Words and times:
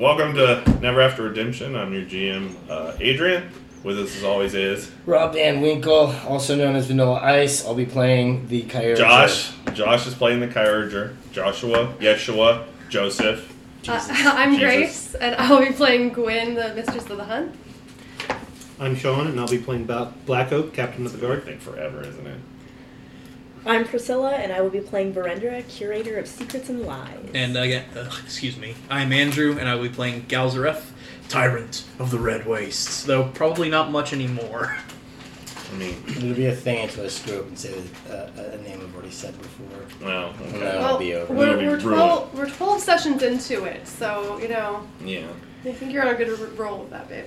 welcome 0.00 0.32
to 0.32 0.64
Never 0.80 1.02
After 1.02 1.24
Redemption. 1.24 1.76
I'm 1.76 1.92
your 1.92 2.04
GM, 2.04 2.54
uh, 2.70 2.96
Adrian. 3.00 3.50
With 3.82 3.98
us 3.98 4.16
as 4.16 4.24
always 4.24 4.54
is 4.54 4.90
Rob 5.06 5.32
Van 5.34 5.60
Winkle, 5.60 6.14
also 6.26 6.54
known 6.54 6.74
as 6.74 6.86
Vanilla 6.86 7.20
Ice. 7.22 7.64
I'll 7.64 7.74
be 7.74 7.86
playing 7.86 8.48
the 8.48 8.62
Kyogre. 8.62 8.96
Josh. 8.96 9.52
Josh 9.74 10.06
is 10.06 10.14
playing 10.14 10.40
the 10.40 10.48
Kyurger. 10.48 11.14
Joshua, 11.32 11.94
Yeshua, 11.98 12.66
Joseph. 12.88 13.54
Uh, 13.88 13.98
I'm 14.08 14.52
Jesus. 14.52 14.62
Grace, 14.62 15.14
and 15.14 15.34
I'll 15.36 15.60
be 15.60 15.72
playing 15.72 16.10
Gwyn, 16.10 16.54
the 16.54 16.74
Mistress 16.74 17.08
of 17.08 17.16
the 17.16 17.24
Hunt. 17.24 17.54
I'm 18.78 18.96
Sean, 18.96 19.26
and 19.26 19.38
I'll 19.38 19.48
be 19.48 19.58
playing 19.58 19.84
Ba- 19.86 20.12
Black 20.26 20.52
Oak, 20.52 20.72
Captain 20.74 21.04
of 21.06 21.12
the 21.12 21.18
Guard. 21.18 21.44
think 21.44 21.60
forever, 21.60 22.00
isn't 22.00 22.26
it? 22.26 22.38
I'm 23.66 23.84
Priscilla, 23.84 24.32
and 24.32 24.52
I 24.52 24.60
will 24.62 24.70
be 24.70 24.80
playing 24.80 25.12
Verendra, 25.12 25.66
Curator 25.68 26.18
of 26.18 26.26
Secrets 26.26 26.68
and 26.70 26.82
Lies. 26.86 27.18
And 27.34 27.56
again, 27.56 27.84
uh, 27.94 28.10
excuse 28.24 28.56
me, 28.56 28.74
I'm 28.88 29.12
Andrew, 29.12 29.56
and 29.58 29.68
I 29.68 29.74
will 29.74 29.82
be 29.84 29.88
playing 29.90 30.22
Galzareth, 30.22 30.84
Tyrant 31.28 31.84
of 31.98 32.10
the 32.10 32.18
Red 32.18 32.46
Wastes. 32.46 33.04
Though 33.04 33.24
probably 33.24 33.68
not 33.68 33.90
much 33.90 34.12
anymore. 34.12 34.76
I 35.72 35.76
mean, 35.76 36.02
It'll 36.08 36.34
be 36.34 36.46
a 36.46 36.56
thing 36.56 36.84
until 36.84 37.04
I 37.04 37.08
screw 37.08 37.40
up 37.40 37.46
and 37.46 37.56
say 37.58 37.80
uh, 38.10 38.28
a 38.36 38.56
name 38.62 38.80
I've 38.82 38.92
already 38.94 39.12
said 39.12 39.38
before. 39.40 39.66
well, 40.04 40.32
No. 40.32 40.46
okay. 40.46 40.58
That'll 40.58 40.98
be 40.98 41.14
over. 41.14 41.32
we're, 41.32 41.46
It'll 41.48 41.60
be 41.60 41.68
we're, 41.68 41.80
12, 41.80 42.34
we're 42.38 42.50
12 42.50 42.80
sessions 42.80 43.22
into 43.22 43.64
it, 43.64 43.86
so, 43.86 44.38
you 44.38 44.48
know, 44.48 44.84
Yeah. 45.04 45.26
I 45.64 45.72
think 45.72 45.92
you're 45.92 46.02
on 46.02 46.12
a 46.12 46.16
good 46.18 46.28
r- 46.40 46.46
roll 46.56 46.80
with 46.80 46.90
that, 46.90 47.08
babe. 47.08 47.26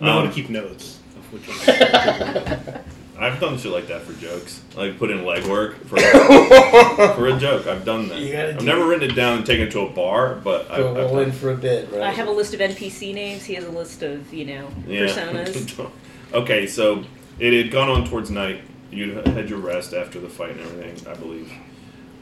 No 0.00 0.10
Um, 0.10 0.16
one 0.18 0.28
to 0.28 0.32
keep 0.32 0.50
notes 0.50 1.00
of 1.16 1.32
which 1.32 1.48
one. 1.48 2.84
I've 3.18 3.40
done 3.40 3.58
shit 3.58 3.72
like 3.72 3.88
that 3.88 4.02
for 4.02 4.12
jokes. 4.20 4.62
Like 4.76 4.96
put 4.98 5.10
in 5.10 5.18
legwork 5.18 5.74
for 5.86 5.98
for 7.14 7.26
a 7.28 7.38
joke. 7.38 7.66
I've 7.66 7.84
done 7.84 8.08
that. 8.08 8.18
You 8.20 8.32
gotta 8.32 8.48
I've 8.50 8.58
do 8.58 8.64
never 8.64 8.86
written 8.86 9.10
it 9.10 9.14
down 9.14 9.38
and 9.38 9.46
taken 9.46 9.66
it 9.66 9.70
to 9.72 9.80
a 9.80 9.90
bar, 9.90 10.36
but 10.36 10.70
I've, 10.70 10.78
Go 10.78 10.90
I've 11.04 11.10
done 11.10 11.22
in 11.24 11.32
for 11.32 11.50
a 11.50 11.56
bit, 11.56 11.90
right? 11.90 12.02
I 12.02 12.10
have 12.10 12.28
a 12.28 12.30
list 12.30 12.54
of 12.54 12.60
NPC 12.60 13.12
names. 13.14 13.44
He 13.44 13.54
has 13.54 13.64
a 13.64 13.70
list 13.70 14.02
of, 14.02 14.32
you 14.32 14.44
know, 14.44 14.68
Yeah. 14.86 15.00
personas. 15.06 15.90
okay, 16.32 16.66
so 16.66 17.04
it 17.40 17.52
had 17.52 17.72
gone 17.72 17.88
on 17.88 18.06
towards 18.06 18.30
night. 18.30 18.62
You 18.90 19.14
had 19.14 19.50
your 19.50 19.58
rest 19.58 19.92
after 19.94 20.18
the 20.20 20.28
fight 20.28 20.52
and 20.52 20.60
everything, 20.60 21.08
I 21.08 21.14
believe. 21.14 21.52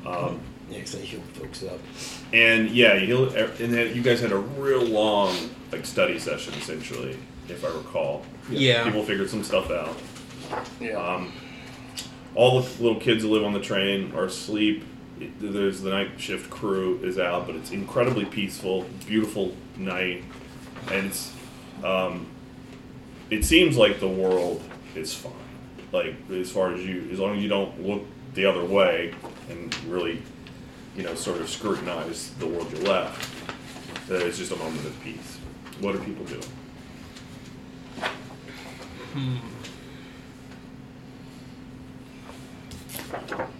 Um, 0.07 0.41
Yeah, 0.70 0.81
'cause 0.81 0.97
I 0.97 1.01
heal 1.01 1.20
folks 1.35 1.63
up. 1.63 1.79
and 2.33 2.70
yeah, 2.70 2.95
you 2.95 3.27
and 3.29 3.73
then 3.73 3.95
you 3.95 4.03
guys 4.03 4.20
had 4.20 4.33
a 4.33 4.37
real 4.37 4.83
long 4.83 5.35
like 5.73 5.85
study 5.87 6.19
session 6.19 6.55
essentially, 6.55 7.17
if 7.48 7.65
I 7.65 7.69
recall. 7.69 8.25
Yeah. 8.51 8.83
People 8.85 9.03
figured 9.05 9.29
some 9.31 9.45
stuff 9.45 9.70
out. 9.70 9.95
Yeah. 10.80 10.97
Um, 10.97 11.33
all 12.34 12.61
the 12.61 12.83
little 12.83 13.00
kids 13.00 13.22
who 13.22 13.30
live 13.30 13.44
on 13.44 13.52
the 13.52 13.61
train 13.61 14.12
are 14.14 14.25
asleep. 14.25 14.84
It, 15.20 15.41
there's 15.41 15.80
the 15.80 15.91
night 15.91 16.20
shift 16.20 16.50
crew 16.50 17.00
is 17.02 17.19
out, 17.19 17.47
but 17.47 17.56
it's 17.56 17.70
incredibly 17.70 18.27
peaceful, 18.27 18.84
beautiful 19.06 19.55
night, 19.77 20.24
and 20.91 21.06
it's. 21.06 21.33
Um, 21.83 22.27
it 23.28 23.44
seems 23.44 23.77
like 23.77 23.98
the 24.00 24.08
world 24.08 24.62
is 24.94 25.12
fine. 25.14 25.33
Like 25.92 26.14
as 26.30 26.50
far 26.50 26.72
as 26.72 26.84
you, 26.84 27.08
as 27.12 27.19
long 27.19 27.36
as 27.36 27.42
you 27.42 27.48
don't 27.48 27.84
look 27.84 28.05
the 28.34 28.44
other 28.44 28.64
way 28.64 29.14
and 29.48 29.74
really, 29.84 30.22
you 30.97 31.02
know, 31.02 31.14
sort 31.14 31.41
of 31.41 31.48
scrutinize 31.48 32.33
the 32.34 32.47
world 32.47 32.70
you 32.72 32.84
left, 32.84 33.28
that 34.08 34.22
it's 34.22 34.39
just 34.39 34.52
a 34.52 34.56
moment 34.56 34.84
of 34.84 35.00
peace. 35.02 35.39
What 35.80 35.94
are 35.94 35.98
people 35.98 36.24
doing? 36.24 36.42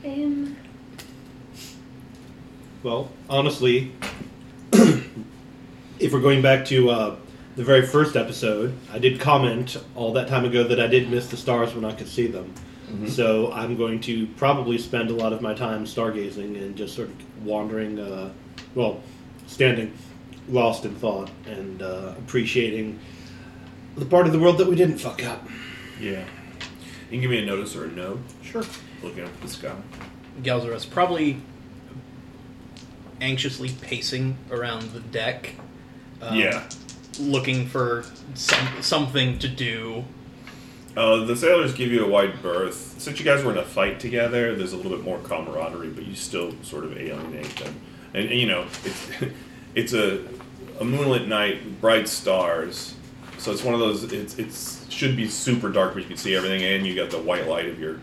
Um, 0.05 0.56
well, 2.83 3.11
honestly, 3.28 3.92
if 4.72 6.12
we're 6.12 6.20
going 6.20 6.42
back 6.42 6.64
to 6.66 6.91
uh, 6.91 7.16
the 7.56 7.64
very 7.64 7.86
first 7.86 8.16
episode, 8.16 8.75
I 8.92 8.98
did 8.98 9.20
comment 9.20 9.77
all 9.94 10.12
that 10.14 10.28
time 10.28 10.44
ago 10.44 10.64
that 10.64 10.80
I 10.80 10.86
did 10.86 11.11
miss 11.11 11.28
the 11.28 11.36
stars 11.36 11.75
when 11.75 11.84
I 11.84 11.92
could 11.92 12.08
see 12.08 12.27
them. 12.27 12.53
So 13.08 13.50
I'm 13.53 13.76
going 13.76 14.00
to 14.03 14.28
probably 14.37 14.78
spend 14.78 15.10
a 15.10 15.12
lot 15.12 15.32
of 15.32 15.43
my 15.43 15.54
time 15.54 15.87
stargazing 15.87 16.56
and 16.56 16.76
just 16.76 16.94
sort 16.94 17.09
of 17.09 17.44
wandering, 17.44 17.99
uh, 17.99 18.31
well, 18.76 19.00
standing 19.49 19.93
lost 20.49 20.84
in 20.84 20.94
thought 20.94 21.28
and 21.47 21.82
uh, 21.82 22.15
appreciating 22.16 23.00
the 23.97 24.06
part 24.06 24.26
of 24.26 24.32
the 24.32 24.38
world 24.38 24.59
that 24.59 24.69
we 24.69 24.76
didn't 24.76 24.99
fuck 24.99 25.25
up. 25.25 25.44
Yeah. 26.00 26.20
You 26.20 27.10
can 27.10 27.20
give 27.22 27.31
me 27.31 27.43
a 27.43 27.44
notice 27.44 27.75
or 27.75 27.87
a 27.87 27.88
no. 27.88 28.20
Sure. 28.43 28.62
Looking 29.02 29.24
up 29.24 29.30
at 29.30 29.40
the 29.40 29.48
sky. 29.48 29.74
Galzareth's 30.42 30.86
probably 30.86 31.40
anxiously 33.20 33.70
pacing 33.80 34.36
around 34.50 34.90
the 34.90 35.00
deck. 35.00 35.52
um, 36.20 36.36
yeah. 36.36 36.68
Looking 37.18 37.66
for 37.66 38.04
some, 38.34 38.82
something 38.82 39.38
to 39.38 39.48
do. 39.48 40.04
Uh, 40.96 41.24
the 41.24 41.36
sailors 41.36 41.72
give 41.74 41.90
you 41.90 42.04
a 42.04 42.08
wide 42.08 42.42
berth. 42.42 42.96
Since 42.98 43.18
you 43.18 43.24
guys 43.24 43.42
were 43.44 43.52
in 43.52 43.58
a 43.58 43.64
fight 43.64 44.00
together, 44.00 44.54
there's 44.54 44.72
a 44.72 44.76
little 44.76 44.92
bit 44.92 45.02
more 45.02 45.18
camaraderie, 45.20 45.90
but 45.90 46.06
you 46.06 46.14
still 46.14 46.54
sort 46.62 46.84
of 46.84 46.96
alienate 46.96 47.56
them. 47.56 47.74
And, 48.14 48.30
and, 48.30 48.38
you 48.38 48.46
know, 48.46 48.66
it's 48.84 49.10
it's 49.74 49.92
a 49.92 50.26
a 50.80 50.84
moonlit 50.84 51.28
night, 51.28 51.80
bright 51.80 52.08
stars. 52.08 52.94
So 53.38 53.52
it's 53.52 53.62
one 53.62 53.74
of 53.74 53.80
those. 53.80 54.04
It's 54.12 54.38
it's 54.38 54.90
should 54.90 55.16
be 55.16 55.28
super 55.28 55.70
dark, 55.70 55.92
but 55.94 56.02
you 56.02 56.08
can 56.08 56.16
see 56.16 56.34
everything, 56.34 56.62
and 56.62 56.86
you 56.86 56.94
got 56.94 57.10
the 57.10 57.18
white 57.20 57.46
light 57.46 57.66
of 57.66 57.78
your. 57.78 58.00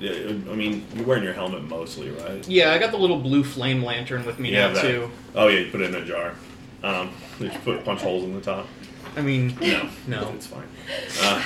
Yeah, 0.00 0.12
I 0.50 0.54
mean, 0.54 0.86
you're 0.94 1.04
wearing 1.06 1.24
your 1.24 1.32
helmet 1.32 1.62
mostly, 1.64 2.10
right? 2.10 2.46
Yeah, 2.48 2.72
I 2.72 2.78
got 2.78 2.90
the 2.90 2.96
little 2.98 3.18
blue 3.18 3.42
flame 3.44 3.82
lantern 3.82 4.24
with 4.24 4.38
me 4.38 4.50
You 4.50 4.56
now 4.56 4.72
too. 4.80 5.10
Oh 5.34 5.48
yeah, 5.48 5.60
you 5.60 5.70
put 5.70 5.80
it 5.80 5.94
in 5.94 6.02
a 6.02 6.04
jar. 6.04 6.34
Um, 6.82 7.10
did 7.38 7.52
you 7.52 7.58
put 7.60 7.84
punch 7.84 8.00
holes 8.02 8.24
in 8.24 8.34
the 8.34 8.40
top? 8.40 8.66
I 9.16 9.20
mean, 9.22 9.56
No, 9.60 9.88
No. 10.06 10.32
it's 10.34 10.46
fine. 10.46 10.62
Uh, 11.22 11.42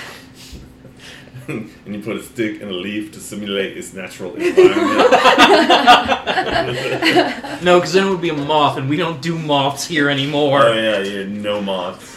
and 1.48 1.70
you 1.86 2.02
put 2.02 2.16
a 2.16 2.22
stick 2.22 2.60
and 2.60 2.70
a 2.70 2.74
leaf 2.74 3.12
to 3.12 3.20
simulate 3.20 3.76
its 3.76 3.92
natural 3.92 4.34
environment. 4.34 4.76
no, 7.62 7.78
because 7.78 7.92
then 7.92 8.06
it 8.06 8.10
would 8.10 8.20
be 8.20 8.28
a 8.28 8.34
moth, 8.34 8.78
and 8.78 8.88
we 8.88 8.96
don't 8.96 9.20
do 9.20 9.38
moths 9.38 9.86
here 9.86 10.08
anymore. 10.08 10.62
oh 10.62 10.72
yeah, 10.72 11.00
yeah, 11.00 11.26
no 11.26 11.60
moths. 11.60 12.16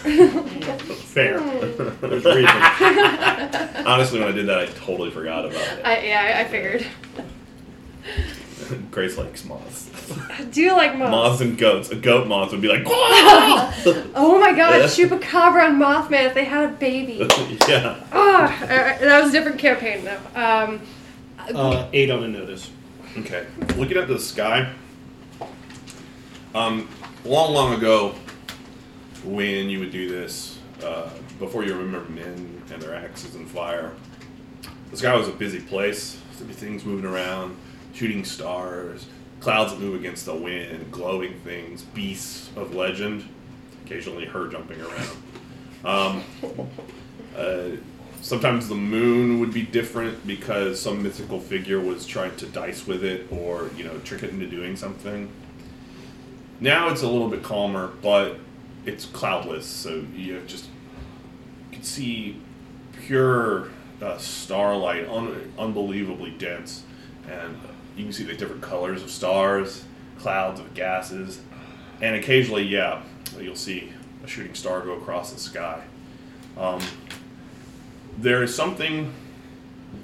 Fair. 1.12 1.40
There's 1.40 2.26
reason. 2.26 2.46
Honestly, 3.86 4.20
when 4.20 4.30
I 4.30 4.32
did 4.32 4.48
that, 4.48 4.60
I 4.60 4.66
totally 4.68 5.12
forgot 5.12 5.46
about 5.46 5.62
it. 5.62 5.86
I, 5.86 6.06
yeah, 6.06 6.36
I, 6.38 6.42
I 6.42 6.44
figured. 6.46 6.86
Grace 8.92 9.18
likes 9.18 9.46
moths. 9.46 9.90
I 10.12 10.44
do 10.52 10.72
like 10.74 10.98
moths. 10.98 11.12
Moths 11.12 11.42
and 11.42 11.58
goats. 11.58 11.90
A 11.92 11.96
goat 11.96 12.28
moth 12.28 12.52
would 12.52 12.62
be 12.62 12.68
like, 12.68 12.84
Oh 12.88 14.38
my 14.40 14.52
god, 14.56 14.76
Yeah. 14.80 14.86
Chupacabra 14.86 15.70
and 15.70 15.82
Mothman 15.82 16.26
if 16.26 16.34
they 16.34 16.46
had 16.46 16.70
a 16.70 16.74
baby. 16.74 17.14
yeah. 17.68 18.04
Oh, 18.12 18.48
that 18.68 19.22
was 19.24 19.30
a 19.30 19.32
different 19.32 19.60
campaign 19.60 20.04
though. 20.06 20.20
Um, 20.36 20.82
Uh, 21.54 21.88
eight 21.94 22.10
on 22.10 22.24
a 22.24 22.28
notice. 22.28 22.70
Okay. 23.18 23.46
Looking 23.78 23.98
at 23.98 24.08
the 24.08 24.20
sky. 24.20 24.74
Um, 26.54 26.88
long, 27.26 27.54
long 27.54 27.74
ago, 27.74 28.16
when 29.24 29.70
you 29.70 29.80
would 29.80 29.92
do 29.92 30.10
this, 30.10 30.58
uh, 30.84 31.10
before 31.40 31.64
you 31.64 31.74
remember 31.76 32.10
men 32.10 32.62
and 32.72 32.82
their 32.82 32.96
axes 32.96 33.36
and 33.36 33.48
fire, 33.50 33.94
the 34.92 34.98
sky 34.98 35.16
was 35.16 35.28
a 35.28 35.32
busy 35.32 35.60
place. 35.60 36.18
There'd 36.38 36.48
be 36.48 36.54
things 36.54 36.86
moving 36.86 37.06
around, 37.06 37.56
shooting 37.94 38.24
stars, 38.24 39.06
clouds 39.40 39.74
that 39.74 39.80
move 39.80 39.96
against 39.96 40.26
the 40.26 40.36
wind, 40.36 40.92
glowing 40.92 41.40
things, 41.42 41.84
beasts 41.84 42.50
of 42.56 42.74
legend, 42.74 43.28
occasionally 43.86 44.26
her 44.26 44.48
jumping 44.48 44.82
around. 44.82 45.18
Um, 45.84 46.24
uh, 47.38 47.78
sometimes 48.22 48.68
the 48.68 48.76
moon 48.76 49.40
would 49.40 49.54
be 49.54 49.62
different 49.62 50.26
because 50.26 50.82
some 50.82 51.04
mythical 51.04 51.40
figure 51.40 51.80
was 51.80 52.08
trying 52.08 52.36
to 52.38 52.48
dice 52.48 52.88
with 52.88 53.04
it 53.04 53.32
or 53.32 53.70
you 53.78 53.84
know 53.84 54.00
trick 54.00 54.24
it 54.24 54.32
into 54.32 54.48
doing 54.48 54.76
something 54.76 55.30
now 56.60 56.90
it's 56.90 57.04
a 57.04 57.08
little 57.08 57.30
bit 57.30 57.44
calmer 57.44 57.92
but 58.02 58.40
it's 58.84 59.06
cloudless 59.06 59.68
so 59.68 60.04
you 60.16 60.42
just 60.48 60.66
can 61.72 61.84
see 61.84 62.42
pure 63.04 63.70
uh, 64.02 64.18
starlight 64.18 65.08
un- 65.08 65.54
unbelievably 65.60 66.32
dense 66.32 66.84
and 67.30 67.56
you 67.96 68.04
can 68.04 68.14
see 68.14 68.24
the 68.24 68.36
different 68.36 68.62
colors 68.62 69.02
of 69.02 69.10
stars 69.10 69.86
clouds 70.18 70.60
of 70.60 70.74
gases 70.74 71.42
and 72.02 72.16
occasionally 72.16 72.64
yeah 72.64 73.02
you'll 73.40 73.56
see 73.56 73.92
a 74.24 74.28
shooting 74.28 74.54
star 74.54 74.82
go 74.82 74.94
across 74.94 75.32
the 75.34 75.40
sky 75.40 75.82
um, 76.58 76.82
there 78.18 78.44
is 78.44 78.56
something 78.56 79.14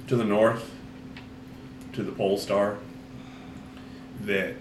to 0.08 0.16
the 0.16 0.26
north, 0.26 0.70
to 1.94 2.04
the 2.04 2.12
pole 2.12 2.38
star, 2.38 2.78
that 4.22 4.56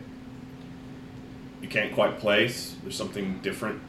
you 1.61 1.69
can't 1.69 1.93
quite 1.93 2.19
place. 2.19 2.77
There's 2.83 2.97
something 2.97 3.41
different. 3.41 3.81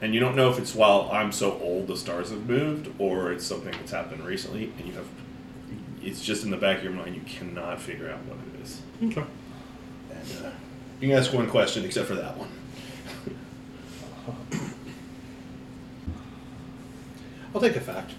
And 0.00 0.14
you 0.14 0.20
don't 0.20 0.36
know 0.36 0.50
if 0.50 0.58
it's 0.58 0.74
while 0.74 1.08
I'm 1.12 1.32
so 1.32 1.58
old 1.60 1.86
the 1.86 1.96
stars 1.96 2.30
have 2.30 2.46
moved 2.46 2.90
or 2.98 3.32
it's 3.32 3.46
something 3.46 3.72
that's 3.72 3.92
happened 3.92 4.24
recently 4.24 4.72
and 4.78 4.86
you 4.86 4.92
have 4.94 5.06
it's 6.06 6.24
just 6.24 6.44
in 6.44 6.50
the 6.50 6.56
back 6.56 6.78
of 6.78 6.84
your 6.84 6.92
mind. 6.92 7.16
You 7.16 7.22
cannot 7.22 7.80
figure 7.80 8.08
out 8.08 8.24
what 8.26 8.38
it 8.38 8.62
is. 8.62 8.80
Okay. 9.02 9.26
And 10.10 10.46
uh, 10.46 10.50
you 11.00 11.08
can 11.08 11.18
ask 11.18 11.32
one 11.32 11.50
question, 11.50 11.84
except 11.84 12.06
for 12.06 12.14
that 12.14 12.36
one. 12.38 12.48
I'll 17.54 17.60
take 17.60 17.74
a 17.74 17.80
fact. 17.80 18.12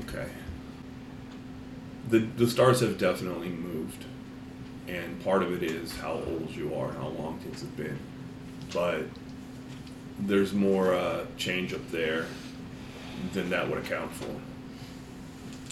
Okay. 0.00 0.26
The 2.08 2.18
the 2.18 2.48
stars 2.48 2.80
have 2.80 2.98
definitely 2.98 3.50
moved, 3.50 4.04
and 4.88 5.22
part 5.22 5.44
of 5.44 5.52
it 5.52 5.62
is 5.62 5.96
how 5.96 6.14
old 6.14 6.50
you 6.50 6.74
are 6.74 6.88
and 6.88 6.96
how 6.98 7.08
long 7.08 7.38
things 7.38 7.60
have 7.60 7.76
been, 7.76 7.98
but 8.74 9.04
there's 10.18 10.52
more 10.52 10.94
uh, 10.94 11.26
change 11.36 11.72
up 11.72 11.90
there 11.90 12.26
than 13.32 13.50
that 13.50 13.68
would 13.68 13.78
account 13.78 14.10
for. 14.12 14.40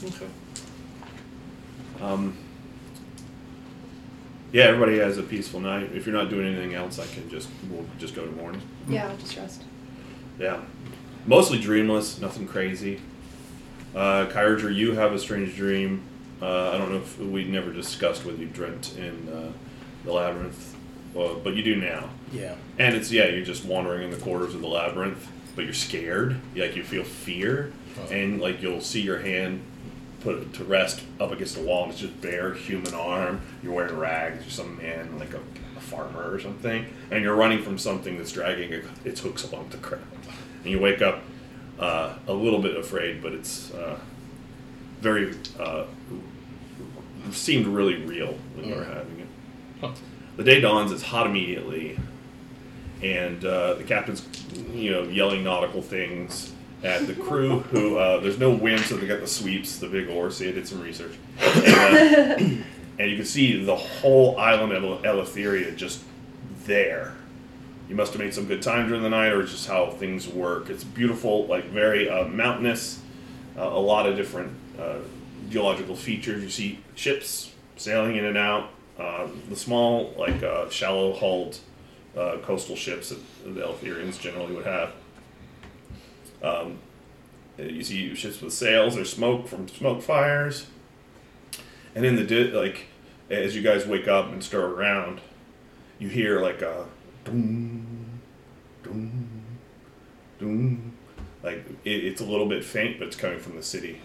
Okay. 0.07 0.29
Um, 2.01 2.37
yeah, 4.53 4.65
everybody 4.65 4.99
has 4.99 5.19
a 5.19 5.23
peaceful 5.23 5.61
night. 5.61 5.91
If 5.95 6.07
you're 6.07 6.15
not 6.15 6.29
doing 6.29 6.47
anything 6.47 6.75
else, 6.75 6.99
I 6.99 7.07
can 7.07 7.29
just 7.31 7.49
we'll 7.71 7.87
just 7.99 8.15
go 8.15 8.25
to 8.25 8.33
morning. 8.33 8.63
Yeah, 8.89 9.09
I'll 9.09 9.17
just 9.17 9.37
rest. 9.37 9.63
Yeah, 10.39 10.61
mostly 11.27 11.61
dreamless, 11.61 12.21
nothing 12.21 12.49
crazy. 12.49 13.01
Uh, 13.95 14.27
Kyurger, 14.27 14.75
you 14.75 14.93
have 14.93 15.13
a 15.13 15.19
strange 15.19 15.55
dream. 15.57 16.03
Uh, 16.43 16.71
I 16.71 16.79
don't 16.79 16.91
know 16.91 16.97
if 16.99 17.19
we 17.19 17.45
never 17.45 17.71
discussed 17.73 18.25
whether 18.25 18.39
you 18.39 18.47
dreamt 18.47 18.97
in 18.97 19.29
uh, 19.29 19.53
the 20.05 20.13
labyrinth, 20.13 20.75
well, 21.13 21.39
but 21.43 21.55
you 21.55 21.63
do 21.63 21.77
now. 21.77 22.09
Yeah. 22.33 22.55
And 22.79 22.95
it's 22.97 23.13
yeah, 23.13 23.27
you're 23.27 23.45
just 23.45 23.65
wandering 23.65 24.03
in 24.05 24.11
the 24.11 24.17
corridors 24.17 24.55
of 24.55 24.63
the 24.63 24.69
labyrinth, 24.69 25.31
but 25.55 25.65
you're 25.65 25.75
scared. 25.75 26.41
Like 26.57 26.75
you 26.77 26.83
feel 26.83 27.05
fear, 27.05 27.73
Oh. 27.99 28.13
and 28.13 28.41
like 28.41 28.63
you'll 28.63 28.81
see 28.81 29.01
your 29.01 29.19
hand 29.19 29.61
put 30.21 30.53
to 30.55 30.65
rest 30.65 31.03
up 31.19 31.33
against 31.33 31.57
the 31.57 31.63
wall, 31.63 31.85
and 31.85 31.93
it's 31.93 32.01
just 32.01 32.21
bare 32.21 32.55
human 32.55 32.95
arm. 32.95 33.41
You're 33.63 33.73
wearing 33.73 33.97
rags. 33.97 34.43
You're 34.45 34.51
some 34.51 34.79
man, 34.79 35.19
like 35.19 35.35
a, 35.35 35.41
a 35.77 35.81
farmer 35.81 36.33
or 36.33 36.39
something, 36.41 36.87
and 37.11 37.23
you're 37.23 37.35
running 37.35 37.63
from 37.63 37.79
something 37.79 38.17
that's 38.17 38.33
dragging 38.33 38.83
its 39.05 39.21
hooks 39.21 39.45
along 39.45 39.71
the 39.71 39.79
ground. 39.79 40.05
And 40.63 40.71
you 40.71 40.81
wake 40.81 41.03
up 41.03 41.23
uh, 41.79 42.17
a 42.27 42.33
little 42.33 42.61
bit 42.61 42.77
afraid, 42.77 43.23
but 43.23 43.33
it's 43.33 43.73
uh, 43.73 43.99
very 45.01 45.35
uh, 45.59 45.85
seemed 47.33 47.67
really 47.67 47.97
real 48.05 48.35
when 48.55 48.69
you 48.69 48.75
were 48.75 48.85
having 48.85 49.21
it. 49.21 49.29
Huh. 49.81 49.93
The 50.37 50.45
day 50.45 50.61
dawns. 50.61 50.93
It's 50.93 51.03
hot 51.03 51.27
immediately 51.27 51.99
and 53.03 53.45
uh, 53.45 53.75
the 53.75 53.85
captain's 53.85 54.27
you 54.73 54.91
know 54.91 55.03
yelling 55.05 55.43
nautical 55.43 55.83
things 55.83 56.53
at 56.83 57.07
the 57.07 57.15
crew 57.15 57.61
who 57.61 57.99
uh, 57.99 58.21
there's 58.21 58.39
no 58.39 58.51
wind 58.51 58.81
so 58.81 58.97
they 58.97 59.07
got 59.07 59.21
the 59.21 59.27
sweeps 59.27 59.79
the 59.79 59.89
big 59.89 60.09
oars 60.09 60.39
he 60.39 60.51
did 60.51 60.67
some 60.67 60.81
research. 60.81 61.13
And, 61.41 61.67
uh, 61.67 62.65
and 62.99 63.11
you 63.11 63.17
can 63.17 63.27
see 63.27 63.63
the 63.65 63.77
whole 63.77 64.39
island 64.39 64.73
of 64.73 65.03
Eleutheria 65.03 65.77
just 65.77 66.03
there. 66.65 67.15
You 67.89 67.97
must 67.97 68.13
have 68.13 68.21
made 68.21 68.33
some 68.33 68.47
good 68.47 68.63
time 68.63 68.87
during 68.87 69.03
the 69.03 69.11
night 69.11 69.33
or 69.33 69.43
it's 69.43 69.53
just 69.53 69.69
how 69.69 69.91
things 69.91 70.29
work. 70.29 70.71
It's 70.71 70.85
beautiful 70.85 71.47
like 71.47 71.65
very 71.67 72.09
uh, 72.09 72.27
mountainous 72.29 73.01
uh, 73.59 73.63
a 73.63 73.81
lot 73.81 74.07
of 74.07 74.17
different 74.17 74.53
uh, 74.79 74.99
geological 75.51 75.97
features. 75.97 76.43
You 76.43 76.51
see 76.51 76.79
ships 76.95 77.53
sailing 77.77 78.17
in 78.17 78.25
and 78.25 78.39
out 78.39 78.71
uh, 78.99 79.27
the 79.49 79.57
small 79.57 80.15
like 80.17 80.41
shallow 80.71 81.13
hulled 81.13 81.59
coastal 82.15 82.77
ships 82.77 83.11
that 83.11 83.19
the 83.45 83.61
Eleutherians 83.61 84.19
generally 84.19 84.55
would 84.55 84.67
have. 84.67 84.93
Um, 86.43 86.79
you 87.59 87.83
see 87.83 88.15
ships 88.15 88.41
with 88.41 88.53
sails 88.53 88.97
or 88.97 89.05
smoke 89.05 89.47
from 89.49 89.69
smoke 89.69 90.03
fires, 90.03 90.67
and 91.95 92.07
in 92.07 92.17
the 92.17 92.25
di- 92.25 92.53
like 92.53 92.87
as 93.31 93.55
you 93.55 93.63
guys 93.63 93.87
wake 93.87 94.09
up 94.09 94.33
and 94.33 94.43
stir 94.43 94.67
around, 94.67 95.21
you 95.99 96.09
hear 96.09 96.41
like 96.41 96.63
a 96.63 96.87
doom, 97.25 98.21
doom, 98.83 99.43
doom. 100.39 100.93
Like 101.43 101.65
it, 101.85 102.05
it's 102.05 102.21
a 102.21 102.25
little 102.25 102.47
bit 102.47 102.65
faint, 102.65 102.99
but 102.99 103.09
it's 103.09 103.17
coming 103.17 103.39
from 103.39 103.57
the 103.57 103.63
city. 103.63 104.01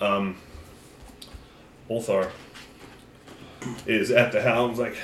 Um, 0.00 0.36
Ulthar 1.90 2.30
is 3.86 4.10
at 4.10 4.32
the 4.32 4.40
helm. 4.40 4.74
like, 4.76 4.96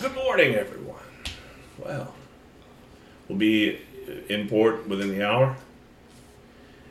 Good 0.00 0.14
morning, 0.14 0.54
everyone. 0.54 1.00
Well, 1.78 2.14
we'll 3.28 3.38
be 3.38 3.80
in 4.28 4.48
port 4.48 4.88
within 4.88 5.08
the 5.08 5.26
hour, 5.26 5.56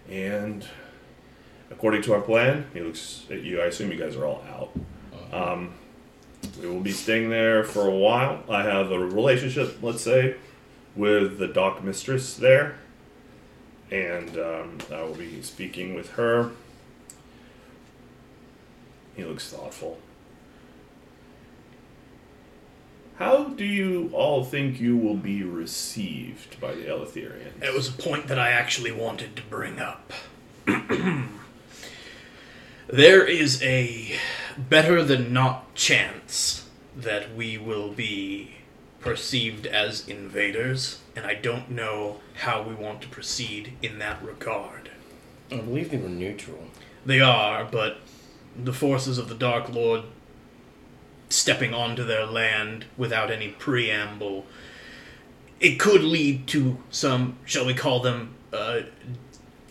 and 0.10 0.66
according 1.70 2.02
to 2.04 2.14
our 2.14 2.22
plan, 2.22 2.68
he 2.74 2.82
looks 2.82 3.26
at 3.30 3.42
you. 3.42 3.62
I 3.62 3.66
assume 3.66 3.92
you 3.92 3.98
guys 3.98 4.16
are 4.16 4.26
all 4.26 4.44
out. 4.50 4.72
Um, 5.34 5.74
we 6.60 6.68
will 6.68 6.82
be 6.82 6.92
staying 6.92 7.30
there 7.30 7.64
for 7.64 7.88
a 7.88 7.96
while. 7.96 8.44
I 8.50 8.64
have 8.64 8.92
a 8.92 9.00
relationship, 9.00 9.78
let's 9.82 10.02
say, 10.02 10.36
with 10.96 11.38
the 11.38 11.48
dock 11.48 11.84
mistress 11.84 12.36
there, 12.36 12.76
and 13.90 14.38
um, 14.38 14.78
I 14.92 15.02
will 15.04 15.16
be 15.16 15.42
speaking 15.42 15.94
with 15.94 16.12
her. 16.12 16.52
He 19.16 19.24
looks 19.24 19.50
thoughtful. 19.50 20.00
How 23.22 23.44
do 23.44 23.64
you 23.64 24.10
all 24.14 24.44
think 24.44 24.80
you 24.80 24.98
will 24.98 25.16
be 25.16 25.44
received 25.44 26.60
by 26.60 26.74
the 26.74 26.86
Eleutherians? 26.86 27.62
It 27.62 27.72
was 27.72 27.88
a 27.88 27.92
point 27.92 28.26
that 28.30 28.40
I 28.40 28.50
actually 28.50 28.92
wanted 28.92 29.36
to 29.36 29.44
bring 29.44 29.78
up. 29.78 30.12
there 32.88 33.24
is 33.24 33.62
a 33.62 34.14
better 34.58 35.04
than 35.04 35.32
not 35.32 35.76
chance 35.76 36.68
that 36.98 37.36
we 37.36 37.60
will 37.60 37.92
be 37.92 38.56
perceived 39.00 39.68
as 39.68 40.08
invaders, 40.08 40.98
and 41.16 41.24
I 41.24 41.36
don't 41.36 41.70
know 41.70 42.22
how 42.38 42.64
we 42.64 42.74
want 42.74 43.04
to 43.04 43.08
proceed 43.10 43.74
in 43.84 44.00
that 44.00 44.20
regard. 44.24 44.90
I 45.52 45.58
believe 45.58 45.92
they 45.92 45.98
were 45.98 46.10
neutral. 46.10 46.70
They 47.06 47.22
are, 47.22 47.66
but 47.66 47.98
the 48.56 48.74
forces 48.74 49.20
of 49.20 49.30
the 49.30 49.36
Dark 49.36 49.70
Lord 49.70 50.06
stepping 51.32 51.74
onto 51.74 52.04
their 52.04 52.26
land 52.26 52.86
without 52.98 53.32
any 53.32 53.50
preamble, 53.50 54.46
it 55.60 55.80
could 55.80 56.04
lead 56.04 56.48
to 56.48 56.78
some, 56.90 57.38
shall 57.46 57.66
we 57.66 57.74
call 57.74 58.00
them, 58.02 58.34
uh, 58.54 58.82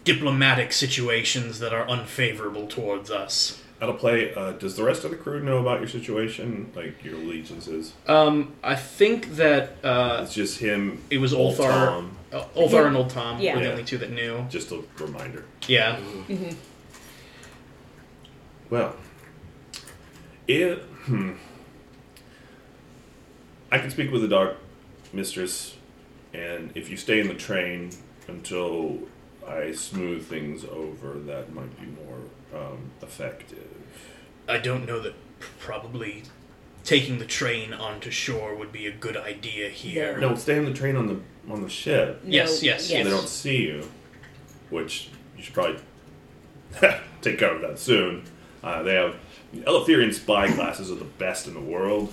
diplomatic 0.05 0.73
situations 0.73 1.59
that 1.61 1.73
are 1.73 1.87
unfavorable 1.89 2.67
towards 2.67 3.11
us. 3.11 3.63
Out 3.83 3.89
of 3.89 3.99
play, 3.99 4.35
uh, 4.35 4.53
does 4.53 4.77
the 4.77 4.85
rest 4.85 5.05
of 5.05 5.11
the 5.11 5.17
crew 5.17 5.41
know 5.43 5.57
about 5.59 5.81
your 5.81 5.89
situation, 5.89 6.71
like 6.77 7.03
your 7.03 7.15
allegiances? 7.15 7.95
Um, 8.07 8.53
I 8.63 8.75
think 8.75 9.37
that 9.37 9.77
uh, 9.83 10.21
It's 10.23 10.35
just 10.35 10.59
him, 10.61 11.03
it 11.11 11.19
was 11.19 11.33
Old 11.33 11.57
Ulthar, 11.57 12.09
uh, 12.33 12.45
Ulthar 12.55 12.87
and 12.87 12.97
Old 12.97 13.09
Tom 13.11 13.41
Yeah. 13.41 13.57
were 13.57 13.63
the 13.63 13.71
only 13.71 13.85
two 13.85 13.97
that 13.99 14.11
knew. 14.11 14.45
Just 14.51 14.71
a 14.73 14.83
reminder. 14.99 15.45
Yeah. 15.67 15.99
Well, 18.69 18.95
it. 20.47 20.79
Hmm. 21.07 21.33
I 23.71 23.79
can 23.79 23.91
speak 23.91 24.11
with 24.11 24.23
the 24.23 24.29
dark 24.29 24.57
mistress, 25.13 25.77
and 26.33 26.73
if 26.75 26.91
you 26.91 26.97
stay 26.97 27.21
in 27.21 27.29
the 27.29 27.35
train 27.35 27.91
until 28.29 28.99
I 29.47 29.73
smooth 29.73 30.27
things 30.27 30.65
over, 30.65 31.15
that 31.21 31.53
might 31.53 31.79
be 31.81 31.87
more 31.87 32.21
um, 32.55 32.91
effective. 33.03 33.67
I 34.49 34.59
don't 34.59 34.87
know 34.87 35.01
that 35.01 35.15
probably 35.59 36.25
taking 36.85 37.19
the 37.19 37.27
train 37.27 37.73
onto 37.73 38.11
shore 38.11 38.55
would 38.55 38.73
be 38.73 38.87
a 38.87 38.93
good 38.93 39.17
idea 39.17 39.69
here. 39.69 40.19
No, 40.19 40.35
stay 40.35 40.59
on 40.59 40.65
the 40.65 40.73
train 40.73 40.97
on 40.97 41.07
the 41.07 41.21
on 41.53 41.63
the 41.63 41.69
ship. 41.69 42.21
Yes, 42.25 42.63
No, 42.63 42.67
yes, 42.67 42.87
so 42.87 42.95
yes. 42.95 43.05
they 43.05 43.11
don't 43.11 43.29
see 43.29 43.63
you, 43.63 43.89
which 44.71 45.11
you 45.37 45.43
should 45.43 45.55
probably 45.55 45.81
take 47.23 47.39
care 47.39 47.55
of 47.55 47.61
that 47.63 47.79
soon. 47.79 48.25
Uh, 48.63 48.83
they 48.83 48.95
have 48.95 49.17
Eleutherian 49.55 50.13
spy 50.13 50.49
glasses 50.53 50.91
are 50.91 50.97
the 50.97 51.05
best 51.05 51.47
in 51.49 51.55
the 51.55 51.61
world, 51.61 52.13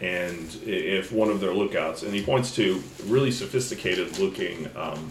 and 0.00 0.54
if 0.64 1.10
one 1.10 1.30
of 1.30 1.40
their 1.40 1.54
lookouts, 1.54 2.02
and 2.02 2.12
he 2.12 2.22
points 2.22 2.54
to 2.56 2.82
really 3.06 3.30
sophisticated 3.30 4.18
looking 4.18 4.68
um, 4.76 5.10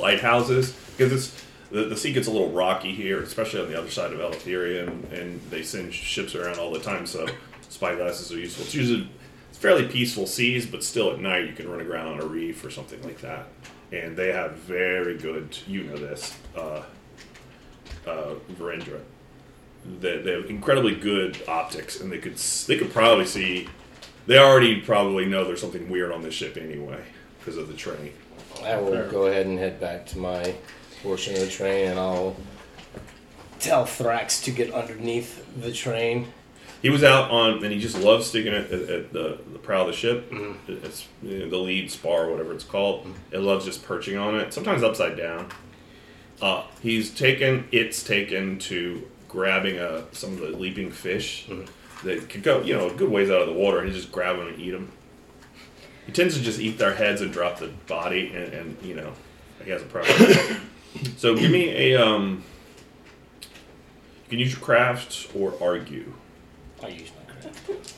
lighthouses, 0.00 0.74
because 0.96 1.12
it's 1.12 1.44
the, 1.70 1.84
the 1.84 1.96
sea 1.96 2.12
gets 2.12 2.26
a 2.26 2.30
little 2.30 2.50
rocky 2.50 2.94
here, 2.94 3.20
especially 3.20 3.60
on 3.60 3.70
the 3.70 3.78
other 3.78 3.90
side 3.90 4.12
of 4.12 4.18
Eleutheria, 4.18 4.86
and, 4.86 5.12
and 5.12 5.40
they 5.50 5.62
send 5.62 5.92
ships 5.92 6.34
around 6.34 6.58
all 6.58 6.72
the 6.72 6.80
time, 6.80 7.06
so 7.06 7.26
spyglasses 7.68 8.32
are 8.32 8.38
useful. 8.38 8.64
It's 8.64 8.74
usually 8.74 9.08
it's 9.50 9.58
fairly 9.58 9.86
peaceful 9.86 10.26
seas, 10.26 10.66
but 10.66 10.82
still 10.82 11.10
at 11.12 11.20
night 11.20 11.46
you 11.46 11.52
can 11.52 11.68
run 11.68 11.80
aground 11.80 12.08
on 12.08 12.20
a 12.20 12.26
reef 12.26 12.64
or 12.64 12.70
something 12.70 13.02
like 13.02 13.20
that. 13.20 13.46
And 13.90 14.16
they 14.16 14.32
have 14.32 14.52
very 14.52 15.18
good, 15.18 15.56
you 15.66 15.84
know 15.84 15.96
this, 15.96 16.34
uh, 16.56 16.82
uh, 18.06 18.34
Verendra. 18.52 19.00
They, 20.00 20.18
they 20.18 20.32
have 20.32 20.48
incredibly 20.48 20.94
good 20.94 21.42
optics, 21.46 22.00
and 22.00 22.10
they 22.10 22.18
could 22.18 22.36
they 22.36 22.78
could 22.78 22.92
probably 22.92 23.26
see. 23.26 23.68
They 24.26 24.38
already 24.38 24.80
probably 24.80 25.26
know 25.26 25.44
there's 25.44 25.60
something 25.60 25.90
weird 25.90 26.12
on 26.12 26.22
this 26.22 26.34
ship 26.34 26.56
anyway 26.56 27.02
because 27.38 27.56
of 27.56 27.68
the 27.68 27.74
train. 27.74 28.12
I 28.62 28.76
will 28.76 29.10
go 29.10 29.26
ahead 29.26 29.46
and 29.46 29.58
head 29.58 29.80
back 29.80 30.06
to 30.06 30.18
my 30.18 30.54
portion 31.02 31.34
of 31.34 31.40
the 31.40 31.48
train, 31.48 31.90
and 31.90 31.98
I'll 31.98 32.36
tell 33.58 33.84
Thrax 33.84 34.42
to 34.44 34.50
get 34.50 34.72
underneath 34.72 35.44
the 35.60 35.72
train 35.72 36.32
he 36.82 36.90
was 36.90 37.04
out 37.04 37.30
on, 37.30 37.64
and 37.64 37.72
he 37.72 37.78
just 37.78 37.96
loves 37.96 38.26
sticking 38.26 38.52
it 38.52 38.72
at, 38.72 38.90
at 38.90 39.12
the, 39.12 39.38
the 39.52 39.58
prow 39.60 39.82
of 39.82 39.86
the 39.86 39.92
ship. 39.92 40.30
It's 40.66 41.06
you 41.22 41.38
know, 41.38 41.48
the 41.48 41.56
lead 41.56 41.92
spar, 41.92 42.28
whatever 42.28 42.52
it's 42.52 42.64
called. 42.64 43.06
It 43.30 43.38
loves 43.38 43.64
just 43.64 43.84
perching 43.84 44.16
on 44.16 44.34
it, 44.34 44.52
sometimes 44.52 44.82
upside 44.82 45.16
down. 45.16 45.48
Uh, 46.40 46.64
he's 46.82 47.14
taken, 47.14 47.68
it's 47.70 48.02
taken 48.02 48.58
to 48.58 49.08
grabbing 49.28 49.78
uh, 49.78 50.02
some 50.10 50.32
of 50.32 50.40
the 50.40 50.48
leaping 50.48 50.90
fish 50.90 51.48
that 52.04 52.28
could 52.28 52.42
go, 52.42 52.62
you 52.62 52.74
know, 52.74 52.88
a 52.88 52.94
good 52.94 53.10
ways 53.10 53.30
out 53.30 53.42
of 53.42 53.48
the 53.48 53.54
water, 53.54 53.78
and 53.78 53.88
he 53.88 53.94
just 53.94 54.12
grab 54.12 54.36
them 54.36 54.48
and 54.48 54.58
eat 54.58 54.70
them. 54.70 54.92
He 56.06 56.12
tends 56.12 56.36
to 56.36 56.42
just 56.42 56.60
eat 56.60 56.78
their 56.78 56.94
heads 56.94 57.20
and 57.20 57.32
drop 57.32 57.58
the 57.58 57.68
body, 57.86 58.32
and, 58.34 58.52
and 58.52 58.76
you 58.82 58.94
know, 58.94 59.12
he 59.64 59.70
has 59.70 59.82
a 59.82 59.86
problem. 59.86 60.60
so 61.16 61.36
give 61.36 61.50
me 61.50 61.68
a 61.92 62.02
um. 62.02 62.42
You 64.24 64.38
can 64.38 64.38
use 64.38 64.52
your 64.52 64.60
craft 64.60 65.28
or 65.34 65.54
argue. 65.62 66.12
I 66.82 66.88
use 66.88 67.10
my 67.18 67.34
craft. 67.34 67.92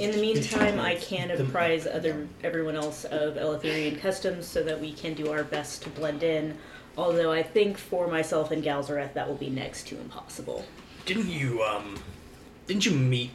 In 0.00 0.12
the 0.12 0.18
meantime, 0.18 0.78
I 0.78 0.94
can 0.94 1.32
apprise 1.32 1.86
other 1.86 2.28
everyone 2.44 2.76
else 2.76 3.04
of 3.06 3.34
Eleutherian 3.34 4.00
customs 4.00 4.46
so 4.46 4.62
that 4.62 4.80
we 4.80 4.92
can 4.92 5.14
do 5.14 5.32
our 5.32 5.42
best 5.42 5.82
to 5.82 5.90
blend 5.90 6.22
in. 6.22 6.56
Although 6.96 7.32
I 7.32 7.42
think 7.42 7.76
for 7.76 8.06
myself 8.06 8.52
and 8.52 8.62
Galzareth 8.62 9.14
that 9.14 9.26
will 9.26 9.36
be 9.36 9.50
next 9.50 9.88
to 9.88 9.98
impossible. 9.98 10.64
Didn't 11.06 11.28
you 11.28 11.62
um 11.62 11.96
didn't 12.66 12.86
you 12.86 12.92
meet 12.92 13.30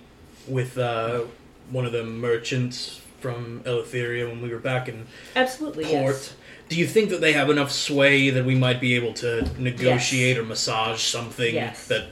with 0.47 0.77
uh 0.77 1.21
one 1.69 1.85
of 1.85 1.91
the 1.91 2.03
merchants 2.03 3.01
from 3.19 3.61
Eleutheria 3.65 4.27
when 4.29 4.41
we 4.41 4.49
were 4.49 4.59
back 4.59 4.87
in 4.87 5.05
Absolutely, 5.35 5.85
port? 5.85 6.13
yes. 6.15 6.33
Do 6.69 6.75
you 6.75 6.85
think 6.87 7.09
that 7.09 7.21
they 7.21 7.33
have 7.33 7.49
enough 7.49 7.71
sway 7.71 8.29
that 8.29 8.45
we 8.45 8.53
might 8.55 8.79
be 8.81 8.95
able 8.95 9.13
to 9.15 9.49
negotiate 9.59 10.37
or 10.37 10.43
massage 10.43 11.01
something 11.01 11.53
Yes. 11.55 11.87
that 11.87 12.05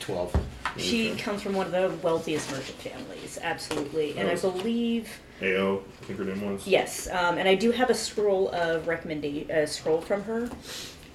Twelve. 0.00 0.34
She 0.76 1.14
comes 1.16 1.42
from 1.42 1.52
one 1.54 1.66
of 1.66 1.72
the 1.72 1.90
wealthiest 2.06 2.50
merchant 2.52 2.78
families, 2.78 3.38
absolutely. 3.42 4.16
And 4.16 4.28
I 4.28 4.36
believe 4.36 5.08
AO, 5.42 5.82
I 6.02 6.04
think 6.04 6.18
her 6.18 6.24
name 6.24 6.52
was. 6.52 6.66
Yes, 6.66 7.08
um, 7.10 7.38
and 7.38 7.48
I 7.48 7.54
do 7.54 7.70
have 7.72 7.90
a 7.90 7.94
scroll 7.94 8.48
of 8.54 8.86
recommendation, 8.88 9.50
a 9.50 9.66
scroll 9.66 10.00
from 10.00 10.22
her, 10.24 10.48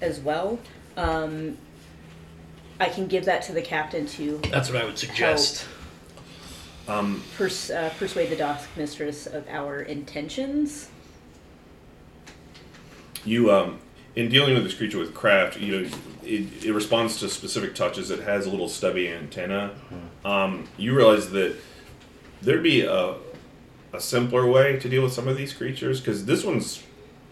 as 0.00 0.20
well. 0.20 0.58
Um, 0.96 1.56
I 2.78 2.88
can 2.88 3.06
give 3.06 3.24
that 3.24 3.42
to 3.42 3.52
the 3.52 3.62
captain 3.62 4.06
to 4.06 4.38
that's 4.50 4.70
what 4.70 4.82
I 4.82 4.84
would 4.84 4.98
suggest. 4.98 5.66
Um, 6.88 7.22
pers- 7.36 7.70
uh, 7.70 7.90
persuade 7.98 8.30
the 8.30 8.36
dock 8.36 8.62
mistress 8.76 9.26
of 9.26 9.46
our 9.48 9.80
intentions. 9.80 10.88
you 13.24 13.50
um, 13.50 13.80
in 14.14 14.28
dealing 14.28 14.54
with 14.54 14.62
this 14.62 14.74
creature 14.74 14.98
with 14.98 15.12
craft, 15.12 15.58
you 15.58 15.80
know, 15.80 15.90
it, 16.22 16.64
it 16.64 16.72
responds 16.72 17.18
to 17.20 17.28
specific 17.28 17.74
touches. 17.74 18.10
It 18.10 18.20
has 18.20 18.46
a 18.46 18.50
little 18.50 18.68
stubby 18.68 19.08
antenna. 19.08 19.74
Um, 20.24 20.68
you 20.76 20.94
realize 20.96 21.30
that 21.30 21.56
there'd 22.40 22.62
be 22.62 22.82
a, 22.82 23.16
a 23.92 24.00
simpler 24.00 24.46
way 24.46 24.78
to 24.78 24.88
deal 24.88 25.02
with 25.02 25.12
some 25.12 25.26
of 25.28 25.36
these 25.36 25.52
creatures 25.52 26.00
because 26.00 26.24
this 26.24 26.44
one's 26.44 26.82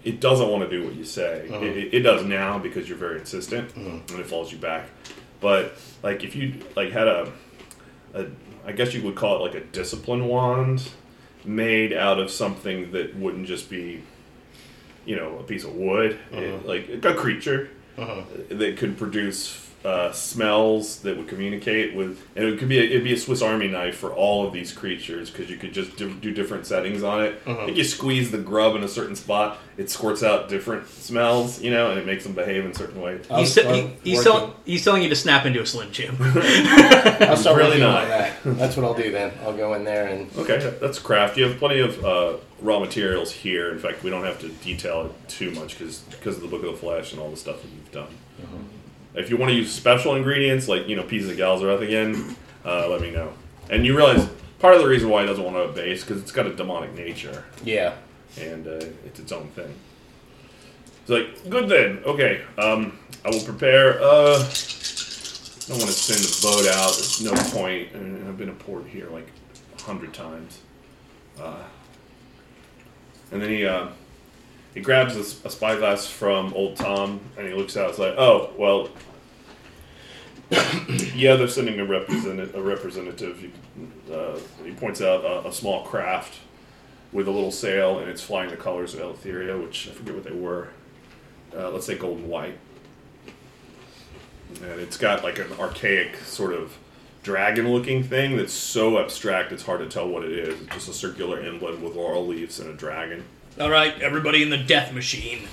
it 0.03 0.21
doesn't 0.21 0.49
want 0.49 0.69
to 0.69 0.69
do 0.69 0.85
what 0.85 0.95
you 0.95 1.05
say. 1.05 1.47
It, 1.49 1.63
it, 1.63 1.95
it 1.95 2.01
does 2.01 2.25
now 2.27 2.59
because 2.59 2.89
you're 2.89 2.99
very 2.99 3.19
insistent 3.21 3.75
and 3.77 4.11
it 4.11 4.27
follows 4.27 4.53
you 4.53 4.59
back. 4.59 4.91
But 5.45 5.77
like 6.03 6.25
if 6.25 6.35
you 6.35 6.55
like 6.75 6.91
had 6.91 7.07
a, 7.07 7.31
a 8.15 8.29
I 8.67 8.73
guess 8.73 8.95
you 8.95 9.03
would 9.03 9.15
call 9.15 9.37
it 9.37 9.41
like 9.41 9.63
a 9.63 9.65
discipline 9.67 10.27
wand 10.27 10.89
made 11.45 11.93
out 11.93 12.19
of 12.19 12.31
something 12.31 12.93
that 12.93 13.15
wouldn't 13.15 13.47
just 13.47 13.69
be 13.69 14.03
you 15.05 15.17
know, 15.17 15.39
a 15.39 15.43
piece 15.43 15.65
of 15.65 15.75
wood, 15.75 16.19
it- 16.33 16.55
uh-huh. 16.55 16.67
like 16.67 16.89
a 17.05 17.13
creature 17.15 17.69
uh-huh. 17.99 18.23
that 18.49 18.79
could 18.79 18.97
produce 18.97 19.64
uh, 19.85 20.11
smells 20.13 21.01
that 21.01 21.17
would 21.17 21.29
communicate 21.29 21.95
with, 21.95 22.19
and 22.37 22.47
it 22.47 22.59
could 22.59 22.69
be 22.71 22.79
a, 22.79 22.83
it'd 22.83 23.05
be 23.05 23.13
a 23.13 23.17
Swiss 23.19 23.43
Army 23.43 23.69
knife 23.69 23.97
for 23.97 24.13
all 24.15 24.47
of 24.47 24.53
these 24.53 24.73
creatures 24.73 25.31
because 25.31 25.51
you 25.51 25.57
could 25.59 25.75
just 25.75 25.97
do, 25.97 26.13
do 26.15 26.33
different 26.33 26.67
settings 26.67 27.03
on 27.03 27.23
it. 27.23 27.47
Like 27.47 27.77
you 27.77 27.85
squeeze 27.85 28.31
the 28.31 28.39
grub 28.39 28.77
in 28.77 28.83
a 28.83 28.89
certain 28.89 29.15
spot, 29.15 29.59
it 29.77 29.91
squirts 29.91 30.23
out 30.23 30.49
different 30.49 30.89
smells, 30.89 31.61
you 31.61 31.71
know, 31.71 31.91
and 31.91 31.99
it 32.01 32.07
makes 32.07 32.25
them 32.25 32.33
behave 32.33 32.65
in 32.65 32.73
certain 32.73 32.99
ways. 33.01 33.27
He's, 33.37 33.53
se- 33.53 33.91
he, 34.03 34.11
he's, 34.13 34.25
working- 34.25 34.33
tell, 34.33 34.55
he's 34.65 34.85
telling 34.85 35.03
you 35.03 35.09
to 35.11 35.17
snap 35.17 35.45
into 35.45 35.61
a 35.61 35.67
Slim 35.67 35.93
Jim. 35.93 36.17
I'll 36.21 37.37
start 37.37 37.57
Really 37.59 37.71
really 37.73 37.81
not. 37.81 38.09
that. 38.09 38.37
That's 38.45 38.77
what 38.77 38.85
I'll 38.87 38.95
do 38.95 39.13
then. 39.13 39.33
I'll 39.45 39.57
go 39.57 39.75
in 39.75 39.85
there 39.85 40.07
and 40.07 40.31
Okay, 40.39 40.75
that's 40.81 40.99
craft. 40.99 41.37
You 41.37 41.45
have 41.45 41.59
plenty 41.59 41.81
of 41.81 42.03
uh, 42.05 42.35
raw 42.63 42.79
materials 42.81 43.31
here. 43.33 43.71
In 43.71 43.79
fact, 43.79 44.03
we 44.03 44.09
don't 44.11 44.25
have 44.25 44.41
to 44.41 44.49
detail 44.49 45.07
it 45.07 45.29
too 45.29 45.51
much 45.51 45.79
because 45.79 45.99
because 46.11 46.37
of 46.37 46.43
the 46.43 46.49
Book 46.49 46.63
of 46.65 46.73
the 46.73 46.79
Flesh 46.79 47.13
and 47.13 47.21
all 47.21 47.31
the 47.31 47.37
stuff 47.37 47.61
that 47.63 47.69
you've 47.69 47.93
done. 47.93 48.09
If 49.15 49.31
you 49.31 49.37
want 49.37 49.51
to 49.51 49.57
use 49.57 49.73
special 49.73 50.17
ingredients 50.17 50.69
like 50.69 50.89
you 50.89 50.97
know 50.97 51.03
pieces 51.03 51.31
of 51.31 51.37
Galzareth 51.37 51.83
again, 51.83 52.37
uh, 52.65 52.89
let 52.89 53.01
me 53.01 53.11
know. 53.11 53.33
And 53.71 53.87
you 53.87 53.97
realize 53.97 54.29
part 54.59 54.75
of 54.75 54.83
the 54.83 54.89
reason 54.89 55.09
why 55.09 55.23
it 55.23 55.27
doesn't 55.27 55.45
want 55.45 55.57
to 55.57 55.73
base 55.73 56.03
because 56.03 56.21
it's 56.21 56.33
got 56.33 56.47
a 56.47 56.55
demonic 56.55 56.95
nature 56.95 57.45
yeah. 57.65 57.95
and 58.41 58.67
uh, 58.67 58.81
it's 59.05 59.21
its 59.21 59.33
own 59.33 59.49
thing. 59.49 59.73
It's 61.03 61.11
like 61.11 61.51
good 61.51 61.69
then. 61.69 62.03
Okay, 62.05 62.43
um, 62.59 62.99
I 63.25 63.31
will 63.31 63.45
prepare. 63.45 64.01
Uh, 64.01 64.37
I 64.37 65.69
don't 65.69 65.79
want 65.79 65.91
to 65.91 65.93
send 65.93 66.21
a 66.21 66.43
boat 66.43 66.67
out. 66.75 66.93
There's 66.95 67.23
no 67.23 67.33
point. 67.59 67.89
I've 67.95 68.37
been 68.37 68.49
to 68.49 68.55
port 68.55 68.87
here 68.87 69.09
like 69.11 69.29
a 69.79 69.83
hundred 69.83 70.13
times. 70.13 70.61
Uh, 71.41 71.63
and 73.33 73.43
then 73.43 73.51
he 73.51 73.67
uh, 73.67 73.89
he 74.75 74.81
grabs 74.81 75.17
a 75.17 75.51
spyglass 75.51 76.09
from 76.09 76.53
old 76.55 76.77
Tom 76.77 77.21
and 77.39 77.47
he 77.47 77.55
looks 77.55 77.77
out. 77.77 77.91
It's 77.91 77.99
like, 77.99 78.15
oh 78.19 78.51
well. 78.59 78.89
yeah, 81.15 81.37
they're 81.37 81.49
sending 81.49 81.81
a 81.81 81.87
representative. 81.87 82.55
A 82.55 82.63
representative. 82.63 83.41
He, 83.41 83.51
uh, 84.13 84.39
he 84.65 84.73
points 84.73 85.01
out 85.01 85.25
a, 85.25 85.49
a 85.49 85.53
small 85.53 85.85
craft 85.85 86.41
with 87.13 87.29
a 87.29 87.31
little 87.31 87.53
sail, 87.53 88.01
and 88.01 88.11
it's 88.11 88.21
flying 88.21 88.51
the 88.51 88.57
colors 88.57 88.95
of 88.95 89.01
Eleutheria, 89.01 89.61
which 89.61 89.89
I 89.89 89.93
forget 89.93 90.15
what 90.15 90.25
they 90.25 90.33
were. 90.33 90.69
Uh, 91.57 91.71
let's 91.71 91.87
say 91.87 91.97
gold 91.97 92.19
and 92.19 92.29
white. 92.29 92.59
And 94.61 94.81
it's 94.81 94.97
got 94.97 95.23
like 95.23 95.39
an 95.39 95.53
archaic 95.59 96.17
sort 96.19 96.53
of 96.53 96.77
dragon-looking 97.23 98.03
thing 98.03 98.37
that's 98.37 98.53
so 98.53 98.99
abstract 98.99 99.51
it's 99.51 99.63
hard 99.63 99.81
to 99.81 99.89
tell 99.89 100.09
what 100.09 100.25
it 100.25 100.33
is. 100.33 100.61
It's 100.61 100.75
just 100.75 100.89
a 100.89 100.93
circular 100.93 101.41
emblem 101.41 101.83
with 101.83 101.95
laurel 101.95 102.27
leaves 102.27 102.61
and 102.61 102.69
a 102.69 102.75
dragon. 102.75 103.25
All 103.61 103.71
right, 103.71 104.01
everybody 104.03 104.43
in 104.43 104.51
the 104.51 104.59
death 104.59 104.93
machine. 104.93 105.47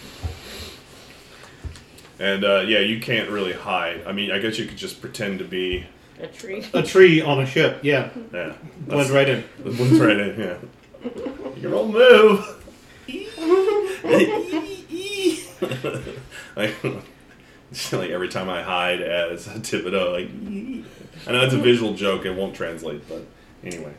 And 2.17 2.43
uh, 2.43 2.61
yeah, 2.61 2.79
you 2.79 2.99
can't 2.99 3.29
really 3.29 3.53
hide. 3.53 4.01
I 4.07 4.11
mean, 4.11 4.31
I 4.31 4.39
guess 4.39 4.57
you 4.57 4.65
could 4.65 4.77
just 4.77 5.01
pretend 5.01 5.37
to 5.37 5.45
be. 5.45 5.85
A 6.19 6.25
tree. 6.25 6.65
A 6.73 6.81
tree 6.81 7.21
on 7.21 7.41
a 7.41 7.45
ship, 7.45 7.81
yeah. 7.83 8.09
Yeah, 8.33 8.53
Went 8.87 9.11
right 9.11 9.29
in. 9.29 9.39
It 9.39 9.63
blends 9.63 9.99
right 9.99 10.19
in. 10.19 10.39
Yeah. 10.39 10.57
You 11.03 11.61
can 11.61 11.71
roll 11.71 11.87
move. 11.87 12.57
like, 16.55 16.75
it's 17.71 17.93
like 17.93 18.09
every 18.09 18.29
time 18.29 18.49
I 18.49 18.63
hide 18.63 19.01
as 19.01 19.47
Thibodeau, 19.47 20.11
like 20.11 20.29
I 21.27 21.33
know 21.33 21.43
it's 21.43 21.53
a 21.53 21.57
visual 21.57 21.93
joke; 21.93 22.25
it 22.25 22.35
won't 22.35 22.55
translate, 22.55 23.07
but 23.07 23.23
anyway. 23.63 23.93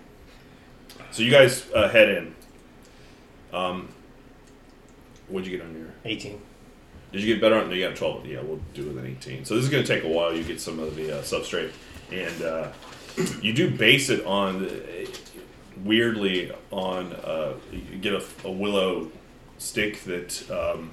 So 1.13 1.23
you 1.23 1.31
guys 1.31 1.71
uh, 1.73 1.89
head 1.89 2.09
in. 2.09 2.35
Um, 3.53 3.89
what'd 5.29 5.47
you 5.51 5.57
get 5.57 5.67
on 5.67 5.75
your? 5.77 5.89
18. 6.05 6.41
Did 7.13 7.21
you 7.23 7.35
get 7.35 7.41
better 7.43 7.57
on? 7.57 7.71
You 7.71 7.87
got 7.87 7.95
twelve. 7.97 8.25
Yeah, 8.27 8.41
we'll 8.41 8.61
do 8.73 8.87
with 8.87 8.97
an 8.99 9.07
eighteen. 9.07 9.45
So 9.45 9.55
this 9.55 9.65
is 9.65 9.71
going 9.71 9.85
to 9.85 9.95
take 9.95 10.05
a 10.05 10.09
while. 10.09 10.35
You 10.35 10.43
get 10.43 10.61
some 10.61 10.79
of 10.79 10.97
the 10.97 11.19
uh, 11.19 11.23
substrate, 11.23 11.71
and 12.11 12.43
uh, 12.43 12.69
you 13.43 13.53
do 13.53 13.71
base 13.71 14.09
it 14.09 14.25
on 14.25 14.65
uh, 14.65 14.71
weirdly 15.85 16.53
on 16.71 17.13
uh, 17.13 17.53
you 17.71 17.99
get 17.99 18.15
a, 18.15 18.25
a 18.45 18.51
willow 18.51 19.11
stick 19.59 20.03
that 20.05 20.51
um, 20.51 20.93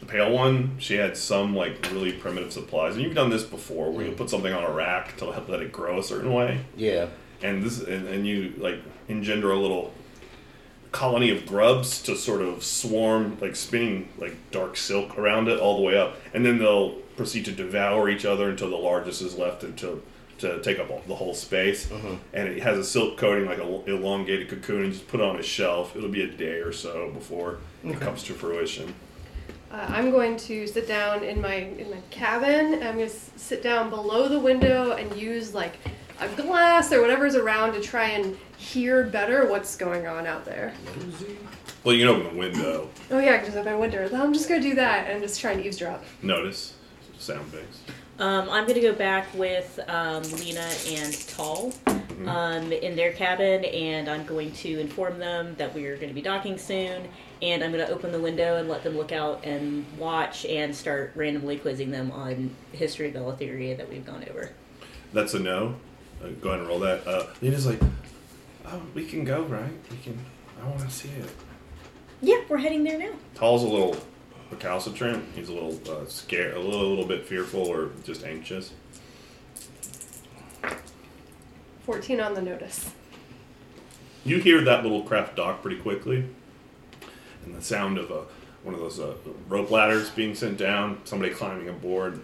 the 0.00 0.06
pale 0.06 0.30
one. 0.32 0.76
She 0.78 0.96
had 0.96 1.16
some 1.16 1.56
like 1.56 1.90
really 1.92 2.12
primitive 2.12 2.52
supplies, 2.52 2.94
and 2.96 3.02
you've 3.02 3.14
done 3.14 3.30
this 3.30 3.42
before, 3.44 3.90
where 3.90 4.04
you 4.04 4.12
put 4.12 4.28
something 4.28 4.52
on 4.52 4.64
a 4.64 4.70
rack 4.70 5.16
to 5.16 5.32
help 5.32 5.48
let 5.48 5.62
it 5.62 5.72
grow 5.72 5.98
a 5.98 6.02
certain 6.02 6.32
way 6.34 6.60
Yeah. 6.76 7.06
and 7.42 7.62
this 7.62 7.80
and, 7.80 8.06
and 8.06 8.26
you 8.26 8.52
like 8.58 8.80
engender 9.08 9.50
a 9.50 9.58
little 9.58 9.94
colony 10.94 11.28
of 11.30 11.44
grubs 11.44 12.00
to 12.00 12.16
sort 12.16 12.40
of 12.40 12.62
swarm 12.62 13.36
like 13.40 13.56
spinning 13.56 14.08
like 14.16 14.34
dark 14.52 14.76
silk 14.76 15.18
around 15.18 15.48
it 15.48 15.58
all 15.58 15.76
the 15.76 15.82
way 15.82 15.98
up. 15.98 16.16
And 16.32 16.46
then 16.46 16.58
they'll 16.58 16.92
proceed 17.16 17.44
to 17.46 17.52
devour 17.52 18.08
each 18.08 18.24
other 18.24 18.48
until 18.48 18.70
the 18.70 18.76
largest 18.76 19.20
is 19.20 19.36
left 19.36 19.64
until 19.64 20.00
to 20.38 20.62
take 20.62 20.78
up 20.78 20.90
all, 20.90 21.02
the 21.06 21.14
whole 21.14 21.34
space. 21.34 21.90
And 22.32 22.48
it 22.48 22.62
has 22.62 22.78
a 22.78 22.84
silk 22.84 23.18
coating 23.18 23.46
like 23.46 23.58
a 23.58 23.90
elongated 23.90 24.48
cocoon 24.48 24.84
and 24.84 24.92
just 24.92 25.08
put 25.08 25.20
it 25.20 25.26
on 25.26 25.36
a 25.36 25.42
shelf. 25.42 25.96
It'll 25.96 26.08
be 26.08 26.22
a 26.22 26.30
day 26.30 26.60
or 26.60 26.72
so 26.72 27.10
before 27.10 27.58
it 27.84 28.00
comes 28.00 28.22
to 28.24 28.32
fruition. 28.32 28.94
Uh, 29.70 29.86
I'm 29.88 30.12
going 30.12 30.36
to 30.36 30.68
sit 30.68 30.86
down 30.86 31.24
in 31.24 31.40
my 31.40 31.54
in 31.54 31.90
my 31.90 32.00
cabin. 32.10 32.74
I'm 32.74 32.96
going 32.96 33.10
to 33.10 33.16
sit 33.36 33.62
down 33.62 33.90
below 33.90 34.28
the 34.28 34.38
window 34.38 34.92
and 34.92 35.14
use 35.16 35.52
like 35.52 35.76
a 36.20 36.28
glass 36.28 36.92
or 36.92 37.00
whatever's 37.00 37.34
around 37.34 37.72
to 37.72 37.80
try 37.80 38.10
and 38.10 38.36
hear 38.56 39.04
better 39.04 39.46
what's 39.48 39.76
going 39.76 40.06
on 40.06 40.26
out 40.26 40.44
there. 40.44 40.72
well 41.82 41.94
you 41.94 42.06
can 42.06 42.16
open 42.16 42.32
the 42.32 42.38
window 42.38 42.88
Oh 43.10 43.18
yeah, 43.18 43.38
because 43.38 43.56
if 43.56 43.66
I 43.66 43.74
winter, 43.74 44.08
I'm 44.14 44.32
just 44.32 44.48
going 44.48 44.62
to 44.62 44.68
do 44.68 44.74
that 44.76 45.10
and 45.10 45.22
just 45.22 45.40
try 45.40 45.52
and 45.52 45.64
eavesdrop. 45.64 46.04
notice 46.22 46.74
sound 47.18 47.50
base 47.52 47.82
Um, 48.18 48.48
I'm 48.50 48.66
gonna 48.66 48.80
go 48.80 48.92
back 48.92 49.26
with 49.34 49.80
um, 49.88 50.22
Lena 50.38 50.68
and 50.88 51.28
Tall 51.28 51.72
um, 52.26 52.72
in 52.72 52.96
their 52.96 53.12
cabin, 53.12 53.64
and 53.64 54.08
I'm 54.08 54.24
going 54.24 54.52
to 54.52 54.78
inform 54.80 55.18
them 55.18 55.54
that 55.56 55.74
we 55.74 55.86
are 55.86 55.96
going 55.96 56.08
to 56.08 56.14
be 56.14 56.22
docking 56.22 56.58
soon. 56.58 57.08
And 57.42 57.62
I'm 57.62 57.72
going 57.72 57.84
to 57.86 57.92
open 57.92 58.12
the 58.12 58.20
window 58.20 58.56
and 58.56 58.68
let 58.68 58.82
them 58.82 58.96
look 58.96 59.12
out 59.12 59.44
and 59.44 59.84
watch, 59.98 60.46
and 60.46 60.74
start 60.74 61.12
randomly 61.14 61.58
quizzing 61.58 61.90
them 61.90 62.10
on 62.12 62.54
history 62.72 63.08
of 63.08 63.14
Eleutheria 63.14 63.76
that 63.76 63.88
we've 63.88 64.06
gone 64.06 64.24
over. 64.30 64.50
That's 65.12 65.34
a 65.34 65.38
no. 65.40 65.74
Uh, 66.22 66.28
go 66.40 66.50
ahead 66.50 66.60
and 66.60 66.68
roll 66.68 66.78
that. 66.80 67.06
Uh, 67.06 67.26
Lena's 67.40 67.66
like, 67.66 67.80
oh, 68.66 68.82
we 68.94 69.04
can 69.06 69.24
go, 69.24 69.42
right? 69.44 69.72
We 69.90 69.96
can. 69.98 70.18
I 70.62 70.68
want 70.68 70.80
to 70.80 70.90
see 70.90 71.08
it. 71.10 71.30
Yeah, 72.22 72.40
we're 72.48 72.58
heading 72.58 72.84
there 72.84 72.98
now. 72.98 73.12
Tall's 73.34 73.62
a 73.62 73.68
little 73.68 73.96
recalcitrant. 74.50 75.24
He's 75.34 75.48
a 75.48 75.52
little 75.52 75.78
uh, 75.90 76.06
scared, 76.06 76.54
a 76.54 76.60
little, 76.60 76.88
little 76.88 77.06
bit 77.06 77.26
fearful, 77.26 77.60
or 77.60 77.90
just 78.04 78.24
anxious. 78.24 78.72
14 81.84 82.20
on 82.20 82.34
the 82.34 82.40
notice. 82.40 82.92
You 84.24 84.38
hear 84.38 84.64
that 84.64 84.82
little 84.82 85.02
craft 85.02 85.36
dock 85.36 85.60
pretty 85.60 85.76
quickly, 85.76 86.24
and 87.44 87.54
the 87.54 87.60
sound 87.60 87.98
of 87.98 88.10
a, 88.10 88.22
one 88.62 88.74
of 88.74 88.80
those 88.80 88.98
uh, 88.98 89.14
rope 89.48 89.70
ladders 89.70 90.08
being 90.08 90.34
sent 90.34 90.56
down, 90.56 91.00
somebody 91.04 91.34
climbing 91.34 91.68
aboard. 91.68 92.22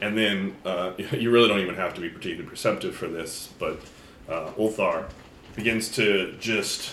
And 0.00 0.16
then 0.16 0.56
uh, 0.64 0.92
you 1.12 1.30
really 1.30 1.48
don't 1.48 1.60
even 1.60 1.74
have 1.74 1.94
to 1.94 2.00
be 2.00 2.08
particularly 2.08 2.48
perceptive 2.48 2.94
for 2.94 3.06
this, 3.06 3.50
but 3.58 3.80
uh, 4.28 4.50
Ulthar 4.52 5.08
begins 5.56 5.90
to 5.90 6.34
just 6.38 6.92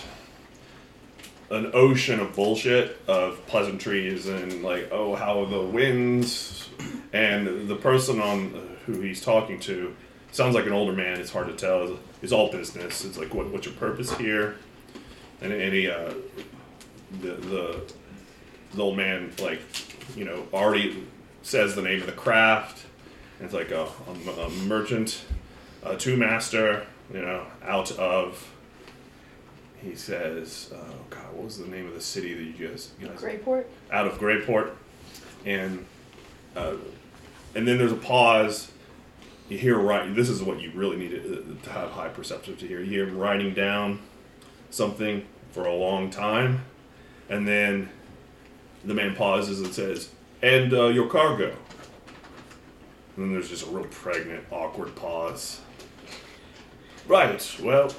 an 1.50 1.70
ocean 1.72 2.20
of 2.20 2.34
bullshit 2.34 3.00
of 3.08 3.44
pleasantries 3.46 4.26
and 4.26 4.62
like, 4.62 4.88
oh, 4.92 5.14
how 5.14 5.42
are 5.42 5.46
the 5.46 5.62
winds, 5.62 6.68
and 7.12 7.68
the 7.68 7.76
person 7.76 8.20
on 8.20 8.76
who 8.84 9.00
he's 9.00 9.22
talking 9.22 9.58
to 9.60 9.94
sounds 10.30 10.54
like 10.54 10.66
an 10.66 10.72
older 10.72 10.92
man. 10.92 11.18
It's 11.18 11.30
hard 11.30 11.46
to 11.46 11.54
tell. 11.54 11.96
It's 12.20 12.32
all 12.32 12.50
business. 12.52 13.04
It's 13.04 13.16
like, 13.16 13.32
what, 13.32 13.48
what's 13.48 13.64
your 13.64 13.74
purpose 13.76 14.12
here? 14.16 14.56
And, 15.40 15.52
he, 15.52 15.88
uh, 15.88 16.12
the, 17.22 17.28
the 17.28 17.82
the 18.74 18.82
old 18.82 18.96
man 18.96 19.32
like, 19.40 19.60
you 20.16 20.24
know, 20.24 20.46
already 20.52 21.06
says 21.42 21.74
the 21.74 21.82
name 21.82 22.00
of 22.00 22.06
the 22.06 22.12
craft. 22.12 22.84
It's 23.40 23.54
like 23.54 23.70
a, 23.70 23.86
a, 24.06 24.30
a 24.46 24.50
merchant, 24.50 25.24
a 25.82 25.96
two 25.96 26.16
master, 26.16 26.86
you 27.12 27.20
know, 27.20 27.46
out 27.62 27.92
of. 27.92 28.52
He 29.80 29.94
says, 29.94 30.72
"Oh 30.74 30.94
God, 31.08 31.32
what 31.32 31.44
was 31.44 31.58
the 31.58 31.68
name 31.68 31.86
of 31.86 31.94
the 31.94 32.00
city 32.00 32.34
that 32.34 32.58
you 32.58 32.68
guys, 32.68 32.90
you 33.00 33.06
guys 33.06 33.20
Greyport? 33.20 33.64
out 33.92 34.06
of 34.08 34.18
Greyport, 34.18 34.72
and 35.46 35.86
uh, 36.56 36.74
and 37.54 37.66
then 37.66 37.78
there's 37.78 37.92
a 37.92 37.96
pause. 37.96 38.72
You 39.48 39.56
hear 39.56 39.78
right. 39.78 40.14
This 40.14 40.28
is 40.28 40.42
what 40.42 40.60
you 40.60 40.72
really 40.74 40.96
need 40.96 41.10
to, 41.10 41.56
to 41.62 41.70
have 41.70 41.90
high 41.92 42.08
perceptive 42.08 42.58
to 42.58 42.66
hear. 42.66 42.80
You 42.80 42.90
hear 42.90 43.06
him 43.06 43.16
writing 43.18 43.54
down 43.54 44.00
something 44.70 45.24
for 45.52 45.64
a 45.64 45.74
long 45.74 46.10
time, 46.10 46.64
and 47.28 47.46
then 47.46 47.88
the 48.84 48.94
man 48.94 49.14
pauses 49.14 49.60
and 49.60 49.72
says, 49.72 50.10
"And 50.42 50.72
uh, 50.74 50.88
your 50.88 51.08
cargo." 51.08 51.56
And 53.18 53.26
then 53.26 53.32
there's 53.32 53.48
just 53.48 53.66
a 53.66 53.70
real 53.70 53.84
pregnant, 53.86 54.44
awkward 54.52 54.94
pause. 54.94 55.60
Right. 57.08 57.58
Well, 57.60 57.92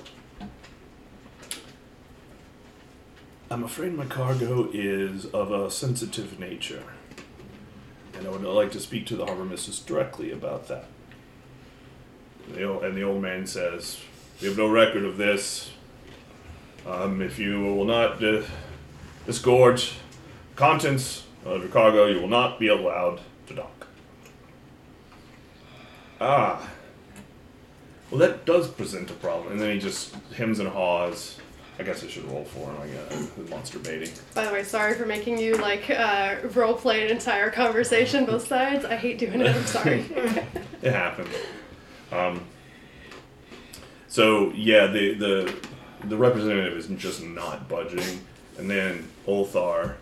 I'm 3.52 3.66
afraid 3.66 3.96
my 3.96 4.06
cargo 4.06 4.70
is 4.72 5.26
of 5.26 5.52
a 5.52 5.70
sensitive 5.70 6.40
nature, 6.40 6.84
and 8.14 8.26
I 8.26 8.30
would 8.30 8.44
like 8.44 8.72
to 8.72 8.80
speak 8.80 9.08
to 9.08 9.18
the 9.18 9.26
harbor 9.26 9.44
mistress 9.44 9.80
directly 9.80 10.32
about 10.32 10.70
that. 10.70 10.86
The 12.54 12.64
old, 12.64 12.86
and 12.86 12.96
the 12.96 13.04
old 13.04 13.22
man 13.22 13.46
says, 13.46 14.00
"We 14.40 14.48
have 14.48 14.58
no 14.58 14.70
record 14.70 15.04
of 15.04 15.18
this. 15.18 15.72
Um, 16.88 17.22
if 17.22 17.38
you 17.38 17.60
will 17.60 17.84
not 17.84 18.24
uh, 18.24 18.44
disgorge 19.26 19.96
contents 20.56 21.24
of 21.44 21.60
your 21.60 21.72
cargo, 21.72 22.06
you 22.06 22.22
will 22.22 22.30
not 22.30 22.58
be 22.58 22.70
allowed 22.70 23.18
to 23.18 23.24
dock." 23.24 23.29
Ah. 26.22 26.70
Well, 28.12 28.20
that 28.20 28.46
does 28.46 28.68
present 28.68 29.10
a 29.12 29.14
problem. 29.14 29.54
And 29.54 29.62
then 29.62 29.72
he 29.74 29.80
just 29.80 30.16
hems 30.36 30.60
and 30.60 30.68
haws. 30.68 31.38
I 31.78 31.84
guess 31.84 32.04
I 32.04 32.08
should 32.08 32.26
roll 32.26 32.44
for 32.44 32.70
him. 32.70 32.82
I 32.82 32.88
guess 32.88 33.30
the 33.30 33.44
monster 33.44 33.80
baiting. 33.80 34.10
By 34.34 34.46
the 34.46 34.52
way, 34.52 34.64
sorry 34.64 34.96
for 34.96 35.06
making 35.06 35.38
you 35.38 35.56
like 35.56 35.90
uh, 35.90 36.36
role 36.54 36.74
play 36.74 37.06
an 37.06 37.10
entire 37.10 37.50
conversation 37.50 38.26
both 38.26 38.46
sides. 38.48 38.84
I 38.84 38.96
hate 38.96 39.18
doing 39.18 39.40
it. 39.40 39.56
I'm 39.56 39.66
sorry. 39.66 40.06
It 40.82 40.94
happened. 40.94 41.30
Um, 42.12 42.42
so 44.08 44.52
yeah, 44.54 44.88
the 44.88 45.14
the 45.14 45.56
the 46.06 46.18
representative 46.18 46.78
is 46.78 46.88
just 46.88 47.22
not 47.24 47.68
budging, 47.68 48.22
and 48.58 48.70
then 48.70 49.08
Ulthar 49.28 49.96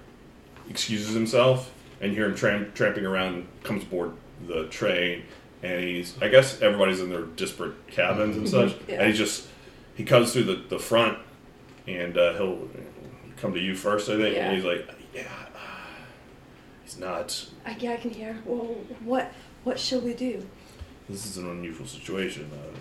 excuses 0.69 1.13
himself, 1.13 1.73
and 1.99 2.11
you 2.11 2.17
hear 2.17 2.27
him 2.27 2.35
tramp, 2.35 2.73
tramping 2.75 3.05
around, 3.05 3.47
comes 3.63 3.83
aboard 3.83 4.13
the 4.47 4.67
train, 4.67 5.23
and 5.63 5.83
he's 5.83 6.15
I 6.21 6.27
guess 6.29 6.61
everybody's 6.61 6.99
in 6.99 7.09
their 7.09 7.23
disparate 7.23 7.87
cabins 7.87 8.37
and 8.37 8.47
such, 8.47 8.75
Yeah. 8.87 9.01
and 9.01 9.11
he 9.11 9.17
just 9.17 9.47
he 9.95 10.03
comes 10.03 10.31
through 10.33 10.43
the, 10.43 10.55
the 10.69 10.79
front, 10.79 11.17
and 11.87 12.17
uh, 12.17 12.33
he'll 12.33 12.69
come 13.37 13.53
to 13.53 13.59
you 13.59 13.75
first, 13.75 14.09
I 14.09 14.17
think, 14.17 14.35
Yeah. 14.35 14.45
and 14.47 14.55
he's 14.55 14.65
like, 14.65 14.87
yeah, 15.13 15.23
uh, 15.55 15.59
he's 16.83 16.99
not 16.99 17.47
I, 17.65 17.75
yeah, 17.79 17.93
I 17.93 17.97
can 17.97 18.11
hear. 18.11 18.37
Well, 18.45 18.77
what 19.03 19.31
what 19.63 19.79
shall 19.79 20.01
we 20.01 20.13
do? 20.13 20.45
this 21.09 21.25
is 21.25 21.37
an 21.37 21.49
unusual 21.49 21.87
situation. 21.87 22.49
Uh, 22.53 22.77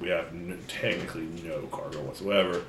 we 0.00 0.08
have 0.10 0.28
n- 0.28 0.58
technically 0.68 1.26
no 1.44 1.62
cargo 1.72 2.00
whatsoever 2.02 2.62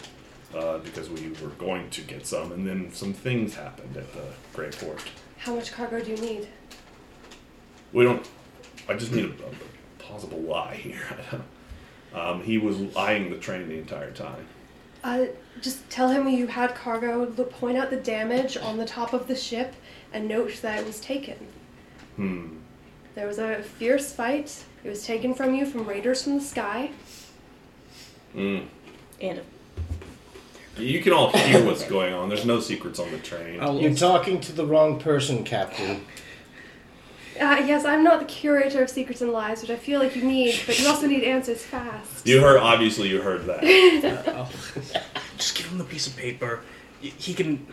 uh, 0.56 0.80
because 0.80 1.10
we 1.12 1.30
were 1.44 1.50
going 1.60 1.88
to 1.92 2.02
get 2.02 2.26
some, 2.26 2.52
and 2.52 2.66
then 2.66 2.92
some 2.92 3.14
things 3.14 3.54
happened 3.54 3.96
at 3.96 4.12
the 4.14 4.24
Greyport. 4.56 5.00
How 5.38 5.54
much 5.56 5.72
cargo 5.72 6.02
do 6.04 6.10
you 6.12 6.18
need? 6.18 6.48
We 7.94 8.04
don't. 8.04 8.28
I 8.90 8.96
just 8.96 9.12
need 9.12 9.26
a, 9.26 9.30
a 9.30 10.00
plausible 10.00 10.40
lie 10.40 10.76
here. 10.76 11.02
um, 12.14 12.42
he 12.42 12.58
was 12.58 12.78
eyeing 12.96 13.30
the 13.30 13.38
train 13.38 13.70
the 13.70 13.78
entire 13.78 14.12
time. 14.12 14.48
Uh, 15.04 15.26
just 15.62 15.88
tell 15.90 16.10
him 16.10 16.28
you 16.28 16.48
had 16.48 16.76
cargo. 16.76 17.32
Look, 17.38 17.52
point 17.52 17.78
out 17.78 17.90
the 17.92 17.98
damage 17.98 18.58
on 18.58 18.78
the 18.78 18.86
top 18.86 19.14
of 19.14 19.28
the 19.28 19.36
ship, 19.36 19.76
and 20.12 20.28
note 20.28 20.60
that 20.62 20.80
it 20.80 20.86
was 20.86 21.00
taken. 21.00 21.38
Hmm. 22.16 22.58
There 23.16 23.28
was 23.28 23.38
a 23.38 23.62
fierce 23.62 24.12
fight. 24.12 24.64
It 24.84 24.90
was 24.90 25.06
taken 25.06 25.34
from 25.34 25.54
you 25.54 25.66
from 25.66 25.86
raiders 25.86 26.24
from 26.24 26.36
the 26.36 26.44
sky. 26.44 26.92
Mm. 28.36 28.66
And 29.22 29.42
You 30.78 31.02
can 31.02 31.14
all 31.14 31.32
hear 31.32 31.66
what's 31.66 31.84
going 31.84 32.14
on. 32.14 32.30
There's 32.30 32.46
no 32.46 32.60
secrets 32.60 33.00
on 33.00 33.12
the 33.12 33.18
train. 33.18 33.60
I'll, 33.60 33.80
You're 33.80 33.94
talking 33.94 34.40
to 34.42 34.52
the 34.52 34.66
wrong 34.66 35.00
person, 35.00 35.44
Captain. 35.44 36.06
Uh, 37.40 37.64
yes, 37.66 37.86
I'm 37.86 38.04
not 38.04 38.20
the 38.20 38.26
curator 38.26 38.84
of 38.84 38.90
secrets 38.90 39.22
and 39.22 39.32
lies, 39.32 39.62
which 39.62 39.72
I 39.72 39.76
feel 39.78 40.00
like 40.00 40.16
you 40.16 40.24
need, 40.24 40.60
but 40.66 40.80
you 40.80 40.88
also 40.88 41.08
need 41.08 41.24
answers 41.24 41.62
fast. 41.64 42.28
You 42.28 42.42
heard. 42.42 42.58
Obviously, 42.60 43.08
you 43.10 43.22
heard 43.22 43.46
that. 43.46 43.62
Just 45.38 45.56
give 45.58 45.68
him 45.68 45.78
the 45.78 45.84
piece 45.86 46.08
of 46.08 46.16
paper. 46.18 46.62
Y- 47.02 47.14
He 47.18 47.34
can. 47.34 47.66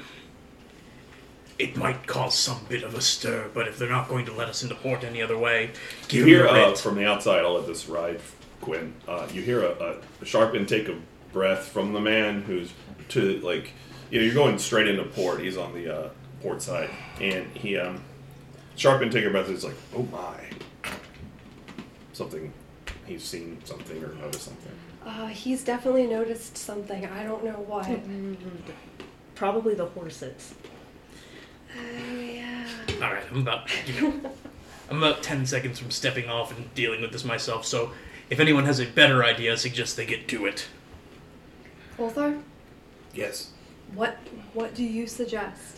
It 1.58 1.74
might 1.76 2.06
cause 2.06 2.36
some 2.38 2.60
bit 2.68 2.82
of 2.82 2.94
a 2.94 3.00
stir, 3.00 3.48
but 3.54 3.66
if 3.66 3.78
they're 3.78 3.88
not 3.88 4.08
going 4.08 4.26
to 4.26 4.32
let 4.32 4.48
us 4.48 4.62
into 4.62 4.74
port 4.74 5.02
any 5.04 5.22
other 5.22 5.38
way, 5.38 5.70
You 6.02 6.08
give 6.08 6.26
hear 6.26 6.46
him 6.46 6.54
the 6.54 6.62
uh, 6.64 6.68
writ. 6.68 6.78
from 6.78 6.96
the 6.96 7.06
outside. 7.06 7.40
I'll 7.44 7.54
let 7.54 7.66
this 7.66 7.88
ride, 7.88 8.20
Quinn. 8.60 8.92
Uh, 9.08 9.26
you 9.32 9.40
hear 9.40 9.62
a, 9.64 9.96
a 10.20 10.24
sharp 10.26 10.54
intake 10.54 10.88
of 10.88 10.96
breath 11.32 11.68
from 11.68 11.92
the 11.94 12.00
man 12.00 12.42
who's 12.42 12.70
to 13.08 13.40
like, 13.40 13.72
you 14.10 14.18
know, 14.20 14.24
you're 14.26 14.34
going 14.34 14.58
straight 14.58 14.86
into 14.86 15.04
port. 15.04 15.40
He's 15.40 15.56
on 15.56 15.72
the 15.72 15.92
uh, 16.06 16.08
port 16.42 16.60
side, 16.60 16.90
and 17.22 17.46
he 17.56 17.78
um, 17.78 18.02
sharp 18.76 19.02
intake 19.02 19.24
of 19.24 19.32
breath 19.32 19.48
is 19.48 19.64
like, 19.64 19.74
oh 19.94 20.02
my, 20.04 20.38
something. 22.12 22.52
He's 23.06 23.22
seen 23.22 23.58
something 23.64 24.02
or 24.02 24.14
noticed 24.14 24.44
something. 24.44 24.72
Uh, 25.04 25.26
he's 25.28 25.62
definitely 25.62 26.06
noticed 26.06 26.56
something. 26.56 27.06
I 27.06 27.22
don't 27.22 27.44
know 27.44 27.52
what. 27.66 27.88
probably 29.36 29.74
the 29.74 29.86
horses. 29.86 30.54
Oh, 31.78 32.20
yeah. 32.20 32.66
All 33.02 33.12
right, 33.12 33.22
I'm 33.30 33.42
about 33.42 33.68
you 33.86 34.00
know, 34.00 34.30
I'm 34.90 34.98
about 35.02 35.22
ten 35.22 35.46
seconds 35.46 35.78
from 35.78 35.90
stepping 35.90 36.28
off 36.28 36.56
and 36.56 36.72
dealing 36.74 37.00
with 37.00 37.12
this 37.12 37.24
myself. 37.24 37.64
So, 37.66 37.92
if 38.30 38.40
anyone 38.40 38.64
has 38.64 38.80
a 38.80 38.86
better 38.86 39.22
idea, 39.22 39.52
I 39.52 39.56
suggest 39.56 39.96
they 39.96 40.06
get 40.06 40.26
to 40.28 40.46
it. 40.46 40.66
Ulthar, 41.98 42.42
Yes. 43.14 43.50
what 43.94 44.16
what 44.54 44.74
do 44.74 44.82
you 44.84 45.06
suggest? 45.06 45.75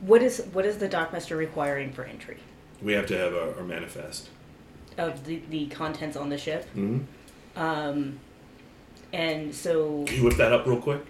What 0.00 0.22
is 0.22 0.44
what 0.52 0.66
is 0.66 0.78
the 0.78 0.88
dockmaster 0.88 1.36
requiring 1.36 1.92
for 1.92 2.04
entry 2.04 2.38
We 2.82 2.92
have 2.92 3.06
to 3.06 3.16
have 3.18 3.32
a, 3.32 3.56
our 3.56 3.64
manifest. 3.64 4.28
of 4.98 5.24
the, 5.24 5.40
the 5.50 5.66
contents 5.66 6.16
on 6.16 6.28
the 6.28 6.38
ship? 6.38 6.66
Mm-hmm. 6.76 7.60
Um, 7.60 8.18
and 9.12 9.54
so 9.54 10.04
Can 10.04 10.16
you 10.18 10.24
whip 10.24 10.36
that 10.36 10.52
up 10.52 10.66
real 10.66 10.80
quick? 10.80 11.00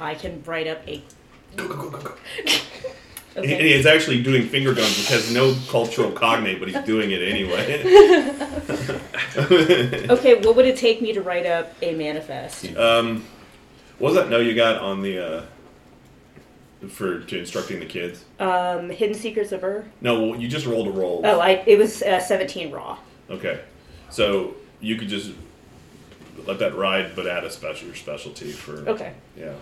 I 0.00 0.14
can 0.14 0.42
write 0.44 0.66
up 0.66 0.86
a 0.86 1.02
Go 1.56 1.66
go 1.68 1.76
go 1.76 1.90
go 1.90 1.98
go. 2.00 2.14
He, 3.34 3.40
Okay. 3.44 3.76
he's 3.76 3.86
actually 3.86 4.20
doing 4.22 4.48
finger 4.48 4.74
guns, 4.74 4.96
which 4.98 5.08
has 5.08 5.32
no 5.32 5.54
cultural 5.68 6.10
cognate, 6.10 6.58
but 6.58 6.68
he's 6.68 6.82
doing 6.84 7.12
it 7.12 7.22
anyway. 7.22 7.82
Okay, 10.10 10.40
what 10.40 10.56
would 10.56 10.66
it 10.66 10.76
take 10.76 11.00
me 11.00 11.12
to 11.12 11.22
write 11.22 11.46
up 11.46 11.72
a 11.80 11.94
manifest? 11.94 12.76
um, 12.76 13.24
what 13.98 14.12
was 14.12 14.14
that 14.16 14.28
note 14.28 14.40
you 14.40 14.54
got 14.54 14.80
on 14.80 15.02
the 15.02 15.18
uh, 15.18 15.42
for 16.88 17.20
to 17.20 17.38
instructing 17.38 17.80
the 17.80 17.86
kids? 17.86 18.24
Um, 18.38 18.90
Hidden 18.90 19.14
Secrets 19.14 19.52
of 19.52 19.64
Ur. 19.64 19.84
No, 20.00 20.34
you 20.34 20.46
just 20.48 20.66
rolled 20.66 20.86
a 20.88 20.90
roll. 20.92 21.22
Oh, 21.24 21.40
I 21.40 21.62
it 21.66 21.78
was 21.78 22.02
uh, 22.02 22.20
17 22.20 22.70
raw. 22.70 22.98
Okay, 23.30 23.60
so 24.10 24.54
you 24.80 24.96
could 24.96 25.08
just 25.08 25.32
let 26.46 26.58
that 26.60 26.76
ride, 26.76 27.14
but 27.16 27.26
add 27.26 27.44
a 27.44 27.50
special 27.50 27.92
specialty 27.94 28.52
for 28.52 28.88
Okay. 28.88 29.12
yeah, 29.36 29.52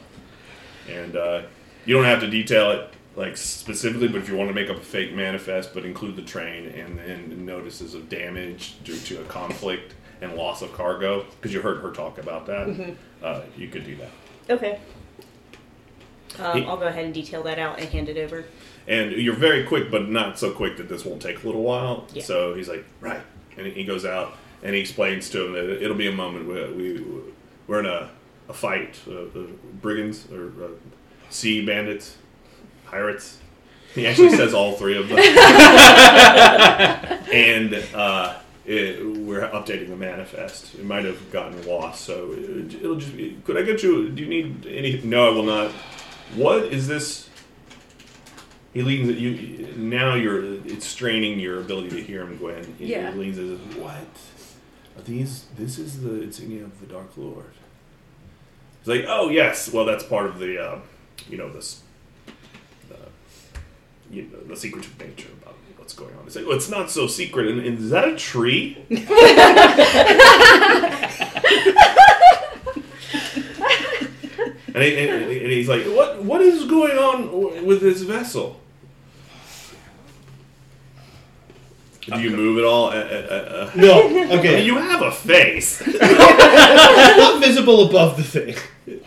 and 0.89 1.17
uh, 1.17 1.43
you 1.85 1.95
don't 1.95 2.05
have 2.05 2.21
to 2.21 2.29
detail 2.29 2.71
it 2.73 2.91
like 3.17 3.37
specifically, 3.37 4.09
but 4.09 4.19
if 4.19 4.29
you 4.29 4.37
want 4.37 4.49
to 4.51 4.55
make 4.55 4.69
up 4.69 4.77
a 4.77 4.81
fake 4.81 5.15
manifest, 5.15 5.73
but 5.73 5.85
include 5.87 6.17
the 6.17 6.23
train 6.23 6.67
and 6.67 6.99
then 6.99 7.47
notices 7.47 7.95
of 7.95 8.11
damage 8.11 8.75
due 8.85 8.99
to 8.99 9.21
a 9.23 9.25
conflict 9.25 9.95
and 10.21 10.35
loss 10.35 10.61
of 10.63 10.73
cargo, 10.75 11.25
because 11.37 11.53
you 11.55 11.61
heard 11.63 11.79
her 11.81 11.93
talk 11.93 12.19
about 12.19 12.45
that, 12.47 12.95
uh, 13.23 13.41
you 13.57 13.69
could 13.69 13.85
do 13.85 13.97
that. 13.97 14.11
Okay. 14.51 14.79
Um, 16.39 16.67
I'll 16.67 16.77
go 16.77 16.87
ahead 16.87 17.05
and 17.05 17.15
detail 17.15 17.43
that 17.45 17.59
out 17.59 17.79
and 17.79 17.89
hand 17.89 18.09
it 18.09 18.19
over. 18.19 18.45
And 18.87 19.12
you're 19.12 19.35
very 19.35 19.65
quick, 19.65 19.91
but 19.91 20.09
not 20.09 20.39
so 20.39 20.53
quick 20.53 20.77
that 20.77 20.89
this 20.89 21.05
won't 21.05 21.21
take 21.21 21.43
a 21.43 21.47
little 21.47 21.62
while. 21.62 22.07
Yeah. 22.12 22.23
So 22.23 22.55
he's 22.55 22.69
like, 22.69 22.85
right, 23.01 23.21
and 23.57 23.67
he 23.67 23.85
goes 23.85 24.05
out 24.05 24.37
and 24.62 24.75
he 24.75 24.81
explains 24.81 25.31
to 25.31 25.47
him 25.47 25.53
that 25.55 25.83
it'll 25.83 25.97
be 25.97 26.09
a 26.09 26.12
moment 26.12 26.49
where 26.49 26.71
we 26.73 27.03
we're 27.67 27.81
in 27.81 27.87
a, 27.87 28.11
a 28.49 28.53
fight, 28.53 29.01
uh, 29.09 29.23
uh, 29.23 29.47
brigands 29.81 30.31
or 30.31 30.49
uh, 30.62 30.69
sea 31.31 31.65
bandits, 31.65 32.17
pirates. 32.87 33.39
He 33.95 34.07
actually 34.07 34.37
says 34.37 34.53
all 34.53 34.75
three 34.75 34.99
of 34.99 35.09
them, 35.09 35.19
and 37.33 37.75
uh, 37.95 38.35
it, 38.67 39.07
we're 39.07 39.49
updating 39.49 39.89
the 39.89 39.97
manifest. 39.97 40.75
It 40.75 40.85
might 40.85 41.07
have 41.07 41.33
gotten 41.33 41.67
lost, 41.67 42.05
so 42.05 42.33
it, 42.33 42.75
it'll 42.75 42.97
just. 42.97 43.17
Be, 43.17 43.39
could 43.45 43.57
I 43.57 43.62
get 43.62 43.83
you? 43.83 44.11
Do 44.11 44.23
you 44.23 44.29
need 44.29 44.67
any? 44.67 45.01
No, 45.03 45.31
I 45.31 45.33
will 45.33 45.45
not. 45.45 45.73
What 46.35 46.65
is 46.65 46.89
this? 46.89 47.29
He 48.75 48.83
leans 48.83 49.09
at 49.09 49.17
you. 49.17 49.73
Now 49.77 50.15
you're. 50.15 50.43
It's 50.67 50.87
straining 50.87 51.39
your 51.41 51.61
ability 51.61 51.91
to 51.91 52.03
hear 52.03 52.23
him, 52.23 52.37
Gwen. 52.37 52.75
He 52.79 52.87
Yeah. 52.93 53.11
leans 53.12 53.39
as 53.39 53.59
what? 53.77 53.95
Are 54.97 55.03
these? 55.05 55.47
This 55.57 55.79
is 55.79 56.03
the 56.03 56.23
insignia 56.23 56.65
of 56.65 56.79
the 56.81 56.87
Dark 56.87 57.17
Lord. 57.17 57.47
He's 58.81 58.89
like, 58.89 59.05
oh 59.09 59.31
yes. 59.31 59.73
Well, 59.73 59.85
that's 59.87 60.05
part 60.05 60.27
of 60.27 60.39
the. 60.39 60.59
Uh, 60.62 60.79
you 61.31 61.39
know 61.39 61.51
this. 61.53 61.81
The, 62.89 62.97
you 64.15 64.23
know, 64.25 64.39
the 64.47 64.57
secretive 64.57 64.99
nature 65.01 65.29
about 65.43 65.55
what's 65.79 65.95
going 65.95 66.15
on. 66.17 66.27
It's 66.27 66.37
like, 66.37 66.47
well, 66.47 66.57
it's 66.57 66.69
not 66.71 66.91
so 66.91 67.07
secret. 67.07 67.47
And, 67.49 67.61
and 67.61 67.79
is 67.79 67.91
that 67.91 68.09
a 68.09 68.17
tree? 68.17 68.77
And, 74.77 74.85
he, 74.85 75.09
and, 75.09 75.23
and 75.25 75.51
he's 75.51 75.71
like, 75.71 75.85
"What? 75.85 76.23
What 76.23 76.43
is 76.43 76.65
going 76.67 76.99
on 76.99 77.65
with 77.65 77.81
this 77.81 78.03
vessel? 78.03 78.61
Do 82.03 82.21
you 82.21 82.31
move 82.37 82.59
at 82.59 82.65
all? 82.65 82.89
Uh, 82.91 82.97
uh, 82.97 82.99
uh, 82.99 83.35
uh, 83.35 83.71
No, 83.75 84.03
okay. 84.39 84.62
You 84.65 84.77
have 84.77 85.01
a 85.01 85.11
face. 85.11 85.81
it's 85.85 85.99
not 87.19 87.41
visible 87.43 87.89
above 87.89 88.19
the 88.19 88.23
thing. 88.23 89.01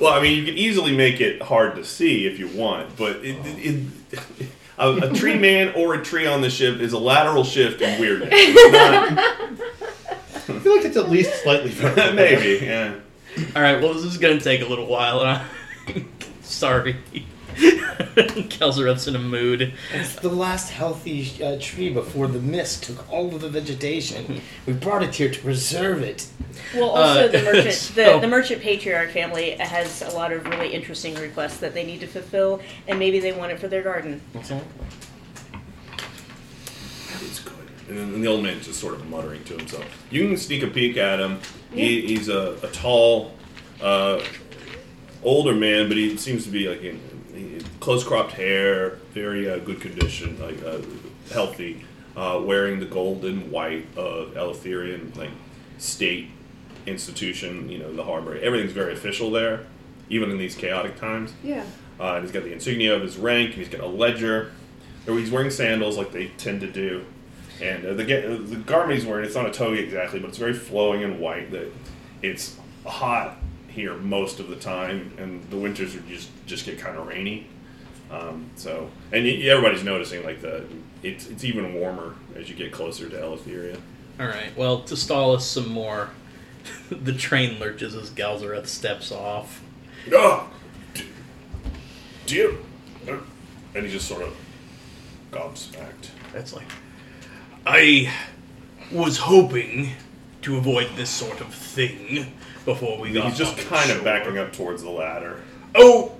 well, 0.00 0.12
I 0.14 0.22
mean, 0.22 0.38
you 0.38 0.44
can 0.44 0.56
easily 0.56 0.96
make 0.96 1.20
it 1.20 1.42
hard 1.42 1.74
to 1.74 1.84
see 1.84 2.26
if 2.26 2.38
you 2.38 2.46
want, 2.48 2.96
but 2.96 3.16
it, 3.16 3.36
it, 3.44 3.84
it, 4.08 4.48
a, 4.78 5.10
a 5.10 5.12
tree 5.12 5.38
man 5.38 5.74
or 5.74 5.94
a 5.94 6.02
tree 6.04 6.26
on 6.26 6.40
the 6.40 6.48
ship 6.50 6.80
is 6.80 6.92
a 6.92 6.98
lateral 6.98 7.42
shift 7.44 7.82
in 7.82 8.00
weirdness. 8.00 8.30
It's 8.32 8.74
I 10.48 10.58
feel 10.60 10.76
like 10.76 10.84
it's 10.84 10.96
at 10.96 11.10
least 11.10 11.42
slightly 11.42 11.70
not, 11.70 11.94
vertical. 11.94 12.14
maybe, 12.14 12.64
yeah. 12.64 12.94
All 13.56 13.62
right. 13.62 13.80
Well, 13.80 13.94
this 13.94 14.04
is 14.04 14.18
gonna 14.18 14.40
take 14.40 14.60
a 14.60 14.66
little 14.66 14.86
while. 14.86 15.20
And 15.20 15.42
I'm 15.88 16.08
Sorry. 16.42 16.96
Kelzareth's 17.60 19.06
in 19.06 19.14
a 19.16 19.18
mood. 19.20 19.74
It's 19.92 20.14
the 20.16 20.28
last 20.30 20.70
healthy 20.70 21.42
uh, 21.44 21.58
tree 21.60 21.90
before 21.92 22.26
the 22.26 22.38
mist 22.40 22.84
took 22.84 23.10
all 23.12 23.34
of 23.34 23.40
the 23.40 23.48
vegetation. 23.48 24.40
We 24.66 24.72
brought 24.72 25.02
it 25.02 25.14
here 25.14 25.30
to 25.30 25.40
preserve 25.40 26.02
it. 26.02 26.26
Well, 26.74 26.90
also 26.90 27.24
Uh, 27.26 27.28
the 27.28 27.42
merchant, 27.42 27.74
so- 27.74 28.14
the, 28.14 28.20
the 28.20 28.28
merchant 28.28 28.62
patriarch 28.62 29.10
family 29.10 29.50
has 29.52 30.02
a 30.02 30.10
lot 30.10 30.32
of 30.32 30.44
really 30.46 30.72
interesting 30.72 31.14
requests 31.16 31.58
that 31.58 31.74
they 31.74 31.84
need 31.84 32.00
to 32.00 32.06
fulfill, 32.06 32.60
and 32.88 32.98
maybe 32.98 33.20
they 33.20 33.32
want 33.32 33.52
it 33.52 33.58
for 33.60 33.68
their 33.68 33.82
garden. 33.82 34.20
Exactly. 34.34 34.66
It's 37.22 37.40
good. 37.40 37.54
And 37.88 37.98
then 37.98 38.20
the 38.20 38.26
old 38.28 38.42
man's 38.42 38.66
just 38.66 38.80
sort 38.80 38.94
of 38.94 39.06
muttering 39.08 39.44
to 39.44 39.56
himself. 39.58 39.84
You 40.10 40.26
can 40.28 40.36
sneak 40.36 40.62
a 40.62 40.68
peek 40.68 40.96
at 40.96 41.20
him. 41.20 41.40
He, 41.72 42.06
he's 42.06 42.28
a, 42.28 42.56
a 42.62 42.68
tall, 42.68 43.32
uh, 43.80 44.20
older 45.22 45.54
man, 45.54 45.88
but 45.88 45.96
he 45.96 46.16
seems 46.16 46.44
to 46.44 46.50
be 46.50 46.68
like 46.68 46.82
in, 46.82 47.00
he- 47.34 47.60
close 47.80 48.02
cropped 48.04 48.32
hair, 48.32 48.90
very 49.12 49.48
uh, 49.50 49.58
good 49.58 49.80
condition, 49.80 50.38
like 50.40 50.62
uh, 50.64 50.78
healthy, 51.32 51.84
uh, 52.16 52.40
wearing 52.44 52.80
the 52.80 52.86
gold 52.86 53.24
and 53.24 53.50
white 53.50 53.86
of 53.96 54.34
Eleutherian 54.34 55.16
like 55.16 55.30
state 55.78 56.28
institution. 56.86 57.68
You 57.68 57.78
know, 57.78 57.94
the 57.94 58.04
harbor. 58.04 58.36
Everything's 58.36 58.72
very 58.72 58.92
official 58.92 59.30
there, 59.30 59.66
even 60.08 60.30
in 60.30 60.38
these 60.38 60.54
chaotic 60.54 60.98
times. 60.98 61.32
Yeah. 61.42 61.64
Uh, 61.98 62.14
and 62.14 62.24
he's 62.24 62.32
got 62.32 62.44
the 62.44 62.52
insignia 62.52 62.94
of 62.94 63.02
his 63.02 63.16
rank. 63.16 63.52
He's 63.52 63.68
got 63.68 63.80
a 63.80 63.86
ledger. 63.86 64.52
He's 65.06 65.30
wearing 65.30 65.50
sandals 65.50 65.96
like 65.96 66.12
they 66.12 66.28
tend 66.38 66.60
to 66.62 66.70
do. 66.70 67.04
And 67.62 67.84
uh, 67.84 67.94
the, 67.94 68.04
the 68.04 68.56
garment 68.56 68.98
he's 68.98 69.06
wearing, 69.06 69.24
it's 69.26 69.34
not 69.34 69.46
a 69.46 69.50
toga 69.52 69.80
exactly, 69.82 70.18
but 70.20 70.28
it's 70.28 70.38
very 70.38 70.54
flowing 70.54 71.04
and 71.04 71.20
white. 71.20 71.50
That 71.50 71.70
It's 72.22 72.56
hot 72.86 73.36
here 73.68 73.94
most 73.96 74.40
of 74.40 74.48
the 74.48 74.56
time, 74.56 75.12
and 75.18 75.42
the 75.50 75.56
winters 75.56 75.94
are 75.94 76.00
just, 76.00 76.30
just 76.46 76.64
get 76.66 76.78
kind 76.78 76.96
of 76.96 77.06
rainy. 77.06 77.46
Um, 78.10 78.46
so, 78.56 78.90
and 79.12 79.24
y- 79.24 79.42
everybody's 79.44 79.84
noticing 79.84 80.24
like 80.24 80.40
the 80.42 80.64
it's, 81.02 81.28
it's 81.28 81.44
even 81.44 81.74
warmer 81.74 82.14
as 82.34 82.48
you 82.48 82.56
get 82.56 82.72
closer 82.72 83.08
to 83.08 83.16
Eleutheria. 83.16 83.78
All 84.18 84.26
right. 84.26 84.54
Well, 84.56 84.80
to 84.82 84.96
stall 84.96 85.34
us 85.36 85.46
some 85.46 85.68
more, 85.68 86.10
the 86.90 87.12
train 87.12 87.58
lurches 87.60 87.94
as 87.94 88.10
Galzareth 88.10 88.66
steps 88.66 89.12
off. 89.12 89.62
Ah, 90.14 90.48
d- 90.94 91.04
dear, 92.26 92.50
uh, 93.08 93.18
and 93.74 93.86
he 93.86 93.92
just 93.92 94.08
sort 94.08 94.22
of 94.22 94.34
gobsmacked. 95.30 96.08
That's 96.32 96.52
like, 96.52 96.66
I 97.66 98.12
was 98.90 99.18
hoping 99.18 99.90
to 100.42 100.56
avoid 100.56 100.88
this 100.96 101.10
sort 101.10 101.40
of 101.40 101.54
thing 101.54 102.32
before 102.64 102.98
we 102.98 103.12
got. 103.12 103.28
He's 103.28 103.38
just 103.38 103.56
kind 103.68 103.90
of 103.90 103.96
shore. 103.98 104.04
backing 104.04 104.38
up 104.38 104.52
towards 104.52 104.82
the 104.82 104.90
ladder. 104.90 105.42
Oh, 105.74 106.16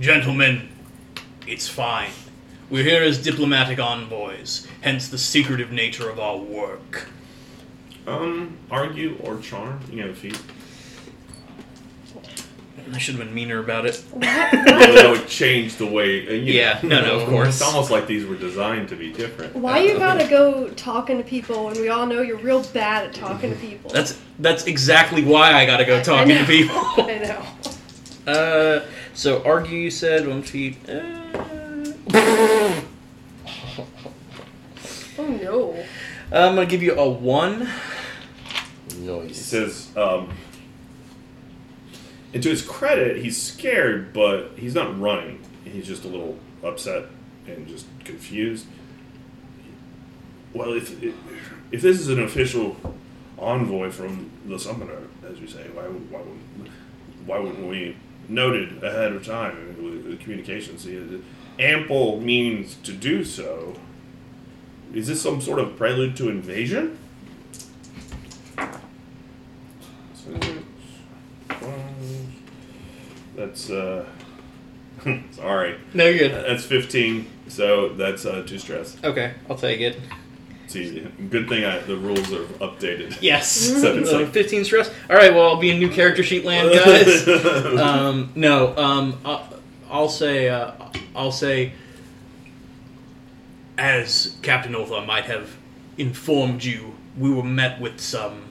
gentlemen, 0.00 0.68
it's 1.46 1.68
fine. 1.68 2.10
We're 2.68 2.84
here 2.84 3.02
as 3.02 3.22
diplomatic 3.22 3.78
envoys, 3.78 4.66
hence 4.80 5.08
the 5.08 5.18
secretive 5.18 5.70
nature 5.70 6.10
of 6.10 6.18
our 6.18 6.36
work. 6.36 7.08
Um, 8.06 8.56
argue 8.70 9.16
or 9.22 9.38
charm? 9.38 9.80
You 9.90 10.02
have 10.02 10.10
a 10.10 10.14
feat. 10.14 10.40
I 12.92 12.98
should 12.98 13.16
have 13.16 13.24
been 13.24 13.34
meaner 13.34 13.58
about 13.58 13.84
it. 13.86 14.02
that 14.20 15.08
would 15.10 15.26
change 15.28 15.76
the 15.76 15.86
way. 15.86 16.26
uh, 16.28 16.30
you 16.32 16.52
Yeah, 16.54 16.78
know, 16.82 16.88
no, 16.88 17.00
no, 17.06 17.20
of 17.20 17.28
course. 17.28 17.48
It's 17.48 17.62
almost 17.62 17.90
like 17.90 18.06
these 18.06 18.24
were 18.24 18.36
designed 18.36 18.88
to 18.90 18.96
be 18.96 19.12
different. 19.12 19.54
Why 19.56 19.78
you 19.80 19.98
gotta 19.98 20.26
go 20.28 20.68
talking 20.70 21.18
to 21.18 21.24
people 21.24 21.64
when 21.66 21.74
we 21.80 21.88
all 21.88 22.06
know 22.06 22.22
you're 22.22 22.38
real 22.38 22.62
bad 22.72 23.06
at 23.08 23.14
talking 23.14 23.50
to 23.50 23.56
people? 23.56 23.90
That's 23.90 24.18
that's 24.38 24.66
exactly 24.66 25.24
why 25.24 25.52
I 25.54 25.66
gotta 25.66 25.84
go 25.84 25.96
I- 25.96 26.00
I 26.00 26.02
talking 26.02 26.36
to 26.38 26.44
people. 26.44 26.76
I 26.76 27.18
know. 28.26 28.32
Uh, 28.32 28.84
so 29.14 29.42
argue 29.44 29.78
you 29.78 29.90
said 29.90 30.26
one 30.28 30.42
feet. 30.42 30.76
Uh, 30.88 31.12
Oh 35.18 35.26
no. 35.42 35.84
I'm 36.32 36.54
gonna 36.54 36.66
give 36.66 36.82
you 36.82 36.94
a 36.94 37.08
one. 37.08 37.68
He 38.92 39.00
Noise. 39.02 39.36
says, 39.36 39.88
um, 39.96 40.30
and 42.36 42.42
to 42.42 42.50
his 42.50 42.60
credit, 42.60 43.16
he's 43.16 43.42
scared, 43.42 44.12
but 44.12 44.50
he's 44.58 44.74
not 44.74 45.00
running. 45.00 45.40
He's 45.64 45.86
just 45.86 46.04
a 46.04 46.08
little 46.08 46.38
upset 46.62 47.06
and 47.46 47.66
just 47.66 47.86
confused. 48.04 48.66
Well, 50.52 50.74
if 50.74 51.02
if 51.02 51.80
this 51.80 51.98
is 51.98 52.10
an 52.10 52.22
official 52.22 52.76
envoy 53.38 53.90
from 53.90 54.30
the 54.44 54.58
summoner, 54.58 54.98
as 55.26 55.40
you 55.40 55.48
say, 55.48 55.62
why 55.72 55.84
why 55.84 56.18
wouldn't, 56.18 56.72
why 57.24 57.38
wouldn't 57.38 57.66
we 57.66 57.96
noted 58.28 58.84
ahead 58.84 59.12
of 59.12 59.24
time 59.24 59.82
with 59.82 60.04
the 60.04 60.22
communications? 60.22 60.84
He 60.84 60.96
has 60.96 61.08
ample 61.58 62.20
means 62.20 62.74
to 62.82 62.92
do 62.92 63.24
so. 63.24 63.76
Is 64.92 65.06
this 65.06 65.22
some 65.22 65.40
sort 65.40 65.58
of 65.58 65.78
prelude 65.78 66.18
to 66.18 66.28
invasion? 66.28 66.98
That's 73.36 73.70
uh, 73.70 74.04
Sorry. 75.32 75.76
No, 75.94 76.06
you're 76.06 76.28
good. 76.28 76.32
That's 76.46 76.64
15, 76.64 77.26
so 77.48 77.90
that's 77.90 78.24
uh, 78.24 78.42
two 78.46 78.58
stress. 78.58 78.96
Okay, 79.04 79.34
I'll 79.48 79.56
take 79.56 79.80
it. 79.80 79.98
It's 80.64 80.74
easy. 80.74 81.06
Good 81.30 81.48
thing 81.48 81.64
I, 81.64 81.78
the 81.80 81.96
rules 81.96 82.32
are 82.32 82.44
updated. 82.60 83.18
Yes. 83.22 83.46
So 83.80 83.94
it's 83.96 84.10
Uh, 84.10 84.20
like- 84.20 84.32
15 84.32 84.64
stress. 84.64 84.90
All 85.10 85.14
right, 85.16 85.32
well, 85.32 85.44
I'll 85.50 85.60
be 85.60 85.70
in 85.70 85.78
new 85.78 85.90
character 85.90 86.22
sheet 86.24 86.44
land, 86.44 86.70
guys. 86.74 87.28
um, 87.78 88.32
no, 88.34 88.76
um, 88.76 89.18
I'll, 89.24 89.48
I'll 89.90 90.08
say, 90.08 90.48
uh, 90.48 90.72
I'll 91.14 91.30
say, 91.30 91.72
as 93.78 94.36
Captain 94.42 94.72
Ulthar 94.72 95.06
might 95.06 95.26
have 95.26 95.56
informed 95.98 96.64
you, 96.64 96.94
we 97.16 97.30
were 97.30 97.42
met 97.42 97.80
with 97.80 98.00
some 98.00 98.42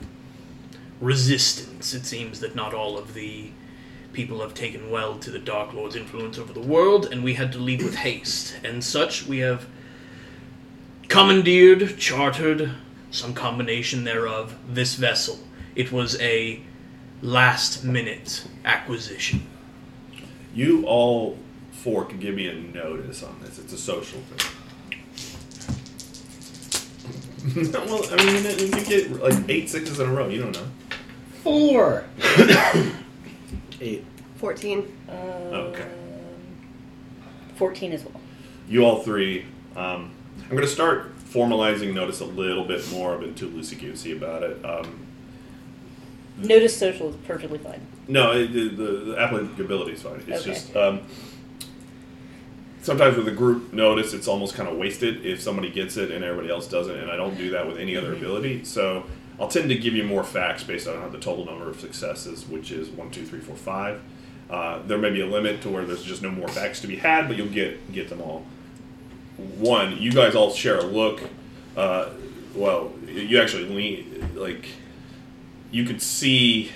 resistance. 1.00 1.92
It 1.94 2.06
seems 2.06 2.40
that 2.40 2.54
not 2.54 2.72
all 2.72 2.96
of 2.96 3.14
the 3.14 3.50
people 4.16 4.40
have 4.40 4.54
taken 4.54 4.90
well 4.90 5.18
to 5.18 5.30
the 5.30 5.38
Dark 5.38 5.74
Lord's 5.74 5.94
influence 5.94 6.38
over 6.38 6.52
the 6.54 6.58
world, 6.58 7.06
and 7.12 7.22
we 7.22 7.34
had 7.34 7.52
to 7.52 7.58
leave 7.58 7.84
with 7.84 7.96
haste. 7.96 8.56
And 8.64 8.82
such, 8.82 9.26
we 9.26 9.40
have 9.40 9.66
commandeered, 11.08 11.98
chartered, 11.98 12.72
some 13.10 13.34
combination 13.34 14.04
thereof, 14.04 14.56
this 14.66 14.94
vessel. 14.94 15.38
It 15.74 15.92
was 15.92 16.18
a 16.20 16.62
last 17.20 17.84
minute 17.84 18.46
acquisition. 18.64 19.46
You 20.54 20.86
all 20.86 21.38
four 21.70 22.06
can 22.06 22.18
give 22.18 22.34
me 22.34 22.48
a 22.48 22.54
notice 22.54 23.22
on 23.22 23.38
this. 23.42 23.58
It's 23.58 23.74
a 23.74 23.78
social 23.78 24.20
thing. 24.20 24.50
well, 27.72 28.02
I 28.10 28.24
mean, 28.24 28.42
you 28.58 28.70
can 28.70 28.84
get 28.84 29.22
like 29.22 29.50
eight 29.50 29.68
sixes 29.68 30.00
in 30.00 30.08
a 30.08 30.12
row. 30.12 30.26
You 30.28 30.40
don't 30.40 30.54
know. 30.54 30.66
Four. 31.42 32.06
Eight. 33.80 34.04
14. 34.36 34.96
Okay. 35.10 35.88
14 37.56 37.92
as 37.92 38.04
well. 38.04 38.20
You 38.68 38.84
all 38.84 39.02
three. 39.02 39.44
Um, 39.74 40.10
I'm 40.44 40.50
going 40.50 40.62
to 40.62 40.66
start 40.68 41.16
formalizing 41.18 41.94
notice 41.94 42.20
a 42.20 42.24
little 42.24 42.64
bit 42.64 42.90
more. 42.90 43.14
I've 43.14 43.20
been 43.20 43.34
too 43.34 43.48
loosey 43.48 43.78
goosey 43.78 44.12
about 44.12 44.42
it. 44.42 44.64
Um, 44.64 45.02
Notice 46.38 46.76
social 46.76 47.08
is 47.08 47.16
perfectly 47.26 47.56
fine. 47.56 47.80
No, 48.08 48.32
it, 48.32 48.52
the, 48.52 48.68
the, 48.68 48.82
the 49.12 49.18
applicability 49.18 49.92
is 49.92 50.02
fine. 50.02 50.22
It's 50.26 50.42
Okay. 50.42 50.52
just 50.52 50.76
um, 50.76 51.00
sometimes 52.82 53.16
with 53.16 53.26
a 53.28 53.32
group 53.32 53.72
notice, 53.72 54.12
it's 54.12 54.28
almost 54.28 54.54
kind 54.54 54.68
of 54.68 54.76
wasted 54.76 55.24
if 55.24 55.40
somebody 55.40 55.70
gets 55.70 55.96
it 55.96 56.10
and 56.10 56.22
everybody 56.22 56.50
else 56.52 56.68
doesn't, 56.68 56.94
and 56.94 57.10
I 57.10 57.16
don't 57.16 57.38
do 57.38 57.48
that 57.50 57.66
with 57.66 57.78
any 57.78 57.96
other 57.96 58.12
ability. 58.12 58.64
So 58.64 59.04
I'll 59.38 59.48
tend 59.48 59.68
to 59.68 59.76
give 59.76 59.94
you 59.94 60.04
more 60.04 60.24
facts 60.24 60.62
based 60.64 60.88
on 60.88 61.12
the 61.12 61.18
total 61.18 61.44
number 61.44 61.68
of 61.68 61.78
successes, 61.80 62.46
which 62.46 62.70
is 62.70 62.88
one, 62.88 63.10
two, 63.10 63.24
three, 63.26 63.40
four, 63.40 63.56
five. 63.56 64.00
Uh, 64.48 64.80
there 64.86 64.98
may 64.98 65.10
be 65.10 65.20
a 65.20 65.26
limit 65.26 65.60
to 65.62 65.68
where 65.68 65.84
there's 65.84 66.04
just 66.04 66.22
no 66.22 66.30
more 66.30 66.48
facts 66.48 66.80
to 66.80 66.86
be 66.86 66.96
had, 66.96 67.28
but 67.28 67.36
you'll 67.36 67.48
get 67.48 67.92
get 67.92 68.08
them 68.08 68.20
all. 68.20 68.46
One, 69.36 69.98
you 69.98 70.12
guys 70.12 70.34
all 70.34 70.52
share 70.52 70.78
a 70.78 70.84
look. 70.84 71.20
Uh, 71.76 72.10
well, 72.54 72.92
you 73.06 73.40
actually 73.40 73.64
lean 73.64 74.30
like 74.34 74.68
you 75.70 75.84
could 75.84 76.00
see. 76.00 76.72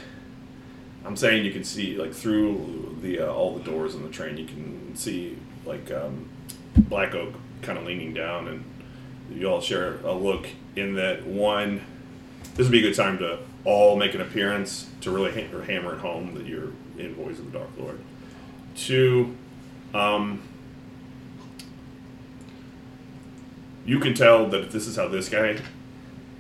I'm 1.05 1.17
saying 1.17 1.45
you 1.45 1.53
can 1.53 1.65
see 1.65 1.97
like 1.97 2.13
through 2.13 2.99
the 3.01 3.21
uh, 3.21 3.33
all 3.33 3.57
the 3.57 3.65
doors 3.65 3.95
in 3.95 4.03
the 4.03 4.11
train. 4.11 4.37
You 4.37 4.47
can 4.47 4.97
see 4.97 5.39
like 5.65 5.91
um, 5.91 6.29
Black 6.77 7.15
Oak 7.15 7.35
kind 7.63 7.79
of 7.79 7.85
leaning 7.85 8.13
down, 8.13 8.49
and 8.49 8.65
you 9.33 9.47
all 9.47 9.61
share 9.61 9.99
a 10.05 10.13
look. 10.13 10.49
In 10.77 10.95
that 10.95 11.25
one, 11.25 11.83
this 12.55 12.67
would 12.67 12.73
be 12.73 12.81
a 12.81 12.83
good 12.83 12.97
time 12.97 13.19
to 13.19 13.39
all 13.65 13.97
make 13.97 14.15
an 14.15 14.21
appearance 14.21 14.89
to 15.01 15.11
really 15.11 15.33
ha- 15.33 15.61
hammer 15.63 15.95
it 15.95 16.01
home 16.01 16.35
that 16.35 16.47
you're 16.47 16.73
in 16.99 17.15
Voice 17.15 17.39
of 17.39 17.51
the 17.53 17.59
Dark 17.59 17.71
Lord. 17.79 17.99
Two, 18.75 19.37
um, 19.95 20.43
you 23.85 23.99
can 23.99 24.15
tell 24.15 24.47
that 24.49 24.63
if 24.63 24.73
this 24.73 24.87
is 24.87 24.97
how 24.97 25.09
this 25.09 25.29
guy 25.29 25.59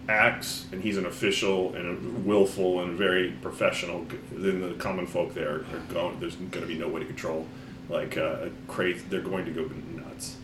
acts 0.08 0.66
and 0.72 0.82
he's 0.82 0.96
an 0.96 1.06
official 1.06 1.74
and 1.74 2.26
willful 2.26 2.80
and 2.80 2.98
very 2.98 3.30
professional, 3.42 4.06
then 4.32 4.60
the 4.60 4.74
common 4.74 5.06
folk 5.06 5.34
there 5.34 5.56
are 5.56 5.64
going. 5.92 6.18
There's 6.20 6.36
going 6.36 6.50
to 6.50 6.66
be 6.66 6.78
no 6.78 6.88
way 6.88 7.00
to 7.00 7.06
control. 7.06 7.46
Like 7.88 8.16
uh, 8.16 8.48
crazy, 8.68 9.02
they're 9.08 9.20
going 9.20 9.44
to 9.46 9.50
go 9.50 9.70
nuts. 9.94 10.36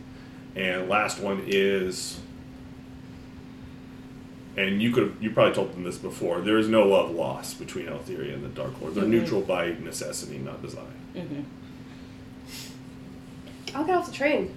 And 0.54 0.88
last 0.88 1.20
one 1.20 1.44
is, 1.46 2.18
and 4.56 4.80
you 4.82 4.90
could 4.92 5.16
you 5.20 5.30
probably 5.30 5.54
told 5.54 5.72
them 5.74 5.84
this 5.84 5.98
before. 5.98 6.40
There 6.40 6.58
is 6.58 6.68
no 6.68 6.84
love 6.86 7.10
lost 7.10 7.58
between 7.58 7.86
Eleutheria 7.86 8.34
and 8.34 8.44
the 8.44 8.48
Dark 8.48 8.80
Lord. 8.80 8.94
They're 8.94 9.04
Mhm. 9.04 9.08
neutral 9.10 9.40
by 9.42 9.74
necessity, 9.80 10.38
not 10.38 10.62
design. 10.62 10.84
Mm-hmm. 11.14 11.40
I'll 13.74 13.84
get 13.84 13.96
off 13.96 14.06
the 14.06 14.12
train. 14.14 14.54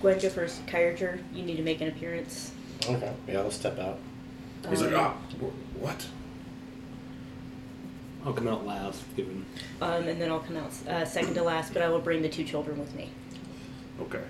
Gwen, 0.00 0.18
go 0.18 0.28
first. 0.30 0.64
Kyrager, 0.66 1.20
you 1.34 1.42
need 1.42 1.56
to 1.56 1.62
make 1.62 1.80
an 1.80 1.88
appearance. 1.88 2.52
Okay. 2.88 3.12
Yeah, 3.28 3.40
I'll 3.40 3.50
step 3.50 3.78
out. 3.78 3.98
He's 4.68 4.80
like, 4.82 4.92
Um, 4.94 5.00
ah, 5.00 5.14
wh- 5.40 5.82
what? 5.82 6.06
I'll 8.24 8.32
come 8.32 8.46
out 8.48 8.64
last, 8.66 9.02
given. 9.16 9.44
Um, 9.80 10.04
and 10.06 10.20
then 10.20 10.30
I'll 10.30 10.40
come 10.40 10.56
out 10.56 10.70
uh, 10.88 11.04
second 11.04 11.34
to 11.34 11.42
last, 11.42 11.72
but 11.72 11.82
I 11.82 11.88
will 11.88 11.98
bring 12.00 12.22
the 12.22 12.28
two 12.28 12.44
children 12.44 12.78
with 12.78 12.94
me. 12.94 13.10
Okay. 14.00 14.22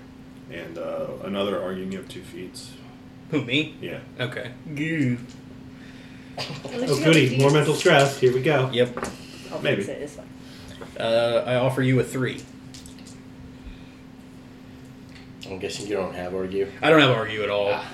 And 0.51 0.77
uh, 0.77 1.07
another 1.23 1.61
arguing 1.61 1.91
you 1.91 1.99
have 1.99 2.09
two 2.09 2.21
feet. 2.23 2.59
Who, 3.33 3.43
me? 3.43 3.75
Yeah. 3.81 3.99
Okay. 4.19 4.51
At 6.37 6.45
Oh, 6.63 7.03
goody. 7.03 7.35
More 7.39 7.49
mental 7.49 7.73
stress. 7.73 8.19
Here 8.19 8.31
we 8.31 8.43
go. 8.43 8.69
Yep. 8.71 9.07
I'll 9.51 9.59
Maybe. 9.59 9.81
fix 9.81 9.89
it. 9.89 10.01
It's 10.03 10.15
fine. 10.15 10.27
Uh, 10.99 11.43
I 11.47 11.55
offer 11.55 11.81
you 11.81 11.99
a 11.99 12.03
three. 12.03 12.43
I'm 15.49 15.57
guessing 15.57 15.87
you 15.87 15.95
don't 15.95 16.13
have 16.13 16.35
argue. 16.35 16.71
I 16.79 16.91
don't 16.91 17.01
have 17.01 17.09
argue 17.09 17.41
at 17.41 17.49
all. 17.49 17.71
Ah. 17.71 17.91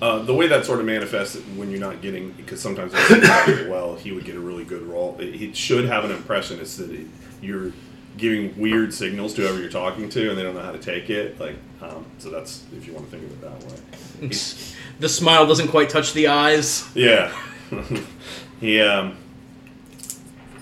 Uh, 0.00 0.22
the 0.22 0.32
way 0.34 0.46
that 0.46 0.64
sort 0.64 0.80
of 0.80 0.86
manifests 0.86 1.36
when 1.56 1.70
you're 1.70 1.78
not 1.78 2.00
getting, 2.00 2.30
because 2.32 2.58
sometimes 2.58 2.92
it's 2.94 3.28
not 3.28 3.46
going 3.46 3.68
well, 3.68 3.96
he 3.96 4.12
would 4.12 4.24
get 4.24 4.34
a 4.34 4.40
really 4.40 4.64
good 4.64 4.80
roll. 4.80 5.18
He 5.18 5.52
should 5.52 5.84
have 5.84 6.06
an 6.06 6.10
impression 6.10 6.58
it's 6.58 6.76
that 6.76 6.90
it, 6.90 7.06
you're 7.42 7.72
giving 8.16 8.58
weird 8.58 8.94
signals 8.94 9.34
to 9.34 9.42
whoever 9.42 9.60
you're 9.60 9.70
talking 9.70 10.08
to, 10.08 10.30
and 10.30 10.38
they 10.38 10.42
don't 10.42 10.54
know 10.54 10.62
how 10.62 10.72
to 10.72 10.78
take 10.78 11.10
it. 11.10 11.38
Like, 11.38 11.56
um, 11.82 12.04
so 12.18 12.30
that's 12.30 12.64
if 12.76 12.86
you 12.86 12.92
want 12.92 13.10
to 13.10 13.16
think 13.18 13.30
of 13.30 13.32
it 13.32 13.40
that 13.40 13.64
way. 13.70 14.28
He's- 14.28 14.74
The 14.98 15.08
smile 15.08 15.46
doesn't 15.46 15.68
quite 15.68 15.88
touch 15.88 16.12
the 16.12 16.28
eyes. 16.28 16.86
yeah, 16.94 17.32
he 18.60 18.80
um, 18.80 19.16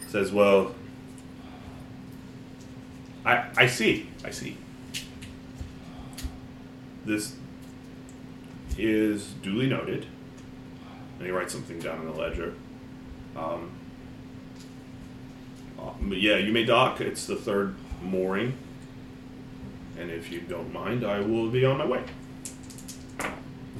says, 0.08 0.30
"Well, 0.30 0.74
I 3.24 3.44
I 3.56 3.66
see, 3.66 4.08
I 4.24 4.30
see. 4.30 4.56
This 7.04 7.34
is 8.76 9.32
duly 9.42 9.66
noted." 9.66 10.06
And 11.18 11.26
he 11.26 11.32
writes 11.32 11.52
something 11.52 11.80
down 11.80 11.98
in 12.00 12.06
the 12.06 12.12
ledger. 12.12 12.54
Um, 13.36 13.70
uh, 15.80 15.90
but 16.00 16.20
yeah, 16.20 16.36
you 16.36 16.52
may 16.52 16.64
dock. 16.64 17.00
It's 17.00 17.26
the 17.26 17.34
third 17.36 17.74
mooring, 18.02 18.52
and 19.98 20.10
if 20.10 20.30
you 20.30 20.40
don't 20.40 20.72
mind, 20.72 21.04
I 21.04 21.20
will 21.20 21.48
be 21.48 21.64
on 21.64 21.78
my 21.78 21.86
way. 21.86 22.04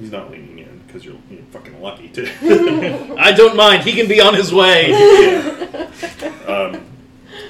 He's 0.00 0.12
not 0.12 0.31
leaning 0.31 0.59
in 0.59 0.81
because 0.87 1.04
you're, 1.04 1.16
you're 1.31 1.42
fucking 1.50 1.81
lucky 1.81 2.09
too. 2.09 2.28
I 3.18 3.33
don't 3.33 3.57
mind. 3.57 3.83
He 3.83 3.92
can 3.92 4.09
be 4.09 4.20
on 4.20 4.35
his 4.35 4.52
way. 4.52 4.92
um, 6.46 6.85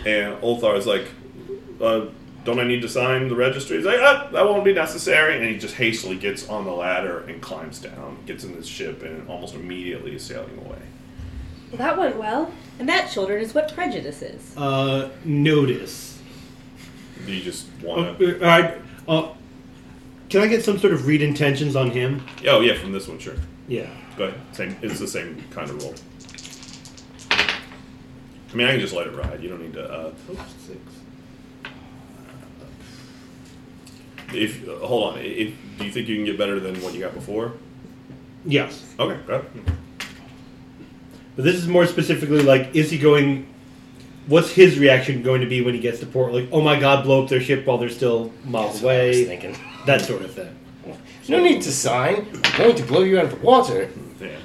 and 0.07 0.41
Ulthar 0.43 0.77
is 0.77 0.87
like, 0.87 1.07
uh, 1.81 2.07
"Don't 2.45 2.59
I 2.59 2.65
need 2.65 2.81
to 2.83 2.89
sign 2.89 3.29
the 3.29 3.37
registry?" 3.37 3.77
He's 3.77 3.87
like, 3.87 4.01
ah, 4.01 4.29
"That 4.33 4.47
won't 4.47 4.65
be 4.65 4.73
necessary." 4.73 5.37
And 5.37 5.45
he 5.45 5.59
just 5.59 5.75
hastily 5.75 6.17
gets 6.17 6.49
on 6.49 6.65
the 6.65 6.73
ladder 6.73 7.21
and 7.21 7.43
climbs 7.43 7.79
down, 7.81 8.19
gets 8.25 8.45
in 8.45 8.55
his 8.55 8.67
ship, 8.67 9.03
and 9.03 9.29
almost 9.29 9.55
immediately 9.55 10.15
is 10.15 10.25
sailing 10.25 10.57
away. 10.59 10.79
Well, 11.71 11.79
that 11.79 11.99
went 11.99 12.17
well. 12.17 12.51
And 12.79 12.89
that, 12.89 13.11
children, 13.11 13.43
is 13.43 13.55
what 13.55 13.75
prejudice 13.75 14.23
is. 14.23 14.57
Uh, 14.57 15.11
notice. 15.25 16.08
Do 17.29 17.35
you 17.35 17.43
just 17.43 17.67
want 17.83 18.19
to? 18.19 18.41
all 18.41 18.47
right. 18.47 18.75
Uh, 19.07 19.29
can 20.31 20.41
I 20.41 20.47
get 20.47 20.65
some 20.65 20.79
sort 20.79 20.95
of 20.95 21.07
read 21.07 21.21
intentions 21.21 21.77
on 21.77 21.91
him? 21.91 22.23
Oh 22.47 22.61
yeah, 22.61 22.73
from 22.79 22.91
this 22.93 23.07
one, 23.07 23.19
sure. 23.19 23.35
Yeah. 23.69 23.91
But. 24.17 24.33
Same. 24.53 24.75
It's 24.81 24.99
the 24.99 25.07
same 25.07 25.45
kind 25.51 25.69
of 25.69 25.83
roll. 25.83 25.95
I 28.51 28.55
mean, 28.57 28.67
I 28.67 28.71
can 28.73 28.81
just 28.81 28.95
let 28.95 29.07
it 29.07 29.15
ride. 29.15 29.43
You 29.43 29.51
don't 29.51 29.61
need 29.61 29.75
to. 29.75 29.85
Uh, 29.93 30.13
Oh, 30.31 30.47
six. 30.67 30.79
if 34.35 34.67
uh, 34.69 34.77
hold 34.87 35.13
on, 35.15 35.19
if 35.21 35.53
do 35.79 35.85
you 35.85 35.91
think 35.93 36.09
you 36.09 36.17
can 36.17 36.25
get 36.25 36.39
better 36.39 36.59
than 36.59 36.81
what 36.83 36.95
you 36.95 37.01
got 37.01 37.13
before? 37.15 37.53
Yes. 38.47 38.95
Okay. 38.99 39.21
Go 39.27 39.35
ahead. 39.35 39.51
But 41.37 41.45
this 41.45 41.57
is 41.57 41.69
more 41.69 41.85
specifically 41.87 42.41
like, 42.43 42.75
is 42.75 42.91
he 42.91 42.99
going? 42.99 43.47
What's 44.29 44.51
his 44.51 44.79
reaction 44.79 45.23
going 45.23 45.41
to 45.41 45.47
be 45.47 45.63
when 45.63 45.75
he 45.75 45.81
gets 45.81 46.01
to 46.01 46.07
port? 46.07 46.33
Like, 46.33 46.49
oh 46.53 46.61
my 46.61 46.79
god, 46.79 47.03
blow 47.05 47.23
up 47.25 47.29
their 47.31 47.41
ship 47.41 47.67
while 47.67 47.79
they're 47.79 47.89
still 47.89 48.31
miles 48.45 48.75
That's 48.75 48.83
what 48.83 48.95
I 48.95 49.07
was 49.09 49.17
away. 49.17 49.25
thinking. 49.25 49.57
That 49.87 50.03
sort 50.03 50.23
of 50.23 50.33
thing. 50.35 50.55
No 51.29 51.43
need 51.43 51.63
to 51.63 51.73
sign. 51.73 52.27
I'm 52.45 52.59
going 52.59 52.77
to 52.77 52.83
blow 52.85 53.01
you 53.03 53.19
out 53.19 53.25
of 53.27 53.31
the 53.33 53.37
water. 53.47 53.91
Yeah. 54.21 54.37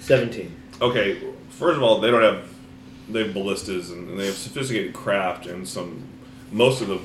Seventeen. 0.00 0.54
Okay, 0.80 1.20
first 1.50 1.76
of 1.76 1.82
all, 1.82 2.00
they 2.00 2.10
don't 2.10 2.22
have 2.22 2.48
they 3.08 3.22
have 3.24 3.34
ballistas 3.34 3.90
and 3.90 4.18
they 4.18 4.26
have 4.26 4.34
sophisticated 4.34 4.92
craft 4.92 5.46
and 5.46 5.68
some 5.68 6.02
most 6.50 6.80
of 6.80 6.88
the 6.88 7.00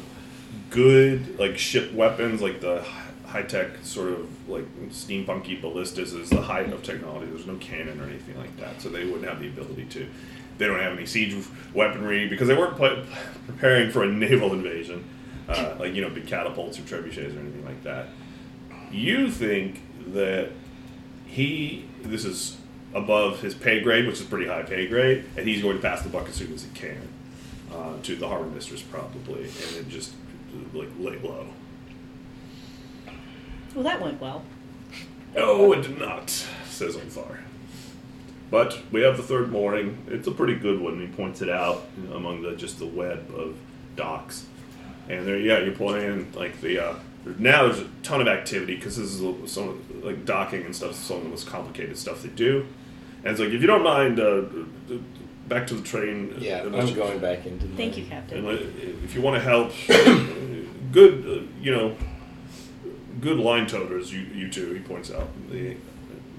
good 0.70 1.38
like 1.40 1.58
ship 1.58 1.92
weapons 1.94 2.42
like 2.42 2.62
the 2.62 2.84
high 3.26 3.44
tech 3.44 3.70
sort 3.84 4.12
of 4.12 4.50
like 4.50 4.66
steampunky 4.90 5.62
ballistas 5.62 6.14
is 6.14 6.30
the 6.30 6.42
height 6.42 6.72
of 6.74 6.82
technology. 6.84 7.28
There's 7.28 7.46
no 7.46 7.56
cannon 7.58 8.02
or 8.02 8.06
anything 8.06 8.38
like 8.38 8.56
that, 8.58 8.82
so 8.82 8.90
they 8.90 9.06
wouldn't 9.06 9.26
have 9.26 9.40
the 9.40 9.48
ability 9.48 9.86
to. 9.86 10.08
They 10.60 10.68
don't 10.68 10.80
have 10.80 10.94
any 10.94 11.06
siege 11.06 11.44
weaponry 11.74 12.28
because 12.28 12.48
they 12.48 12.56
weren't 12.56 12.76
pl- 12.76 13.04
preparing 13.48 13.90
for 13.92 14.04
a 14.04 14.08
naval 14.08 14.54
invasion, 14.54 15.04
uh, 15.48 15.76
like 15.80 15.96
you 15.96 16.02
know 16.02 16.10
big 16.10 16.28
catapults 16.28 16.78
or 16.78 16.84
trebuchets 16.84 17.36
or 17.36 17.40
anything 17.40 17.66
like 17.66 17.82
that. 17.84 18.10
You 18.92 19.32
think 19.32 19.82
that 20.14 20.52
he 21.26 21.86
this 22.04 22.26
is 22.26 22.58
above 22.94 23.42
his 23.42 23.56
pay 23.56 23.80
grade, 23.80 24.06
which 24.06 24.20
is 24.20 24.26
pretty 24.26 24.48
high 24.48 24.64
pay 24.64 24.86
grade, 24.88 25.24
and 25.38 25.48
he's 25.48 25.62
going 25.62 25.78
to 25.78 25.82
pass 25.82 26.02
the 26.02 26.10
buck 26.10 26.28
as 26.28 26.36
soon 26.36 26.54
as 26.54 26.64
he 26.64 26.70
can 26.72 27.08
uh, 27.74 27.94
to 28.04 28.16
the 28.16 28.28
harbor 28.28 28.48
mistress 28.48 28.82
probably, 28.82 29.44
and 29.44 29.76
then 29.76 29.90
just 29.90 30.14
like 30.74 30.90
lay 31.00 31.18
low. 31.20 31.48
Well, 33.74 33.84
that 33.84 34.02
went 34.02 34.20
well. 34.20 34.44
Oh, 35.36 35.72
it 35.74 35.84
did 35.84 36.00
not, 36.00 36.30
says 36.68 36.98
Ulthar. 36.98 37.38
But 38.52 38.80
we 38.92 39.02
have 39.02 39.18
the 39.18 39.24
third 39.24 39.52
morning. 39.52 40.06
It's 40.08 40.28
a 40.28 40.32
pretty 40.32 40.56
good 40.56 40.80
one. 40.80 41.00
He 41.00 41.08
points 41.08 41.42
it 41.42 41.50
out 41.50 41.84
you 42.02 42.10
know, 42.10 42.16
among 42.16 42.42
the 42.42 42.56
just 42.56 42.80
the 42.80 42.88
web 42.88 43.32
of 43.36 43.56
docks, 43.96 44.46
and 45.08 45.28
there, 45.28 45.38
yeah, 45.38 45.60
you're 45.60 45.76
playing 45.76 46.32
like 46.34 46.60
the. 46.62 46.84
Uh, 46.84 46.96
now 47.38 47.64
there's 47.68 47.80
a 47.80 47.88
ton 48.02 48.22
of 48.22 48.28
activity 48.28 48.76
because 48.76 48.98
this 48.98 49.20
is 49.20 49.52
some 49.52 49.70
of, 49.70 50.04
like 50.04 50.26
docking 50.26 50.64
and 50.64 50.76
stuff. 50.76 50.92
is 50.92 50.98
Some 50.98 51.18
of 51.18 51.24
the 51.24 51.30
most 51.30 51.46
complicated 51.48 51.96
stuff 51.98 52.24
they 52.24 52.30
do, 52.30 52.66
and 53.24 53.32
it's 53.32 53.40
like 53.40 53.50
if 53.50 53.62
you 53.62 53.68
don't 53.68 53.84
mind, 53.84 54.20
uh, 54.20 54.42
back 55.48 55.68
to 55.68 55.76
the 55.76 55.84
train. 55.84 56.34
uh, 56.36 56.40
Yeah, 56.40 56.64
I'm 56.64 56.94
going 56.96 57.20
back 57.20 57.46
into. 57.46 57.68
the- 57.68 57.76
Thank 57.76 57.98
you, 57.98 58.06
Captain. 58.06 58.40
and 58.40 58.48
let- 58.48 58.62
if 59.04 59.14
you 59.14 59.22
want 59.22 59.36
to 59.36 59.42
help, 59.42 59.72
good, 60.92 61.26
uh, 61.28 61.62
you 61.62 61.72
know, 61.72 61.96
good 63.22 63.38
line 63.38 63.68
toters, 63.68 64.12
you, 64.14 64.22
you 64.34 64.50
two, 64.50 64.74
he 64.74 64.80
points 64.80 65.12
out, 65.12 65.28
the 65.52 65.76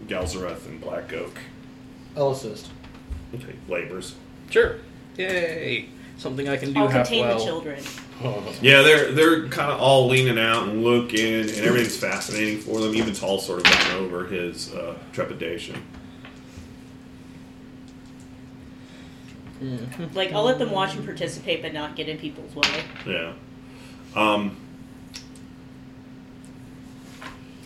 Galzareth 0.09 0.67
and 0.67 0.81
Black 0.81 1.13
Oak. 1.13 1.39
I'll 2.17 2.33
assist. 2.33 2.69
Okay, 3.35 3.55
labors. 3.69 4.15
Sure. 4.51 4.77
Yay. 5.17 5.89
Something 6.17 6.49
I 6.49 6.57
can 6.57 6.73
do 6.73 6.81
I'll 6.81 6.89
half 6.89 7.07
contain 7.07 7.27
well. 7.27 7.39
the 7.39 7.45
children. 7.45 7.83
Yeah, 8.61 8.83
they're 8.83 9.13
they're 9.13 9.49
kind 9.49 9.73
of 9.73 9.81
all 9.81 10.07
leaning 10.07 10.39
out 10.39 10.69
and 10.69 10.85
looking, 10.85 11.41
and 11.41 11.51
everything's 11.53 11.97
fascinating 11.97 12.59
for 12.61 12.79
them. 12.79 12.95
Even 12.95 13.15
Tall 13.15 13.39
sort 13.39 13.61
of 13.61 13.65
got 13.65 13.93
over 13.95 14.27
his 14.27 14.75
uh, 14.75 14.95
trepidation. 15.13 15.83
Like, 20.15 20.33
I'll 20.33 20.45
let 20.45 20.59
them 20.59 20.71
watch 20.71 20.95
and 20.95 21.05
participate, 21.05 21.63
but 21.63 21.73
not 21.73 21.95
get 21.97 22.09
in 22.09 22.19
people's 22.19 22.55
way. 22.55 22.85
Yeah. 23.07 23.33
Um, 24.15 24.57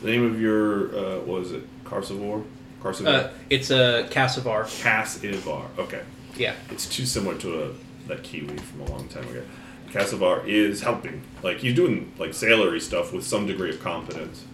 the 0.02 0.06
name 0.08 0.24
of 0.24 0.40
your 0.40 0.96
uh, 0.96 1.18
what 1.20 1.42
is 1.42 1.52
it? 1.52 1.84
Carsivore. 1.84 2.44
Carsivore. 2.84 3.06
Uh, 3.06 3.28
it's 3.48 3.70
a 3.70 4.06
Cassavar. 4.10 4.82
Cass 4.82 5.22
Ivar. 5.24 5.66
Okay. 5.78 6.02
Yeah. 6.36 6.54
It's 6.70 6.86
too 6.86 7.06
similar 7.06 7.36
to 7.38 7.64
a, 7.64 7.70
that 8.08 8.22
Kiwi 8.22 8.56
from 8.58 8.82
a 8.82 8.90
long 8.90 9.08
time 9.08 9.26
ago. 9.28 9.42
Cassivar 9.90 10.46
is 10.46 10.82
helping. 10.82 11.22
Like 11.42 11.58
he's 11.58 11.74
doing 11.74 12.12
like 12.18 12.34
sailory 12.34 12.80
stuff 12.80 13.12
with 13.12 13.24
some 13.24 13.46
degree 13.46 13.70
of 13.70 13.80
competence. 13.80 14.44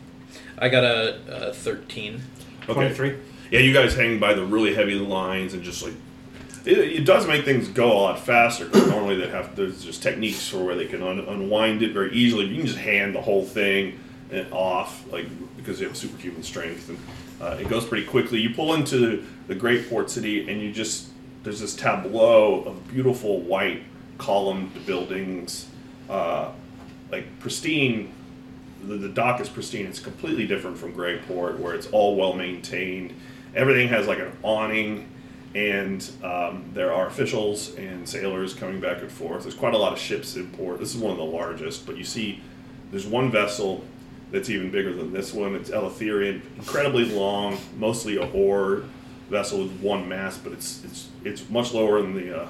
I 0.59 0.69
got 0.69 0.85
a, 0.85 1.49
a 1.49 1.53
13. 1.55 2.21
Okay. 2.65 2.73
23. 2.73 3.17
Yeah, 3.51 3.61
you 3.61 3.73
guys 3.73 3.95
hang 3.97 4.21
by 4.21 4.35
the 4.35 4.45
really 4.45 4.75
heavy 4.75 4.95
lines 4.95 5.55
and 5.55 5.63
just 5.63 5.83
like 5.83 5.95
it, 6.67 6.79
it 6.79 7.05
does 7.07 7.27
make 7.27 7.45
things 7.45 7.67
go 7.69 7.91
a 7.91 7.95
lot 7.95 8.21
faster. 8.21 8.69
'cause 8.69 8.87
normally 8.87 9.17
they 9.17 9.29
have 9.29 9.57
there's 9.57 9.83
just 9.83 10.03
techniques 10.03 10.47
for 10.47 10.59
where 10.59 10.77
they 10.77 10.87
can 10.87 11.03
un, 11.03 11.19
unwind 11.21 11.83
it 11.83 11.93
very 11.93 12.13
easily. 12.13 12.45
You 12.47 12.59
can 12.59 12.67
just 12.67 12.79
hand 12.79 13.15
the 13.15 13.23
whole 13.23 13.45
thing 13.45 13.99
and 14.31 14.47
off 14.53 15.05
like 15.11 15.27
because 15.57 15.81
you 15.81 15.89
have 15.89 15.97
superhuman 15.97 16.43
strength 16.45 16.89
and 16.91 16.99
uh, 17.41 17.57
it 17.61 17.69
goes 17.69 17.85
pretty 17.85 18.07
quickly. 18.07 18.41
You 18.41 18.55
pull 18.55 18.75
into 18.75 19.25
the 19.47 19.55
great 19.55 19.89
port 19.89 20.11
city 20.11 20.51
and 20.51 20.61
you 20.61 20.73
just 20.73 21.09
there's 21.43 21.61
this 21.61 21.75
tableau 21.75 22.63
of 22.65 22.89
beautiful 22.89 23.41
white 23.41 23.83
columned 24.19 24.87
buildings, 24.87 25.69
uh, 26.11 26.53
like 27.11 27.27
pristine 27.41 28.13
the, 28.83 28.97
the 28.97 29.09
dock 29.09 29.41
is 29.41 29.49
pristine. 29.49 29.87
It's 29.87 30.01
completely 30.01 30.47
different 30.47 30.79
from 30.79 30.93
Greyport, 30.93 31.59
where 31.59 31.75
it's 31.75 31.87
all 31.89 32.17
well 32.17 32.33
maintained. 32.33 33.15
Everything 33.55 33.89
has 33.89 34.07
like 34.07 34.19
an 34.19 34.33
awning, 34.43 35.09
and 35.55 36.09
um, 36.23 36.65
there 36.73 36.93
are 36.93 37.07
officials 37.07 37.75
and 37.77 38.09
sailors 38.09 38.55
coming 38.55 38.81
back 38.81 39.03
and 39.03 39.11
forth. 39.11 39.43
There's 39.43 39.55
quite 39.55 39.75
a 39.75 39.79
lot 39.79 39.93
of 39.93 39.99
ships 39.99 40.37
in 40.37 40.51
port. 40.53 40.79
This 40.79 40.95
is 40.95 41.01
one 41.01 41.11
of 41.11 41.19
the 41.19 41.25
largest, 41.25 41.87
but 41.87 41.97
you 41.97 42.05
see, 42.05 42.41
there's 42.91 43.07
one 43.07 43.31
vessel 43.31 43.85
that's 44.31 44.49
even 44.49 44.71
bigger 44.71 44.95
than 44.95 45.13
this 45.13 45.33
one. 45.33 45.55
It's 45.55 45.71
Eleutherian, 45.71 46.43
incredibly 46.57 47.05
long, 47.05 47.59
mostly 47.77 48.17
a 48.17 48.31
oar 48.31 48.85
vessel 49.29 49.61
with 49.61 49.73
one 49.81 50.09
mast, 50.09 50.43
but 50.45 50.53
it's 50.53 50.85
it's 50.85 51.09
it's 51.25 51.49
much 51.51 51.73
lower 51.73 52.01
than 52.03 52.15
the. 52.15 52.43
Uh, 52.43 52.49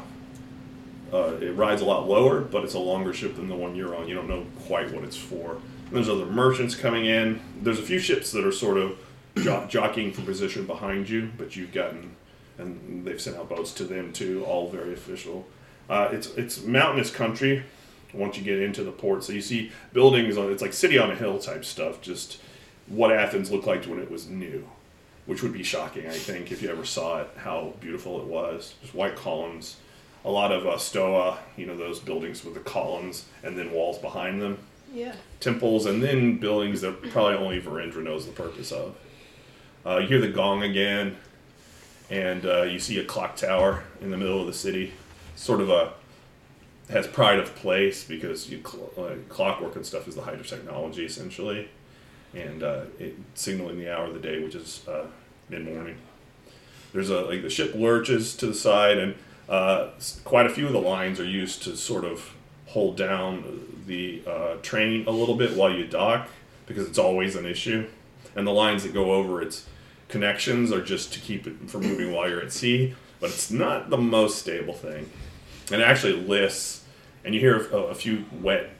uh, 1.12 1.36
it 1.40 1.50
rides 1.56 1.82
a 1.82 1.84
lot 1.84 2.08
lower, 2.08 2.40
but 2.40 2.62
it's 2.62 2.74
a 2.74 2.78
longer 2.78 3.12
ship 3.12 3.34
than 3.34 3.48
the 3.48 3.54
one 3.56 3.74
you're 3.74 3.96
on. 3.96 4.06
You 4.06 4.14
don't 4.14 4.28
know 4.28 4.46
quite 4.66 4.92
what 4.92 5.02
it's 5.02 5.16
for. 5.16 5.54
And 5.86 5.96
there's 5.96 6.08
other 6.08 6.26
merchants 6.26 6.76
coming 6.76 7.06
in. 7.06 7.40
There's 7.60 7.80
a 7.80 7.82
few 7.82 7.98
ships 7.98 8.30
that 8.30 8.46
are 8.46 8.52
sort 8.52 8.78
of 8.78 8.96
jo- 9.36 9.66
jockeying 9.68 10.12
for 10.12 10.22
position 10.22 10.66
behind 10.66 11.08
you, 11.08 11.30
but 11.36 11.56
you've 11.56 11.72
gotten, 11.72 12.14
and 12.58 13.04
they've 13.04 13.20
sent 13.20 13.36
out 13.36 13.48
boats 13.48 13.72
to 13.74 13.84
them 13.84 14.12
too, 14.12 14.44
all 14.44 14.70
very 14.70 14.92
official. 14.92 15.48
Uh, 15.88 16.10
it's 16.12 16.28
it's 16.36 16.62
mountainous 16.62 17.10
country. 17.10 17.64
Once 18.12 18.36
you 18.36 18.42
get 18.42 18.58
into 18.60 18.82
the 18.82 18.90
port, 18.92 19.22
so 19.24 19.32
you 19.32 19.40
see 19.40 19.70
buildings 19.92 20.36
on 20.36 20.50
it's 20.50 20.62
like 20.62 20.72
city 20.72 20.98
on 20.98 21.10
a 21.10 21.14
hill 21.14 21.38
type 21.38 21.64
stuff. 21.64 22.00
Just 22.00 22.40
what 22.88 23.12
Athens 23.12 23.50
looked 23.50 23.66
like 23.66 23.84
when 23.84 24.00
it 24.00 24.10
was 24.10 24.28
new, 24.28 24.66
which 25.26 25.42
would 25.42 25.52
be 25.52 25.62
shocking, 25.62 26.06
I 26.06 26.10
think, 26.18 26.50
if 26.50 26.62
you 26.62 26.70
ever 26.70 26.84
saw 26.84 27.20
it. 27.20 27.28
How 27.36 27.72
beautiful 27.80 28.20
it 28.20 28.26
was. 28.26 28.74
Just 28.82 28.94
white 28.94 29.16
columns 29.16 29.76
a 30.24 30.30
lot 30.30 30.52
of 30.52 30.66
uh, 30.66 30.76
stoa, 30.76 31.38
you 31.56 31.64
know, 31.66 31.76
those 31.76 31.98
buildings 31.98 32.44
with 32.44 32.52
the 32.54 32.60
columns 32.60 33.24
and 33.42 33.56
then 33.56 33.72
walls 33.72 33.96
behind 33.98 34.42
them, 34.42 34.58
Yeah. 34.92 35.14
temples, 35.40 35.86
and 35.86 36.02
then 36.02 36.36
buildings 36.36 36.82
that 36.82 37.00
probably 37.10 37.36
only 37.36 37.60
Verendra 37.60 38.02
knows 38.02 38.26
the 38.26 38.32
purpose 38.32 38.70
of. 38.70 38.94
Uh, 39.86 39.96
you 39.98 40.08
hear 40.08 40.20
the 40.20 40.28
gong 40.28 40.62
again, 40.62 41.16
and 42.10 42.44
uh, 42.44 42.62
you 42.62 42.78
see 42.78 42.98
a 42.98 43.04
clock 43.04 43.36
tower 43.36 43.82
in 44.02 44.10
the 44.10 44.16
middle 44.18 44.40
of 44.40 44.46
the 44.46 44.52
city. 44.52 44.92
Sort 45.36 45.62
of 45.62 45.70
a 45.70 45.94
has 46.90 47.06
pride 47.06 47.38
of 47.38 47.54
place 47.54 48.04
because 48.04 48.50
you 48.50 48.60
cl- 48.66 48.92
like, 48.96 49.28
clockwork 49.28 49.76
and 49.76 49.86
stuff 49.86 50.08
is 50.08 50.14
the 50.14 50.22
height 50.22 50.40
of 50.40 50.46
technology 50.46 51.04
essentially, 51.04 51.68
and 52.34 52.62
uh, 52.62 52.82
it 52.98 53.14
signaling 53.34 53.78
the 53.78 53.92
hour 53.92 54.06
of 54.06 54.14
the 54.14 54.20
day, 54.20 54.42
which 54.42 54.54
is 54.54 54.86
uh, 54.88 55.06
mid 55.48 55.64
morning. 55.64 55.96
There's 56.92 57.10
a 57.10 57.20
like 57.22 57.42
the 57.42 57.50
ship 57.50 57.74
lurches 57.74 58.36
to 58.36 58.46
the 58.46 58.54
side, 58.54 58.98
and 58.98 59.14
uh, 59.48 59.90
quite 60.24 60.46
a 60.46 60.50
few 60.50 60.66
of 60.66 60.72
the 60.72 60.80
lines 60.80 61.20
are 61.20 61.24
used 61.24 61.62
to 61.64 61.76
sort 61.76 62.04
of 62.04 62.34
hold 62.66 62.96
down 62.96 63.82
the 63.86 64.22
uh, 64.26 64.54
train 64.62 65.04
a 65.06 65.10
little 65.10 65.34
bit 65.34 65.56
while 65.56 65.72
you 65.72 65.84
dock 65.86 66.28
because 66.66 66.86
it's 66.86 66.98
always 66.98 67.34
an 67.34 67.46
issue, 67.46 67.86
and 68.36 68.46
the 68.46 68.52
lines 68.52 68.82
that 68.84 68.94
go 68.94 69.12
over 69.12 69.42
its 69.42 69.66
connections 70.08 70.72
are 70.72 70.82
just 70.82 71.12
to 71.12 71.20
keep 71.20 71.46
it 71.46 71.68
from 71.68 71.82
moving 71.82 72.12
while 72.12 72.28
you're 72.28 72.40
at 72.42 72.52
sea. 72.52 72.94
But 73.20 73.30
it's 73.30 73.50
not 73.50 73.90
the 73.90 73.98
most 73.98 74.38
stable 74.38 74.74
thing, 74.74 75.10
and 75.70 75.82
actually 75.82 76.14
lists, 76.14 76.79
and 77.24 77.34
you 77.34 77.40
hear 77.40 77.56
a, 77.56 77.76
a 77.76 77.94
few 77.94 78.24
wet 78.40 78.70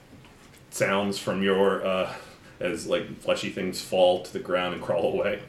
sounds 0.69 1.17
from 1.17 1.43
your 1.43 1.85
uh, 1.85 2.13
as 2.59 2.87
like 2.87 3.19
fleshy 3.19 3.49
things 3.49 3.81
fall 3.81 4.23
to 4.23 4.33
the 4.33 4.39
ground 4.39 4.73
and 4.73 4.83
crawl 4.83 5.13
away. 5.13 5.41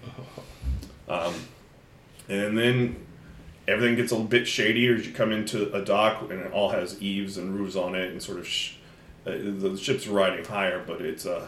Um, 1.09 1.35
and 2.29 2.57
then 2.57 2.97
everything 3.69 3.97
gets 3.97 4.13
a 4.13 4.19
bit 4.19 4.47
shadier 4.47 4.95
as 4.95 5.07
you 5.07 5.13
come 5.13 5.33
into 5.33 5.73
a 5.75 5.85
dock, 5.85 6.23
and 6.31 6.41
it 6.41 6.53
all 6.53 6.71
has 6.71 7.01
eaves 7.03 7.37
and 7.39 7.55
roofs 7.55 7.77
on 7.77 7.95
it, 7.95 8.11
and 8.11 8.23
sort 8.23 8.39
of 8.39 8.47
sh- 8.47 8.77
uh, 9.27 9.31
the 9.31 9.77
ship's 9.77 10.07
riding 10.07 10.45
higher, 10.45 10.83
but 10.87 11.01
it's 11.01 11.27
uh, 11.27 11.47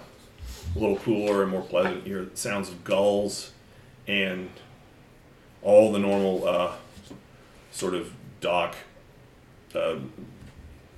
a 0.75 0.79
little 0.79 0.97
cooler 0.97 1.43
and 1.43 1.51
more 1.51 1.63
pleasant. 1.63 2.07
You 2.07 2.19
hear 2.19 2.31
sounds 2.35 2.69
of 2.69 2.85
gulls 2.85 3.53
and 4.07 4.51
all 5.63 5.93
the 5.93 5.99
normal 5.99 6.47
uh, 6.47 6.73
sort 7.73 7.95
of 7.95 8.13
dock 8.41 8.77
uh, 9.75 9.97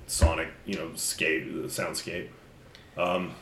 sonic, 0.07 0.47
you 0.65 0.75
know, 0.75 0.91
scape, 0.95 1.45
soundscape. 1.65 2.29
Um, 2.97 3.35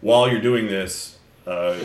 while 0.00 0.28
you're 0.30 0.40
doing 0.40 0.66
this, 0.66 1.18
uh, 1.46 1.78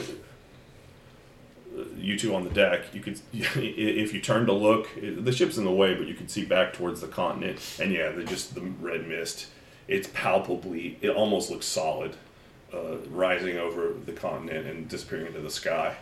you 1.96 2.18
two 2.18 2.34
on 2.36 2.44
the 2.44 2.50
deck, 2.50 2.94
you 2.94 3.02
could, 3.02 3.20
if 3.34 4.14
you 4.14 4.20
turn 4.20 4.46
to 4.48 4.54
look, 4.54 4.90
the 5.00 5.32
ship's 5.32 5.58
in 5.58 5.64
the 5.64 5.72
way, 5.72 5.94
but 5.94 6.08
you 6.08 6.16
can 6.16 6.28
see 6.28 6.44
back 6.44 6.74
towards 6.74 7.02
the 7.02 7.08
continent, 7.08 7.60
and 7.80 7.92
yeah, 7.92 8.10
the 8.10 8.24
just 8.24 8.56
the 8.56 8.62
red 8.62 9.08
mist. 9.08 9.48
It's 9.88 10.10
palpably, 10.14 10.98
it 11.02 11.12
almost 11.12 11.50
looks 11.50 11.66
solid, 11.66 12.16
uh, 12.74 12.98
rising 13.10 13.58
over 13.58 13.94
the 14.06 14.12
continent 14.12 14.68
and 14.68 14.90
disappearing 14.90 15.28
into 15.28 15.40
the 15.40 15.50
sky. 15.50 15.96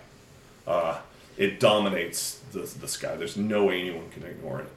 Uh, 0.66 1.00
it 1.38 1.60
dominates 1.60 2.40
the, 2.52 2.62
the 2.62 2.88
sky. 2.88 3.16
There's 3.16 3.38
no 3.38 3.66
way 3.66 3.82
anyone 3.82 4.10
can 4.10 4.24
ignore 4.24 4.62
it. 4.62 4.70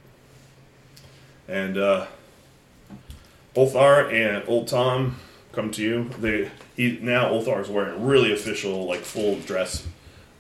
and 1.49 1.79
uh, 1.79 2.07
Ulthar 3.55 4.13
and 4.13 4.49
Old 4.49 4.69
Tom 4.69 5.17
come 5.53 5.71
to 5.73 5.83
you. 5.83 6.11
They 6.21 6.51
he 6.77 6.99
now 7.03 7.31
Ulthar 7.31 7.61
is 7.61 7.69
wearing 7.69 7.95
a 7.95 8.05
really 8.05 8.33
official, 8.33 8.87
like 8.87 9.01
full 9.01 9.37
dress, 9.41 9.87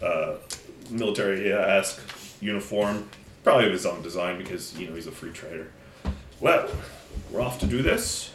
uh, 0.02 0.34
military 0.90 1.52
esque 1.52 2.00
uniform, 2.40 3.09
probably 3.42 3.66
of 3.66 3.72
his 3.72 3.86
own 3.86 4.02
design 4.02 4.38
because 4.38 4.78
you 4.78 4.88
know 4.88 4.94
he's 4.94 5.06
a 5.06 5.12
free 5.12 5.32
trader. 5.32 5.72
Well, 6.40 6.68
we're 7.30 7.40
off 7.40 7.59
to 7.61 7.66
do 7.66 7.82
this. 7.82 8.30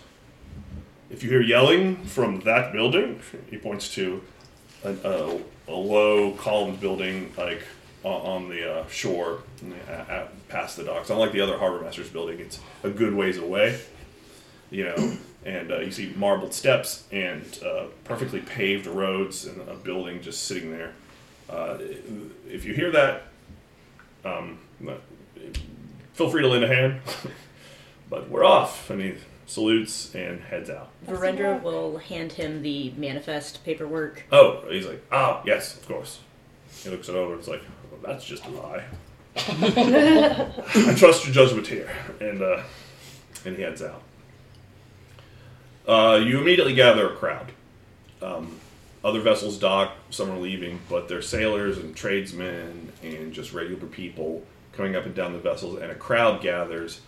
If 1.10 1.24
you 1.24 1.30
hear 1.30 1.42
yelling 1.42 2.04
from 2.06 2.42
that 2.42 2.74
building, 2.74 3.22
he 3.50 3.58
points 3.58 3.94
to 3.96 4.22
a, 4.84 4.94
a, 5.04 5.40
a 5.68 5.74
low 5.74 6.32
columned 6.34 6.80
building 6.82 7.32
like 7.38 7.62
on, 8.04 8.22
on 8.22 8.50
the 8.50 8.80
uh, 8.80 8.88
shore 8.88 9.44
uh, 9.90 10.26
past 10.50 10.78
the 10.78 10.84
docks. 10.84 11.10
Unlike 11.10 11.32
the 11.32 11.42
other 11.42 11.58
harbor 11.58 11.82
master's 11.82 12.10
building, 12.10 12.40
it's 12.40 12.60
a 12.84 12.90
good 12.90 13.14
ways 13.14 13.38
away. 13.38 13.80
You 14.74 14.86
know, 14.86 15.18
and 15.46 15.72
uh, 15.72 15.80
you 15.80 15.92
see 15.92 16.14
marbled 16.16 16.54
steps 16.54 17.04
and 17.12 17.44
uh, 17.64 17.86
perfectly 18.06 18.42
paved 18.42 18.88
roads 18.88 19.46
and 19.46 19.62
a 19.70 19.76
building 19.76 20.22
just 20.22 20.46
sitting 20.46 20.72
there. 20.72 20.94
Uh, 21.48 21.78
if 22.50 22.66
you 22.66 22.74
hear 22.74 22.90
that, 22.92 23.24
um, 24.26 24.58
feel 26.14 26.30
free 26.30 26.42
to 26.42 26.48
lend 26.48 26.64
a 26.64 26.68
hand. 26.68 27.02
but 28.10 28.30
we're 28.30 28.44
off. 28.44 28.90
And 28.90 29.00
he 29.00 29.16
salutes 29.46 30.14
and 30.16 30.42
heads 30.42 30.70
out. 30.70 30.90
Virendra 31.08 31.62
will 31.62 31.98
hand 31.98 32.32
him 32.32 32.62
the 32.64 32.92
manifest 32.98 33.64
paperwork. 33.64 34.24
Oh, 34.32 34.64
he's 34.70 34.88
like, 34.88 35.04
ah, 35.12 35.42
yes, 35.46 35.78
of 35.78 35.88
course. 35.88 36.20
He 36.82 36.90
looks 36.90 37.10
it 37.10 37.16
over. 37.16 37.34
and 37.34 37.40
It's 37.40 37.48
like, 37.48 37.62
well, 37.92 38.00
that's 38.04 38.26
just 38.26 38.46
a 38.46 38.50
lie. 38.50 38.84
I 39.36 40.96
trust 40.96 41.26
your 41.26 41.34
judgment 41.34 41.66
here, 41.66 41.90
and 42.20 42.42
uh, 42.42 42.62
and 43.46 43.56
he 43.56 43.64
heads 43.64 43.82
out. 43.82 44.04
Uh, 45.88 46.22
you 46.24 46.40
immediately 46.40 46.74
gather 46.74 47.12
a 47.12 47.16
crowd. 47.16 47.52
Um, 48.22 48.60
other 49.04 49.20
vessels 49.20 49.58
dock, 49.58 49.96
some 50.10 50.32
are 50.32 50.38
leaving, 50.38 50.80
but 50.90 51.10
they're 51.10 51.22
sailors 51.22 51.78
and 51.78 51.96
tradesmen 51.96 52.94
and 53.04 53.34
just 53.34 53.52
regular 53.52 53.86
people 53.88 54.44
coming 54.72 54.96
up 54.96 55.06
and 55.06 55.14
down 55.14 55.34
the 55.34 55.40
vessels, 55.40 55.82
and 55.82 55.92
a 55.92 55.96
crowd 55.96 56.42
gathers 56.42 57.02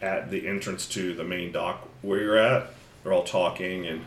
at 0.00 0.30
the 0.30 0.46
entrance 0.46 0.86
to 0.86 1.12
the 1.14 1.24
main 1.24 1.52
dock 1.52 1.88
where 2.02 2.20
you're 2.20 2.36
at. 2.36 2.70
They're 3.02 3.12
all 3.12 3.24
talking, 3.24 3.86
and 3.86 4.04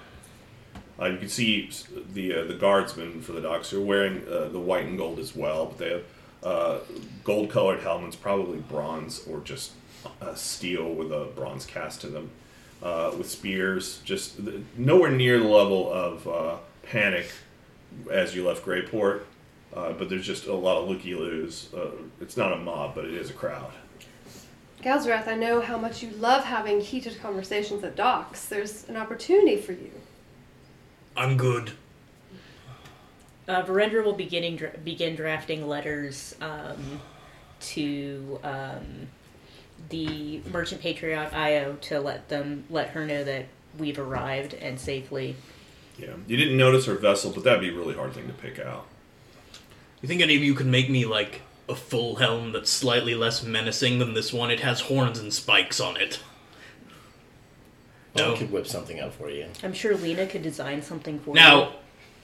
uh, 0.99 1.05
you 1.05 1.17
can 1.17 1.29
see 1.29 1.69
the 2.13 2.33
uh, 2.33 2.43
the 2.45 2.53
guardsmen 2.53 3.21
for 3.21 3.33
the 3.33 3.41
docks. 3.41 3.71
They're 3.71 3.81
wearing 3.81 4.23
uh, 4.27 4.47
the 4.49 4.59
white 4.59 4.85
and 4.85 4.97
gold 4.97 5.19
as 5.19 5.35
well, 5.35 5.65
but 5.65 5.77
they 5.77 5.89
have 5.89 6.03
uh, 6.43 6.77
gold 7.23 7.49
colored 7.49 7.81
helmets, 7.81 8.15
probably 8.15 8.59
bronze 8.59 9.25
or 9.27 9.39
just 9.41 9.71
uh, 10.21 10.35
steel 10.35 10.93
with 10.93 11.11
a 11.11 11.25
bronze 11.35 11.65
cast 11.65 12.01
to 12.01 12.07
them, 12.07 12.31
uh, 12.83 13.11
with 13.17 13.29
spears. 13.29 14.01
Just 14.05 14.39
nowhere 14.77 15.11
near 15.11 15.39
the 15.39 15.47
level 15.47 15.91
of 15.91 16.61
panic 16.83 17.31
as 18.11 18.35
you 18.35 18.45
left 18.45 18.65
Greyport. 18.65 19.21
but 19.73 20.09
there's 20.09 20.25
just 20.25 20.45
a 20.45 20.53
lot 20.53 20.77
of 20.77 20.89
looky 20.89 21.15
loos. 21.15 21.69
it's 22.21 22.37
not 22.37 22.53
a 22.53 22.57
mob, 22.57 22.93
but 22.93 23.05
it 23.05 23.13
is 23.13 23.29
a 23.29 23.33
crowd. 23.33 23.71
Galzareth, 24.83 25.27
I 25.29 25.35
know 25.35 25.61
how 25.61 25.77
much 25.77 26.03
you 26.03 26.09
love 26.11 26.43
having 26.43 26.81
heated 26.81 27.17
conversations 27.21 27.85
at 27.85 27.95
docks. 27.95 28.47
There's 28.47 28.87
an 28.89 28.97
opportunity 28.97 29.55
for 29.55 29.71
you. 29.71 29.91
I'm 31.15 31.37
good. 31.37 31.71
Uh, 33.47 33.63
Virendra 33.63 34.03
will 34.03 34.13
beginning 34.13 34.57
dra- 34.57 34.77
begin 34.83 35.15
drafting 35.15 35.67
letters 35.67 36.35
um, 36.41 36.99
to 37.61 38.39
um, 38.43 39.07
the 39.89 40.41
merchant 40.51 40.81
patriot 40.81 41.29
Io 41.33 41.75
to 41.81 41.99
let 41.99 42.29
them 42.29 42.63
let 42.69 42.89
her 42.89 43.05
know 43.05 43.23
that 43.23 43.45
we've 43.77 43.99
arrived 43.99 44.53
and 44.55 44.79
safely. 44.79 45.35
Yeah, 45.97 46.13
you 46.27 46.37
didn't 46.37 46.57
notice 46.57 46.85
her 46.85 46.95
vessel, 46.95 47.31
but 47.31 47.43
that'd 47.43 47.61
be 47.61 47.69
a 47.69 47.73
really 47.73 47.93
hard 47.95 48.13
thing 48.13 48.27
to 48.27 48.33
pick 48.33 48.59
out. 48.59 48.87
You 50.01 50.07
think 50.07 50.21
any 50.21 50.35
of 50.35 50.41
you 50.43 50.53
could 50.55 50.65
make 50.67 50.89
me 50.89 51.05
like 51.05 51.41
a 51.69 51.75
full 51.75 52.15
helm 52.15 52.51
that's 52.51 52.69
slightly 52.69 53.15
less 53.15 53.43
menacing 53.43 53.99
than 53.99 54.13
this 54.13 54.33
one. 54.33 54.51
It 54.51 54.59
has 54.61 54.81
horns 54.81 55.17
and 55.19 55.33
spikes 55.33 55.79
on 55.79 55.95
it. 55.97 56.19
Oh, 58.17 58.23
I 58.23 58.27
No. 58.29 58.35
could 58.37 58.51
whip 58.51 58.67
something 58.67 58.99
up 58.99 59.13
for 59.13 59.29
you. 59.29 59.47
I'm 59.63 59.73
sure 59.73 59.95
Lena 59.95 60.25
could 60.27 60.43
design 60.43 60.81
something 60.81 61.19
for 61.19 61.29
you. 61.29 61.35
Now, 61.35 61.73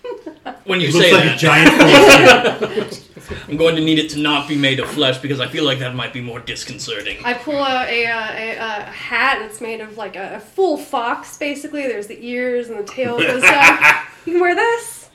when 0.65 0.81
you 0.81 0.89
It 0.89 0.91
say 0.93 1.11
looks 1.11 1.13
like 1.13 1.23
that, 1.23 1.35
a 1.35 1.39
giant 1.39 2.85
force 2.89 3.08
I'm 3.47 3.57
going 3.57 3.75
to 3.75 3.81
need 3.81 3.99
it 3.99 4.09
to 4.11 4.19
not 4.19 4.47
be 4.47 4.57
made 4.57 4.79
of 4.79 4.89
flesh 4.89 5.17
because 5.17 5.39
I 5.39 5.47
feel 5.47 5.63
like 5.63 5.79
that 5.79 5.95
might 5.95 6.13
be 6.13 6.21
more 6.21 6.39
disconcerting. 6.39 7.23
I 7.23 7.33
pull 7.33 7.57
out 7.57 7.87
a, 7.87 8.05
uh, 8.05 8.31
a, 8.31 8.57
a 8.57 8.83
hat 8.83 9.39
that's 9.39 9.61
made 9.61 9.81
of 9.81 9.97
like 9.97 10.15
a, 10.15 10.35
a 10.35 10.39
full 10.39 10.77
fox, 10.77 11.37
basically. 11.37 11.83
There's 11.83 12.07
the 12.07 12.23
ears 12.25 12.69
and 12.69 12.79
the 12.79 12.83
tail 12.83 13.19
and 13.19 13.41
stuff. 13.41 14.05
You 14.25 14.33
can 14.33 14.41
wear 14.41 14.53
this. 14.53 15.09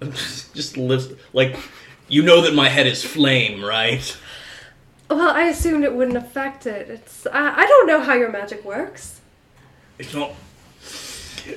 Just 0.54 0.76
lives 0.76 1.08
like 1.32 1.56
you 2.08 2.22
know 2.22 2.42
that 2.42 2.54
my 2.54 2.68
head 2.68 2.86
is 2.86 3.02
flame, 3.02 3.64
right? 3.64 4.16
Well, 5.08 5.30
I 5.30 5.44
assumed 5.44 5.84
it 5.84 5.94
wouldn't 5.94 6.16
affect 6.16 6.66
it. 6.66 6.88
It's 6.90 7.26
I, 7.26 7.62
I 7.62 7.66
don't 7.66 7.86
know 7.86 8.00
how 8.00 8.14
your 8.14 8.30
magic 8.30 8.64
works. 8.64 9.20
It's 9.98 10.14
not. 10.14 10.32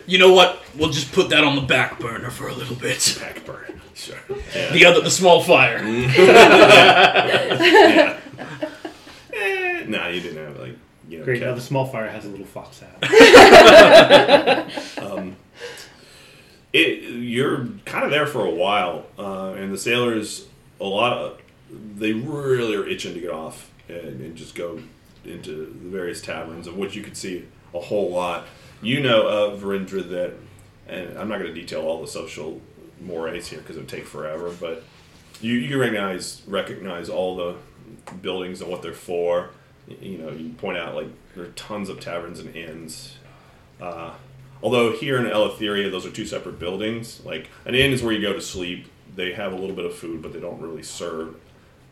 You 0.07 0.17
know 0.17 0.33
what? 0.33 0.63
We'll 0.77 0.91
just 0.91 1.11
put 1.11 1.29
that 1.29 1.43
on 1.43 1.55
the 1.55 1.61
back 1.61 1.99
burner 1.99 2.29
for 2.29 2.47
a 2.47 2.53
little 2.53 2.75
bit. 2.75 2.97
Backburn, 2.97 3.79
sure. 3.93 4.17
The 4.71 4.85
other, 4.85 5.01
the 5.01 5.11
small 5.11 5.43
fire. 5.43 5.77
yeah. 5.83 8.19
Eh, 9.33 9.85
nah, 9.87 10.07
you 10.07 10.21
didn't 10.21 10.45
have 10.45 10.59
like 10.59 10.77
you 11.07 11.19
know. 11.19 11.25
Great. 11.25 11.41
Now 11.41 11.53
the 11.53 11.61
small 11.61 11.85
fire 11.85 12.09
has 12.09 12.25
a 12.25 12.29
little 12.29 12.45
fox 12.45 12.79
hat. 12.79 13.03
um, 15.01 15.35
it, 16.71 17.03
you're 17.03 17.67
kind 17.85 18.05
of 18.05 18.11
there 18.11 18.25
for 18.25 18.45
a 18.45 18.49
while, 18.49 19.05
uh, 19.17 19.53
and 19.53 19.73
the 19.73 19.77
sailors, 19.77 20.47
a 20.79 20.85
lot 20.85 21.13
of, 21.13 21.39
they 21.69 22.13
really 22.13 22.75
are 22.75 22.87
itching 22.87 23.13
to 23.13 23.19
get 23.19 23.31
off 23.31 23.69
and, 23.87 24.21
and 24.21 24.35
just 24.35 24.55
go 24.55 24.81
into 25.23 25.51
the 25.51 25.89
various 25.89 26.21
taverns, 26.21 26.67
of 26.67 26.77
which 26.77 26.95
you 26.95 27.03
could 27.03 27.17
see 27.17 27.45
a 27.73 27.79
whole 27.79 28.11
lot. 28.11 28.45
You 28.81 29.01
know 29.01 29.27
of 29.27 29.61
Virendra 29.61 30.07
that, 30.09 30.33
and 30.87 31.17
I'm 31.17 31.29
not 31.29 31.39
going 31.39 31.53
to 31.53 31.59
detail 31.59 31.81
all 31.81 32.01
the 32.01 32.07
social 32.07 32.59
mores 33.01 33.47
here 33.47 33.59
because 33.59 33.75
it 33.75 33.79
would 33.79 33.89
take 33.89 34.05
forever, 34.05 34.51
but 34.59 34.83
you, 35.41 35.53
you 35.55 35.79
recognize 35.79 36.41
recognize 36.47 37.09
all 37.09 37.35
the 37.35 37.55
buildings 38.21 38.61
and 38.61 38.69
what 38.69 38.81
they're 38.81 38.93
for. 38.93 39.49
You 39.87 40.17
know, 40.19 40.31
you 40.31 40.53
point 40.53 40.77
out 40.77 40.95
like 40.95 41.07
there 41.35 41.43
are 41.43 41.49
tons 41.49 41.89
of 41.89 41.99
taverns 41.99 42.39
and 42.39 42.55
inns. 42.55 43.17
Uh, 43.81 44.13
although 44.61 44.93
here 44.93 45.17
in 45.17 45.25
Eleutheria, 45.25 45.91
those 45.91 46.05
are 46.05 46.11
two 46.11 46.25
separate 46.25 46.59
buildings. 46.59 47.21
Like 47.25 47.49
an 47.65 47.75
inn 47.75 47.91
is 47.91 48.01
where 48.01 48.13
you 48.13 48.21
go 48.21 48.33
to 48.33 48.41
sleep. 48.41 48.87
They 49.15 49.33
have 49.33 49.53
a 49.53 49.55
little 49.55 49.75
bit 49.75 49.85
of 49.85 49.93
food, 49.93 50.21
but 50.21 50.33
they 50.33 50.39
don't 50.39 50.61
really 50.61 50.83
serve 50.83 51.35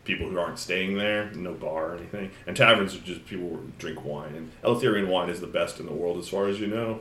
people 0.04 0.28
who 0.28 0.38
aren't 0.38 0.58
staying 0.58 0.96
there. 0.96 1.30
No 1.32 1.52
bar 1.52 1.92
or 1.92 1.96
anything. 1.96 2.30
And 2.46 2.56
taverns 2.56 2.94
are 2.94 2.98
just 2.98 3.26
people 3.26 3.48
who 3.48 3.72
drink 3.78 4.04
wine. 4.04 4.34
And 4.34 4.52
Eleutherian 4.64 5.08
wine 5.08 5.28
is 5.28 5.40
the 5.40 5.46
best 5.46 5.78
in 5.78 5.86
the 5.86 5.92
world, 5.92 6.18
as 6.18 6.28
far 6.28 6.48
as 6.48 6.58
you 6.58 6.66
know. 6.66 7.00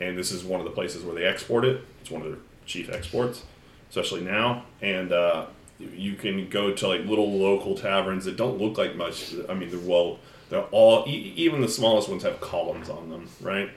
And 0.00 0.16
this 0.16 0.32
is 0.32 0.44
one 0.44 0.60
of 0.60 0.64
the 0.64 0.72
places 0.72 1.04
where 1.04 1.14
they 1.14 1.24
export 1.24 1.64
it. 1.64 1.84
It's 2.00 2.10
one 2.10 2.22
of 2.22 2.28
their 2.28 2.38
chief 2.72 2.90
exports, 2.90 3.44
especially 3.90 4.22
now. 4.22 4.64
And 4.80 5.12
uh, 5.12 5.46
you 5.78 6.14
can 6.14 6.48
go 6.48 6.72
to 6.72 6.88
like 6.88 7.04
little 7.04 7.38
local 7.38 7.76
taverns 7.76 8.24
that 8.24 8.36
don't 8.36 8.58
look 8.58 8.78
like 8.78 8.96
much. 8.96 9.34
I 9.48 9.54
mean, 9.54 9.70
they're 9.70 9.78
well, 9.78 10.18
they're 10.48 10.64
all 10.70 11.04
e- 11.06 11.32
even 11.36 11.60
the 11.60 11.68
smallest 11.68 12.08
ones 12.08 12.22
have 12.22 12.40
columns 12.40 12.88
on 12.88 13.10
them, 13.10 13.28
right? 13.40 13.70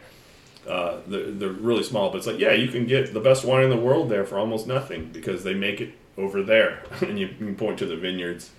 Uh, 0.68 0.98
they're, 1.08 1.32
they're 1.32 1.50
really 1.50 1.84
small, 1.84 2.10
but 2.10 2.18
it's 2.18 2.28
like, 2.28 2.39
yeah, 2.39 2.52
you 2.52 2.68
can 2.68 2.88
get 2.88 3.14
the 3.14 3.20
best 3.20 3.46
wine 3.46 3.64
in 3.64 3.70
the 3.70 3.78
world 3.78 4.10
there 4.10 4.26
for 4.26 4.39
almost 4.39 4.66
nothing 4.66 5.10
because 5.14 5.43
they 5.43 5.54
make 5.54 5.80
it 5.80 5.93
over 6.18 6.41
there. 6.41 6.84
and 7.02 7.20
you 7.20 7.28
can 7.28 7.56
point 7.56 7.78
to 7.80 7.86
the 7.86 7.96
vineyards. 7.96 8.52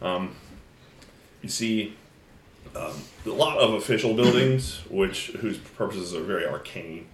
Um, 0.00 0.34
you 1.42 1.48
see 1.48 1.96
um, 2.74 2.94
a 3.26 3.30
lot 3.30 3.58
of 3.58 3.74
official 3.74 4.14
buildings, 4.14 4.80
which 4.88 5.28
whose 5.28 5.58
purposes 5.58 6.14
are 6.14 6.22
very 6.22 6.46
arcane. 6.46 7.06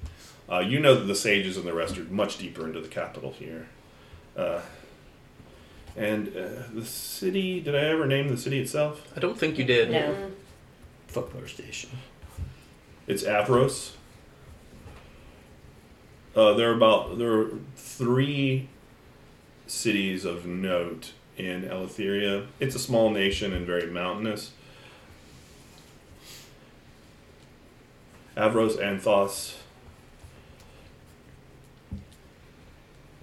Uh, 0.51 0.61
you 0.61 0.81
know 0.81 0.95
that 0.95 1.05
the 1.05 1.15
sages 1.15 1.57
and 1.57 1.67
the 1.67 1.75
rest 1.75 1.99
are 1.99 2.05
much 2.05 2.39
deeper 2.39 2.67
into 2.67 2.81
the 2.81 2.89
capital 2.89 3.33
here. 3.33 3.69
Uh, 4.37 4.61
and 5.97 6.29
uh, 6.29 6.63
the 6.73 6.85
city, 6.85 7.61
did 7.61 7.75
I 7.75 7.81
ever 7.81 8.07
name 8.07 8.29
the 8.29 8.37
city 8.37 8.61
itself? 8.61 9.13
I 9.17 9.21
don't 9.21 9.39
think 9.39 9.59
you 9.59 9.65
did. 9.65 9.91
No. 9.91 10.31
Footwear 11.09 11.49
station. 11.49 11.91
It's 13.07 13.25
Avros. 13.25 13.93
Uh, 16.37 16.53
there 16.55 16.71
are 16.71 16.75
about 16.75 17.19
there 17.19 17.33
are 17.33 17.51
three 17.75 18.69
cities 19.67 20.25
of 20.25 20.47
note 20.47 21.13
in 21.37 21.63
Eleutheria. 21.65 22.47
It's 22.61 22.75
a 22.75 22.79
small 22.79 23.11
nation 23.11 23.53
and 23.53 23.67
very 23.67 23.91
mountainous. 23.91 24.53
Avros, 28.37 28.77
Anthos. 28.77 29.58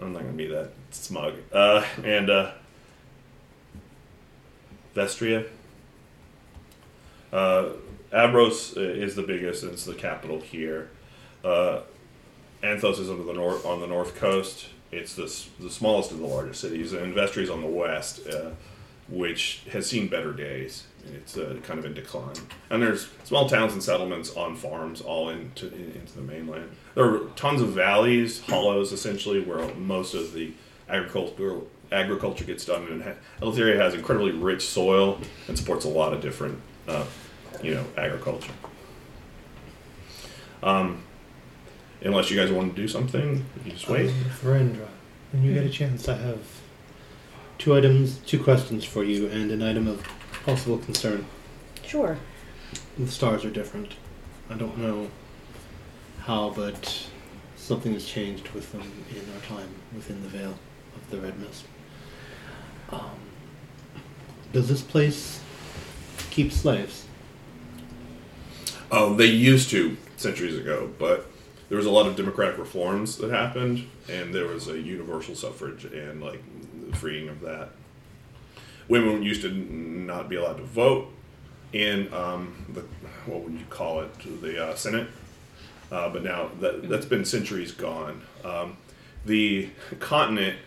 I'm 0.01 0.13
not 0.13 0.23
gonna 0.23 0.33
be 0.33 0.47
that 0.47 0.71
smug. 0.91 1.35
Uh, 1.51 1.85
and 2.03 2.29
uh, 2.29 2.51
Vestria. 4.95 5.47
Uh, 7.31 7.69
Avros 8.13 8.77
uh, 8.77 8.79
is 8.79 9.15
the 9.15 9.23
biggest, 9.23 9.63
and 9.63 9.73
it's 9.73 9.85
the 9.85 9.93
capital 9.93 10.39
here. 10.39 10.89
Uh, 11.43 11.81
Anthos 12.63 12.99
is 12.99 13.09
on 13.09 13.25
the 13.25 13.33
north 13.33 13.65
on 13.65 13.81
the 13.81 13.87
north 13.87 14.15
coast. 14.15 14.67
It's 14.91 15.15
the 15.15 15.23
the 15.59 15.69
smallest 15.69 16.11
of 16.11 16.19
the 16.19 16.25
largest 16.25 16.61
cities, 16.61 16.93
and 16.93 17.13
Vestry 17.13 17.43
is 17.43 17.49
on 17.49 17.61
the 17.61 17.67
west, 17.67 18.25
uh, 18.27 18.51
which 19.09 19.63
has 19.71 19.87
seen 19.87 20.07
better 20.07 20.31
days. 20.33 20.85
It's 21.13 21.37
uh, 21.37 21.57
kind 21.63 21.79
of 21.79 21.85
in 21.85 21.93
decline, 21.93 22.35
and 22.69 22.81
there's 22.81 23.09
small 23.23 23.47
towns 23.47 23.73
and 23.73 23.83
settlements 23.83 24.35
on 24.35 24.55
farms 24.55 25.01
all 25.01 25.29
into 25.29 25.67
in, 25.73 25.91
into 25.93 26.13
the 26.15 26.21
mainland. 26.21 26.71
There 26.95 27.05
are 27.05 27.19
tons 27.35 27.61
of 27.61 27.69
valleys, 27.69 28.41
hollows, 28.41 28.91
essentially, 28.91 29.41
where 29.41 29.73
most 29.75 30.13
of 30.13 30.33
the 30.33 30.53
agricultural 30.89 31.67
agriculture 31.91 32.43
gets 32.43 32.65
done. 32.65 32.87
And 32.87 33.03
ha- 33.03 33.13
Eleutheria 33.41 33.77
has 33.77 33.93
incredibly 33.93 34.31
rich 34.31 34.67
soil 34.67 35.19
and 35.47 35.57
supports 35.57 35.85
a 35.85 35.89
lot 35.89 36.13
of 36.13 36.21
different, 36.21 36.59
uh, 36.87 37.05
you 37.61 37.75
know, 37.75 37.85
agriculture. 37.97 38.53
Um, 40.63 41.03
unless 42.01 42.31
you 42.31 42.37
guys 42.37 42.51
want 42.51 42.75
to 42.75 42.81
do 42.81 42.87
something, 42.87 43.45
you 43.63 43.71
just 43.71 43.87
wait. 43.87 44.09
Um, 44.09 44.15
Verendra, 44.41 44.87
when 45.31 45.43
you 45.43 45.53
get 45.53 45.63
a 45.63 45.69
chance, 45.69 46.09
I 46.09 46.17
have 46.17 46.39
two 47.57 47.75
items, 47.75 48.17
two 48.19 48.43
questions 48.43 48.83
for 48.83 49.03
you, 49.03 49.27
and 49.27 49.51
an 49.51 49.61
item 49.61 49.87
of 49.87 50.05
possible 50.45 50.77
concern. 50.77 51.25
Sure. 51.83 52.17
The 52.99 53.07
stars 53.07 53.43
are 53.43 53.49
different. 53.49 53.95
I 54.49 54.53
don't 54.53 54.77
know 54.77 55.09
how, 56.19 56.51
but 56.51 57.07
something 57.55 57.93
has 57.93 58.05
changed 58.05 58.49
with 58.49 58.71
them 58.71 58.83
in 59.09 59.33
our 59.33 59.41
time 59.41 59.69
within 59.95 60.21
the 60.21 60.29
veil 60.29 60.57
of 60.95 61.09
the 61.09 61.19
Red 61.19 61.39
Mist. 61.39 61.65
Um, 62.91 63.09
does 64.53 64.69
this 64.69 64.81
place 64.81 65.41
keep 66.29 66.51
slaves? 66.51 67.05
Oh, 68.91 69.15
they 69.15 69.25
used 69.25 69.71
to 69.71 69.97
centuries 70.15 70.57
ago, 70.57 70.91
but 70.99 71.25
there 71.69 71.77
was 71.77 71.87
a 71.87 71.91
lot 71.91 72.05
of 72.05 72.15
democratic 72.15 72.59
reforms 72.59 73.17
that 73.17 73.31
happened, 73.31 73.87
and 74.07 74.33
there 74.33 74.45
was 74.45 74.67
a 74.67 74.79
universal 74.79 75.33
suffrage 75.33 75.85
and 75.85 76.23
like 76.23 76.43
the 76.87 76.95
freeing 76.95 77.29
of 77.29 77.41
that. 77.41 77.69
Women 78.87 79.23
used 79.23 79.41
to 79.41 79.49
not 79.51 80.29
be 80.29 80.35
allowed 80.35 80.57
to 80.57 80.63
vote 80.63 81.11
in 81.73 82.13
um, 82.13 82.65
the 82.69 82.81
what 83.25 83.41
would 83.41 83.53
you 83.53 83.65
call 83.69 84.01
it 84.01 84.41
the 84.41 84.63
uh, 84.63 84.75
Senate, 84.75 85.07
uh, 85.91 86.09
but 86.09 86.23
now 86.23 86.49
that 86.59 86.87
that's 86.87 87.05
been 87.05 87.25
centuries 87.25 87.71
gone. 87.71 88.21
Um, 88.43 88.77
the 89.25 89.69
continent 89.99 90.57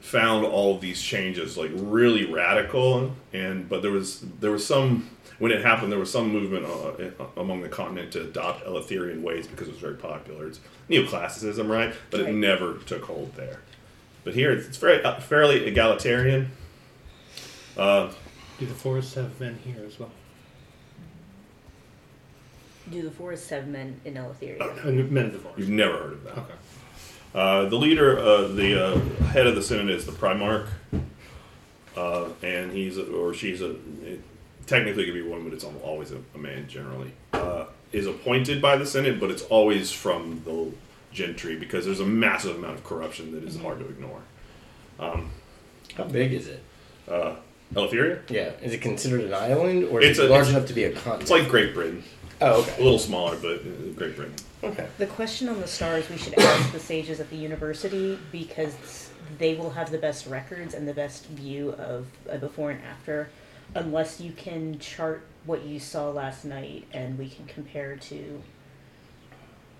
found 0.00 0.44
all 0.44 0.74
of 0.74 0.80
these 0.80 1.00
changes 1.02 1.56
like 1.56 1.70
really 1.74 2.24
radical 2.24 3.12
and 3.32 3.68
but 3.68 3.82
there 3.82 3.90
was 3.90 4.20
there 4.40 4.52
was 4.52 4.64
some 4.64 5.08
when 5.40 5.50
it 5.50 5.62
happened 5.64 5.90
there 5.90 5.98
was 5.98 6.10
some 6.12 6.30
movement 6.32 6.64
uh, 6.64 7.24
among 7.36 7.60
the 7.60 7.68
continent 7.68 8.12
to 8.12 8.20
adopt 8.22 8.64
eleutherian 8.64 9.20
ways 9.22 9.46
because 9.48 9.66
it 9.68 9.72
was 9.72 9.80
very 9.80 9.94
popular. 9.96 10.46
It's 10.48 10.60
neoclassicism 10.90 11.68
right? 11.68 11.94
But 12.10 12.20
Right. 12.20 12.30
it 12.30 12.34
never 12.34 12.74
took 12.86 13.04
hold 13.04 13.34
there. 13.36 13.60
But 14.24 14.34
here 14.34 14.50
it's, 14.52 14.66
it's 14.66 14.76
very 14.78 15.02
uh, 15.02 15.18
fairly 15.20 15.64
egalitarian 15.66 16.50
uh, 17.76 18.10
Do 18.58 18.66
the 18.66 18.74
forests 18.74 19.14
have 19.14 19.38
men 19.40 19.58
here 19.64 19.84
as 19.86 19.98
well? 19.98 20.10
Do 22.90 23.02
the 23.02 23.10
forests 23.10 23.48
have 23.50 23.66
men 23.66 24.00
in 24.04 24.14
Eleutheria? 24.14 24.60
Uh, 24.60 24.90
men 25.10 25.26
of 25.26 25.32
the 25.32 25.38
forest. 25.38 25.58
you've 25.58 25.68
never 25.68 25.98
heard 25.98 26.12
of 26.12 26.24
that 26.24 26.38
Okay. 26.38 26.54
Uh, 27.34 27.68
the 27.68 27.76
leader, 27.76 28.18
uh, 28.18 28.48
the 28.48 28.82
uh, 28.82 28.98
head 29.26 29.46
of 29.46 29.54
the 29.54 29.62
Senate 29.62 29.90
is 29.90 30.06
the 30.06 30.12
Primarch, 30.12 30.68
uh, 31.94 32.28
and 32.42 32.72
he's 32.72 32.96
a, 32.96 33.04
or 33.12 33.34
she's 33.34 33.60
a. 33.60 33.72
It, 34.02 34.22
technically, 34.66 35.02
it 35.02 35.06
could 35.06 35.14
be 35.14 35.20
a 35.20 35.28
woman, 35.28 35.44
but 35.44 35.52
it's 35.52 35.64
always 35.64 36.12
a, 36.12 36.20
a 36.34 36.38
man 36.38 36.66
generally. 36.66 37.12
Uh, 37.34 37.66
is 37.92 38.06
appointed 38.06 38.62
by 38.62 38.76
the 38.76 38.86
Senate, 38.86 39.20
but 39.20 39.30
it's 39.30 39.42
always 39.44 39.92
from 39.92 40.42
the 40.44 40.72
gentry 41.12 41.56
because 41.56 41.84
there's 41.84 42.00
a 42.00 42.06
massive 42.06 42.56
amount 42.56 42.74
of 42.78 42.84
corruption 42.84 43.32
that 43.32 43.44
is 43.44 43.58
hard 43.58 43.80
to 43.80 43.86
ignore. 43.86 44.22
How 44.98 46.04
big 46.10 46.32
is 46.32 46.48
it? 46.48 46.62
Uh, 47.08 47.36
Eleutheria, 47.74 48.20
Yeah, 48.30 48.52
is 48.62 48.72
it 48.72 48.80
considered 48.80 49.22
an 49.22 49.34
island 49.34 49.84
or 49.84 50.00
is 50.00 50.10
It's 50.10 50.18
it 50.18 50.26
a- 50.26 50.28
large 50.32 50.42
it's- 50.46 50.56
enough 50.56 50.68
to 50.68 50.74
be 50.74 50.84
a 50.84 50.92
continent? 50.92 51.22
it's 51.22 51.30
like 51.30 51.48
Great 51.48 51.74
Britain, 51.74 52.02
oh, 52.40 52.46
a 52.46 52.58
okay, 52.62 52.82
little 52.82 52.98
smaller, 52.98 53.36
but 53.36 53.60
uh, 53.60 53.92
Great 53.96 54.16
Britain. 54.16 54.34
okay. 54.62 54.86
The 54.98 55.06
question 55.06 55.48
on 55.48 55.60
the 55.60 55.66
stars 55.66 56.08
we 56.08 56.16
should 56.16 56.38
ask 56.38 56.72
the 56.72 56.78
sages 56.78 57.18
at 57.20 57.28
the 57.30 57.36
university 57.36 58.18
because 58.30 59.10
they 59.38 59.54
will 59.56 59.70
have 59.70 59.90
the 59.90 59.98
best 59.98 60.26
records 60.26 60.72
and 60.74 60.86
the 60.86 60.94
best 60.94 61.26
view 61.26 61.70
of 61.72 62.06
a 62.28 62.38
before 62.38 62.70
and 62.70 62.80
after, 62.84 63.28
unless 63.74 64.20
you 64.20 64.30
can 64.32 64.78
chart 64.78 65.22
what 65.44 65.64
you 65.64 65.80
saw 65.80 66.08
last 66.10 66.44
night 66.44 66.84
and 66.92 67.18
we 67.18 67.28
can 67.28 67.44
compare 67.46 67.96
to 67.96 68.42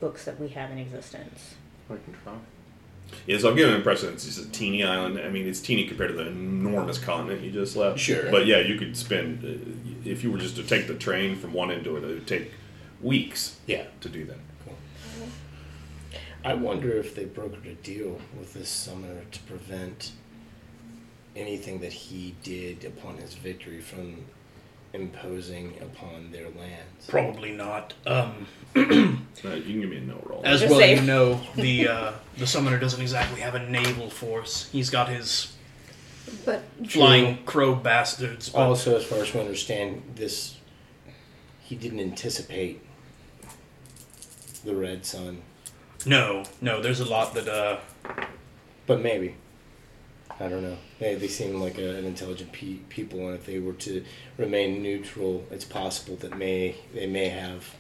books 0.01 0.25
that 0.25 0.39
we 0.41 0.49
have 0.49 0.71
in 0.73 0.79
existence. 0.79 1.55
I 1.89 1.95
can 1.95 2.15
try. 2.25 2.33
Yeah, 3.27 3.39
so 3.39 3.51
I'm 3.51 3.57
giving 3.57 3.73
an 3.73 3.79
impression 3.79 4.13
it's 4.13 4.25
just 4.25 4.39
a 4.39 4.49
teeny 4.51 4.85
island. 4.85 5.19
I 5.19 5.29
mean, 5.29 5.47
it's 5.49 5.61
teeny 5.61 5.87
compared 5.87 6.11
to 6.11 6.17
the 6.17 6.27
enormous 6.29 6.99
continent 6.99 7.43
you 7.43 7.51
just 7.51 7.77
left. 7.77 7.99
Sure. 7.99 8.31
But 8.31 8.47
yeah, 8.47 8.59
you 8.61 8.77
could 8.79 8.97
spend, 8.97 9.45
uh, 9.45 10.09
if 10.09 10.23
you 10.23 10.31
were 10.31 10.39
just 10.39 10.57
to 10.57 10.63
take 10.63 10.87
the 10.87 10.95
train 10.95 11.37
from 11.37 11.53
one 11.53 11.71
end 11.71 11.85
to 11.85 11.97
it, 11.97 12.05
it 12.05 12.07
would 12.07 12.27
take 12.27 12.53
weeks 13.01 13.59
Yeah. 13.67 13.85
to 14.01 14.09
do 14.09 14.25
that. 14.27 14.37
I 16.45 16.55
wonder 16.55 16.93
if 16.93 17.17
they 17.17 17.25
brokered 17.25 17.67
a 17.69 17.75
deal 17.75 18.21
with 18.39 18.55
this 18.55 18.69
summoner 18.69 19.23
to 19.33 19.41
prevent 19.43 20.13
anything 21.35 21.81
that 21.81 21.93
he 21.93 22.37
did 22.45 22.85
upon 22.85 23.17
his 23.17 23.35
victory 23.35 23.81
from 23.81 24.25
imposing 25.01 25.75
upon 25.81 26.31
their 26.33 26.49
lands. 26.59 27.07
Probably 27.09 27.53
not. 27.53 27.95
Um, 28.07 28.47
Uh, 28.75 28.81
you 28.81 29.63
can 29.65 29.81
give 29.81 29.91
me 29.91 29.97
a 29.99 30.01
no 30.01 30.21
roll. 30.25 30.43
as 30.45 30.61
Just 30.61 30.71
well 30.71 30.81
say- 30.81 30.97
you 30.97 31.03
know, 31.03 31.41
the 31.57 31.89
uh, 31.89 32.13
the 32.37 32.47
summoner 32.47 32.79
doesn't 32.79 33.01
exactly 33.01 33.41
have 33.41 33.55
a 33.55 33.69
naval 33.71 34.11
force. 34.11 34.69
He's 34.73 34.91
got 34.91 35.09
his 35.09 35.55
But 36.45 36.63
flying 36.89 37.45
crow 37.45 37.75
bastards. 37.75 38.49
But 38.51 38.61
Also, 38.61 38.97
as 38.97 39.05
far 39.05 39.19
as 39.19 39.33
we 39.33 39.41
understand, 39.41 40.03
this 40.17 40.57
he 41.63 41.75
didn't 41.77 42.01
anticipate 42.01 42.81
the 44.65 44.75
Red 44.75 45.05
Sun, 45.07 45.43
no, 46.05 46.45
no, 46.61 46.81
there's 46.83 47.01
a 47.01 47.05
lot 47.05 47.35
that 47.35 47.49
uh, 47.49 47.79
but 48.87 49.01
maybe. 49.01 49.37
I 50.39 50.49
don't 50.49 50.63
know. 50.63 50.77
They, 50.99 51.15
they 51.15 51.29
seem 51.29 51.61
like 51.61 51.79
a, 51.79 51.97
an 51.97 52.05
intelligent 52.05 52.53
pe- 52.53 52.81
people, 52.89 53.21
and 53.21 53.35
if 53.35 53.47
they 53.47 53.59
were 53.59 53.73
to 53.73 54.05
remain 54.37 54.83
neutral, 54.83 55.45
it's 55.51 55.65
possible 55.65 56.17
that 56.17 56.37
may 56.37 56.77
they 56.95 57.07
may 57.07 57.29
have 57.29 57.75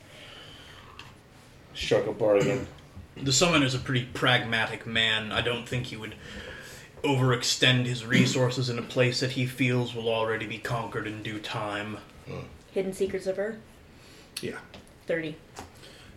struck 1.75 2.07
a 2.07 2.13
bargain. 2.13 2.67
the 3.23 3.33
summoner's 3.33 3.75
a 3.75 3.79
pretty 3.79 4.07
pragmatic 4.07 4.87
man. 4.87 5.33
I 5.33 5.43
don't 5.43 5.69
think 5.69 5.87
he 5.87 5.97
would 5.97 6.15
overextend 7.03 7.87
his 7.87 8.05
resources 8.05 8.71
in 8.71 8.79
a 8.79 8.83
place 8.83 9.21
that 9.21 9.33
he 9.33 9.47
feels 9.47 9.95
will 9.95 10.09
already 10.09 10.47
be 10.47 10.59
conquered 10.59 11.07
in 11.07 11.23
due 11.23 11.39
time. 11.39 11.99
Hmm. 12.27 12.41
Hidden 12.73 12.93
Secrets 12.95 13.27
of 13.27 13.39
Earth? 13.39 13.57
Yeah. 14.41 14.59
30. 15.07 15.37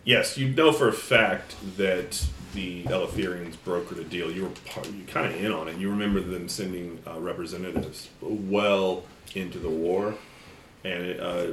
Yes, 0.04 0.36
you 0.36 0.48
know 0.48 0.72
for 0.72 0.88
a 0.88 0.92
fact 0.92 1.54
that 1.76 2.26
the 2.54 2.84
Eleutherians 2.84 3.56
brokered 3.64 4.00
a 4.00 4.04
deal. 4.04 4.30
You 4.30 4.44
were 4.44 4.50
part, 4.66 4.86
you 4.90 5.04
kind 5.06 5.26
of 5.26 5.42
in 5.42 5.52
on 5.52 5.68
it. 5.68 5.76
You 5.76 5.90
remember 5.90 6.20
them 6.20 6.48
sending 6.48 7.02
uh, 7.06 7.18
representatives 7.20 8.08
well 8.20 9.04
into 9.34 9.58
the 9.58 9.68
war, 9.68 10.14
and 10.84 11.20
uh, 11.20 11.46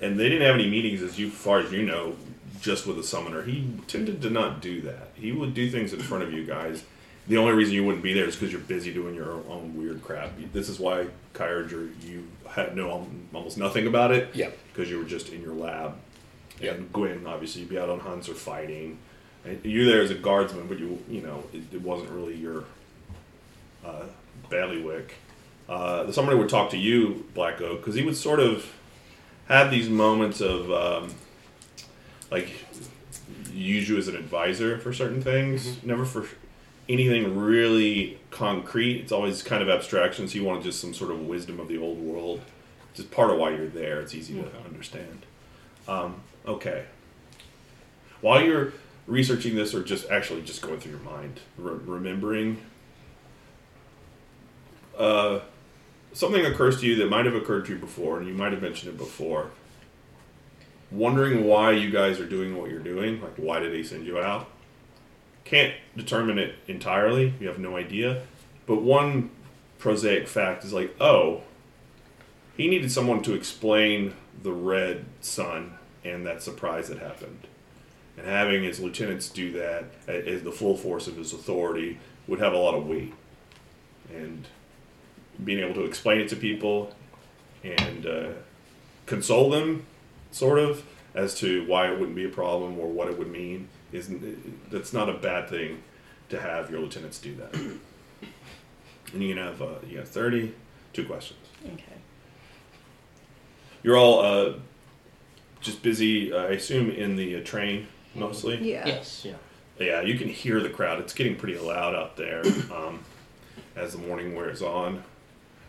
and 0.00 0.18
they 0.18 0.28
didn't 0.28 0.46
have 0.46 0.54
any 0.54 0.68
meetings, 0.70 1.02
as 1.02 1.18
you 1.18 1.30
far 1.30 1.60
as 1.60 1.72
you 1.72 1.82
know, 1.82 2.16
just 2.60 2.86
with 2.86 2.96
the 2.96 3.02
summoner. 3.02 3.42
He 3.42 3.78
tended 3.86 4.22
to 4.22 4.30
not 4.30 4.60
do 4.60 4.80
that. 4.82 5.10
He 5.14 5.32
would 5.32 5.54
do 5.54 5.70
things 5.70 5.92
in 5.92 6.00
front 6.00 6.24
of 6.24 6.32
you 6.32 6.44
guys. 6.44 6.84
The 7.26 7.36
only 7.36 7.52
reason 7.52 7.74
you 7.74 7.84
wouldn't 7.84 8.02
be 8.02 8.12
there 8.12 8.24
is 8.24 8.34
because 8.34 8.50
you're 8.50 8.60
busy 8.62 8.92
doing 8.92 9.14
your 9.14 9.32
own 9.48 9.76
weird 9.76 10.02
crap. 10.02 10.30
This 10.52 10.68
is 10.68 10.80
why 10.80 11.06
Kyrager, 11.34 11.92
you 12.02 12.26
had 12.48 12.74
know 12.74 13.06
almost 13.32 13.58
nothing 13.58 13.86
about 13.86 14.10
it. 14.10 14.34
Yep. 14.34 14.58
Because 14.72 14.90
you 14.90 14.98
were 14.98 15.04
just 15.04 15.28
in 15.28 15.42
your 15.42 15.54
lab. 15.54 15.96
Yep. 16.60 16.76
And 16.76 16.92
Gwyn, 16.92 17.26
obviously, 17.26 17.60
you'd 17.60 17.70
be 17.70 17.78
out 17.78 17.88
on 17.88 18.00
hunts 18.00 18.28
or 18.28 18.34
fighting. 18.34 18.98
You're 19.62 19.86
there 19.86 20.02
as 20.02 20.10
a 20.10 20.14
guardsman, 20.14 20.66
but 20.66 20.78
you, 20.78 21.02
you 21.08 21.22
know, 21.22 21.44
it, 21.52 21.62
it 21.72 21.82
wasn't 21.82 22.10
really 22.10 22.36
your 22.36 22.64
uh, 23.84 24.04
bailiwick. 24.48 25.14
Uh, 25.68 26.10
summoner 26.12 26.36
would 26.36 26.48
talk 26.48 26.70
to 26.70 26.76
you, 26.76 27.24
Black 27.34 27.60
Oak, 27.60 27.80
because 27.80 27.94
he 27.94 28.02
would 28.02 28.16
sort 28.16 28.40
of 28.40 28.70
have 29.48 29.70
these 29.70 29.88
moments 29.88 30.40
of, 30.40 30.70
um, 30.70 31.14
like, 32.30 32.50
use 33.52 33.88
you 33.88 33.96
as 33.96 34.08
an 34.08 34.16
advisor 34.16 34.78
for 34.78 34.92
certain 34.92 35.22
things, 35.22 35.82
never 35.82 36.04
for 36.04 36.26
anything 36.88 37.38
really 37.38 38.18
concrete. 38.30 39.00
It's 39.00 39.12
always 39.12 39.42
kind 39.42 39.62
of 39.62 39.68
abstractions. 39.68 40.34
You 40.34 40.44
wanted 40.44 40.64
just 40.64 40.80
some 40.80 40.92
sort 40.92 41.12
of 41.12 41.20
wisdom 41.26 41.60
of 41.60 41.68
the 41.68 41.78
old 41.78 41.98
world. 41.98 42.40
It's 42.90 42.98
just 42.98 43.10
part 43.10 43.30
of 43.30 43.38
why 43.38 43.50
you're 43.50 43.68
there. 43.68 44.00
It's 44.00 44.14
easy 44.14 44.34
to 44.34 44.48
understand. 44.64 45.24
Um, 45.86 46.16
okay. 46.46 46.84
While 48.20 48.42
you're 48.42 48.72
researching 49.06 49.54
this, 49.56 49.74
or 49.74 49.82
just 49.82 50.08
actually 50.10 50.42
just 50.42 50.62
going 50.62 50.78
through 50.80 50.92
your 50.92 51.00
mind, 51.00 51.40
re- 51.58 51.78
remembering, 51.84 52.58
uh, 54.98 55.40
something 56.12 56.44
occurs 56.44 56.80
to 56.80 56.86
you 56.86 56.96
that 56.96 57.08
might 57.08 57.24
have 57.24 57.34
occurred 57.34 57.64
to 57.66 57.72
you 57.72 57.78
before, 57.78 58.18
and 58.18 58.26
you 58.28 58.34
might 58.34 58.52
have 58.52 58.62
mentioned 58.62 58.92
it 58.92 58.98
before. 58.98 59.50
wondering 60.90 61.44
why 61.44 61.70
you 61.70 61.88
guys 61.90 62.18
are 62.18 62.26
doing 62.26 62.56
what 62.56 62.68
you're 62.68 62.80
doing. 62.80 63.22
Like, 63.22 63.36
why 63.36 63.60
did 63.60 63.72
he 63.72 63.82
send 63.84 64.06
you 64.06 64.18
out? 64.18 64.48
Can't 65.44 65.72
determine 65.96 66.38
it 66.38 66.56
entirely. 66.66 67.34
You 67.38 67.46
have 67.48 67.58
no 67.60 67.76
idea. 67.76 68.22
But 68.66 68.82
one 68.82 69.30
prosaic 69.78 70.26
fact 70.28 70.64
is 70.64 70.72
like, 70.72 70.94
oh, 71.00 71.42
he 72.56 72.68
needed 72.68 72.90
someone 72.90 73.22
to 73.22 73.34
explain 73.34 74.14
the 74.42 74.52
red 74.52 75.04
sun 75.20 75.74
and 76.04 76.26
that 76.26 76.42
surprise 76.42 76.88
that 76.88 76.98
happened. 76.98 77.46
And 78.20 78.28
having 78.28 78.64
his 78.64 78.80
lieutenants 78.80 79.30
do 79.30 79.52
that 79.52 79.84
as 80.06 80.42
the 80.42 80.52
full 80.52 80.76
force 80.76 81.06
of 81.06 81.16
his 81.16 81.32
authority 81.32 81.98
would 82.26 82.38
have 82.38 82.52
a 82.52 82.58
lot 82.58 82.74
of 82.74 82.86
weight. 82.86 83.14
And 84.12 84.46
being 85.42 85.60
able 85.60 85.74
to 85.74 85.84
explain 85.84 86.20
it 86.20 86.28
to 86.28 86.36
people 86.36 86.94
and 87.64 88.04
uh, 88.04 88.28
console 89.06 89.48
them, 89.48 89.86
sort 90.32 90.58
of, 90.58 90.84
as 91.14 91.34
to 91.36 91.66
why 91.66 91.90
it 91.90 91.98
wouldn't 91.98 92.14
be 92.14 92.24
a 92.24 92.28
problem 92.28 92.78
or 92.78 92.88
what 92.88 93.08
it 93.08 93.18
would 93.18 93.30
mean, 93.30 93.68
isn't 93.90 94.70
that's 94.70 94.92
not 94.92 95.08
a 95.08 95.14
bad 95.14 95.48
thing 95.48 95.82
to 96.28 96.40
have 96.40 96.70
your 96.70 96.80
lieutenants 96.80 97.18
do 97.18 97.34
that. 97.36 97.54
and 99.12 99.22
you 99.22 99.34
can 99.34 99.42
have 99.42 99.62
uh, 99.62 99.74
you 99.88 99.98
have 99.98 100.08
thirty 100.08 100.54
two 100.92 101.04
questions. 101.06 101.40
Okay. 101.64 101.84
You're 103.82 103.96
all 103.96 104.20
uh, 104.20 104.52
just 105.60 105.82
busy, 105.82 106.32
uh, 106.32 106.44
I 106.44 106.50
assume, 106.50 106.90
in 106.90 107.16
the 107.16 107.36
uh, 107.36 107.44
train 107.44 107.88
mostly. 108.14 108.56
Yeah. 108.56 108.86
Yes. 108.86 109.24
Yeah. 109.24 109.34
Yeah, 109.78 110.02
you 110.02 110.18
can 110.18 110.28
hear 110.28 110.60
the 110.60 110.68
crowd. 110.68 111.00
It's 111.00 111.14
getting 111.14 111.36
pretty 111.36 111.58
loud 111.58 111.94
out 111.94 112.16
there 112.16 112.44
um, 112.74 113.02
as 113.74 113.92
the 113.92 113.98
morning 113.98 114.34
wears 114.34 114.62
on. 114.62 115.02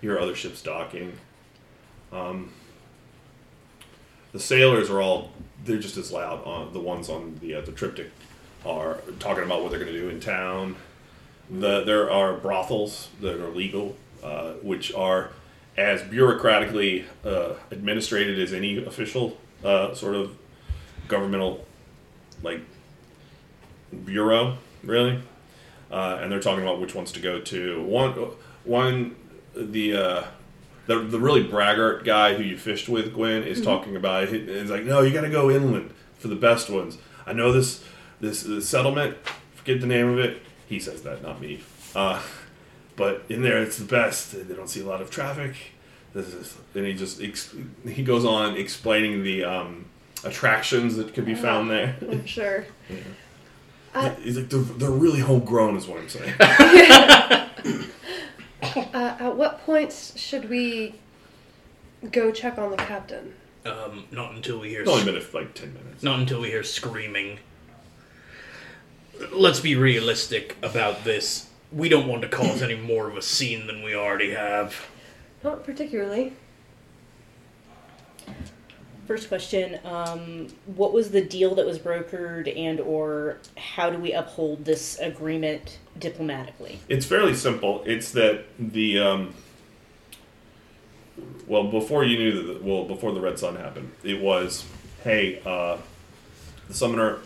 You 0.02 0.10
hear 0.10 0.20
other 0.20 0.36
ships 0.36 0.62
docking. 0.62 1.14
Um, 2.12 2.52
the 4.34 4.40
sailors 4.40 4.90
are 4.90 5.02
all, 5.02 5.32
they're 5.64 5.80
just 5.80 5.98
as 5.98 6.12
loud. 6.12 6.44
On, 6.46 6.74
the 6.74 6.80
ones 6.80 7.10
on 7.10 7.40
the, 7.42 7.56
uh, 7.56 7.62
the 7.62 7.72
triptych 7.72 8.12
are 8.66 9.00
talking 9.20 9.44
about 9.44 9.62
what 9.62 9.72
they're 9.72 9.80
going 9.80 9.92
to 9.92 10.00
do 10.00 10.10
in 10.10 10.20
town. 10.20 10.76
The, 11.50 11.84
there 11.84 12.12
are 12.12 12.34
brothels 12.34 13.10
that 13.22 13.40
are 13.42 13.50
legal, 13.50 13.96
uh, 14.24 14.54
which 14.62 14.94
are 14.94 15.32
as 15.78 16.02
bureaucratically 16.02 17.06
uh, 17.26 17.54
administrated 17.72 18.40
as 18.40 18.54
any 18.54 18.84
official 18.84 19.38
uh, 19.64 19.94
sort 19.94 20.16
of 20.16 20.38
governmental 21.08 21.66
like 22.44 22.62
bureau, 24.06 24.58
really. 24.84 25.22
Uh, 25.92 26.20
and 26.22 26.32
they're 26.32 26.40
talking 26.40 26.64
about 26.64 26.80
which 26.80 26.96
ones 26.96 27.12
to 27.12 27.20
go 27.20 27.42
to. 27.42 27.84
One, 27.84 28.12
one, 28.64 29.16
the 29.56 29.96
uh, 29.96 30.24
the 30.88 31.00
the 31.00 31.20
really 31.20 31.44
braggart 31.44 32.06
guy 32.06 32.36
who 32.36 32.44
you 32.44 32.58
fished 32.58 32.88
with, 32.88 33.14
Gwen, 33.14 33.44
is 33.44 33.62
talking 33.62 33.96
about. 33.96 34.24
It. 34.26 34.48
It's 34.48 34.72
like, 34.72 34.86
no, 34.86 35.02
you 35.02 35.12
got 35.12 35.22
to 35.22 35.30
go 35.30 35.52
inland 35.52 35.94
for 36.18 36.28
the 36.28 36.36
best 36.36 36.70
ones. 36.70 36.98
I 37.26 37.34
know 37.34 37.52
this 37.52 37.84
this, 38.20 38.44
this 38.44 38.70
settlement. 38.70 39.18
Forget 39.56 39.82
the 39.82 39.88
name 39.88 40.10
of 40.10 40.20
it. 40.20 40.42
He 40.68 40.80
says 40.80 41.04
that, 41.04 41.22
not 41.22 41.42
me. 41.42 41.62
Uh, 41.94 42.22
but 42.96 43.24
in 43.30 43.42
there, 43.42 43.62
it's 43.62 43.78
the 43.78 43.86
best. 43.86 44.32
They 44.32 44.56
don't 44.56 44.70
see 44.70 44.82
a 44.82 44.86
lot 44.86 45.02
of 45.02 45.10
traffic. 45.10 45.56
This 46.14 46.34
is, 46.34 46.58
and 46.76 46.86
he 46.86 46.94
just 46.94 47.22
ex- 47.22 47.56
he 47.86 48.04
goes 48.04 48.26
on 48.26 48.56
explaining 48.56 49.24
the 49.24 49.44
um, 49.44 49.86
attractions 50.24 50.96
that 50.98 51.14
could 51.14 51.26
be 51.26 51.36
found 51.36 51.70
there. 51.70 51.96
I'm 52.02 52.26
sure. 52.38 52.66
Uh, 53.94 54.12
He's 54.16 54.38
like, 54.38 54.50
they're, 54.50 54.60
they're 54.60 54.90
really 54.92 55.20
homegrown, 55.20 55.76
is 55.76 55.88
what 55.88 56.00
I'm 56.00 56.10
saying. 56.10 56.34
Uh, 58.94 59.18
at 59.20 59.36
what 59.36 59.60
points 59.66 60.18
should 60.20 60.48
we 60.50 60.94
go 62.12 62.32
check 62.32 62.58
on 62.58 62.70
the 62.72 62.78
captain? 62.78 63.34
Um, 63.66 64.06
not 64.12 64.34
until 64.34 64.60
we 64.60 64.70
hear. 64.70 64.82
It's 64.82 64.90
only 64.90 65.04
been 65.04 65.22
like 65.34 65.54
10 65.54 65.74
minutes. 65.74 66.04
Not 66.04 66.20
until 66.20 66.42
we 66.42 66.50
hear 66.50 66.64
screaming. 66.64 67.40
Let's 69.32 69.60
be 69.60 69.76
realistic 69.76 70.58
about 70.62 71.04
this. 71.04 71.50
We 71.72 71.90
don't 71.90 72.08
want 72.08 72.22
to 72.22 72.28
cause 72.28 72.62
any 72.62 72.76
more 72.76 73.08
of 73.08 73.18
a 73.18 73.22
scene 73.22 73.68
than 73.68 73.84
we 73.84 73.96
already 73.96 74.32
have. 74.32 74.88
Not 75.44 75.64
particularly. 75.64 76.34
First 79.08 79.28
question: 79.28 79.80
um, 79.84 80.48
What 80.66 80.94
was 80.94 81.12
the 81.12 81.22
deal 81.22 81.56
that 81.56 81.66
was 81.66 81.80
brokered, 81.80 82.56
and/or 82.56 83.38
how 83.58 83.90
do 83.90 83.98
we 83.98 84.14
uphold 84.14 84.66
this 84.66 85.00
agreement 85.00 85.80
diplomatically? 85.98 86.80
It's 86.88 87.06
fairly 87.06 87.34
simple. 87.34 87.84
It's 87.86 88.12
that 88.12 88.46
the, 88.60 89.00
um, 89.00 89.34
well, 91.48 91.66
before 91.66 92.04
you 92.06 92.18
knew 92.18 92.44
that, 92.48 92.64
well, 92.64 92.86
before 92.86 93.12
the 93.12 93.22
Red 93.22 93.40
Sun 93.40 93.56
happened, 93.56 93.92
it 94.04 94.22
was, 94.22 94.66
hey, 95.04 95.42
uh, 95.46 95.78
the 96.68 96.74
Summoner 96.74 97.20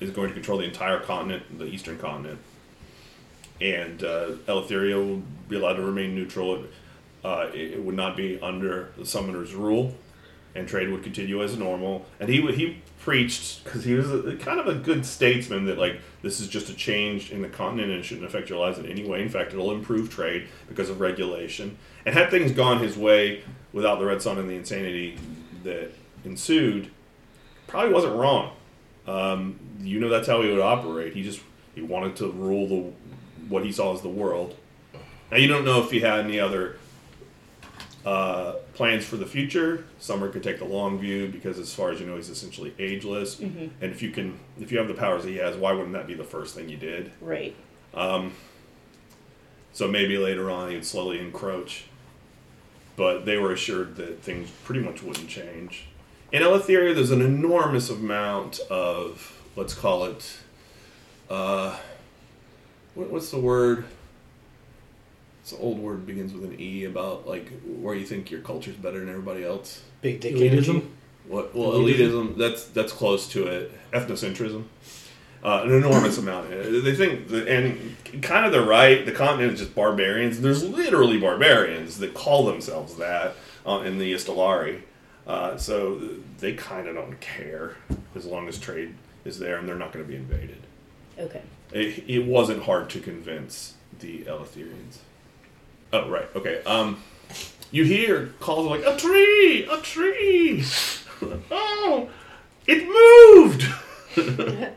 is 0.00 0.10
going 0.10 0.28
to 0.28 0.34
control 0.34 0.58
the 0.58 0.64
entire 0.64 1.00
continent, 1.00 1.58
the 1.58 1.66
eastern 1.66 1.98
continent, 1.98 2.38
and 3.60 4.04
uh, 4.04 4.32
will 4.46 5.22
be 5.48 5.56
allowed 5.56 5.74
to 5.74 5.82
remain 5.82 6.14
neutral. 6.14 6.64
Uh, 7.24 7.48
it, 7.52 7.72
it 7.72 7.82
would 7.82 7.96
not 7.96 8.16
be 8.16 8.40
under 8.40 8.92
the 8.96 9.04
Summoner's 9.04 9.54
rule, 9.54 9.94
and 10.56 10.66
trade 10.66 10.88
would 10.90 11.02
continue 11.02 11.42
as 11.42 11.56
normal. 11.56 12.06
And 12.18 12.28
he 12.28 12.40
he 12.52 12.78
preached 13.00 13.62
because 13.62 13.84
he 13.84 13.94
was 13.94 14.10
a, 14.10 14.36
kind 14.36 14.58
of 14.58 14.66
a 14.66 14.74
good 14.74 15.06
statesman 15.06 15.66
that 15.66 15.78
like 15.78 16.00
this 16.22 16.40
is 16.40 16.48
just 16.48 16.68
a 16.68 16.74
change 16.74 17.30
in 17.30 17.42
the 17.42 17.48
continent 17.48 17.90
and 17.90 18.00
it 18.00 18.04
shouldn't 18.04 18.26
affect 18.26 18.48
your 18.48 18.58
lives 18.58 18.78
in 18.78 18.86
any 18.86 19.06
way. 19.06 19.22
In 19.22 19.28
fact, 19.28 19.52
it'll 19.52 19.72
improve 19.72 20.10
trade 20.10 20.48
because 20.68 20.90
of 20.90 21.00
regulation. 21.00 21.76
And 22.04 22.14
had 22.14 22.30
things 22.30 22.52
gone 22.52 22.80
his 22.80 22.96
way 22.96 23.42
without 23.72 23.98
the 23.98 24.06
Red 24.06 24.22
Sun 24.22 24.38
and 24.38 24.48
the 24.48 24.54
insanity 24.54 25.18
that 25.64 25.92
ensued, 26.24 26.90
probably 27.66 27.92
wasn't 27.92 28.16
wrong. 28.16 28.52
Um, 29.06 29.58
you 29.80 30.00
know 30.00 30.08
that's 30.08 30.26
how 30.26 30.42
he 30.42 30.50
would 30.50 30.60
operate. 30.60 31.12
He 31.12 31.22
just 31.22 31.40
he 31.74 31.82
wanted 31.82 32.16
to 32.16 32.30
rule 32.32 32.66
the 32.66 32.92
what 33.48 33.64
he 33.64 33.70
saw 33.70 33.94
as 33.94 34.02
the 34.02 34.08
world. 34.08 34.56
Now 35.30 35.36
you 35.36 35.46
don't 35.46 35.64
know 35.64 35.82
if 35.82 35.90
he 35.90 36.00
had 36.00 36.20
any 36.20 36.40
other 36.40 36.78
uh, 38.06 38.52
plans 38.72 39.04
for 39.04 39.16
the 39.16 39.26
future. 39.26 39.84
Summer 39.98 40.30
could 40.30 40.42
take 40.42 40.58
the 40.58 40.64
long 40.64 40.98
view 40.98 41.28
because, 41.28 41.58
as 41.58 41.74
far 41.74 41.90
as 41.90 42.00
you 42.00 42.06
know, 42.06 42.16
he's 42.16 42.30
essentially 42.30 42.72
ageless. 42.78 43.38
And 43.82 43.92
if 43.92 44.00
you 44.00 44.10
can, 44.10 44.38
if 44.60 44.72
you 44.72 44.78
have 44.78 44.88
the 44.88 44.94
powers 44.94 45.24
that 45.24 45.30
he 45.30 45.36
has, 45.36 45.56
why 45.56 45.72
wouldn't 45.72 45.92
that 45.92 46.06
be 46.06 46.14
the 46.14 46.24
first 46.24 46.54
thing 46.54 46.68
you 46.68 46.76
did? 46.78 47.10
Right. 47.20 47.54
So 49.72 49.86
maybe 49.88 50.16
later 50.16 50.50
on 50.50 50.70
he'd 50.70 50.86
slowly 50.86 51.18
encroach. 51.18 51.84
But 52.96 53.26
they 53.26 53.36
were 53.36 53.52
assured 53.52 53.96
that 53.96 54.22
things 54.22 54.50
pretty 54.64 54.80
much 54.80 55.02
wouldn't 55.02 55.28
change. 55.28 55.86
In 56.32 56.42
Eleutheria, 56.42 56.94
there's 56.94 57.10
an 57.10 57.20
enormous 57.20 57.90
amount 57.90 58.58
of, 58.70 59.38
let's 59.54 59.74
call 59.74 60.06
it, 60.06 60.38
uh, 61.28 61.76
what, 62.94 63.10
what's 63.10 63.30
the 63.30 63.38
word? 63.38 63.84
It's 65.46 65.52
an 65.52 65.58
old 65.60 65.78
word 65.78 66.04
begins 66.04 66.32
with 66.32 66.42
an 66.42 66.60
E 66.60 66.86
about 66.86 67.28
like 67.28 67.52
where 67.64 67.94
you 67.94 68.04
think 68.04 68.32
your 68.32 68.40
culture's 68.40 68.74
better 68.74 68.98
than 68.98 69.08
everybody 69.08 69.44
else. 69.44 69.80
Big 70.02 70.18
dick 70.18 70.34
Elitism? 70.34 70.50
energy. 70.50 70.88
What? 71.28 71.54
Well, 71.54 71.70
Elitism? 71.70 72.34
elitism. 72.34 72.36
That's 72.36 72.64
that's 72.64 72.92
close 72.92 73.28
to 73.28 73.46
it. 73.46 73.72
Ethnocentrism. 73.92 74.64
Uh, 75.44 75.62
an 75.62 75.70
enormous 75.70 76.18
amount. 76.18 76.52
Uh, 76.52 76.80
They 76.82 76.96
think, 76.96 77.28
that, 77.28 77.46
and 77.46 77.96
kind 78.24 78.44
of 78.44 78.50
they're 78.50 78.66
right. 78.66 79.06
The 79.06 79.12
continent 79.12 79.52
is 79.52 79.60
just 79.60 79.76
barbarians. 79.76 80.40
There's 80.40 80.64
literally 80.64 81.20
barbarians 81.20 81.98
that 81.98 82.12
call 82.12 82.46
themselves 82.46 82.96
that 82.96 83.36
uh, 83.64 83.82
in 83.86 83.98
the 83.98 84.12
Istalari. 84.14 84.80
Uh, 85.28 85.56
so 85.56 86.00
they 86.38 86.54
kind 86.54 86.88
of 86.88 86.96
don't 86.96 87.20
care 87.20 87.76
as 88.16 88.24
long 88.26 88.48
as 88.48 88.58
trade 88.58 88.96
is 89.24 89.38
there, 89.38 89.58
and 89.58 89.68
they're 89.68 89.76
not 89.76 89.92
going 89.92 90.04
to 90.04 90.10
be 90.10 90.16
invaded. 90.16 90.58
Okay. 91.16 91.42
It, 91.70 92.02
it 92.08 92.24
wasn't 92.26 92.64
hard 92.64 92.90
to 92.90 92.98
convince 92.98 93.74
the 94.00 94.22
Eleutherians. 94.24 94.98
Oh, 95.92 96.08
right. 96.08 96.28
Okay. 96.34 96.62
Um, 96.64 97.02
you 97.70 97.84
hear 97.84 98.34
calls 98.40 98.66
like 98.68 98.84
a 98.84 98.96
tree, 98.96 99.64
a 99.70 99.78
tree. 99.78 100.64
oh, 101.50 102.08
it 102.66 102.86
moved. 102.86 103.66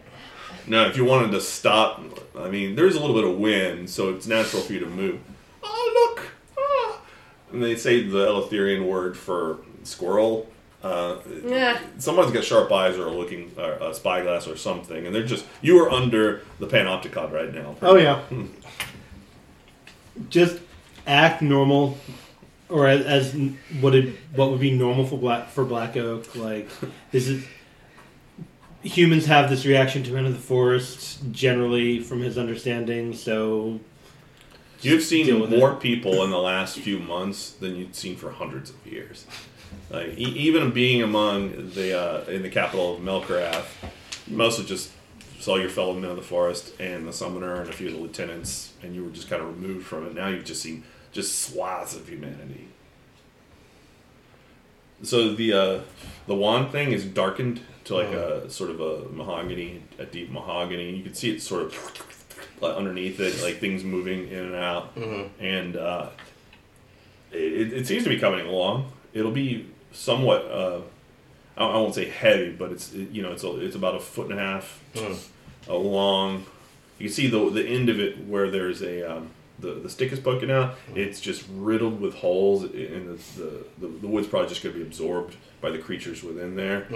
no, 0.68 0.86
if 0.88 0.96
you 0.98 1.06
wanted 1.06 1.32
to 1.32 1.42
stop, 1.42 2.02
I 2.38 2.50
mean, 2.50 2.76
there's 2.76 2.96
a 2.96 3.00
little 3.00 3.16
bit 3.16 3.26
of 3.30 3.38
wind, 3.38 3.90
so 3.90 4.14
it's 4.14 4.28
natural 4.28 4.62
for 4.62 4.74
you 4.74 4.80
to 4.80 4.86
move. 4.86 5.20
Oh, 5.64 6.14
look. 6.16 6.28
Ah. 6.58 7.02
And 7.52 7.64
they 7.64 7.76
say 7.76 8.04
the 8.04 8.26
Eleutherian 8.28 8.86
word 8.88 9.18
for 9.18 9.60
squirrel. 9.84 10.50
Uh, 10.82 11.18
Yeah. 11.46 11.78
someone's 11.98 12.32
got 12.32 12.44
sharp 12.46 12.72
eyes 12.72 12.98
or 12.98 13.08
a 13.08 13.12
looking 13.12 13.52
or 13.58 13.74
a 13.74 13.94
spyglass 13.94 14.48
or 14.48 14.56
something, 14.56 15.06
and 15.06 15.14
they're 15.14 15.26
just 15.26 15.46
you 15.62 15.78
are 15.84 15.92
under 15.92 16.42
the 16.60 16.68
panopticon 16.68 17.34
right 17.34 17.54
now. 17.54 17.76
Oh 17.82 17.98
yeah. 17.98 18.22
Just 20.30 20.60
act 21.10 21.42
normal, 21.42 21.98
or 22.70 22.88
as, 22.88 23.06
as 23.06 23.52
what 23.82 23.96
it 23.96 24.16
what 24.36 24.52
would 24.52 24.60
be 24.60 24.72
normal 24.72 25.06
for 25.06 25.18
black 25.18 25.50
for 25.50 25.66
Black 25.66 25.98
Oak. 25.98 26.36
Like 26.36 26.70
this 27.12 27.28
is 27.28 27.46
humans 28.84 29.26
have 29.26 29.50
this 29.50 29.66
reaction 29.66 30.04
to 30.04 30.12
Men 30.12 30.26
of 30.26 30.34
the 30.34 30.40
Forest 30.40 31.32
generally, 31.32 32.00
from 32.00 32.22
his 32.22 32.38
understanding. 32.38 33.14
So 33.14 33.80
You've 34.82 35.04
seen 35.04 35.50
more 35.50 35.76
people 35.76 36.24
in 36.24 36.30
the 36.30 36.38
last 36.38 36.80
few 36.80 37.00
months 37.00 37.52
than 37.52 37.76
you've 37.76 37.96
seen 37.96 38.16
for 38.16 38.32
hundreds 38.32 38.70
of 38.70 38.88
years. 38.88 39.26
Like 39.90 40.18
e- 40.18 40.24
even 40.24 40.72
being 40.72 41.02
among 41.02 41.72
the 41.72 42.00
uh, 42.00 42.24
in 42.30 42.44
the 42.44 42.50
capital 42.50 42.96
of 42.96 43.02
Melkarath, 43.02 43.68
you 44.26 44.38
mostly 44.38 44.66
just 44.66 44.92
saw 45.40 45.56
your 45.56 45.70
fellow 45.70 45.94
men 45.94 46.10
of 46.10 46.16
the 46.16 46.22
forest 46.22 46.74
and 46.80 47.08
the 47.08 47.14
summoner 47.14 47.62
and 47.62 47.70
a 47.70 47.74
few 47.74 47.88
of 47.88 47.94
the 47.94 48.00
lieutenants, 48.00 48.74
and 48.82 48.96
you 48.96 49.04
were 49.04 49.10
just 49.10 49.30
kind 49.30 49.42
of 49.42 49.62
removed 49.62 49.86
from 49.86 50.06
it. 50.06 50.14
Now 50.16 50.28
you've 50.28 50.46
just 50.46 50.62
seen 50.62 50.84
just 51.12 51.40
swaths 51.42 51.96
of 51.96 52.08
humanity. 52.08 52.68
So 55.04 55.34
the 55.34 55.54
uh, 55.54 55.80
the 56.28 56.36
wand 56.36 56.72
thing 56.72 56.92
is 56.92 57.06
darkened 57.06 57.62
to 57.86 57.96
like 57.96 58.10
a 58.10 58.50
sort 58.50 58.70
of 58.70 58.82
a 58.82 59.08
mahogany, 59.10 59.82
a 59.98 60.06
deep 60.06 60.30
mahogany. 60.30 60.96
You 60.96 61.04
can 61.04 61.14
see 61.14 61.32
it 61.32 61.42
sort 61.42 61.64
of 61.64 61.96
underneath 62.62 63.20
it, 63.22 63.42
like 63.42 63.58
things 63.60 63.84
moving 63.84 64.28
in 64.30 64.38
and 64.48 64.56
out, 64.56 64.92
and 65.40 65.78
uh, 65.78 66.10
it, 67.32 67.72
it 67.74 67.88
seems 67.88 68.04
to 68.04 68.10
be 68.10 68.20
coming 68.20 68.46
along. 68.46 68.92
It'll 69.14 69.32
be 69.32 69.70
somewhat. 69.94 70.42
Uh, 70.52 70.82
I 71.58 71.64
I 71.66 71.76
won't 71.78 71.96
say 71.96 72.10
heavy, 72.10 72.52
but 72.52 72.72
it's 72.74 72.94
it- 72.94 73.10
you 73.12 73.22
know 73.22 73.32
it's 73.32 73.44
a, 73.46 73.58
it's 73.66 73.76
about 73.78 73.96
a 73.96 74.00
foot 74.02 74.30
and 74.30 74.38
a 74.38 74.44
half 74.44 74.84
uh, 75.70 75.76
long. 75.78 76.46
You 76.98 77.06
can 77.08 77.14
see 77.14 77.28
the 77.28 77.50
the 77.50 77.66
end 77.66 77.88
of 77.88 78.02
it 78.02 78.28
where 78.28 78.52
there's 78.52 78.82
a 78.84 79.10
um, 79.18 79.30
the 79.60 79.74
the 79.74 79.90
stick 79.90 80.12
is 80.12 80.20
poking 80.20 80.52
out. 80.52 80.76
It's 80.96 81.20
just 81.20 81.46
riddled 81.52 82.00
with 82.00 82.16
holes, 82.16 82.64
and 82.64 83.18
the 83.36 83.66
the, 83.80 83.88
the, 83.88 84.08
wood's 84.08 84.28
probably 84.28 84.50
just 84.50 84.64
going 84.64 84.74
to 84.74 84.80
be 84.80 84.86
absorbed 84.86 85.36
by 85.62 85.70
the 85.70 85.78
creatures 85.78 86.24
within 86.24 86.56
there. 86.56 86.88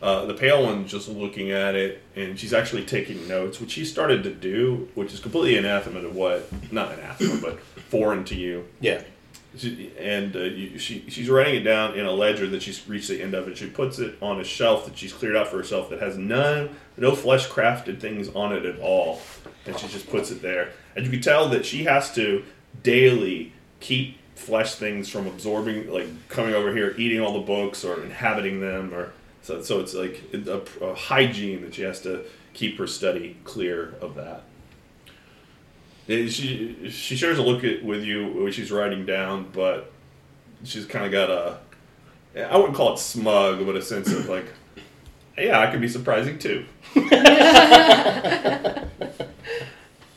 Uh, 0.00 0.26
the 0.26 0.34
pale 0.34 0.62
one's 0.62 0.90
just 0.90 1.08
looking 1.08 1.50
at 1.50 1.74
it, 1.74 2.02
and 2.16 2.38
she's 2.38 2.54
actually 2.54 2.84
taking 2.84 3.26
notes, 3.26 3.60
which 3.60 3.72
she 3.72 3.84
started 3.84 4.22
to 4.22 4.32
do, 4.32 4.88
which 4.94 5.12
is 5.12 5.20
completely 5.20 5.56
anathema 5.56 6.00
to 6.00 6.08
what 6.08 6.48
not 6.72 6.92
anathema, 6.92 7.40
but 7.40 7.60
foreign 7.60 8.24
to 8.24 8.34
you. 8.34 8.66
Yeah. 8.80 9.02
She, 9.56 9.92
and 9.98 10.36
uh, 10.36 10.40
you, 10.40 10.78
she 10.78 11.04
she's 11.08 11.28
writing 11.28 11.54
it 11.56 11.64
down 11.64 11.94
in 11.94 12.04
a 12.04 12.12
ledger 12.12 12.46
that 12.48 12.62
she's 12.62 12.86
reached 12.86 13.08
the 13.08 13.22
end 13.22 13.34
of, 13.34 13.46
and 13.46 13.56
she 13.56 13.66
puts 13.66 13.98
it 13.98 14.16
on 14.20 14.40
a 14.40 14.44
shelf 14.44 14.84
that 14.84 14.96
she's 14.96 15.12
cleared 15.12 15.36
out 15.36 15.48
for 15.48 15.56
herself 15.56 15.88
that 15.90 16.00
has 16.00 16.18
none, 16.18 16.76
no 16.96 17.14
flesh 17.14 17.48
crafted 17.48 17.98
things 17.98 18.28
on 18.28 18.52
it 18.52 18.66
at 18.66 18.78
all, 18.78 19.20
and 19.66 19.76
she 19.78 19.88
just 19.88 20.08
puts 20.10 20.30
it 20.30 20.42
there. 20.42 20.72
And 20.96 21.04
you 21.04 21.10
can 21.10 21.20
tell 21.20 21.48
that 21.50 21.64
she 21.64 21.84
has 21.84 22.12
to 22.14 22.44
daily 22.82 23.52
keep 23.80 24.18
flesh 24.34 24.74
things 24.74 25.08
from 25.08 25.26
absorbing, 25.26 25.90
like 25.90 26.06
coming 26.28 26.54
over 26.54 26.72
here, 26.74 26.94
eating 26.96 27.20
all 27.20 27.32
the 27.32 27.46
books 27.46 27.84
or 27.84 28.02
inhabiting 28.02 28.60
them, 28.60 28.92
or 28.94 29.12
so. 29.42 29.62
So 29.62 29.80
it's 29.80 29.94
like 29.94 30.22
a, 30.32 30.62
a 30.84 30.94
hygiene 30.94 31.62
that 31.62 31.74
she 31.74 31.82
has 31.82 32.00
to 32.02 32.24
keep 32.54 32.78
her 32.78 32.86
study 32.86 33.36
clear 33.44 33.94
of 34.00 34.14
that. 34.16 34.42
She 36.06 36.88
she 36.90 37.16
shares 37.16 37.38
a 37.38 37.42
look 37.42 37.64
at 37.64 37.84
with 37.84 38.02
you 38.02 38.28
when 38.28 38.52
she's 38.52 38.72
writing 38.72 39.04
down, 39.04 39.50
but 39.52 39.92
she's 40.64 40.86
kind 40.86 41.04
of 41.04 41.12
got 41.12 41.30
a 41.30 41.58
I 42.36 42.56
wouldn't 42.56 42.76
call 42.76 42.94
it 42.94 42.98
smug, 42.98 43.64
but 43.66 43.76
a 43.76 43.82
sense 43.82 44.12
of 44.12 44.28
like, 44.28 44.46
yeah, 45.36 45.58
I 45.60 45.70
can 45.70 45.80
be 45.80 45.88
surprising 45.88 46.38
too. 46.38 46.64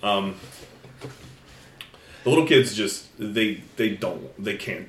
um, 0.03 0.36
the 2.24 2.30
little 2.30 2.45
kids 2.45 2.76
just 2.76 3.07
they 3.17 3.61
they 3.78 3.89
don't 3.89 4.43
they 4.43 4.55
can't 4.55 4.88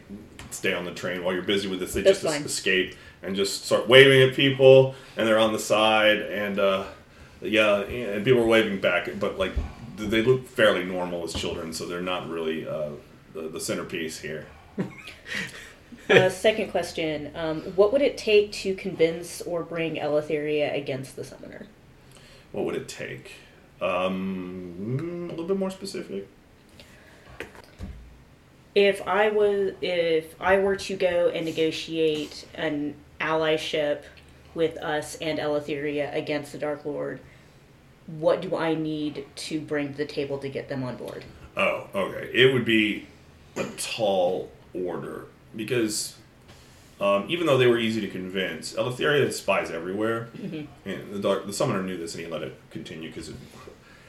stay 0.51 0.73
on 0.75 0.85
the 0.85 0.93
train 0.93 1.25
while 1.25 1.35
you're 1.35 1.43
busy 1.43 1.69
with 1.69 1.81
this. 1.81 1.95
They 1.95 2.03
That's 2.03 2.21
just 2.21 2.35
fine. 2.35 2.45
escape 2.45 2.95
and 3.23 3.37
just 3.37 3.65
start 3.65 3.89
waving 3.89 4.29
at 4.29 4.35
people, 4.35 4.95
and 5.17 5.27
they're 5.27 5.39
on 5.39 5.53
the 5.53 5.59
side, 5.59 6.19
and 6.19 6.59
uh, 6.59 6.85
yeah, 7.41 7.81
and 7.81 8.25
people 8.25 8.43
are 8.43 8.47
waving 8.47 8.81
back, 8.81 9.09
but 9.19 9.39
like 9.39 9.53
they 9.97 10.23
look 10.23 10.47
fairly 10.49 10.85
normal 10.85 11.25
as 11.25 11.33
children, 11.35 11.73
so 11.73 11.87
they're 11.87 12.01
not 12.01 12.29
really 12.29 12.67
uh, 12.67 12.91
the, 13.35 13.43
the 13.49 13.61
centerpiece 13.61 14.21
here. 14.21 14.47
Uh, 16.11 16.29
second 16.29 16.71
question: 16.71 17.31
um, 17.37 17.61
What 17.77 17.93
would 17.93 18.03
it 18.03 18.19
take 18.19 18.51
to 18.53 18.75
convince 18.75 19.41
or 19.43 19.63
bring 19.63 19.97
Eleutheria 19.97 20.77
against 20.77 21.15
the 21.15 21.23
summoner? 21.23 21.67
What 22.51 22.65
would 22.65 22.75
it 22.75 22.89
take? 22.89 23.33
Um, 23.81 24.75
mm, 24.79 25.27
a 25.29 25.31
little 25.31 25.47
bit 25.47 25.57
more 25.57 25.71
specific. 25.71 26.27
If 28.75 29.07
I 29.07 29.29
was, 29.29 29.75
if 29.81 30.35
I 30.41 30.59
were 30.59 30.77
to 30.77 30.97
go 30.97 31.29
and 31.29 31.45
negotiate 31.45 32.47
an 32.55 32.95
allyship 33.21 34.03
with 34.55 34.77
us 34.79 35.17
and 35.17 35.39
Eleutheria 35.39 36.15
against 36.15 36.53
the 36.53 36.59
Dark 36.59 36.85
Lord, 36.85 37.21
what 38.07 38.41
do 38.41 38.57
I 38.57 38.75
need 38.75 39.27
to 39.35 39.61
bring 39.61 39.93
to 39.93 39.99
the 39.99 40.07
table 40.07 40.39
to 40.39 40.49
get 40.49 40.69
them 40.69 40.83
on 40.83 40.97
board? 40.97 41.25
Oh, 41.57 41.89
okay. 41.95 42.31
It 42.33 42.53
would 42.53 42.65
be 42.65 43.07
a 43.57 43.65
tall 43.77 44.51
order 44.75 45.27
because 45.55 46.17
um, 47.01 47.27
even 47.29 47.47
though 47.47 47.59
they 47.59 47.67
were 47.67 47.79
easy 47.79 48.01
to 48.01 48.09
convince, 48.09 48.75
Eleutheria 48.75 49.31
spies 49.33 49.71
everywhere, 49.71 50.29
and 50.85 51.13
the 51.13 51.19
dark 51.19 51.47
the 51.47 51.53
summoner 51.53 51.83
knew 51.83 51.97
this, 51.97 52.15
and 52.15 52.25
he 52.25 52.31
let 52.31 52.43
it 52.43 52.55
continue 52.71 53.09
because. 53.09 53.33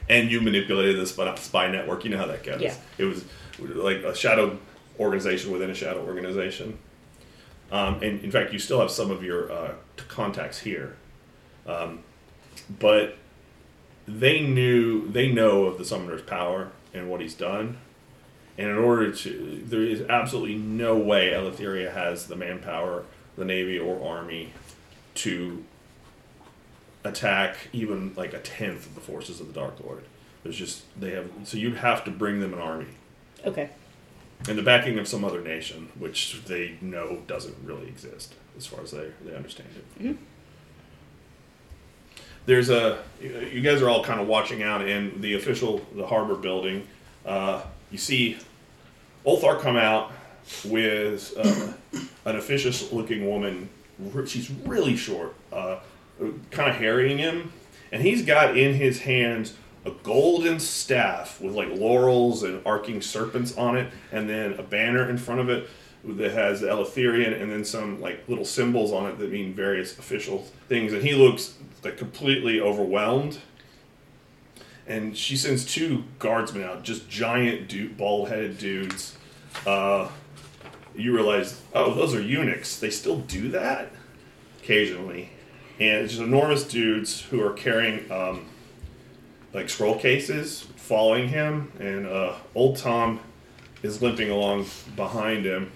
And 0.08 0.30
you 0.30 0.40
manipulated 0.40 1.00
the 1.00 1.06
spy, 1.06 1.34
spy 1.36 1.70
network. 1.70 2.04
You 2.04 2.10
know 2.10 2.18
how 2.18 2.26
that 2.26 2.42
goes. 2.42 2.60
Yeah. 2.60 2.74
It 2.98 3.04
was 3.04 3.24
like 3.58 3.98
a 3.98 4.14
shadow 4.14 4.58
organization 4.98 5.50
within 5.50 5.70
a 5.70 5.74
shadow 5.74 6.04
organization. 6.04 6.78
Um, 7.72 7.94
and 8.02 8.20
in 8.20 8.30
fact, 8.30 8.52
you 8.52 8.58
still 8.58 8.80
have 8.80 8.90
some 8.90 9.10
of 9.10 9.24
your 9.24 9.50
uh, 9.50 9.74
contacts 9.96 10.60
here, 10.60 10.96
um, 11.66 12.00
but 12.78 13.16
they 14.06 14.40
knew 14.40 15.08
they 15.08 15.32
know 15.32 15.64
of 15.64 15.78
the 15.78 15.84
summoner's 15.84 16.22
power 16.22 16.70
and 16.92 17.10
what 17.10 17.20
he's 17.20 17.34
done. 17.34 17.78
And 18.56 18.68
in 18.68 18.76
order 18.76 19.10
to, 19.12 19.62
there 19.66 19.82
is 19.82 20.02
absolutely 20.02 20.54
no 20.56 20.96
way 20.96 21.30
Eleutheria 21.30 21.92
has 21.92 22.26
the 22.26 22.36
manpower, 22.36 23.04
the 23.36 23.44
navy 23.44 23.78
or 23.78 24.06
army, 24.06 24.52
to 25.16 25.64
attack 27.04 27.68
even 27.72 28.12
like 28.16 28.32
a 28.32 28.38
tenth 28.40 28.86
of 28.86 28.94
the 28.94 29.00
forces 29.00 29.40
of 29.40 29.46
the 29.46 29.52
Dark 29.52 29.74
Lord. 29.84 30.04
There's 30.42 30.56
just 30.56 30.82
they 31.00 31.10
have 31.12 31.30
so 31.44 31.56
you'd 31.58 31.76
have 31.76 32.04
to 32.04 32.10
bring 32.10 32.40
them 32.40 32.52
an 32.54 32.60
army 32.60 32.86
Okay. 33.46 33.70
and 34.48 34.58
the 34.58 34.62
backing 34.62 34.98
of 34.98 35.06
some 35.08 35.24
other 35.24 35.40
nation, 35.42 35.90
which 35.98 36.42
they 36.46 36.76
know 36.80 37.22
doesn't 37.26 37.56
really 37.64 37.86
exist 37.88 38.34
as 38.56 38.66
far 38.66 38.80
as 38.82 38.90
they, 38.92 39.10
they 39.24 39.34
understand 39.34 39.68
it. 40.00 40.16
There's 42.46 42.68
a 42.68 43.02
you 43.22 43.62
guys 43.62 43.80
are 43.80 43.88
all 43.88 44.04
kind 44.04 44.20
of 44.20 44.26
watching 44.26 44.62
out 44.62 44.86
in 44.86 45.20
the 45.22 45.34
official 45.34 45.80
the 45.94 46.06
harbor 46.06 46.34
building. 46.34 46.86
Uh, 47.24 47.62
you 47.90 47.96
see 47.98 48.36
Ulthar 49.24 49.60
come 49.60 49.76
out 49.76 50.12
with 50.66 51.32
uh, 51.38 51.72
an 52.26 52.36
officious 52.36 52.92
looking 52.92 53.26
woman. 53.28 53.70
She's 54.26 54.50
really 54.50 54.96
short, 54.96 55.34
uh, 55.52 55.78
kind 56.50 56.70
of 56.70 56.76
harrying 56.76 57.18
him, 57.18 57.52
and 57.92 58.02
he's 58.02 58.24
got 58.24 58.56
in 58.56 58.74
his 58.74 59.00
hands 59.00 59.54
a 59.84 59.90
golden 60.02 60.58
staff 60.58 61.40
with 61.40 61.54
like 61.54 61.68
laurels 61.70 62.42
and 62.42 62.60
arcing 62.66 63.00
serpents 63.00 63.56
on 63.56 63.76
it, 63.76 63.92
and 64.12 64.28
then 64.28 64.54
a 64.54 64.62
banner 64.62 65.08
in 65.10 65.18
front 65.18 65.40
of 65.40 65.48
it 65.48 65.68
that 66.06 66.32
has 66.32 66.60
the 66.60 66.66
Eleutherian 66.66 67.40
and 67.40 67.50
then 67.50 67.64
some 67.64 68.00
like 68.00 68.28
little 68.28 68.44
symbols 68.44 68.92
on 68.92 69.06
it 69.06 69.18
that 69.18 69.30
mean 69.30 69.54
various 69.54 69.98
official 69.98 70.46
things. 70.68 70.92
And 70.92 71.02
he 71.02 71.14
looks 71.14 71.56
like 71.82 71.96
completely 71.96 72.60
overwhelmed. 72.60 73.38
And 74.86 75.16
she 75.16 75.36
sends 75.36 75.64
two 75.64 76.04
guardsmen 76.18 76.62
out, 76.62 76.82
just 76.82 77.08
giant, 77.08 77.68
du- 77.68 77.88
bald-headed 77.88 78.58
dudes. 78.58 79.16
Uh, 79.66 80.08
you 80.94 81.14
realize, 81.14 81.60
oh, 81.72 81.94
those 81.94 82.14
are 82.14 82.20
eunuchs. 82.20 82.78
They 82.78 82.90
still 82.90 83.16
do 83.20 83.48
that 83.50 83.90
occasionally, 84.60 85.30
and 85.80 86.04
it's 86.04 86.12
just 86.12 86.24
enormous 86.24 86.64
dudes 86.64 87.22
who 87.22 87.42
are 87.42 87.52
carrying 87.52 88.10
um, 88.10 88.46
like 89.52 89.68
scroll 89.68 89.98
cases, 89.98 90.62
following 90.76 91.28
him. 91.28 91.72
And 91.78 92.06
uh, 92.06 92.34
old 92.54 92.76
Tom 92.76 93.20
is 93.82 94.00
limping 94.00 94.30
along 94.30 94.66
behind 94.96 95.44
him, 95.44 95.72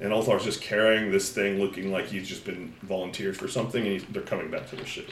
and 0.00 0.12
Ulthar's 0.12 0.44
just 0.44 0.62
carrying 0.62 1.10
this 1.10 1.30
thing, 1.32 1.58
looking 1.58 1.92
like 1.92 2.06
he's 2.06 2.28
just 2.28 2.44
been 2.44 2.74
volunteered 2.82 3.36
for 3.36 3.48
something, 3.48 3.86
and 3.86 4.00
they're 4.10 4.22
coming 4.22 4.50
back 4.50 4.68
to 4.70 4.76
the 4.76 4.86
ship. 4.86 5.10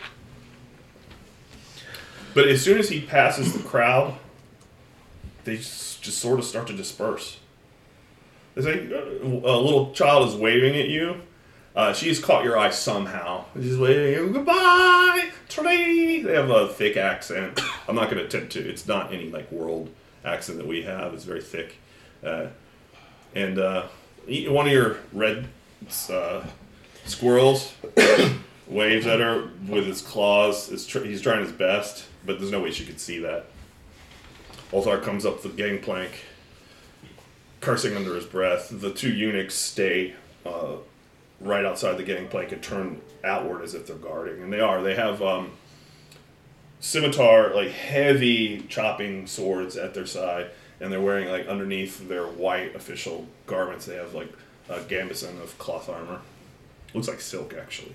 But 2.35 2.49
as 2.49 2.63
soon 2.63 2.79
as 2.79 2.89
he 2.89 3.01
passes 3.01 3.53
the 3.53 3.63
crowd, 3.63 4.19
they 5.45 5.57
just, 5.57 6.03
just 6.03 6.19
sort 6.19 6.39
of 6.39 6.45
start 6.45 6.67
to 6.69 6.73
disperse. 6.73 7.39
It's 8.55 8.67
like 8.67 8.91
uh, 8.91 9.25
a 9.25 9.59
little 9.59 9.93
child 9.93 10.29
is 10.29 10.35
waving 10.35 10.77
at 10.77 10.89
you. 10.89 11.21
Uh, 11.77 11.93
she's 11.93 12.19
caught 12.19 12.45
your 12.45 12.59
eye 12.59 12.71
somehow. 12.71 13.45
She's 13.55 13.77
waving, 13.77 14.33
goodbye, 14.33 15.31
tree. 15.49 16.23
They 16.23 16.35
have 16.35 16.51
a 16.51 16.69
thick 16.69 16.97
accent. 16.97 17.61
I'm 17.87 17.95
not 17.95 18.11
going 18.11 18.19
to 18.19 18.25
attempt 18.25 18.53
to. 18.53 18.69
It's 18.69 18.87
not 18.87 19.13
any 19.13 19.31
like 19.31 19.51
world 19.53 19.91
accent 20.25 20.59
that 20.59 20.67
we 20.67 20.83
have. 20.83 21.15
It's 21.15 21.25
very 21.25 21.43
thick. 21.43 21.77
Uh, 22.25 22.47
and 23.35 23.59
uh, 23.59 23.87
one 24.27 24.67
of 24.67 24.73
your 24.73 24.97
red 25.13 25.47
uh, 26.11 26.45
squirrels 27.05 27.73
waves 28.67 29.07
at 29.07 29.21
her 29.21 29.51
with 29.67 29.87
his 29.87 30.03
claws. 30.03 30.87
Tr- 30.87 31.05
he's 31.05 31.23
trying 31.23 31.43
his 31.43 31.53
best, 31.53 32.07
but 32.27 32.39
there's 32.39 32.51
no 32.51 32.61
way 32.61 32.71
she 32.71 32.85
could 32.85 33.01
see 33.01 33.19
that. 33.21 33.47
Ulthar 34.73 35.03
comes 35.03 35.25
up 35.25 35.43
the 35.43 35.49
gangplank, 35.49 36.11
cursing 37.61 37.97
under 37.97 38.15
his 38.15 38.27
breath. 38.27 38.69
The 38.71 38.93
two 38.93 39.11
eunuchs 39.11 39.55
stay 39.55 40.15
uh, 40.45 40.77
right 41.41 41.65
outside 41.65 41.97
the 41.97 42.03
gangplank 42.03 42.53
and 42.53 42.63
turn 42.63 43.01
outward 43.25 43.63
as 43.63 43.75
if 43.75 43.87
they're 43.87 43.97
guarding, 43.97 44.43
and 44.43 44.53
they 44.53 44.61
are. 44.61 44.83
They 44.83 44.95
have 44.95 45.23
um, 45.23 45.53
scimitar, 46.81 47.55
like 47.55 47.71
heavy 47.71 48.61
chopping 48.69 49.27
swords 49.27 49.77
at 49.77 49.95
their 49.95 50.07
side, 50.07 50.51
and 50.81 50.93
they're 50.93 51.01
wearing 51.01 51.29
like 51.29 51.47
underneath 51.47 52.09
their 52.09 52.27
white 52.27 52.75
official 52.75 53.27
garments. 53.47 53.87
They 53.87 53.97
have 53.97 54.15
like 54.15 54.33
a 54.69 54.81
gambeson 54.81 55.41
of 55.43 55.57
cloth 55.59 55.89
armor. 55.89 56.21
Looks 56.95 57.09
like 57.09 57.21
silk 57.21 57.55
actually. 57.61 57.95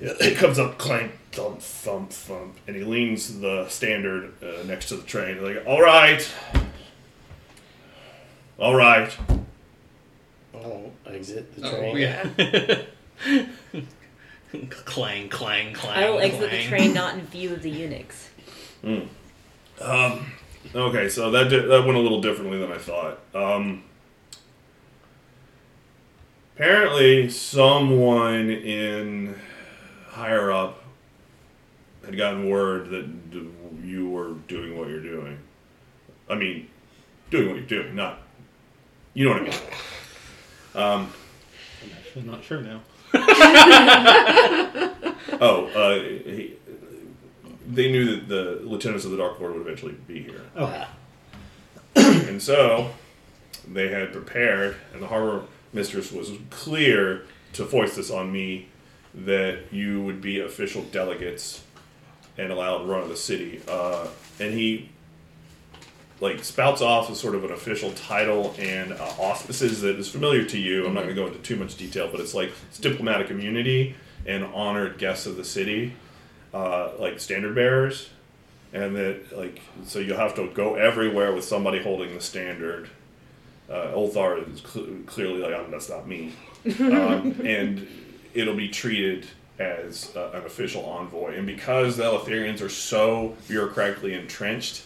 Yeah, 0.00 0.12
it 0.20 0.36
comes 0.36 0.58
up, 0.58 0.76
clank, 0.76 1.12
thump, 1.32 1.62
thump, 1.62 2.10
thump, 2.10 2.56
and 2.66 2.76
he 2.76 2.84
leans 2.84 3.40
the 3.40 3.66
standard 3.68 4.34
uh, 4.42 4.62
next 4.66 4.88
to 4.90 4.96
the 4.96 5.02
train. 5.02 5.42
Like, 5.42 5.64
all 5.66 5.80
right, 5.80 6.30
all 8.58 8.74
right. 8.74 9.16
I'll 10.64 10.92
exit 11.14 11.54
the 11.56 11.66
Oh, 11.68 11.78
train. 11.78 11.96
yeah. 11.96 12.82
clang, 14.70 15.28
clang, 15.28 15.72
clang. 15.74 16.04
I 16.04 16.10
will 16.10 16.18
exit 16.20 16.50
the 16.50 16.62
train 16.64 16.92
not 16.94 17.14
in 17.14 17.20
view 17.26 17.52
of 17.52 17.62
the 17.62 17.70
eunuchs. 17.70 18.30
Um, 18.84 20.32
okay, 20.74 21.08
so 21.08 21.30
that 21.30 21.48
di- 21.50 21.58
that 21.66 21.84
went 21.84 21.96
a 21.96 22.00
little 22.00 22.20
differently 22.20 22.58
than 22.58 22.72
I 22.72 22.78
thought. 22.78 23.18
Um, 23.34 23.82
apparently, 26.54 27.28
someone 27.28 28.50
in 28.50 29.34
higher 30.08 30.50
up 30.50 30.82
had 32.04 32.16
gotten 32.16 32.48
word 32.48 32.88
that 32.90 33.30
d- 33.30 33.48
you 33.84 34.08
were 34.08 34.32
doing 34.48 34.78
what 34.78 34.88
you're 34.88 35.02
doing. 35.02 35.38
I 36.30 36.34
mean, 36.36 36.68
doing 37.30 37.48
what 37.48 37.56
you're 37.56 37.66
doing, 37.82 37.94
not 37.94 38.20
you 39.14 39.24
know 39.24 39.32
what 39.32 39.42
I 39.42 39.44
mean. 39.44 39.54
Um, 40.76 41.10
I'm 41.82 41.90
actually 41.98 42.22
not 42.22 42.44
sure 42.44 42.60
now. 42.60 42.82
oh, 45.40 45.66
uh, 45.74 45.94
he, 46.02 46.54
they 47.66 47.90
knew 47.90 48.16
that 48.16 48.28
the 48.28 48.60
lieutenants 48.62 49.06
of 49.06 49.10
the 49.10 49.16
Dark 49.16 49.40
Lord 49.40 49.54
would 49.54 49.62
eventually 49.62 49.94
be 50.06 50.22
here. 50.22 50.42
Okay. 50.56 50.86
And 52.28 52.42
so 52.42 52.90
they 53.66 53.88
had 53.88 54.12
prepared, 54.12 54.76
and 54.92 55.02
the 55.02 55.06
harbor 55.06 55.46
mistress 55.72 56.12
was 56.12 56.32
clear 56.50 57.22
to 57.54 57.64
foist 57.64 57.96
this 57.96 58.10
on 58.10 58.30
me 58.30 58.68
that 59.14 59.72
you 59.72 60.02
would 60.02 60.20
be 60.20 60.40
official 60.40 60.82
delegates 60.82 61.62
and 62.36 62.52
allowed 62.52 62.86
run 62.86 63.00
of 63.00 63.08
the 63.08 63.16
city. 63.16 63.62
Uh, 63.66 64.08
and 64.38 64.52
he 64.52 64.90
like 66.20 66.42
spouts 66.44 66.80
off 66.80 67.10
as 67.10 67.20
sort 67.20 67.34
of 67.34 67.44
an 67.44 67.52
official 67.52 67.92
title 67.92 68.54
and 68.58 68.92
uh, 68.92 69.04
auspices 69.18 69.82
that 69.82 69.96
is 69.96 70.08
familiar 70.08 70.44
to 70.44 70.58
you. 70.58 70.86
I'm 70.86 70.94
not 70.94 71.04
going 71.04 71.14
to 71.14 71.20
go 71.20 71.26
into 71.26 71.38
too 71.40 71.56
much 71.56 71.76
detail, 71.76 72.08
but 72.10 72.20
it's 72.20 72.34
like 72.34 72.52
it's 72.68 72.78
diplomatic 72.78 73.30
immunity 73.30 73.94
and 74.24 74.44
honored 74.44 74.98
guests 74.98 75.26
of 75.26 75.36
the 75.36 75.44
city, 75.44 75.94
uh, 76.54 76.92
like 76.98 77.20
standard 77.20 77.54
bearers 77.54 78.08
and 78.72 78.94
that 78.96 79.36
like 79.36 79.60
so 79.84 79.98
you'll 79.98 80.18
have 80.18 80.34
to 80.34 80.48
go 80.48 80.74
everywhere 80.74 81.32
with 81.32 81.44
somebody 81.44 81.82
holding 81.82 82.14
the 82.14 82.20
standard. 82.20 82.88
Uh, 83.70 83.88
Ulthar 83.94 84.52
is 84.52 84.60
cl- 84.60 84.86
clearly 85.06 85.40
like 85.40 85.54
"Um, 85.54 85.70
that's 85.70 85.88
not 85.88 86.06
me, 86.06 86.32
um, 86.80 87.40
and 87.44 87.86
it'll 88.34 88.54
be 88.54 88.68
treated 88.68 89.26
as 89.58 90.14
uh, 90.14 90.30
an 90.34 90.44
official 90.44 90.84
envoy. 90.84 91.36
And 91.36 91.46
because 91.46 91.96
the 91.96 92.04
Eleutherians 92.04 92.60
are 92.60 92.68
so 92.68 93.34
bureaucratically 93.48 94.12
entrenched, 94.12 94.82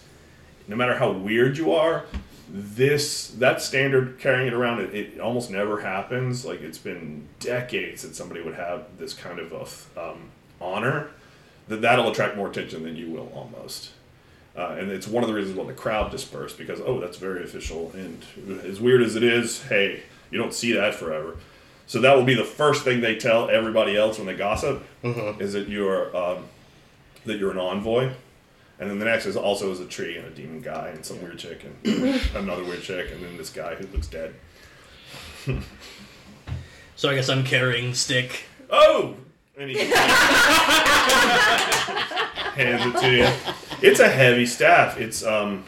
no 0.71 0.77
matter 0.77 0.95
how 0.95 1.11
weird 1.11 1.59
you 1.59 1.73
are, 1.73 2.05
this 2.49 3.29
that 3.33 3.61
standard 3.61 4.19
carrying 4.19 4.47
it 4.47 4.55
around 4.55 4.81
it, 4.81 4.95
it 4.95 5.21
almost 5.21 5.51
never 5.51 5.81
happens. 5.81 6.45
Like 6.45 6.63
it's 6.63 6.79
been 6.79 7.29
decades 7.41 8.03
that 8.03 8.15
somebody 8.15 8.41
would 8.41 8.55
have 8.55 8.87
this 8.99 9.13
kind 9.13 9.39
of 9.39 9.53
a, 9.53 10.11
um, 10.11 10.31
honor 10.61 11.11
that 11.69 11.83
that'll 11.83 12.11
attract 12.11 12.37
more 12.37 12.49
attention 12.49 12.85
than 12.85 12.97
you 12.97 13.11
will 13.11 13.31
almost. 13.35 13.91
Uh, 14.57 14.77
and 14.79 14.91
it's 14.91 15.07
one 15.07 15.23
of 15.23 15.29
the 15.29 15.35
reasons 15.35 15.57
why 15.57 15.65
the 15.65 15.73
crowd 15.73 16.11
dispersed 16.11 16.59
because 16.59 16.81
oh 16.81 16.99
that's 17.01 17.17
very 17.19 17.45
official 17.45 17.93
and 17.95 18.21
as 18.65 18.81
weird 18.81 19.01
as 19.01 19.15
it 19.15 19.23
is 19.23 19.63
hey 19.63 20.03
you 20.33 20.39
don't 20.39 20.53
see 20.53 20.73
that 20.73 20.93
forever 20.93 21.37
so 21.87 22.01
that 22.01 22.17
will 22.17 22.25
be 22.25 22.35
the 22.35 22.45
first 22.45 22.83
thing 22.83 23.01
they 23.01 23.15
tell 23.15 23.49
everybody 23.49 23.97
else 23.97 24.19
when 24.19 24.27
they 24.27 24.35
gossip 24.35 24.85
is 25.05 25.53
that 25.53 25.69
you're 25.69 26.15
um, 26.17 26.45
that 27.27 27.39
you're 27.39 27.53
an 27.53 27.59
envoy 27.59 28.11
and 28.81 28.91
then 28.91 28.99
the 28.99 29.05
next 29.05 29.27
is 29.27 29.37
also 29.37 29.71
is 29.71 29.79
a 29.79 29.87
tree 29.87 30.17
and 30.17 30.27
a 30.27 30.31
demon 30.31 30.61
guy 30.61 30.89
and 30.89 31.05
some 31.05 31.23
weird 31.23 31.39
chick 31.39 31.65
and 31.65 32.21
another 32.35 32.65
weird 32.65 32.83
chick 32.83 33.13
and 33.13 33.23
then 33.23 33.37
this 33.37 33.51
guy 33.51 33.75
who 33.77 33.87
looks 33.89 34.09
dead 34.09 34.35
So 37.01 37.09
I 37.09 37.15
guess 37.15 37.31
I'm 37.31 37.45
carrying 37.45 37.95
stick. 37.95 38.45
Oh! 38.69 39.15
And 39.57 39.71
he 39.71 39.79
hands 42.59 42.95
it 42.95 43.01
to 43.01 43.11
you. 43.11 43.27
It's 43.81 44.01
a 44.01 44.09
heavy 44.09 44.45
staff. 44.45 45.01
It's 45.01 45.25
um, 45.25 45.65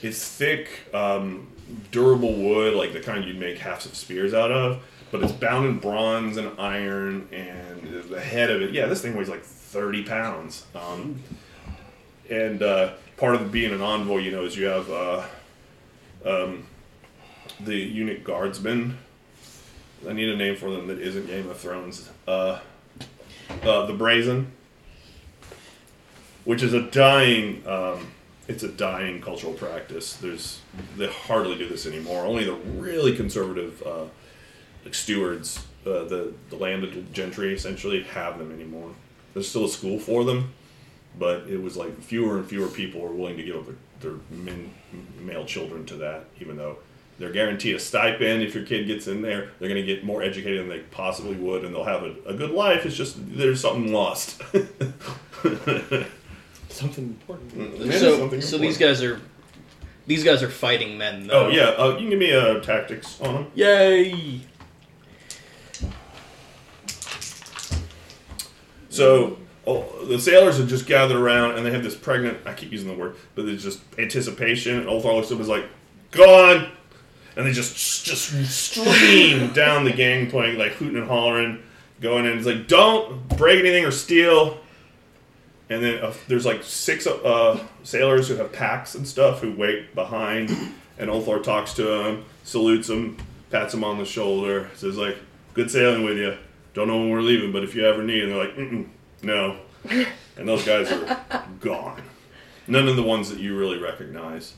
it's 0.00 0.28
thick, 0.28 0.94
um, 0.94 1.48
durable 1.90 2.34
wood, 2.34 2.74
like 2.74 2.92
the 2.92 3.00
kind 3.00 3.24
you'd 3.24 3.40
make 3.40 3.58
halves 3.58 3.84
of 3.86 3.96
spears 3.96 4.32
out 4.32 4.52
of. 4.52 4.80
But 5.10 5.24
it's 5.24 5.32
bound 5.32 5.66
in 5.66 5.80
bronze 5.80 6.36
and 6.36 6.56
iron, 6.56 7.28
and 7.32 8.04
the 8.08 8.20
head 8.20 8.48
of 8.48 8.62
it, 8.62 8.70
yeah, 8.72 8.86
this 8.86 9.02
thing 9.02 9.16
weighs 9.16 9.28
like 9.28 9.42
thirty 9.42 10.04
pounds. 10.04 10.66
Um, 10.76 11.20
and 12.30 12.62
uh, 12.62 12.92
part 13.16 13.34
of 13.34 13.52
being 13.52 13.72
an 13.72 13.80
envoy, 13.80 14.18
you 14.18 14.30
know, 14.30 14.44
is 14.44 14.56
you 14.56 14.66
have 14.66 14.90
uh, 14.90 15.26
um, 16.24 16.66
the 17.60 17.76
eunuch 17.76 18.24
guardsmen. 18.24 18.98
I 20.08 20.12
need 20.12 20.28
a 20.28 20.36
name 20.36 20.56
for 20.56 20.70
them 20.70 20.86
that 20.88 20.98
isn't 20.98 21.26
Game 21.26 21.48
of 21.48 21.58
Thrones. 21.58 22.10
Uh, 22.26 22.58
uh, 23.62 23.86
the 23.86 23.94
Brazen, 23.94 24.52
which 26.44 26.62
is 26.62 26.74
a 26.74 26.82
dying, 26.82 27.66
um, 27.66 28.08
it's 28.48 28.62
a 28.62 28.68
dying 28.68 29.20
cultural 29.20 29.54
practice. 29.54 30.16
There's 30.16 30.60
they 30.96 31.06
hardly 31.06 31.56
do 31.56 31.68
this 31.68 31.86
anymore. 31.86 32.24
Only 32.24 32.44
the 32.44 32.52
really 32.52 33.16
conservative, 33.16 33.82
uh, 33.86 34.04
like 34.84 34.94
stewards, 34.94 35.66
uh, 35.86 36.04
the 36.04 36.34
the 36.50 36.56
landed 36.56 37.14
gentry, 37.14 37.54
essentially 37.54 38.02
have 38.02 38.38
them 38.38 38.52
anymore. 38.52 38.90
There's 39.32 39.48
still 39.48 39.64
a 39.64 39.70
school 39.70 39.98
for 39.98 40.24
them, 40.24 40.52
but 41.18 41.48
it 41.48 41.60
was 41.62 41.76
like 41.76 42.00
fewer 42.00 42.38
and 42.38 42.46
fewer 42.46 42.68
people 42.68 43.00
were 43.00 43.12
willing 43.12 43.36
to 43.36 43.42
give 43.42 43.56
up 43.56 43.66
their, 43.66 44.10
their 44.12 44.20
men, 44.30 44.72
male 45.20 45.44
children 45.44 45.84
to 45.86 45.94
that, 45.96 46.24
even 46.40 46.56
though 46.56 46.78
they're 47.18 47.30
guaranteed 47.32 47.76
a 47.76 47.78
stipend 47.78 48.42
if 48.42 48.54
your 48.54 48.64
kid 48.64 48.86
gets 48.86 49.06
in 49.06 49.22
there. 49.22 49.50
They're 49.58 49.68
going 49.68 49.80
to 49.80 49.86
get 49.86 50.04
more 50.04 50.22
educated 50.22 50.60
than 50.60 50.68
they 50.68 50.80
possibly 50.80 51.36
would, 51.36 51.64
and 51.64 51.72
they'll 51.74 51.84
have 51.84 52.02
a, 52.02 52.14
a 52.26 52.34
good 52.34 52.50
life. 52.50 52.84
It's 52.84 52.96
just 52.96 53.16
there's 53.36 53.60
something 53.60 53.92
lost. 53.92 54.42
Something 56.70 57.04
important. 57.04 57.78
There 57.78 57.92
is 57.92 58.00
So, 58.00 58.18
something 58.18 58.40
so 58.40 58.58
these 58.58 58.78
guys 58.78 59.00
are 59.00 59.20
these 60.08 60.24
guys 60.24 60.42
are 60.42 60.50
fighting 60.50 60.98
men. 60.98 61.28
Though. 61.28 61.46
Oh 61.46 61.48
yeah, 61.50 61.66
uh, 61.78 61.90
you 61.90 61.98
can 61.98 62.10
give 62.10 62.18
me 62.18 62.32
uh, 62.34 62.58
tactics 62.58 63.20
on 63.20 63.34
them. 63.34 63.46
Yay! 63.54 64.40
So 68.88 69.38
oh, 69.66 70.04
the 70.06 70.18
sailors 70.18 70.58
have 70.58 70.68
just 70.68 70.86
gathered 70.86 71.16
around, 71.16 71.56
and 71.56 71.66
they 71.66 71.70
have 71.70 71.82
this 71.82 71.94
pregnant. 71.96 72.38
I 72.46 72.52
keep 72.54 72.72
using 72.72 72.88
the 72.88 72.94
word, 72.94 73.16
but 73.34 73.46
it's 73.46 73.62
just 73.62 73.80
anticipation. 73.98 74.78
And 74.78 74.86
Ulthar 74.86 75.14
looks 75.14 75.28
up 75.28 75.32
and 75.32 75.40
is 75.40 75.48
like, 75.48 75.66
"Go 76.10 76.50
on!" 76.50 76.70
And 77.36 77.46
they 77.46 77.52
just 77.52 78.04
just 78.04 78.30
stream 78.50 79.52
down 79.54 79.84
the 79.84 79.92
gangplank, 79.92 80.58
like 80.58 80.72
hooting 80.72 80.98
and 80.98 81.08
hollering, 81.08 81.62
going 82.00 82.26
in. 82.26 82.36
It's 82.36 82.46
like, 82.46 82.68
"Don't 82.68 83.28
break 83.36 83.60
anything 83.60 83.84
or 83.84 83.90
steal." 83.90 84.58
And 85.70 85.82
then 85.82 85.98
uh, 86.04 86.12
there's 86.28 86.44
like 86.44 86.62
six 86.62 87.06
uh, 87.06 87.58
sailors 87.82 88.28
who 88.28 88.36
have 88.36 88.52
packs 88.52 88.94
and 88.94 89.08
stuff 89.08 89.40
who 89.40 89.52
wait 89.52 89.94
behind, 89.94 90.50
and 90.98 91.10
Ulthar 91.10 91.42
talks 91.42 91.72
to 91.74 91.84
them, 91.84 92.24
salutes 92.44 92.88
them, 92.88 93.16
pats 93.50 93.72
them 93.72 93.82
on 93.82 93.98
the 93.98 94.04
shoulder, 94.04 94.68
says 94.74 94.96
like, 94.96 95.16
"Good 95.54 95.70
sailing 95.70 96.04
with 96.04 96.18
you. 96.18 96.36
Don't 96.74 96.88
know 96.88 96.98
when 96.98 97.10
we're 97.10 97.22
leaving, 97.22 97.50
but 97.50 97.64
if 97.64 97.74
you 97.74 97.86
ever 97.86 98.02
need," 98.02 98.24
and 98.24 98.32
they're 98.32 98.44
like, 98.44 98.56
Mm-mm, 98.56 98.88
"No," 99.24 99.58
and 100.36 100.48
those 100.48 100.64
guys 100.64 100.90
are 100.90 101.44
gone. 101.60 102.02
None 102.66 102.88
of 102.88 102.96
the 102.96 103.02
ones 103.02 103.28
that 103.30 103.40
you 103.40 103.56
really 103.58 103.78
recognize. 103.78 104.54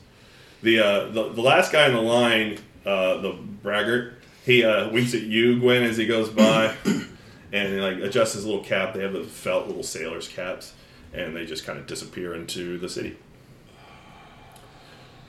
The 0.61 0.79
uh, 0.79 1.07
the, 1.09 1.29
the 1.29 1.41
last 1.41 1.71
guy 1.71 1.87
in 1.87 1.93
the 1.93 2.01
line, 2.01 2.59
uh, 2.85 3.17
the 3.17 3.33
braggart, 3.33 4.13
he 4.45 4.63
uh, 4.63 4.89
winks 4.89 5.13
at 5.13 5.23
you, 5.23 5.59
Gwen, 5.59 5.83
as 5.83 5.97
he 5.97 6.05
goes 6.05 6.29
by, 6.29 6.75
and 6.85 7.73
he, 7.73 7.81
like 7.81 7.97
adjusts 7.97 8.33
his 8.33 8.45
little 8.45 8.63
cap. 8.63 8.93
They 8.93 9.01
have 9.01 9.13
the 9.13 9.23
felt 9.23 9.67
little 9.67 9.83
sailors 9.83 10.27
caps, 10.27 10.73
and 11.13 11.35
they 11.35 11.45
just 11.45 11.65
kind 11.65 11.77
of 11.77 11.87
disappear 11.87 12.33
into 12.33 12.77
the 12.77 12.89
city. 12.89 13.17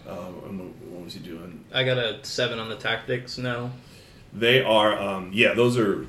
Um, 0.09 0.73
what, 0.91 1.05
was 1.05 1.15
he 1.15 1.21
doing? 1.21 1.65
I 1.73 1.85
got 1.85 1.99
a 1.99 2.25
seven 2.25 2.59
on 2.59 2.69
the 2.69 2.77
tactics. 2.77 3.37
No. 3.37 3.71
They 4.33 4.63
are, 4.63 4.99
um, 4.99 5.31
yeah, 5.33 5.55
those 5.55 5.77
are, 5.77 6.07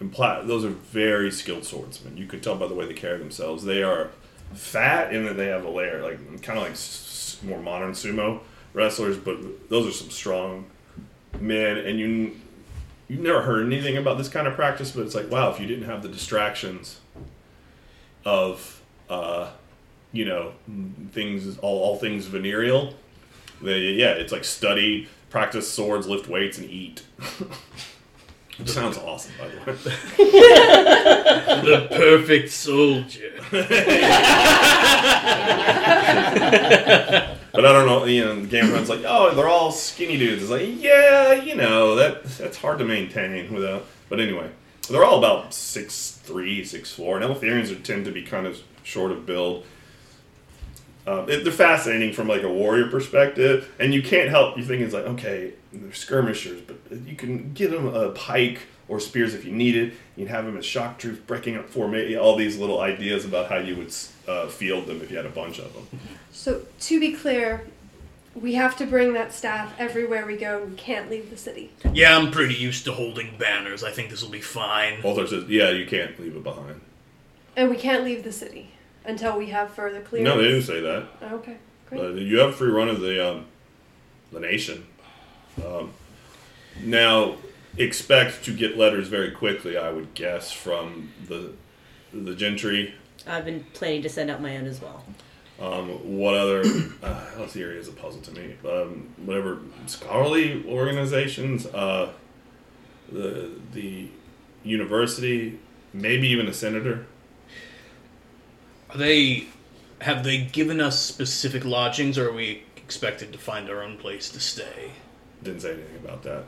impli- 0.00 0.46
those 0.46 0.64
are 0.64 0.68
very 0.70 1.30
skilled 1.30 1.64
swordsmen. 1.64 2.16
You 2.16 2.26
can 2.26 2.40
tell 2.40 2.56
by 2.56 2.66
the 2.68 2.74
way 2.74 2.86
they 2.86 2.94
carry 2.94 3.18
themselves. 3.18 3.64
They 3.64 3.82
are 3.82 4.10
fat 4.54 5.12
in 5.12 5.24
that 5.24 5.36
they 5.36 5.46
have 5.46 5.64
a 5.64 5.70
layer, 5.70 6.02
like 6.02 6.18
kind 6.42 6.58
of 6.58 6.64
like 6.64 6.72
s- 6.72 7.38
more 7.42 7.60
modern 7.60 7.92
sumo 7.92 8.40
wrestlers, 8.72 9.16
but 9.16 9.68
those 9.68 9.86
are 9.86 9.92
some 9.92 10.10
strong 10.10 10.66
men. 11.40 11.78
And 11.78 11.98
you, 11.98 12.32
you've 13.08 13.20
never 13.20 13.42
heard 13.42 13.64
anything 13.66 13.96
about 13.96 14.18
this 14.18 14.28
kind 14.28 14.46
of 14.46 14.54
practice, 14.54 14.90
but 14.92 15.02
it's 15.06 15.14
like, 15.14 15.30
wow, 15.30 15.50
if 15.50 15.58
you 15.60 15.66
didn't 15.66 15.86
have 15.86 16.02
the 16.02 16.08
distractions 16.08 17.00
of, 18.24 18.82
uh, 19.08 19.50
you 20.12 20.24
know, 20.24 20.52
things, 21.12 21.58
all, 21.58 21.78
all 21.82 21.96
things 21.96 22.26
venereal, 22.26 22.94
then, 23.62 23.80
yeah, 23.94 24.10
it's 24.10 24.32
like 24.32 24.44
study, 24.44 25.08
practice 25.30 25.70
swords, 25.70 26.06
lift 26.06 26.28
weights, 26.28 26.58
and 26.58 26.70
eat. 26.70 27.02
Which 28.58 28.70
sounds 28.70 28.98
awesome, 28.98 29.32
by 29.38 29.48
the 29.48 29.56
way. 29.56 29.64
the 31.62 31.88
perfect 31.90 32.50
soldier. 32.50 33.32
But 37.56 37.64
I 37.64 37.72
don't 37.72 37.86
know, 37.86 38.04
you 38.04 38.22
know, 38.22 38.44
Game 38.44 38.66
of 38.66 38.70
Thrones 38.70 38.90
like, 38.90 39.02
oh, 39.06 39.34
they're 39.34 39.48
all 39.48 39.72
skinny 39.72 40.18
dudes. 40.18 40.42
It's 40.42 40.50
like, 40.50 40.68
yeah, 40.76 41.32
you 41.32 41.54
know, 41.54 41.94
that 41.94 42.22
that's 42.24 42.58
hard 42.58 42.78
to 42.80 42.84
maintain 42.84 43.52
without. 43.52 43.86
But 44.10 44.20
anyway, 44.20 44.50
they're 44.90 45.04
all 45.04 45.16
about 45.16 45.54
six 45.54 46.20
three, 46.22 46.64
six 46.64 46.92
four, 46.92 47.18
and 47.18 47.24
Eleutherians 47.24 47.72
are, 47.72 47.80
tend 47.80 48.04
to 48.04 48.12
be 48.12 48.22
kind 48.22 48.46
of 48.46 48.60
short 48.82 49.10
of 49.10 49.24
build. 49.24 49.64
Um, 51.06 51.30
it, 51.30 51.44
they're 51.44 51.52
fascinating 51.52 52.12
from 52.12 52.28
like 52.28 52.42
a 52.42 52.52
warrior 52.52 52.90
perspective, 52.90 53.72
and 53.78 53.94
you 53.94 54.02
can't 54.02 54.28
help 54.28 54.58
you 54.58 54.64
think 54.64 54.82
it's 54.82 54.92
like, 54.92 55.04
okay, 55.04 55.54
they're 55.82 55.92
skirmishers, 55.92 56.60
but 56.60 56.76
you 57.06 57.16
can 57.16 57.52
give 57.52 57.70
them 57.70 57.86
a 57.86 58.10
pike 58.10 58.60
or 58.88 59.00
spears 59.00 59.34
if 59.34 59.44
you 59.44 59.52
need 59.52 59.76
it. 59.76 59.94
You'd 60.16 60.28
have 60.28 60.44
them 60.44 60.56
as 60.56 60.64
shock 60.64 60.98
troops, 60.98 61.18
breaking 61.18 61.56
up 61.56 61.68
formation, 61.68 62.18
all 62.18 62.36
these 62.36 62.58
little 62.58 62.80
ideas 62.80 63.24
about 63.24 63.48
how 63.48 63.58
you 63.58 63.76
would 63.76 63.94
uh, 64.28 64.48
field 64.48 64.86
them 64.86 65.00
if 65.02 65.10
you 65.10 65.16
had 65.16 65.26
a 65.26 65.30
bunch 65.30 65.58
of 65.58 65.72
them. 65.74 66.00
So 66.30 66.62
to 66.80 67.00
be 67.00 67.12
clear, 67.12 67.66
we 68.34 68.54
have 68.54 68.76
to 68.76 68.86
bring 68.86 69.14
that 69.14 69.32
staff 69.32 69.74
everywhere 69.78 70.26
we 70.26 70.36
go. 70.36 70.64
We 70.64 70.76
can't 70.76 71.10
leave 71.10 71.30
the 71.30 71.36
city. 71.36 71.72
Yeah, 71.92 72.16
I'm 72.16 72.30
pretty 72.30 72.54
used 72.54 72.84
to 72.84 72.92
holding 72.92 73.36
banners. 73.38 73.82
I 73.82 73.90
think 73.90 74.10
this 74.10 74.22
will 74.22 74.30
be 74.30 74.40
fine. 74.40 75.02
Walter 75.02 75.26
says, 75.26 75.44
yeah, 75.48 75.70
you 75.70 75.86
can't 75.86 76.18
leave 76.20 76.36
it 76.36 76.44
behind. 76.44 76.80
And 77.56 77.70
we 77.70 77.76
can't 77.76 78.04
leave 78.04 78.22
the 78.22 78.32
city 78.32 78.70
until 79.04 79.38
we 79.38 79.46
have 79.46 79.70
further 79.70 80.00
clearance. 80.00 80.28
No, 80.28 80.36
they 80.36 80.48
didn't 80.48 80.64
say 80.64 80.80
that. 80.80 81.08
Okay, 81.22 81.56
great. 81.88 82.00
Uh, 82.00 82.08
you 82.08 82.38
have 82.38 82.54
free 82.54 82.70
run 82.70 82.88
of 82.88 83.00
the 83.00 83.26
um, 83.26 83.46
the 84.32 84.40
nation. 84.40 84.86
Um, 85.64 85.92
now, 86.82 87.36
expect 87.76 88.44
to 88.44 88.52
get 88.52 88.76
letters 88.76 89.08
very 89.08 89.30
quickly. 89.30 89.76
I 89.76 89.90
would 89.90 90.14
guess 90.14 90.52
from 90.52 91.12
the 91.28 91.52
the 92.12 92.34
gentry. 92.34 92.94
I've 93.26 93.44
been 93.44 93.64
planning 93.72 94.02
to 94.02 94.08
send 94.08 94.30
out 94.30 94.40
my 94.40 94.56
own 94.56 94.66
as 94.66 94.80
well. 94.80 95.04
Um, 95.60 96.18
what 96.18 96.34
other? 96.34 96.64
Uh, 97.02 97.24
let's 97.38 97.52
see. 97.52 97.62
Area 97.62 97.78
is 97.78 97.86
a 97.88 97.92
puzzle 97.92 98.20
to 98.22 98.32
me. 98.32 98.56
Um, 98.68 99.08
whatever 99.24 99.60
scholarly 99.86 100.64
organizations. 100.66 101.66
Uh, 101.66 102.10
the 103.10 103.50
the 103.72 104.08
university, 104.64 105.58
maybe 105.92 106.28
even 106.28 106.48
a 106.48 106.52
senator. 106.52 107.06
Are 108.90 108.98
they 108.98 109.46
have 110.00 110.24
they 110.24 110.38
given 110.38 110.80
us 110.80 111.00
specific 111.00 111.64
lodgings, 111.64 112.18
or 112.18 112.28
are 112.28 112.32
we 112.32 112.64
expected 112.76 113.32
to 113.32 113.38
find 113.38 113.70
our 113.70 113.82
own 113.82 113.96
place 113.98 114.30
to 114.30 114.40
stay? 114.40 114.92
Didn't 115.42 115.60
say 115.60 115.72
anything 115.74 115.96
about 116.04 116.22
that. 116.24 116.44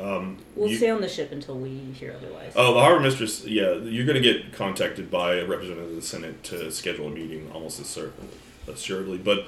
Um, 0.00 0.38
We'll 0.56 0.70
you- 0.70 0.76
stay 0.76 0.90
on 0.90 1.00
the 1.00 1.08
ship 1.08 1.32
until 1.32 1.58
we 1.58 1.70
hear 1.98 2.14
otherwise. 2.16 2.52
Oh, 2.56 2.74
the 2.74 2.80
harbor 2.80 3.00
mistress. 3.00 3.44
Yeah, 3.44 3.74
you're 3.74 4.06
going 4.06 4.20
to 4.20 4.32
get 4.32 4.52
contacted 4.52 5.10
by 5.10 5.34
a 5.36 5.46
representative 5.46 5.90
of 5.90 5.96
the 5.96 6.02
Senate 6.02 6.42
to 6.44 6.70
schedule 6.72 7.08
a 7.08 7.10
meeting, 7.10 7.50
almost 7.52 7.78
assuredly. 7.80 9.18
But 9.18 9.44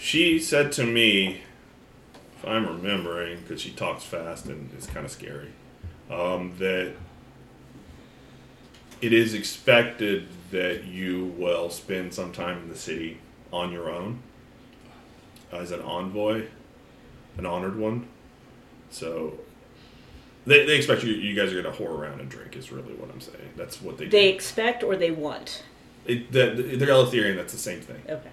she 0.00 0.38
said 0.38 0.72
to 0.72 0.84
me, 0.84 1.42
if 2.38 2.46
I'm 2.48 2.66
remembering, 2.66 3.40
because 3.40 3.60
she 3.60 3.70
talks 3.70 4.04
fast 4.04 4.46
and 4.46 4.70
it's 4.74 4.86
kind 4.86 5.04
of 5.04 5.12
scary, 5.12 5.50
um, 6.10 6.54
that 6.58 6.92
it 9.00 9.12
is 9.12 9.34
expected 9.34 10.28
that 10.50 10.84
you 10.84 11.26
will 11.36 11.68
spend 11.68 12.14
some 12.14 12.32
time 12.32 12.58
in 12.62 12.68
the 12.68 12.76
city 12.76 13.18
on 13.52 13.70
your 13.70 13.90
own 13.90 14.20
as 15.52 15.70
an 15.70 15.80
envoy, 15.82 16.46
an 17.36 17.44
honored 17.46 17.76
one. 17.78 18.06
So 18.94 19.34
they, 20.46 20.64
they 20.66 20.76
expect 20.76 21.02
you 21.02 21.12
you 21.12 21.34
guys 21.34 21.52
are 21.52 21.60
gonna 21.60 21.74
whore 21.74 21.90
around 21.98 22.20
and 22.20 22.30
drink 22.30 22.54
is 22.56 22.70
really 22.70 22.94
what 22.94 23.10
I'm 23.10 23.20
saying. 23.20 23.50
That's 23.56 23.82
what 23.82 23.98
they 23.98 24.06
They 24.06 24.30
do. 24.30 24.34
expect 24.36 24.84
or 24.84 24.94
they 24.96 25.10
want. 25.10 25.64
It, 26.06 26.30
that, 26.32 26.56
they're 26.56 26.88
Eleutherian, 26.88 27.34
that's 27.34 27.52
the 27.52 27.58
same 27.58 27.80
thing. 27.80 28.00
Okay. 28.08 28.30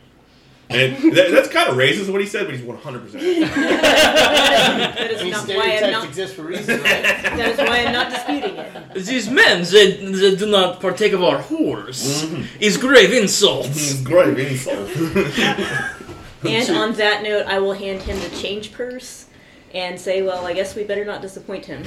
And 0.70 1.14
that, 1.14 1.32
that's 1.32 1.50
kind 1.50 1.68
of 1.70 1.76
racist 1.76 2.10
what 2.12 2.22
he 2.22 2.28
said, 2.28 2.46
but 2.46 2.56
he's 2.56 2.64
100 2.64 3.00
percent 3.02 3.24
That 3.52 5.12
is 5.12 5.22
I 5.22 5.30
not 5.30 5.48
why 5.48 5.80
I'm 5.82 5.92
not. 5.92 6.08
exist 6.08 6.36
for 6.36 6.44
a 6.44 6.46
reason, 6.46 6.80
right? 6.82 7.04
That 7.04 7.50
is 7.50 7.58
why 7.58 7.86
I'm 7.86 7.92
not 7.92 8.10
disputing 8.12 8.56
it. 8.56 9.06
These 9.06 9.30
men, 9.30 9.64
they, 9.64 9.98
they 9.98 10.36
do 10.36 10.46
not 10.46 10.80
partake 10.80 11.14
of 11.14 11.24
our 11.24 11.42
whores. 11.42 12.24
Mm-hmm. 12.24 12.44
Is 12.64 12.78
grave 12.78 13.12
insults. 13.12 14.00
Great 14.02 14.38
insult. 14.40 14.90
And 16.44 16.76
on 16.76 16.94
that 16.94 17.22
note, 17.22 17.46
I 17.46 17.60
will 17.60 17.74
hand 17.74 18.02
him 18.02 18.20
the 18.20 18.36
change 18.36 18.74
purse 18.74 19.28
and 19.74 20.00
say, 20.00 20.22
"Well, 20.22 20.46
I 20.46 20.54
guess 20.54 20.76
we 20.76 20.84
better 20.84 21.06
not 21.06 21.22
disappoint 21.22 21.66
him." 21.66 21.84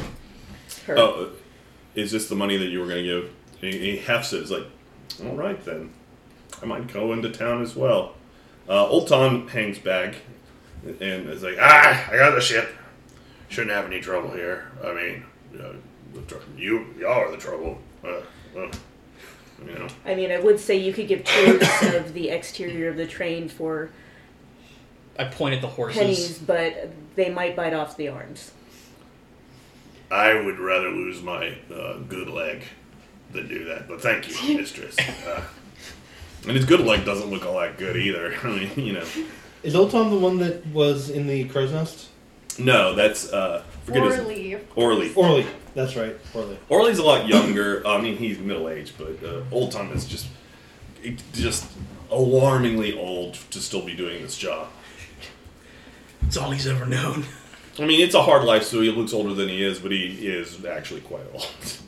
Her. 0.87 0.99
oh, 0.99 1.31
is 1.95 2.11
this 2.13 2.29
the 2.29 2.35
money 2.35 2.57
that 2.57 2.67
you 2.67 2.81
were 2.81 2.87
gonna 2.87 3.03
give? 3.03 3.31
He, 3.61 3.71
he 3.79 3.97
hefts 3.97 4.33
it. 4.33 4.43
It's 4.43 4.51
like, 4.51 4.67
all 5.25 5.37
right 5.37 5.63
then, 5.65 5.93
I 6.63 6.67
might 6.67 6.93
go 6.93 7.13
into 7.13 7.31
town 7.31 7.63
as 7.63 7.75
well. 7.75 8.15
Uh, 8.69 8.87
Old 8.87 9.09
Tom 9.09 9.49
hangs 9.49 9.79
back 9.79 10.17
and 10.85 11.29
is 11.29 11.43
like, 11.43 11.57
ah, 11.61 12.11
I 12.11 12.17
got 12.17 12.35
the 12.35 12.41
ship. 12.41 12.69
Shouldn't 13.49 13.73
have 13.73 13.87
any 13.87 14.01
trouble 14.01 14.31
here. 14.31 14.71
I 14.83 14.93
mean, 14.93 15.25
you, 15.53 15.59
know, 15.59 15.75
tr- 16.27 16.37
you 16.57 16.87
y'all 16.99 17.13
are 17.13 17.31
the 17.31 17.37
trouble. 17.37 17.79
Uh, 18.03 18.21
well, 18.55 18.71
you 19.65 19.75
know. 19.75 19.87
I 20.05 20.15
mean, 20.15 20.31
I 20.31 20.41
would 20.41 20.59
say 20.59 20.77
you 20.77 20.93
could 20.93 21.09
give 21.09 21.25
tours 21.25 21.95
of 21.95 22.13
the 22.15 22.31
exterior 22.31 22.89
of 22.89 22.97
the 22.97 23.07
train 23.07 23.49
for 23.49 23.91
I 25.19 25.25
point 25.25 25.55
at 25.55 25.61
the 25.61 25.69
horses. 25.69 25.99
pennies, 25.99 26.39
but 26.39 26.91
they 27.15 27.31
might 27.31 27.55
bite 27.57 27.73
off 27.75 27.97
the 27.97 28.09
arms. 28.09 28.53
I 30.11 30.35
would 30.35 30.59
rather 30.59 30.91
lose 30.91 31.23
my 31.23 31.57
uh, 31.75 31.99
good 32.09 32.29
leg 32.29 32.63
than 33.33 33.49
do 33.49 33.65
that. 33.65 33.89
But 33.89 34.01
thank 34.01 34.29
you, 34.29 34.57
mistress. 34.59 34.97
Uh, 34.99 35.43
and 36.47 36.57
his 36.57 36.65
good 36.65 36.81
leg 36.81 37.05
doesn't 37.05 37.31
look 37.31 37.47
all 37.47 37.59
that 37.61 37.79
good 37.79 37.97
either. 37.97 38.35
I 38.43 38.47
mean, 38.49 38.71
you 38.77 38.93
know. 38.95 39.05
Is 39.63 39.75
Old 39.75 39.91
Tom 39.91 40.11
the 40.11 40.19
one 40.19 40.39
that 40.39 40.67
was 40.69 41.11
in 41.11 41.27
the 41.27 41.45
crow's 41.45 41.73
nest? 41.73 42.09
No, 42.59 42.95
that's 42.95 43.33
uh, 43.33 43.65
forget 43.85 44.03
Or 44.03 44.11
his 44.13 44.27
leave. 44.27 44.61
Orly. 44.77 45.13
Orly. 45.15 45.47
That's 45.75 45.97
right, 45.97 46.17
Orly. 46.35 46.57
Orly's 46.69 46.99
a 46.99 47.03
lot 47.03 47.27
younger. 47.27 47.85
I 47.87 48.01
mean, 48.01 48.17
he's 48.17 48.39
middle 48.39 48.69
aged, 48.69 48.93
but 48.97 49.23
uh, 49.25 49.43
Old 49.51 49.73
Tom 49.73 49.91
is 49.93 50.05
just 50.07 50.29
just 51.33 51.67
alarmingly 52.11 52.97
old 52.97 53.35
to 53.51 53.59
still 53.61 53.85
be 53.85 53.95
doing 53.95 54.23
this 54.23 54.37
job. 54.39 54.69
It's 56.27 56.37
all 56.37 56.51
he's 56.51 56.67
ever 56.67 56.87
known. 56.87 57.25
I 57.79 57.85
mean, 57.85 58.01
it's 58.01 58.15
a 58.15 58.23
hard 58.23 58.45
life, 58.45 58.63
so 58.63 58.81
he 58.81 58.91
looks 58.91 59.13
older 59.13 59.35
than 59.35 59.49
he 59.49 59.65
is, 59.65 59.81
but 59.81 59.91
he 59.91 60.29
is 60.29 60.65
actually 60.65 61.01
quite 61.01 61.25
old. 61.33 61.79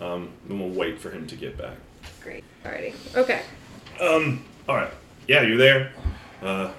um, 0.00 0.30
and 0.48 0.60
we'll 0.60 0.70
wait 0.70 0.98
for 0.98 1.10
him 1.10 1.26
to 1.28 1.36
get 1.36 1.56
back. 1.56 1.76
Great. 2.22 2.42
Alrighty. 2.64 2.94
Okay. 3.16 3.42
Um, 4.00 4.44
all 4.68 4.76
right. 4.76 4.90
Yeah, 5.28 5.42
you're 5.42 5.56
there. 5.56 5.92
Uh, 6.42 6.72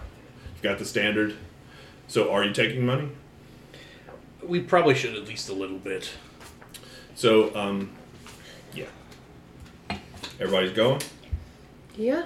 you've 0.53 0.63
got 0.63 0.79
the 0.79 0.85
standard. 0.85 1.35
So, 2.07 2.31
are 2.31 2.43
you 2.43 2.53
taking 2.53 2.85
money? 2.85 3.09
We 4.41 4.59
probably 4.59 4.95
should 4.95 5.15
at 5.15 5.25
least 5.25 5.47
a 5.47 5.53
little 5.53 5.77
bit. 5.77 6.11
So, 7.15 7.55
um, 7.55 7.91
yeah. 8.73 8.85
Everybody's 10.39 10.73
going. 10.73 11.01
Yeah. 11.95 12.25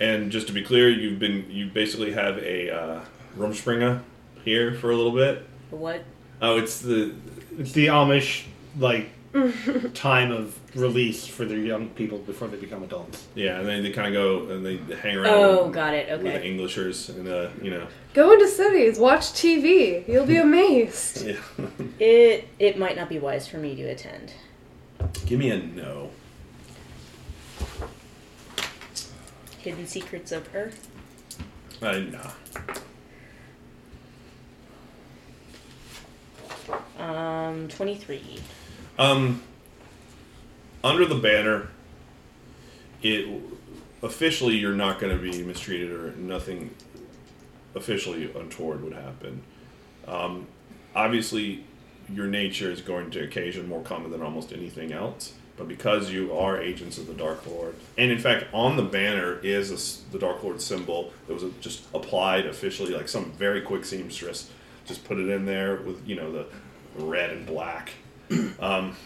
And 0.00 0.32
just 0.32 0.46
to 0.46 0.52
be 0.52 0.62
clear, 0.62 0.88
you've 0.88 1.18
been 1.18 1.46
you 1.50 1.66
basically 1.66 2.12
have 2.12 2.38
a 2.38 2.70
uh, 2.70 3.00
Rumspringa 3.36 4.00
here 4.44 4.74
for 4.74 4.90
a 4.90 4.96
little 4.96 5.12
bit. 5.12 5.46
What? 5.70 6.02
Oh, 6.40 6.56
it's 6.56 6.80
the 6.80 7.14
It's 7.58 7.72
the 7.72 7.86
Amish 7.88 8.44
like 8.78 9.10
time 9.94 10.32
of 10.32 10.56
release 10.74 11.26
for 11.26 11.44
their 11.44 11.58
young 11.58 11.88
people 11.90 12.18
before 12.18 12.48
they 12.48 12.56
become 12.56 12.82
adults. 12.82 13.26
yeah, 13.34 13.58
and 13.58 13.68
then 13.68 13.82
they 13.82 13.90
kind 13.90 14.08
of 14.08 14.12
go 14.14 14.52
and 14.52 14.64
they 14.64 14.76
hang 14.96 15.16
around. 15.16 15.34
Oh, 15.34 15.64
with, 15.64 15.74
got 15.74 15.94
it. 15.94 16.08
Okay. 16.10 16.22
With 16.22 16.32
the 16.32 16.44
Englishers 16.46 17.10
and 17.10 17.28
uh, 17.28 17.48
you 17.62 17.70
know, 17.70 17.86
Go 18.14 18.32
into 18.32 18.48
cities. 18.48 18.98
Watch 18.98 19.26
TV. 19.32 20.06
You'll 20.08 20.26
be 20.26 20.38
amazed. 20.38 21.26
yeah. 21.26 21.36
It 21.98 22.48
it 22.58 22.78
might 22.78 22.96
not 22.96 23.08
be 23.08 23.18
wise 23.18 23.46
for 23.46 23.58
me 23.58 23.76
to 23.76 23.82
attend. 23.82 24.32
Give 25.26 25.38
me 25.38 25.50
a 25.50 25.58
no. 25.58 26.10
Hidden 29.62 29.86
secrets 29.86 30.32
of 30.32 30.48
Earth? 30.54 30.88
Uh, 31.82 31.98
nah. 31.98 32.30
Um, 36.98 37.68
twenty 37.68 37.96
three. 37.96 38.40
Um, 38.98 39.42
under 40.82 41.04
the 41.06 41.14
banner, 41.14 41.68
it 43.02 43.26
officially 44.02 44.56
you're 44.56 44.74
not 44.74 44.98
going 44.98 45.16
to 45.16 45.22
be 45.22 45.42
mistreated 45.42 45.90
or 45.90 46.12
nothing 46.12 46.74
officially 47.74 48.32
untoward 48.34 48.82
would 48.82 48.94
happen. 48.94 49.42
Um, 50.06 50.46
obviously, 50.94 51.64
your 52.12 52.26
nature 52.26 52.70
is 52.70 52.80
going 52.80 53.10
to 53.12 53.22
occasion 53.22 53.68
more 53.68 53.82
common 53.82 54.10
than 54.10 54.22
almost 54.22 54.52
anything 54.52 54.92
else. 54.92 55.34
But 55.60 55.68
because 55.68 56.10
you 56.10 56.32
are 56.32 56.58
agents 56.58 56.96
of 56.96 57.06
the 57.06 57.12
Dark 57.12 57.46
Lord, 57.46 57.74
and 57.98 58.10
in 58.10 58.18
fact, 58.18 58.46
on 58.54 58.78
the 58.78 58.82
banner 58.82 59.38
is 59.42 59.70
a 59.70 60.10
the 60.10 60.18
Dark 60.18 60.42
Lord 60.42 60.62
symbol 60.62 61.12
that 61.26 61.34
was 61.34 61.44
just 61.60 61.84
applied 61.92 62.46
officially, 62.46 62.94
like 62.94 63.08
some 63.08 63.30
very 63.32 63.60
quick 63.60 63.84
seamstress 63.84 64.50
just 64.86 65.04
put 65.04 65.18
it 65.18 65.28
in 65.28 65.44
there 65.44 65.76
with 65.76 66.06
you 66.08 66.16
know 66.16 66.32
the 66.32 66.46
red 66.96 67.30
and 67.30 67.46
black. 67.46 67.92
Um, 68.60 68.96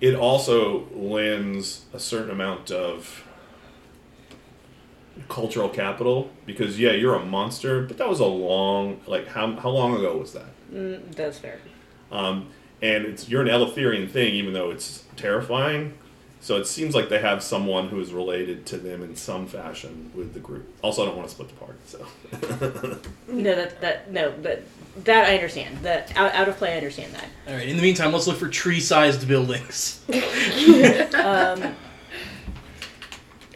it 0.00 0.14
also 0.14 0.88
lends 0.92 1.84
a 1.92 1.98
certain 1.98 2.30
amount 2.30 2.70
of 2.70 3.24
cultural 5.28 5.68
capital 5.68 6.30
because 6.44 6.78
yeah, 6.78 6.92
you're 6.92 7.14
a 7.14 7.24
monster, 7.24 7.82
but 7.82 7.98
that 7.98 8.08
was 8.08 8.20
a 8.20 8.26
long 8.26 9.00
like 9.06 9.26
how 9.26 9.56
how 9.56 9.70
long 9.70 9.96
ago 9.96 10.18
was 10.18 10.32
that? 10.32 10.50
Mm, 10.72 11.14
that's 11.14 11.38
fair. 11.38 11.58
Um, 12.12 12.48
and 12.82 13.06
it's 13.06 13.28
you're 13.28 13.42
an 13.42 13.48
Eleutherian 13.48 14.10
thing, 14.10 14.34
even 14.34 14.52
though 14.52 14.70
it's 14.70 15.04
terrifying. 15.16 15.94
So 16.40 16.56
it 16.56 16.66
seems 16.66 16.92
like 16.92 17.08
they 17.08 17.20
have 17.20 17.40
someone 17.40 17.88
who 17.88 18.00
is 18.00 18.12
related 18.12 18.66
to 18.66 18.76
them 18.76 19.04
in 19.04 19.14
some 19.14 19.46
fashion 19.46 20.10
with 20.12 20.34
the 20.34 20.40
group. 20.40 20.68
Also, 20.82 21.02
I 21.02 21.06
don't 21.06 21.16
want 21.16 21.28
to 21.28 21.34
split 21.34 21.48
the 21.48 21.54
party, 21.54 21.78
so 21.86 22.04
No, 23.32 23.54
that 23.54 23.80
that 23.80 24.10
no, 24.10 24.34
but 24.42 24.64
that 25.04 25.28
I 25.28 25.34
understand. 25.34 25.78
That 25.78 26.14
out, 26.16 26.34
out 26.34 26.48
of 26.48 26.56
play, 26.56 26.72
I 26.72 26.76
understand 26.76 27.14
that. 27.14 27.26
All 27.46 27.54
right. 27.54 27.68
In 27.68 27.76
the 27.76 27.82
meantime, 27.82 28.12
let's 28.12 28.26
look 28.26 28.36
for 28.36 28.48
tree-sized 28.48 29.26
buildings. 29.26 30.04
Um, 31.14 31.74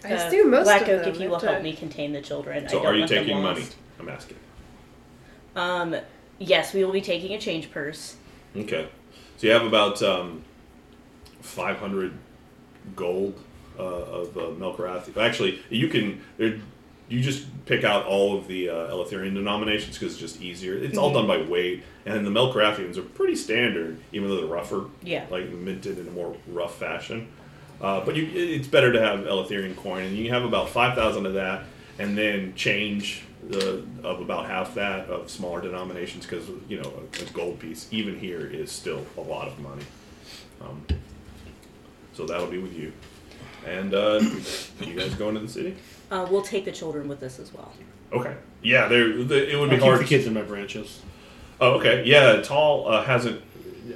I 0.04 0.12
uh, 0.12 0.26
assume 0.26 0.50
most 0.50 0.64
Black 0.64 0.82
of 0.82 0.88
Oak, 0.88 1.04
them. 1.04 1.14
if 1.14 1.20
you 1.20 1.28
will 1.28 1.40
but, 1.40 1.50
help 1.50 1.62
me 1.62 1.72
contain 1.72 2.12
the 2.12 2.20
children. 2.20 2.64
I 2.64 2.68
don't 2.68 2.86
are 2.86 2.94
you 2.94 3.00
want 3.00 3.10
them 3.10 3.24
taking 3.24 3.42
money? 3.42 3.64
I'm 3.98 4.08
asking. 4.08 4.36
Um, 5.56 5.96
yes, 6.38 6.72
we 6.72 6.84
will 6.84 6.92
be 6.92 7.00
taking 7.00 7.32
a 7.34 7.40
change 7.40 7.72
purse. 7.72 8.16
Okay, 8.56 8.88
so 9.37 9.47
you 9.47 9.53
have 9.53 9.64
about 9.64 10.03
um, 10.03 10.43
500 11.41 12.12
gold 12.95 13.39
uh, 13.78 13.82
of 13.82 14.37
uh. 14.37 15.18
Actually, 15.18 15.61
you 15.70 15.89
can 15.89 16.20
you 17.09 17.20
just 17.20 17.47
pick 17.66 17.84
out 17.84 18.05
all 18.07 18.37
of 18.37 18.49
the 18.49 18.68
uh, 18.68 18.91
Eleutherian 18.91 19.34
denominations 19.34 19.97
because 19.97 20.12
it's 20.12 20.20
just 20.20 20.43
easier. 20.43 20.74
It's 20.76 20.99
all 20.99 21.12
done 21.12 21.26
by 21.26 21.43
weight, 21.43 21.84
and 22.05 22.26
the 22.26 22.30
Melkorathians 22.30 22.97
are 22.97 23.03
pretty 23.03 23.37
standard, 23.37 23.99
even 24.12 24.28
though 24.28 24.37
they're 24.37 24.47
rougher. 24.47 24.87
Yeah. 25.03 25.26
like 25.30 25.49
minted 25.51 25.99
in 25.99 26.09
a 26.09 26.11
more 26.11 26.37
rough 26.49 26.78
fashion. 26.78 27.28
Uh, 27.80 28.05
but 28.05 28.16
you, 28.16 28.28
it's 28.32 28.66
better 28.66 28.93
to 28.93 29.01
have 29.01 29.20
Eleutherian 29.20 29.76
coin, 29.76 30.05
and 30.05 30.16
you 30.16 30.30
have 30.30 30.45
about 30.45 30.70
5,000 30.70 31.26
of 31.26 31.34
that, 31.34 31.64
and 31.99 32.16
then 32.16 32.55
change 32.55 33.22
the, 33.49 33.84
of 34.03 34.20
about 34.20 34.47
half 34.47 34.74
that 34.74 35.09
of 35.09 35.30
smaller 35.30 35.61
denominations 35.61 36.26
because 36.26 36.49
you 36.68 36.80
know 36.80 36.92
a, 37.20 37.22
a 37.22 37.26
gold 37.30 37.59
piece 37.59 37.88
even 37.90 38.18
here 38.18 38.47
is 38.47 38.70
still 38.72 39.05
a 39.16 39.20
lot 39.20 39.49
of 39.49 39.59
money. 39.61 39.84
Um, 40.61 40.84
so 42.12 42.26
that'll 42.26 42.47
be 42.47 42.59
with 42.59 42.76
you, 42.76 42.92
and 43.66 43.94
uh, 43.94 44.20
you 44.80 44.94
guys 44.94 45.14
going 45.14 45.34
to 45.34 45.40
the 45.40 45.49
city. 45.49 45.76
Uh, 46.11 46.26
we'll 46.30 46.42
take 46.42 46.64
the 46.64 46.72
children 46.72 47.09
with 47.09 47.22
us 47.22 47.38
as 47.38 47.53
well. 47.53 47.72
Okay, 48.12 48.36
yeah, 48.62 48.88
there 48.88 49.22
the, 49.22 49.53
it 49.53 49.59
would 49.59 49.70
be 49.70 49.76
I'll 49.76 49.80
keep 49.80 49.88
hard. 49.88 50.01
the 50.01 50.05
kids 50.05 50.26
in 50.26 50.34
my 50.34 50.42
branches. 50.42 51.01
Oh, 51.61 51.72
okay. 51.72 52.05
Yeah, 52.05 52.42
Tall 52.42 52.88
uh, 52.88 53.05
hasn't. 53.05 53.42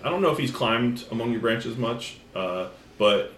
I 0.02 0.08
don't 0.08 0.22
know 0.22 0.30
if 0.30 0.38
he's 0.38 0.50
climbed 0.50 1.04
among 1.10 1.32
your 1.32 1.40
branches 1.40 1.76
much, 1.76 2.18
uh, 2.34 2.68
but 2.96 3.32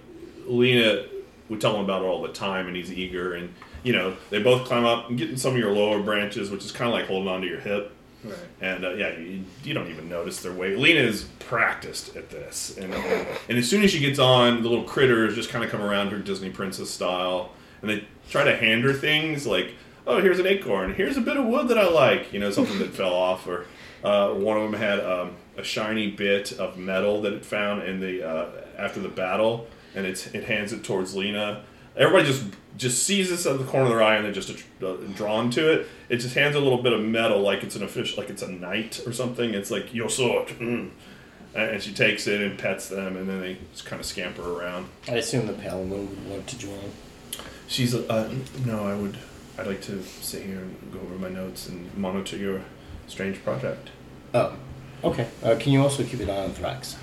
Lena 0.47 1.07
would 1.49 1.61
tell 1.61 1.75
him 1.75 1.85
about 1.85 2.03
it 2.03 2.07
all 2.07 2.23
the 2.23 2.29
time, 2.29 2.67
and 2.67 2.77
he's 2.77 2.93
eager. 2.93 3.35
And 3.35 3.53
you 3.83 3.93
know, 3.93 4.17
they 4.31 4.43
both 4.43 4.67
climb 4.67 4.85
up 4.85 5.09
and 5.09 5.19
get 5.19 5.31
in 5.31 5.37
some 5.37 5.53
of 5.53 5.59
your 5.59 5.73
lower 5.73 6.03
branches, 6.03 6.51
which 6.51 6.65
is 6.65 6.73
kind 6.73 6.89
of 6.89 6.95
like 6.95 7.07
holding 7.07 7.29
onto 7.29 7.47
your 7.47 7.61
hip. 7.61 7.93
Right. 8.25 8.37
And 8.61 8.85
uh, 8.85 8.91
yeah, 8.95 9.19
you, 9.19 9.45
you 9.65 9.75
don't 9.75 9.89
even 9.89 10.09
notice 10.09 10.43
their 10.43 10.53
weight. 10.53 10.79
Lena 10.79 11.01
is 11.01 11.25
practiced 11.41 12.15
at 12.17 12.31
this, 12.31 12.77
and, 12.79 12.95
and 12.95 13.27
and 13.49 13.59
as 13.59 13.69
soon 13.69 13.83
as 13.83 13.91
she 13.91 13.99
gets 13.99 14.21
on, 14.21 14.63
the 14.63 14.69
little 14.69 14.85
critters 14.85 15.35
just 15.35 15.51
kind 15.51 15.65
of 15.65 15.71
come 15.71 15.83
around 15.83 16.11
her 16.11 16.19
Disney 16.19 16.51
princess 16.51 16.89
style, 16.89 17.51
and 17.81 17.91
they 17.91 18.05
try 18.31 18.45
to 18.45 18.57
hand 18.57 18.85
her 18.85 18.93
things 18.93 19.45
like, 19.45 19.75
"Oh, 20.07 20.21
here's 20.21 20.39
an 20.39 20.47
acorn. 20.47 20.95
Here's 20.95 21.17
a 21.17 21.21
bit 21.21 21.37
of 21.37 21.47
wood 21.47 21.67
that 21.67 21.79
I 21.79 21.89
like." 21.89 22.33
You 22.33 22.39
know, 22.39 22.53
something 22.53 22.79
that 22.79 22.91
fell 22.91 23.13
off, 23.13 23.45
or 23.49 23.67
uh, 24.05 24.31
one 24.35 24.57
of 24.57 24.71
them 24.71 24.81
had 24.81 25.01
um, 25.01 25.33
a 25.57 25.65
shiny 25.65 26.09
bit 26.09 26.53
of 26.53 26.77
metal 26.77 27.23
that 27.23 27.33
it 27.33 27.45
found 27.45 27.83
in 27.83 27.99
the 27.99 28.23
uh, 28.23 28.51
after 28.79 29.01
the 29.01 29.09
battle, 29.09 29.67
and 29.97 30.07
it's 30.07 30.29
it 30.29 30.45
hands 30.45 30.73
it 30.73 30.85
towards 30.85 31.17
Lena. 31.17 31.65
Everybody 31.97 32.27
just 32.27 32.45
just 32.77 33.05
sees 33.05 33.31
this 33.31 33.47
at 33.47 33.59
the 33.59 33.65
corner 33.65 33.87
of 33.87 33.91
their 33.91 34.03
eye 34.03 34.17
and 34.17 34.25
they're 34.25 34.33
just 34.33 34.51
uh, 34.83 34.95
drawn 35.15 35.51
to 35.51 35.73
it. 35.73 35.87
It 36.09 36.17
just 36.17 36.35
hands 36.35 36.57
a 36.57 36.61
little 36.61 36.83
bit 36.83 36.93
of 36.93 37.01
metal, 37.01 37.41
like 37.41 37.63
it's 37.63 37.77
an 37.77 37.83
official, 37.83 38.23
like 38.23 38.31
it's 38.31 38.43
a 38.43 38.51
knight 38.51 39.01
or 39.07 39.13
something. 39.13 39.55
It's 39.55 39.71
like 39.71 39.95
your 39.95 40.09
sword, 40.09 40.49
mm. 40.49 40.91
and 41.55 41.83
she 41.83 41.93
takes 41.93 42.27
it 42.27 42.41
and 42.41 42.59
pets 42.59 42.89
them, 42.89 43.17
and 43.17 43.29
then 43.29 43.41
they 43.41 43.59
just 43.73 43.85
kind 43.85 44.01
of 44.01 44.07
scamper 44.07 44.43
around. 44.43 44.89
I 45.09 45.17
assume 45.17 45.47
the 45.47 45.55
one 45.55 45.91
would 45.91 46.31
want 46.31 46.47
to 46.49 46.59
join. 46.59 46.93
She's 47.67 47.95
uh, 47.95 48.35
no, 48.67 48.87
I 48.87 48.95
would, 48.95 49.17
I'd 49.59 49.67
like 49.67 49.83
to 49.83 50.03
sit 50.03 50.45
here 50.45 50.59
and 50.59 50.93
go 50.93 51.01
over 51.01 51.15
my 51.15 51.29
notes 51.29 51.69
and 51.69 51.95
monitor 51.97 52.37
your 52.37 52.63
strange 53.07 53.43
project. 53.45 53.91
Oh, 54.35 54.57
okay. 55.05 55.29
Uh, 55.43 55.57
can 55.59 55.73
you 55.73 55.83
also 55.83 56.05
keep 56.05 56.21
an 56.21 56.31
eye 56.31 56.45
on 56.45 56.51
Thrax? 56.51 56.97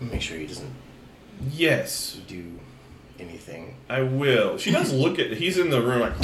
Make 0.00 0.20
sure 0.20 0.38
he 0.38 0.46
doesn't 0.46 0.70
Yes, 1.52 2.20
do 2.26 2.58
anything. 3.18 3.76
I 3.88 4.02
will. 4.02 4.58
She 4.58 4.70
does 4.70 4.92
look 5.04 5.18
at. 5.18 5.32
He's 5.32 5.58
in 5.58 5.70
the 5.70 5.80
room 5.80 6.00
like, 6.00 6.18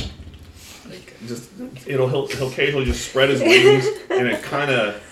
like 0.88 1.14
just 1.26 1.50
it'll 1.86 2.08
he'll, 2.08 2.26
he'll 2.28 2.48
occasionally 2.48 2.84
just 2.84 3.08
spread 3.08 3.28
his 3.30 3.40
wings 3.40 3.86
and 4.10 4.26
it 4.28 4.42
kind 4.42 4.70
of. 4.70 5.06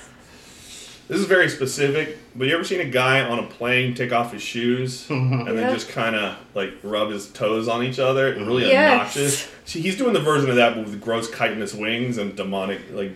This 1.09 1.21
is 1.21 1.27
very 1.27 1.49
specific, 1.49 2.19
but 2.37 2.49
you 2.49 2.55
ever 2.55 2.65
seen 2.65 2.81
a 2.81 2.85
guy 2.85 3.23
on 3.23 3.39
a 3.39 3.43
plane 3.47 3.95
take 3.95 4.13
off 4.13 4.31
his 4.35 4.43
shoes 4.43 5.07
and 5.11 5.47
then 5.47 5.57
Yeah. 5.57 5.73
just 5.73 5.89
kind 5.89 6.15
of 6.15 6.37
like 6.55 6.75
rub 6.83 7.11
his 7.11 7.29
toes 7.31 7.67
on 7.67 7.83
each 7.83 7.99
other? 7.99 8.31
and 8.33 8.47
Really 8.47 8.67
Yes. 8.67 8.93
obnoxious. 8.93 9.49
See, 9.65 9.81
he's 9.81 9.97
doing 9.97 10.13
the 10.13 10.21
version 10.21 10.51
of 10.51 10.57
that 10.57 10.75
but 10.75 10.85
with 10.85 11.01
gross 11.01 11.31
chitinous 11.31 11.73
wings 11.73 12.19
and 12.19 12.37
demonic 12.37 12.81
like 12.93 13.13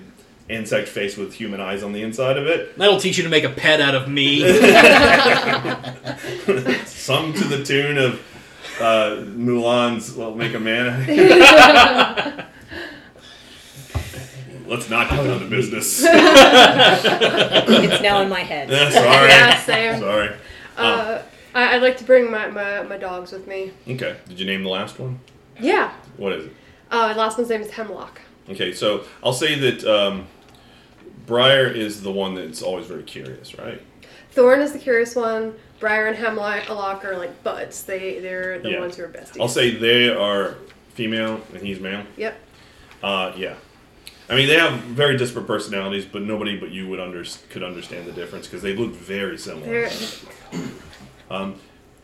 insect 0.48 0.88
face 0.88 1.18
with 1.18 1.34
human 1.34 1.60
eyes 1.60 1.82
on 1.82 1.92
the 1.92 2.02
inside 2.02 2.38
of 2.38 2.46
it. 2.46 2.76
That'll 2.78 2.98
teach 2.98 3.18
you 3.18 3.24
to 3.24 3.28
make 3.30 3.44
a 3.44 3.50
pet 3.50 3.80
out 3.82 3.94
of 3.94 4.08
me. 4.08 4.40
Some 6.86 7.32
to 7.34 7.44
the 7.44 7.62
tune 7.64 7.98
of 7.98 8.20
uh, 8.82 9.24
Mulan's 9.24 10.14
"Well, 10.14 10.34
Make 10.34 10.54
a 10.54 10.60
Man." 10.60 11.06
Let's 14.66 14.88
not 14.88 15.10
get 15.10 15.16
down 15.22 15.40
to 15.40 15.46
business. 15.48 16.02
It's 16.14 18.02
now 18.02 18.22
in 18.22 18.28
my 18.28 18.40
head. 18.40 18.70
Yeah, 18.70 18.90
sorry. 18.90 19.28
Yeah, 19.28 19.58
same. 19.60 20.00
Sorry. 20.00 20.34
Uh, 20.78 21.22
I, 21.54 21.76
I'd 21.76 21.82
like 21.82 21.98
to 21.98 22.04
bring 22.04 22.30
my, 22.30 22.48
my, 22.48 22.82
my 22.82 22.96
dogs 22.96 23.32
with 23.32 23.46
me. 23.46 23.72
Okay. 23.86 24.16
Did 24.28 24.40
you 24.40 24.46
name 24.46 24.62
the 24.62 24.70
last 24.70 24.98
one? 24.98 25.20
Yeah. 25.60 25.92
What 26.16 26.32
is 26.32 26.46
it? 26.46 26.52
Uh, 26.90 27.12
last 27.16 27.36
one's 27.36 27.50
name 27.50 27.60
is 27.60 27.70
Hemlock. 27.70 28.20
Okay, 28.48 28.72
so 28.72 29.04
I'll 29.22 29.32
say 29.32 29.58
that 29.58 29.84
um, 29.84 30.26
Briar 31.26 31.66
is 31.66 32.02
the 32.02 32.10
one 32.10 32.34
that's 32.34 32.62
always 32.62 32.86
very 32.86 33.02
curious, 33.02 33.58
right? 33.58 33.80
Thorn 34.30 34.60
is 34.60 34.72
the 34.72 34.78
curious 34.78 35.14
one. 35.14 35.54
Briar 35.82 36.06
and 36.06 36.16
Hemlock 36.16 37.04
are 37.04 37.18
like 37.18 37.42
buds. 37.42 37.82
They 37.82 38.20
they're 38.20 38.60
the 38.60 38.70
Yeah. 38.70 38.80
ones 38.80 38.96
who 38.96 39.02
are 39.02 39.08
besties. 39.08 39.40
I'll 39.40 39.48
say 39.48 39.74
they 39.74 40.08
are 40.08 40.54
female 40.94 41.40
and 41.52 41.60
he's 41.60 41.80
male. 41.80 42.04
Yep. 42.16 42.38
Uh, 43.02 43.32
yeah. 43.36 43.54
I 44.30 44.36
mean, 44.36 44.46
they 44.46 44.54
have 44.54 44.74
very 44.82 45.16
disparate 45.16 45.48
personalities, 45.48 46.04
but 46.04 46.22
nobody 46.22 46.56
but 46.56 46.70
you 46.70 46.88
would 46.88 47.00
under- 47.00 47.24
could 47.50 47.64
understand 47.64 48.06
the 48.06 48.12
difference 48.12 48.46
because 48.46 48.62
they 48.62 48.76
look 48.76 48.92
very 48.92 49.36
similar. 49.36 49.88
Um, 51.30 51.54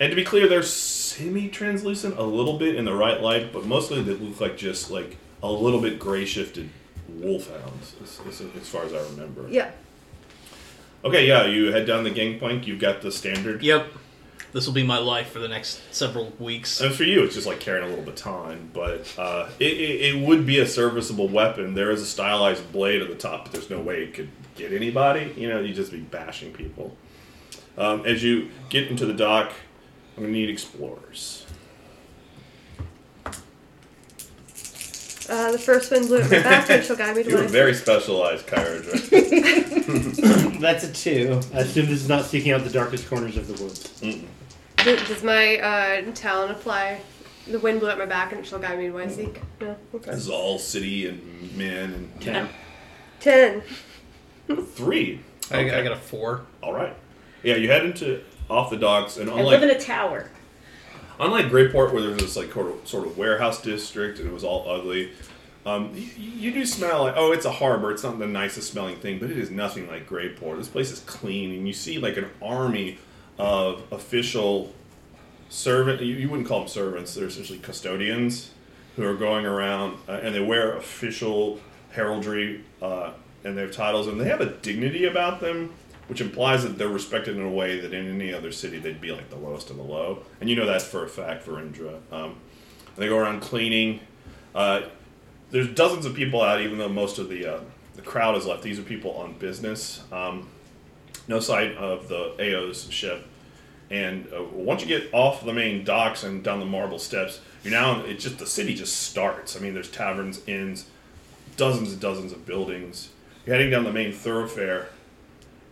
and 0.00 0.08
to 0.08 0.16
be 0.16 0.24
clear, 0.24 0.48
they're 0.48 0.62
semi-translucent 0.62 2.16
a 2.18 2.22
little 2.22 2.56
bit 2.56 2.76
in 2.76 2.86
the 2.86 2.94
right 2.94 3.20
light, 3.20 3.52
but 3.52 3.66
mostly 3.66 4.00
they 4.02 4.14
look 4.14 4.40
like 4.40 4.56
just 4.56 4.90
like 4.90 5.18
a 5.42 5.52
little 5.52 5.82
bit 5.82 5.98
gray-shifted 5.98 6.70
wolfhounds, 7.10 7.94
as, 8.02 8.18
as, 8.26 8.40
as 8.58 8.68
far 8.70 8.84
as 8.84 8.94
I 8.94 9.02
remember. 9.10 9.44
yeah. 9.50 9.70
Okay, 11.04 11.26
yeah, 11.26 11.46
you 11.46 11.72
head 11.72 11.86
down 11.86 12.04
the 12.04 12.10
gangplank. 12.10 12.66
You've 12.66 12.80
got 12.80 13.02
the 13.02 13.12
standard. 13.12 13.62
yep. 13.62 13.86
This 14.50 14.66
will 14.66 14.72
be 14.72 14.82
my 14.82 14.96
life 14.96 15.30
for 15.30 15.40
the 15.40 15.48
next 15.48 15.80
several 15.94 16.32
weeks. 16.38 16.80
And 16.80 16.94
for 16.94 17.04
you, 17.04 17.22
it's 17.22 17.34
just 17.34 17.46
like 17.46 17.60
carrying 17.60 17.84
a 17.84 17.88
little 17.88 18.04
baton, 18.04 18.70
but 18.72 19.12
uh, 19.18 19.50
it, 19.60 19.72
it, 19.72 20.14
it 20.16 20.26
would 20.26 20.46
be 20.46 20.58
a 20.58 20.66
serviceable 20.66 21.28
weapon. 21.28 21.74
There 21.74 21.90
is 21.90 22.00
a 22.00 22.06
stylized 22.06 22.72
blade 22.72 23.02
at 23.02 23.08
the 23.08 23.14
top, 23.14 23.44
but 23.44 23.52
there's 23.52 23.68
no 23.68 23.78
way 23.78 24.04
it 24.04 24.14
could 24.14 24.30
get 24.56 24.72
anybody. 24.72 25.34
You 25.36 25.50
know, 25.50 25.60
you'd 25.60 25.76
just 25.76 25.92
be 25.92 26.00
bashing 26.00 26.54
people. 26.54 26.96
Um, 27.76 28.06
as 28.06 28.24
you 28.24 28.48
get 28.70 28.88
into 28.88 29.04
the 29.04 29.12
dock, 29.12 29.52
I'm 30.16 30.22
going 30.22 30.32
to 30.32 30.38
need 30.38 30.48
explorers. 30.48 31.44
Uh, 35.28 35.52
the 35.52 35.58
first 35.58 35.90
wind 35.90 36.06
blew 36.08 36.20
at 36.20 36.30
my 36.30 36.42
back 36.42 36.70
and 36.70 36.82
she'll 36.84 36.96
guide 36.96 37.14
me 37.16 37.22
to 37.22 37.28
You're 37.30 37.42
my 37.42 37.46
very 37.48 37.74
specialized, 37.74 38.46
Kyrodra. 38.46 38.98
That's 40.60 40.84
a 40.84 40.92
two. 40.92 41.40
I 41.54 41.58
assume 41.60 41.86
this 41.86 42.00
is 42.00 42.08
not 42.08 42.24
seeking 42.24 42.52
out 42.52 42.64
the 42.64 42.70
darkest 42.70 43.08
corners 43.10 43.36
of 43.36 43.46
the 43.46 43.62
woods. 43.62 44.00
Mm-mm. 44.00 44.24
Does, 44.78 45.06
does 45.08 45.22
my 45.22 45.58
uh, 45.58 46.02
talent 46.14 46.52
apply? 46.52 47.00
The 47.46 47.58
wind 47.58 47.80
blew 47.80 47.90
at 47.90 47.98
my 47.98 48.06
back 48.06 48.32
and 48.32 48.44
she'll 48.46 48.58
guide 48.58 48.78
me 48.78 48.86
to 48.86 48.92
my 48.92 49.06
seek. 49.08 49.40
No. 49.60 49.76
Okay. 49.94 50.10
This 50.12 50.20
is 50.20 50.30
all 50.30 50.58
city 50.58 51.06
and 51.08 51.56
men 51.56 51.92
and 51.94 52.20
Ten. 52.20 52.48
Ten. 53.20 53.62
Three. 54.74 55.20
I, 55.50 55.60
Okay. 55.60 55.74
I 55.78 55.82
got 55.82 55.92
a 55.92 55.96
four. 55.96 56.46
All 56.62 56.72
right. 56.72 56.94
Yeah, 57.42 57.56
you 57.56 57.68
head 57.68 57.84
into 57.84 58.22
off 58.50 58.70
the 58.70 58.76
docks, 58.76 59.16
and 59.18 59.30
I 59.30 59.38
unlike 59.38 59.60
live 59.60 59.70
in 59.70 59.76
a 59.76 59.80
tower. 59.80 60.30
Unlike 61.20 61.46
Greyport, 61.46 61.92
where 61.92 62.02
there's 62.02 62.18
this 62.18 62.36
like 62.36 62.52
sort 62.52 63.06
of, 63.06 63.18
warehouse 63.18 63.60
district 63.62 64.18
and 64.18 64.28
it 64.28 64.32
was 64.32 64.44
all 64.44 64.68
ugly, 64.68 65.12
um, 65.66 65.92
you, 65.94 66.08
you 66.16 66.52
do 66.52 66.64
smell 66.64 67.04
like 67.04 67.14
oh, 67.16 67.32
it's 67.32 67.44
a 67.44 67.52
harbor. 67.52 67.90
It's 67.90 68.02
not 68.02 68.18
the 68.18 68.26
nicest 68.26 68.72
smelling 68.72 68.96
thing, 68.96 69.18
but 69.18 69.30
it 69.30 69.38
is 69.38 69.50
nothing 69.50 69.88
like 69.88 70.08
Greyport. 70.08 70.58
This 70.58 70.68
place 70.68 70.90
is 70.90 71.00
clean, 71.00 71.52
and 71.52 71.66
you 71.66 71.74
see 71.74 71.98
like 71.98 72.16
an 72.16 72.28
army 72.40 72.98
of 73.38 73.82
official 73.92 74.72
servant. 75.48 76.00
You, 76.00 76.14
you 76.14 76.28
wouldn't 76.28 76.48
call 76.48 76.60
them 76.60 76.68
servants; 76.68 77.14
they're 77.14 77.26
essentially 77.26 77.58
custodians 77.58 78.50
who 78.96 79.06
are 79.06 79.14
going 79.14 79.46
around, 79.46 79.96
uh, 80.08 80.12
and 80.12 80.34
they 80.34 80.40
wear 80.40 80.76
official 80.76 81.60
heraldry 81.90 82.64
uh, 82.82 83.12
and 83.44 83.56
they 83.56 83.62
have 83.62 83.72
titles, 83.72 84.06
and 84.06 84.20
they 84.20 84.28
have 84.28 84.40
a 84.40 84.46
dignity 84.46 85.04
about 85.04 85.40
them. 85.40 85.72
Which 86.08 86.20
implies 86.20 86.62
that 86.62 86.78
they're 86.78 86.88
respected 86.88 87.36
in 87.36 87.42
a 87.42 87.50
way 87.50 87.80
that 87.80 87.92
in 87.92 88.08
any 88.08 88.32
other 88.32 88.50
city 88.50 88.78
they'd 88.78 89.00
be 89.00 89.12
like 89.12 89.30
the 89.30 89.36
lowest 89.36 89.70
of 89.70 89.76
the 89.76 89.82
low, 89.82 90.22
and 90.40 90.48
you 90.48 90.56
know 90.56 90.66
that's 90.66 90.84
for 90.84 91.04
a 91.04 91.08
fact 91.08 91.42
for 91.42 91.60
Indra. 91.60 92.00
Um, 92.10 92.36
they 92.96 93.08
go 93.08 93.18
around 93.18 93.40
cleaning. 93.40 94.00
Uh, 94.54 94.82
there's 95.50 95.68
dozens 95.68 96.06
of 96.06 96.14
people 96.14 96.42
out, 96.42 96.60
even 96.60 96.78
though 96.78 96.88
most 96.88 97.18
of 97.18 97.28
the 97.28 97.46
uh, 97.46 97.60
the 97.94 98.02
crowd 98.02 98.36
is 98.36 98.46
left. 98.46 98.62
These 98.62 98.78
are 98.78 98.82
people 98.82 99.12
on 99.12 99.34
business. 99.34 100.02
Um, 100.10 100.48
no 101.26 101.40
sight 101.40 101.76
of 101.76 102.08
the 102.08 102.34
AO's 102.40 102.90
ship. 102.90 103.26
And 103.90 104.26
uh, 104.32 104.42
once 104.44 104.82
you 104.82 104.88
get 104.88 105.12
off 105.12 105.44
the 105.44 105.52
main 105.52 105.84
docks 105.84 106.22
and 106.22 106.42
down 106.42 106.60
the 106.60 106.66
marble 106.66 106.98
steps, 106.98 107.40
you're 107.62 107.72
now 107.72 108.02
it 108.02 108.18
just 108.18 108.38
the 108.38 108.46
city 108.46 108.74
just 108.74 109.02
starts. 109.02 109.56
I 109.56 109.60
mean, 109.60 109.74
there's 109.74 109.90
taverns, 109.90 110.40
inns, 110.46 110.86
dozens 111.56 111.92
and 111.92 112.00
dozens 112.00 112.32
of 112.32 112.44
buildings. 112.46 113.10
You're 113.46 113.56
heading 113.56 113.70
down 113.70 113.84
the 113.84 113.92
main 113.92 114.12
thoroughfare, 114.12 114.88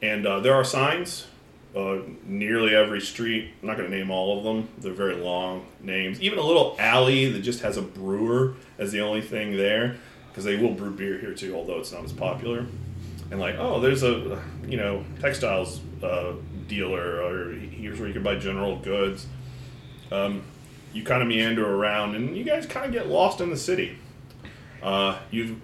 and 0.03 0.27
uh, 0.27 0.41
there 0.41 0.55
are 0.55 0.65
signs. 0.65 1.27
Uh, 1.75 2.01
nearly 2.25 2.75
every 2.75 3.03
street. 3.03 3.51
I'm 3.61 3.69
not 3.69 3.77
going 3.77 3.91
to 3.91 3.95
name 3.95 4.11
all 4.11 4.39
of 4.39 4.45
them. 4.45 4.67
They're 4.79 4.95
very 4.95 5.17
long 5.17 5.67
names. 5.83 6.19
Even 6.23 6.39
a 6.39 6.43
little 6.43 6.75
alley 6.79 7.31
that 7.31 7.41
just 7.41 7.61
has 7.61 7.77
a 7.77 7.83
brewer 7.83 8.55
as 8.79 8.93
the 8.93 9.01
only 9.01 9.21
thing 9.21 9.59
there, 9.59 9.97
because 10.31 10.45
they 10.45 10.57
will 10.57 10.73
brew 10.73 10.91
beer 10.91 11.19
here 11.19 11.35
too, 11.35 11.55
although 11.55 11.79
it's 11.79 11.93
not 11.93 12.03
as 12.03 12.15
popular. 12.15 12.65
And 13.31 13.39
like, 13.39 13.57
oh, 13.59 13.79
there's 13.79 14.03
a 14.03 14.43
you 14.67 14.79
know 14.79 15.05
textiles 15.21 15.81
uh, 16.03 16.33
dealer, 16.67 17.21
or 17.21 17.53
here's 17.53 17.99
where 17.99 18.09
you 18.09 18.15
can 18.15 18.23
buy 18.23 18.37
general 18.37 18.79
goods. 18.79 19.27
Um, 20.11 20.45
you 20.95 21.05
kind 21.05 21.21
of 21.21 21.29
meander 21.29 21.69
around, 21.69 22.15
and 22.15 22.35
you 22.35 22.45
guys 22.45 22.65
kind 22.65 22.87
of 22.87 22.93
get 22.93 23.09
lost 23.09 23.43
in 23.43 23.51
the 23.51 23.57
city. 23.57 23.99
Uh, 24.83 25.19
you 25.31 25.61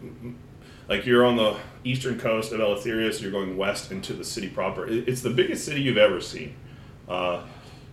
like 0.92 1.06
you're 1.06 1.24
on 1.24 1.36
the 1.36 1.56
eastern 1.84 2.20
coast 2.20 2.52
of 2.52 2.60
Eleutheria, 2.60 3.10
so 3.14 3.22
you're 3.22 3.30
going 3.30 3.56
west 3.56 3.90
into 3.92 4.12
the 4.12 4.24
city 4.24 4.46
proper. 4.48 4.86
It's 4.86 5.22
the 5.22 5.30
biggest 5.30 5.64
city 5.64 5.80
you've 5.80 5.96
ever 5.96 6.20
seen. 6.20 6.54
Uh, 7.08 7.44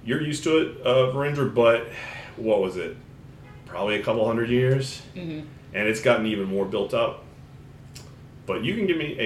you're 0.03 0.21
used 0.21 0.43
to 0.43 0.57
it, 0.57 0.81
uh, 0.81 1.09
Verinder, 1.11 1.45
but 1.45 1.87
what 2.35 2.61
was 2.61 2.75
it? 2.75 2.97
Probably 3.65 3.95
a 3.95 4.03
couple 4.03 4.27
hundred 4.27 4.49
years, 4.49 5.01
and 5.15 5.87
it's 5.87 6.01
gotten 6.01 6.25
even 6.25 6.45
more 6.49 6.65
built 6.65 6.93
up. 6.93 7.23
But 8.45 8.65
you 8.65 8.75
can 8.75 8.85
give 8.85 8.97
me 8.97 9.17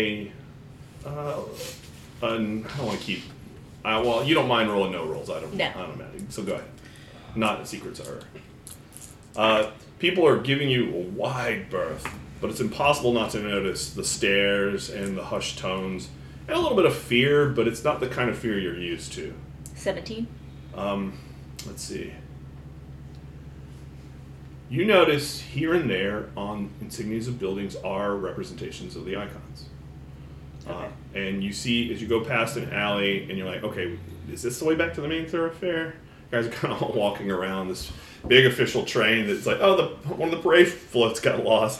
a. 1.03 1.09
Uh, 1.09 1.41
an, 2.21 2.65
I 2.65 2.77
don't 2.77 2.85
want 2.85 2.99
to 2.99 3.05
keep. 3.05 3.23
Uh, 3.83 4.03
well, 4.05 4.23
you 4.23 4.35
don't 4.35 4.47
mind 4.47 4.69
rolling 4.69 4.91
no 4.91 5.03
rolls. 5.03 5.31
I 5.31 5.39
don't. 5.39 5.53
No. 5.55 5.65
I 5.65 5.73
don't 5.73 5.97
matter. 5.97 6.19
So 6.29 6.43
go 6.43 6.53
ahead. 6.53 6.65
Not 7.35 7.61
a 7.61 7.65
secrets 7.65 7.99
are. 8.01 8.21
Uh, 9.35 9.71
people 9.97 10.27
are 10.27 10.37
giving 10.39 10.69
you 10.69 10.93
a 10.93 10.99
wide 10.99 11.71
berth, 11.71 12.07
but 12.43 12.51
it's 12.51 12.59
impossible 12.59 13.13
not 13.13 13.29
to 13.29 13.39
notice 13.39 13.91
the 13.91 14.03
stares 14.03 14.89
and 14.89 15.17
the 15.17 15.23
hushed 15.23 15.57
tones 15.59 16.09
and 16.45 16.57
a 16.57 16.59
little 16.59 16.75
bit 16.75 16.85
of 16.85 16.93
fear, 16.93 17.47
but 17.47 17.69
it's 17.69 17.85
not 17.85 18.01
the 18.01 18.07
kind 18.09 18.29
of 18.29 18.37
fear 18.37 18.59
you're 18.59 18.77
used 18.77 19.13
to. 19.13 19.33
17. 19.75 20.27
Um, 20.75 21.17
let's 21.65 21.81
see. 21.81 22.11
You 24.69 24.83
notice 24.83 25.39
here 25.39 25.73
and 25.73 25.89
there 25.89 26.31
on 26.35 26.69
insignias 26.83 27.29
of 27.29 27.39
buildings 27.39 27.77
are 27.77 28.13
representations 28.13 28.97
of 28.97 29.05
the 29.05 29.15
icons. 29.15 29.69
Uh, 30.67 30.89
and 31.15 31.41
you 31.41 31.53
see 31.53 31.93
as 31.93 32.01
you 32.01 32.09
go 32.09 32.25
past 32.25 32.57
an 32.57 32.73
alley, 32.73 33.29
and 33.29 33.37
you're 33.37 33.47
like, 33.47 33.63
okay, 33.63 33.97
is 34.29 34.41
this 34.41 34.59
the 34.59 34.65
way 34.65 34.75
back 34.75 34.93
to 34.95 35.01
the 35.01 35.07
main 35.07 35.25
thoroughfare? 35.25 35.95
guys 36.33 36.47
are 36.47 36.49
kind 36.49 36.73
of 36.73 36.83
all 36.83 36.91
walking 36.91 37.31
around 37.31 37.69
this 37.69 37.91
big 38.27 38.45
official 38.45 38.83
train 38.83 39.27
that's 39.27 39.45
like, 39.45 39.59
oh, 39.61 39.77
the 39.77 40.13
one 40.13 40.29
of 40.29 40.35
the 40.35 40.41
parade 40.41 40.67
floats 40.67 41.19
got 41.19 41.43
lost. 41.43 41.79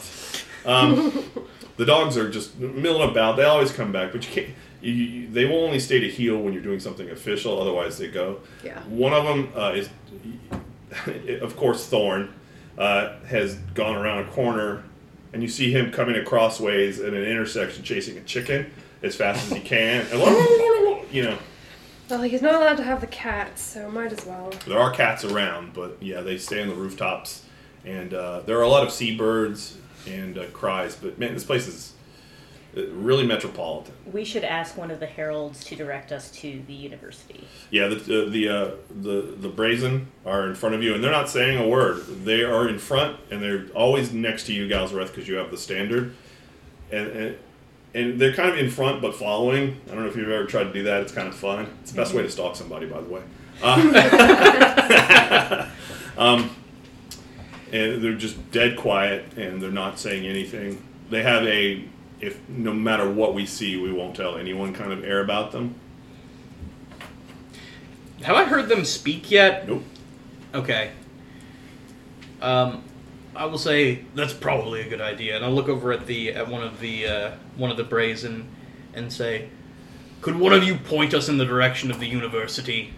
Um, 0.64 1.24
the 1.76 1.84
dogs 1.84 2.16
are 2.16 2.30
just 2.30 2.58
milling 2.58 3.10
about. 3.10 3.36
They 3.36 3.44
always 3.44 3.72
come 3.72 3.92
back, 3.92 4.12
but 4.12 4.24
you 4.26 4.32
can't. 4.32 4.56
You, 4.80 4.92
you, 4.92 5.28
they 5.28 5.46
will 5.46 5.64
only 5.64 5.80
stay 5.80 5.98
to 6.00 6.08
heal 6.10 6.36
when 6.36 6.52
you're 6.52 6.62
doing 6.62 6.80
something 6.80 7.08
official. 7.08 7.60
Otherwise, 7.60 7.96
they 7.98 8.08
go. 8.08 8.40
Yeah. 8.62 8.80
One 8.82 9.14
of 9.14 9.24
them 9.24 9.52
uh, 9.56 9.72
is, 9.74 9.88
of 11.42 11.56
course, 11.56 11.86
Thorn 11.86 12.34
uh, 12.76 13.16
has 13.26 13.54
gone 13.74 13.96
around 13.96 14.26
a 14.26 14.30
corner, 14.32 14.84
and 15.32 15.42
you 15.42 15.48
see 15.48 15.72
him 15.72 15.90
coming 15.90 16.16
across 16.16 16.60
ways 16.60 17.00
at 17.00 17.14
an 17.14 17.24
intersection, 17.24 17.82
chasing 17.82 18.18
a 18.18 18.22
chicken 18.22 18.70
as 19.02 19.16
fast 19.16 19.46
as 19.46 19.56
he 19.56 19.60
can, 19.64 20.06
and 20.12 21.12
you 21.12 21.22
know. 21.22 21.38
Well, 22.10 22.20
he's 22.20 22.42
not 22.42 22.54
allowed 22.54 22.76
to 22.76 22.82
have 22.82 23.00
the 23.00 23.06
cats, 23.06 23.62
so 23.62 23.90
might 23.90 24.12
as 24.12 24.26
well. 24.26 24.52
There 24.66 24.78
are 24.78 24.90
cats 24.90 25.24
around, 25.24 25.72
but 25.72 25.96
yeah, 26.02 26.20
they 26.20 26.36
stay 26.36 26.60
on 26.60 26.68
the 26.68 26.74
rooftops, 26.74 27.46
and 27.86 28.12
uh, 28.12 28.40
there 28.40 28.58
are 28.58 28.62
a 28.62 28.68
lot 28.68 28.82
of 28.82 28.92
seabirds 28.92 29.78
and 30.06 30.38
uh, 30.38 30.46
cries. 30.46 30.96
But 30.96 31.18
man, 31.18 31.34
this 31.34 31.44
place 31.44 31.66
is 31.66 31.92
uh, 32.76 32.86
really 32.88 33.26
metropolitan. 33.26 33.94
We 34.10 34.24
should 34.24 34.44
ask 34.44 34.76
one 34.76 34.90
of 34.90 35.00
the 35.00 35.06
heralds 35.06 35.64
to 35.64 35.76
direct 35.76 36.12
us 36.12 36.30
to 36.32 36.62
the 36.66 36.74
university. 36.74 37.46
Yeah, 37.70 37.88
the 37.88 37.96
uh, 37.96 38.30
the 38.30 38.48
uh, 38.48 38.70
the 38.90 39.36
the 39.38 39.48
brazen 39.48 40.08
are 40.26 40.48
in 40.48 40.54
front 40.54 40.74
of 40.74 40.82
you, 40.82 40.94
and 40.94 41.02
they're 41.02 41.12
not 41.12 41.28
saying 41.28 41.58
a 41.58 41.68
word. 41.68 42.04
They 42.24 42.42
are 42.42 42.68
in 42.68 42.78
front, 42.78 43.18
and 43.30 43.42
they're 43.42 43.66
always 43.74 44.12
next 44.12 44.46
to 44.46 44.52
you, 44.52 44.68
Galzareth, 44.68 45.08
because 45.08 45.28
you 45.28 45.36
have 45.36 45.50
the 45.50 45.58
standard, 45.58 46.14
and, 46.90 47.08
and 47.08 47.36
and 47.94 48.20
they're 48.20 48.32
kind 48.32 48.50
of 48.50 48.58
in 48.58 48.70
front 48.70 49.00
but 49.00 49.14
following. 49.14 49.80
I 49.86 49.94
don't 49.94 50.02
know 50.02 50.08
if 50.08 50.16
you've 50.16 50.28
ever 50.28 50.46
tried 50.46 50.64
to 50.64 50.72
do 50.72 50.82
that. 50.84 51.02
It's 51.02 51.12
kind 51.12 51.28
of 51.28 51.34
fun. 51.34 51.68
It's 51.82 51.92
the 51.92 51.96
best 51.96 52.12
way 52.12 52.22
to 52.22 52.30
stalk 52.30 52.56
somebody, 52.56 52.86
by 52.86 53.00
the 53.00 53.08
way. 53.08 53.22
Uh, 53.62 55.68
um, 56.18 56.50
and 57.74 58.02
they're 58.02 58.14
just 58.14 58.52
dead 58.52 58.76
quiet, 58.76 59.36
and 59.36 59.60
they're 59.60 59.70
not 59.70 59.98
saying 59.98 60.26
anything. 60.26 60.80
They 61.10 61.22
have 61.24 61.44
a 61.44 61.84
if 62.20 62.38
no 62.48 62.72
matter 62.72 63.10
what 63.10 63.34
we 63.34 63.44
see, 63.44 63.76
we 63.76 63.92
won't 63.92 64.14
tell 64.14 64.36
anyone 64.36 64.72
kind 64.72 64.92
of 64.92 65.04
air 65.04 65.20
about 65.20 65.50
them. 65.50 65.74
Have 68.22 68.36
I 68.36 68.44
heard 68.44 68.68
them 68.68 68.84
speak 68.84 69.30
yet? 69.30 69.68
Nope. 69.68 69.82
Okay. 70.54 70.92
Um, 72.40 72.84
I 73.34 73.46
will 73.46 73.58
say 73.58 74.04
that's 74.14 74.32
probably 74.32 74.80
a 74.80 74.88
good 74.88 75.00
idea, 75.00 75.34
and 75.34 75.44
I'll 75.44 75.52
look 75.52 75.68
over 75.68 75.92
at 75.92 76.06
the 76.06 76.32
at 76.32 76.48
one 76.48 76.62
of 76.62 76.78
the 76.78 77.08
uh, 77.08 77.30
one 77.56 77.72
of 77.72 77.76
the 77.76 77.84
brazen 77.84 78.46
and 78.94 79.12
say, 79.12 79.48
"Could 80.20 80.36
one 80.36 80.52
of 80.52 80.62
you 80.62 80.76
point 80.76 81.12
us 81.12 81.28
in 81.28 81.38
the 81.38 81.44
direction 81.44 81.90
of 81.90 81.98
the 81.98 82.06
university?" 82.06 82.94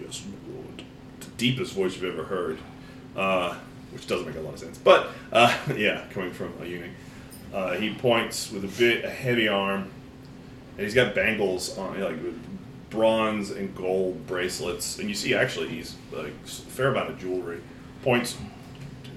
Yes, 0.00 0.24
my 0.26 0.54
lord. 0.54 0.84
The 1.20 1.26
deepest 1.36 1.74
voice 1.74 1.94
you've 1.94 2.04
ever 2.12 2.24
heard. 2.24 2.58
Uh, 3.16 3.54
which 3.92 4.06
doesn't 4.08 4.26
make 4.26 4.36
a 4.36 4.40
lot 4.40 4.54
of 4.54 4.58
sense. 4.58 4.76
But, 4.76 5.08
uh, 5.32 5.56
yeah, 5.76 6.04
coming 6.10 6.32
from 6.32 6.52
a 6.60 6.66
eunuch. 6.66 6.90
Uh, 7.52 7.74
he 7.74 7.94
points 7.94 8.50
with 8.50 8.64
a 8.64 8.78
bit 8.78 9.04
a 9.04 9.10
heavy 9.10 9.46
arm, 9.46 9.88
and 10.76 10.80
he's 10.84 10.94
got 10.94 11.14
bangles 11.14 11.78
on, 11.78 12.00
like 12.00 12.20
with 12.22 12.36
bronze 12.90 13.50
and 13.50 13.74
gold 13.76 14.26
bracelets. 14.26 14.98
And 14.98 15.08
you 15.08 15.14
see, 15.14 15.34
actually, 15.34 15.68
he's 15.68 15.94
like 16.12 16.32
a 16.44 16.48
fair 16.48 16.88
amount 16.88 17.10
of 17.10 17.20
jewelry. 17.20 17.60
Points 18.02 18.36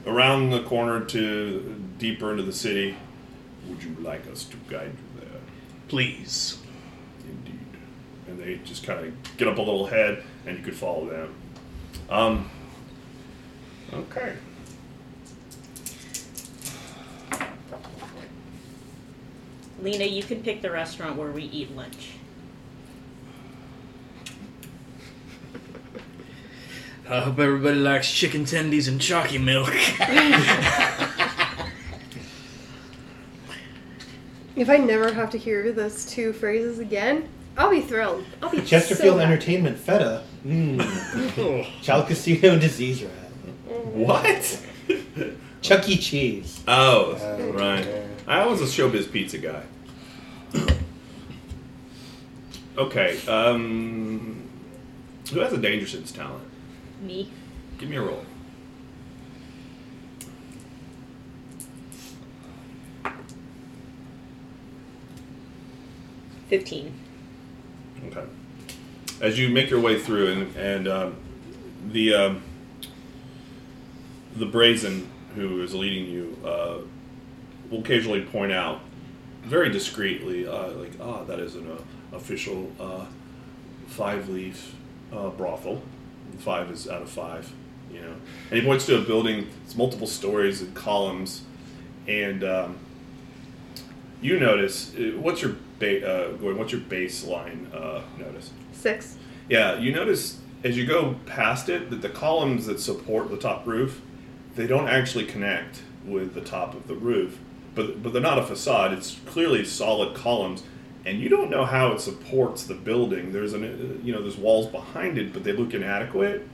around 0.06 0.52
the 0.52 0.62
corner 0.64 1.04
to 1.06 1.84
deeper 1.98 2.32
into 2.32 2.44
the 2.44 2.54
city. 2.54 2.96
Would 3.68 3.84
you 3.84 3.96
like 4.00 4.28
us 4.28 4.44
to 4.46 4.58
guide 4.70 4.92
you 4.92 5.22
there? 5.22 5.40
Please. 5.88 6.60
Indeed. 7.28 7.60
And 8.28 8.40
they 8.40 8.60
just 8.64 8.84
kind 8.84 9.06
of 9.06 9.38
get 9.38 9.48
up 9.48 9.58
a 9.58 9.62
little 9.62 9.88
head, 9.88 10.24
and 10.46 10.58
you 10.58 10.64
could 10.64 10.76
follow 10.76 11.10
them. 11.10 11.34
Um. 12.10 12.50
Okay. 13.94 14.34
Lena, 19.82 20.06
you 20.06 20.24
can 20.24 20.42
pick 20.42 20.62
the 20.62 20.72
restaurant 20.72 21.16
where 21.16 21.32
we 21.32 21.44
eat 21.44 21.76
lunch. 21.76 22.12
I 27.10 27.22
hope 27.22 27.40
everybody 27.40 27.78
likes 27.78 28.12
chicken 28.12 28.44
tendies 28.44 28.88
and 28.88 29.00
chalky 29.00 29.38
milk. 29.38 29.74
If 34.58 34.72
I 34.72 34.78
never 34.78 35.14
have 35.14 35.30
to 35.30 35.38
hear 35.38 35.72
those 35.72 36.04
two 36.08 36.34
phrases 36.34 36.80
again, 36.80 37.30
I'll 37.56 37.70
be 37.70 37.82
thrilled. 37.82 38.26
I'll 38.42 38.50
be 38.50 38.60
Chesterfield 38.62 39.18
so. 39.18 39.20
Entertainment 39.20 39.78
Feta. 39.78 40.24
Mmm. 40.44 41.68
Child 41.84 42.08
Casino 42.08 42.58
Disease 42.58 43.04
Rat. 43.04 43.27
What? 43.84 44.64
Chuck 45.62 45.88
E. 45.90 45.98
Cheese. 45.98 46.64
Oh, 46.68 47.14
Uh, 47.14 47.52
right. 47.54 47.88
I 48.28 48.46
was 48.46 48.62
a 48.62 48.66
showbiz 48.66 49.12
pizza 49.12 49.38
guy. 49.38 49.64
Okay. 52.78 53.18
Um, 53.28 54.48
who 55.34 55.40
has 55.40 55.52
a 55.52 55.58
danger 55.58 55.88
sense 55.88 56.12
talent? 56.12 56.44
Me. 57.02 57.28
Give 57.80 57.90
me 57.90 57.96
a 57.96 58.02
roll. 58.04 58.24
Fifteen. 66.48 66.94
Okay. 68.08 68.24
As 69.20 69.38
you 69.38 69.50
make 69.50 69.70
your 69.70 69.80
way 69.82 70.00
through, 70.00 70.32
and 70.32 70.56
and 70.56 70.88
um, 70.88 71.16
the 71.92 72.14
um, 72.14 72.44
the 74.38 74.46
brazen 74.46 75.10
who 75.36 75.62
is 75.62 75.74
leading 75.74 76.06
you 76.06 76.38
uh, 76.44 76.78
will 77.70 77.80
occasionally 77.80 78.22
point 78.22 78.52
out 78.52 78.82
very 79.44 79.70
discreetly, 79.70 80.48
uh, 80.48 80.72
like, 80.72 80.92
ah, 81.02 81.24
that 81.24 81.40
is 81.40 81.56
an 81.56 81.72
uh, 81.72 82.16
official 82.16 82.72
uh, 82.80 83.06
five 83.88 84.30
leaf 84.30 84.76
uh, 85.14 85.30
brothel. 85.30 85.82
Five 86.40 86.70
is 86.70 86.88
out 86.90 87.02
of 87.02 87.10
five, 87.10 87.52
you 87.92 88.02
know. 88.02 88.14
And 88.52 88.60
he 88.60 88.66
points 88.66 88.86
to 88.88 88.98
a 88.98 89.02
building. 89.02 89.50
It's 89.64 89.76
multiple 89.76 90.08
stories 90.08 90.62
and 90.62 90.76
columns, 90.76 91.44
and 92.08 92.44
um, 92.44 92.78
you 94.22 94.40
notice 94.40 94.94
uh, 94.96 95.14
what's 95.18 95.42
your 95.42 95.56
ba- 95.80 96.06
uh, 96.06 96.32
Gordon, 96.34 96.60
What's 96.60 96.74
your 96.74 96.82
baseline 96.82 97.74
uh, 97.74 98.02
notice? 98.20 98.52
Six. 98.74 99.18
Yeah, 99.50 99.78
you 99.80 99.94
notice 99.94 100.40
as 100.64 100.78
you 100.78 100.86
go 100.86 101.16
past 101.26 101.70
it 101.70 101.90
that 101.90 102.02
the 102.02 102.10
columns 102.10 102.66
that 102.66 102.80
support 102.80 103.30
the 103.30 103.38
top 103.38 103.66
roof, 103.66 104.02
they 104.58 104.68
don't 104.68 104.90
actually 104.90 105.26
connect 105.26 105.82
with 106.04 106.34
the 106.34 106.42
top 106.42 106.74
of 106.74 106.88
the 106.88 106.96
roof. 106.96 107.40
But 107.76 108.04
but 108.04 108.12
they're 108.12 108.22
not 108.22 108.40
a 108.40 108.44
facade. 108.44 108.92
It's 108.92 109.20
clearly 109.26 109.64
solid 109.64 110.16
columns, 110.16 110.64
and 111.06 111.20
you 111.20 111.30
don't 111.30 111.50
know 111.50 111.64
how 111.64 111.92
it 111.94 112.02
supports 112.02 112.64
the 112.64 112.74
building. 112.74 113.32
There's 113.32 113.54
an 113.54 113.64
uh, 113.64 114.04
you 114.04 114.14
know 114.14 114.22
there's 114.22 114.38
walls 114.38 114.68
behind 114.68 115.18
it, 115.18 115.32
but 115.32 115.44
they 115.44 115.54
look 115.54 115.74
inadequate. 115.74 116.48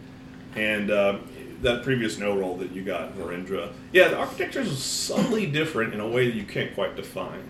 And 0.55 0.91
um, 0.91 1.27
that 1.61 1.81
previous 1.81 2.19
no 2.19 2.37
roll 2.37 2.57
that 2.57 2.71
you 2.73 2.83
got, 2.83 3.17
Varendra, 3.17 3.71
yeah, 3.91 4.09
the 4.09 4.17
architecture 4.17 4.59
is 4.61 4.77
subtly 4.77 5.47
different 5.47 5.93
in 5.93 5.99
a 5.99 6.07
way 6.07 6.29
that 6.29 6.35
you 6.35 6.43
can't 6.43 6.75
quite 6.75 6.95
define. 6.95 7.49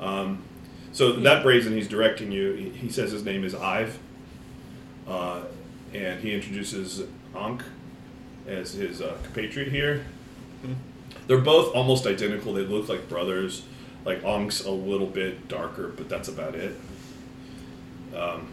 Um, 0.00 0.42
so 0.92 1.12
that 1.12 1.42
brazen, 1.42 1.72
he's 1.74 1.88
directing 1.88 2.32
you. 2.32 2.52
He, 2.54 2.68
he 2.70 2.88
says 2.90 3.12
his 3.12 3.24
name 3.24 3.44
is 3.44 3.54
Ive, 3.54 3.98
uh, 5.06 5.42
and 5.94 6.20
he 6.20 6.34
introduces 6.34 7.04
Ankh 7.34 7.62
as 8.48 8.72
his 8.72 9.00
uh, 9.00 9.16
compatriot 9.22 9.68
here. 9.68 10.04
They're 11.26 11.38
both 11.38 11.74
almost 11.74 12.06
identical. 12.06 12.54
They 12.54 12.62
look 12.62 12.88
like 12.88 13.08
brothers. 13.08 13.62
Like 14.04 14.24
Ankh's 14.24 14.64
a 14.64 14.70
little 14.70 15.06
bit 15.06 15.48
darker, 15.48 15.88
but 15.88 16.08
that's 16.08 16.28
about 16.28 16.54
it. 16.54 16.74
Um, 18.16 18.48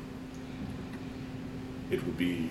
it 1.90 2.04
would 2.06 2.18
be 2.18 2.50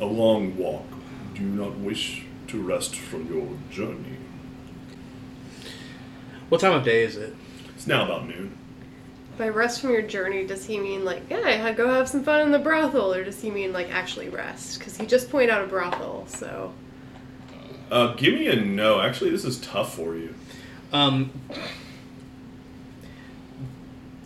a 0.00 0.04
long 0.04 0.56
walk. 0.56 0.86
Do 1.34 1.42
you 1.42 1.48
not 1.48 1.76
wish 1.78 2.24
to 2.48 2.62
rest 2.62 2.94
from 2.94 3.26
your 3.26 3.48
journey? 3.70 4.18
What 6.48 6.60
time 6.60 6.74
of 6.74 6.84
day 6.84 7.02
is 7.02 7.16
it? 7.16 7.34
It's 7.74 7.86
now 7.86 8.04
about 8.04 8.28
noon. 8.28 8.56
By 9.38 9.48
rest 9.50 9.80
from 9.80 9.90
your 9.90 10.02
journey, 10.02 10.46
does 10.46 10.64
he 10.64 10.78
mean 10.78 11.04
like, 11.04 11.22
yeah, 11.28 11.72
go 11.72 11.88
have 11.88 12.08
some 12.08 12.24
fun 12.24 12.40
in 12.40 12.52
the 12.52 12.58
brothel, 12.58 13.12
or 13.12 13.22
does 13.22 13.40
he 13.40 13.50
mean 13.50 13.72
like 13.72 13.90
actually 13.90 14.28
rest? 14.30 14.78
Because 14.78 14.96
he 14.96 15.04
just 15.04 15.30
pointed 15.30 15.50
out 15.50 15.62
a 15.62 15.66
brothel, 15.66 16.26
so. 16.26 16.72
Uh, 17.90 18.14
give 18.14 18.34
me 18.34 18.48
a 18.48 18.56
no. 18.56 19.00
Actually, 19.00 19.30
this 19.30 19.44
is 19.44 19.60
tough 19.60 19.94
for 19.94 20.16
you. 20.16 20.34
Um, 20.92 21.30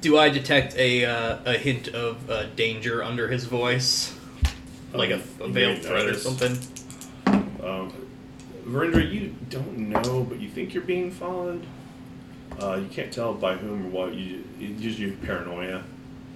do 0.01 0.17
I 0.17 0.29
detect 0.29 0.77
a 0.77 1.05
uh, 1.05 1.39
a 1.45 1.59
hint 1.59 1.89
of 1.89 2.31
uh, 2.31 2.47
danger 2.57 3.03
under 3.03 3.29
his 3.29 3.45
voice, 3.45 4.17
like 4.93 5.11
a, 5.11 5.15
Um, 5.15 5.23
a 5.41 5.47
you 5.47 5.53
veiled 5.53 5.77
may 5.79 5.83
threat 5.83 6.07
or 6.07 6.15
something? 6.15 6.59
Um, 7.63 7.93
Verinder, 8.65 9.01
you 9.01 9.35
don't 9.49 9.77
know, 9.77 10.23
but 10.23 10.41
you 10.41 10.49
think 10.49 10.73
you're 10.73 10.83
being 10.83 11.11
followed. 11.11 11.67
Uh, 12.61 12.77
you 12.77 12.89
can't 12.89 13.13
tell 13.13 13.33
by 13.35 13.57
whom 13.57 13.87
or 13.87 13.89
what. 13.89 14.15
You, 14.15 14.45
you 14.59 14.75
just 14.75 14.99
your 14.99 15.13
paranoia. 15.17 15.69
Your 15.69 15.83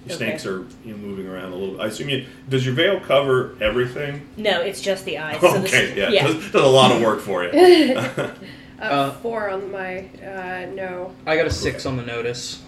Okay. 0.05 0.15
snakes 0.15 0.45
are 0.45 0.65
you 0.83 0.91
know, 0.91 0.97
moving 0.97 1.27
around 1.27 1.51
a 1.51 1.55
little. 1.55 1.81
I 1.81 1.87
assume 1.87 2.09
you. 2.09 2.25
Does 2.49 2.65
your 2.65 2.75
veil 2.75 2.99
cover 2.99 3.55
everything? 3.61 4.27
No, 4.37 4.61
it's 4.61 4.81
just 4.81 5.05
the 5.05 5.17
eyes. 5.19 5.39
So 5.41 5.55
okay, 5.63 5.91
is- 5.91 5.97
yeah, 5.97 6.09
yeah. 6.09 6.27
Does, 6.27 6.51
does 6.51 6.63
a 6.63 6.67
lot 6.67 6.91
of 6.91 7.01
work 7.01 7.21
for 7.21 7.43
you. 7.43 7.51
Uh, 7.99 8.31
Uh, 8.77 9.11
four 9.21 9.49
on 9.49 9.71
my 9.71 9.99
uh, 10.21 10.65
no. 10.75 11.15
I 11.25 11.37
got 11.37 11.45
a 11.45 11.49
six 11.49 11.85
on 11.85 11.95
the 11.95 12.03
notice. 12.03 12.61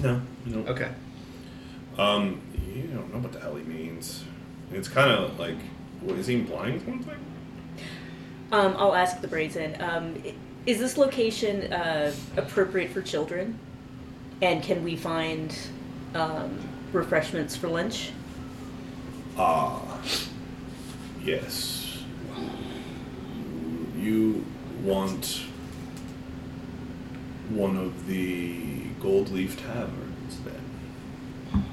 no, 0.00 0.20
no. 0.46 0.58
Okay. 0.70 0.88
Um, 1.98 2.40
you 2.76 2.84
don't 2.84 3.12
know 3.12 3.18
what 3.18 3.32
the 3.32 3.40
hell 3.40 3.56
he 3.56 3.64
means. 3.64 4.22
It's 4.72 4.86
kind 4.86 5.10
of 5.10 5.36
like, 5.36 5.56
what, 6.00 6.16
is 6.16 6.28
he 6.28 6.36
implying 6.36 6.78
something? 6.84 7.16
Um, 8.52 8.76
I'll 8.78 8.94
ask 8.94 9.20
the 9.20 9.26
brazen. 9.26 9.76
Um, 9.82 10.14
i- 10.24 10.32
is 10.66 10.78
this 10.78 10.96
location 10.96 11.72
uh, 11.72 12.12
appropriate 12.36 12.90
for 12.90 13.02
children? 13.02 13.58
And 14.42 14.62
can 14.62 14.82
we 14.82 14.96
find 14.96 15.56
um, 16.14 16.58
refreshments 16.92 17.56
for 17.56 17.68
lunch? 17.68 18.12
Ah, 19.36 20.00
yes. 21.22 22.02
You 23.96 24.44
want 24.82 25.42
one 27.50 27.76
of 27.76 28.06
the 28.06 28.84
gold 29.00 29.30
leaf 29.30 29.60
taverns 29.60 30.40
then? 30.44 31.64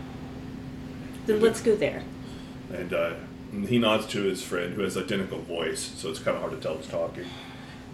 Then 1.26 1.42
let's 1.42 1.62
go 1.62 1.76
there. 1.76 2.04
And 2.74 2.94
uh, 2.94 3.14
he 3.68 3.80
nods 3.80 4.08
to 4.08 4.24
his 4.24 4.44
friend 4.44 4.74
who 4.74 4.82
has 4.82 4.98
identical 4.98 5.40
voice, 5.40 5.94
so 5.96 6.10
it's 6.10 6.20
kind 6.20 6.36
of 6.36 6.42
hard 6.42 6.54
to 6.54 6.60
tell 6.60 6.76
who's 6.76 6.88
talking. 6.88 7.26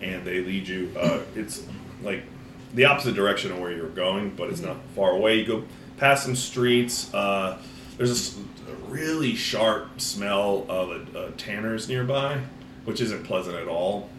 And 0.03 0.25
they 0.25 0.41
lead 0.41 0.67
you. 0.67 0.91
Uh, 0.99 1.21
it's 1.35 1.65
like 2.01 2.23
the 2.73 2.85
opposite 2.85 3.15
direction 3.15 3.51
of 3.51 3.59
where 3.59 3.71
you're 3.71 3.87
going, 3.87 4.31
but 4.31 4.49
it's 4.49 4.61
not 4.61 4.77
far 4.95 5.11
away. 5.11 5.39
You 5.39 5.45
go 5.45 5.63
past 5.97 6.25
some 6.25 6.35
streets. 6.35 7.13
Uh, 7.13 7.57
there's 7.97 8.37
a 8.37 8.73
really 8.87 9.35
sharp 9.35 10.01
smell 10.01 10.65
of 10.67 10.89
a, 10.89 11.27
a 11.27 11.31
tanner's 11.31 11.87
nearby, 11.87 12.41
which 12.85 12.99
isn't 12.99 13.23
pleasant 13.23 13.55
at 13.55 13.67
all. 13.67 14.09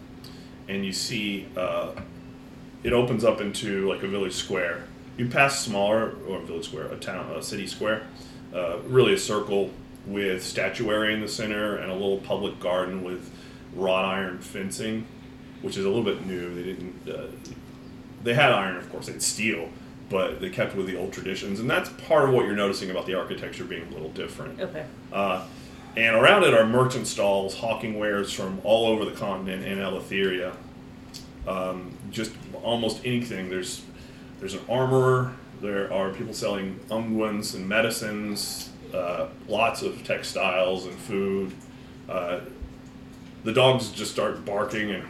And 0.69 0.85
you 0.85 0.93
see 0.93 1.47
uh, 1.57 1.93
it 2.83 2.93
opens 2.93 3.25
up 3.25 3.41
into 3.41 3.89
like 3.89 4.03
a 4.03 4.09
village 4.09 4.35
square. 4.35 4.85
You 5.17 5.29
pass 5.29 5.61
smaller 5.61 6.15
or 6.27 6.41
village 6.41 6.67
square, 6.67 6.87
a 6.87 6.97
town, 6.97 7.31
a 7.33 7.43
city 7.43 7.67
square, 7.67 8.07
uh, 8.55 8.79
really 8.87 9.15
a 9.15 9.19
circle 9.19 9.71
with 10.07 10.43
statuary 10.43 11.15
in 11.15 11.21
the 11.21 11.29
center 11.29 11.77
and 11.77 11.91
a 11.91 11.95
little 11.95 12.19
public 12.19 12.61
garden 12.61 13.03
with 13.05 13.31
wrought 13.75 14.05
iron 14.05 14.39
fencing, 14.39 15.07
which 15.65 15.79
is 15.79 15.87
a 15.87 15.89
little 15.89 16.05
bit 16.05 16.27
new. 16.27 16.55
They 16.55 16.63
didn't. 16.63 17.09
Uh, 17.09 17.27
they 18.23 18.35
had 18.35 18.53
iron, 18.53 18.77
of 18.77 18.91
course. 18.93 19.07
They 19.07 19.13
had 19.13 19.23
steel, 19.23 19.71
but 20.11 20.41
they 20.41 20.51
kept 20.51 20.77
with 20.77 20.87
the 20.87 20.97
old 20.97 21.13
traditions, 21.13 21.59
and 21.59 21.69
that's 21.69 21.89
part 22.07 22.29
of 22.29 22.35
what 22.35 22.45
you're 22.45 22.55
noticing 22.55 22.91
about 22.91 23.07
the 23.07 23.15
architecture 23.15 23.65
being 23.65 23.87
a 23.89 23.91
little 23.91 24.11
different. 24.11 24.61
Okay. 24.61 24.85
Uh, 25.11 25.47
and 25.97 26.17
around 26.17 26.45
it 26.45 26.53
are 26.53 26.67
merchant 26.67 27.07
stalls 27.07 27.57
hawking 27.57 27.99
wares 27.99 28.31
from 28.31 28.61
all 28.63 28.87
over 28.87 29.07
the 29.07 29.13
continent 29.13 29.65
and 29.65 29.81
Eleutheria. 29.81 30.55
Um, 31.49 31.97
just 32.11 32.33
almost 32.63 33.01
anything. 33.05 33.49
There's 33.49 33.83
there's 34.41 34.55
an 34.55 34.65
armorer. 34.69 35.33
There 35.63 35.91
are 35.91 36.11
people 36.11 36.35
selling 36.35 36.79
unguents 36.91 37.55
and 37.55 37.67
medicines. 37.67 38.71
Uh, 38.93 39.29
lots 39.49 39.81
of 39.81 40.05
textiles 40.05 40.85
and 40.85 40.95
food. 40.95 41.53
Uh, 42.07 42.41
the 43.45 43.53
dogs 43.53 43.91
just 43.91 44.11
start 44.11 44.45
barking 44.45 44.91
and 44.91 45.05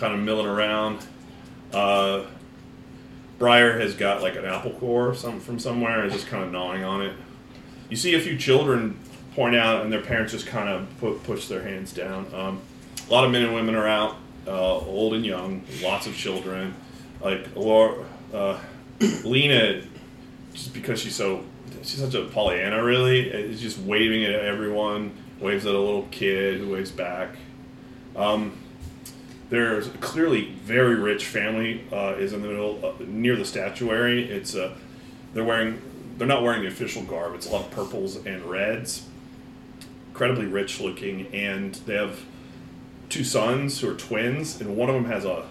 kind 0.00 0.14
of 0.14 0.20
milling 0.20 0.46
around. 0.46 1.06
Uh, 1.72 2.24
Briar 3.38 3.78
has 3.78 3.94
got 3.94 4.22
like 4.22 4.36
an 4.36 4.44
apple 4.44 4.72
core 4.72 5.14
some, 5.14 5.40
from 5.40 5.58
somewhere 5.58 6.02
and 6.02 6.12
just 6.12 6.26
kind 6.26 6.42
of 6.42 6.50
gnawing 6.50 6.82
on 6.82 7.02
it. 7.02 7.14
You 7.88 7.96
see 7.96 8.14
a 8.14 8.20
few 8.20 8.36
children 8.36 8.98
point 9.34 9.54
out, 9.54 9.82
and 9.82 9.92
their 9.92 10.02
parents 10.02 10.32
just 10.32 10.46
kind 10.46 10.68
of 10.68 11.22
push 11.24 11.46
their 11.46 11.62
hands 11.62 11.92
down. 11.92 12.26
Um, 12.34 12.60
a 13.08 13.12
lot 13.12 13.24
of 13.24 13.30
men 13.30 13.42
and 13.42 13.54
women 13.54 13.74
are 13.74 13.86
out, 13.86 14.16
uh, 14.46 14.78
old 14.78 15.14
and 15.14 15.24
young, 15.24 15.64
lots 15.82 16.06
of 16.06 16.16
children. 16.16 16.74
Like 17.20 17.54
Laura, 17.54 18.04
uh, 18.32 18.58
Lena, 19.24 19.82
just 20.52 20.72
because 20.74 21.00
she's 21.00 21.14
so 21.14 21.44
she's 21.82 21.98
such 21.98 22.14
a 22.14 22.24
Pollyanna, 22.24 22.82
really, 22.82 23.28
is 23.30 23.60
just 23.60 23.78
waving 23.78 24.24
at 24.24 24.34
everyone. 24.34 25.12
Waves 25.40 25.64
at 25.64 25.74
a 25.74 25.78
little 25.78 26.06
kid 26.10 26.60
who 26.60 26.70
waves 26.72 26.90
back. 26.90 27.30
Um, 28.14 28.59
there's 29.50 29.88
clearly 30.00 30.52
very 30.62 30.94
rich 30.94 31.26
family 31.26 31.84
uh, 31.92 32.14
is 32.16 32.32
in 32.32 32.40
the 32.40 32.48
middle 32.48 32.80
uh, 32.84 32.92
near 33.06 33.36
the 33.36 33.44
statuary. 33.44 34.30
It's 34.30 34.54
uh, 34.54 34.74
they're 35.34 35.44
wearing 35.44 35.82
they're 36.16 36.28
not 36.28 36.42
wearing 36.42 36.62
the 36.62 36.68
official 36.68 37.02
garb. 37.02 37.34
It's 37.34 37.48
a 37.48 37.52
lot 37.52 37.66
of 37.66 37.70
purples 37.72 38.24
and 38.24 38.44
reds, 38.44 39.06
incredibly 40.08 40.46
rich 40.46 40.80
looking, 40.80 41.26
and 41.34 41.74
they 41.74 41.94
have 41.94 42.20
two 43.08 43.24
sons 43.24 43.80
who 43.80 43.90
are 43.90 43.94
twins, 43.94 44.60
and 44.60 44.76
one 44.76 44.88
of 44.88 44.94
them 44.94 45.06
has 45.06 45.24
a 45.24 45.46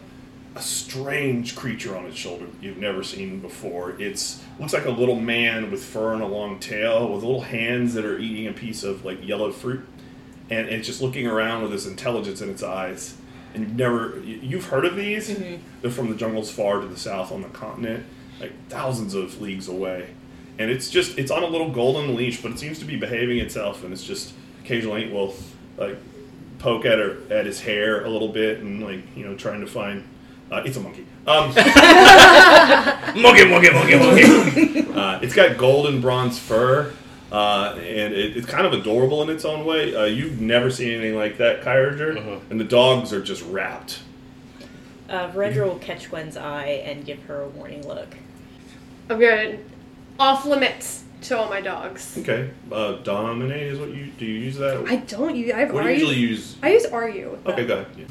a 0.55 0.61
strange 0.61 1.55
creature 1.55 1.95
on 1.95 2.05
its 2.05 2.17
shoulder 2.17 2.47
you've 2.59 2.77
never 2.77 3.03
seen 3.03 3.39
before. 3.39 3.95
It's 3.99 4.43
looks 4.59 4.73
like 4.73 4.85
a 4.85 4.91
little 4.91 5.19
man 5.19 5.69
with 5.69 5.83
fur 5.83 6.13
and 6.13 6.23
a 6.23 6.27
long 6.27 6.59
tail, 6.59 7.07
with 7.13 7.23
little 7.23 7.41
hands 7.41 7.93
that 7.93 8.05
are 8.05 8.17
eating 8.17 8.47
a 8.47 8.53
piece 8.53 8.83
of 8.83 9.03
like 9.03 9.25
yellow 9.25 9.51
fruit, 9.51 9.85
and 10.49 10.69
it's 10.69 10.87
just 10.87 11.01
looking 11.01 11.27
around 11.27 11.63
with 11.63 11.71
this 11.71 11.85
intelligence 11.85 12.41
in 12.41 12.49
its 12.49 12.63
eyes. 12.63 13.15
And 13.53 13.63
you've 13.63 13.75
never 13.75 14.19
you- 14.23 14.39
you've 14.43 14.65
heard 14.65 14.85
of 14.85 14.95
these? 14.95 15.35
They're 15.81 15.91
from 15.91 16.09
the 16.09 16.15
jungles 16.15 16.51
far 16.51 16.79
to 16.81 16.87
the 16.87 16.97
south 16.97 17.31
on 17.31 17.41
the 17.41 17.47
continent, 17.49 18.05
like 18.39 18.51
thousands 18.69 19.13
of 19.15 19.41
leagues 19.41 19.67
away. 19.67 20.07
And 20.59 20.69
it's 20.69 20.89
just 20.89 21.17
it's 21.17 21.31
on 21.31 21.41
a 21.43 21.47
little 21.47 21.69
golden 21.71 22.15
leash, 22.15 22.41
but 22.41 22.51
it 22.51 22.59
seems 22.59 22.79
to 22.79 22.85
be 22.85 22.95
behaving 22.97 23.37
itself, 23.39 23.83
and 23.83 23.91
it's 23.93 24.03
just 24.03 24.33
occasionally 24.63 25.09
will 25.11 25.33
like 25.77 25.97
poke 26.59 26.85
at 26.85 26.99
her 26.99 27.17
at 27.31 27.45
his 27.45 27.61
hair 27.61 28.03
a 28.03 28.09
little 28.09 28.27
bit 28.27 28.59
and 28.59 28.83
like 28.83 28.99
you 29.15 29.25
know 29.25 29.33
trying 29.35 29.61
to 29.61 29.67
find 29.67 30.03
uh, 30.51 30.61
it's 30.65 30.75
a 30.75 30.79
monkey 30.81 31.05
um, 31.25 31.53
Monkey, 33.15 33.45
monkey, 33.49 33.69
monkey, 33.71 33.95
monkey. 33.97 34.91
uh, 34.93 35.19
it's 35.21 35.33
got 35.33 35.57
golden 35.57 36.01
bronze 36.01 36.37
fur 36.37 36.93
uh, 37.31 37.73
and 37.77 38.13
it, 38.13 38.35
it's 38.37 38.47
kind 38.47 38.65
of 38.65 38.73
adorable 38.73 39.21
in 39.23 39.29
its 39.29 39.45
own 39.45 39.65
way 39.65 39.95
uh, 39.95 40.05
you've 40.05 40.39
never 40.41 40.69
seen 40.71 40.91
anything 40.93 41.15
like 41.15 41.37
that 41.37 41.61
Kyrager 41.61 42.41
and 42.49 42.59
the 42.59 42.63
dogs 42.65 43.13
are 43.13 43.21
just 43.21 43.43
wrapped 43.43 43.99
Uh, 45.09 45.27
Virendra 45.31 45.65
will 45.67 45.79
catch 45.79 46.09
Gwen's 46.09 46.37
eye 46.37 46.83
and 46.85 47.05
give 47.05 47.21
her 47.23 47.41
a 47.41 47.47
warning 47.49 47.87
look. 47.87 48.15
I'm 49.09 49.19
gonna 49.19 49.57
off 50.19 50.45
limits 50.45 51.03
to 51.21 51.37
all 51.37 51.49
my 51.49 51.61
dogs. 51.61 52.17
okay 52.19 52.51
uh, 52.71 52.93
dominate 53.03 53.63
is 53.73 53.79
what 53.79 53.89
you 53.89 54.07
do 54.17 54.25
you 54.25 54.39
use 54.39 54.57
that 54.57 54.85
I 54.87 54.97
don't 54.97 55.35
use. 55.35 55.51
I 55.51 55.59
have 55.61 55.73
what 55.73 55.83
do 55.83 55.89
you 55.89 55.95
usually 55.95 56.15
use 56.17 56.55
I 56.63 56.71
use 56.73 56.85
RU. 56.91 57.31
with 57.31 57.47
okay 57.47 57.65
go 57.65 57.73
ahead 57.79 57.87
yeah. 57.97 58.05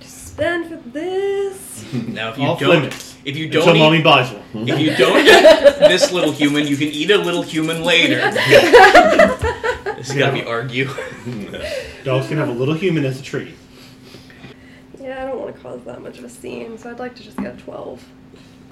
Spend 0.00 0.68
for 0.68 0.76
this. 0.90 1.84
Now, 2.08 2.30
if 2.30 2.38
you 2.38 2.44
Off 2.44 2.58
don't, 2.58 2.70
limits. 2.70 3.13
If 3.24 3.36
you 3.36 3.48
don't, 3.48 3.78
mommy 3.78 3.98
eat, 3.98 4.04
buys 4.04 4.30
one. 4.32 4.68
if 4.68 4.78
you 4.78 4.94
don't 4.96 5.18
eat 5.26 5.78
this 5.88 6.12
little 6.12 6.32
human, 6.32 6.66
you 6.66 6.76
can 6.76 6.88
eat 6.88 7.10
a 7.10 7.18
little 7.18 7.42
human 7.42 7.82
later. 7.82 8.16
this 8.30 10.08
has 10.08 10.16
got 10.16 10.30
to 10.30 10.32
be 10.32 10.44
argue. 10.44 10.86
Dogs 12.04 12.28
can 12.28 12.36
have 12.36 12.48
a 12.48 12.52
little 12.52 12.74
human 12.74 13.04
as 13.04 13.20
a 13.20 13.22
treat. 13.22 13.54
Yeah, 15.00 15.22
I 15.22 15.26
don't 15.26 15.40
want 15.40 15.54
to 15.54 15.60
cause 15.62 15.82
that 15.84 16.02
much 16.02 16.18
of 16.18 16.24
a 16.24 16.28
scene, 16.28 16.78
so 16.78 16.90
I'd 16.90 16.98
like 16.98 17.14
to 17.16 17.22
just 17.22 17.36
get 17.38 17.54
a 17.54 17.56
12. 17.58 18.04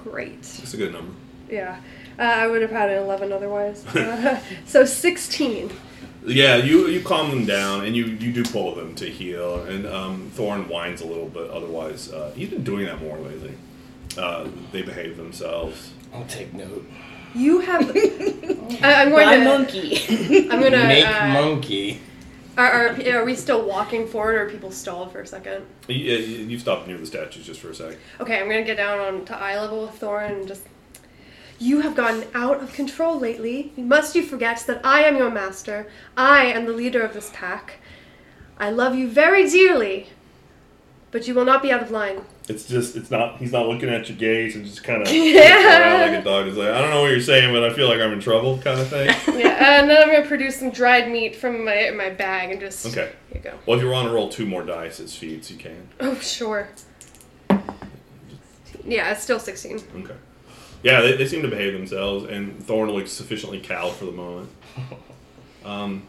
Great. 0.03 0.39
it's 0.39 0.73
a 0.73 0.77
good 0.77 0.91
number 0.91 1.13
Yeah. 1.49 1.79
Uh, 2.19 2.23
I 2.23 2.47
would 2.47 2.61
have 2.61 2.71
had 2.71 2.89
an 2.89 3.03
11 3.03 3.31
otherwise. 3.31 3.85
Uh, 3.87 4.39
so 4.65 4.85
16. 4.85 5.71
Yeah, 6.25 6.55
you 6.55 6.87
you 6.87 7.01
calm 7.01 7.29
them 7.29 7.45
down 7.45 7.83
and 7.85 7.95
you, 7.95 8.05
you 8.05 8.31
do 8.31 8.43
pull 8.45 8.75
them 8.75 8.95
to 8.95 9.09
heal, 9.09 9.63
and 9.63 9.85
um, 9.85 10.31
Thorn 10.33 10.69
whines 10.69 11.01
a 11.01 11.05
little 11.05 11.27
bit. 11.27 11.49
Otherwise, 11.49 12.11
uh, 12.13 12.31
he's 12.35 12.49
been 12.49 12.63
doing 12.63 12.85
that 12.85 13.01
more 13.01 13.17
lately. 13.17 13.55
Uh, 14.17 14.49
they 14.71 14.81
behave 14.81 15.17
themselves. 15.17 15.91
I'll 16.13 16.25
take 16.25 16.53
note. 16.53 16.85
You 17.35 17.59
have. 17.61 17.89
I, 18.83 19.01
I'm 19.01 19.09
going 19.09 19.25
My 19.25 19.37
to. 19.37 19.43
monkey. 19.43 20.49
I'm 20.49 20.61
gonna. 20.61 20.83
Make 20.83 21.05
uh, 21.07 21.27
monkey. 21.33 21.99
Are, 22.55 22.71
are, 22.71 23.17
are 23.17 23.25
we 23.25 23.33
still 23.33 23.65
walking 23.67 24.07
forward, 24.07 24.35
or 24.35 24.45
are 24.45 24.49
people 24.49 24.69
stalled 24.69 25.11
for 25.11 25.21
a 25.21 25.25
second? 25.27 25.65
You, 25.87 25.95
you 25.95 26.45
you 26.45 26.59
stop 26.59 26.85
near 26.85 26.97
the 26.99 27.05
statues 27.07 27.45
just 27.47 27.59
for 27.59 27.71
a 27.71 27.75
sec. 27.75 27.97
Okay, 28.19 28.39
I'm 28.39 28.47
gonna 28.47 28.63
get 28.63 28.77
down 28.77 28.99
on 28.99 29.25
to 29.25 29.35
eye 29.35 29.59
level 29.59 29.81
with 29.83 29.95
Thorn 29.95 30.31
and 30.31 30.47
just. 30.47 30.63
You 31.59 31.79
have 31.81 31.95
gotten 31.95 32.25
out 32.33 32.61
of 32.61 32.73
control 32.73 33.17
lately. 33.19 33.71
Must 33.77 34.15
you 34.15 34.23
forget 34.23 34.63
that 34.67 34.81
I 34.83 35.03
am 35.03 35.15
your 35.17 35.31
master? 35.31 35.87
I 36.17 36.45
am 36.45 36.65
the 36.65 36.73
leader 36.73 37.01
of 37.01 37.13
this 37.13 37.31
pack. 37.33 37.75
I 38.59 38.69
love 38.69 38.95
you 38.95 39.09
very 39.09 39.49
dearly, 39.49 40.09
but 41.11 41.27
you 41.27 41.33
will 41.33 41.45
not 41.45 41.61
be 41.61 41.71
out 41.71 41.81
of 41.81 41.89
line. 41.89 42.23
It's 42.49 42.67
just 42.67 42.95
it's 42.97 43.09
not 43.09 43.37
he's 43.37 43.51
not 43.53 43.67
looking 43.67 43.87
at 43.89 44.09
your 44.09 44.17
gaze 44.17 44.55
and 44.55 44.65
just 44.65 44.83
kind 44.83 45.01
of 45.01 45.11
Yeah. 45.13 46.07
like 46.11 46.19
a 46.19 46.23
dog. 46.23 46.47
Is 46.47 46.57
like 46.57 46.69
I 46.69 46.81
don't 46.81 46.89
know 46.89 47.01
what 47.01 47.11
you're 47.11 47.21
saying, 47.21 47.53
but 47.53 47.63
I 47.63 47.73
feel 47.73 47.87
like 47.87 48.01
I'm 48.01 48.11
in 48.11 48.19
trouble, 48.19 48.57
kind 48.57 48.79
of 48.79 48.87
thing. 48.89 49.07
yeah, 49.39 49.79
and 49.79 49.89
then 49.89 50.01
I'm 50.01 50.13
gonna 50.13 50.27
produce 50.27 50.57
some 50.59 50.69
dried 50.71 51.09
meat 51.09 51.35
from 51.37 51.63
my 51.63 51.91
my 51.95 52.09
bag 52.09 52.51
and 52.51 52.59
just. 52.59 52.85
Okay. 52.85 53.11
Here 53.29 53.37
you 53.37 53.39
go. 53.39 53.57
Well, 53.65 53.77
if 53.77 53.83
you 53.83 53.89
want 53.89 54.07
to 54.09 54.13
roll 54.13 54.27
two 54.29 54.45
more 54.45 54.63
dice 54.63 54.99
as 54.99 55.15
feeds, 55.15 55.49
you 55.49 55.57
can. 55.57 55.87
Oh 56.01 56.15
sure. 56.15 56.67
Yeah, 58.85 59.11
it's 59.11 59.23
still 59.23 59.39
16. 59.39 59.81
Okay. 59.99 60.13
Yeah, 60.83 60.99
they, 61.01 61.15
they 61.15 61.25
seem 61.25 61.41
to 61.43 61.47
behave 61.47 61.71
themselves, 61.71 62.25
and 62.25 62.61
Thorn 62.61 62.89
looks 62.91 63.11
sufficiently 63.11 63.61
cowed 63.61 63.93
for 63.93 64.05
the 64.05 64.11
moment. 64.11 64.49
Um, 65.65 66.03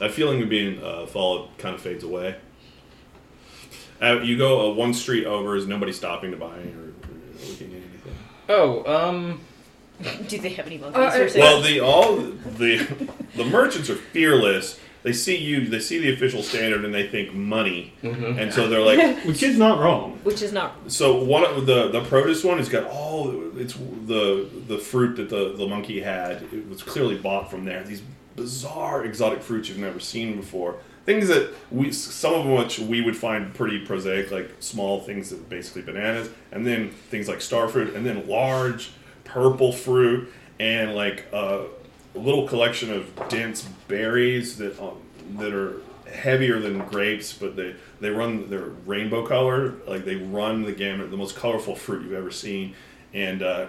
that 0.00 0.10
feeling 0.10 0.42
of 0.42 0.48
being 0.48 0.82
uh, 0.82 1.06
followed 1.06 1.48
kind 1.58 1.76
of 1.76 1.80
fades 1.80 2.02
away. 2.02 2.34
Uh, 4.02 4.20
you 4.20 4.36
go 4.36 4.70
uh, 4.70 4.74
one 4.74 4.92
street 4.94 5.24
over, 5.26 5.56
is 5.56 5.66
nobody 5.66 5.92
stopping 5.92 6.30
to 6.32 6.36
buy 6.36 6.46
or, 6.46 6.50
or 6.52 6.92
looking 7.48 7.68
at 7.68 7.74
anything? 7.76 8.14
Oh, 8.48 8.84
um, 9.06 9.40
Do 10.28 10.38
they 10.38 10.50
have 10.50 10.66
any 10.66 10.78
monkeys 10.78 10.96
Uh, 11.00 11.10
for 11.10 11.24
uh. 11.24 11.40
Well, 11.40 11.62
the 11.62 11.80
all 11.80 12.16
the 12.16 12.86
the 13.36 13.44
merchants 13.44 13.88
are 13.90 13.94
fearless. 13.96 14.78
They 15.04 15.12
see 15.12 15.36
you, 15.36 15.68
they 15.68 15.80
see 15.80 15.98
the 15.98 16.14
official 16.14 16.42
standard, 16.42 16.82
and 16.82 16.94
they 16.94 17.06
think 17.06 17.34
money, 17.34 17.92
and 18.02 18.52
so 18.52 18.68
they're 18.68 18.80
like, 18.80 19.22
Which 19.26 19.42
is 19.42 19.58
not 19.58 19.78
wrong. 19.78 20.18
Which 20.22 20.40
is 20.40 20.50
not. 20.50 20.76
So 20.90 21.22
one 21.22 21.44
of 21.44 21.66
the 21.66 21.88
the 21.90 22.00
produce 22.04 22.42
one 22.42 22.56
has 22.56 22.70
got 22.70 22.84
all 22.84 23.30
it's 23.58 23.74
the 23.74 24.48
the 24.66 24.78
fruit 24.78 25.16
that 25.16 25.28
the 25.28 25.52
the 25.56 25.66
monkey 25.66 26.00
had. 26.00 26.42
It 26.52 26.66
was 26.68 26.82
clearly 26.82 27.16
bought 27.16 27.50
from 27.50 27.66
there. 27.66 27.84
These 27.84 28.02
bizarre 28.34 29.04
exotic 29.04 29.42
fruits 29.42 29.68
you've 29.68 29.78
never 29.78 30.00
seen 30.00 30.36
before. 30.36 30.76
Things 31.04 31.28
that 31.28 31.52
we 31.70 31.92
some 31.92 32.34
of 32.34 32.46
which 32.46 32.78
we 32.78 33.02
would 33.02 33.16
find 33.16 33.52
pretty 33.52 33.84
prosaic, 33.84 34.30
like 34.30 34.50
small 34.60 35.00
things 35.00 35.30
that 35.30 35.48
basically 35.48 35.82
bananas, 35.82 36.30
and 36.50 36.66
then 36.66 36.90
things 36.90 37.28
like 37.28 37.40
star 37.40 37.68
fruit, 37.68 37.94
and 37.94 38.06
then 38.06 38.26
large 38.26 38.90
purple 39.24 39.72
fruit, 39.72 40.32
and 40.58 40.94
like 40.94 41.26
a 41.32 41.66
little 42.14 42.48
collection 42.48 42.90
of 42.92 43.28
dense 43.28 43.68
berries 43.86 44.56
that 44.58 44.80
um, 44.80 44.96
that 45.36 45.52
are 45.52 45.82
heavier 46.10 46.60
than 46.60 46.78
grapes, 46.88 47.32
but 47.32 47.56
they 47.56 47.74
they 48.00 48.10
run 48.10 48.48
they're 48.48 48.70
rainbow 48.86 49.26
color, 49.26 49.74
like 49.86 50.04
they 50.04 50.16
run 50.16 50.62
the 50.62 50.72
gamut, 50.72 51.10
the 51.10 51.16
most 51.16 51.36
colorful 51.36 51.74
fruit 51.74 52.02
you've 52.04 52.12
ever 52.12 52.30
seen, 52.30 52.74
and 53.12 53.42
uh, 53.42 53.66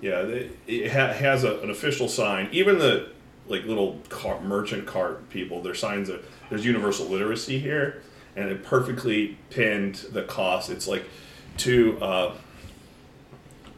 yeah, 0.00 0.20
it 0.66 0.90
ha- 0.92 1.12
has 1.12 1.44
a, 1.44 1.60
an 1.60 1.70
official 1.70 2.08
sign. 2.08 2.48
Even 2.52 2.78
the 2.78 3.08
like 3.48 3.64
little 3.64 4.00
car, 4.08 4.40
merchant 4.40 4.86
cart 4.86 5.28
people, 5.28 5.60
their 5.62 5.74
signs 5.74 6.08
are 6.08 6.20
there's 6.52 6.66
universal 6.66 7.06
literacy 7.06 7.58
here, 7.58 8.02
and 8.36 8.50
it 8.50 8.62
perfectly 8.62 9.38
pinned 9.48 9.94
the 10.12 10.22
cost. 10.24 10.68
It's 10.68 10.86
like 10.86 11.08
two 11.56 11.98
uh, 11.98 12.34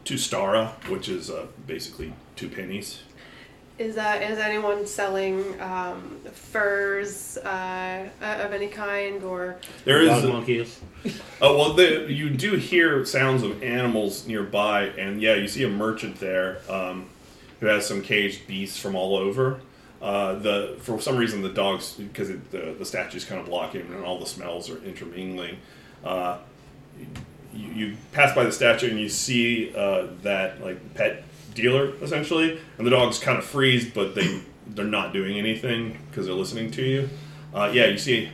two 0.03 0.15
stara, 0.15 0.71
which 0.89 1.07
is 1.07 1.29
uh, 1.29 1.47
basically 1.65 2.13
two 2.35 2.49
pennies. 2.49 3.01
Is 3.77 3.95
that 3.95 4.21
is 4.29 4.39
anyone 4.39 4.85
selling 4.85 5.59
um, 5.61 6.19
furs 6.33 7.37
uh, 7.37 8.09
of 8.21 8.51
any 8.51 8.67
kind 8.67 9.23
or? 9.23 9.55
There 9.85 10.01
is 10.01 10.25
a- 10.25 10.27
monkeys. 10.27 10.81
Oh 11.39 11.55
well, 11.57 11.73
the, 11.73 12.11
you 12.11 12.29
do 12.31 12.55
hear 12.55 13.05
sounds 13.05 13.43
of 13.43 13.61
animals 13.61 14.25
nearby, 14.25 14.85
and 14.97 15.21
yeah, 15.21 15.35
you 15.35 15.47
see 15.47 15.63
a 15.63 15.69
merchant 15.69 16.19
there 16.19 16.59
um, 16.67 17.05
who 17.59 17.67
has 17.67 17.85
some 17.85 18.01
caged 18.01 18.47
beasts 18.47 18.79
from 18.79 18.95
all 18.95 19.15
over. 19.15 19.59
Uh, 20.05 20.37
the 20.37 20.77
for 20.81 21.01
some 21.01 21.17
reason 21.17 21.41
the 21.41 21.49
dogs 21.49 21.93
because 21.93 22.29
the 22.51 22.75
the 22.77 22.85
statues 22.85 23.25
kind 23.25 23.41
of 23.41 23.47
block 23.47 23.73
him, 23.73 23.91
and 23.91 24.05
all 24.05 24.19
the 24.19 24.25
smells 24.27 24.69
are 24.69 24.77
intermingling. 24.83 25.57
Uh, 26.03 26.37
you, 27.51 27.67
you 27.73 27.97
pass 28.11 28.35
by 28.35 28.43
the 28.43 28.51
statue 28.51 28.87
and 28.91 28.99
you 28.99 29.09
see 29.09 29.73
uh, 29.75 30.05
that 30.21 30.63
like 30.63 30.93
pet 30.93 31.23
dealer 31.55 31.91
essentially, 32.03 32.61
and 32.77 32.85
the 32.85 32.91
dogs 32.91 33.17
kind 33.17 33.39
of 33.39 33.43
freeze, 33.43 33.89
but 33.89 34.13
they 34.13 34.41
they're 34.67 34.85
not 34.85 35.11
doing 35.11 35.39
anything 35.39 35.97
because 36.11 36.27
they're 36.27 36.35
listening 36.35 36.69
to 36.69 36.83
you. 36.83 37.09
Uh, 37.51 37.71
yeah, 37.73 37.87
you 37.87 37.97
see 37.97 38.29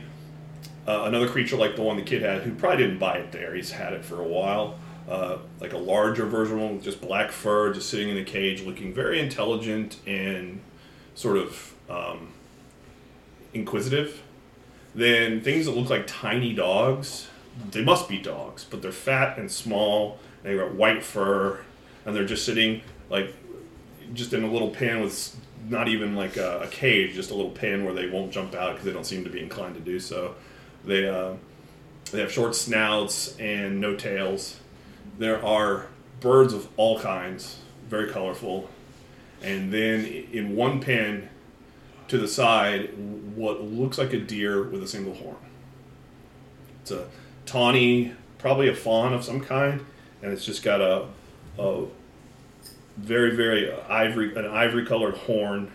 uh, 0.86 1.04
another 1.06 1.26
creature 1.26 1.56
like 1.56 1.74
the 1.74 1.80
one 1.80 1.96
the 1.96 2.02
kid 2.02 2.20
had, 2.20 2.42
who 2.42 2.54
probably 2.54 2.84
didn't 2.84 2.98
buy 2.98 3.14
it 3.14 3.32
there. 3.32 3.54
He's 3.54 3.70
had 3.70 3.94
it 3.94 4.04
for 4.04 4.20
a 4.20 4.28
while. 4.28 4.78
Like 5.58 5.72
a 5.72 5.78
larger 5.78 6.26
version 6.26 6.74
with 6.74 6.84
just 6.84 7.00
black 7.00 7.32
fur, 7.32 7.72
just 7.72 7.88
sitting 7.88 8.10
in 8.10 8.18
a 8.18 8.24
cage, 8.24 8.62
looking 8.62 8.92
very 8.92 9.20
intelligent 9.20 9.96
and 10.06 10.60
sort 11.14 11.36
of 11.36 11.74
um, 11.88 12.28
inquisitive. 13.54 14.22
Then 14.94 15.40
things 15.40 15.66
that 15.66 15.72
look 15.72 15.90
like 15.90 16.06
tiny 16.06 16.52
dogs. 16.52 17.28
They 17.70 17.84
must 17.84 18.08
be 18.08 18.18
dogs, 18.18 18.64
but 18.68 18.80
they're 18.80 18.92
fat 18.92 19.38
and 19.38 19.50
small. 19.50 20.18
they've 20.42 20.58
got 20.58 20.74
white 20.74 21.04
fur, 21.04 21.60
and 22.04 22.16
they're 22.16 22.24
just 22.24 22.46
sitting 22.46 22.82
like 23.10 23.34
just 24.14 24.32
in 24.32 24.42
a 24.42 24.50
little 24.50 24.70
pen 24.70 25.00
with 25.00 25.36
not 25.68 25.88
even 25.88 26.16
like 26.16 26.36
a, 26.36 26.60
a 26.60 26.66
cage, 26.68 27.14
just 27.14 27.30
a 27.30 27.34
little 27.34 27.50
pen 27.50 27.84
where 27.84 27.94
they 27.94 28.08
won't 28.08 28.32
jump 28.32 28.54
out 28.54 28.72
because 28.72 28.84
they 28.84 28.92
don't 28.92 29.04
seem 29.06 29.24
to 29.24 29.30
be 29.30 29.40
inclined 29.40 29.74
to 29.74 29.80
do 29.80 30.00
so. 30.00 30.34
They 30.84 31.08
uh, 31.08 31.34
they 32.10 32.20
have 32.20 32.32
short 32.32 32.54
snouts 32.54 33.36
and 33.38 33.80
no 33.80 33.94
tails. 33.96 34.58
There 35.18 35.44
are 35.44 35.86
birds 36.20 36.52
of 36.52 36.68
all 36.76 36.98
kinds, 37.00 37.58
very 37.88 38.10
colorful, 38.10 38.68
and 39.42 39.72
then 39.72 40.04
in 40.32 40.56
one 40.56 40.80
pen 40.80 41.28
to 42.08 42.18
the 42.18 42.28
side, 42.28 42.90
what 43.34 43.62
looks 43.62 43.98
like 43.98 44.12
a 44.12 44.18
deer 44.18 44.62
with 44.62 44.82
a 44.82 44.88
single 44.88 45.14
horn. 45.14 45.36
It's 46.82 46.90
a 46.90 47.06
tawny, 47.46 48.14
probably 48.38 48.68
a 48.68 48.74
fawn 48.74 49.14
of 49.14 49.24
some 49.24 49.40
kind, 49.40 49.84
and 50.22 50.32
it's 50.32 50.44
just 50.44 50.62
got 50.62 50.80
a, 50.80 51.06
a 51.58 51.84
very 52.96 53.34
very 53.34 53.72
ivory 53.88 54.34
an 54.36 54.46
ivory 54.46 54.84
colored 54.84 55.14
horn 55.14 55.72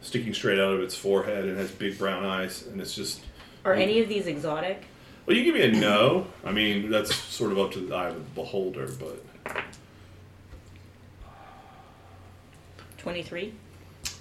sticking 0.00 0.34
straight 0.34 0.58
out 0.58 0.74
of 0.74 0.80
its 0.80 0.96
forehead 0.96 1.44
and 1.44 1.56
has 1.56 1.70
big 1.70 1.96
brown 1.96 2.24
eyes 2.24 2.66
and 2.66 2.80
it's 2.80 2.94
just 2.94 3.24
Are 3.64 3.72
any 3.74 4.00
of 4.00 4.08
these 4.08 4.26
exotic? 4.26 4.84
well 5.24 5.36
you 5.36 5.44
give 5.44 5.54
me 5.54 5.62
a 5.62 5.70
no 5.70 6.26
i 6.44 6.50
mean 6.50 6.90
that's 6.90 7.14
sort 7.14 7.52
of 7.52 7.58
up 7.58 7.70
to 7.72 7.80
the 7.80 7.94
eye 7.94 8.08
of 8.08 8.14
the 8.14 8.20
beholder 8.34 8.88
but 8.98 9.22
23? 13.06 13.52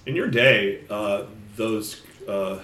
in 0.06 0.16
your 0.16 0.28
day 0.28 0.84
uh, 0.90 1.24
those 1.56 2.02
uh, 2.28 2.60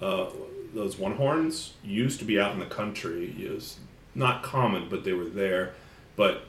uh, 0.00 0.26
those 0.74 0.98
one 0.98 1.14
horns 1.14 1.74
used 1.84 2.18
to 2.18 2.24
be 2.24 2.38
out 2.40 2.52
in 2.52 2.58
the 2.58 2.66
country 2.66 3.34
it 3.38 3.50
was 3.50 3.78
not 4.14 4.42
common 4.42 4.88
but 4.88 5.04
they 5.04 5.12
were 5.12 5.24
there 5.24 5.72
but 6.16 6.42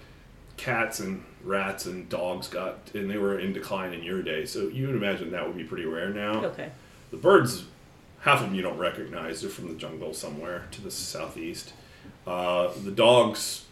cats 0.58 1.00
and 1.00 1.24
rats 1.44 1.86
and 1.86 2.10
dogs 2.10 2.48
got 2.48 2.80
and 2.96 3.10
they 3.10 3.18
were 3.18 3.38
in 3.40 3.54
decline 3.54 3.94
in 3.94 4.02
your 4.02 4.24
day 4.24 4.46
so 4.46 4.68
you 4.68 4.88
would 4.88 4.96
imagine 4.96 5.30
that 5.32 5.46
would 5.46 5.56
be 5.58 5.64
pretty 5.64 5.86
rare 5.86 6.10
now 6.10 6.44
Okay. 6.46 6.72
The 7.12 7.18
birds, 7.18 7.64
half 8.22 8.42
of 8.42 8.48
them 8.48 8.56
you 8.56 8.62
don't 8.62 8.78
recognize. 8.78 9.40
They're 9.40 9.50
from 9.50 9.70
the 9.70 9.76
jungle 9.76 10.14
somewhere 10.14 10.66
to 10.72 10.82
the 10.82 10.92
southeast. 10.92 11.72
Uh, 12.26 12.70
the 12.84 12.92
dogs, 12.92 13.64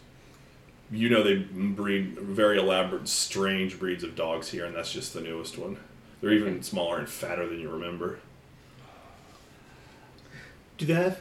you 0.90 1.08
know, 1.08 1.22
they 1.22 1.36
breed 1.36 2.18
very 2.18 2.58
elaborate, 2.58 3.08
strange 3.08 3.78
breeds 3.78 4.04
of 4.04 4.14
dogs 4.14 4.50
here, 4.50 4.64
and 4.64 4.74
that's 4.74 4.92
just 4.92 5.14
the 5.14 5.20
newest 5.20 5.58
one. 5.58 5.78
They're 6.20 6.32
even 6.32 6.62
smaller 6.62 6.98
and 6.98 7.08
fatter 7.08 7.46
than 7.46 7.60
you 7.60 7.68
remember. 7.70 8.20
Do 10.78 10.86
they 10.86 10.94
have 10.94 11.20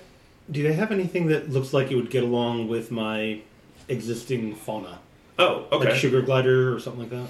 do 0.51 0.61
they 0.61 0.73
have 0.73 0.91
anything 0.91 1.27
that 1.27 1.49
looks 1.49 1.73
like 1.73 1.91
it 1.91 1.95
would 1.95 2.09
get 2.09 2.23
along 2.23 2.67
with 2.67 2.91
my 2.91 3.41
existing 3.87 4.55
fauna? 4.55 4.99
Oh, 5.39 5.65
okay. 5.71 5.89
Like 5.89 5.95
sugar 5.95 6.21
glider 6.21 6.73
or 6.73 6.79
something 6.79 7.01
like 7.01 7.09
that? 7.09 7.27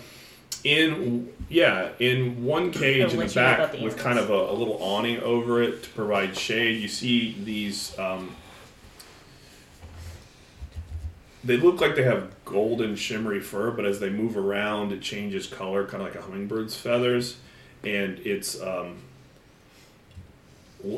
In 0.64 1.32
yeah, 1.48 1.90
in 2.00 2.44
one 2.44 2.72
cage 2.72 3.12
in 3.14 3.18
the 3.18 3.24
let 3.24 3.36
you 3.36 3.42
know 3.42 3.48
about 3.48 3.72
back 3.72 3.80
the 3.80 3.84
with 3.84 3.98
kind 3.98 4.20
of 4.20 4.30
a, 4.30 4.34
a 4.34 4.54
little 4.54 4.78
awning 4.82 5.20
over 5.22 5.62
it 5.62 5.84
to 5.84 5.90
provide 5.90 6.36
shade, 6.36 6.82
you 6.82 6.88
see 6.88 7.38
these. 7.44 7.98
Um, 7.98 8.36
they 11.46 11.58
look 11.58 11.80
like 11.80 11.96
they 11.96 12.04
have 12.04 12.32
golden 12.44 12.96
shimmery 12.96 13.40
fur, 13.40 13.72
but 13.72 13.86
as 13.86 14.00
they 14.00 14.10
move 14.10 14.36
around, 14.36 14.92
it 14.92 15.02
changes 15.02 15.46
color, 15.46 15.86
kind 15.86 16.02
of 16.02 16.10
like 16.10 16.16
a 16.16 16.26
hummingbird's 16.26 16.76
feathers, 16.76 17.38
and 17.84 18.18
it's 18.20 18.60
um, 18.62 18.98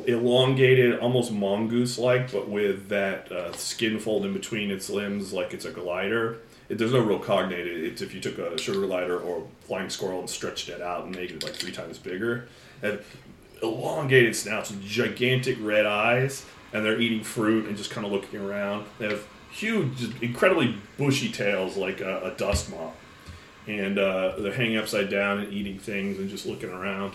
elongated, 0.06 1.00
almost 1.00 1.32
mongoose-like, 1.32 2.32
but 2.32 2.48
with 2.48 2.88
that 2.88 3.30
uh, 3.32 3.52
skin 3.54 4.00
fold 4.00 4.26
in 4.26 4.34
between 4.34 4.72
its 4.72 4.90
limbs, 4.90 5.34
like 5.34 5.54
it's 5.54 5.66
a 5.66 5.72
glider. 5.72 6.38
It, 6.70 6.78
there's 6.78 6.94
no 6.94 7.02
real 7.02 7.20
cognate. 7.20 7.68
It's 7.68 8.02
if 8.02 8.14
you 8.14 8.22
took 8.22 8.38
a 8.38 8.58
sugar 8.58 8.86
glider 8.86 9.20
or 9.20 9.46
flying 9.62 9.90
squirrel 9.90 10.20
and 10.20 10.30
stretched 10.30 10.70
it 10.70 10.82
out 10.82 11.06
and 11.06 11.16
made 11.16 11.32
it 11.32 11.44
like 11.44 11.54
three 11.54 11.72
times 11.72 11.98
bigger. 11.98 12.48
And 12.82 13.00
elongated 13.62 14.36
snouts 14.36 14.72
gigantic 14.84 15.58
red 15.60 15.86
eyes, 15.86 16.46
and 16.72 16.86
they're 16.86 17.00
eating 17.00 17.24
fruit 17.24 17.68
and 17.68 17.76
just 17.76 17.90
kind 17.90 18.06
of 18.06 18.14
looking 18.14 18.40
around. 18.40 18.86
They 19.00 19.10
have 19.10 19.26
huge, 19.58 20.22
incredibly 20.22 20.76
bushy 20.98 21.30
tails 21.32 21.78
like 21.78 22.00
a, 22.00 22.32
a 22.32 22.32
dust 22.38 22.70
mop, 22.70 22.96
and 23.68 23.98
uh, 23.98 24.36
they're 24.38 24.54
hanging 24.54 24.78
upside 24.78 25.10
down 25.10 25.40
and 25.40 25.52
eating 25.52 25.80
things 25.80 26.20
and 26.20 26.30
just 26.30 26.46
looking 26.46 26.70
around. 26.70 27.14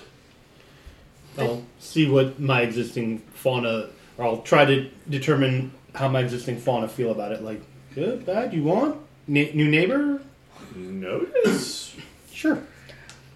I'll 1.38 1.64
see 1.78 2.08
what 2.10 2.38
my 2.38 2.60
existing 2.62 3.20
fauna, 3.34 3.88
or 4.18 4.24
I'll 4.26 4.42
try 4.42 4.64
to 4.64 4.90
determine 5.08 5.72
how 5.94 6.08
my 6.08 6.20
existing 6.20 6.58
fauna 6.58 6.88
feel 6.88 7.10
about 7.10 7.32
it. 7.32 7.42
Like, 7.42 7.62
good, 7.94 8.26
bad, 8.26 8.52
you 8.52 8.64
want? 8.64 8.98
Ne- 9.26 9.52
new 9.54 9.68
neighbor? 9.68 10.20
Notice. 10.74 11.96
Sure. 12.32 12.62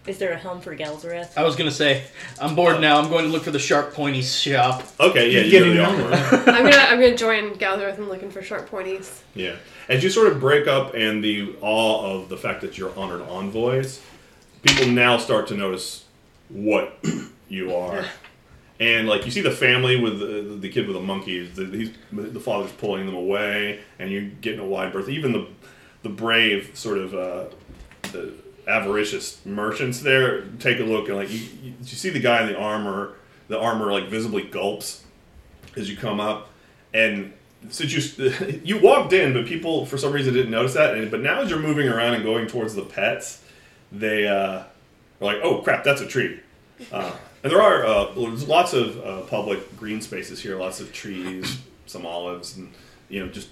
Is 0.07 0.19
there 0.19 0.33
a 0.33 0.37
helm 0.37 0.61
for 0.61 0.77
Galzareth? 0.77 1.37
I 1.37 1.43
was 1.43 1.57
gonna 1.57 1.71
say, 1.71 2.05
I'm 2.41 2.55
bored 2.55 2.81
now. 2.81 3.01
I'm 3.01 3.09
going 3.09 3.25
to 3.25 3.31
look 3.31 3.43
for 3.43 3.51
the 3.51 3.59
sharp 3.59 3.93
pointy 3.93 4.23
shop. 4.23 4.85
Okay, 5.01 5.31
yeah, 5.31 5.41
you 5.41 5.51
Get 5.51 5.59
go 5.61 5.65
to 5.67 5.73
the 5.73 5.85
armor. 5.85 6.51
I'm 6.51 6.65
gonna 6.65 6.77
I'm 6.77 7.01
gonna 7.01 7.17
join 7.17 7.55
Galzareth 7.55 7.99
and 7.99 8.09
looking 8.09 8.31
for 8.31 8.43
sharp 8.43 8.71
pointies. 8.71 9.21
Yeah. 9.35 9.57
As 9.89 10.05
you 10.05 10.11
sort 10.11 10.33
of 10.33 10.41
break 10.41 10.67
up 10.69 10.95
and 10.95 11.23
the 11.23 11.57
awe 11.61 12.15
of 12.15 12.29
the 12.29 12.37
fact 12.37 12.61
that 12.61 12.79
you're 12.79 12.97
honored 12.97 13.23
envoys, 13.23 14.01
people 14.63 14.87
now 14.87 15.19
start 15.19 15.49
to 15.49 15.57
notice 15.57 16.05
what 16.49 16.99
you 17.49 17.75
are. 17.75 18.05
And 18.79 19.09
like 19.09 19.25
you 19.25 19.31
see 19.31 19.41
the 19.41 19.51
family 19.51 19.99
with 19.99 20.21
the, 20.21 20.57
the 20.61 20.69
kid 20.69 20.87
with 20.87 20.97
the 20.97 21.03
monkeys, 21.03 21.57
the, 21.57 21.65
he's, 21.67 21.91
the 22.13 22.41
father's 22.41 22.73
pulling 22.73 23.07
them 23.07 23.15
away, 23.15 23.81
and 23.99 24.11
you're 24.11 24.23
getting 24.23 24.61
a 24.61 24.67
wide 24.67 24.93
berth. 24.93 25.09
Even 25.09 25.33
the 25.33 25.49
the 26.03 26.09
brave 26.11 26.71
sort 26.75 26.99
of 26.99 27.15
uh, 27.15 27.47
the 28.13 28.35
avaricious 28.67 29.45
merchants 29.47 30.01
there 30.01 30.43
take 30.59 30.81
a 30.81 30.83
look 30.83 31.09
and 31.09 31.17
like 31.17 31.31
you, 31.31 31.39
you, 31.63 31.75
you 31.79 31.87
see 31.87 32.11
the 32.11 32.21
guy 32.21 32.43
in 32.43 32.49
the 32.49 32.59
armor, 32.59 33.15
the 33.49 33.59
armor 33.59 33.93
like 33.93 34.09
visibly 34.09 34.43
gulps 34.43 35.05
as 35.77 35.89
you 35.89 35.97
come 35.97 36.21
up, 36.21 36.51
and 36.93 37.33
since 37.71 37.93
you 37.93 38.61
you 38.65 38.81
walked 38.81 39.13
in, 39.13 39.33
but 39.33 39.47
people 39.47 39.87
for 39.87 39.99
some 39.99 40.13
reason 40.13 40.35
didn't 40.35 40.51
notice 40.51 40.75
that. 40.75 40.97
And, 40.97 41.11
but 41.11 41.21
now 41.21 41.41
as 41.41 41.51
you're 41.51 41.59
moving 41.59 41.89
around 41.89 42.15
and 42.15 42.25
going 42.25 42.47
towards 42.47 42.75
the 42.75 42.83
pets, 42.83 43.43
they 43.93 44.27
uh, 44.27 44.35
are 44.59 44.67
like, 45.21 45.39
"Oh 45.43 45.59
crap, 45.59 45.85
that's 45.85 46.01
a 46.01 46.07
tree." 46.07 46.41
Uh, 46.93 47.13
and 47.43 47.53
there 47.53 47.63
are 47.63 47.87
uh, 47.87 48.13
lots 48.15 48.73
of 48.73 49.05
uh, 49.05 49.21
public 49.23 49.77
green 49.77 50.01
spaces 50.01 50.43
here, 50.43 50.57
lots 50.59 50.81
of 50.81 50.93
trees, 50.93 51.59
some 51.87 52.05
olives, 52.05 52.57
and 52.57 52.73
you 53.09 53.25
know 53.25 53.31
just 53.31 53.49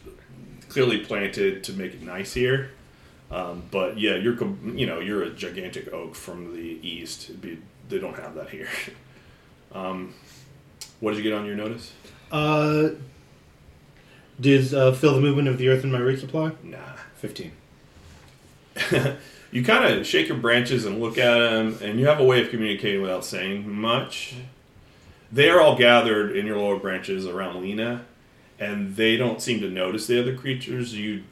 clearly 0.68 1.04
planted 1.04 1.62
to 1.64 1.72
make 1.74 1.94
it 1.94 2.02
nice 2.02 2.34
here. 2.34 2.70
Um, 3.34 3.64
but 3.72 3.98
yeah, 3.98 4.14
you're 4.14 4.36
you 4.76 4.86
know 4.86 5.00
you're 5.00 5.24
a 5.24 5.30
gigantic 5.30 5.92
oak 5.92 6.14
from 6.14 6.54
the 6.54 6.78
east. 6.88 7.40
Be, 7.40 7.58
they 7.88 7.98
don't 7.98 8.16
have 8.16 8.36
that 8.36 8.50
here. 8.50 8.68
um, 9.72 10.14
what 11.00 11.10
did 11.10 11.16
you 11.18 11.24
get 11.24 11.36
on 11.36 11.44
your 11.44 11.56
notice? 11.56 11.92
Uh, 12.30 12.90
does 14.40 14.72
uh, 14.72 14.92
fill 14.92 15.14
the 15.14 15.20
movement 15.20 15.48
of 15.48 15.58
the 15.58 15.68
earth 15.68 15.82
in 15.82 15.90
my 15.90 15.98
rate 15.98 16.20
supply? 16.20 16.52
Nah. 16.62 16.78
15. 17.16 17.52
you 19.50 19.64
kind 19.64 19.84
of 19.84 20.06
shake 20.06 20.28
your 20.28 20.36
branches 20.36 20.84
and 20.84 21.00
look 21.00 21.18
at 21.18 21.38
them, 21.38 21.76
and 21.82 21.98
you 21.98 22.06
have 22.06 22.20
a 22.20 22.24
way 22.24 22.40
of 22.40 22.50
communicating 22.50 23.02
without 23.02 23.24
saying 23.24 23.68
much. 23.68 24.36
They 25.32 25.50
are 25.50 25.60
all 25.60 25.76
gathered 25.76 26.36
in 26.36 26.46
your 26.46 26.58
lower 26.58 26.78
branches 26.78 27.26
around 27.26 27.62
Lena, 27.62 28.04
and 28.60 28.94
they 28.94 29.16
don't 29.16 29.42
seem 29.42 29.60
to 29.60 29.68
notice 29.68 30.06
the 30.06 30.20
other 30.20 30.36
creatures. 30.36 30.94
You, 30.94 31.24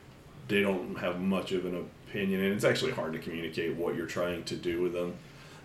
they 0.53 0.61
don't 0.61 0.97
have 0.99 1.19
much 1.21 1.53
of 1.53 1.65
an 1.65 1.89
opinion, 2.09 2.45
and 2.45 2.53
it's 2.53 2.65
actually 2.65 2.93
hard 2.93 3.15
to 3.15 3.19
communicate 3.19 3.75
what 3.75 3.97
you're 3.97 4.07
trying 4.07 4.45
to 4.45 4.55
do 4.55 4.83
with 4.83 4.93
them. 4.93 5.15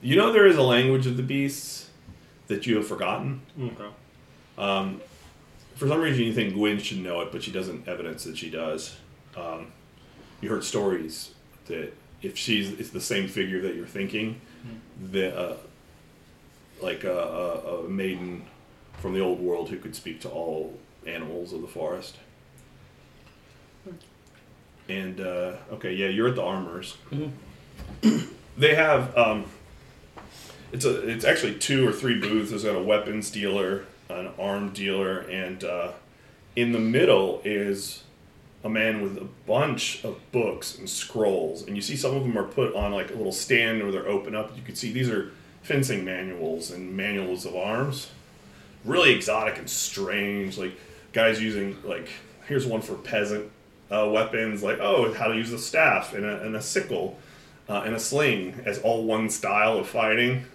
You 0.01 0.15
know 0.15 0.31
there 0.31 0.47
is 0.47 0.55
a 0.55 0.63
language 0.63 1.05
of 1.05 1.17
the 1.17 1.23
beasts 1.23 1.89
that 2.47 2.65
you 2.65 2.77
have 2.77 2.87
forgotten. 2.87 3.41
Okay. 3.59 3.89
Um, 4.57 5.01
for 5.75 5.87
some 5.87 5.99
reason, 5.99 6.23
you 6.23 6.33
think 6.33 6.53
Gwen 6.53 6.79
should 6.79 6.99
know 6.99 7.19
it, 7.21 7.31
but 7.31 7.43
she 7.43 7.51
doesn't 7.51 7.87
evidence 7.87 8.23
that 8.23 8.37
she 8.37 8.49
does. 8.49 8.95
Um, 9.35 9.73
you 10.39 10.49
heard 10.49 10.63
stories 10.63 11.31
that 11.65 11.93
if 12.21 12.37
she's 12.37 12.71
it's 12.79 12.91
the 12.91 13.01
same 13.01 13.27
figure 13.27 13.61
that 13.61 13.75
you're 13.75 13.85
thinking, 13.85 14.39
that 15.11 15.37
uh, 15.37 15.57
like 16.81 17.03
a, 17.03 17.11
a, 17.11 17.85
a 17.85 17.89
maiden 17.89 18.45
from 18.99 19.13
the 19.13 19.19
old 19.19 19.41
world 19.41 19.69
who 19.69 19.77
could 19.77 19.95
speak 19.95 20.21
to 20.21 20.29
all 20.29 20.79
animals 21.05 21.51
of 21.51 21.61
the 21.61 21.67
forest. 21.67 22.17
And 24.89 25.19
uh, 25.19 25.53
okay, 25.73 25.93
yeah, 25.93 26.07
you're 26.07 26.29
at 26.29 26.35
the 26.35 26.43
armors. 26.43 26.97
they 28.57 28.75
have 28.75 29.15
um, 29.17 29.45
it's 30.71 30.85
a 30.85 31.07
it's 31.07 31.25
actually 31.25 31.55
two 31.55 31.87
or 31.87 31.91
three 31.91 32.19
booths. 32.19 32.49
There's 32.49 32.63
got 32.63 32.75
a 32.75 32.81
weapons 32.81 33.29
dealer, 33.29 33.85
an 34.09 34.31
arm 34.39 34.69
dealer, 34.69 35.19
and 35.19 35.63
uh, 35.63 35.91
in 36.55 36.71
the 36.71 36.79
middle 36.79 37.41
is 37.43 38.03
a 38.63 38.69
man 38.69 39.01
with 39.01 39.17
a 39.17 39.27
bunch 39.45 40.03
of 40.03 40.19
books 40.31 40.77
and 40.77 40.89
scrolls. 40.89 41.65
And 41.65 41.75
you 41.75 41.81
see 41.81 41.95
some 41.95 42.15
of 42.15 42.23
them 42.23 42.37
are 42.37 42.43
put 42.43 42.75
on 42.75 42.91
like 42.91 43.11
a 43.11 43.15
little 43.15 43.31
stand 43.31 43.81
where 43.81 43.91
they're 43.91 44.07
open 44.07 44.35
up. 44.35 44.55
You 44.55 44.63
can 44.63 44.75
see 44.75 44.91
these 44.91 45.09
are 45.09 45.31
fencing 45.61 46.03
manuals 46.03 46.71
and 46.71 46.95
manuals 46.95 47.45
of 47.45 47.55
arms. 47.55 48.09
Really 48.83 49.13
exotic 49.13 49.57
and 49.57 49.69
strange. 49.69 50.57
Like 50.57 50.77
guys 51.13 51.41
using 51.41 51.77
like 51.83 52.09
here's 52.47 52.65
one 52.65 52.81
for 52.81 52.95
peasant 52.95 53.51
uh, 53.91 54.09
weapons. 54.11 54.63
Like 54.63 54.79
oh 54.79 55.13
how 55.13 55.27
to 55.27 55.35
use 55.35 55.51
a 55.53 55.59
staff 55.59 56.13
and 56.13 56.25
a, 56.25 56.41
and 56.43 56.55
a 56.55 56.61
sickle 56.61 57.17
uh, 57.69 57.83
and 57.85 57.95
a 57.95 57.99
sling 57.99 58.61
as 58.65 58.79
all 58.79 59.05
one 59.05 59.29
style 59.29 59.77
of 59.77 59.87
fighting. 59.87 60.45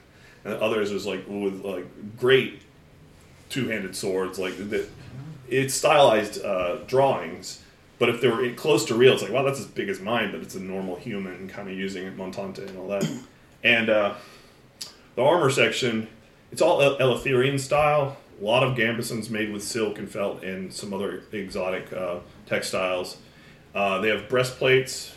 And 0.45 0.55
others 0.55 0.91
is 0.91 1.07
like 1.07 1.25
with 1.29 1.65
like 1.65 1.87
great 2.19 2.63
two-handed 3.49 3.95
swords 3.95 4.39
like 4.39 4.57
that. 4.71 4.89
It's 5.49 5.75
stylized 5.75 6.43
uh, 6.43 6.77
drawings, 6.87 7.63
but 7.99 8.09
if 8.09 8.21
they 8.23 8.29
were 8.29 8.51
close 8.55 8.87
to 8.87 8.95
real, 8.95 9.13
it's 9.13 9.23
like 9.23 9.33
wow, 9.33 9.43
that's 9.43 9.61
as 9.61 9.67
big 9.67 9.89
as 9.89 10.01
mine, 10.01 10.33
but 10.33 10.41
it's 10.41 10.55
a 10.55 10.61
normal 10.61 10.97
human 10.97 11.49
kind 11.49 11.69
of 11.69 11.77
using 11.77 12.05
it, 12.07 12.17
Montante 12.17 12.67
and 12.67 12.79
all 12.79 12.89
that. 12.89 13.09
And 13.63 13.89
uh, 13.91 14.15
the 15.15 15.23
armor 15.23 15.51
section, 15.51 16.09
it's 16.51 16.63
all 16.63 16.81
El- 16.83 16.99
Eleutherian 16.99 17.61
style. 17.61 18.17
A 18.41 18.45
lot 18.45 18.65
of 18.65 18.77
gambesons 18.77 19.31
made 19.31 19.53
with 19.53 19.63
silk 19.63 19.99
and 19.99 20.11
felt 20.11 20.43
and 20.43 20.73
some 20.73 20.93
other 20.93 21.23
exotic 21.31 21.93
uh, 21.93 22.17
textiles. 22.53 23.17
Uh, 23.75 24.01
they 24.01 24.09
have 24.09 24.29
breastplates. 24.29 25.15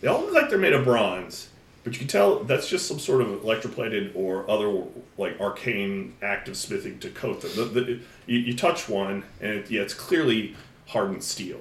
They 0.00 0.08
all 0.08 0.20
look 0.22 0.34
like 0.34 0.50
they're 0.50 0.58
made 0.58 0.72
of 0.72 0.84
bronze, 0.84 1.48
but 1.84 1.92
you 1.92 2.00
can 2.00 2.08
tell 2.08 2.42
that's 2.42 2.68
just 2.68 2.88
some 2.88 2.98
sort 2.98 3.22
of 3.22 3.28
electroplated 3.28 4.14
or 4.16 4.48
other 4.50 4.82
like 5.16 5.40
arcane 5.40 6.14
act 6.22 6.48
of 6.48 6.56
smithing 6.56 6.98
to 6.98 7.10
coat 7.10 7.40
them. 7.40 7.52
The, 7.54 7.64
the, 7.64 8.00
you, 8.26 8.38
you 8.40 8.56
touch 8.56 8.88
one, 8.88 9.22
and 9.40 9.52
it, 9.52 9.70
yeah, 9.70 9.82
it's 9.82 9.94
clearly 9.94 10.56
hardened 10.88 11.22
steel. 11.22 11.60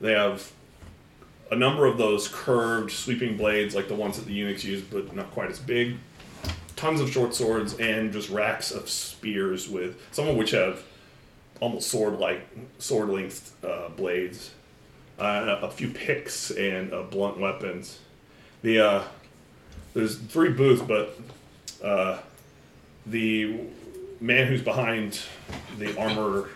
They 0.00 0.12
have 0.12 0.52
a 1.50 1.56
number 1.56 1.86
of 1.86 1.96
those 1.96 2.28
curved, 2.28 2.92
sweeping 2.92 3.36
blades 3.38 3.74
like 3.74 3.88
the 3.88 3.94
ones 3.94 4.18
that 4.18 4.26
the 4.26 4.34
eunuchs 4.34 4.62
use, 4.62 4.82
but 4.82 5.14
not 5.16 5.30
quite 5.30 5.50
as 5.50 5.58
big. 5.58 5.96
Tons 6.76 7.00
of 7.00 7.10
short 7.10 7.34
swords 7.34 7.74
and 7.80 8.12
just 8.12 8.28
racks 8.28 8.70
of 8.70 8.88
spears 8.88 9.68
with 9.68 9.98
some 10.12 10.28
of 10.28 10.36
which 10.36 10.50
have 10.50 10.84
almost 11.60 11.90
sword-like, 11.90 12.46
sword-length 12.78 13.64
uh, 13.64 13.88
blades. 13.90 14.52
Uh, 15.18 15.58
a 15.62 15.70
few 15.70 15.88
picks 15.88 16.52
and 16.52 16.92
uh, 16.92 17.02
blunt 17.02 17.40
weapons. 17.40 17.98
The 18.62 18.78
uh, 18.78 19.02
there's 19.92 20.16
three 20.16 20.50
booths, 20.50 20.80
but 20.80 21.18
uh, 21.82 22.18
the 23.04 23.62
man 24.20 24.46
who's 24.46 24.62
behind 24.62 25.20
the 25.76 25.98
armor 25.98 26.50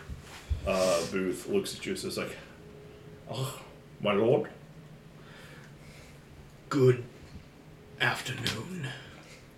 uh, 0.64 1.04
booth 1.10 1.48
looks 1.48 1.76
at 1.76 1.84
you 1.84 1.92
and 1.92 2.00
says 2.00 2.16
like, 2.16 2.36
"Oh, 3.28 3.60
my 4.00 4.12
lord." 4.12 4.48
Good 6.68 7.02
afternoon. 8.00 8.86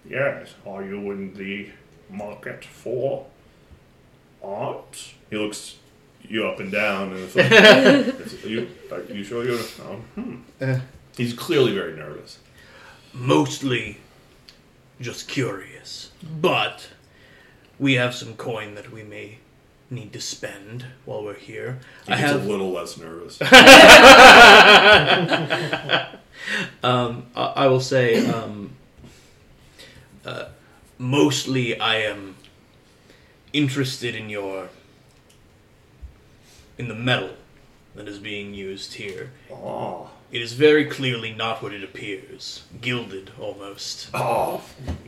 Yes, 0.08 0.54
are 0.66 0.82
you 0.82 1.10
in 1.10 1.34
the 1.34 1.68
market 2.08 2.64
for 2.64 3.26
art? 4.44 5.12
He 5.30 5.36
looks 5.36 5.76
you 6.28 6.46
up 6.46 6.60
and 6.60 6.70
down, 6.72 7.12
and 7.12 7.20
it's 7.20 7.36
like, 7.36 7.50
"Is- 8.26 8.44
you, 8.44 8.68
are 8.90 9.02
you 9.02 9.24
sure 9.24 9.44
you're? 9.44 9.58
Oh, 9.58 10.00
hmm. 10.14 10.36
Eh. 10.60 10.80
He's 11.16 11.32
clearly 11.32 11.72
very 11.74 11.94
nervous. 11.94 12.38
Mostly 13.12 13.98
just 15.00 15.28
curious. 15.28 16.10
But 16.40 16.88
we 17.78 17.94
have 17.94 18.14
some 18.14 18.34
coin 18.34 18.74
that 18.74 18.90
we 18.92 19.02
may 19.02 19.38
need 19.90 20.12
to 20.14 20.20
spend 20.20 20.86
while 21.04 21.22
we're 21.22 21.34
here. 21.34 21.78
He 22.06 22.12
I 22.12 22.16
gets 22.16 22.32
have 22.32 22.44
a 22.44 22.48
little 22.48 22.72
less 22.72 22.96
nervous. 22.98 23.38
Um, 26.82 27.26
I, 27.34 27.44
I 27.44 27.66
will 27.68 27.80
say, 27.80 28.26
um, 28.26 28.72
uh, 30.26 30.46
mostly 30.98 31.78
I 31.80 32.00
am 32.02 32.36
interested 33.64 34.14
in 34.14 34.28
your 34.28 34.68
in 36.76 36.88
the 36.88 36.94
metal 36.94 37.30
that 37.94 38.08
is 38.08 38.18
being 38.18 38.52
used 38.52 38.94
here. 38.94 39.30
oh, 39.50 40.10
It 40.32 40.42
is 40.42 40.52
very 40.54 40.84
clearly 40.86 41.32
not 41.32 41.62
what 41.62 41.72
it 41.72 41.84
appears, 41.84 42.64
gilded 42.80 43.30
almost. 43.40 44.10
oh, 44.12 44.60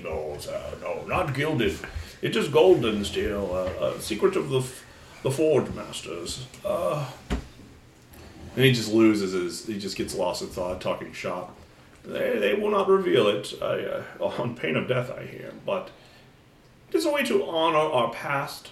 no, 0.02 0.36
sir, 0.38 0.62
no, 0.80 1.04
not 1.06 1.34
gilded. 1.34 1.76
It 2.22 2.36
is 2.36 2.48
golden 2.48 3.04
steel. 3.04 3.50
Uh, 3.52 3.86
a 3.86 4.00
secret 4.00 4.36
of 4.36 4.48
the 4.50 4.60
f- 4.60 4.84
the 5.24 5.30
Forge 5.32 5.68
Masters. 5.74 6.46
Uh, 6.64 7.04
and 8.54 8.64
he 8.64 8.72
just 8.72 8.92
loses 8.92 9.32
his. 9.32 9.66
He 9.66 9.78
just 9.78 9.96
gets 9.96 10.14
lost 10.14 10.40
in 10.42 10.48
thought, 10.48 10.80
talking 10.80 11.12
shop. 11.12 11.54
They, 12.04 12.38
they 12.38 12.54
will 12.54 12.70
not 12.70 12.88
reveal 12.88 13.26
it 13.26 13.52
I, 13.60 13.64
uh, 13.64 14.02
on 14.40 14.54
pain 14.54 14.76
of 14.76 14.86
death, 14.86 15.10
I 15.10 15.24
hear. 15.24 15.52
But 15.66 15.90
it 16.88 16.94
is 16.94 17.04
a 17.04 17.12
way 17.12 17.24
to 17.24 17.44
honor 17.46 17.78
our 17.78 18.12
past, 18.12 18.70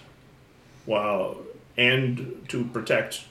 while 0.85 1.37
and 1.77 2.45
to 2.49 2.63
protect 2.65 3.25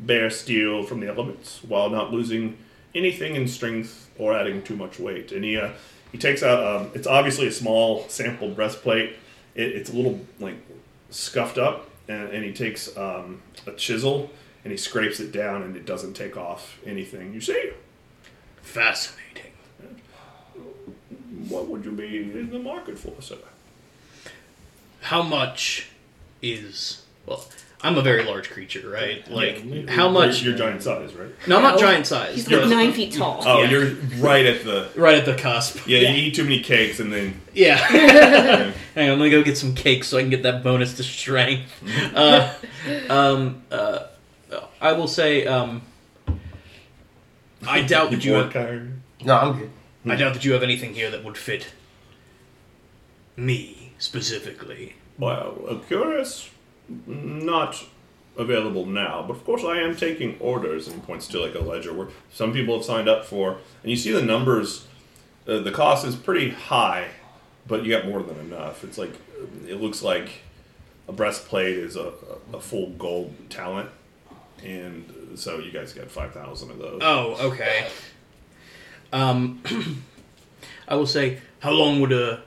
bare 0.00 0.30
steel 0.30 0.82
from 0.82 1.00
the 1.00 1.08
elements, 1.08 1.60
while 1.62 1.90
not 1.90 2.12
losing 2.12 2.56
anything 2.94 3.36
in 3.36 3.46
strength 3.46 4.10
or 4.18 4.36
adding 4.36 4.62
too 4.62 4.76
much 4.76 4.98
weight. 4.98 5.32
And 5.32 5.44
he 5.44 5.56
uh, 5.56 5.70
he 6.10 6.18
takes 6.18 6.42
out. 6.42 6.64
Um, 6.64 6.90
it's 6.94 7.06
obviously 7.06 7.46
a 7.46 7.52
small 7.52 8.08
sample 8.08 8.50
breastplate. 8.50 9.16
It, 9.54 9.68
it's 9.72 9.90
a 9.90 9.94
little 9.94 10.20
like 10.40 10.56
scuffed 11.10 11.58
up, 11.58 11.88
and, 12.08 12.28
and 12.30 12.44
he 12.44 12.52
takes 12.52 12.96
um, 12.96 13.42
a 13.66 13.72
chisel 13.72 14.30
and 14.64 14.70
he 14.70 14.76
scrapes 14.76 15.18
it 15.18 15.32
down, 15.32 15.62
and 15.62 15.76
it 15.76 15.84
doesn't 15.84 16.14
take 16.14 16.36
off 16.36 16.78
anything. 16.86 17.34
You 17.34 17.40
see, 17.40 17.72
Fascinating. 18.62 19.52
what 21.48 21.66
would 21.66 21.84
you 21.84 21.90
be 21.90 22.18
in 22.18 22.50
the 22.50 22.60
market 22.60 22.96
for, 22.96 23.20
sir? 23.20 23.38
How 25.02 25.22
much 25.22 25.88
is 26.40 27.02
well? 27.26 27.44
I'm 27.84 27.98
a 27.98 28.02
very 28.02 28.22
large 28.22 28.48
creature, 28.48 28.88
right? 28.88 29.28
Like 29.28 29.62
Yeah, 29.64 29.90
how 29.90 30.08
much? 30.08 30.40
You're, 30.42 30.50
you're 30.50 30.58
giant 30.58 30.82
size, 30.84 31.12
right? 31.14 31.30
no, 31.48 31.56
I'm 31.56 31.62
not 31.64 31.80
giant 31.80 32.06
size. 32.06 32.36
He's 32.36 32.48
but 32.48 32.60
like 32.60 32.68
nine 32.70 32.92
feet 32.92 33.12
tall. 33.12 33.42
Oh, 33.44 33.62
Yeah. 33.62 33.70
you're 33.70 33.90
right 34.18 34.46
at 34.46 34.62
the. 34.64 34.88
right 34.94 35.16
at 35.16 35.24
the 35.24 35.34
cusp. 35.34 35.84
Yeah, 35.88 35.98
Yeah. 35.98 36.10
you 36.12 36.28
eat 36.28 36.34
too 36.36 36.44
many 36.44 36.60
cakes, 36.60 37.00
and 37.00 37.12
then 37.12 37.40
Yeah. 37.52 37.76
Hang 38.94 39.08
on, 39.08 39.12
I'm 39.14 39.18
gonna 39.18 39.30
go 39.30 39.42
get 39.42 39.58
some 39.58 39.74
cake 39.74 40.04
so 40.04 40.16
I 40.16 40.20
can 40.20 40.30
get 40.30 40.44
that 40.44 40.62
bonus 40.62 40.94
to 40.98 41.02
strength. 41.02 41.72
Uh, 42.14 42.54
um, 43.08 43.62
uh, 43.72 44.04
I 44.80 44.92
will 44.92 45.08
say, 45.08 45.44
um, 45.46 45.82
I 47.66 47.82
doubt 47.82 48.12
that 48.12 48.24
you 48.24 48.32
work 48.32 48.52
have, 48.52 48.64
hard. 48.68 48.92
No, 49.24 49.36
I'm 49.36 49.58
good. 49.58 49.70
I 50.06 50.14
doubt 50.16 50.34
that 50.34 50.44
you 50.44 50.52
have 50.52 50.62
anything 50.62 50.94
here 50.94 51.10
that 51.10 51.24
would 51.24 51.36
fit 51.36 51.66
me 53.36 53.81
specifically. 54.02 54.96
Well, 55.16 55.80
curious, 55.86 56.50
not 57.06 57.84
available 58.36 58.84
now, 58.84 59.24
but 59.26 59.36
of 59.36 59.44
course 59.44 59.62
I 59.62 59.78
am 59.78 59.94
taking 59.94 60.36
orders 60.40 60.88
and 60.88 61.02
points 61.04 61.28
to 61.28 61.40
like 61.40 61.54
a 61.54 61.60
ledger 61.60 61.92
where 61.92 62.08
some 62.32 62.52
people 62.52 62.74
have 62.76 62.84
signed 62.84 63.08
up 63.08 63.24
for, 63.24 63.58
and 63.82 63.90
you 63.90 63.96
see 63.96 64.10
the 64.10 64.22
numbers. 64.22 64.86
Uh, 65.46 65.60
the 65.60 65.70
cost 65.70 66.04
is 66.04 66.16
pretty 66.16 66.50
high, 66.50 67.10
but 67.68 67.84
you 67.84 67.92
got 67.92 68.06
more 68.06 68.22
than 68.24 68.38
enough. 68.40 68.82
It's 68.82 68.98
like 68.98 69.12
it 69.68 69.80
looks 69.80 70.02
like 70.02 70.30
a 71.06 71.12
breastplate 71.12 71.76
is 71.76 71.94
a, 71.94 72.12
a 72.52 72.58
full 72.58 72.90
gold 72.90 73.32
talent, 73.50 73.88
and 74.64 75.38
so 75.38 75.60
you 75.60 75.70
guys 75.70 75.92
got 75.92 76.10
five 76.10 76.32
thousand 76.32 76.72
of 76.72 76.78
those. 76.78 77.00
Oh, 77.04 77.36
okay. 77.52 77.86
Um, 79.12 79.62
I 80.88 80.96
will 80.96 81.06
say, 81.06 81.38
how 81.60 81.70
long 81.70 82.00
would 82.00 82.12
a 82.12 82.42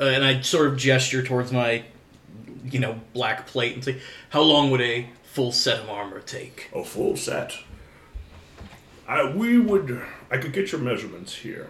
uh, 0.00 0.04
and 0.04 0.24
I 0.24 0.40
sort 0.40 0.66
of 0.68 0.76
gesture 0.78 1.22
towards 1.22 1.52
my, 1.52 1.84
you 2.64 2.78
know, 2.78 3.00
black 3.12 3.46
plate 3.46 3.74
and 3.74 3.84
say, 3.84 4.00
how 4.30 4.40
long 4.42 4.70
would 4.70 4.80
a 4.80 5.08
full 5.22 5.52
set 5.52 5.80
of 5.80 5.90
armor 5.90 6.20
take? 6.20 6.70
A 6.74 6.82
full 6.82 7.16
set. 7.16 7.52
I 9.06 9.24
we 9.30 9.58
would. 9.58 10.00
I 10.30 10.38
could 10.38 10.52
get 10.52 10.70
your 10.70 10.80
measurements 10.80 11.34
here, 11.34 11.68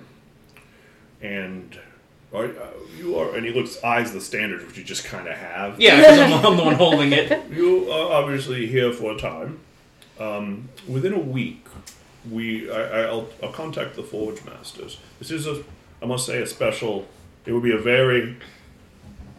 and 1.23 1.79
are, 2.35 2.45
uh, 2.45 2.71
you 2.99 3.19
are. 3.19 3.35
And 3.35 3.47
he 3.47 3.53
looks 3.53 3.83
eyes 3.83 4.13
the 4.13 4.21
standards, 4.21 4.67
which 4.67 4.77
you 4.77 4.85
just 4.85 5.05
kind 5.07 5.27
of 5.27 5.37
have. 5.37 5.81
Yeah, 5.81 5.97
because 5.97 6.19
I'm, 6.19 6.33
I'm 6.45 6.57
the 6.57 6.63
one 6.65 6.75
holding 6.75 7.13
it. 7.13 7.41
You 7.51 7.91
are 7.91 8.13
obviously 8.13 8.67
here 8.67 8.93
for 8.93 9.13
a 9.13 9.19
time. 9.19 9.59
Um, 10.19 10.69
within 10.87 11.15
a 11.15 11.19
week, 11.19 11.67
we 12.31 12.71
I, 12.71 13.05
I'll, 13.05 13.29
I'll 13.43 13.53
contact 13.53 13.97
the 13.97 14.03
Forge 14.03 14.45
Masters. 14.45 14.99
This 15.19 15.31
is 15.31 15.47
a 15.47 15.65
I 16.03 16.07
must 16.07 16.27
say 16.27 16.43
a 16.43 16.47
special. 16.47 17.09
It 17.47 17.53
would 17.53 17.63
be 17.63 17.73
a 17.73 17.79
very 17.79 18.37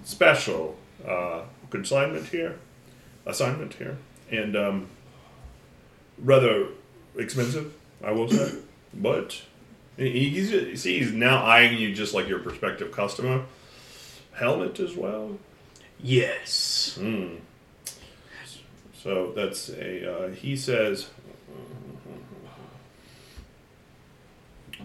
special 0.04 0.78
uh, 1.08 1.42
consignment 1.70 2.28
here, 2.28 2.58
assignment 3.26 3.74
here, 3.76 3.98
and 4.32 4.56
um, 4.56 4.88
rather 6.18 6.68
expensive, 7.18 7.74
I 8.04 8.12
will 8.12 8.30
say. 8.30 8.56
But 8.94 9.42
he- 9.98 10.30
he's 10.30 10.82
see 10.82 11.00
he's 11.00 11.14
now 11.14 11.44
eyeing 11.44 11.78
you 11.78 11.94
just 11.94 12.14
like 12.14 12.28
your 12.28 12.40
prospective 12.40 12.92
customer. 12.92 13.46
Helmet 14.34 14.80
as 14.80 14.96
well. 14.96 15.38
Yes. 16.02 16.98
Hmm. 17.00 17.36
So 18.96 19.32
that's 19.36 19.70
a. 19.70 20.12
Uh, 20.26 20.30
he 20.32 20.56
says 20.56 21.10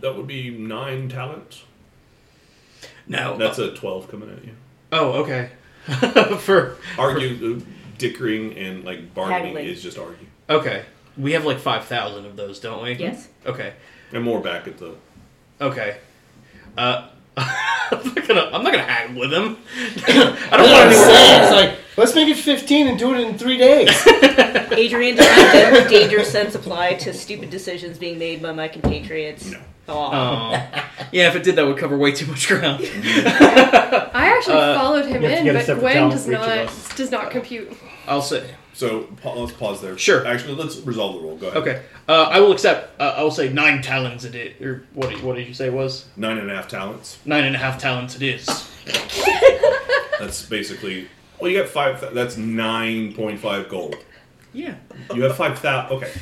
that 0.00 0.14
would 0.16 0.26
be 0.26 0.50
nine 0.50 1.08
talents. 1.08 1.64
Now, 3.08 3.36
That's 3.36 3.58
a 3.58 3.72
twelve 3.74 4.10
coming 4.10 4.30
at 4.30 4.44
you. 4.44 4.52
oh, 4.92 5.12
okay. 5.22 5.50
For 6.40 6.76
Argue, 6.98 7.56
uh, 7.58 7.60
dickering, 7.98 8.56
and 8.58 8.84
like 8.84 9.14
bargaining 9.14 9.54
Haggling. 9.54 9.66
is 9.66 9.82
just 9.82 9.96
argue, 9.98 10.26
okay, 10.50 10.84
we 11.16 11.32
have 11.32 11.44
like 11.44 11.58
five 11.60 11.84
thousand 11.84 12.26
of 12.26 12.34
those, 12.36 12.58
don't 12.58 12.82
we? 12.82 12.94
Yes. 12.94 13.28
Okay. 13.46 13.72
and 14.12 14.24
more 14.24 14.40
back 14.40 14.66
at 14.66 14.78
the. 14.78 14.94
Okay. 15.60 15.98
Uh, 16.76 17.08
I'm 17.36 18.04
not 18.14 18.26
gonna. 18.28 18.50
I'm 18.52 18.62
not 18.64 18.72
gonna 18.72 18.82
haggle 18.82 19.20
with 19.20 19.32
him. 19.32 19.56
I 20.08 20.56
don't 20.56 20.70
want 20.72 20.90
to. 20.90 20.96
Say 20.96 21.40
it's 21.42 21.52
like, 21.52 21.78
let's 21.96 22.14
make 22.16 22.28
it 22.28 22.36
15 22.36 22.88
and 22.88 22.98
do 22.98 23.14
it 23.14 23.20
in 23.20 23.38
three 23.38 23.56
days. 23.56 23.88
Adrian, 24.72 25.16
does 25.16 25.26
my 25.26 25.86
dangerous 25.88 26.30
sense 26.32 26.54
apply 26.56 26.94
to 26.94 27.14
stupid 27.14 27.50
decisions 27.50 27.96
being 27.98 28.18
made 28.18 28.42
by 28.42 28.50
my 28.52 28.66
compatriots? 28.68 29.50
No. 29.52 29.60
Aw. 29.88 29.92
Oh. 29.92 30.84
Yeah, 31.12 31.28
if 31.28 31.36
it 31.36 31.42
did, 31.44 31.56
that 31.56 31.66
would 31.66 31.78
cover 31.78 31.96
way 31.96 32.12
too 32.12 32.26
much 32.26 32.48
ground. 32.48 32.80
I 32.84 34.32
actually 34.36 34.54
Uh, 34.56 34.74
followed 34.78 35.06
him 35.06 35.22
have 35.22 35.30
to 35.30 35.38
in, 35.38 35.44
get 35.44 35.54
a 35.54 35.58
but 35.58 35.66
separate 35.66 35.80
Gwen 35.80 35.94
talent 35.94 36.12
does 36.12 36.24
for 36.24 36.32
each 36.32 36.38
of 36.38 36.46
not 36.46 36.58
us. 36.58 36.96
does 36.96 37.10
not 37.10 37.30
compute. 37.30 37.72
I'll 38.08 38.22
say. 38.22 38.50
So 38.72 39.04
pa- 39.22 39.32
let's 39.32 39.52
pause 39.52 39.80
there. 39.80 39.96
Sure. 39.96 40.26
Actually, 40.26 40.54
let's 40.54 40.78
resolve 40.78 41.16
the 41.16 41.20
roll. 41.26 41.36
Go 41.36 41.48
ahead. 41.48 41.62
Okay. 41.62 41.82
Uh, 42.08 42.24
I 42.30 42.40
will 42.40 42.52
accept. 42.52 43.00
Uh, 43.00 43.14
I 43.16 43.22
will 43.22 43.30
say 43.30 43.48
nine 43.50 43.80
talents 43.80 44.24
it 44.24 44.34
is. 44.34 44.60
Or 44.60 44.84
what? 44.92 45.10
Did, 45.10 45.22
what 45.22 45.36
did 45.36 45.46
you 45.48 45.54
say 45.54 45.66
it 45.68 45.72
was? 45.72 46.06
Nine 46.16 46.36
and 46.38 46.50
a 46.50 46.54
half 46.54 46.68
talents. 46.68 47.18
Nine 47.24 47.44
and 47.44 47.54
a 47.56 47.58
half 47.58 47.78
talents 47.80 48.16
it 48.16 48.22
is. 48.22 48.46
That's 50.20 50.42
basically. 50.46 51.08
Well, 51.40 51.50
you 51.50 51.58
got 51.60 51.68
five. 51.68 52.14
That's 52.14 52.36
nine 52.36 53.12
point 53.14 53.38
five 53.40 53.68
gold. 53.68 53.96
Yeah. 54.52 54.74
You 55.14 55.22
have 55.22 55.36
five 55.36 55.58
thousand. 55.58 55.96
Okay. 55.98 56.12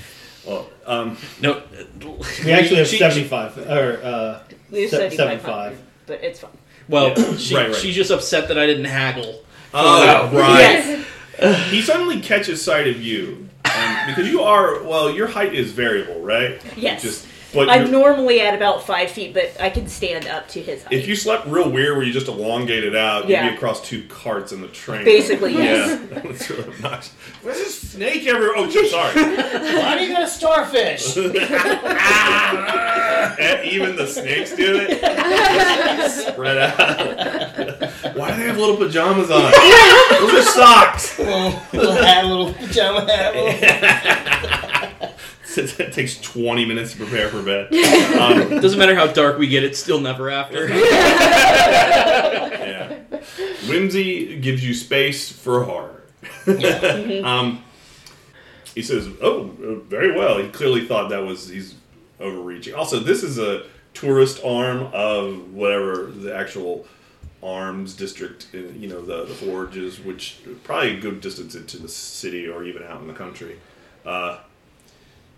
Well, 0.47 0.69
um, 0.87 1.17
No. 1.41 1.63
We 2.45 2.53
actually 2.53 2.77
have 2.77 2.89
she- 2.89 2.99
75, 2.99 3.59
or 3.59 4.01
uh, 4.03 4.39
Lose 4.71 4.91
Se- 4.91 4.97
75, 5.11 5.17
75. 5.43 5.79
but 6.07 6.23
it's 6.23 6.41
fine. 6.41 6.51
Well, 6.89 7.15
Yeah. 7.17 7.37
she, 7.37 7.55
Right, 7.57 7.67
right. 7.69 7.77
she's 7.77 7.95
just 7.95 8.11
upset 8.11 8.49
that 8.49 8.59
I 8.59 8.67
didn't 8.67 8.85
haggle. 8.87 9.43
oh, 9.73 10.31
that. 10.31 10.33
right. 10.33 11.05
He 11.71 11.83
suddenly 11.83 12.21
catches 12.21 12.63
sight 12.65 12.87
of 12.87 13.03
you, 13.03 13.49
um, 13.65 13.97
because 14.07 14.29
you 14.31 14.43
are. 14.43 14.85
Well, 14.85 15.11
your 15.11 15.27
height 15.27 15.53
is 15.53 15.73
variable, 15.73 16.21
right? 16.21 16.63
Yes. 16.77 17.03
Just, 17.03 17.27
but 17.55 17.71
I'm 17.71 17.91
normally 17.91 18.41
at 18.41 18.55
about 18.55 18.87
five 18.87 19.11
feet, 19.11 19.35
but 19.35 19.61
I 19.61 19.71
can 19.71 19.89
stand 19.89 20.27
up 20.27 20.49
to 20.49 20.61
his 20.61 20.83
height. 20.83 20.93
if 20.93 21.07
you 21.07 21.17
slept 21.17 21.47
real 21.47 21.71
weird, 21.71 21.97
where 21.97 22.07
you 22.07 22.13
just 22.13 22.29
elongated 22.29 22.95
out, 22.95 23.29
you'd 23.29 23.41
be 23.41 23.49
across 23.49 23.87
two 23.87 24.05
carts 24.09 24.53
in 24.53 24.61
the 24.61 24.69
train. 24.69 25.05
Basically, 25.05 25.53
yes. 25.55 26.01
Yeah, 26.01 26.21
that's 26.23 26.51
really 26.51 26.65
obnoxious. 26.75 27.15
There's 27.43 27.61
a 27.61 27.71
snake 27.71 28.27
everywhere. 28.27 28.55
Oh, 28.57 28.71
shit, 28.71 28.91
sorry. 28.91 29.15
Why 29.23 29.99
do 29.99 30.05
you 30.05 30.13
got 30.13 30.23
a 30.23 30.29
starfish? 30.29 31.17
And 33.37 33.65
even 33.65 33.97
the 33.97 34.07
snakes 34.07 34.55
do 34.55 34.87
it. 34.89 36.11
Spread 36.11 36.59
out. 36.59 38.17
Why 38.17 38.31
do 38.31 38.37
they 38.37 38.47
have 38.47 38.59
little 38.59 38.77
pajamas 38.77 39.31
on? 39.31 39.51
Those 40.11 40.35
are 40.35 40.43
socks. 40.43 41.19
little, 41.19 41.61
little 41.73 41.93
hat, 41.95 42.27
little 42.27 42.53
pajama 42.53 43.01
hat. 43.11 43.35
Little... 43.35 44.51
it 45.81 45.93
takes 45.93 46.21
20 46.21 46.65
minutes 46.67 46.93
to 46.93 46.99
prepare 46.99 47.29
for 47.29 47.43
bed. 47.43 47.69
Um, 48.15 48.61
Doesn't 48.61 48.79
matter 48.79 48.95
how 48.95 49.07
dark 49.09 49.39
we 49.39 49.49
get, 49.49 49.65
it's 49.65 49.79
still 49.79 50.01
never 50.01 50.31
after. 50.31 50.69
yeah. 52.05 52.99
Whimsy 53.69 54.39
gives 54.41 54.65
you 54.67 54.73
space 54.75 55.31
for 55.33 55.65
horror. 55.65 56.03
um, 57.25 57.63
he 58.75 58.83
says, 58.83 59.09
"Oh, 59.23 59.51
uh, 59.63 59.75
very 59.89 60.13
well." 60.17 60.39
He 60.39 60.49
clearly 60.49 60.87
thought 60.87 61.11
that 61.11 61.25
was 61.25 61.49
he's 61.49 61.75
overreaching. 62.21 62.75
Also, 62.75 62.99
this 62.99 63.23
is 63.23 63.39
a 63.39 63.65
tourist 63.95 64.41
arm 64.45 64.89
of 64.93 65.53
whatever 65.53 66.07
the 66.07 66.35
actual 66.35 66.87
arms 67.43 67.95
district. 67.95 68.49
uh, 68.55 68.59
You 68.59 68.89
know, 68.89 69.01
the 69.03 69.25
the 69.25 69.35
forges, 69.35 70.01
which 70.01 70.39
probably 70.65 70.97
a 70.97 71.01
good 71.01 71.21
distance 71.21 71.55
into 71.55 71.79
the 71.79 71.89
city 71.89 72.47
or 72.49 72.65
even 72.65 72.83
out 72.83 73.01
in 73.01 73.07
the 73.09 73.15
country. 73.15 73.59
Uh, 74.05 74.39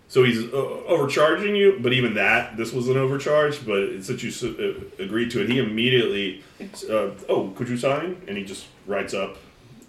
so 0.09 0.23
he's 0.23 0.41
uh, 0.53 0.55
overcharging 0.55 1.55
you, 1.55 1.79
but 1.81 1.91
even 1.91 2.13
that, 2.13 2.55
this 2.55 2.71
was 2.71 2.87
an 2.87 2.95
overcharge. 2.95 3.65
But 3.65 4.03
since 4.03 4.23
you 4.23 4.31
uh, 4.49 5.03
agreed 5.03 5.31
to 5.31 5.41
it, 5.41 5.49
he 5.49 5.59
immediately, 5.59 6.43
uh, 6.89 7.09
oh, 7.27 7.51
could 7.55 7.67
you 7.67 7.77
sign? 7.77 8.21
And 8.27 8.37
he 8.37 8.45
just 8.45 8.67
writes 8.85 9.13
up 9.13 9.37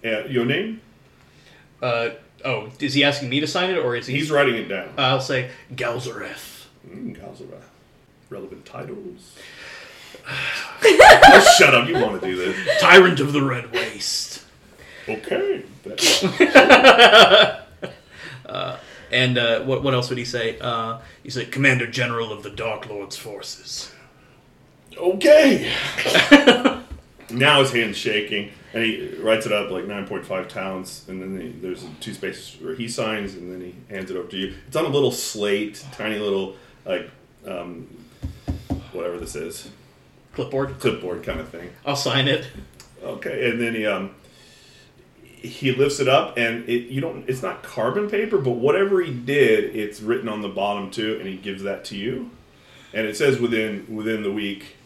uh, 0.04 0.24
your 0.24 0.44
name. 0.44 0.80
Uh, 1.80 2.10
oh, 2.44 2.70
is 2.80 2.94
he 2.94 3.04
asking 3.04 3.28
me 3.28 3.38
to 3.38 3.46
sign 3.46 3.70
it, 3.70 3.78
or 3.78 3.94
is 3.94 4.08
he? 4.08 4.14
He's 4.14 4.30
writing 4.30 4.56
it 4.56 4.68
down. 4.68 4.88
I'll 4.98 5.20
say 5.20 5.50
Galzareth. 5.72 6.66
Mm, 6.88 7.16
Galzara. 7.16 7.60
Relevant 8.28 8.66
titles. 8.66 9.36
oh, 10.28 11.54
shut 11.58 11.74
up! 11.74 11.88
You 11.88 11.94
want 11.94 12.20
to 12.20 12.26
do 12.26 12.36
this? 12.36 12.80
Tyrant 12.80 13.20
of 13.20 13.32
the 13.32 13.42
Red 13.42 13.72
Waste. 13.72 14.44
Okay. 15.08 15.62
And 19.10 19.38
uh, 19.38 19.62
what 19.62 19.82
what 19.82 19.94
else 19.94 20.08
would 20.10 20.18
he 20.18 20.24
say? 20.24 20.58
Uh, 20.60 20.98
he 21.22 21.30
said 21.30 21.50
Commander 21.50 21.86
General 21.86 22.32
of 22.32 22.42
the 22.42 22.50
Dark 22.50 22.88
Lord's 22.88 23.16
forces. 23.16 23.92
Okay. 24.96 25.72
now 27.30 27.60
his 27.60 27.72
hand's 27.72 27.96
shaking, 27.96 28.50
and 28.72 28.82
he 28.82 29.14
writes 29.20 29.46
it 29.46 29.52
up 29.52 29.70
like 29.70 29.84
9.5 29.84 30.48
talents, 30.48 31.06
and 31.08 31.22
then 31.22 31.40
he, 31.40 31.48
there's 31.60 31.84
two 32.00 32.14
spaces 32.14 32.60
where 32.60 32.74
he 32.74 32.88
signs, 32.88 33.34
and 33.34 33.52
then 33.52 33.60
he 33.60 33.94
hands 33.94 34.10
it 34.10 34.16
over 34.16 34.28
to 34.28 34.36
you. 34.36 34.54
It's 34.66 34.76
on 34.76 34.84
a 34.84 34.88
little 34.88 35.12
slate, 35.12 35.84
tiny 35.92 36.18
little, 36.18 36.56
like, 36.84 37.10
um, 37.46 37.86
whatever 38.92 39.18
this 39.18 39.36
is, 39.36 39.70
Clipboard. 40.32 40.78
clipboard 40.80 41.22
kind 41.22 41.40
of 41.40 41.48
thing. 41.48 41.70
I'll 41.86 41.96
sign 41.96 42.28
it. 42.28 42.48
Okay, 43.02 43.50
and 43.50 43.60
then 43.60 43.74
he 43.74 43.86
um 43.86 44.14
he 45.40 45.72
lifts 45.72 46.00
it 46.00 46.08
up, 46.08 46.36
and 46.36 46.68
it 46.68 46.88
you 46.90 47.00
don't 47.00 47.28
it's 47.28 47.42
not 47.42 47.62
carbon 47.62 48.08
paper, 48.10 48.38
but 48.38 48.52
whatever 48.52 49.00
he 49.00 49.12
did, 49.12 49.76
it's 49.76 50.00
written 50.00 50.28
on 50.28 50.42
the 50.42 50.48
bottom 50.48 50.90
too, 50.90 51.16
and 51.18 51.28
he 51.28 51.36
gives 51.36 51.62
that 51.62 51.84
to 51.86 51.96
you, 51.96 52.30
and 52.92 53.06
it 53.06 53.16
says 53.16 53.38
within 53.38 53.86
within 53.94 54.22
the 54.22 54.32
week. 54.32 54.76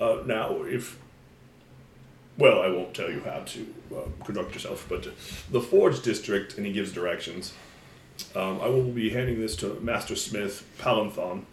Uh, 0.00 0.18
now, 0.26 0.62
if 0.62 0.98
well, 2.36 2.60
I 2.60 2.68
won't 2.68 2.92
tell 2.94 3.10
you 3.10 3.20
how 3.20 3.40
to 3.40 3.74
uh, 3.94 4.24
conduct 4.24 4.52
yourself, 4.52 4.86
but 4.88 5.08
the 5.50 5.60
Forge 5.60 6.02
District, 6.02 6.56
and 6.56 6.66
he 6.66 6.72
gives 6.72 6.92
directions. 6.92 7.54
Um, 8.34 8.60
I 8.60 8.68
will 8.68 8.82
be 8.82 9.10
handing 9.10 9.40
this 9.40 9.56
to 9.56 9.78
Master 9.80 10.16
Smith 10.16 10.66
Palanthon, 10.78 11.44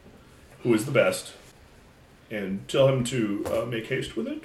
who 0.62 0.74
is 0.74 0.86
the 0.86 0.92
best, 0.92 1.34
and 2.30 2.68
tell 2.68 2.88
him 2.88 3.04
to 3.06 3.46
uh, 3.46 3.66
make 3.66 3.88
haste 3.88 4.18
with 4.18 4.28
it. 4.28 4.44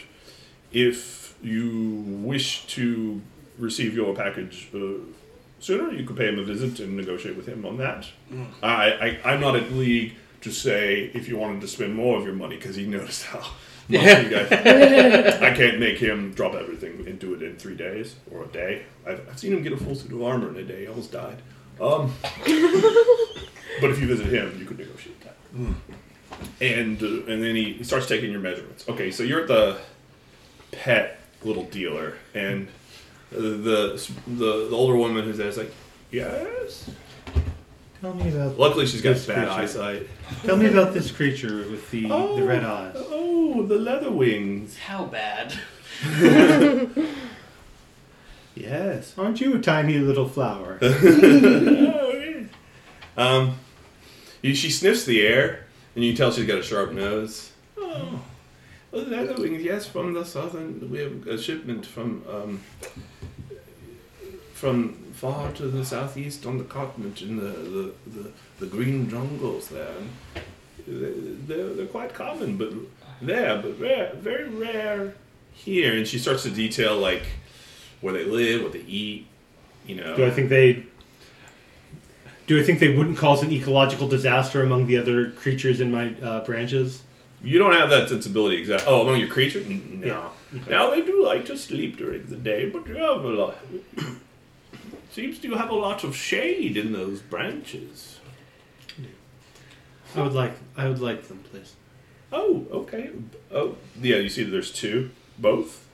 If 0.73 1.35
you 1.43 2.05
wish 2.07 2.67
to 2.67 3.23
receive 3.59 3.95
your 3.95 4.15
package 4.15 4.69
uh, 4.75 5.01
sooner, 5.61 5.93
you 5.93 6.05
could 6.05 6.17
pay 6.17 6.29
him 6.29 6.39
a 6.39 6.45
visit 6.45 6.81
and 6.81 6.97
negotiate 6.97 7.37
with 7.37 7.47
him 7.47 7.65
on 7.67 7.77
that. 7.79 8.07
I, 8.63 9.19
I, 9.25 9.33
I'm 9.33 9.41
not 9.41 9.57
at 9.57 9.73
league 9.73 10.15
to 10.43 10.51
say 10.51 11.11
if 11.15 11.29
you 11.29 11.37
wanted 11.37 11.61
to 11.63 11.69
spend 11.69 11.95
more 11.95 12.19
of 12.19 12.25
your 12.25 12.35
money 12.35 12.57
because 12.57 12.77
he 12.77 12.87
noticed 12.87 13.25
how 13.25 13.39
much 13.89 14.25
you 14.25 14.31
guys. 14.31 14.53
I 15.43 15.53
can't 15.55 15.79
make 15.81 15.99
him 15.99 16.33
drop 16.33 16.55
everything 16.55 17.07
and 17.07 17.19
do 17.19 17.35
it 17.35 17.43
in 17.43 17.57
three 17.57 17.77
days 17.77 18.17
or 18.31 18.45
a 18.45 18.49
day. 18.49 18.83
I've, 19.07 19.29
I've 19.29 19.39
seen 19.39 19.53
him 19.53 19.63
get 19.63 19.73
a 19.73 19.77
full 19.77 19.95
suit 19.95 20.13
of 20.13 20.23
armor 20.23 20.51
in 20.51 20.57
a 20.57 20.63
day. 20.63 20.83
He 20.83 20.87
almost 20.87 21.13
died. 21.13 21.39
Um, 21.81 22.13
but 23.81 23.91
if 23.91 24.01
you 24.01 24.07
visit 24.07 24.27
him, 24.27 24.57
you 24.59 24.65
could 24.65 24.79
negotiate 24.79 25.21
that. 25.23 25.37
And 26.61 27.03
uh, 27.03 27.07
and 27.07 27.43
then 27.43 27.57
he, 27.57 27.75
he 27.75 27.85
starts 27.85 28.07
taking 28.07 28.31
your 28.31 28.41
measurements. 28.41 28.89
Okay, 28.89 29.11
so 29.11 29.23
you're 29.23 29.43
at 29.43 29.49
the 29.49 29.79
pet 30.73 31.19
little 31.43 31.65
dealer, 31.65 32.15
and 32.35 32.69
the 33.31 33.41
the 33.41 34.11
the, 34.27 34.69
the 34.71 34.77
older 34.77 34.97
woman 34.97 35.25
who's 35.25 35.37
there 35.39 35.49
is 35.49 35.57
like, 35.59 35.73
yes. 36.11 36.91
Tell 38.01 38.15
me 38.15 38.29
about. 38.31 38.59
Luckily, 38.59 38.87
she's 38.87 39.03
got 39.03 39.15
This 39.15 39.27
bad 39.27 39.49
creature. 39.49 39.61
eyesight. 39.63 40.09
Tell 40.45 40.57
me 40.57 40.67
about 40.67 40.95
this 40.95 41.11
creature 41.11 41.57
with 41.69 41.91
the, 41.91 42.03
the 42.09 42.43
red 42.45 42.63
eyes. 42.63 42.95
Oh, 42.97 43.65
the 43.65 43.75
leather 43.79 44.11
wings. 44.13 44.77
How 44.79 45.05
bad? 45.07 45.53
Yes. 48.55 49.15
Aren't 49.17 49.41
you 49.41 49.55
a 49.55 49.61
tiny 49.61 49.99
little 49.99 50.29
flower? 50.29 50.79
Oh, 50.83 52.13
yeah. 52.13 52.43
um, 53.17 53.55
you- 54.43 54.55
she 54.55 54.71
sniffs 54.71 55.05
the 55.05 55.25
air, 55.27 55.67
and 55.95 56.05
you 56.05 56.11
can 56.13 56.17
tell 56.19 56.33
she's 56.33 56.47
got 56.47 56.59
a 56.59 56.63
sharp 56.63 56.93
nose. 56.93 57.53
Oh, 57.77 58.21
well, 58.91 59.05
leather 59.05 59.35
wings. 59.41 59.63
Yes, 59.63 59.87
from 59.87 60.13
the 60.13 60.25
southern. 60.25 60.91
We 60.91 60.99
have 60.99 61.27
a 61.27 61.39
shipment 61.41 61.87
from 61.87 62.25
um, 62.29 62.61
from 64.59 64.93
far 65.15 65.53
to 65.53 65.69
the 65.69 65.85
southeast 65.85 66.45
on 66.45 66.59
the 66.59 66.65
continent 66.65 67.23
in 67.23 67.37
the 67.37 67.51
the, 67.51 67.93
the, 68.07 68.31
the 68.61 68.67
green 68.67 69.09
jungles 69.09 69.69
there. 69.69 69.95
And 69.99 71.47
they're, 71.47 71.75
they're 71.75 71.87
quite 71.87 72.13
common, 72.13 72.57
but 72.57 72.73
there, 73.23 73.61
but 73.63 73.79
rare, 73.79 74.13
very 74.17 74.49
rare 74.49 75.15
here. 75.53 75.97
And 75.97 76.09
she 76.09 76.19
starts 76.19 76.43
to 76.43 76.51
detail 76.51 76.99
like 76.99 77.23
where 78.01 78.15
they 78.15 78.25
live, 78.25 78.63
what 78.63 78.73
they 78.73 78.81
eat. 78.81 79.27
You 79.87 79.97
know. 79.97 80.17
Do 80.17 80.27
I 80.27 80.31
think 80.31 80.49
they? 80.49 80.85
Do 82.47 82.59
I 82.59 82.63
think 82.63 82.81
they 82.81 82.97
wouldn't 82.97 83.19
cause 83.19 83.43
an 83.43 83.53
ecological 83.53 84.09
disaster 84.09 84.63
among 84.63 84.87
the 84.87 84.97
other 84.97 85.31
creatures 85.31 85.81
in 85.81 85.93
my 85.93 86.15
uh, 86.21 86.45
branches? 86.45 87.03
You 87.45 87.59
don't 87.59 87.75
have 87.75 87.91
that 87.91 88.09
sensibility 88.09 88.57
exactly. 88.57 88.93
Oh, 88.93 89.03
among 89.03 89.21
your 89.21 89.29
creatures? 89.29 89.69
No. 89.69 90.07
Yeah. 90.07 90.61
Okay. 90.61 90.71
Now 90.71 90.91
they 90.91 91.03
do 91.03 91.25
like 91.25 91.45
to 91.47 91.57
sleep 91.57 91.97
during 91.97 92.27
the 92.27 92.37
day, 92.37 92.69
but 92.69 92.87
you 92.89 92.97
have 92.97 93.23
a 93.23 93.29
lot. 93.29 93.57
Seems 95.11 95.43
you 95.43 95.55
have 95.55 95.71
a 95.71 95.75
lot 95.75 96.05
of 96.05 96.15
shade 96.15 96.77
in 96.77 96.93
those 96.93 97.21
branches. 97.23 98.21
I 100.15 100.23
would 100.23 100.33
like. 100.33 100.55
I 100.77 100.89
would 100.89 101.01
like 101.01 101.29
them, 101.29 101.45
please. 101.51 101.75
Oh, 102.33 102.67
okay. 102.71 103.11
Oh, 103.53 103.77
yeah. 104.01 104.17
You 104.17 104.29
see, 104.29 104.45
that 104.45 104.51
there's 104.51 104.73
two, 104.73 105.11
both. 105.39 105.87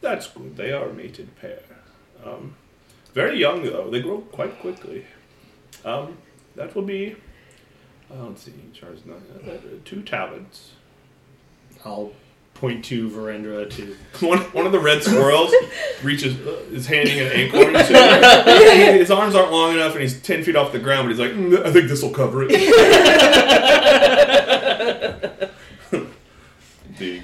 That's 0.00 0.26
good. 0.28 0.56
They 0.56 0.72
are 0.72 0.88
a 0.90 0.92
mated 0.92 1.34
pair. 1.36 1.62
Um, 2.24 2.56
very 3.14 3.38
young 3.38 3.64
though. 3.64 3.90
They 3.90 4.00
grow 4.02 4.18
quite 4.20 4.58
quickly. 4.60 5.06
Um, 5.84 6.18
that 6.56 6.74
will 6.74 6.82
be. 6.82 7.16
uh, 8.10 8.24
let's 8.24 8.42
see. 8.42 8.52
Charge 8.72 8.98
nine. 9.06 9.22
Uh, 9.46 9.56
two 9.84 10.02
talents. 10.02 10.72
I'll 11.84 12.12
point 12.56 12.84
to 12.86 13.08
Verendra 13.08 13.68
to. 13.76 13.96
One, 14.26 14.38
one 14.52 14.66
of 14.66 14.72
the 14.72 14.78
red 14.80 15.02
squirrels 15.02 15.52
reaches, 16.02 16.36
uh, 16.46 16.62
is 16.70 16.86
handing 16.86 17.18
an 17.20 17.30
acorn 17.32 17.72
to 17.72 17.82
him. 17.82 18.98
His 18.98 19.10
arms 19.10 19.34
aren't 19.34 19.52
long 19.52 19.74
enough, 19.74 19.92
and 19.92 20.02
he's 20.02 20.20
ten 20.22 20.42
feet 20.42 20.56
off 20.56 20.72
the 20.72 20.78
ground. 20.78 21.06
But 21.08 21.10
he's 21.10 21.20
like, 21.20 21.32
"Mm, 21.32 21.66
I 21.66 21.72
think 21.72 21.88
this 21.88 22.02
will 22.02 22.10
cover 22.10 22.46
it. 22.48 22.50
the 26.98 27.20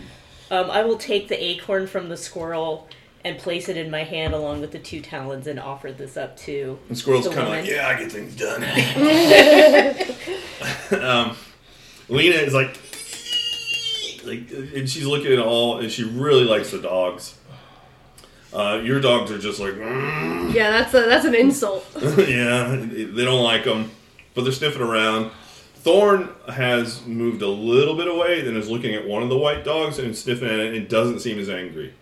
Um, 0.51 0.71
I 0.71 0.83
will 0.85 0.99
take 0.99 1.29
the 1.29 1.43
acorn 1.43 1.87
from 1.87 2.09
the 2.09 2.17
squirrel 2.17 2.89
and 3.25 3.39
place 3.39 3.69
it 3.69 3.77
in 3.77 3.89
my 3.91 4.03
hand 4.03 4.35
along 4.35 4.61
with 4.61 4.73
the 4.73 4.79
two 4.81 5.01
talons 5.01 5.47
and 5.47 5.59
offer 5.61 5.93
this 5.93 6.17
up 6.17 6.37
to. 6.39 6.79
the 6.89 6.97
squirrel's 6.97 7.25
The 7.25 7.31
kind 7.31 7.43
of 7.43 7.49
like, 7.51 7.67
yeah, 7.67 7.87
I 7.89 7.95
get 7.99 8.11
things 8.13 8.35
done. 8.35 8.65
um, 11.03 11.37
Lena 12.09 12.35
is 12.37 12.53
like, 12.53 12.77
like, 14.25 14.51
and 14.51 14.89
she's 14.89 15.07
looking 15.07 15.33
at 15.33 15.39
all, 15.39 15.79
and 15.79 15.91
she 15.91 16.05
really 16.05 16.45
likes 16.45 16.71
the 16.71 16.79
dogs. 16.79 17.39
Uh, 18.53 18.81
your 18.85 19.01
dogs 19.01 19.31
are 19.31 19.39
just 19.39 19.61
like, 19.61 19.75
"Mm." 19.75 20.53
Yeah, 20.53 20.71
that's 20.71 20.93
a 20.95 21.07
that's 21.07 21.25
an 21.25 21.35
insult. 21.35 21.87
yeah, 22.03 22.77
they 22.77 23.25
don't 23.25 23.43
like 23.43 23.65
them, 23.65 23.91
but 24.35 24.43
they're 24.45 24.53
sniffing 24.53 24.83
around. 24.83 25.31
Thorn 25.77 26.29
has 26.49 27.05
moved 27.07 27.43
a 27.43 27.49
little 27.49 27.97
bit 27.97 28.07
away 28.07 28.47
and 28.47 28.57
is 28.57 28.71
looking 28.71 28.95
at 28.95 29.07
one 29.07 29.23
of 29.23 29.29
the 29.29 29.37
white 29.37 29.65
dogs 29.65 29.99
and 29.99 30.17
sniffing 30.17 30.49
at 30.49 30.61
it 30.61 30.75
and 30.75 30.89
doesn't 30.89 31.21
seem 31.21 31.39
as 31.39 31.49
angry. 31.49 31.93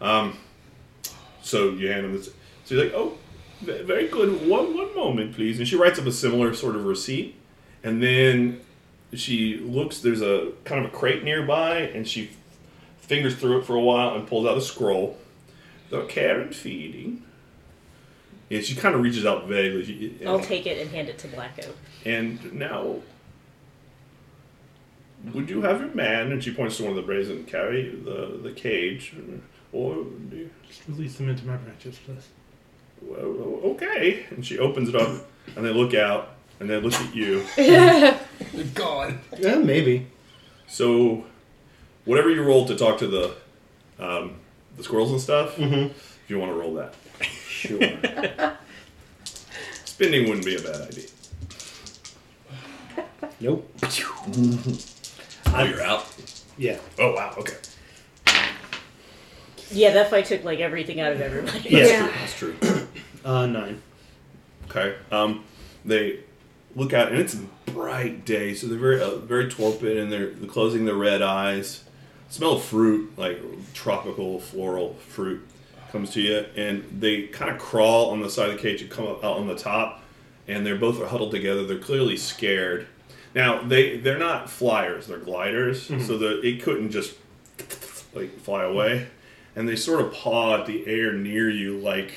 Um, 0.00 0.36
so 1.42 1.70
you 1.70 1.88
hand 1.88 2.06
him 2.06 2.16
this. 2.16 2.26
So 2.64 2.74
he's 2.74 2.78
like, 2.84 2.92
"Oh, 2.94 3.18
very 3.60 4.08
good. 4.08 4.48
One 4.48 4.74
one 4.76 4.94
moment, 4.96 5.34
please." 5.34 5.58
And 5.58 5.68
she 5.68 5.76
writes 5.76 5.98
up 5.98 6.06
a 6.06 6.12
similar 6.12 6.54
sort 6.54 6.76
of 6.76 6.86
receipt, 6.86 7.36
and 7.84 8.02
then 8.02 8.60
she 9.14 9.56
looks. 9.58 10.00
There's 10.00 10.22
a 10.22 10.52
kind 10.64 10.84
of 10.84 10.92
a 10.92 10.96
crate 10.96 11.24
nearby, 11.24 11.78
and 11.80 12.06
she 12.06 12.30
fingers 12.98 13.34
through 13.36 13.58
it 13.58 13.64
for 13.64 13.74
a 13.74 13.80
while 13.80 14.14
and 14.14 14.26
pulls 14.26 14.46
out 14.46 14.56
a 14.56 14.60
scroll. 14.60 15.18
The 15.90 16.04
care 16.04 16.40
and 16.40 16.54
feeding. 16.54 17.22
And 18.50 18.64
she 18.64 18.74
kind 18.76 18.94
of 18.94 19.00
reaches 19.00 19.26
out 19.26 19.46
vaguely. 19.48 19.84
She, 19.84 20.26
I'll 20.26 20.40
take 20.40 20.66
it 20.66 20.78
and 20.80 20.90
hand 20.90 21.08
it 21.08 21.18
to 21.18 21.28
Black 21.28 21.58
Oak. 21.66 21.76
and 22.04 22.52
now, 22.52 22.96
would 25.32 25.50
you 25.50 25.62
have 25.62 25.80
your 25.80 25.90
man? 25.94 26.32
And 26.32 26.42
she 26.42 26.52
points 26.52 26.76
to 26.78 26.84
one 26.84 26.90
of 26.90 26.96
the 26.96 27.02
brazen 27.02 27.44
carry 27.44 27.90
the 27.94 28.38
the 28.42 28.52
cage, 28.52 29.14
or 29.72 29.94
do 30.30 30.36
you, 30.36 30.50
Just 30.66 30.82
release 30.88 31.16
them 31.16 31.28
into 31.28 31.44
my 31.46 31.56
branches, 31.56 31.98
please. 32.04 32.28
well, 33.02 33.60
okay. 33.72 34.26
And 34.30 34.44
she 34.46 34.58
opens 34.58 34.88
it 34.88 34.96
up, 34.96 35.26
and 35.56 35.64
they 35.64 35.72
look 35.72 35.94
out, 35.94 36.36
and 36.60 36.68
they 36.70 36.80
look 36.80 36.92
at 36.94 37.14
you. 37.14 37.44
They're 37.56 38.18
gone. 38.74 39.20
Yeah, 39.38 39.56
maybe. 39.56 40.06
So, 40.68 41.24
whatever 42.04 42.30
you 42.30 42.42
roll 42.42 42.66
to 42.66 42.76
talk 42.76 42.98
to 42.98 43.06
the 43.06 43.34
um, 43.98 44.36
the 44.76 44.84
squirrels 44.84 45.10
and 45.10 45.20
stuff, 45.20 45.56
Mhm. 45.56 45.90
if 45.90 46.24
you 46.28 46.38
want 46.38 46.52
to 46.52 46.56
roll 46.58 46.74
that, 46.74 46.94
Sure. 47.48 47.78
spending 49.84 50.28
wouldn't 50.28 50.44
be 50.46 50.56
a 50.56 50.60
bad 50.60 50.80
idea. 50.88 51.06
nope. 53.40 53.68
Oh, 55.52 55.64
you're 55.64 55.82
out. 55.82 56.06
Yeah. 56.56 56.78
Oh 56.98 57.12
wow. 57.14 57.34
Okay. 57.38 57.56
Yeah, 59.72 59.92
that 59.92 60.10
fight 60.10 60.26
took 60.26 60.42
like 60.44 60.60
everything 60.60 61.00
out 61.00 61.12
of 61.12 61.20
everybody. 61.20 61.68
Yeah. 61.68 61.84
Yeah. 61.86 62.06
That's 62.18 62.36
true. 62.38 62.54
That's 62.60 62.72
true. 62.78 62.86
Uh, 63.22 63.44
nine. 63.44 63.82
Okay. 64.70 64.94
Um, 65.12 65.44
they 65.84 66.20
look 66.74 66.92
out, 66.92 67.08
and 67.10 67.18
it's 67.18 67.34
a 67.34 67.70
bright 67.70 68.24
day, 68.24 68.54
so 68.54 68.66
they're 68.66 68.78
very, 68.78 69.00
uh, 69.00 69.16
very 69.16 69.50
torpid, 69.50 69.96
and 69.96 70.12
they're, 70.12 70.30
they're 70.30 70.48
closing 70.48 70.84
their 70.84 70.94
red 70.94 71.22
eyes. 71.22 71.84
Smell 72.28 72.54
of 72.54 72.62
fruit, 72.62 73.12
like 73.18 73.40
tropical 73.74 74.38
floral 74.40 74.94
fruit, 74.94 75.46
comes 75.90 76.10
to 76.10 76.20
you, 76.20 76.46
and 76.56 76.84
they 77.00 77.26
kind 77.26 77.50
of 77.50 77.58
crawl 77.58 78.10
on 78.10 78.20
the 78.20 78.30
side 78.30 78.50
of 78.50 78.56
the 78.56 78.62
cage 78.62 78.82
and 78.82 78.90
come 78.90 79.06
up 79.06 79.24
out 79.24 79.36
on 79.36 79.48
the 79.48 79.56
top, 79.56 80.02
and 80.46 80.64
they're 80.64 80.76
both 80.76 81.02
huddled 81.04 81.32
together. 81.32 81.66
They're 81.66 81.78
clearly 81.78 82.16
scared. 82.16 82.86
Now 83.34 83.62
they 83.62 83.96
they're 83.96 84.18
not 84.18 84.48
flyers; 84.48 85.06
they're 85.08 85.18
gliders, 85.18 85.86
so 86.06 86.18
the 86.18 86.40
it 86.40 86.62
couldn't 86.62 86.90
just 86.90 87.16
like 88.14 88.38
fly 88.40 88.64
away, 88.64 89.08
and 89.56 89.68
they 89.68 89.76
sort 89.76 90.00
of 90.00 90.12
paw 90.12 90.60
at 90.60 90.66
the 90.66 90.86
air 90.86 91.12
near 91.12 91.50
you, 91.50 91.78
like 91.78 92.12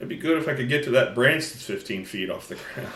It'd 0.00 0.08
be 0.08 0.16
good 0.16 0.38
if 0.38 0.48
I 0.48 0.54
could 0.54 0.70
get 0.70 0.82
to 0.84 0.90
that 0.92 1.14
branch 1.14 1.50
that's 1.50 1.62
15 1.62 2.06
feet 2.06 2.30
off 2.30 2.48
the 2.48 2.54
ground. 2.74 2.88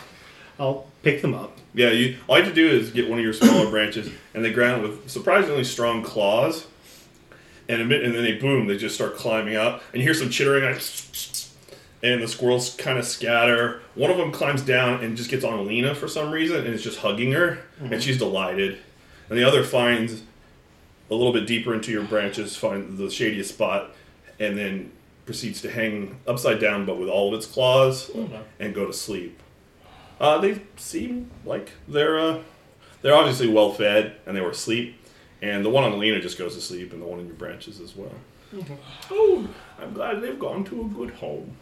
I'll 0.59 0.87
pick 1.03 1.21
them 1.21 1.33
up. 1.33 1.57
Yeah, 1.73 1.89
you 1.89 2.17
all 2.27 2.37
you 2.37 2.43
have 2.43 2.53
to 2.53 2.55
do 2.55 2.69
is 2.69 2.91
get 2.91 3.09
one 3.09 3.19
of 3.19 3.23
your 3.23 3.33
smaller 3.33 3.69
branches, 3.71 4.09
and 4.33 4.43
they 4.43 4.51
ground 4.51 4.81
with 4.81 5.09
surprisingly 5.09 5.63
strong 5.63 6.03
claws. 6.03 6.67
And, 7.67 7.81
and 7.91 8.13
then 8.13 8.23
they 8.23 8.33
boom, 8.33 8.67
they 8.67 8.77
just 8.77 8.93
start 8.93 9.15
climbing 9.15 9.55
up, 9.55 9.81
and 9.91 9.99
you 9.99 10.07
hear 10.07 10.13
some 10.13 10.29
chittering, 10.29 10.63
like, 10.63 10.79
and 12.03 12.21
the 12.21 12.27
squirrels 12.27 12.75
kind 12.75 12.99
of 12.99 13.05
scatter. 13.05 13.81
One 13.95 14.11
of 14.11 14.17
them 14.17 14.31
climbs 14.31 14.61
down 14.61 15.03
and 15.03 15.17
just 15.17 15.31
gets 15.31 15.43
on 15.43 15.65
Lena 15.65 15.95
for 15.95 16.07
some 16.07 16.31
reason, 16.31 16.57
and 16.57 16.67
is 16.67 16.83
just 16.83 16.99
hugging 16.99 17.31
her, 17.31 17.59
and 17.79 17.89
mm-hmm. 17.89 17.99
she's 17.99 18.19
delighted. 18.19 18.77
And 19.29 19.37
the 19.39 19.43
other 19.43 19.63
finds 19.63 20.21
a 21.09 21.15
little 21.15 21.33
bit 21.33 21.47
deeper 21.47 21.73
into 21.73 21.91
your 21.91 22.03
branches, 22.03 22.55
find 22.55 22.99
the 22.99 23.09
shadiest 23.09 23.49
spot, 23.49 23.91
and 24.39 24.57
then 24.57 24.91
proceeds 25.25 25.61
to 25.61 25.71
hang 25.71 26.19
upside 26.27 26.59
down, 26.59 26.85
but 26.85 26.97
with 26.97 27.09
all 27.09 27.33
of 27.33 27.37
its 27.37 27.47
claws, 27.47 28.11
oh, 28.15 28.29
and 28.59 28.75
go 28.75 28.85
to 28.85 28.93
sleep. 28.93 29.41
Uh, 30.19 30.37
they 30.39 30.61
seem 30.77 31.29
like 31.45 31.71
they're 31.87 32.17
uh, 32.19 32.39
they're 33.01 33.15
obviously 33.15 33.47
well 33.47 33.73
fed, 33.73 34.15
and 34.25 34.35
they 34.35 34.41
were 34.41 34.51
asleep. 34.51 34.95
And 35.41 35.63
the 35.65 35.69
one 35.69 35.83
on 35.83 35.99
Lena 35.99 36.19
just 36.21 36.37
goes 36.37 36.55
to 36.55 36.61
sleep, 36.61 36.93
and 36.93 37.01
the 37.01 37.05
one 37.05 37.19
in 37.19 37.27
your 37.27 37.35
branches 37.35 37.79
as 37.79 37.95
well. 37.95 38.11
Oh, 39.11 39.47
I'm 39.79 39.93
glad 39.93 40.21
they've 40.21 40.39
gone 40.39 40.63
to 40.65 40.81
a 40.81 40.85
good 40.85 41.11
home. 41.11 41.55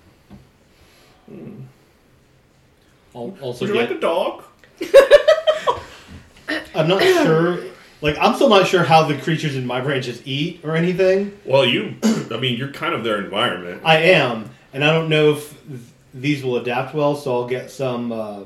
I'll 3.16 3.36
also 3.42 3.66
Would 3.66 3.74
you 3.74 3.82
get. 3.82 3.90
like 3.90 3.98
a 3.98 4.02
dog? 4.02 4.44
I'm 6.76 6.88
not 6.88 7.02
sure. 7.02 7.64
Like, 8.02 8.18
I'm 8.20 8.36
still 8.36 8.50
not 8.50 8.68
sure 8.68 8.84
how 8.84 9.04
the 9.04 9.18
creatures 9.18 9.56
in 9.56 9.66
my 9.66 9.80
branches 9.80 10.22
eat 10.26 10.60
or 10.64 10.76
anything. 10.76 11.38
Well, 11.46 11.66
you, 11.66 11.96
I 12.04 12.38
mean, 12.38 12.58
you're 12.58 12.72
kind 12.72 12.94
of 12.94 13.04
their 13.04 13.24
environment. 13.24 13.82
I 13.86 13.98
am, 14.00 14.50
and 14.74 14.84
I 14.84 14.92
don't 14.92 15.08
know 15.10 15.32
if 15.32 15.50
th- 15.68 15.80
these 16.14 16.44
will 16.44 16.58
adapt 16.58 16.94
well. 16.94 17.16
So 17.16 17.34
I'll 17.34 17.48
get 17.48 17.72
some. 17.72 18.12
Uh, 18.12 18.44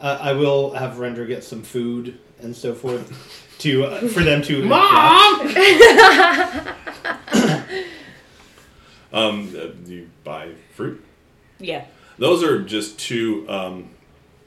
I 0.00 0.30
I 0.30 0.32
will 0.32 0.72
have 0.74 0.98
Render 0.98 1.26
get 1.26 1.44
some 1.44 1.62
food 1.62 2.18
and 2.40 2.54
so 2.54 2.74
forth 2.74 3.56
to 3.58 3.84
uh, 3.84 4.08
for 4.08 4.22
them 4.22 4.42
to. 4.42 4.64
Mom! 4.64 5.48
Um, 9.14 9.54
uh, 9.56 9.68
you 9.88 10.10
buy 10.24 10.50
fruit. 10.74 11.02
Yeah. 11.60 11.84
Those 12.18 12.42
are 12.42 12.62
just 12.62 12.98
two 12.98 13.48
um, 13.48 13.90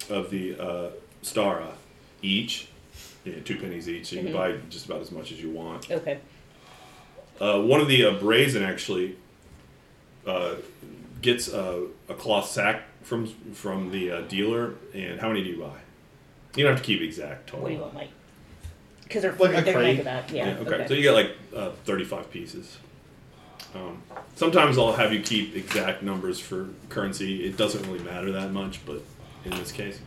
of 0.10 0.30
the 0.30 0.60
uh, 0.60 0.90
Stara 1.24 1.72
each. 2.22 2.68
Yeah, 3.24 3.36
two 3.46 3.58
pennies 3.58 3.88
each. 3.88 4.08
So 4.08 4.18
you 4.18 4.24
can 4.24 4.34
buy 4.34 4.58
just 4.70 4.86
about 4.86 5.00
as 5.00 5.12
much 5.12 5.32
as 5.32 5.42
you 5.42 5.52
want. 5.52 5.90
Okay. 5.90 6.20
Uh, 7.40 7.62
one 7.62 7.80
of 7.80 7.88
the 7.88 8.06
uh, 8.06 8.20
brazen 8.20 8.62
actually 8.62 9.16
uh, 10.26 10.56
gets 11.28 11.50
a, 11.50 11.86
a 12.08 12.14
cloth 12.14 12.50
sack 12.50 12.84
from 13.04 13.28
from 13.54 13.92
the 13.92 14.12
uh, 14.12 14.22
dealer. 14.22 14.76
And 14.94 15.20
how 15.20 15.28
many 15.28 15.44
do 15.44 15.50
you 15.50 15.60
buy? 15.60 15.78
You 16.56 16.64
don't 16.64 16.74
have 16.74 16.82
to 16.82 16.86
keep 16.86 17.02
exact 17.02 17.48
total. 17.48 17.64
What 17.64 17.70
do 17.70 17.76
you 17.76 17.82
want, 17.82 17.94
Mike? 17.94 18.10
Because 19.04 19.22
they're 19.24 19.34
Like 19.34 19.58
a 19.58 19.62
they're 19.62 19.74
crate. 19.74 19.96
like 19.98 20.04
that. 20.06 20.32
Yeah. 20.32 20.48
Yeah, 20.48 20.60
okay. 20.60 20.88
So 20.88 20.94
you 20.94 21.04
get 21.04 21.12
like 21.12 21.32
uh, 21.56 21.72
35 21.84 22.32
pieces. 22.32 22.78
Um, 23.76 24.02
sometimes 24.36 24.78
I'll 24.78 24.94
have 24.94 25.12
you 25.14 25.22
keep 25.22 25.56
exact 25.56 26.02
numbers 26.02 26.40
for 26.40 26.70
currency. 26.88 27.46
It 27.46 27.58
doesn't 27.58 27.86
really 27.86 28.04
matter 28.04 28.32
that 28.32 28.52
much, 28.52 28.86
but 28.86 29.02
in 29.44 29.52
this 29.52 29.72
case, 29.74 30.00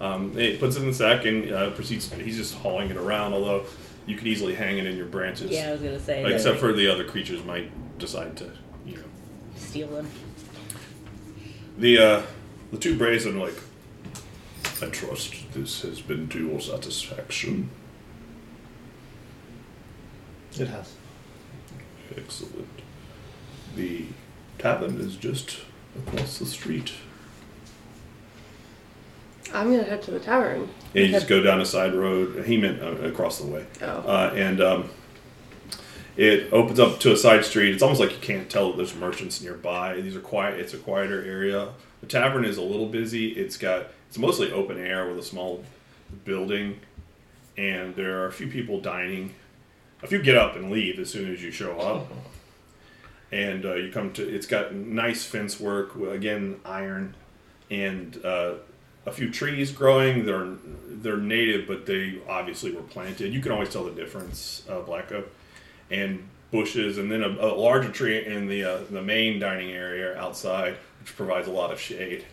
um, 0.00 0.36
it 0.36 0.58
puts 0.58 0.76
it 0.76 0.80
in 0.82 0.88
the 0.88 0.94
sack 0.94 1.24
and 1.24 1.52
uh, 1.52 1.70
proceeds. 1.70 2.12
He's 2.12 2.36
just 2.36 2.54
hauling 2.54 2.90
it 2.90 2.96
around. 2.96 3.32
Although 3.32 3.64
you 4.06 4.16
could 4.16 4.26
easily 4.26 4.54
hang 4.56 4.78
it 4.78 4.86
in 4.86 4.96
your 4.96 5.06
branches. 5.06 5.50
yeah, 5.52 5.68
I 5.68 5.72
was 5.72 5.80
gonna 5.80 6.00
say. 6.00 6.24
Except 6.34 6.58
for 6.58 6.72
the 6.72 6.88
other 6.88 7.04
creatures 7.04 7.44
might 7.44 7.70
decide 7.98 8.36
to, 8.38 8.50
you 8.84 8.96
know. 8.96 9.04
steal 9.56 9.88
them. 9.88 10.08
The 11.78 11.98
uh, 11.98 12.22
the 12.72 12.78
two 12.78 12.98
brazen 12.98 13.38
like. 13.38 13.54
I 14.82 14.86
trust 14.86 15.34
this 15.54 15.82
has 15.82 16.00
been 16.00 16.28
to 16.28 16.38
your 16.38 16.60
satisfaction. 16.60 17.70
It 20.58 20.68
has. 20.68 20.94
Excellent. 22.16 22.68
The 23.76 24.06
tavern 24.58 25.00
is 25.00 25.16
just 25.16 25.58
across 25.96 26.38
the 26.38 26.46
street. 26.46 26.92
I'm 29.54 29.70
gonna 29.70 29.84
head 29.84 30.02
to 30.02 30.10
the 30.10 30.20
tavern. 30.20 30.68
And 30.94 31.06
you 31.06 31.10
just 31.10 31.28
go 31.28 31.42
down 31.42 31.60
a 31.60 31.66
side 31.66 31.94
road. 31.94 32.44
He 32.44 32.56
meant 32.56 32.82
uh, 32.82 32.92
across 33.02 33.38
the 33.38 33.46
way. 33.46 33.66
Oh. 33.82 33.86
Uh, 33.86 34.32
and 34.34 34.60
um, 34.60 34.90
it 36.18 36.52
opens 36.52 36.80
up 36.80 36.98
to 36.98 37.12
a 37.12 37.16
side 37.16 37.44
street. 37.44 37.72
It's 37.72 37.82
almost 37.82 38.00
like 38.00 38.10
you 38.10 38.18
can't 38.18 38.50
tell 38.50 38.70
that 38.70 38.76
there's 38.76 38.94
merchants 38.96 39.40
nearby. 39.40 40.00
These 40.00 40.16
are 40.16 40.20
quiet. 40.20 40.58
It's 40.58 40.74
a 40.74 40.78
quieter 40.78 41.24
area. 41.24 41.68
The 42.00 42.08
tavern 42.08 42.44
is 42.44 42.58
a 42.58 42.62
little 42.62 42.88
busy. 42.88 43.28
It's 43.28 43.56
got 43.56 43.86
it's 44.08 44.18
mostly 44.18 44.50
open 44.50 44.78
air 44.78 45.08
with 45.08 45.18
a 45.18 45.22
small 45.22 45.64
building, 46.24 46.80
and 47.56 47.94
there 47.94 48.20
are 48.20 48.26
a 48.26 48.32
few 48.32 48.48
people 48.48 48.80
dining. 48.80 49.34
a 50.02 50.08
few 50.08 50.20
get 50.20 50.36
up 50.36 50.56
and 50.56 50.72
leave 50.72 50.98
as 50.98 51.08
soon 51.08 51.32
as 51.32 51.42
you 51.42 51.52
show 51.52 51.78
up. 51.78 52.08
And 53.30 53.64
uh, 53.64 53.74
you 53.74 53.92
come 53.92 54.12
to 54.14 54.28
it's 54.28 54.46
got 54.46 54.74
nice 54.74 55.24
fence 55.24 55.60
work 55.60 55.94
again, 55.96 56.60
iron, 56.64 57.14
and 57.70 58.18
uh, 58.24 58.54
a 59.06 59.12
few 59.12 59.30
trees 59.30 59.70
growing. 59.70 60.26
They're 60.26 60.48
they're 60.88 61.16
native, 61.16 61.68
but 61.68 61.86
they 61.86 62.18
obviously 62.28 62.72
were 62.72 62.82
planted. 62.82 63.32
You 63.32 63.40
can 63.40 63.52
always 63.52 63.70
tell 63.70 63.84
the 63.84 63.92
difference, 63.92 64.64
uh, 64.68 64.80
black 64.80 65.12
oak, 65.12 65.28
and 65.90 66.28
bushes, 66.50 66.98
and 66.98 67.10
then 67.10 67.22
a, 67.22 67.28
a 67.28 67.52
larger 67.54 67.90
tree 67.90 68.24
in 68.24 68.48
the 68.48 68.64
uh, 68.64 68.78
the 68.90 69.02
main 69.02 69.38
dining 69.38 69.70
area 69.70 70.16
outside, 70.18 70.76
which 71.00 71.14
provides 71.16 71.48
a 71.48 71.50
lot 71.50 71.72
of 71.72 71.80
shade. 71.80 72.24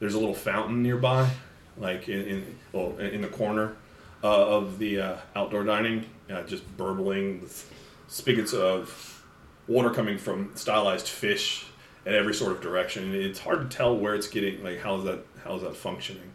There's 0.00 0.14
a 0.14 0.18
little 0.18 0.34
fountain 0.34 0.82
nearby, 0.82 1.30
like 1.76 2.08
in, 2.08 2.22
in 2.22 2.56
well 2.72 2.96
in 2.98 3.22
the 3.22 3.28
corner 3.28 3.76
uh, 4.22 4.46
of 4.46 4.78
the 4.78 5.00
uh, 5.00 5.16
outdoor 5.34 5.64
dining, 5.64 6.06
uh, 6.30 6.42
just 6.42 6.64
burbling 6.76 7.40
with 7.40 7.72
spigots 8.08 8.52
of 8.52 9.24
water 9.66 9.90
coming 9.90 10.18
from 10.18 10.50
stylized 10.54 11.08
fish 11.08 11.66
at 12.06 12.14
every 12.14 12.34
sort 12.34 12.52
of 12.52 12.60
direction. 12.60 13.14
It's 13.14 13.38
hard 13.38 13.70
to 13.70 13.76
tell 13.76 13.96
where 13.96 14.14
it's 14.14 14.28
getting, 14.28 14.64
like 14.64 14.80
how's 14.80 15.04
that 15.04 15.20
how's 15.44 15.62
that 15.62 15.76
functioning. 15.76 16.30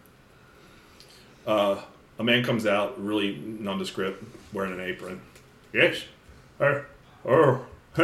Uh, 1.45 1.81
a 2.19 2.23
man 2.23 2.43
comes 2.43 2.65
out, 2.65 3.03
really 3.03 3.35
nondescript, 3.35 4.23
wearing 4.53 4.71
an 4.71 4.79
apron. 4.79 5.19
Yes, 5.73 6.03
uh, 6.59 6.81
oh, 7.25 7.65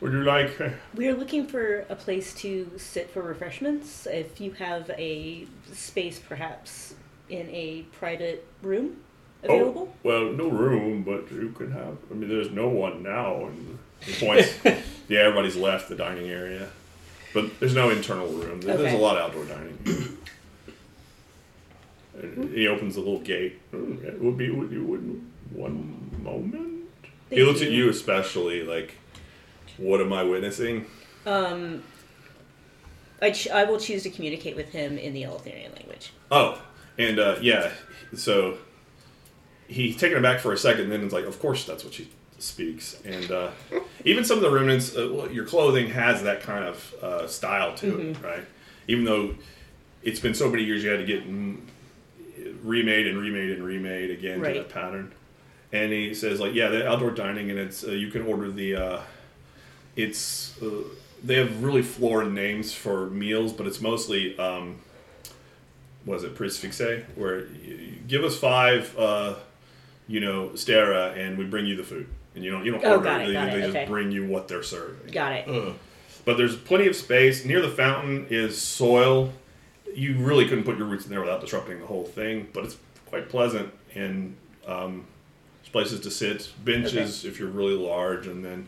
would 0.00 0.12
you 0.12 0.22
like? 0.24 0.60
uh, 0.60 0.70
We're 0.94 1.14
looking 1.16 1.46
for 1.46 1.80
a 1.88 1.96
place 1.96 2.32
to 2.34 2.70
sit 2.76 3.10
for 3.10 3.22
refreshments. 3.22 4.06
If 4.06 4.40
you 4.40 4.52
have 4.52 4.90
a 4.90 5.46
space, 5.72 6.18
perhaps 6.18 6.94
in 7.28 7.48
a 7.50 7.82
private 7.92 8.46
room 8.62 8.96
available. 9.42 9.92
Oh, 9.92 9.96
well, 10.02 10.32
no 10.32 10.48
room, 10.48 11.02
but 11.02 11.30
you 11.32 11.50
can 11.56 11.70
have. 11.72 11.96
I 12.10 12.14
mean, 12.14 12.28
there's 12.28 12.50
no 12.50 12.68
one 12.68 13.02
now. 13.02 13.46
And 13.46 13.78
he 14.02 14.26
points. 14.26 14.52
yeah, 15.08 15.20
everybody's 15.20 15.56
left 15.56 15.88
the 15.88 15.96
dining 15.96 16.28
area, 16.30 16.68
but 17.34 17.58
there's 17.60 17.74
no 17.74 17.90
internal 17.90 18.28
room. 18.28 18.60
There- 18.60 18.76
There's 18.76 18.94
a 18.94 18.96
lot 18.98 19.16
of 19.16 19.22
outdoor 19.30 19.44
dining. 19.46 19.78
He 22.52 22.66
opens 22.68 22.96
a 22.96 23.00
little 23.00 23.20
gate. 23.20 23.58
"Mm, 23.72 24.04
It 24.04 24.20
would 24.20 24.36
be 24.36 24.50
with 24.50 24.72
you 24.72 24.94
in 24.94 25.30
one 25.52 26.10
moment. 26.22 26.69
He 27.30 27.36
Thank 27.36 27.46
looks 27.48 27.62
at 27.62 27.70
you. 27.70 27.84
you 27.84 27.90
especially 27.90 28.62
like, 28.62 28.96
what 29.78 30.00
am 30.00 30.12
I 30.12 30.22
witnessing? 30.24 30.86
Um, 31.26 31.82
I, 33.22 33.30
ch- 33.30 33.48
I 33.48 33.64
will 33.64 33.78
choose 33.78 34.02
to 34.04 34.10
communicate 34.10 34.56
with 34.56 34.70
him 34.70 34.98
in 34.98 35.12
the 35.14 35.22
Eleutherian 35.22 35.74
language. 35.76 36.12
Oh, 36.30 36.60
and 36.98 37.18
uh, 37.18 37.36
yeah, 37.40 37.70
so 38.14 38.58
he's 39.68 39.96
taken 39.96 40.18
aback 40.18 40.40
for 40.40 40.52
a 40.52 40.56
second, 40.58 40.84
and 40.84 40.92
then 40.92 41.02
it's 41.04 41.12
like, 41.14 41.24
of 41.26 41.38
course, 41.38 41.64
that's 41.64 41.84
what 41.84 41.94
she 41.94 42.08
speaks. 42.38 43.00
And 43.04 43.30
uh, 43.30 43.50
even 44.04 44.24
some 44.24 44.38
of 44.38 44.42
the 44.42 44.50
remnants, 44.50 44.96
uh, 44.96 45.08
well, 45.12 45.30
your 45.30 45.44
clothing 45.44 45.90
has 45.90 46.22
that 46.22 46.42
kind 46.42 46.64
of 46.64 46.94
uh, 47.02 47.26
style 47.26 47.74
to 47.76 47.98
it, 48.00 48.22
right? 48.22 48.44
Even 48.88 49.04
though 49.04 49.34
it's 50.02 50.20
been 50.20 50.34
so 50.34 50.48
many 50.50 50.64
years, 50.64 50.82
you 50.82 50.90
had 50.90 50.96
to 50.98 51.04
get 51.06 51.28
mm, 51.30 51.58
remade 52.64 53.06
and 53.06 53.18
remade 53.18 53.50
and 53.50 53.62
remade 53.62 54.10
again 54.10 54.40
Right. 54.40 54.54
to 54.54 54.60
that 54.60 54.70
pattern. 54.70 55.12
And 55.72 55.92
he 55.92 56.14
says, 56.14 56.40
like, 56.40 56.54
yeah, 56.54 56.68
the 56.68 56.88
outdoor 56.88 57.10
dining, 57.12 57.50
and 57.50 57.58
it's 57.58 57.84
uh, 57.84 57.92
you 57.92 58.10
can 58.10 58.22
order 58.22 58.50
the. 58.50 58.74
Uh, 58.76 59.00
it's 59.96 60.60
uh, 60.62 60.82
they 61.22 61.36
have 61.36 61.62
really 61.62 61.82
florid 61.82 62.32
names 62.32 62.72
for 62.72 63.08
meals, 63.10 63.52
but 63.52 63.66
it's 63.66 63.80
mostly. 63.80 64.36
Um, 64.38 64.76
was 66.06 66.24
it 66.24 66.34
prix 66.34 66.48
fixe 66.58 67.04
where 67.14 67.40
you, 67.46 67.74
you 67.74 67.92
give 68.08 68.24
us 68.24 68.36
five 68.38 68.98
uh, 68.98 69.34
you 70.08 70.18
know 70.18 70.48
stera 70.54 71.12
and 71.14 71.36
we 71.36 71.44
bring 71.44 71.66
you 71.66 71.76
the 71.76 71.84
food 71.84 72.06
and 72.34 72.42
you 72.42 72.50
don't 72.50 72.64
you 72.64 72.72
don't 72.72 72.82
Oh, 72.84 72.92
order 72.92 73.04
got 73.04 73.20
it, 73.20 73.26
they, 73.26 73.32
got 73.34 73.50
they 73.52 73.58
it, 73.58 73.60
just 73.66 73.76
okay. 73.76 73.84
bring 73.86 74.10
you 74.10 74.26
what 74.26 74.48
they're 74.48 74.62
serving 74.62 75.12
Got 75.12 75.32
it. 75.32 75.74
but 76.24 76.38
there's 76.38 76.56
plenty 76.56 76.86
of 76.86 76.96
space 76.96 77.44
near 77.44 77.60
the 77.60 77.68
fountain 77.68 78.26
is 78.30 78.58
soil 78.60 79.30
you 79.94 80.16
really 80.16 80.48
couldn't 80.48 80.64
put 80.64 80.78
your 80.78 80.86
roots 80.86 81.04
in 81.04 81.10
there 81.10 81.20
without 81.20 81.42
disrupting 81.42 81.80
the 81.80 81.86
whole 81.86 82.04
thing 82.06 82.48
but 82.54 82.64
it's 82.64 82.78
quite 83.06 83.28
pleasant 83.28 83.70
and 83.94 84.34
um, 84.66 85.04
there's 85.04 85.06
places 85.72 86.00
to 86.00 86.10
sit 86.10 86.50
benches 86.64 87.24
if 87.24 87.38
you're 87.38 87.48
really 87.48 87.74
large 87.76 88.26
and 88.26 88.44
then 88.44 88.66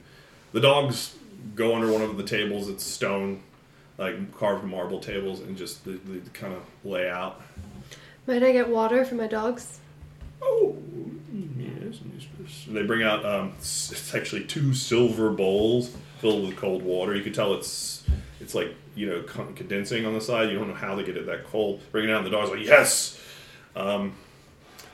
the 0.52 0.60
dogs 0.60 1.16
go 1.54 1.74
under 1.74 1.90
one 1.90 2.02
of 2.02 2.16
the 2.16 2.22
tables 2.22 2.68
it's 2.68 2.84
stone 2.84 3.42
like 3.98 4.32
carved 4.36 4.64
marble 4.64 5.00
tables 5.00 5.40
and 5.40 5.56
just 5.56 5.84
the, 5.84 5.92
the 5.92 6.18
kind 6.30 6.52
of 6.54 6.62
lay 6.84 7.08
out 7.10 7.40
Might 8.26 8.42
I 8.42 8.52
get 8.52 8.68
water 8.68 9.04
for 9.04 9.16
my 9.16 9.26
dogs? 9.26 9.80
Oh, 10.40 10.76
yes. 11.56 11.98
yes. 12.40 12.66
They 12.68 12.82
bring 12.84 13.02
out 13.02 13.24
um, 13.24 13.52
it's 13.58 14.14
actually 14.14 14.44
two 14.44 14.74
silver 14.74 15.30
bowls 15.30 15.94
filled 16.18 16.46
with 16.46 16.56
cold 16.56 16.82
water. 16.82 17.14
You 17.16 17.22
can 17.22 17.32
tell 17.32 17.54
it's 17.54 18.04
it's 18.40 18.54
like 18.54 18.74
you 18.94 19.08
know 19.08 19.22
condensing 19.54 20.06
on 20.06 20.14
the 20.14 20.20
side. 20.20 20.50
You 20.50 20.58
don't 20.58 20.68
know 20.68 20.74
how 20.74 20.94
they 20.94 21.04
get 21.04 21.16
it 21.16 21.26
that 21.26 21.44
cold. 21.46 21.80
Bring 21.92 22.08
it 22.08 22.12
out, 22.12 22.18
and 22.18 22.26
the 22.26 22.30
dog's 22.30 22.50
like 22.50 22.64
yes. 22.64 23.18
Um, 23.74 24.14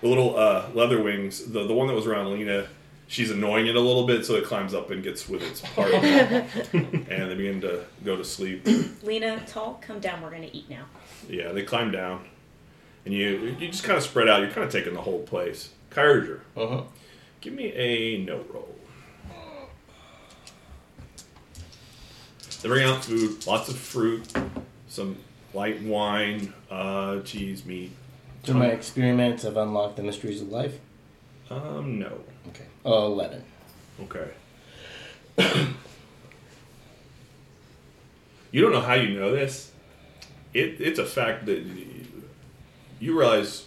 the 0.01 0.09
little 0.09 0.37
uh, 0.37 0.69
leather 0.75 1.03
wings, 1.03 1.45
the 1.47 1.67
the 1.67 1.75
one 1.75 1.87
that 1.89 1.95
was 1.95 2.07
around 2.07 2.33
Lena, 2.33 2.67
she's 3.09 3.31
annoying 3.31 3.67
it 3.67 3.77
a 3.77 3.81
little 3.81 4.07
bit, 4.07 4.25
so 4.25 4.35
it 4.35 4.45
climbs 4.45 4.75
up 4.75 4.91
and 4.91 5.03
gets 5.03 5.29
with 5.29 5.43
its 5.43 5.61
partner, 5.61 5.99
and 6.73 7.31
they 7.31 7.35
begin 7.35 7.61
to 7.63 7.85
go 8.05 8.17
to 8.17 8.25
sleep. 8.25 8.67
Lena, 9.03 9.43
tall, 9.47 9.79
come 9.81 9.99
down. 10.01 10.23
We're 10.23 10.31
going 10.31 10.43
to 10.43 10.57
eat 10.57 10.69
now. 10.71 10.85
Yeah, 11.29 11.53
they 11.53 11.63
climb 11.65 11.91
down, 11.91 12.25
and 13.05 13.13
you 13.15 13.57
you 13.59 13.69
just 13.69 13.85
kind 13.85 13.97
of 13.97 14.03
spread 14.05 14.29
out. 14.29 14.41
You're 14.41 14.51
kind 14.51 14.65
of 14.67 14.73
taking 14.73 14.95
the 14.95 15.01
whole 15.03 15.21
place. 15.23 15.71
Kyrager, 15.91 16.41
Uh-huh. 16.57 16.83
give 17.41 17.55
me 17.55 17.73
a 17.73 18.19
note 18.19 18.49
roll. 18.53 18.75
They 22.63 22.69
bring 22.69 22.85
out 22.85 23.05
food, 23.05 23.47
lots 23.47 23.69
of 23.69 23.79
fruit, 23.79 24.33
some 24.89 25.17
light 25.55 25.81
wine, 25.83 26.53
uh, 26.71 27.21
cheese, 27.21 27.65
meat. 27.65 27.93
Do 28.49 28.55
my 28.55 28.69
experiments 28.69 29.45
I've 29.45 29.59
unlocked 29.59 29.97
the 29.97 30.03
mysteries 30.03 30.41
of 30.41 30.49
life? 30.49 30.79
Um, 31.51 31.99
no. 31.99 32.19
Okay. 32.49 32.65
Oh, 32.83 33.05
11. 33.13 33.45
Okay. 34.05 34.31
you 38.51 38.63
don't 38.63 38.73
know 38.73 38.81
how 38.81 38.95
you 38.95 39.21
know 39.21 39.31
this. 39.35 39.71
It, 40.55 40.81
it's 40.81 40.99
a 40.99 41.05
fact 41.05 41.45
that 41.45 41.59
you, 41.59 42.07
you 43.01 43.19
realize 43.19 43.67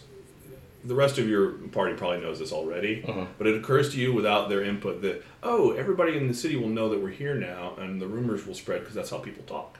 the 0.83 0.95
rest 0.95 1.19
of 1.19 1.29
your 1.29 1.51
party 1.51 1.93
probably 1.93 2.21
knows 2.21 2.39
this 2.39 2.51
already, 2.51 3.03
Uh-huh. 3.07 3.25
but 3.37 3.45
it 3.45 3.55
occurs 3.55 3.91
to 3.93 3.99
you 3.99 4.11
without 4.13 4.49
their 4.49 4.63
input 4.63 5.03
that, 5.03 5.23
oh, 5.43 5.73
everybody 5.73 6.17
in 6.17 6.27
the 6.27 6.33
city 6.33 6.55
will 6.55 6.69
know 6.69 6.89
that 6.89 6.99
we're 6.99 7.09
here 7.11 7.35
now, 7.35 7.75
and 7.77 8.01
the 8.01 8.07
rumors 8.07 8.47
will 8.47 8.55
spread 8.55 8.79
because 8.79 8.95
that's 8.95 9.11
how 9.11 9.19
people 9.19 9.43
talk. 9.43 9.77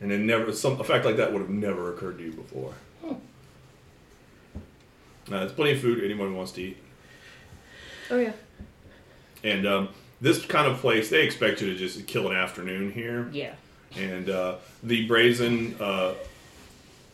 And 0.00 0.10
it 0.10 0.20
never, 0.20 0.50
some, 0.54 0.80
a 0.80 0.84
fact 0.84 1.04
like 1.04 1.18
that 1.18 1.30
would 1.34 1.42
have 1.42 1.50
never 1.50 1.92
occurred 1.92 2.16
to 2.16 2.24
you 2.24 2.32
before. 2.32 2.72
Uh, 5.34 5.40
there's 5.40 5.52
plenty 5.52 5.72
of 5.72 5.80
food 5.80 6.02
anyone 6.04 6.36
wants 6.36 6.52
to 6.52 6.62
eat. 6.62 6.76
Oh 8.10 8.18
yeah. 8.18 8.32
And 9.44 9.66
um, 9.66 9.88
this 10.20 10.44
kind 10.44 10.70
of 10.70 10.78
place, 10.78 11.10
they 11.10 11.22
expect 11.22 11.60
you 11.60 11.72
to 11.72 11.76
just 11.76 12.06
kill 12.06 12.28
an 12.30 12.36
afternoon 12.36 12.92
here. 12.92 13.28
Yeah. 13.32 13.54
And 13.96 14.30
uh, 14.30 14.56
the 14.82 15.06
brazen 15.06 15.76
uh, 15.80 16.14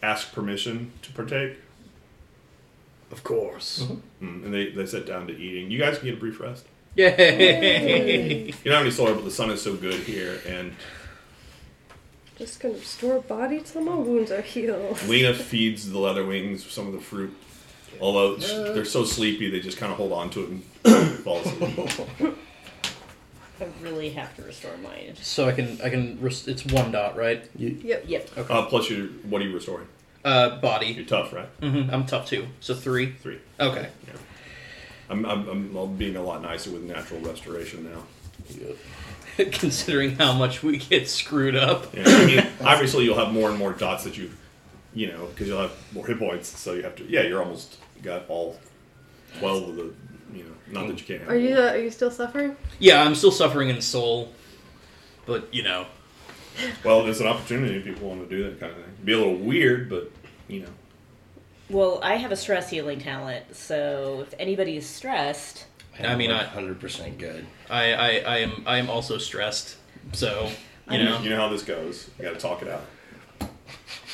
ask 0.02 0.32
permission 0.32 0.92
to 1.02 1.12
partake. 1.12 1.58
Of 3.10 3.24
course. 3.24 3.86
Mm, 4.20 4.44
and 4.44 4.52
they, 4.54 4.70
they 4.70 4.84
sit 4.84 5.06
down 5.06 5.26
to 5.28 5.36
eating. 5.36 5.70
You 5.70 5.78
guys 5.78 5.98
can 5.98 6.08
get 6.08 6.14
a 6.18 6.20
brief 6.20 6.40
rest. 6.40 6.66
Yay! 6.94 8.46
You 8.46 8.52
don't 8.64 8.72
have 8.72 8.82
any 8.82 8.90
soil, 8.90 9.14
but 9.14 9.24
the 9.24 9.30
sun 9.30 9.50
is 9.50 9.62
so 9.62 9.76
good 9.76 10.00
here. 10.00 10.40
And 10.46 10.72
Just 12.36 12.60
gonna 12.60 12.74
restore 12.74 13.20
body 13.20 13.60
till 13.60 13.82
my 13.82 13.94
wounds 13.94 14.30
are 14.30 14.42
healed. 14.42 15.00
Lena 15.04 15.32
feeds 15.32 15.90
the 15.90 15.98
leather 15.98 16.26
wings 16.26 16.70
some 16.70 16.86
of 16.86 16.92
the 16.92 17.00
fruit. 17.00 17.34
Although 18.01 18.36
they're 18.36 18.85
so 18.85 19.05
sleepy, 19.05 19.51
they 19.51 19.60
just 19.60 19.78
kind 19.78 19.90
of 19.93 19.98
hold 19.98 20.12
on 20.12 20.31
to 20.31 20.43
it 20.44 20.48
and 20.51 20.62
fall 21.24 21.39
asleep. 21.39 22.35
I 23.60 23.66
really 23.82 24.10
have 24.10 24.36
to 24.36 24.43
restore 24.43 24.77
mine. 24.78 25.15
so 25.20 25.48
I 25.48 25.52
can 25.52 25.81
I 25.82 25.90
can 25.90 26.20
res- 26.20 26.47
it's 26.47 26.65
one 26.65 26.93
dot 26.93 27.16
right? 27.16 27.48
Yep. 27.56 28.05
Yep. 28.06 28.31
Uh, 28.48 28.66
plus, 28.66 28.89
you 28.89 29.19
what 29.24 29.43
are 29.43 29.44
you 29.47 29.55
restoring? 29.55 29.89
Uh, 30.24 30.60
body. 30.60 30.86
You're 30.89 31.05
tough, 31.05 31.32
right? 31.32 31.48
hmm 31.60 31.89
I'm 31.90 32.06
tough 32.06 32.27
too. 32.28 32.47
So 32.60 32.74
three. 32.74 33.12
Three. 33.12 33.39
Okay. 33.59 33.89
I'm, 35.10 35.24
I'm, 35.24 35.48
I'm, 35.48 35.74
I'm 35.77 35.97
being 35.97 36.16
a 36.16 36.23
lot 36.23 36.43
nicer 36.43 36.70
with 36.70 36.82
natural 36.82 37.20
restoration 37.20 37.90
now. 37.90 38.02
Yep. 39.39 39.52
Considering 39.52 40.16
how 40.16 40.35
much 40.35 40.62
we 40.62 40.77
get 40.78 41.09
screwed 41.09 41.56
up. 41.56 41.94
Yeah, 41.94 42.02
I 42.06 42.27
mean, 42.27 42.47
obviously 42.62 43.05
you'll 43.05 43.16
have 43.19 43.32
more 43.32 43.48
and 43.48 43.59
more 43.59 43.73
dots 43.73 44.05
that 44.05 44.19
you, 44.19 44.31
you 44.98 45.06
know, 45.12 45.26
because 45.26 45.46
you'll 45.46 45.60
have 45.60 45.72
more 45.92 46.04
hit 46.06 46.18
points. 46.18 46.48
So 46.58 46.72
you 46.74 46.82
have 46.82 46.96
to. 46.96 47.04
Yeah, 47.04 47.22
you're 47.22 47.40
almost 47.42 47.78
got 48.02 48.28
all 48.28 48.58
twelve 49.38 49.68
of 49.68 49.76
the. 49.76 49.92
You 50.34 50.44
know, 50.44 50.50
not 50.80 50.88
that 50.88 50.98
you 51.00 51.06
can't. 51.06 51.20
Have 51.20 51.30
Are 51.30 51.36
you 51.36 51.54
more. 51.54 51.64
uh, 51.68 51.72
are 51.72 51.78
you 51.78 51.90
still 51.90 52.10
suffering? 52.10 52.56
Yeah, 52.78 53.02
I'm 53.02 53.14
still 53.14 53.30
suffering 53.30 53.68
in 53.70 53.80
soul, 53.80 54.32
but 55.24 55.52
you 55.54 55.62
know. 55.62 55.86
Well, 56.84 57.04
there's 57.04 57.20
an 57.20 57.28
opportunity 57.28 57.76
if 57.76 57.84
people 57.84 58.08
want 58.08 58.28
to 58.28 58.36
do 58.36 58.42
that 58.44 58.58
kind 58.58 58.72
of 58.72 58.78
thing. 58.78 58.94
Be 59.04 59.12
a 59.12 59.18
little 59.18 59.36
weird, 59.36 59.88
but 59.88 60.10
you 60.48 60.60
know. 60.62 60.68
Well, 61.70 62.00
I 62.02 62.16
have 62.16 62.32
a 62.32 62.36
stress 62.36 62.68
healing 62.70 62.98
talent, 62.98 63.54
so 63.54 64.24
if 64.26 64.34
anybody 64.40 64.76
is 64.76 64.86
stressed, 64.86 65.66
I 66.02 66.16
mean, 66.16 66.30
I- 66.32 66.44
hundred 66.44 66.80
percent 66.80 67.18
good. 67.18 67.46
I, 67.70 67.92
I, 67.92 68.08
I 68.18 68.36
am 68.38 68.64
I 68.66 68.78
am 68.78 68.90
also 68.90 69.16
stressed. 69.18 69.76
So 70.12 70.50
you 70.90 70.98
You 70.98 71.04
know, 71.04 71.18
know, 71.18 71.22
you 71.24 71.30
know 71.30 71.36
how 71.36 71.48
this 71.48 71.62
goes. 71.62 72.10
You 72.18 72.24
got 72.24 72.34
to 72.34 72.40
talk 72.40 72.62
it 72.62 72.68
out. 72.68 72.84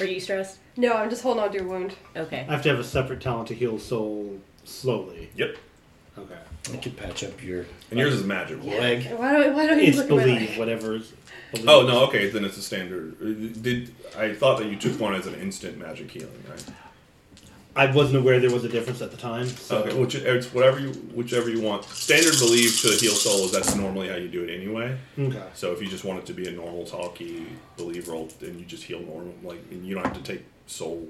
Are 0.00 0.04
you 0.04 0.20
stressed? 0.20 0.58
No, 0.76 0.94
I'm 0.94 1.08
just 1.10 1.22
holding 1.22 1.42
on 1.42 1.50
to 1.52 1.58
your 1.58 1.66
wound. 1.68 1.94
Okay. 2.16 2.40
I 2.48 2.52
have 2.52 2.62
to 2.62 2.68
have 2.70 2.78
a 2.78 2.84
separate 2.84 3.20
talent 3.20 3.48
to 3.48 3.54
heal 3.54 3.78
soul 3.78 4.38
slowly. 4.64 5.30
Yep. 5.36 5.56
Okay. 6.18 6.38
I 6.72 6.76
could 6.78 6.96
patch 6.96 7.22
up 7.24 7.42
your 7.42 7.66
And 7.90 7.98
yours 8.00 8.14
is 8.14 8.24
magical. 8.24 8.66
leg. 8.68 9.04
Why 9.16 9.32
don't 9.32 9.54
Why 9.54 9.66
don't 9.66 9.78
you 9.78 9.84
It's 9.86 9.96
look 9.96 10.06
at 10.06 10.10
my 10.16 10.24
believe, 10.24 10.50
leg? 10.50 10.58
whatever's. 10.58 11.12
Believe. 11.52 11.68
Oh 11.68 11.82
no, 11.86 12.04
okay, 12.06 12.30
then 12.30 12.44
it's 12.44 12.56
a 12.56 12.62
standard. 12.62 13.14
uh, 13.20 13.60
Did 13.60 13.94
I 14.16 14.32
thought 14.34 14.58
that 14.58 14.66
you 14.68 14.76
took 14.76 14.98
one 14.98 15.14
as 15.14 15.26
an 15.26 15.34
instant 15.34 15.78
magic 15.78 16.10
healing, 16.10 16.42
right? 16.50 16.64
I 17.76 17.90
wasn't 17.90 18.18
aware 18.18 18.38
there 18.38 18.52
was 18.52 18.64
a 18.64 18.68
difference 18.68 19.02
at 19.02 19.10
the 19.10 19.16
time. 19.16 19.46
So 19.48 19.78
Okay, 19.78 19.98
which 20.00 20.14
it's 20.14 20.54
whatever 20.54 20.78
you 20.80 20.90
whichever 21.14 21.50
you 21.50 21.60
want. 21.60 21.84
Standard 21.84 22.38
believe 22.38 22.80
to 22.82 22.88
heal 22.88 23.12
souls. 23.12 23.50
That's 23.52 23.74
normally 23.74 24.08
how 24.08 24.14
you 24.16 24.28
do 24.28 24.44
it 24.44 24.50
anyway. 24.54 24.96
Okay. 25.18 25.42
So 25.54 25.72
if 25.72 25.82
you 25.82 25.88
just 25.88 26.04
want 26.04 26.20
it 26.20 26.26
to 26.26 26.32
be 26.32 26.46
a 26.48 26.52
normal 26.52 26.84
talky 26.86 27.46
believe 27.76 28.08
roll, 28.08 28.28
then 28.40 28.58
you 28.58 28.64
just 28.64 28.84
heal 28.84 29.00
normal. 29.00 29.34
Like 29.42 29.58
and 29.72 29.84
you 29.84 29.94
don't 29.96 30.04
have 30.04 30.14
to 30.16 30.22
take 30.22 30.44
soul 30.66 31.08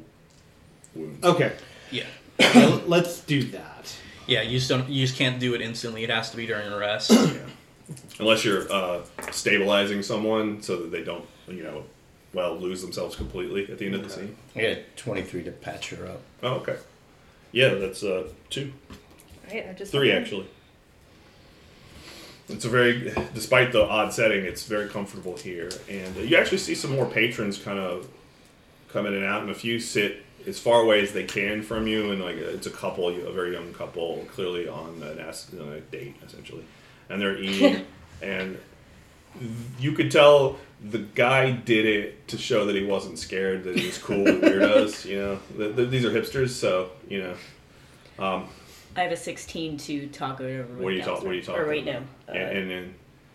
wounds. 0.94 1.24
Okay. 1.24 1.52
yeah, 1.90 2.05
Well, 2.39 2.82
Let's 2.86 3.20
do 3.20 3.43
that. 3.44 3.94
yeah. 4.26 4.43
You 4.43 4.59
just 4.59 4.68
don't 4.68 4.89
you 4.89 5.06
just 5.06 5.18
can't 5.18 5.39
do 5.40 5.55
it 5.55 5.60
instantly. 5.60 6.05
It 6.05 6.10
has 6.10 6.31
to 6.31 6.36
be 6.36 6.47
during 6.47 6.68
a 6.72 6.76
rest. 6.76 7.10
Yeah. 7.10 7.32
Unless 8.18 8.44
you're 8.44 8.70
uh, 8.72 9.02
stabilizing 9.31 10.02
someone 10.02 10.62
so 10.62 10.76
that 10.76 10.90
they 10.90 11.05
don't, 11.05 11.26
you 11.48 11.62
know, 11.62 11.85
well, 12.32 12.56
lose 12.56 12.81
themselves 12.81 13.14
completely 13.14 13.70
at 13.70 13.76
the 13.78 13.85
end 13.86 13.94
of 13.97 14.09
the 14.09 14.14
Okay. 14.14 14.26
scene. 14.26 14.36
Yeah, 14.55 14.74
twenty-three 14.97 15.43
to 15.44 15.51
patch 15.51 15.90
her 15.90 16.06
up. 16.06 16.20
Oh, 16.43 16.55
okay. 16.55 16.76
Yeah, 17.52 17.74
that's 17.74 18.02
uh, 18.02 18.28
two. 18.51 18.72
Right, 19.51 19.66
I 19.68 19.72
just 19.74 19.93
Three, 19.93 20.10
actually. 20.12 20.47
It's 22.48 22.64
a 22.64 22.68
very, 22.68 23.12
despite 23.35 23.72
the 23.72 23.82
odd 23.82 24.12
setting, 24.12 24.44
it's 24.44 24.64
very 24.66 24.89
comfortable 24.89 25.36
here, 25.36 25.70
and 25.89 26.16
uh, 26.16 26.20
you 26.20 26.36
actually 26.36 26.59
see 26.59 26.74
some 26.74 26.90
more 26.93 27.06
patrons 27.06 27.56
kind 27.59 27.78
of 27.78 28.06
come 28.94 29.04
in 29.06 29.12
and 29.14 29.24
out, 29.24 29.42
and 29.42 29.50
a 29.50 29.54
few 29.54 29.78
sit 29.78 30.22
as 30.46 30.58
far 30.58 30.80
away 30.80 31.02
as 31.02 31.12
they 31.12 31.24
can 31.24 31.62
from 31.62 31.86
you, 31.86 32.10
and 32.12 32.22
like 32.22 32.36
it's 32.36 32.66
a 32.66 32.70
couple, 32.70 33.08
a 33.08 33.32
very 33.32 33.52
young 33.52 33.74
couple, 33.74 34.24
clearly 34.32 34.66
on 34.68 35.02
an 35.02 35.18
ass, 35.18 35.50
on 35.60 35.68
a 35.68 35.80
date 35.80 36.14
essentially, 36.26 36.64
and 37.10 37.20
they're 37.20 37.36
eating, 37.48 37.84
and 38.22 38.56
you 39.78 39.92
could 39.92 40.10
tell 40.10 40.58
the 40.90 40.98
guy 40.98 41.50
did 41.50 41.86
it 41.86 42.28
to 42.28 42.38
show 42.38 42.66
that 42.66 42.74
he 42.76 42.84
wasn't 42.84 43.18
scared, 43.18 43.64
that 43.64 43.76
he 43.78 43.86
was 43.86 43.98
cool 43.98 44.22
with 44.22 44.42
weirdos. 44.42 45.04
You 45.04 45.18
know, 45.18 45.38
Th- 45.56 45.74
th- 45.76 45.90
these 45.90 46.04
are 46.04 46.10
hipsters, 46.10 46.50
so 46.50 46.90
you 47.08 47.22
know. 47.22 47.34
Um, 48.24 48.48
I 48.96 49.00
have 49.00 49.10
a 49.12 49.16
16 49.16 49.76
to 49.78 50.06
talk 50.08 50.40
over. 50.40 50.62
What 50.80 50.88
are 50.88 50.90
you 50.92 51.02
talking? 51.02 51.24
what 51.26 51.32
are 51.32 51.34
you 51.34 51.42
talking 51.42 51.62
Or 51.62 51.66
wait, 51.68 51.82
about? 51.88 52.02
no. 52.28 52.32
Uh, 52.34 52.36
and, 52.36 52.58
and 52.58 52.70
then 52.70 52.94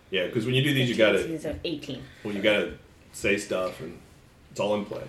yeah, 0.10 0.26
because 0.28 0.46
when 0.46 0.56
you 0.56 0.64
do 0.64 0.74
these, 0.74 0.90
you 0.90 0.96
gotta 0.96 1.60
18. 1.66 2.02
well, 2.24 2.34
you 2.34 2.42
gotta 2.42 2.74
say 3.12 3.38
stuff, 3.38 3.82
and 3.82 4.00
it's 4.52 4.60
all 4.62 4.76
in 4.76 4.86
play. 4.86 5.04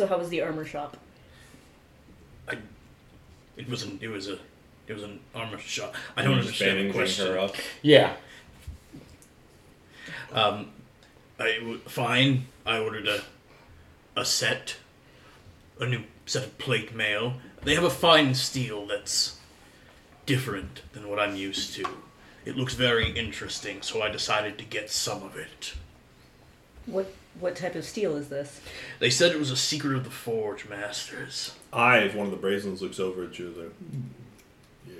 So 0.00 0.06
how 0.06 0.16
was 0.16 0.30
the 0.30 0.40
armor 0.40 0.64
shop? 0.64 0.96
It 3.58 3.68
was 3.68 3.82
an 3.82 3.98
it 4.00 4.08
was 4.08 4.28
a 4.28 4.38
it 4.88 4.94
was 4.94 5.02
an 5.02 5.20
armor 5.34 5.58
shop. 5.58 5.94
I 6.16 6.22
don't 6.22 6.36
You 6.36 6.36
just 6.38 6.62
understand 6.62 6.70
the 6.70 6.74
bandaging 6.84 6.98
question. 6.98 7.26
her 7.26 7.38
up. 7.38 7.54
Yeah. 7.82 8.14
Um, 10.32 10.70
I 11.38 11.56
w- 11.58 11.80
fine. 11.80 12.46
I 12.64 12.78
ordered 12.78 13.08
a 13.08 13.20
a 14.16 14.24
set, 14.24 14.76
a 15.78 15.84
new 15.84 16.04
set 16.24 16.44
of 16.44 16.56
plate 16.56 16.94
mail. 16.94 17.34
They 17.62 17.74
have 17.74 17.84
a 17.84 17.90
fine 17.90 18.34
steel 18.34 18.86
that's 18.86 19.38
different 20.24 20.80
than 20.94 21.10
what 21.10 21.18
I'm 21.20 21.36
used 21.36 21.74
to. 21.74 21.84
It 22.46 22.56
looks 22.56 22.72
very 22.72 23.10
interesting, 23.10 23.82
so 23.82 24.00
I 24.00 24.08
decided 24.08 24.56
to 24.56 24.64
get 24.64 24.90
some 24.90 25.22
of 25.22 25.36
it. 25.36 25.74
What 26.86 27.12
what 27.38 27.56
type 27.56 27.74
of 27.74 27.84
steel 27.84 28.16
is 28.16 28.28
this? 28.28 28.60
They 28.98 29.10
said 29.10 29.32
it 29.32 29.38
was 29.38 29.50
a 29.50 29.56
secret 29.56 29.96
of 29.96 30.04
the 30.04 30.10
Forge 30.10 30.68
Masters. 30.68 31.54
I, 31.72 31.98
if 31.98 32.14
one 32.14 32.26
of 32.26 32.32
the 32.32 32.48
Brazens 32.48 32.80
looks 32.80 32.98
over 32.98 33.24
at 33.24 33.38
you, 33.38 33.54
like, 33.56 33.72
yeah. 34.86 34.94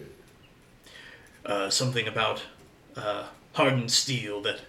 Uh, 1.44 1.70
something 1.70 2.06
about 2.06 2.42
uh, 2.96 3.26
hardened 3.54 3.90
steel 3.90 4.40
that 4.42 4.60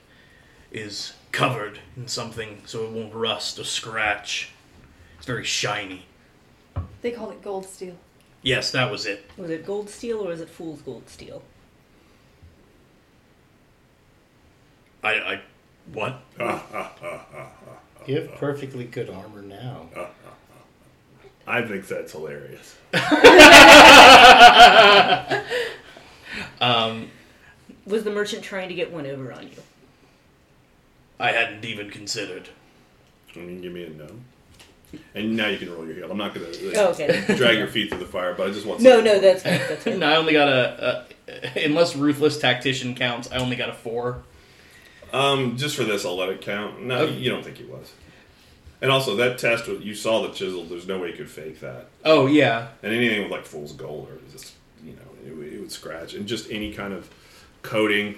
is 0.72 1.14
covered 1.32 1.80
in 1.96 2.08
something 2.08 2.62
so 2.66 2.86
it 2.86 2.92
won't 2.92 3.14
rust 3.14 3.60
or 3.60 3.64
scratch. 3.64 4.52
It's 5.18 5.26
very 5.26 5.44
shiny. 5.44 6.06
They 7.02 7.12
called 7.12 7.34
it 7.34 7.42
gold 7.42 7.66
steel. 7.66 7.96
Yes, 8.42 8.72
that 8.72 8.90
was 8.90 9.06
it. 9.06 9.30
Was 9.38 9.50
it 9.50 9.66
gold 9.66 9.90
steel 9.90 10.20
or 10.20 10.30
was 10.30 10.42
it 10.42 10.50
fool's 10.50 10.82
gold 10.82 11.08
steel? 11.10 11.44
I, 15.04 15.14
I 15.14 15.42
what? 15.94 16.22
You 18.08 18.16
have 18.16 18.32
perfectly 18.34 18.86
good 18.86 19.12
armor 19.12 19.44
now. 19.44 19.86
I 21.48 21.62
think 21.62 21.88
that's 21.88 22.14
hilarious. 22.14 22.76
Um, 26.62 27.10
Was 27.86 28.04
the 28.04 28.12
merchant 28.12 28.44
trying 28.44 28.70
to 28.70 28.76
get 28.76 28.92
one 28.92 29.06
over 29.06 29.32
on 29.34 29.44
you? 29.44 29.50
I 31.20 31.32
hadn't 31.32 31.66
even 31.66 31.90
considered. 31.90 32.50
I 33.36 33.40
mean, 33.40 33.62
give 33.62 33.74
me 33.74 33.84
a 33.84 33.90
no. 33.90 34.08
And 35.16 35.36
now 35.36 35.48
you 35.48 35.58
can 35.58 35.72
roll 35.72 35.86
your 35.86 35.96
heel. 35.96 36.12
I'm 36.12 36.18
not 36.18 36.34
gonna 36.34 36.48
like, 36.48 36.78
Oh, 36.78 36.88
okay. 36.90 37.24
drag 37.36 37.58
your 37.58 37.68
feet 37.68 37.90
through 37.90 38.00
the 38.00 38.06
fire, 38.06 38.34
but 38.34 38.48
I 38.48 38.52
just 38.52 38.66
want. 38.66 38.82
no, 38.82 38.96
something. 38.98 39.06
no, 39.14 39.20
that's 39.20 39.44
fine. 39.44 39.60
That's 39.70 39.84
fine. 39.84 40.00
No, 40.00 40.08
I 40.08 40.16
only 40.16 40.34
got 40.34 40.48
a, 40.50 41.06
a 41.28 41.66
unless 41.66 41.96
ruthless 41.96 42.40
tactician 42.40 42.96
counts. 42.96 43.32
I 43.32 43.38
only 43.38 43.56
got 43.56 43.70
a 43.70 43.74
four. 43.74 44.24
Um, 45.14 45.58
just 45.58 45.76
for 45.76 45.84
this, 45.84 46.06
I'll 46.06 46.16
let 46.18 46.30
it 46.30 46.42
count. 46.42 46.82
No, 46.84 47.00
Okay. 47.00 47.14
you 47.16 47.30
don't 47.30 47.44
think 47.44 47.58
he 47.58 47.66
was. 47.66 47.92
And 48.82 48.90
also, 48.90 49.16
that 49.18 49.38
test 49.38 49.68
you 49.68 49.94
saw 49.94 50.22
the 50.26 50.34
chisel. 50.34 50.64
There's 50.66 50.88
no 50.88 50.98
way 51.00 51.10
you 51.10 51.16
could 51.16 51.30
fake 51.30 51.60
that. 51.60 51.88
Oh 52.04 52.26
yeah, 52.28 52.70
And 52.82 52.94
anything 52.94 53.22
with 53.24 53.32
like 53.32 53.46
fool's 53.46 53.74
gold 53.74 54.10
or 54.10 54.18
just 54.32 54.54
you 54.84 54.94
know 54.94 55.02
it, 55.28 55.36
would- 55.38 55.54
it 55.54 55.60
would 55.60 55.72
scratch 55.72 56.14
and 56.16 56.26
just 56.28 56.50
any 56.52 56.74
kind 56.74 56.94
of 56.94 57.10
coating. 57.62 58.16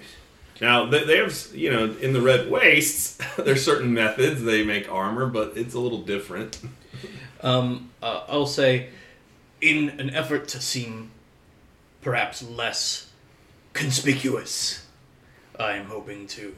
Now 0.62 0.86
they, 0.86 1.04
they 1.04 1.18
have 1.18 1.36
you 1.54 1.70
know 1.72 1.94
in 2.00 2.14
the 2.14 2.22
red 2.22 2.50
wastes 2.50 3.18
there's 3.38 3.66
certain 3.66 3.94
methods 3.94 4.44
they 4.44 4.64
make 4.64 4.90
armor, 4.90 5.26
but 5.26 5.54
it's 5.58 5.74
a 5.74 5.80
little 5.80 6.02
different. 6.04 6.60
Um, 7.42 7.90
uh, 8.02 8.22
I'll 8.30 8.46
say, 8.48 8.88
in 9.60 9.90
an 10.00 10.12
effort 10.12 10.48
to 10.50 10.62
seem 10.62 11.12
perhaps 12.02 12.42
less 12.42 13.10
conspicuous, 13.74 14.86
I 15.60 15.74
am 15.74 15.88
hoping 15.88 16.26
to 16.28 16.56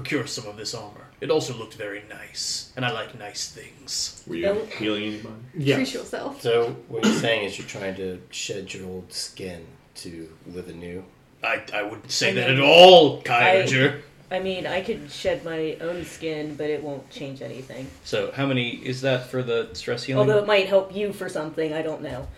procure 0.00 0.26
some 0.26 0.46
of 0.46 0.56
this 0.56 0.74
armor. 0.74 1.06
It 1.20 1.30
also 1.30 1.52
looked 1.54 1.74
very 1.74 2.04
nice, 2.08 2.72
and 2.76 2.84
I 2.84 2.92
like 2.92 3.18
nice 3.18 3.48
things. 3.50 4.22
Were 4.28 4.36
you 4.36 4.46
No. 4.46 4.64
healing 4.78 5.02
anybody? 5.04 5.34
Yeah. 5.56 5.74
Treat 5.76 5.92
yourself. 5.94 6.40
So 6.40 6.76
what 6.86 7.04
you're 7.04 7.14
saying 7.14 7.44
is 7.46 7.58
you're 7.58 7.66
trying 7.66 7.96
to 7.96 8.20
shed 8.30 8.72
your 8.72 8.86
old 8.86 9.12
skin 9.12 9.66
to 9.96 10.28
live 10.46 10.68
anew. 10.68 11.04
I, 11.42 11.62
I 11.74 11.82
wouldn't 11.82 12.10
say 12.12 12.30
I 12.30 12.34
that 12.34 12.50
mean, 12.50 12.58
at 12.58 12.64
all, 12.64 13.22
Kyrager. 13.22 14.02
I 14.30 14.38
mean, 14.38 14.66
I 14.66 14.82
could 14.82 15.10
shed 15.10 15.44
my 15.44 15.76
own 15.80 16.04
skin, 16.04 16.54
but 16.54 16.70
it 16.70 16.82
won't 16.82 17.08
change 17.10 17.42
anything. 17.42 17.88
So, 18.04 18.30
how 18.32 18.46
many 18.46 18.70
is 18.70 19.00
that 19.00 19.26
for 19.28 19.42
the 19.42 19.70
stress 19.72 20.04
healing? 20.04 20.20
Although 20.28 20.38
it 20.42 20.46
might 20.46 20.68
help 20.68 20.94
you 20.94 21.12
for 21.12 21.28
something, 21.28 21.72
I 21.72 21.82
don't 21.82 22.02
know. 22.02 22.28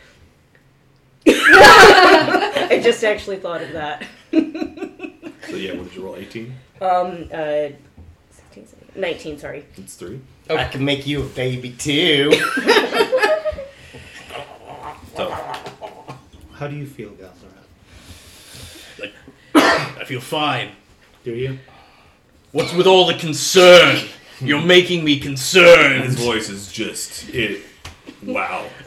I 1.26 2.80
just 2.82 3.04
actually 3.04 3.36
thought 3.36 3.62
of 3.62 3.72
that. 3.72 4.06
So 4.32 5.56
yeah, 5.56 5.74
what 5.74 5.84
did 5.88 5.94
you 5.96 6.02
roll? 6.04 6.16
18? 6.16 6.54
Um, 6.80 7.28
uh, 7.32 7.68
16, 8.52 8.66
19, 8.96 9.38
sorry. 9.38 9.64
It's 9.76 9.94
three. 9.94 10.20
I 10.48 10.64
can 10.64 10.84
make 10.84 11.06
you 11.06 11.22
a 11.22 11.26
baby 11.26 11.70
too. 11.72 12.32
So 15.16 15.30
How 16.52 16.66
do 16.66 16.74
you 16.76 16.86
feel, 16.86 17.10
Galzara? 17.10 17.52
Like, 18.98 19.12
I 19.54 20.04
feel 20.04 20.20
fine. 20.20 20.70
Do 21.24 21.34
you? 21.34 21.58
What's 22.52 22.72
with 22.72 22.86
all 22.86 23.06
the 23.06 23.14
concern? 23.14 24.06
You're 24.40 24.62
making 24.62 25.04
me 25.04 25.20
concerned. 25.20 26.04
his 26.04 26.14
voice 26.18 26.48
is 26.48 26.72
just 26.72 27.28
it. 27.34 27.62
Wow. 28.22 28.66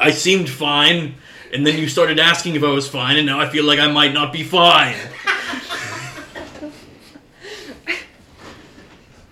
I 0.00 0.10
seemed 0.10 0.48
fine, 0.48 1.16
and 1.54 1.66
then 1.66 1.78
you 1.78 1.88
started 1.88 2.18
asking 2.18 2.56
if 2.56 2.64
I 2.64 2.70
was 2.70 2.86
fine, 2.88 3.16
and 3.16 3.24
now 3.24 3.40
I 3.40 3.48
feel 3.48 3.64
like 3.64 3.78
I 3.78 3.86
might 3.90 4.12
not 4.12 4.30
be 4.32 4.42
fine. 4.42 4.96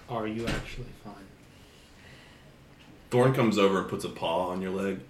Are 0.09 0.27
you 0.29 0.47
actually 0.47 0.87
fine? 1.05 1.15
Thorn 3.11 3.35
comes 3.35 3.59
over 3.59 3.81
and 3.81 3.89
puts 3.89 4.05
a 4.05 4.09
paw 4.09 4.51
on 4.51 4.63
your 4.63 4.71
leg. 4.71 5.01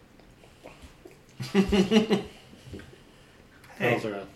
Hey. 3.78 3.94
Galzara. 3.96 4.26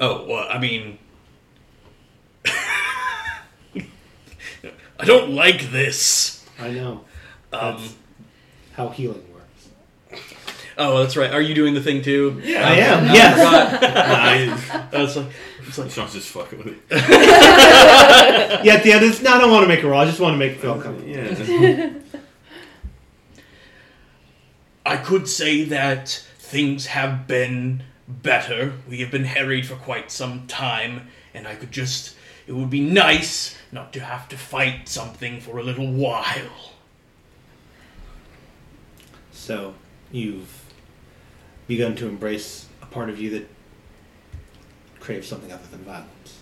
Oh, 0.00 0.26
well, 0.26 0.44
I 0.50 0.58
mean. 0.58 0.98
I 2.44 3.84
don't 5.04 5.30
like 5.30 5.70
this. 5.70 6.44
I 6.58 6.72
know. 6.72 7.04
Um, 7.52 7.76
That's 7.76 7.94
how 8.74 8.88
healing 8.88 9.24
works. 9.32 9.33
Oh, 10.76 10.98
that's 11.02 11.16
right. 11.16 11.32
Are 11.32 11.40
you 11.40 11.54
doing 11.54 11.74
the 11.74 11.80
thing 11.80 12.02
too? 12.02 12.40
Yeah, 12.44 12.68
I 12.68 12.74
am. 12.74 13.04
I 13.08 13.12
Yes. 13.14 13.34
forgot. 13.36 13.84
I, 13.96 14.88
That's 14.90 15.16
like, 15.16 15.26
it's 15.66 15.78
like 15.78 15.90
Sean's 15.90 16.12
just 16.14 16.28
fucking 16.30 16.58
with 16.58 16.66
it. 16.68 16.78
Yeah. 18.64 18.74
At 18.74 18.82
the 18.82 18.92
end, 18.92 19.04
it's 19.04 19.20
no. 19.22 19.32
I 19.34 19.38
don't 19.38 19.50
want 19.50 19.62
to 19.64 19.68
make 19.68 19.82
a 19.84 19.88
roll. 19.88 20.00
I 20.00 20.04
just 20.06 20.20
want 20.20 20.34
to 20.34 20.38
make 20.38 20.52
it 20.52 20.60
feel 20.60 20.80
comfortable. 20.80 21.08
Yeah. 21.08 21.92
I 24.86 24.96
could 24.96 25.28
say 25.28 25.64
that 25.64 26.08
things 26.38 26.86
have 26.86 27.26
been 27.26 27.82
better. 28.08 28.74
We 28.88 29.00
have 29.00 29.10
been 29.10 29.24
harried 29.24 29.66
for 29.66 29.76
quite 29.76 30.10
some 30.10 30.46
time, 30.46 31.08
and 31.32 31.46
I 31.48 31.54
could 31.54 31.70
just. 31.72 32.16
It 32.46 32.52
would 32.52 32.68
be 32.68 32.80
nice 32.80 33.56
not 33.72 33.92
to 33.94 34.00
have 34.00 34.28
to 34.28 34.36
fight 34.36 34.86
something 34.88 35.40
for 35.40 35.58
a 35.58 35.62
little 35.62 35.90
while. 35.90 36.72
So 39.32 39.74
you've 40.12 40.63
begun 41.66 41.94
to 41.96 42.06
embrace 42.08 42.66
a 42.82 42.86
part 42.86 43.08
of 43.10 43.18
you 43.20 43.30
that 43.30 43.48
craves 45.00 45.26
something 45.28 45.52
other 45.52 45.66
than 45.70 45.80
violence. 45.80 46.38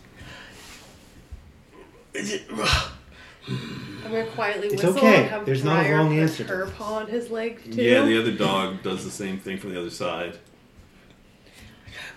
Is 2.15 2.33
it. 2.33 2.43
I'm 2.51 4.03
gonna 4.13 4.27
quietly 4.27 4.69
It's 4.69 4.83
whistle 4.83 4.99
okay. 4.99 5.23
and 5.23 5.31
have 5.31 5.47
There's 5.47 5.65
not 5.65 5.81
a 5.81 5.89
Briar 5.89 5.97
wrong 5.97 6.09
put 6.11 6.19
answer 6.19 6.45
her 6.45 6.67
paw 6.67 6.99
on 6.99 7.07
his 7.09 7.31
leg 7.31 7.59
too. 7.73 7.83
yeah, 7.83 8.05
the 8.05 8.21
other 8.21 8.33
dog 8.33 8.83
does 8.83 9.05
the 9.05 9.11
same 9.11 9.39
thing 9.39 9.59
from 9.59 9.73
the 9.73 9.81
other 9.81 9.91
side. 9.91 10.39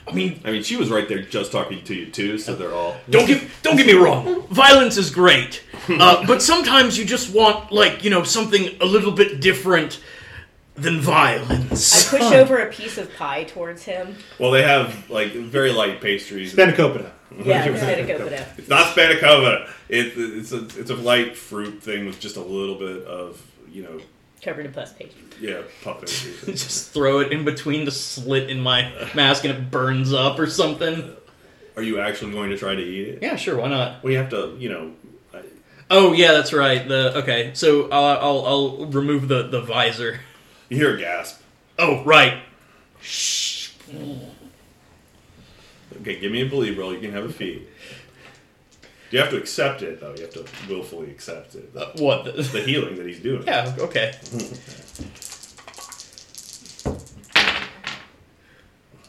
I 0.08 0.12
mean, 0.14 0.40
I 0.46 0.52
mean, 0.52 0.62
she 0.62 0.76
was 0.76 0.92
right 0.92 1.08
there 1.10 1.24
just 1.24 1.52
talking 1.52 1.84
to 1.86 1.96
you 1.96 2.12
too, 2.12 2.38
so 2.38 2.56
they're 2.56 2.74
all. 2.74 2.96
Don't 3.10 3.26
get 3.26 3.44
don't 3.64 3.76
get 3.76 3.88
me 3.88 3.94
wrong. 3.94 4.44
Violence 4.50 4.98
is 4.98 5.10
great, 5.10 5.64
uh, 5.90 6.28
but 6.28 6.44
sometimes 6.44 6.96
you 6.98 7.06
just 7.06 7.34
want 7.34 7.72
like 7.72 8.04
you 8.04 8.12
know 8.12 8.22
something 8.24 8.70
a 8.82 8.86
little 8.86 9.12
bit 9.12 9.42
different 9.42 10.00
than 10.76 11.00
violence. 11.00 12.12
I 12.12 12.18
violence. 12.18 12.30
push 12.30 12.32
over 12.34 12.58
a 12.60 12.72
piece 12.72 12.98
of 12.98 13.14
pie 13.16 13.44
towards 13.46 13.84
him. 13.84 14.16
Well, 14.40 14.52
they 14.52 14.64
have 14.64 15.10
like 15.10 15.32
very 15.34 15.72
light 15.72 16.02
pastries. 16.02 16.54
Spanakopita. 16.54 17.12
Yeah, 17.44 17.68
spanakopita. 17.68 18.58
It's 18.60 18.70
not 18.70 18.96
spanakopita. 18.96 19.68
It, 19.90 20.14
it's 20.16 20.54
a 20.54 20.64
it's 20.80 20.90
a 20.90 20.96
light 20.96 21.36
fruit 21.36 21.82
thing 21.84 22.06
with 22.06 22.20
just 22.20 22.38
a 22.38 22.42
little 22.42 22.76
bit 22.76 23.04
of 23.06 23.42
you 23.70 23.84
know 23.84 24.00
Covered 24.42 24.66
in 24.68 24.72
pus 24.72 24.94
pastry. 24.94 25.22
yeah 25.42 25.62
puff 25.84 26.00
pastry. 26.02 26.32
just 26.54 26.92
throw 26.92 27.20
it 27.20 27.34
in 27.34 27.44
between 27.44 27.84
the 27.84 27.92
slit 27.92 28.50
in 28.50 28.62
my 28.62 28.90
mask 29.16 29.44
and 29.44 29.54
it 29.58 29.70
burns 29.72 30.14
up 30.14 30.40
or 30.40 30.48
something. 30.48 31.14
Are 31.76 31.82
you 31.84 32.00
actually 32.00 32.32
going 32.32 32.52
to 32.52 32.58
try 32.58 32.74
to 32.76 32.82
eat 32.82 33.08
it? 33.10 33.20
Yeah, 33.22 33.36
sure, 33.36 33.58
why 33.58 33.68
not? 33.68 34.02
We 34.04 34.14
have 34.14 34.30
to 34.30 34.56
you 34.58 34.70
know. 34.70 34.92
I- 35.34 35.42
Oh 35.92 36.14
yeah, 36.14 36.32
that's 36.32 36.54
right. 36.54 36.88
The 36.88 37.18
okay, 37.18 37.52
so 37.54 37.90
I'll 37.90 38.18
I'll, 38.20 38.46
I'll 38.46 38.86
remove 38.86 39.28
the 39.28 39.48
the 39.48 39.62
visor. 39.62 40.22
You 40.70 40.78
hear 40.78 40.96
a 40.96 41.00
gasp. 41.00 41.42
Oh 41.78 42.04
right. 42.04 42.40
Shh. 43.02 43.70
Okay, 46.02 46.20
give 46.20 46.32
me 46.32 46.42
a 46.42 46.50
believe 46.50 46.78
roll. 46.78 46.94
You 46.94 47.00
can 47.00 47.12
have 47.12 47.26
a 47.26 47.32
feat. 47.32 47.68
You 49.12 49.20
have 49.20 49.30
to 49.30 49.38
accept 49.38 49.82
it 49.82 50.00
though. 50.02 50.14
You 50.16 50.22
have 50.24 50.32
to 50.34 50.46
willfully 50.68 51.10
accept 51.12 51.56
it. 51.56 51.72
Uh, 51.76 51.92
what? 51.98 52.26
The, 52.26 52.32
the 52.32 52.62
healing 52.62 52.96
that 52.98 53.06
he's 53.06 53.20
doing. 53.20 53.44
yeah. 53.48 53.76
Okay. 53.78 54.14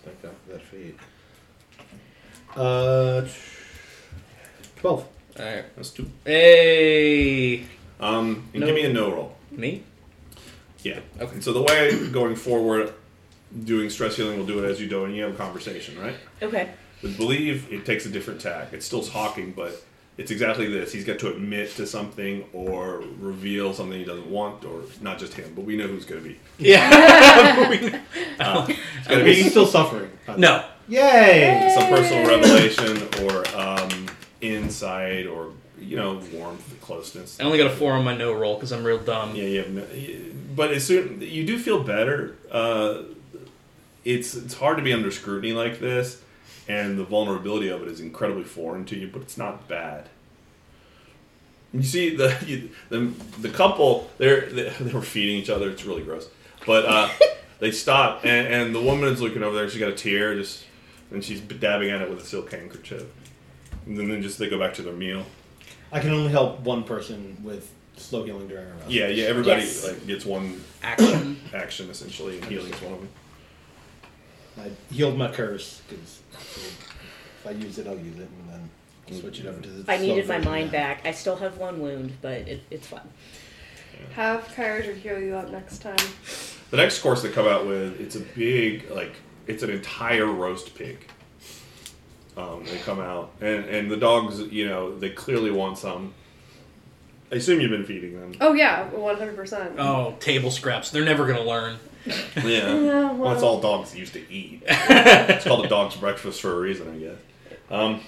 Thank 0.04 0.22
God 0.22 0.32
for 0.46 0.52
that 0.52 0.62
feat. 0.62 0.96
Uh, 2.54 3.26
twelve. 4.76 5.06
All 5.38 5.44
right. 5.44 5.64
That's 5.76 5.90
two. 5.90 6.08
Hey. 6.24 7.64
Um, 8.00 8.48
and 8.52 8.60
No. 8.60 8.66
give 8.66 8.74
me 8.74 8.84
a 8.84 8.92
no 8.92 9.10
roll. 9.12 9.36
Me? 9.50 9.82
Yeah. 10.86 11.00
Okay. 11.20 11.40
So 11.40 11.52
the 11.52 11.62
way 11.62 12.08
going 12.10 12.36
forward, 12.36 12.92
doing 13.64 13.90
stress 13.90 14.16
healing, 14.16 14.36
we'll 14.36 14.46
do 14.46 14.62
it 14.64 14.70
as 14.70 14.80
you 14.80 14.88
do, 14.88 15.04
and 15.04 15.14
you 15.16 15.22
have 15.24 15.34
a 15.34 15.36
conversation, 15.36 15.98
right? 16.00 16.14
Okay. 16.42 16.70
With 17.02 17.16
believe, 17.16 17.72
it 17.72 17.84
takes 17.84 18.06
a 18.06 18.08
different 18.08 18.40
tack. 18.40 18.72
It's 18.72 18.86
still 18.86 19.02
talking, 19.02 19.52
but 19.52 19.82
it's 20.16 20.30
exactly 20.30 20.66
this. 20.68 20.92
He's 20.92 21.04
got 21.04 21.18
to 21.18 21.28
admit 21.30 21.70
to 21.76 21.86
something 21.86 22.44
or 22.52 23.02
reveal 23.18 23.74
something 23.74 23.98
he 23.98 24.04
doesn't 24.04 24.30
want, 24.30 24.64
or 24.64 24.82
not 25.00 25.18
just 25.18 25.34
him, 25.34 25.52
but 25.56 25.64
we 25.64 25.76
know 25.76 25.86
who's 25.88 26.04
going 26.04 26.22
to 26.22 26.28
be. 26.28 26.38
Yeah. 26.58 27.68
We- 27.70 27.92
Uh, 28.38 28.66
it's 28.68 29.08
going 29.08 29.20
to 29.20 29.24
mean, 29.24 29.34
he's 29.34 29.50
still 29.50 29.66
suffering. 29.66 30.10
no. 30.36 30.64
Yay! 30.88 31.72
some 31.76 31.88
personal 31.88 32.26
revelation 32.28 33.08
or 33.24 33.44
um, 33.58 34.06
insight 34.40 35.26
or 35.26 35.50
you 35.78 35.96
know 35.96 36.20
warmth, 36.32 36.80
closeness. 36.80 37.38
I 37.40 37.44
only 37.44 37.58
got 37.58 37.66
a 37.68 37.74
four 37.74 37.92
on 37.92 38.04
my 38.04 38.16
no 38.16 38.32
roll 38.32 38.54
because 38.54 38.72
I'm 38.72 38.84
real 38.84 38.98
dumb. 38.98 39.34
Yeah, 39.34 39.62
no, 39.68 39.84
but 40.54 40.72
as 40.72 40.84
soon 40.84 41.20
you 41.20 41.44
do 41.46 41.58
feel 41.58 41.82
better. 41.82 42.36
Uh, 42.50 43.02
it's 44.04 44.34
it's 44.34 44.54
hard 44.54 44.76
to 44.76 44.82
be 44.82 44.92
under 44.92 45.10
scrutiny 45.10 45.52
like 45.52 45.80
this, 45.80 46.22
and 46.68 46.98
the 46.98 47.04
vulnerability 47.04 47.68
of 47.68 47.82
it 47.82 47.88
is 47.88 48.00
incredibly 48.00 48.44
foreign 48.44 48.84
to 48.86 48.96
you. 48.96 49.08
But 49.08 49.22
it's 49.22 49.36
not 49.36 49.66
bad. 49.68 50.08
You 51.72 51.82
see 51.82 52.16
the 52.16 52.36
you, 52.46 52.70
the, 52.88 53.12
the 53.40 53.48
couple 53.48 54.08
they're, 54.18 54.48
they 54.48 54.68
they 54.80 54.92
were 54.92 55.02
feeding 55.02 55.36
each 55.36 55.50
other. 55.50 55.70
It's 55.70 55.84
really 55.84 56.02
gross, 56.02 56.28
but 56.64 56.84
uh, 56.86 57.10
they 57.58 57.72
stop 57.72 58.24
and, 58.24 58.46
and 58.46 58.74
the 58.74 58.80
woman 58.80 59.08
is 59.08 59.20
looking 59.20 59.42
over 59.42 59.56
there. 59.56 59.68
She's 59.68 59.80
got 59.80 59.90
a 59.90 59.94
tear 59.94 60.34
just 60.34 60.64
and 61.10 61.24
she's 61.24 61.40
dabbing 61.40 61.90
at 61.90 62.02
it 62.02 62.10
with 62.10 62.20
a 62.20 62.24
silk 62.24 62.50
handkerchief. 62.50 63.06
And 63.86 63.96
then, 63.96 64.08
then 64.08 64.22
just 64.22 64.38
they 64.38 64.48
go 64.48 64.58
back 64.58 64.74
to 64.74 64.82
their 64.82 64.92
meal. 64.92 65.24
I 65.92 66.00
can 66.00 66.10
only 66.10 66.30
help 66.30 66.60
one 66.60 66.84
person 66.84 67.36
with 67.42 67.72
slow 67.96 68.24
healing 68.24 68.48
during 68.48 68.66
a 68.66 68.74
rest. 68.74 68.90
Yeah, 68.90 69.08
yeah. 69.08 69.24
Everybody 69.26 69.62
Yes. 69.62 69.84
like 69.86 70.06
gets 70.06 70.24
one 70.26 70.60
Action. 70.82 71.40
action 71.54 71.88
essentially, 71.90 72.36
and 72.38 72.44
healing 72.46 72.72
is 72.72 72.80
one 72.82 72.92
of 72.94 72.98
them. 73.00 73.08
I 74.58 74.94
healed 74.94 75.16
my 75.18 75.30
curse 75.30 75.82
because 75.88 76.20
if 76.32 77.46
I 77.46 77.50
use 77.50 77.78
it, 77.78 77.86
I'll 77.86 77.98
use 77.98 78.18
it, 78.18 78.28
and 78.28 78.50
then 79.08 79.20
switch 79.20 79.40
it 79.40 79.46
over 79.46 79.60
to 79.60 79.68
the. 79.68 79.90
I 79.92 79.96
slow 79.98 80.06
needed 80.06 80.26
my 80.28 80.36
version 80.38 80.50
mind 80.50 80.66
now. 80.66 80.78
back. 80.78 81.06
I 81.06 81.12
still 81.12 81.36
have 81.36 81.58
one 81.58 81.80
wound, 81.80 82.12
but 82.22 82.48
it, 82.48 82.62
it's 82.70 82.86
fine. 82.86 83.08
Have 84.14 84.44
Kyrager 84.48 84.94
heal 84.96 85.18
you 85.20 85.34
up 85.36 85.50
next 85.50 85.78
time. 85.78 85.96
The 86.70 86.76
next 86.76 87.00
course 87.00 87.22
they 87.22 87.30
come 87.30 87.46
out 87.46 87.66
with, 87.66 87.98
it's 88.00 88.16
a 88.16 88.20
big 88.20 88.90
like 88.90 89.14
it's 89.46 89.62
an 89.62 89.70
entire 89.70 90.26
roast 90.26 90.74
pig. 90.74 91.06
Um, 92.36 92.64
they 92.64 92.76
come 92.78 93.00
out 93.00 93.30
and 93.40 93.64
and 93.64 93.90
the 93.90 93.96
dogs, 93.96 94.40
you 94.40 94.68
know, 94.68 94.96
they 94.98 95.10
clearly 95.10 95.50
want 95.50 95.78
some. 95.78 96.12
I 97.32 97.36
assume 97.36 97.60
you've 97.60 97.70
been 97.70 97.84
feeding 97.86 98.20
them. 98.20 98.34
Oh 98.40 98.52
yeah, 98.52 98.84
one 98.90 99.16
hundred 99.16 99.36
percent. 99.36 99.74
Oh, 99.78 100.14
table 100.20 100.50
scraps. 100.50 100.90
They're 100.90 101.04
never 101.04 101.26
gonna 101.26 101.42
learn. 101.42 101.78
Yeah. 102.06 102.42
Yeah, 102.44 103.12
Well, 103.12 103.32
that's 103.32 103.42
all 103.42 103.60
dogs 103.60 103.96
used 103.96 104.12
to 104.12 104.32
eat. 104.32 104.62
it's 104.68 105.44
called 105.44 105.64
a 105.64 105.68
dog's 105.68 105.96
breakfast 105.96 106.40
for 106.40 106.52
a 106.52 106.60
reason, 106.60 106.88
I 106.88 106.98
guess. 106.98 107.18
Um, 107.68 108.00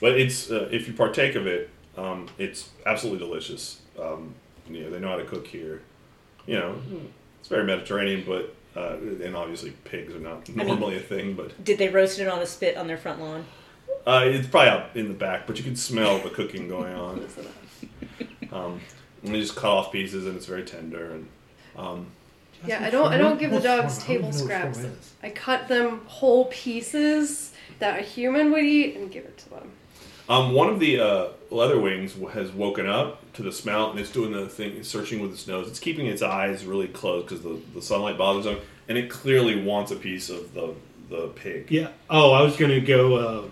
but 0.00 0.12
it's 0.20 0.50
uh, 0.50 0.68
if 0.70 0.86
you 0.86 0.94
partake 0.94 1.34
of 1.34 1.46
it, 1.46 1.70
um, 1.96 2.28
it's 2.38 2.68
absolutely 2.86 3.26
delicious. 3.26 3.80
Um, 4.00 4.34
you 4.68 4.82
know, 4.84 4.90
they 4.90 5.00
know 5.00 5.08
how 5.08 5.16
to 5.16 5.24
cook 5.24 5.46
here. 5.46 5.82
You 6.46 6.54
know, 6.58 6.76
it's 7.40 7.48
very 7.48 7.64
Mediterranean, 7.64 8.22
but 8.26 8.54
uh, 8.76 8.96
and 9.22 9.36
obviously 9.36 9.70
pigs 9.84 10.14
are 10.14 10.18
not 10.20 10.48
mean- 10.48 10.66
normally 10.66 10.96
a 10.96 11.00
thing, 11.00 11.34
but 11.34 11.62
Did 11.64 11.78
they 11.78 11.88
roast 11.88 12.18
it 12.18 12.28
on 12.28 12.40
a 12.40 12.46
spit 12.46 12.76
on 12.76 12.86
their 12.86 12.96
front 12.98 13.20
lawn? 13.20 13.44
uh, 14.06 14.22
it's 14.24 14.46
probably 14.48 14.70
out 14.70 14.90
in 14.96 15.08
the 15.08 15.14
back. 15.14 15.46
But 15.46 15.56
you 15.58 15.64
can 15.64 15.76
smell 15.76 16.18
the 16.18 16.30
cooking 16.30 16.68
going 16.68 16.94
on. 16.94 17.26
Um, 18.52 18.80
and 19.24 19.34
they 19.34 19.40
just 19.40 19.56
cut 19.56 19.70
off 19.70 19.90
pieces, 19.90 20.26
and 20.26 20.36
it's 20.36 20.46
very 20.46 20.62
tender. 20.62 21.10
And 21.10 21.28
um, 21.76 22.06
Yeah, 22.64 22.84
I 22.84 22.90
don't. 22.90 23.12
I 23.12 23.18
don't 23.18 23.36
give 23.38 23.50
the 23.50 23.58
dogs 23.58 23.98
table 23.98 24.32
scraps. 24.32 24.80
I 25.24 25.30
cut 25.30 25.66
them 25.66 26.02
whole 26.06 26.44
pieces 26.46 27.52
that 27.80 27.98
a 27.98 28.02
human 28.02 28.52
would 28.52 28.62
eat 28.62 28.94
and 28.96 29.10
give 29.10 29.24
it 29.24 29.36
to 29.38 29.50
them. 29.50 29.70
Um, 30.28 30.52
one 30.52 30.68
of 30.70 30.80
the 30.80 31.00
uh, 31.00 31.28
leather 31.50 31.78
wings 31.78 32.14
has 32.32 32.50
woken 32.50 32.88
up 32.88 33.32
to 33.34 33.42
the 33.42 33.52
smell 33.52 33.90
and 33.90 34.00
it's 34.00 34.10
doing 34.10 34.32
the 34.32 34.48
thing, 34.48 34.82
searching 34.82 35.20
with 35.20 35.32
its 35.32 35.46
nose. 35.46 35.68
It's 35.68 35.78
keeping 35.78 36.06
its 36.06 36.22
eyes 36.22 36.64
really 36.64 36.88
closed 36.88 37.28
because 37.28 37.42
the, 37.44 37.60
the 37.74 37.82
sunlight 37.82 38.16
bothers 38.16 38.44
them, 38.44 38.58
and 38.88 38.96
it 38.96 39.10
clearly 39.10 39.62
wants 39.62 39.90
a 39.92 39.96
piece 39.96 40.30
of 40.30 40.54
the 40.54 40.74
the 41.10 41.28
pig. 41.28 41.70
Yeah. 41.70 41.88
Oh, 42.08 42.32
I 42.32 42.40
was 42.42 42.56
gonna 42.56 42.80
go. 42.80 43.16
Uh, 43.16 43.42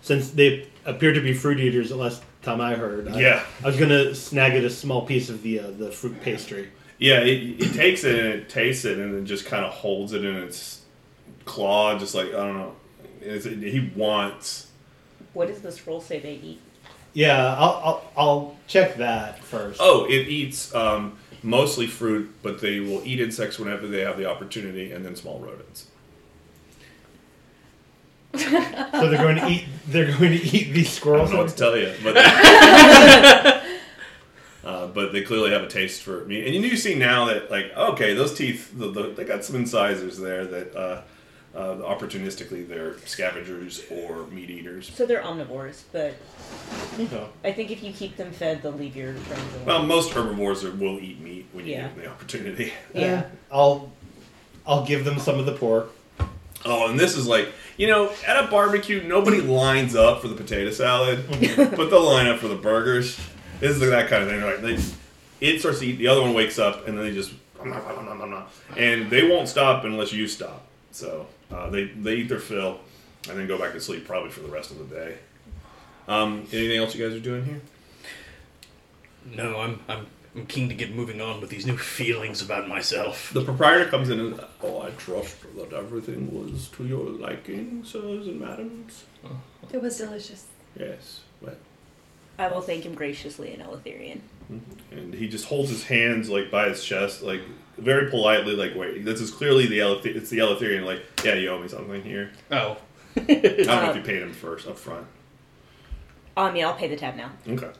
since 0.00 0.30
they 0.30 0.66
appear 0.86 1.12
to 1.12 1.20
be 1.20 1.34
fruit 1.34 1.60
eaters, 1.60 1.90
the 1.90 1.96
last 1.96 2.22
time 2.42 2.60
I 2.62 2.74
heard. 2.74 3.08
I, 3.08 3.20
Yeah. 3.20 3.44
I 3.62 3.66
was 3.66 3.76
gonna 3.76 4.14
snag 4.14 4.54
it 4.54 4.64
a 4.64 4.70
small 4.70 5.04
piece 5.04 5.28
of 5.28 5.42
the 5.42 5.60
uh, 5.60 5.70
the 5.70 5.90
fruit 5.90 6.20
pastry. 6.22 6.70
Yeah, 6.98 7.20
it, 7.20 7.60
it 7.62 7.74
takes 7.74 8.04
it 8.04 8.18
and 8.18 8.28
it 8.28 8.48
tastes 8.48 8.84
it 8.86 8.98
and 8.98 9.14
then 9.14 9.26
just 9.26 9.44
kind 9.46 9.64
of 9.64 9.72
holds 9.72 10.14
it 10.14 10.24
in 10.24 10.34
its 10.36 10.80
claw, 11.44 11.98
just 11.98 12.14
like 12.14 12.28
I 12.28 12.46
don't 12.46 12.56
know. 12.56 12.74
It's, 13.20 13.44
he 13.44 13.90
wants. 13.94 14.67
What 15.32 15.48
does 15.48 15.60
this 15.60 15.86
roll 15.86 16.00
say 16.00 16.18
they 16.18 16.34
eat? 16.34 16.60
Yeah, 17.14 17.54
I'll, 17.56 17.80
I'll 17.84 18.12
I'll 18.16 18.56
check 18.66 18.96
that 18.96 19.42
first. 19.42 19.80
Oh, 19.82 20.04
it 20.04 20.28
eats 20.28 20.74
um, 20.74 21.18
mostly 21.42 21.86
fruit, 21.86 22.34
but 22.42 22.60
they 22.60 22.80
will 22.80 23.02
eat 23.04 23.20
insects 23.20 23.58
whenever 23.58 23.86
they 23.86 24.00
have 24.00 24.18
the 24.18 24.26
opportunity, 24.26 24.92
and 24.92 25.04
then 25.04 25.16
small 25.16 25.40
rodents. 25.40 25.86
So 28.34 29.08
they're 29.08 29.22
going 29.22 29.36
to 29.36 29.48
eat. 29.48 29.64
They're 29.88 30.16
going 30.18 30.38
to 30.38 30.44
eat 30.44 30.72
these 30.72 30.90
squirrels. 30.90 31.30
I 31.30 31.32
don't 31.32 31.34
know 31.34 31.44
what 31.44 31.50
to 31.50 31.56
tell 31.56 31.76
you, 31.76 31.92
but 32.02 32.16
uh, 34.64 34.86
but 34.88 35.12
they 35.12 35.22
clearly 35.22 35.50
have 35.50 35.62
a 35.62 35.68
taste 35.68 36.02
for 36.02 36.24
meat. 36.26 36.46
And 36.46 36.54
you 36.54 36.76
see 36.76 36.94
now 36.94 37.26
that, 37.26 37.50
like, 37.50 37.74
okay, 37.76 38.14
those 38.14 38.34
teeth, 38.34 38.72
the, 38.76 38.90
the, 38.90 39.02
they 39.10 39.24
got 39.24 39.44
some 39.44 39.56
incisors 39.56 40.18
there 40.18 40.44
that 40.44 40.76
uh, 40.76 41.02
uh, 41.58 41.74
opportunistically 41.82 42.66
they're 42.68 42.96
scavengers 43.00 43.82
or 43.90 44.26
meat 44.28 44.48
eaters. 44.48 44.90
So 44.94 45.04
they're 45.06 45.22
omnivores, 45.22 45.82
but 45.92 46.14
Okay. 47.00 47.26
I 47.44 47.52
think 47.52 47.70
if 47.72 47.82
you 47.82 47.92
keep 47.92 48.16
them 48.16 48.30
fed, 48.32 48.62
they'll 48.62 48.72
leave 48.72 48.94
your 48.94 49.14
friends 49.14 49.54
alone. 49.54 49.66
Well, 49.66 49.82
most 49.82 50.12
herbivores 50.12 50.64
are, 50.64 50.70
will 50.70 50.98
eat 51.00 51.20
meat 51.20 51.46
when 51.52 51.66
you 51.66 51.72
Yeah. 51.72 51.82
give 51.88 51.94
them 51.96 52.04
the 52.04 52.10
opportunity. 52.10 52.72
yeah. 52.94 53.24
I'll 53.50 53.90
I'll 54.66 54.84
give 54.86 55.04
them 55.04 55.18
some 55.18 55.38
of 55.40 55.46
the 55.46 55.52
pork. 55.52 55.90
Oh, 56.64 56.90
and 56.90 56.98
this 56.98 57.16
is 57.16 57.26
like, 57.26 57.48
you 57.76 57.86
know, 57.86 58.12
at 58.26 58.44
a 58.44 58.48
barbecue, 58.48 59.02
nobody 59.02 59.40
lines 59.40 59.94
up 59.96 60.20
for 60.20 60.28
the 60.28 60.34
potato 60.34 60.70
salad, 60.70 61.24
but 61.56 61.88
they'll 61.90 62.02
line 62.04 62.26
up 62.26 62.38
for 62.38 62.48
the 62.48 62.56
burgers. 62.56 63.18
This 63.60 63.70
is 63.72 63.80
that 63.80 64.08
kind 64.08 64.22
of 64.24 64.28
thing. 64.28 64.42
Like, 64.42 64.60
they, 64.60 64.78
it 65.40 65.60
starts 65.60 65.78
to 65.78 65.86
eat, 65.86 65.96
the 65.98 66.08
other 66.08 66.20
one 66.20 66.34
wakes 66.34 66.58
up, 66.58 66.86
and 66.86 66.98
then 66.98 67.04
they 67.06 67.14
just, 67.14 67.32
and 68.76 69.08
they 69.10 69.28
won't 69.28 69.48
stop 69.48 69.84
unless 69.84 70.12
you 70.12 70.26
stop. 70.28 70.66
So 70.90 71.26
uh, 71.50 71.70
they, 71.70 71.84
they 71.86 72.16
eat 72.16 72.28
their 72.28 72.38
fill 72.40 72.80
and 73.28 73.38
then 73.38 73.46
go 73.46 73.58
back 73.58 73.72
to 73.72 73.80
sleep 73.80 74.06
probably 74.06 74.30
for 74.30 74.40
the 74.40 74.48
rest 74.48 74.70
of 74.70 74.78
the 74.78 74.94
day. 74.94 75.18
Um, 76.06 76.46
anything 76.52 76.78
else 76.78 76.94
you 76.94 77.06
guys 77.06 77.16
are 77.16 77.20
doing 77.20 77.44
here? 77.44 77.60
No, 79.34 79.60
I'm 79.60 79.80
I'm 79.88 80.06
I'm 80.34 80.46
keen 80.46 80.68
to 80.68 80.74
get 80.74 80.94
moving 80.94 81.20
on 81.20 81.40
with 81.40 81.50
these 81.50 81.66
new 81.66 81.76
feelings 81.76 82.40
about 82.40 82.68
myself. 82.68 83.30
The 83.32 83.42
proprietor 83.42 83.90
comes 83.90 84.08
in 84.08 84.20
and, 84.20 84.40
oh, 84.62 84.82
I 84.82 84.90
trust 84.90 85.36
that 85.56 85.72
everything 85.72 86.30
was 86.32 86.68
to 86.68 86.86
your 86.86 87.04
liking, 87.10 87.84
sirs 87.84 88.26
and 88.26 88.40
madams. 88.40 89.04
It 89.72 89.82
was 89.82 89.98
delicious. 89.98 90.46
Yes, 90.78 91.22
well, 91.40 91.56
I 92.38 92.48
will 92.48 92.60
thank 92.60 92.84
him 92.84 92.94
graciously 92.94 93.52
in 93.52 93.60
Eleutherian. 93.60 94.20
and 94.92 95.12
he 95.12 95.28
just 95.28 95.46
holds 95.46 95.70
his 95.70 95.84
hands 95.84 96.28
like 96.30 96.50
by 96.50 96.68
his 96.68 96.84
chest, 96.84 97.22
like 97.22 97.42
very 97.78 98.10
politely, 98.10 98.54
like 98.56 98.74
wait, 98.74 99.04
this 99.04 99.20
is 99.20 99.30
clearly 99.30 99.66
the 99.66 99.80
Eleth- 99.80 100.06
it's 100.06 100.30
the 100.30 100.38
Eleutherian, 100.38 100.84
like 100.84 101.02
yeah, 101.24 101.34
you 101.34 101.48
owe 101.50 101.58
me 101.58 101.68
something 101.68 102.02
here. 102.02 102.30
Oh, 102.50 102.76
I 103.16 103.20
don't 103.20 103.66
know 103.66 103.72
Uh, 103.72 103.90
if 103.90 103.96
you 103.96 104.02
paid 104.02 104.22
him 104.22 104.32
first 104.32 104.66
up 104.68 104.78
front. 104.78 105.06
Um, 106.36 106.54
yeah, 106.54 106.68
I'll 106.68 106.74
pay 106.74 106.88
the 106.88 106.96
tab 106.96 107.16
now. 107.16 107.30
Okay, 107.48 107.70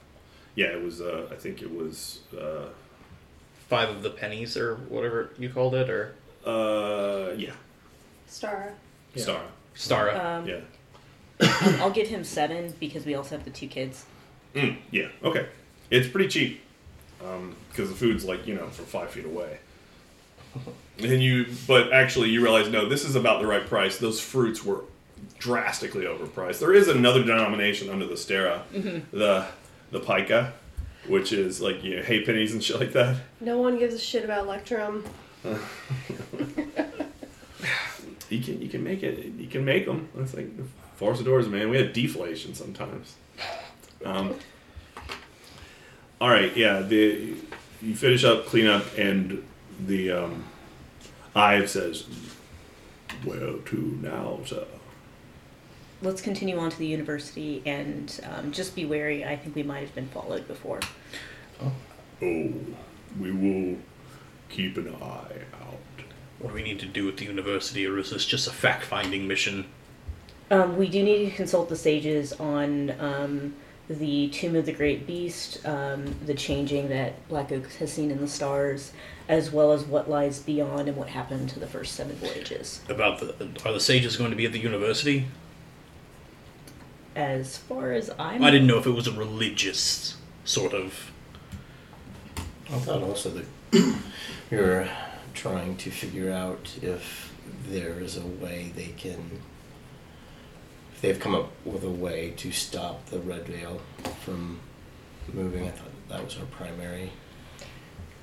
yeah, 0.54 0.66
it 0.66 0.82
was. 0.82 1.00
Uh, 1.00 1.28
I 1.30 1.34
think 1.36 1.62
it 1.62 1.72
was. 1.74 2.20
Uh, 2.36 2.66
five 3.68 3.90
of 3.90 4.02
the 4.02 4.08
pennies 4.10 4.56
or 4.56 4.76
whatever 4.88 5.30
you 5.38 5.50
called 5.50 5.74
it, 5.74 5.90
or 5.90 6.14
uh, 6.46 7.32
yeah, 7.36 7.52
Star. 8.26 8.72
Yeah. 9.14 9.22
Star. 9.22 9.42
Stara. 9.76 10.24
Um, 10.24 10.48
Yeah, 10.48 10.60
I'll 11.80 11.90
give 11.90 12.08
him 12.08 12.24
seven 12.24 12.74
because 12.80 13.04
we 13.06 13.14
also 13.14 13.36
have 13.36 13.44
the 13.44 13.50
two 13.50 13.68
kids. 13.68 14.06
mm, 14.54 14.76
yeah. 14.90 15.08
Okay, 15.22 15.46
it's 15.90 16.08
pretty 16.08 16.28
cheap 16.28 16.62
because 17.70 17.90
the 17.90 17.94
food's 17.96 18.24
like 18.24 18.46
you 18.46 18.54
know 18.54 18.66
from 18.70 18.86
five 18.86 19.10
feet 19.10 19.24
away. 19.26 19.58
And 20.98 21.22
you, 21.22 21.46
but 21.66 21.92
actually, 21.92 22.30
you 22.30 22.42
realize 22.42 22.68
no, 22.68 22.88
this 22.88 23.04
is 23.04 23.14
about 23.14 23.40
the 23.40 23.46
right 23.46 23.64
price. 23.66 23.98
Those 23.98 24.20
fruits 24.20 24.64
were 24.64 24.82
drastically 25.38 26.04
overpriced. 26.04 26.58
There 26.58 26.74
is 26.74 26.88
another 26.88 27.22
denomination 27.22 27.88
under 27.88 28.06
the 28.06 28.14
Stera, 28.16 28.62
the 29.12 29.46
the 29.90 30.00
pica, 30.00 30.52
which 31.06 31.32
is 31.32 31.60
like 31.60 31.84
you 31.84 31.96
know, 31.96 32.02
hay 32.02 32.24
pennies 32.24 32.52
and 32.52 32.62
shit 32.62 32.80
like 32.80 32.92
that. 32.92 33.16
No 33.40 33.58
one 33.58 33.78
gives 33.78 33.94
a 33.94 33.98
shit 33.98 34.24
about 34.24 34.44
Electrum. 34.44 35.04
You 38.30 38.42
can 38.42 38.60
you 38.60 38.68
can 38.68 38.84
make 38.84 39.02
it. 39.02 39.24
You 39.38 39.46
can 39.46 39.64
make 39.64 39.86
them. 39.86 40.08
It's 40.18 40.34
like 40.34 40.50
force 40.96 41.18
the 41.18 41.24
doors, 41.24 41.48
man. 41.48 41.70
We 41.70 41.78
have 41.78 41.92
deflation 41.92 42.54
sometimes. 42.54 43.14
Um, 44.04 44.34
all 46.20 46.28
right, 46.28 46.54
yeah. 46.56 46.80
The 46.80 47.34
you 47.80 47.94
finish 47.94 48.24
up, 48.24 48.44
clean 48.46 48.66
up, 48.66 48.84
and 48.98 49.42
the 49.78 50.10
um, 50.10 50.44
Ive 51.34 51.70
says, 51.70 52.04
"Where 53.24 53.52
to 53.52 53.98
now, 54.02 54.40
sir?" 54.44 54.66
Let's 56.00 56.22
continue 56.22 56.58
on 56.58 56.70
to 56.70 56.78
the 56.78 56.86
university 56.86 57.60
and 57.66 58.20
um, 58.30 58.52
just 58.52 58.76
be 58.76 58.84
wary. 58.84 59.24
I 59.24 59.36
think 59.36 59.56
we 59.56 59.64
might 59.64 59.80
have 59.80 59.94
been 59.94 60.08
followed 60.08 60.46
before. 60.46 60.78
Oh, 61.60 61.72
we 62.20 63.32
will 63.32 63.78
keep 64.48 64.76
an 64.76 64.94
eye 64.94 65.42
out. 65.60 66.04
What 66.38 66.50
do 66.50 66.54
we 66.54 66.62
need 66.62 66.78
to 66.80 66.86
do 66.86 67.08
at 67.08 67.16
the 67.16 67.24
university, 67.24 67.84
or 67.84 67.98
is 67.98 68.10
this 68.10 68.24
just 68.24 68.46
a 68.46 68.52
fact-finding 68.52 69.26
mission? 69.26 69.66
Um, 70.50 70.76
we 70.76 70.88
do 70.88 71.02
need 71.02 71.30
to 71.30 71.36
consult 71.36 71.68
the 71.68 71.76
sages 71.76 72.32
on 72.34 72.94
um, 73.00 73.54
the 73.88 74.28
Tomb 74.28 74.56
of 74.56 74.66
the 74.66 74.72
Great 74.72 75.06
Beast, 75.06 75.64
um, 75.66 76.14
the 76.26 76.34
changing 76.34 76.88
that 76.90 77.28
Black 77.28 77.50
Oak 77.52 77.70
has 77.74 77.92
seen 77.92 78.10
in 78.10 78.20
the 78.20 78.28
stars, 78.28 78.92
as 79.28 79.52
well 79.52 79.72
as 79.72 79.84
what 79.84 80.08
lies 80.08 80.40
beyond 80.40 80.88
and 80.88 80.96
what 80.96 81.08
happened 81.08 81.50
to 81.50 81.60
the 81.60 81.66
first 81.66 81.94
seven 81.94 82.16
voyages. 82.16 82.80
About 82.88 83.20
the 83.20 83.48
are 83.64 83.72
the 83.72 83.80
sages 83.80 84.16
going 84.16 84.30
to 84.30 84.36
be 84.36 84.46
at 84.46 84.52
the 84.52 84.58
university? 84.58 85.26
As 87.14 87.58
far 87.58 87.92
as 87.92 88.10
I'm, 88.18 88.42
I 88.42 88.50
didn't 88.50 88.66
know 88.66 88.78
if 88.78 88.86
it 88.86 88.92
was 88.92 89.06
a 89.06 89.12
religious 89.12 90.16
sort 90.44 90.72
of. 90.72 91.10
I 92.70 92.78
thought 92.78 93.02
also 93.02 93.30
that 93.30 93.96
you're 94.50 94.88
trying 95.34 95.76
to 95.78 95.90
figure 95.90 96.32
out 96.32 96.76
if 96.80 97.34
there 97.68 98.00
is 98.00 98.16
a 98.16 98.26
way 98.26 98.72
they 98.74 98.94
can. 98.96 99.42
If 100.94 101.02
they've 101.02 101.20
come 101.20 101.34
up 101.34 101.50
with 101.64 101.84
a 101.84 101.90
way 101.90 102.32
to 102.38 102.50
stop 102.50 103.06
the 103.06 103.18
Red 103.20 103.46
Veil 103.46 103.80
from 104.24 104.60
moving, 105.32 105.66
I 105.66 105.70
thought 105.70 106.08
that 106.08 106.24
was 106.24 106.36
our 106.38 106.46
primary 106.46 107.12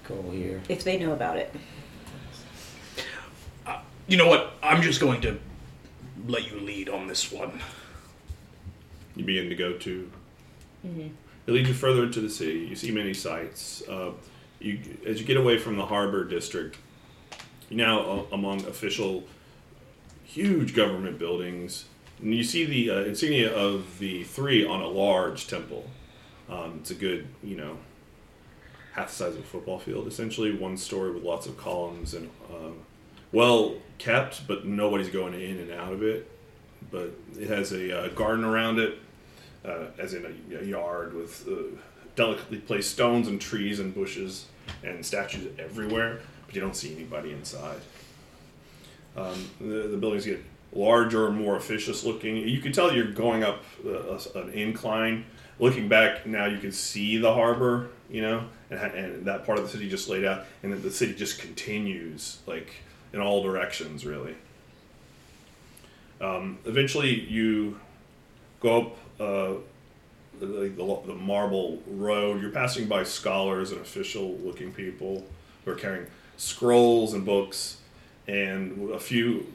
goal 0.07 0.31
here. 0.31 0.61
If 0.69 0.83
they 0.83 0.97
know 0.97 1.13
about 1.13 1.37
it, 1.37 1.53
You 4.07 4.17
know 4.17 4.27
what? 4.27 4.53
I'm 4.61 4.83
just 4.83 4.99
going 4.99 5.21
to 5.21 5.39
let 6.27 6.49
you 6.49 6.59
lead 6.59 6.89
on 6.89 7.07
this 7.07 7.31
one. 7.31 7.59
You 9.15 9.23
begin 9.23 9.49
to 9.49 9.55
go 9.55 9.73
to. 9.73 10.11
It 10.83 11.51
leads 11.51 11.67
you 11.67 11.73
further 11.73 12.03
into 12.03 12.21
the 12.21 12.29
city. 12.29 12.59
You 12.59 12.75
see 12.75 12.91
many 12.91 13.15
sights. 13.15 13.81
Uh, 13.89 14.11
you, 14.59 14.79
as 15.07 15.19
you 15.19 15.25
get 15.25 15.37
away 15.37 15.57
from 15.57 15.77
the 15.77 15.87
harbor 15.87 16.23
district, 16.23 16.77
you're 17.69 17.77
now 17.77 17.99
uh, 17.99 18.23
among 18.31 18.65
official, 18.67 19.23
huge 20.23 20.75
government 20.75 21.17
buildings. 21.17 21.85
And 22.21 22.33
you 22.35 22.43
see 22.43 22.63
the 22.65 22.91
uh, 22.91 22.99
insignia 23.05 23.51
of 23.55 23.97
the 23.97 24.23
three 24.23 24.63
on 24.63 24.81
a 24.81 24.87
large 24.87 25.47
temple. 25.47 25.89
Um, 26.47 26.77
it's 26.81 26.91
a 26.91 26.95
good, 26.95 27.27
you 27.43 27.57
know, 27.57 27.77
half 28.95 29.09
the 29.09 29.15
size 29.15 29.33
of 29.33 29.39
a 29.39 29.43
football 29.43 29.77
field, 29.77 30.07
essentially. 30.07 30.55
One 30.55 30.77
story 30.77 31.11
with 31.11 31.23
lots 31.23 31.47
of 31.47 31.57
columns 31.57 32.13
and 32.13 32.29
uh, 32.49 32.71
well 33.31 33.75
kept, 33.97 34.47
but 34.47 34.65
nobody's 34.65 35.09
going 35.09 35.33
in 35.33 35.59
and 35.59 35.71
out 35.71 35.91
of 35.91 36.01
it. 36.01 36.31
But 36.91 37.13
it 37.37 37.47
has 37.49 37.73
a 37.73 38.05
uh, 38.05 38.07
garden 38.09 38.45
around 38.45 38.79
it, 38.79 38.97
uh, 39.65 39.87
as 39.97 40.13
in 40.13 40.25
a, 40.25 40.61
a 40.61 40.63
yard 40.63 41.13
with 41.13 41.47
uh, 41.47 41.77
delicately 42.15 42.59
placed 42.59 42.91
stones 42.91 43.27
and 43.27 43.39
trees 43.41 43.79
and 43.79 43.93
bushes 43.93 44.45
and 44.83 45.05
statues 45.05 45.51
everywhere, 45.59 46.21
but 46.45 46.55
you 46.55 46.61
don't 46.61 46.75
see 46.75 46.95
anybody 46.95 47.31
inside. 47.31 47.81
Um, 49.17 49.49
the, 49.59 49.87
the 49.87 49.97
buildings 49.97 50.25
get 50.25 50.43
larger 50.73 51.27
and 51.27 51.37
more 51.37 51.55
officious 51.55 52.03
looking. 52.03 52.37
You 52.37 52.59
can 52.59 52.71
tell 52.71 52.93
you're 52.93 53.11
going 53.11 53.43
up 53.43 53.63
uh, 53.85 54.17
an 54.35 54.51
incline. 54.51 55.25
Looking 55.59 55.87
back 55.87 56.25
now, 56.25 56.45
you 56.45 56.57
can 56.57 56.71
see 56.71 57.17
the 57.17 57.33
harbor, 57.33 57.89
you 58.09 58.21
know, 58.21 58.45
and, 58.69 58.79
and 58.79 59.25
that 59.25 59.45
part 59.45 59.57
of 59.57 59.65
the 59.65 59.69
city 59.71 59.89
just 59.89 60.09
laid 60.09 60.23
out, 60.25 60.45
and 60.63 60.73
the 60.81 60.91
city 60.91 61.13
just 61.13 61.39
continues 61.39 62.39
like 62.45 62.73
in 63.13 63.19
all 63.19 63.43
directions, 63.43 64.05
really. 64.05 64.35
Um, 66.21 66.59
eventually, 66.65 67.19
you 67.19 67.79
go 68.59 68.81
up 68.81 68.97
uh, 69.19 69.53
the, 70.39 70.45
the, 70.45 71.01
the 71.07 71.15
marble 71.15 71.81
road. 71.87 72.41
You're 72.41 72.51
passing 72.51 72.87
by 72.87 73.03
scholars 73.03 73.71
and 73.71 73.81
official-looking 73.81 74.73
people 74.73 75.25
who 75.63 75.71
are 75.71 75.75
carrying 75.75 76.07
scrolls 76.37 77.13
and 77.13 77.25
books, 77.25 77.77
and 78.27 78.91
a 78.91 78.99
few. 78.99 79.45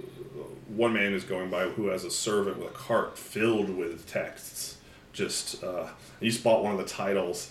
One 0.68 0.92
man 0.92 1.14
is 1.14 1.24
going 1.24 1.50
by 1.50 1.64
who 1.64 1.88
has 1.88 2.04
a 2.04 2.10
servant 2.10 2.58
with 2.58 2.68
a 2.68 2.72
cart 2.72 3.18
filled 3.18 3.70
with 3.70 4.06
texts. 4.06 4.76
Just 5.12 5.64
uh, 5.64 5.88
you 6.20 6.30
spot 6.30 6.62
one 6.62 6.72
of 6.72 6.78
the 6.78 6.84
titles 6.84 7.50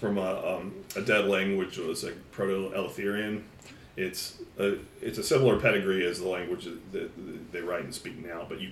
from 0.00 0.18
a, 0.18 0.56
um, 0.56 0.74
a 0.96 1.02
dead 1.02 1.26
language. 1.26 1.78
It 1.78 1.86
was 1.86 2.04
like 2.04 2.16
Proto-Eleutherian. 2.32 3.42
It's 3.96 4.38
a, 4.58 4.76
it's 5.02 5.18
a 5.18 5.24
similar 5.24 5.58
pedigree 5.58 6.06
as 6.06 6.20
the 6.20 6.28
language 6.28 6.64
that 6.64 6.92
that 6.92 7.52
they 7.52 7.60
write 7.60 7.82
and 7.84 7.94
speak 7.94 8.24
now, 8.24 8.46
but 8.48 8.60
you 8.60 8.70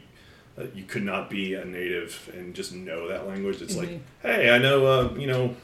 uh, 0.59 0.64
you 0.74 0.84
could 0.84 1.02
not 1.02 1.28
be 1.28 1.55
a 1.55 1.64
native 1.64 2.30
and 2.34 2.55
just 2.55 2.72
know 2.72 3.09
that 3.09 3.26
language. 3.26 3.60
It's 3.60 3.76
like, 3.76 4.01
hey, 4.22 4.51
I 4.51 4.59
know, 4.59 4.86
uh, 4.86 5.14
you 5.14 5.26
know, 5.26 5.55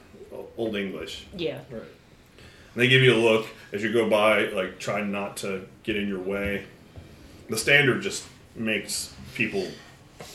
Old 0.57 0.77
English. 0.77 1.27
yeah. 1.37 1.61
And 1.71 2.81
they 2.81 2.89
give 2.89 3.03
you 3.03 3.15
a 3.15 3.17
look 3.17 3.47
as 3.73 3.83
you 3.83 3.93
go 3.93 4.09
by, 4.09 4.47
like 4.47 4.79
try 4.79 5.03
not 5.03 5.37
to 5.39 5.67
get 5.83 5.97
in 5.97 6.09
your 6.09 6.21
way. 6.21 6.65
The 7.49 7.57
standard 7.59 8.03
just 8.03 8.25
makes 8.57 9.15
people 9.35 9.67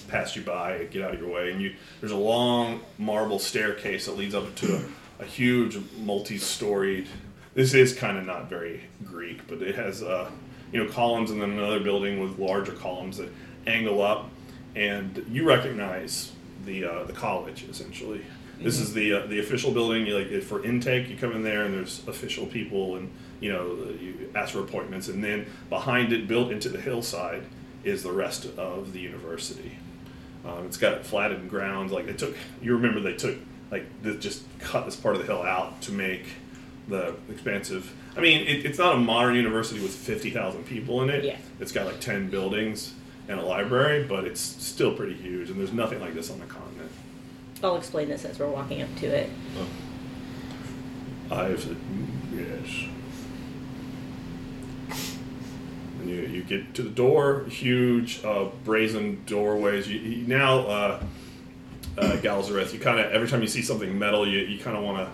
pass 0.08 0.36
you 0.36 0.44
by, 0.44 0.84
get 0.86 1.02
out 1.02 1.14
of 1.14 1.20
your 1.20 1.30
way, 1.30 1.52
and 1.52 1.62
you. 1.62 1.74
There's 2.00 2.12
a 2.12 2.18
long 2.18 2.82
marble 2.98 3.40
staircase 3.40 4.06
that 4.06 4.18
leads 4.18 4.36
up 4.36 4.54
to 4.56 4.86
a 5.20 5.26
huge 5.26 5.78
multi-storied. 6.00 7.08
This 7.54 7.74
is 7.74 7.94
kind 7.94 8.18
of 8.18 8.26
not 8.26 8.50
very 8.50 8.84
Greek, 9.04 9.48
but 9.48 9.62
it 9.62 9.76
has 9.76 10.04
uh, 10.04 10.30
you 10.72 10.84
know 10.84 10.90
columns 10.92 11.32
and 11.32 11.42
then 11.42 11.52
another 11.52 11.80
building 11.80 12.20
with 12.20 12.38
larger 12.38 12.74
columns 12.74 13.18
that 13.18 13.30
angle 13.66 14.02
up, 14.02 14.30
and 14.76 15.26
you 15.30 15.48
recognize 15.48 16.32
the 16.66 16.86
uh, 16.86 17.04
the 17.04 17.14
college 17.14 17.66
essentially. 17.70 18.24
This 18.60 18.80
is 18.80 18.94
the 18.94 19.14
uh, 19.14 19.26
the 19.28 19.40
official 19.40 19.72
building. 19.72 20.06
You 20.06 20.18
like 20.18 20.44
for 20.44 20.64
intake, 20.64 21.10
you 21.10 21.18
come 21.18 21.34
in 21.34 21.44
there 21.44 21.64
and 21.64 21.74
there's 21.74 22.08
official 22.08 22.46
people 22.46 22.96
and 22.96 23.12
you 23.40 23.52
know 23.52 23.76
you 24.00 24.32
ask 24.36 24.54
for 24.54 24.60
appointments, 24.60 25.08
and 25.08 25.24
then 25.24 25.46
behind 25.70 26.12
it, 26.14 26.28
built 26.28 26.52
into 26.52 26.70
the 26.70 26.82
hillside, 26.82 27.44
is 27.84 28.04
the 28.04 28.12
rest 28.12 28.46
of 28.58 28.94
the 28.94 29.00
university. 29.00 29.78
Um, 30.46 30.66
it's 30.66 30.78
got 30.78 31.06
flattened 31.06 31.50
grounds. 31.50 31.92
Like 31.92 32.06
they 32.06 32.14
took, 32.14 32.36
you 32.62 32.76
remember 32.76 33.00
they 33.00 33.16
took 33.16 33.38
like 33.72 33.86
just 34.20 34.44
cut 34.60 34.86
this 34.86 34.96
part 34.96 35.16
of 35.16 35.22
the 35.22 35.28
hill 35.28 35.44
out 35.44 35.82
to 35.84 35.92
make 35.92 36.26
the 36.88 37.16
expansive. 37.30 37.94
I 38.16 38.22
mean, 38.22 38.48
it, 38.48 38.66
it's 38.66 38.80
not 38.80 38.96
a 38.96 38.98
modern 38.98 39.36
university 39.36 39.82
with 39.82 39.94
fifty 39.94 40.32
thousand 40.32 40.66
people 40.66 41.02
in 41.04 41.10
it. 41.10 41.24
Yeah. 41.24 41.38
It's 41.60 41.72
got 41.72 41.86
like 41.86 42.00
ten 42.00 42.30
buildings 42.30 42.94
and 43.28 43.40
a 43.40 43.44
library, 43.44 44.04
but 44.04 44.26
it's 44.26 44.40
still 44.40 44.94
pretty 44.94 45.16
huge. 45.16 45.50
And 45.50 45.60
there's 45.60 45.74
nothing 45.74 46.00
like 46.00 46.14
this 46.14 46.32
on 46.32 46.40
the 46.40 46.46
continent. 46.46 46.92
I'll 47.64 47.76
explain 47.76 48.08
this 48.08 48.24
as 48.24 48.40
we're 48.40 48.48
walking 48.48 48.82
up 48.82 48.96
to 48.98 49.08
it. 49.08 49.30
I've 51.30 51.62
said 51.62 51.76
"Mm, 51.76 52.08
yes. 52.34 52.88
And 56.00 56.10
you, 56.10 56.22
you 56.22 56.44
get 56.44 56.74
to 56.76 56.84
the 56.84 56.90
door, 56.90 57.46
huge 57.46 58.24
uh, 58.24 58.46
brazen 58.64 59.24
doorways. 59.26 59.88
You, 59.90 60.00
you 60.00 60.28
now, 60.28 60.60
uh, 60.60 61.04
uh, 61.98 62.18
Galzareth, 62.18 62.74
you 62.74 62.80
kind 62.80 63.00
of 63.00 63.12
every 63.12 63.28
time 63.28 63.42
you 63.42 63.48
see 63.48 63.62
something 63.62 63.98
metal, 63.98 64.28
you, 64.28 64.40
you 64.40 64.60
kind 64.60 64.78
of 64.78 64.84
want 64.84 64.98
to 64.98 65.12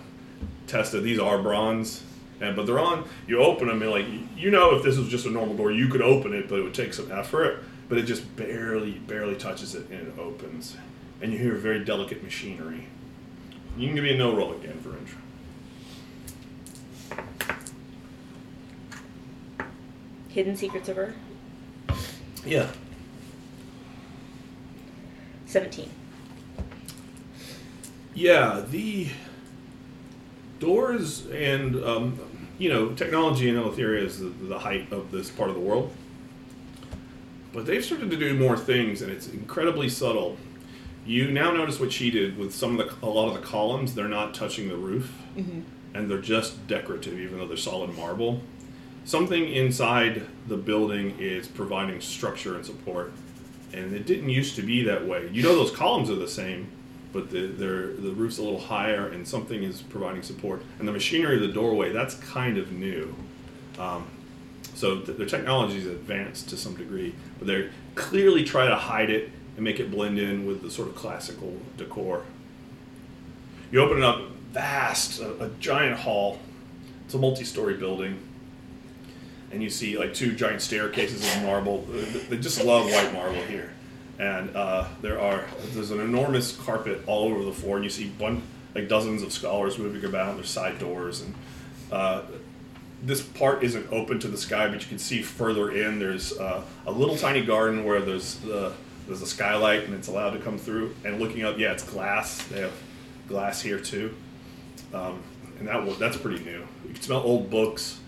test 0.68 0.94
it. 0.94 1.02
These 1.02 1.20
are 1.20 1.42
bronze, 1.42 2.04
and 2.42 2.56
but 2.56 2.66
they're 2.66 2.80
on. 2.80 3.08
You 3.28 3.40
open 3.40 3.68
them 3.68 3.82
and 3.82 3.92
like 3.92 4.06
you 4.36 4.52
know 4.52 4.76
if 4.76 4.84
this 4.84 4.98
was 4.98 5.08
just 5.08 5.26
a 5.26 5.30
normal 5.32 5.56
door, 5.56 5.72
you 5.72 5.88
could 5.88 6.02
open 6.02 6.34
it, 6.34 6.50
but 6.50 6.60
it 6.60 6.64
would 6.64 6.74
take 6.74 6.94
some 6.94 7.12
effort. 7.12 7.64
But 7.90 7.98
it 7.98 8.04
just 8.04 8.36
barely, 8.36 8.94
barely 8.94 9.36
touches 9.36 9.76
it, 9.76 9.90
and 9.90 10.08
it 10.08 10.18
opens, 10.18 10.78
and 11.22 11.32
you 11.32 11.38
hear 11.38 11.54
very 11.56 11.84
delicate 11.84 12.24
machinery. 12.24 12.88
You 13.78 13.88
can 13.88 13.96
give 13.96 14.04
me 14.04 14.14
a 14.14 14.18
no 14.18 14.36
roll 14.36 14.54
again 14.54 14.80
for 14.80 14.98
intro. 14.98 15.20
Hidden 20.30 20.56
Secrets 20.56 20.90
of 20.90 20.98
Earth? 20.98 21.16
Yeah. 22.46 22.72
17. 25.46 25.90
Yeah, 28.15 28.64
the 28.69 29.07
doors 30.60 31.26
and 31.27 31.84
um, 31.84 32.19
you 32.57 32.69
know 32.69 32.90
technology 32.94 33.49
in 33.49 33.56
Eleutheria 33.56 34.03
is 34.03 34.19
the, 34.19 34.27
the 34.27 34.60
height 34.60 34.91
of 34.91 35.11
this 35.11 35.30
part 35.31 35.49
of 35.49 35.56
the 35.56 35.61
world, 35.61 35.91
but 37.52 37.65
they've 37.65 37.84
started 37.84 38.11
to 38.11 38.18
do 38.18 38.38
more 38.38 38.57
things, 38.57 39.02
and 39.02 39.11
it's 39.11 39.27
incredibly 39.27 39.90
subtle. 39.90 40.38
You 41.06 41.31
now 41.31 41.52
notice 41.52 41.80
what 41.80 41.91
she 41.91 42.11
did 42.11 42.38
with 42.38 42.53
some 42.53 42.80
of 42.80 42.88
the 42.88 43.06
a 43.06 43.10
lot 43.10 43.27
of 43.27 43.34
the 43.34 43.45
columns; 43.45 43.95
they're 43.95 44.07
not 44.07 44.34
touching 44.34 44.69
the 44.69 44.77
roof, 44.77 45.11
and 45.95 46.10
they're 46.10 46.22
just 46.22 46.68
decorative, 46.68 47.19
even 47.19 47.40
though 47.40 47.48
they're 47.48 47.57
solid 47.57 47.95
marble. 47.95 48.41
Something 49.06 49.52
inside 49.52 50.26
the 50.48 50.56
building 50.56 51.18
is 51.19 51.48
providing 51.48 51.99
structure 51.99 52.56
and 52.56 52.65
support, 52.65 53.11
and 53.73 53.91
it 53.94 54.06
didn't 54.06 54.30
used 54.30 54.56
to 54.57 54.61
be 54.61 54.84
that 54.84 55.06
way. 55.07 55.30
You 55.34 55.41
know 55.44 55.56
those 55.56 55.72
columns 55.72 56.10
are 56.10 56.15
the 56.15 56.27
same, 56.27 56.69
but 57.14 57.30
the 57.30 57.48
the 57.48 58.11
roof's 58.11 58.38
a 58.38 58.44
little 58.44 58.60
higher, 58.60 59.07
and 59.07 59.27
something 59.27 59.64
is 59.64 59.81
providing 59.81 60.23
support. 60.23 60.64
And 60.80 60.88
the 60.88 60.91
machinery 60.91 61.35
of 61.35 61.41
the 61.41 61.53
doorway 61.53 61.91
that's 61.91 62.15
kind 62.15 62.57
of 62.57 62.72
new. 62.72 63.15
Um, 63.80 64.07
so 64.76 64.99
th- 64.99 65.18
their 65.18 65.27
technology 65.27 65.77
is 65.77 65.85
advanced 65.85 66.49
to 66.49 66.57
some 66.57 66.76
degree, 66.76 67.15
but 67.38 67.48
they're 67.48 67.69
clearly 67.95 68.44
try 68.44 68.68
to 68.68 68.76
hide 68.76 69.10
it 69.10 69.30
and 69.56 69.64
make 69.64 69.80
it 69.80 69.91
blend 69.91 70.18
in 70.19 70.48
with 70.48 70.61
the 70.61 70.72
sort 70.72 70.88
of 70.88 70.95
classical 70.95 71.56
decor. 71.77 72.26
You 73.72 73.81
open 73.81 73.99
it 73.99 74.03
up, 74.03 74.22
vast, 74.52 75.22
a, 75.22 75.45
a 75.45 75.49
giant 75.60 75.99
hall. 75.99 76.40
It's 77.06 77.14
a 77.14 77.18
multi-story 77.19 77.76
building 77.76 78.19
and 79.53 79.61
you 79.61 79.69
see 79.69 79.98
like 79.98 80.14
two 80.14 80.34
giant 80.34 80.61
staircases 80.61 81.35
of 81.35 81.44
marble. 81.44 81.85
They 82.30 82.38
just 82.38 82.64
love 82.64 82.85
white 82.91 83.14
marble 83.14 83.41
here, 83.44 83.72
and 84.19 84.56
uh, 84.56 84.88
there 85.02 85.19
are 85.19 85.45
there's 85.72 85.91
an 85.91 85.99
enormous 85.99 86.56
carpet 86.56 87.02
all 87.07 87.26
over 87.26 87.44
the 87.44 87.53
floor, 87.53 87.77
and 87.77 87.84
you 87.84 87.90
see 87.90 88.10
one 88.18 88.41
like 88.76 88.88
dozens 88.88 89.22
of 89.22 89.31
scholars 89.31 89.77
moving 89.77 90.03
about. 90.06 90.35
There's 90.35 90.49
side 90.49 90.80
doors, 90.80 91.22
and 91.22 91.35
uh, 91.91 92.22
this 93.02 93.22
part 93.22 93.64
isn't 93.64 93.91
open 93.91 94.19
to 94.19 94.27
the 94.27 94.38
sky, 94.38 94.68
but 94.68 94.81
you 94.81 94.88
can 94.88 94.99
see 94.99 95.22
further 95.22 95.72
in. 95.72 95.99
There's 95.99 96.38
uh, 96.38 96.64
a 96.85 96.91
little 96.91 97.18
tiny 97.18 97.44
garden 97.44 97.84
where 97.84 98.02
there's 98.02 98.35
the 98.35 98.73
there's 99.07 99.22
a 99.22 99.27
skylight, 99.27 99.84
and 99.84 99.94
it's 99.94 100.07
allowed 100.07 100.31
to 100.31 100.40
come 100.40 100.57
through. 100.57 100.95
And 101.03 101.19
looking 101.19 101.44
up, 101.44 101.57
yeah, 101.57 101.73
it's 101.73 101.84
glass. 101.84 102.44
They 102.48 102.61
have 102.61 102.73
glass 103.27 103.61
here 103.61 103.80
too, 103.80 104.15
um, 104.94 105.22
and 105.60 105.68
that 105.68 105.99
that's 105.99 106.18
pretty 106.18 106.44
new. 106.44 106.65
You 106.88 106.94
can 106.94 107.02
smell 107.02 107.22
old 107.22 107.49
books 107.49 107.99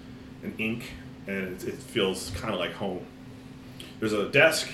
and 0.44 0.54
ink, 0.60 0.84
and 1.28 1.62
it, 1.62 1.64
it 1.68 1.76
feels 1.76 2.32
kind 2.32 2.54
of 2.54 2.60
like 2.60 2.74
home. 2.74 3.06
There's 4.00 4.14
a 4.14 4.30
desk, 4.30 4.70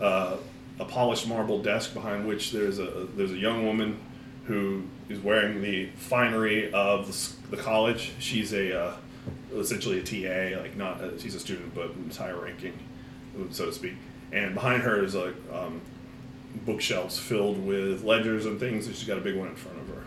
uh, 0.00 0.36
a 0.80 0.84
polished 0.84 1.26
marble 1.26 1.62
desk 1.62 1.94
behind 1.94 2.26
which 2.26 2.52
there's 2.52 2.78
a 2.78 3.06
there's 3.16 3.32
a 3.32 3.36
young 3.36 3.64
woman 3.64 3.98
who 4.44 4.82
is 5.08 5.20
wearing 5.20 5.60
the 5.60 5.86
finery 5.96 6.72
of 6.72 7.06
the, 7.06 7.56
the 7.56 7.62
college. 7.62 8.12
She's 8.18 8.52
a 8.52 8.80
uh, 8.80 8.96
essentially 9.54 9.98
a 9.98 10.02
TA, 10.02 10.60
like 10.60 10.76
not 10.76 11.00
uh, 11.00 11.18
she's 11.18 11.34
a 11.34 11.40
student, 11.40 11.74
but 11.74 11.90
higher 12.16 12.40
ranking, 12.40 12.78
so 13.50 13.66
to 13.66 13.72
speak. 13.72 13.94
And 14.32 14.54
behind 14.54 14.82
her 14.82 15.02
is 15.04 15.14
like 15.14 15.34
um, 15.52 15.80
bookshelves 16.64 17.18
filled 17.18 17.64
with 17.64 18.04
ledgers 18.04 18.46
and 18.46 18.58
things, 18.58 18.86
and 18.86 18.96
she's 18.96 19.06
got 19.06 19.18
a 19.18 19.22
big 19.22 19.36
one 19.36 19.48
in 19.48 19.56
front 19.56 19.78
of 19.78 19.88
her. 19.88 20.02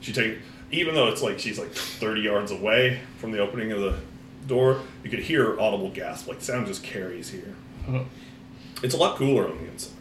She 0.00 0.12
take 0.12 0.38
even 0.70 0.94
though 0.94 1.08
it's 1.08 1.22
like 1.22 1.38
she's 1.38 1.58
like 1.58 1.70
30 1.70 2.22
yards 2.22 2.50
away 2.50 3.00
from 3.18 3.30
the 3.30 3.38
opening 3.38 3.72
of 3.72 3.80
the 3.80 3.98
door, 4.46 4.80
you 5.04 5.10
could 5.10 5.20
hear 5.20 5.58
audible 5.60 5.90
gasp. 5.90 6.28
Like 6.28 6.40
sound 6.40 6.66
just 6.66 6.82
carries 6.82 7.30
here. 7.30 7.54
It's 8.82 8.94
a 8.94 8.96
lot 8.96 9.16
cooler 9.16 9.48
on 9.48 9.58
the 9.58 9.70
inside. 9.70 9.92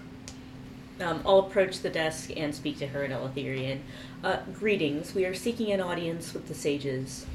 Um, 1.02 1.22
I'll 1.26 1.40
approach 1.40 1.80
the 1.80 1.90
desk 1.90 2.32
and 2.36 2.54
speak 2.54 2.78
to 2.80 2.88
her 2.88 3.04
in 3.04 3.12
Eleutherian. 3.12 3.80
Uh, 4.24 4.38
greetings. 4.54 5.16
We 5.16 5.26
are 5.26 5.34
seeking 5.34 5.72
an 5.72 5.82
audience 5.82 6.34
with 6.34 6.48
the 6.48 6.54
sages. 6.54 7.26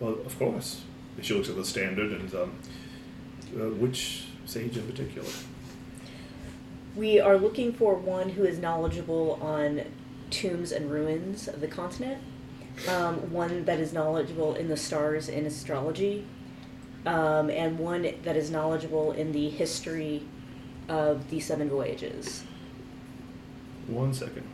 Well, 0.00 0.18
of 0.26 0.38
course. 0.38 0.82
She 1.20 1.34
looks 1.34 1.48
at 1.48 1.56
the 1.56 1.64
standard 1.64 2.12
and 2.12 2.34
um, 2.34 2.52
uh, 3.54 3.70
which 3.70 4.24
sage 4.50 4.76
in 4.76 4.86
particular? 4.86 5.28
We 6.96 7.20
are 7.20 7.36
looking 7.36 7.72
for 7.72 7.94
one 7.94 8.30
who 8.30 8.44
is 8.44 8.58
knowledgeable 8.58 9.38
on 9.40 9.82
tombs 10.30 10.72
and 10.72 10.90
ruins 10.90 11.48
of 11.48 11.60
the 11.60 11.68
continent, 11.68 12.22
um, 12.88 13.32
one 13.32 13.64
that 13.64 13.78
is 13.78 13.92
knowledgeable 13.92 14.54
in 14.54 14.68
the 14.68 14.76
stars 14.76 15.28
and 15.28 15.46
astrology, 15.46 16.26
um, 17.06 17.50
and 17.50 17.78
one 17.78 18.02
that 18.22 18.36
is 18.36 18.50
knowledgeable 18.50 19.12
in 19.12 19.32
the 19.32 19.48
history 19.50 20.22
of 20.90 21.30
the 21.30 21.40
seven 21.40 21.70
voyages. 21.70 22.42
One 23.86 24.12
second. 24.12 24.46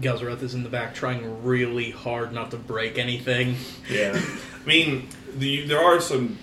Galzareth 0.00 0.42
is 0.42 0.54
in 0.54 0.62
the 0.62 0.68
back 0.68 0.94
trying 0.94 1.42
really 1.42 1.90
hard 1.90 2.32
not 2.32 2.52
to 2.52 2.56
break 2.56 2.98
anything. 2.98 3.56
Yeah, 3.90 4.18
I 4.64 4.66
mean, 4.66 5.08
the 5.36 5.66
there 5.66 5.80
are 5.80 6.00
some 6.00 6.38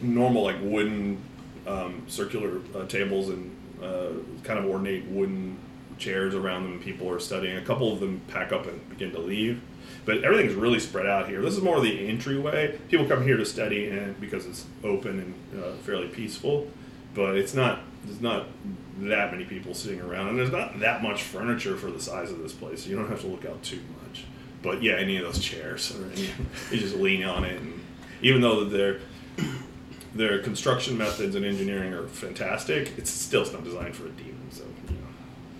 normal 0.00 0.42
like 0.42 0.56
wooden 0.60 1.22
um, 1.66 2.02
circular 2.08 2.60
uh, 2.74 2.86
tables 2.86 3.28
and 3.28 3.56
uh, 3.80 4.08
kind 4.42 4.58
of 4.58 4.66
ornate 4.66 5.04
wooden 5.06 5.56
chairs 5.98 6.34
around 6.34 6.64
them. 6.64 6.72
and 6.72 6.82
People 6.82 7.08
are 7.10 7.20
studying. 7.20 7.56
A 7.56 7.62
couple 7.62 7.92
of 7.92 8.00
them 8.00 8.22
pack 8.26 8.50
up 8.52 8.66
and 8.66 8.88
begin 8.88 9.12
to 9.12 9.20
leave, 9.20 9.60
but 10.04 10.24
everything's 10.24 10.54
really 10.54 10.80
spread 10.80 11.06
out 11.06 11.28
here. 11.28 11.40
This 11.42 11.56
is 11.56 11.62
more 11.62 11.80
the 11.80 12.08
entryway. 12.08 12.78
People 12.88 13.06
come 13.06 13.22
here 13.22 13.36
to 13.36 13.44
study 13.44 13.88
and 13.88 14.18
because 14.20 14.46
it's 14.46 14.66
open 14.84 15.20
and 15.52 15.62
uh, 15.62 15.72
fairly 15.78 16.08
peaceful, 16.08 16.68
but 17.14 17.36
it's 17.36 17.54
not. 17.54 17.80
There's 18.04 18.20
not 18.20 18.46
that 19.00 19.30
many 19.30 19.44
people 19.44 19.74
sitting 19.74 20.00
around, 20.00 20.28
and 20.28 20.38
there's 20.38 20.50
not 20.50 20.80
that 20.80 21.02
much 21.02 21.22
furniture 21.22 21.76
for 21.76 21.90
the 21.90 22.00
size 22.00 22.30
of 22.30 22.38
this 22.38 22.52
place. 22.52 22.84
So 22.84 22.90
you 22.90 22.96
don't 22.96 23.08
have 23.08 23.20
to 23.20 23.26
look 23.26 23.44
out 23.44 23.62
too 23.62 23.80
much. 24.02 24.24
But 24.62 24.82
yeah, 24.82 24.94
any 24.94 25.16
of 25.18 25.24
those 25.24 25.38
chairs, 25.38 25.94
any, 26.12 26.30
you 26.70 26.78
just 26.78 26.96
lean 26.96 27.22
on 27.24 27.44
it, 27.44 27.60
and 27.60 27.80
even 28.22 28.40
though 28.40 28.64
their 28.64 29.00
their 30.14 30.40
construction 30.40 30.98
methods 30.98 31.34
and 31.34 31.44
engineering 31.44 31.92
are 31.92 32.06
fantastic, 32.06 32.92
it's 32.96 33.10
still 33.10 33.42
it's 33.42 33.52
not 33.52 33.64
designed 33.64 33.94
for 33.94 34.06
a 34.06 34.10
demon. 34.10 34.39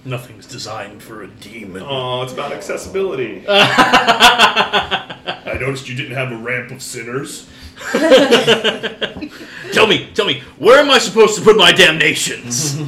So 0.03 0.09
you 0.09 0.11
know. 0.11 0.17
Nothing's 0.17 0.47
designed 0.47 1.03
for 1.03 1.23
a 1.23 1.29
demon. 1.29 1.83
Oh, 1.85 2.23
it's 2.23 2.33
about 2.33 2.53
accessibility. 2.53 3.45
I 3.49 5.17
noticed 5.61 5.89
you 5.89 5.95
didn't 5.97 6.17
have 6.17 6.33
a 6.33 6.37
ramp 6.37 6.71
of 6.71 6.83
sinners. 6.83 7.49
Tell 9.73 9.87
me, 9.87 10.09
tell 10.15 10.27
me, 10.27 10.43
where 10.59 10.81
am 10.81 10.91
I 10.91 10.99
supposed 10.99 11.39
to 11.39 11.45
put 11.45 11.57
my 11.57 11.73
damnations? 11.73 12.79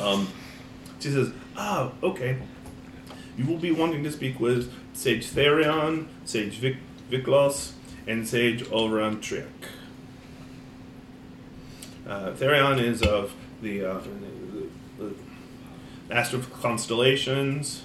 Um, 0.00 0.26
she 0.98 1.10
says, 1.10 1.30
"Oh, 1.56 1.92
okay. 2.02 2.38
You 3.36 3.46
will 3.46 3.58
be 3.58 3.70
wanting 3.70 4.02
to 4.02 4.10
speak 4.10 4.40
with 4.40 4.72
Sage 4.94 5.26
Therion, 5.28 6.06
Sage 6.24 6.54
Vic- 6.54 6.78
Viklos, 7.08 7.72
and 8.06 8.26
Sage 8.26 8.64
Olran 8.64 9.22
Trick. 9.22 9.46
Uh, 12.04 12.32
Therion 12.32 12.80
is 12.82 13.00
of 13.02 13.32
the, 13.62 13.84
uh, 13.84 14.00
the, 14.98 15.04
the 15.04 15.14
Master 16.10 16.36
of 16.36 16.52
Constellations. 16.52 17.84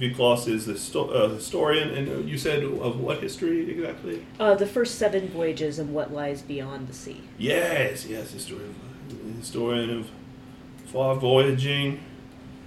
Viklos 0.00 0.48
is 0.48 0.66
the 0.66 0.76
sto- 0.76 1.10
uh, 1.10 1.28
historian, 1.28 1.90
and 1.90 2.28
you 2.28 2.36
said 2.36 2.64
of 2.64 2.98
what 2.98 3.22
history 3.22 3.70
exactly? 3.70 4.26
Uh, 4.40 4.56
the 4.56 4.66
first 4.66 4.96
seven 4.96 5.28
voyages 5.28 5.78
and 5.78 5.94
what 5.94 6.12
lies 6.12 6.42
beyond 6.42 6.88
the 6.88 6.92
sea. 6.92 7.20
Yes, 7.38 8.04
yes, 8.04 8.32
historian, 8.32 8.74
historian 9.38 9.90
of 10.00 10.10
far 10.86 11.14
voyaging, 11.14 12.00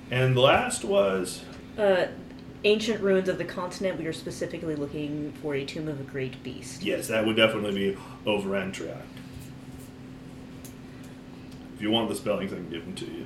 and 0.09 0.37
the 0.37 0.41
last 0.41 0.85
was 0.85 1.41
Uh, 1.77 2.05
ancient 2.63 3.01
ruins 3.01 3.27
of 3.27 3.37
the 3.37 3.43
continent. 3.45 3.99
We 3.99 4.07
are 4.07 4.13
specifically 4.13 4.75
looking 4.75 5.33
for 5.41 5.53
a 5.53 5.65
tomb 5.65 5.89
of 5.89 5.99
a 5.99 6.03
great 6.03 6.41
beast. 6.43 6.81
yes, 6.81 7.09
that 7.09 7.25
would 7.25 7.35
definitely 7.35 7.73
be 7.91 7.97
over 8.25 8.51
Antriac. 8.51 9.01
If 11.77 11.83
you 11.83 11.91
want 11.91 12.09
the 12.09 12.15
spellings, 12.15 12.51
I 12.51 12.55
can 12.55 12.69
give 12.71 12.83
them 12.85 12.95
to 12.95 13.05
you. 13.05 13.25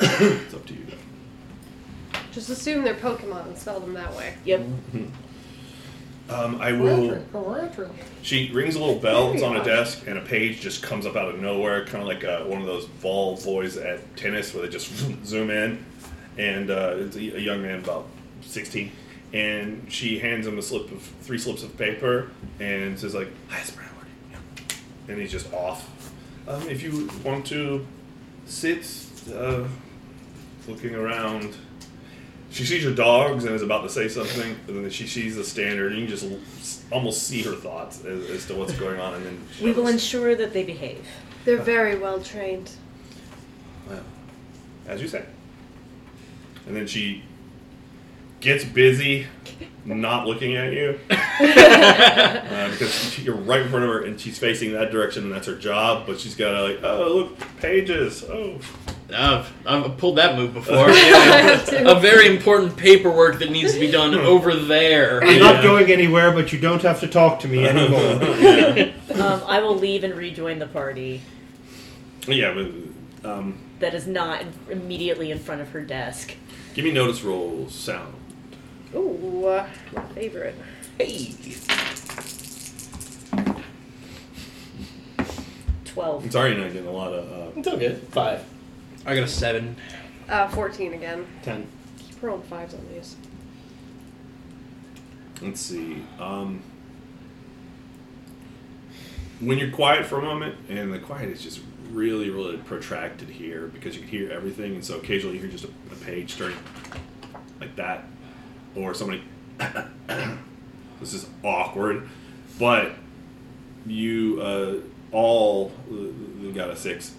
it's 0.00 0.54
up 0.54 0.64
to 0.66 0.72
you. 0.72 0.86
Just 2.30 2.48
assume 2.48 2.84
they're 2.84 2.94
Pokemon 2.94 3.48
and 3.48 3.58
spell 3.58 3.80
them 3.80 3.92
that 3.94 4.14
way. 4.14 4.34
Yep. 4.44 4.60
Um, 6.28 6.60
I 6.60 6.70
will. 6.70 7.20
She 8.22 8.52
rings 8.52 8.76
a 8.76 8.78
little 8.78 9.00
bell. 9.00 9.32
It's 9.32 9.42
on 9.42 9.56
a 9.56 9.64
desk, 9.64 10.04
and 10.06 10.16
a 10.16 10.20
page 10.20 10.60
just 10.60 10.80
comes 10.80 11.06
up 11.06 11.16
out 11.16 11.28
of 11.28 11.40
nowhere, 11.40 11.84
kind 11.86 12.02
of 12.02 12.06
like 12.06 12.22
uh, 12.22 12.44
one 12.44 12.60
of 12.60 12.66
those 12.68 12.86
ball 12.86 13.36
boys 13.38 13.76
at 13.76 14.16
tennis 14.16 14.54
where 14.54 14.64
they 14.64 14.68
just 14.68 14.92
zoom 15.26 15.50
in. 15.50 15.84
And 16.36 16.70
uh, 16.70 16.94
it's 16.98 17.16
a, 17.16 17.36
a 17.36 17.40
young 17.40 17.62
man, 17.62 17.80
about 17.80 18.06
16. 18.42 18.92
And 19.32 19.92
she 19.92 20.20
hands 20.20 20.46
him 20.46 20.56
a 20.56 20.62
slip 20.62 20.92
of 20.92 21.02
three 21.02 21.38
slips 21.38 21.64
of 21.64 21.76
paper 21.76 22.30
and 22.60 22.96
says, 22.96 23.12
like, 23.12 23.28
Hi, 23.48 23.58
it's 23.58 23.72
Broward. 23.72 23.82
Yeah. 23.82 23.87
And 25.08 25.18
he's 25.18 25.32
just 25.32 25.52
off. 25.52 26.12
Um, 26.46 26.68
if 26.68 26.82
you 26.82 27.10
want 27.24 27.46
to 27.46 27.86
sit, 28.46 28.86
uh, 29.34 29.64
looking 30.68 30.94
around. 30.94 31.56
She 32.50 32.64
sees 32.64 32.82
your 32.82 32.94
dogs 32.94 33.44
and 33.44 33.54
is 33.54 33.62
about 33.62 33.82
to 33.82 33.90
say 33.90 34.08
something, 34.08 34.56
and 34.68 34.84
then 34.84 34.90
she 34.90 35.06
sees 35.06 35.36
the 35.36 35.44
standard. 35.44 35.92
And 35.92 36.00
you 36.00 36.06
can 36.06 36.16
just 36.16 36.86
almost 36.90 37.24
see 37.24 37.42
her 37.42 37.52
thoughts 37.54 38.04
as, 38.04 38.30
as 38.30 38.46
to 38.46 38.54
what's 38.54 38.72
going 38.72 38.98
on, 39.00 39.14
and 39.14 39.26
then 39.26 39.46
she 39.56 39.64
We 39.64 39.72
will 39.72 39.88
ensure 39.88 40.34
that 40.34 40.52
they 40.52 40.64
behave. 40.64 41.06
They're 41.44 41.58
very 41.58 41.98
well 41.98 42.20
trained. 42.20 42.70
"Well, 43.88 44.02
as 44.86 45.02
you 45.02 45.08
say. 45.08 45.24
And 46.66 46.76
then 46.76 46.86
she 46.86 47.22
gets 48.40 48.64
busy, 48.64 49.26
not 49.84 50.26
looking 50.26 50.56
at 50.56 50.72
you, 50.72 50.98
uh, 51.10 52.70
because 52.70 52.94
she- 53.14 53.22
you're 53.22 53.34
right 53.34 53.62
in 53.62 53.68
front 53.68 53.84
of 53.84 53.90
her, 53.90 54.04
and 54.04 54.20
she's 54.20 54.38
facing 54.38 54.72
that 54.72 54.90
direction, 54.90 55.24
and 55.24 55.32
that's 55.32 55.46
her 55.46 55.56
job. 55.56 56.06
But 56.06 56.20
she's 56.20 56.34
got 56.34 56.52
to 56.52 56.62
like, 56.62 56.82
oh 56.82 57.08
look, 57.14 57.38
pages. 57.60 58.24
Oh, 58.24 58.58
I've, 59.14 59.50
I've 59.66 59.96
pulled 59.96 60.16
that 60.18 60.36
move 60.36 60.52
before. 60.60 60.88
A 60.90 61.98
very 62.00 62.26
important 62.26 62.76
paperwork 62.76 63.38
that 63.38 63.50
needs 63.50 63.72
to 63.72 63.80
be 63.80 63.90
done 63.90 64.14
over 64.14 64.54
there. 64.54 65.22
I'm 65.22 65.28
Yeah. 65.36 65.38
not 65.52 65.62
going 65.62 65.90
anywhere, 65.90 66.30
but 66.32 66.52
you 66.52 66.58
don't 66.60 66.82
have 66.82 67.00
to 67.00 67.08
talk 67.08 67.40
to 67.40 67.48
me 67.48 67.66
anymore. 67.66 68.22
yeah, 68.38 68.92
Um, 69.14 69.42
I 69.46 69.60
will 69.60 69.76
leave 69.76 70.04
and 70.04 70.14
rejoin 70.14 70.58
the 70.58 70.66
party 70.66 71.22
yeah. 72.26 72.52
But, 72.52 73.30
um, 73.30 73.58
that 73.78 73.94
is 73.94 74.06
not 74.06 74.42
immediately 74.68 75.30
in 75.30 75.38
front 75.38 75.62
of 75.62 75.70
her 75.70 75.80
desk. 75.80 76.34
give 76.74 76.84
me 76.84 76.92
notice 76.92 77.22
roll 77.22 77.70
sound. 77.70 78.12
Ooh, 78.94 79.46
uh, 79.46 79.68
my 79.94 80.02
favorite. 80.14 80.54
Hey. 80.98 81.32
Twelve. 85.84 86.24
I'm 86.24 86.30
sorry 86.30 86.52
you're 86.52 86.60
not 86.60 86.72
getting 86.72 86.88
a 86.88 86.92
lot 86.92 87.12
of. 87.12 87.30
Uh, 87.32 87.58
It's 87.58 87.68
all 87.68 87.76
good. 87.76 87.98
Five. 88.10 88.44
I 89.04 89.14
got 89.14 89.24
a 89.24 89.28
seven. 89.28 89.76
Uh, 90.28 90.48
14 90.48 90.92
again. 90.92 91.26
Ten. 91.42 91.66
Keep 91.98 92.22
rolling 92.22 92.42
fives 92.42 92.74
on 92.74 92.86
these. 92.92 93.16
Let's 95.40 95.60
see. 95.60 96.04
Um, 96.20 96.62
when 99.40 99.56
you're 99.58 99.70
quiet 99.70 100.04
for 100.04 100.18
a 100.18 100.22
moment, 100.22 100.56
and 100.68 100.92
the 100.92 100.98
quiet 100.98 101.30
is 101.30 101.40
just 101.42 101.60
really, 101.92 102.28
really 102.28 102.58
protracted 102.58 103.28
here 103.28 103.68
because 103.68 103.94
you 103.94 104.00
can 104.02 104.10
hear 104.10 104.30
everything, 104.30 104.74
and 104.74 104.84
so 104.84 104.98
occasionally 104.98 105.36
you 105.36 105.42
hear 105.42 105.50
just 105.50 105.64
a, 105.64 105.68
a 105.92 105.96
page 106.04 106.36
turning 106.36 106.58
like 107.60 107.74
that, 107.76 108.04
or 108.78 108.94
somebody. 108.94 109.22
this 111.00 111.12
is 111.12 111.26
awkward, 111.44 112.08
but 112.58 112.92
you 113.86 114.40
uh, 114.40 114.74
all 115.12 115.72
the 115.90 116.52
got 116.52 116.70
a 116.70 116.76
six. 116.76 117.14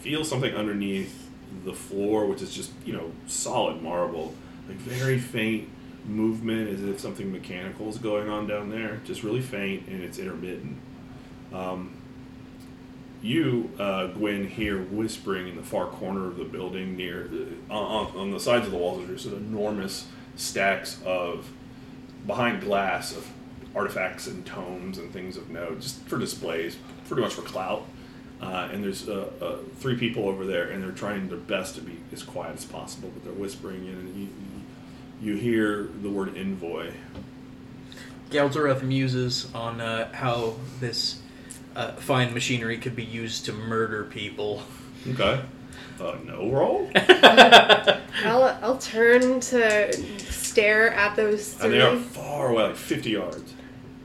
Feel 0.00 0.24
something 0.24 0.54
underneath 0.54 1.28
the 1.64 1.74
floor, 1.74 2.26
which 2.26 2.42
is 2.42 2.54
just 2.54 2.70
you 2.84 2.92
know 2.92 3.10
solid 3.26 3.82
marble, 3.82 4.34
like 4.68 4.78
very 4.78 5.18
faint 5.18 5.68
movement 6.06 6.68
as 6.68 6.82
if 6.82 6.98
something 6.98 7.30
mechanical 7.30 7.88
is 7.88 7.98
going 7.98 8.28
on 8.28 8.46
down 8.46 8.70
there. 8.70 9.00
Just 9.04 9.22
really 9.22 9.42
faint 9.42 9.86
and 9.88 10.02
it's 10.02 10.18
intermittent. 10.18 10.78
Um, 11.52 11.96
you, 13.22 13.70
uh, 13.78 14.06
Gwen, 14.08 14.48
hear 14.48 14.78
whispering 14.78 15.48
in 15.48 15.56
the 15.56 15.62
far 15.62 15.86
corner 15.86 16.26
of 16.26 16.36
the 16.36 16.44
building 16.44 16.96
near 16.96 17.28
uh, 17.70 17.74
on, 17.74 18.16
on 18.16 18.30
the 18.30 18.40
sides 18.40 18.66
of 18.66 18.72
the 18.72 18.78
walls. 18.78 19.06
There's 19.06 19.26
an 19.26 19.34
enormous 19.34 20.06
stacks 20.40 21.00
of 21.04 21.50
behind 22.26 22.60
glass 22.60 23.16
of 23.16 23.28
artifacts 23.74 24.26
and 24.26 24.44
tomes 24.44 24.98
and 24.98 25.12
things 25.12 25.36
of 25.36 25.48
note, 25.50 25.80
just 25.80 26.00
for 26.02 26.18
displays, 26.18 26.76
pretty 27.06 27.22
much 27.22 27.34
for 27.34 27.42
clout. 27.42 27.86
Uh, 28.40 28.68
and 28.72 28.82
there's 28.82 29.06
uh, 29.08 29.30
uh, 29.40 29.56
three 29.76 29.96
people 29.96 30.26
over 30.26 30.46
there, 30.46 30.70
and 30.70 30.82
they're 30.82 30.92
trying 30.92 31.28
their 31.28 31.36
best 31.36 31.74
to 31.74 31.82
be 31.82 31.98
as 32.12 32.22
quiet 32.22 32.56
as 32.56 32.64
possible, 32.64 33.10
but 33.12 33.22
they're 33.22 33.32
whispering 33.34 33.86
in, 33.86 33.92
and 33.92 34.16
you, 34.16 35.34
you 35.34 35.36
hear 35.38 35.88
the 36.02 36.08
word 36.08 36.34
envoy. 36.36 36.90
Galzareth 38.30 38.82
muses 38.82 39.52
on 39.54 39.80
uh, 39.80 40.10
how 40.14 40.54
this 40.78 41.20
uh, 41.76 41.92
fine 41.92 42.32
machinery 42.32 42.78
could 42.78 42.96
be 42.96 43.04
used 43.04 43.44
to 43.44 43.52
murder 43.52 44.04
people. 44.04 44.62
Okay. 45.06 45.42
Uh, 46.00 46.16
no 46.24 46.50
roll? 46.50 46.90
I'll, 46.96 48.58
I'll 48.62 48.78
turn 48.78 49.40
to 49.40 49.92
stare 50.18 50.92
at 50.92 51.16
those 51.16 51.60
And 51.60 51.72
they 51.72 51.80
are 51.80 51.96
far 51.96 52.50
away, 52.50 52.64
like 52.64 52.76
50 52.76 53.10
yards. 53.10 53.54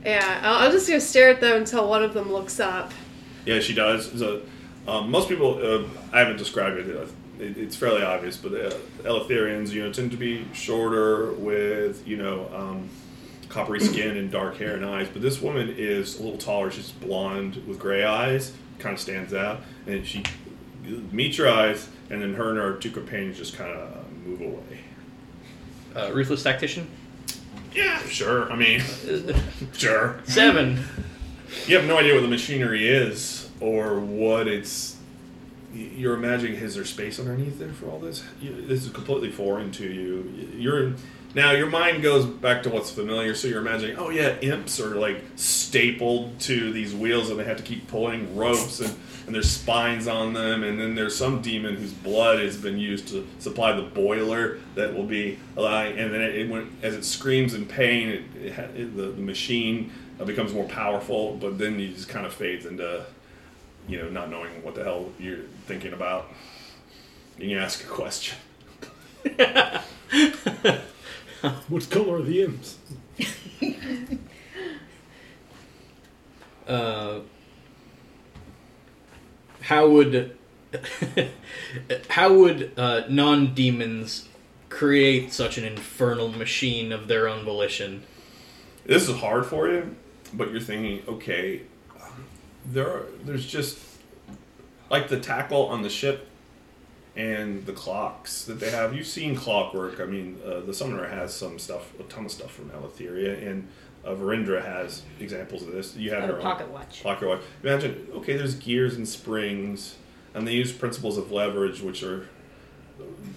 Yeah, 0.04 0.40
I'll, 0.42 0.66
I'll 0.66 0.72
just 0.72 0.88
go 0.88 0.98
stare 0.98 1.30
at 1.30 1.40
them 1.40 1.56
until 1.56 1.88
one 1.88 2.02
of 2.02 2.14
them 2.14 2.32
looks 2.32 2.60
up. 2.60 2.92
Yeah, 3.44 3.60
she 3.60 3.74
does. 3.74 4.18
So, 4.18 4.42
um, 4.86 5.10
most 5.10 5.28
people, 5.28 5.58
uh, 5.62 5.84
I 6.12 6.20
haven't 6.20 6.36
described 6.36 6.78
it, 6.78 6.96
uh, 6.96 7.06
it, 7.42 7.56
it's 7.56 7.76
fairly 7.76 8.02
obvious, 8.02 8.36
but 8.36 8.52
uh, 8.52 8.76
Eleutherians, 9.02 9.70
you 9.70 9.82
know, 9.82 9.92
tend 9.92 10.10
to 10.12 10.16
be 10.16 10.46
shorter 10.52 11.32
with, 11.32 12.06
you 12.06 12.16
know, 12.16 12.48
um, 12.54 12.88
coppery 13.48 13.80
skin 13.80 14.16
and 14.16 14.30
dark 14.30 14.56
hair 14.58 14.76
and 14.76 14.84
eyes. 14.84 15.08
But 15.12 15.22
this 15.22 15.40
woman 15.40 15.74
is 15.76 16.18
a 16.18 16.22
little 16.22 16.38
taller. 16.38 16.70
She's 16.70 16.90
blonde 16.90 17.62
with 17.66 17.78
gray 17.78 18.04
eyes, 18.04 18.52
kind 18.78 18.94
of 18.94 19.00
stands 19.00 19.32
out. 19.34 19.60
And 19.86 20.06
she 20.06 20.22
meets 21.12 21.38
your 21.38 21.48
eyes, 21.48 21.88
and 22.10 22.22
then 22.22 22.34
her 22.34 22.50
and 22.50 22.58
her 22.58 22.76
two 22.76 22.90
companions 22.90 23.36
just 23.38 23.56
kind 23.56 23.70
of 23.70 24.04
move 24.24 24.40
away. 24.40 24.80
Uh, 25.94 26.12
ruthless 26.12 26.42
tactician. 26.42 26.86
Yeah, 27.74 27.98
sure. 28.06 28.50
I 28.50 28.56
mean, 28.56 28.82
sure. 29.72 30.20
Seven. 30.24 30.82
You 31.66 31.76
have 31.76 31.86
no 31.86 31.98
idea 31.98 32.14
what 32.14 32.22
the 32.22 32.28
machinery 32.28 32.88
is 32.88 33.50
or 33.60 33.98
what 34.00 34.48
it's. 34.48 34.96
You're 35.74 36.14
imagining 36.14 36.54
is 36.54 36.74
there 36.74 36.86
space 36.86 37.18
underneath 37.20 37.58
there 37.58 37.72
for 37.72 37.86
all 37.86 37.98
this? 37.98 38.22
This 38.40 38.84
is 38.84 38.90
completely 38.90 39.30
foreign 39.30 39.72
to 39.72 39.84
you. 39.84 40.50
You're 40.56 40.94
now 41.36 41.52
your 41.52 41.68
mind 41.68 42.02
goes 42.02 42.24
back 42.24 42.62
to 42.62 42.70
what's 42.70 42.90
familiar, 42.90 43.34
so 43.34 43.46
you're 43.46 43.60
imagining, 43.60 43.98
oh 43.98 44.08
yeah, 44.08 44.38
imps 44.40 44.80
are 44.80 44.94
like 44.96 45.22
stapled 45.36 46.40
to 46.40 46.72
these 46.72 46.94
wheels 46.94 47.28
and 47.28 47.38
they 47.38 47.44
have 47.44 47.58
to 47.58 47.62
keep 47.62 47.86
pulling 47.88 48.34
ropes 48.34 48.80
and, 48.80 48.96
and 49.26 49.34
there's 49.34 49.50
spines 49.50 50.08
on 50.08 50.32
them, 50.32 50.64
and 50.64 50.80
then 50.80 50.94
there's 50.94 51.14
some 51.14 51.42
demon 51.42 51.76
whose 51.76 51.92
blood 51.92 52.38
has 52.38 52.56
been 52.56 52.78
used 52.78 53.08
to 53.08 53.26
supply 53.38 53.72
the 53.72 53.82
boiler 53.82 54.58
that 54.76 54.94
will 54.94 55.04
be 55.04 55.38
allowing, 55.58 55.98
and 55.98 56.10
then 56.14 56.22
it, 56.22 56.34
it 56.36 56.48
went 56.48 56.72
as 56.82 56.94
it 56.94 57.04
screams 57.04 57.52
in 57.52 57.66
pain, 57.66 58.08
it, 58.08 58.22
it, 58.74 58.96
the, 58.96 59.08
the 59.08 59.20
machine 59.20 59.92
uh, 60.18 60.24
becomes 60.24 60.54
more 60.54 60.64
powerful, 60.64 61.36
but 61.36 61.58
then 61.58 61.78
he 61.78 61.92
just 61.92 62.08
kind 62.08 62.24
of 62.24 62.32
fades 62.32 62.64
into, 62.64 63.04
you 63.86 63.98
know, 63.98 64.08
not 64.08 64.30
knowing 64.30 64.62
what 64.62 64.74
the 64.74 64.82
hell 64.82 65.12
you're 65.18 65.44
thinking 65.66 65.92
about. 65.92 66.28
And 67.38 67.50
you 67.50 67.58
ask 67.58 67.84
a 67.84 67.86
question. 67.86 68.38
What 71.68 71.90
color 71.90 72.16
are 72.16 72.22
the 72.22 72.42
imps? 72.42 72.78
Uh, 76.66 77.20
how 79.60 79.88
would 79.88 80.36
how 82.10 82.32
would 82.32 82.72
uh, 82.76 83.02
non-demons 83.08 84.28
create 84.68 85.32
such 85.32 85.58
an 85.58 85.64
infernal 85.64 86.28
machine 86.28 86.92
of 86.92 87.08
their 87.08 87.28
own 87.28 87.44
volition? 87.44 88.02
This 88.84 89.08
is 89.08 89.16
hard 89.16 89.46
for 89.46 89.68
you, 89.68 89.94
but 90.32 90.50
you're 90.50 90.60
thinking, 90.60 91.02
okay, 91.08 91.62
there 92.64 92.88
are, 92.88 93.06
there's 93.24 93.46
just 93.46 93.78
like 94.90 95.08
the 95.08 95.20
tackle 95.20 95.66
on 95.66 95.82
the 95.82 95.90
ship 95.90 96.28
and 97.16 97.64
the 97.66 97.72
clocks 97.72 98.44
that 98.44 98.60
they 98.60 98.70
have. 98.70 98.94
You've 98.94 99.06
seen 99.06 99.34
clockwork. 99.36 100.00
I 100.00 100.04
mean, 100.04 100.38
uh, 100.44 100.60
the 100.60 100.74
Summoner 100.74 101.06
has 101.08 101.32
some 101.34 101.58
stuff, 101.58 101.98
a 101.98 102.02
ton 102.04 102.26
of 102.26 102.30
stuff 102.30 102.52
from 102.52 102.70
Eleutheria, 102.70 103.46
and 103.46 103.66
uh, 104.04 104.10
Varindra 104.10 104.62
has 104.64 105.02
examples 105.18 105.62
of 105.62 105.72
this. 105.72 105.96
You 105.96 106.10
have 106.12 106.24
Oh, 106.24 106.26
your 106.26 106.36
own 106.36 106.42
pocket 106.42 106.68
watch. 106.68 107.02
pocket 107.02 107.26
watch. 107.28 107.40
Imagine, 107.62 108.06
okay, 108.16 108.36
there's 108.36 108.54
gears 108.56 108.94
and 108.96 109.08
springs, 109.08 109.96
and 110.34 110.46
they 110.46 110.52
use 110.52 110.72
principles 110.72 111.16
of 111.18 111.32
leverage, 111.32 111.80
which 111.80 112.02
are 112.02 112.28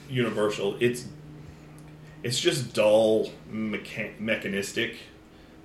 universal. 0.10 0.76
It's 0.80 1.06
it's 2.22 2.40
just 2.40 2.74
dull, 2.74 3.32
mecha- 3.52 4.20
mechanistic, 4.20 4.96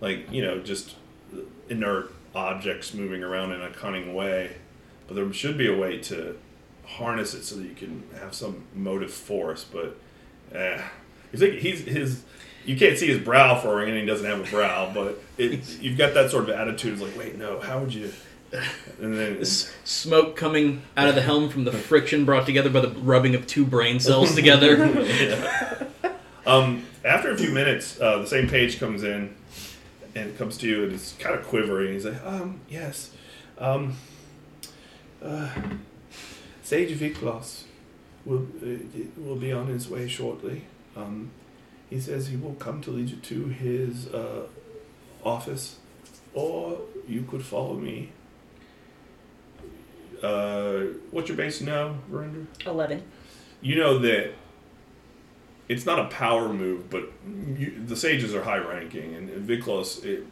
like 0.01 0.31
you 0.31 0.43
know, 0.43 0.61
just 0.61 0.95
inert 1.69 2.13
objects 2.35 2.95
moving 2.95 3.23
around 3.25 3.53
in 3.53 3.61
a 3.61 3.71
cunning 3.71 4.15
way. 4.15 4.53
But 5.07 5.17
there 5.17 5.33
should 5.33 5.59
be 5.59 5.67
a 5.67 5.77
way 5.77 5.99
to 5.99 6.37
harness 6.87 7.35
it 7.35 7.45
so 7.45 7.57
that 7.57 7.65
you 7.65 7.75
can 7.75 8.03
have 8.21 8.35
some 8.35 8.65
motive 8.75 9.13
force. 9.13 9.65
But 9.65 9.97
eh, 10.53 10.81
he's 11.31 11.43
like 11.43 11.53
he's 11.55 11.81
his. 11.81 12.23
You 12.65 12.77
can't 12.77 12.97
see 12.97 13.09
his 13.09 13.19
brow 13.19 13.61
furrowing, 13.61 13.91
and 13.91 13.99
he 13.99 14.07
doesn't 14.07 14.25
have 14.27 14.41
a 14.41 14.51
brow. 14.51 14.91
But 14.95 15.23
it, 15.37 15.79
you've 15.81 15.99
got 15.99 16.15
that 16.15 16.31
sort 16.31 16.45
of 16.45 16.51
attitude. 16.51 16.95
It's 16.95 17.03
like, 17.03 17.17
wait, 17.17 17.37
no, 17.37 17.61
how 17.61 17.81
would 17.81 17.93
you? 17.93 18.11
And 19.01 19.19
then 19.19 19.39
S- 19.41 19.73
smoke 19.85 20.37
coming 20.37 20.83
out 20.97 21.09
of 21.09 21.15
the 21.17 21.23
helm 21.23 21.49
from 21.49 21.65
the 21.65 21.73
friction 21.73 22.25
brought 22.25 22.47
together 22.47 22.71
by 22.71 22.81
the 22.81 22.89
rubbing 22.89 23.35
of 23.35 23.47
two 23.47 23.67
brain 23.67 23.99
cells 24.01 24.35
together. 24.37 25.89
Um, 26.47 26.87
after 27.05 27.31
a 27.31 27.37
few 27.37 27.51
minutes, 27.51 28.01
uh, 28.01 28.19
the 28.19 28.27
same 28.27 28.49
page 28.49 28.79
comes 28.79 29.03
in, 29.03 29.35
and 30.15 30.31
it 30.31 30.39
comes 30.39 30.57
to 30.59 30.69
you, 30.69 30.85
and 30.85 30.93
it's 30.93 31.13
kind 31.15 31.35
of 31.35 31.45
quivering. 31.47 31.95
He's 31.95 32.05
like, 32.05 32.25
um, 32.25 32.61
yes, 32.69 33.11
um, 33.59 33.95
uh, 35.23 35.49
Sage 36.65 36.99
Viklos 36.99 37.65
will 38.25 38.47
uh, 38.63 38.79
will 39.19 39.37
be 39.37 39.53
on 39.53 39.67
his 39.67 39.89
way 39.89 40.09
shortly. 40.09 40.65
Um, 40.97 41.31
he 41.91 42.01
says 42.01 42.29
he 42.29 42.37
will 42.37 42.55
come 42.55 42.81
to 42.81 42.91
lead 42.91 43.11
you 43.11 43.17
to 43.17 43.49
his 43.49 44.09
uh, 44.09 44.47
office, 45.23 45.77
or 46.33 46.79
you 47.07 47.23
could 47.23 47.45
follow 47.45 47.75
me. 47.75 48.11
Uh, 50.23 50.85
what's 51.11 51.29
your 51.29 51.37
base 51.37 51.61
now, 51.61 51.97
Verinder? 52.11 52.47
Eleven. 52.65 53.03
you 53.61 53.77
know 53.77 53.99
that 53.99 54.33
it's 55.69 55.85
not 55.85 55.99
a 55.99 56.07
power 56.07 56.51
move, 56.51 56.89
but 56.89 57.13
you, 57.59 57.75
the 57.87 57.97
sages 57.97 58.35
are 58.35 58.43
high 58.43 58.57
ranking, 58.57 59.15
and, 59.15 59.29
and 59.29 59.47
Viklos, 59.47 60.03
it, 60.03 60.27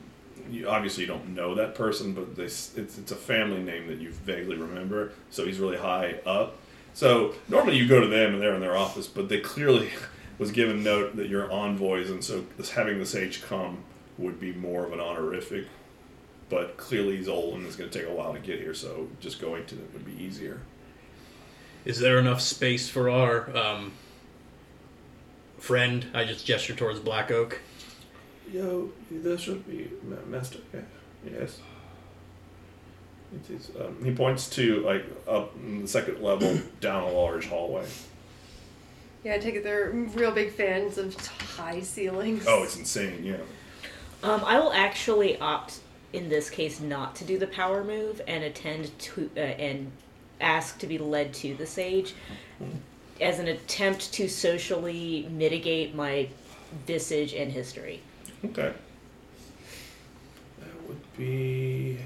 you, 0.51 0.69
obviously 0.69 1.03
you 1.03 1.09
don't 1.09 1.29
know 1.31 1.55
that 1.55 1.75
person, 1.75 2.13
but 2.13 2.37
this 2.37 2.77
it's, 2.77 2.99
it's 2.99 3.13
a 3.13 3.17
family 3.17 3.63
name 3.63 3.87
that 3.87 3.99
you 3.99 4.11
vaguely 4.11 4.57
remember, 4.57 5.13
so 5.31 5.45
he's 5.45 5.59
really 5.59 5.79
high 5.79 6.17
up. 6.27 6.57
So 6.95 7.35
normally 7.49 7.77
you 7.77 7.89
go 7.89 8.01
to 8.01 8.07
them 8.07 8.35
and 8.35 8.43
they're 8.43 8.55
in 8.55 8.61
their 8.61 8.77
office, 8.77 9.07
but 9.07 9.29
they 9.29 9.41
clearly 9.41 9.91
was 10.39 10.53
given 10.53 10.83
note 10.83 11.17
that 11.17 11.29
you're 11.29 11.51
envoys, 11.51 12.11
and 12.11 12.23
so 12.23 12.45
having 12.75 12.99
the 12.99 13.07
sage 13.07 13.43
come 13.43 13.85
would 14.19 14.39
be 14.39 14.53
more 14.53 14.85
of 14.87 14.93
an 14.93 15.01
honorific. 15.01 15.67
But 16.49 16.77
clearly 16.77 17.17
he's 17.17 17.29
old 17.29 17.55
and 17.55 17.67
it's 17.67 17.77
going 17.77 17.89
to 17.89 17.99
take 17.99 18.09
a 18.09 18.13
while 18.13 18.35
to 18.35 18.39
get 18.39 18.61
here, 18.61 18.75
so 18.75 19.09
just 19.21 19.41
going 19.41 19.65
to 19.67 19.75
them 19.75 19.89
would 19.95 20.05
be 20.05 20.23
easier. 20.23 20.61
Is 21.85 21.99
there 21.99 22.19
enough 22.19 22.41
space 22.41 22.89
for 22.89 23.11
our 23.11 23.57
um, 23.57 23.93
friend? 25.59 26.07
I 26.15 26.25
just 26.25 26.47
gesture 26.47 26.75
towards 26.75 27.01
Black 27.01 27.31
Oak. 27.31 27.61
Yo, 28.53 28.91
there 29.11 29.39
should 29.39 29.67
be 29.67 29.91
ma- 30.03 30.17
master. 30.27 30.59
Yeah. 30.75 30.81
Yes. 31.25 31.61
It 33.35 33.51
is. 33.51 33.71
Um, 33.81 34.05
he 34.05 34.13
points 34.13 34.51
to 34.51 34.81
like 34.83 35.05
up 35.27 35.55
in 35.57 35.83
the 35.83 35.89
second 35.89 36.23
level 36.23 36.61
down 36.81 37.05
a 37.05 37.11
large 37.11 37.47
hallway. 37.47 37.87
Yeah, 39.25 39.35
I 39.35 39.39
take 39.39 39.55
it 39.55 39.65
they're 39.65 39.91
real 39.91 40.33
big 40.33 40.53
fans 40.53 40.99
of 40.99 41.15
high 41.57 41.81
ceilings. 41.81 42.45
Oh, 42.47 42.63
it's 42.63 42.77
insane. 42.77 43.25
Yeah. 43.25 43.37
Um, 44.23 44.45
I 44.45 44.59
will 44.59 44.73
actually 44.73 45.39
opt 45.39 45.81
in 46.13 46.29
this 46.29 46.51
case 46.51 46.81
not 46.81 47.17
to 47.17 47.25
do 47.25 47.39
the 47.39 47.47
power 47.47 47.83
move 47.83 48.21
and 48.29 48.45
attend 48.45 48.97
to 48.99 49.31
uh, 49.37 49.41
and 49.41 49.91
ask 50.41 50.79
to 50.81 50.87
be 50.87 50.99
led 50.99 51.33
to 51.33 51.55
the 51.55 51.67
sage 51.67 52.15
as 53.21 53.39
an 53.39 53.49
attempt 53.49 54.13
to 54.13 54.29
socially 54.29 55.27
mitigate 55.31 55.95
my 55.95 56.29
visage 56.87 57.33
and 57.33 57.51
history. 57.51 58.03
Okay. 58.45 58.73
That 60.61 60.89
would 60.89 61.17
be 61.17 61.99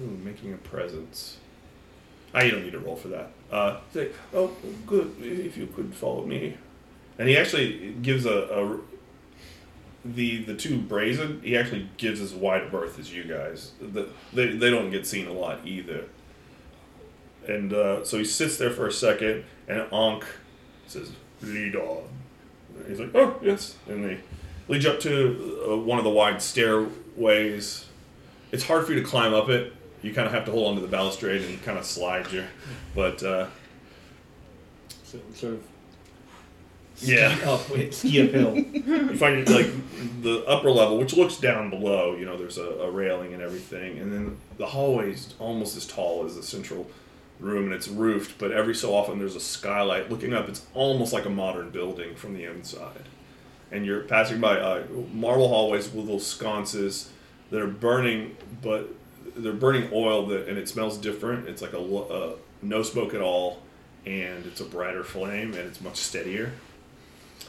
ooh, 0.00 0.18
making 0.24 0.52
a 0.52 0.56
presence. 0.56 1.38
Ah, 2.34 2.42
you 2.42 2.52
don't 2.52 2.62
need 2.62 2.72
to 2.72 2.78
roll 2.78 2.96
for 2.96 3.08
that. 3.08 3.30
Uh, 3.50 3.78
say, 3.92 4.10
oh, 4.32 4.52
good. 4.86 5.14
If 5.20 5.56
you 5.56 5.66
could 5.66 5.92
follow 5.94 6.24
me, 6.24 6.56
and 7.18 7.28
he 7.28 7.36
actually 7.36 7.94
gives 8.02 8.24
a, 8.24 8.30
a 8.30 8.78
the 10.04 10.44
the 10.44 10.54
two 10.54 10.78
brazen. 10.78 11.40
He 11.42 11.56
actually 11.56 11.88
gives 11.96 12.20
as 12.20 12.32
wide 12.32 12.62
a 12.62 12.68
berth 12.68 12.98
as 12.98 13.12
you 13.12 13.24
guys. 13.24 13.72
The, 13.80 14.08
they 14.32 14.48
they 14.48 14.70
don't 14.70 14.90
get 14.90 15.06
seen 15.06 15.26
a 15.26 15.32
lot 15.32 15.60
either. 15.66 16.04
And 17.48 17.72
uh, 17.72 18.04
so 18.04 18.18
he 18.18 18.24
sits 18.24 18.56
there 18.58 18.70
for 18.70 18.86
a 18.86 18.92
second, 18.92 19.44
and 19.66 19.82
Ankh 19.92 20.24
says, 20.86 21.10
"Lead 21.42 21.74
on." 21.74 22.04
He's 22.86 23.00
like, 23.00 23.14
"Oh 23.14 23.38
yes," 23.42 23.76
and 23.88 24.04
they 24.04 24.20
lead 24.70 24.84
you 24.84 24.90
up 24.90 25.00
to 25.00 25.66
uh, 25.68 25.76
one 25.76 25.98
of 25.98 26.04
the 26.04 26.10
wide 26.10 26.40
stairways. 26.40 27.84
It's 28.52 28.64
hard 28.64 28.86
for 28.86 28.92
you 28.92 29.00
to 29.00 29.06
climb 29.06 29.34
up 29.34 29.48
it. 29.48 29.72
You 30.00 30.14
kind 30.14 30.26
of 30.26 30.32
have 30.32 30.46
to 30.46 30.52
hold 30.52 30.68
onto 30.68 30.80
the 30.80 30.88
balustrade 30.88 31.42
and 31.42 31.62
kind 31.62 31.76
of 31.76 31.84
slide 31.84 32.32
you. 32.32 32.44
But 32.94 33.22
uh, 33.22 33.48
sort 35.04 35.54
of 35.54 35.62
yeah, 37.02 37.36
up, 37.44 37.68
wait, 37.70 37.94
ski 37.94 38.22
uphill. 38.22 38.56
you 38.56 39.16
find 39.16 39.48
like 39.48 39.70
the 40.22 40.44
upper 40.46 40.70
level, 40.70 40.98
which 40.98 41.16
looks 41.16 41.36
down 41.36 41.68
below. 41.68 42.14
You 42.14 42.24
know, 42.24 42.36
there's 42.36 42.58
a, 42.58 42.64
a 42.64 42.90
railing 42.90 43.34
and 43.34 43.42
everything, 43.42 43.98
and 43.98 44.12
then 44.12 44.36
the 44.56 44.66
hallway's 44.66 45.34
almost 45.38 45.76
as 45.76 45.86
tall 45.86 46.24
as 46.24 46.36
the 46.36 46.42
central 46.42 46.88
room, 47.40 47.64
and 47.64 47.74
it's 47.74 47.88
roofed. 47.88 48.38
But 48.38 48.52
every 48.52 48.74
so 48.74 48.94
often, 48.94 49.18
there's 49.18 49.36
a 49.36 49.40
skylight 49.40 50.10
looking 50.10 50.32
up. 50.32 50.48
It's 50.48 50.66
almost 50.74 51.12
like 51.12 51.24
a 51.24 51.30
modern 51.30 51.70
building 51.70 52.14
from 52.14 52.34
the 52.34 52.44
inside. 52.44 53.04
And 53.72 53.86
you're 53.86 54.00
passing 54.00 54.40
by 54.40 54.58
uh, 54.58 54.84
marble 55.12 55.48
hallways 55.48 55.86
with 55.86 56.04
little 56.04 56.20
sconces 56.20 57.10
that 57.50 57.60
are 57.60 57.68
burning, 57.68 58.36
but 58.62 58.88
they're 59.36 59.52
burning 59.52 59.88
oil 59.92 60.26
that, 60.26 60.48
and 60.48 60.58
it 60.58 60.68
smells 60.68 60.98
different. 60.98 61.48
It's 61.48 61.62
like 61.62 61.72
a 61.72 61.78
lo- 61.78 62.08
uh, 62.08 62.36
no 62.62 62.82
smoke 62.82 63.14
at 63.14 63.20
all, 63.20 63.62
and 64.06 64.44
it's 64.46 64.60
a 64.60 64.64
brighter 64.64 65.04
flame, 65.04 65.54
and 65.54 65.66
it's 65.68 65.80
much 65.80 65.96
steadier. 65.96 66.52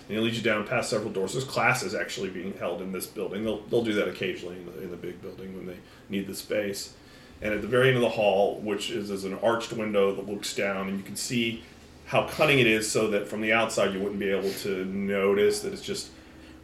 And 0.08 0.18
it 0.18 0.22
leads 0.22 0.38
you 0.38 0.44
down 0.44 0.66
past 0.68 0.90
several 0.90 1.12
doors. 1.12 1.34
There's 1.34 1.46
classes 1.46 1.96
actually 1.96 2.30
being 2.30 2.54
held 2.58 2.82
in 2.82 2.92
this 2.92 3.08
building. 3.08 3.44
They'll, 3.44 3.62
they'll 3.62 3.84
do 3.84 3.94
that 3.94 4.08
occasionally 4.08 4.58
in 4.58 4.66
the, 4.66 4.82
in 4.84 4.92
the 4.92 4.98
big 4.98 5.22
building 5.22 5.56
when 5.56 5.66
they 5.66 5.78
need 6.10 6.28
the 6.28 6.36
space. 6.36 6.94
And 7.42 7.54
at 7.54 7.62
the 7.62 7.68
very 7.68 7.88
end 7.88 7.98
of 7.98 8.02
the 8.02 8.10
hall, 8.10 8.60
which 8.60 8.92
is, 8.92 9.10
is 9.10 9.24
an 9.24 9.38
arched 9.42 9.74
window 9.74 10.14
that 10.16 10.28
looks 10.28 10.54
down, 10.54 10.88
and 10.88 10.98
you 10.98 11.04
can 11.04 11.16
see 11.16 11.64
how 12.12 12.28
cunning 12.28 12.60
it 12.60 12.68
is 12.68 12.90
so 12.92 13.08
that 13.10 13.28
from 13.28 13.40
the 13.40 13.54
outside 13.54 13.94
you 13.94 14.00
wouldn't 14.00 14.20
be 14.20 14.30
able 14.30 14.52
to 14.52 14.84
notice 14.86 15.62
that 15.62 15.72
it's 15.72 15.82
just 15.82 16.10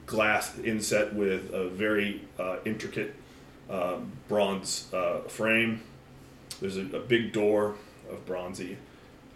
glass 0.06 0.58
inset 0.60 1.14
with 1.14 1.54
a 1.54 1.70
very 1.70 2.22
uh, 2.38 2.58
intricate 2.66 3.16
uh, 3.70 3.98
bronze 4.28 4.88
uh, 4.94 5.20
frame. 5.22 5.82
There's 6.60 6.78
a, 6.78 6.82
a 6.96 7.00
big 7.00 7.32
door 7.32 7.76
of 8.10 8.26
bronzy 8.26 8.78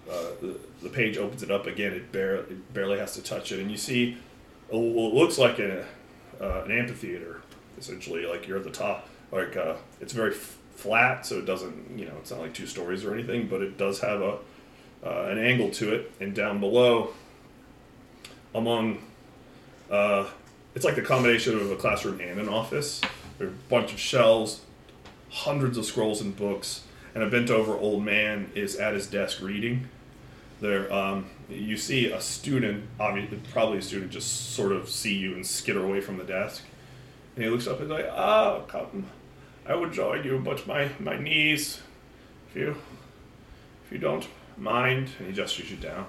uh, 0.09 0.31
the, 0.41 0.57
the 0.83 0.89
page 0.89 1.17
opens 1.17 1.43
it 1.43 1.51
up 1.51 1.67
again. 1.67 1.93
It, 1.93 2.11
bare, 2.11 2.35
it 2.35 2.73
barely 2.73 2.99
has 2.99 3.13
to 3.13 3.23
touch 3.23 3.51
it, 3.51 3.59
and 3.59 3.71
you 3.71 3.77
see 3.77 4.17
what 4.69 5.13
looks 5.13 5.37
like 5.37 5.59
a, 5.59 5.85
uh, 6.39 6.63
an 6.65 6.71
amphitheater, 6.71 7.41
essentially. 7.77 8.25
Like 8.25 8.47
you're 8.47 8.57
at 8.57 8.63
the 8.63 8.71
top. 8.71 9.07
Like 9.31 9.55
uh, 9.55 9.75
it's 10.01 10.13
very 10.13 10.33
f- 10.33 10.57
flat, 10.75 11.25
so 11.25 11.37
it 11.37 11.45
doesn't, 11.45 11.97
you 11.97 12.05
know, 12.05 12.13
it's 12.19 12.31
not 12.31 12.41
like 12.41 12.53
two 12.53 12.67
stories 12.67 13.05
or 13.05 13.13
anything, 13.13 13.47
but 13.47 13.61
it 13.61 13.77
does 13.77 13.99
have 14.01 14.21
a 14.21 14.37
uh, 15.03 15.23
an 15.23 15.39
angle 15.39 15.69
to 15.71 15.93
it. 15.93 16.11
And 16.19 16.33
down 16.33 16.59
below, 16.59 17.13
among, 18.53 18.99
uh, 19.89 20.27
it's 20.75 20.85
like 20.85 20.95
the 20.95 21.01
combination 21.01 21.55
of 21.55 21.71
a 21.71 21.75
classroom 21.75 22.19
and 22.21 22.39
an 22.39 22.49
office. 22.49 23.01
There 23.37 23.47
are 23.47 23.51
a 23.51 23.69
bunch 23.69 23.93
of 23.93 23.99
shelves, 23.99 24.61
hundreds 25.29 25.77
of 25.77 25.85
scrolls 25.85 26.21
and 26.21 26.35
books, 26.35 26.83
and 27.13 27.23
a 27.23 27.29
bent 27.29 27.49
over 27.49 27.73
old 27.73 28.03
man 28.03 28.51
is 28.55 28.75
at 28.75 28.93
his 28.93 29.07
desk 29.07 29.41
reading. 29.41 29.89
There, 30.59 30.91
um, 30.93 31.25
you 31.49 31.75
see 31.75 32.11
a 32.11 32.21
student, 32.21 32.85
obviously, 32.99 33.39
probably 33.51 33.79
a 33.79 33.81
student, 33.81 34.11
just 34.11 34.53
sort 34.53 34.71
of 34.71 34.89
see 34.89 35.17
you 35.17 35.33
and 35.33 35.45
skitter 35.45 35.83
away 35.83 36.01
from 36.01 36.17
the 36.17 36.23
desk. 36.23 36.63
And 37.35 37.43
he 37.43 37.49
looks 37.49 37.65
up 37.65 37.79
and 37.79 37.85
is 37.85 37.89
like, 37.89 38.07
"Ah, 38.11 38.59
come, 38.67 39.05
I 39.65 39.73
would 39.73 39.91
join 39.91 40.23
you, 40.23 40.37
but 40.37 40.67
my 40.67 40.89
my 40.99 41.17
knees. 41.17 41.81
If 42.49 42.57
you, 42.57 42.75
if 43.85 43.91
you 43.91 43.97
don't 43.97 44.27
mind, 44.61 45.09
and 45.19 45.27
he 45.27 45.33
gestures 45.33 45.69
you 45.71 45.77
down. 45.77 46.05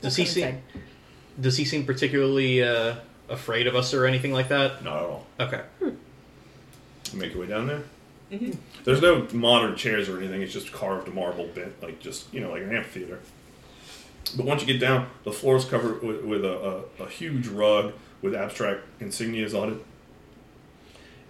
Does 0.00 0.16
he 0.16 0.26
seem? 0.26 0.62
Does 1.40 1.56
he 1.56 1.64
seem 1.64 1.86
particularly 1.86 2.62
uh, 2.62 2.96
afraid 3.28 3.66
of 3.66 3.74
us 3.74 3.94
or 3.94 4.04
anything 4.06 4.32
like 4.32 4.48
that? 4.48 4.84
Not 4.84 4.96
at 4.98 5.02
all. 5.04 5.26
Okay. 5.40 5.62
You 5.80 5.96
make 7.14 7.32
your 7.32 7.40
way 7.42 7.46
down 7.48 7.66
there. 7.66 7.82
Mhm. 8.32 8.56
There's 8.84 9.00
no 9.00 9.26
modern 9.32 9.76
chairs 9.76 10.08
or 10.08 10.18
anything. 10.18 10.42
It's 10.42 10.52
just 10.52 10.72
carved 10.72 11.12
marble 11.14 11.46
bit, 11.46 11.80
like 11.82 12.00
just 12.00 12.32
you 12.34 12.40
know, 12.40 12.50
like 12.50 12.62
an 12.62 12.74
amphitheater. 12.74 13.20
But 14.36 14.46
once 14.46 14.60
you 14.62 14.66
get 14.66 14.80
down, 14.80 15.08
the 15.24 15.32
floor 15.32 15.56
is 15.56 15.64
covered 15.64 16.02
with, 16.02 16.22
with 16.24 16.44
a, 16.44 16.82
a, 17.00 17.04
a 17.04 17.08
huge 17.08 17.46
rug 17.46 17.92
with 18.22 18.34
abstract 18.34 18.80
insignias 19.00 19.54
on 19.54 19.74
it, 19.74 19.78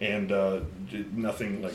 and 0.01 0.31
uh, 0.33 0.61
j- 0.89 1.05
nothing 1.13 1.61
like 1.61 1.75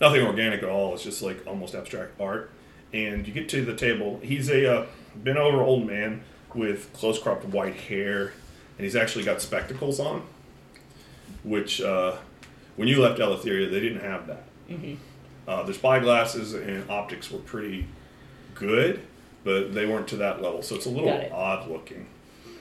nothing 0.00 0.22
organic 0.22 0.62
at 0.62 0.68
all. 0.68 0.94
It's 0.94 1.02
just 1.02 1.22
like 1.22 1.46
almost 1.46 1.74
abstract 1.74 2.20
art. 2.20 2.50
And 2.92 3.26
you 3.26 3.32
get 3.32 3.48
to 3.50 3.64
the 3.64 3.76
table. 3.76 4.20
He's 4.22 4.48
a 4.50 4.80
uh, 4.80 4.86
bent 5.14 5.38
over 5.38 5.62
old 5.62 5.86
man 5.86 6.22
with 6.54 6.92
close 6.92 7.18
cropped 7.20 7.44
white 7.44 7.76
hair, 7.76 8.32
and 8.76 8.84
he's 8.84 8.96
actually 8.96 9.24
got 9.24 9.40
spectacles 9.40 10.00
on, 10.00 10.22
which 11.44 11.80
uh, 11.80 12.16
when 12.76 12.88
you 12.88 13.00
left 13.00 13.20
Eleutheria, 13.20 13.70
they 13.70 13.80
didn't 13.80 14.00
have 14.00 14.26
that. 14.26 14.44
Uh, 15.46 15.62
their 15.64 15.74
spyglasses 15.74 16.54
and 16.54 16.88
optics 16.90 17.30
were 17.30 17.38
pretty 17.38 17.86
good, 18.54 19.00
but 19.44 19.74
they 19.74 19.86
weren't 19.86 20.08
to 20.08 20.16
that 20.16 20.42
level, 20.42 20.62
so 20.62 20.74
it's 20.74 20.86
a 20.86 20.90
little 20.90 21.08
it. 21.08 21.32
odd 21.32 21.68
looking. 21.68 22.06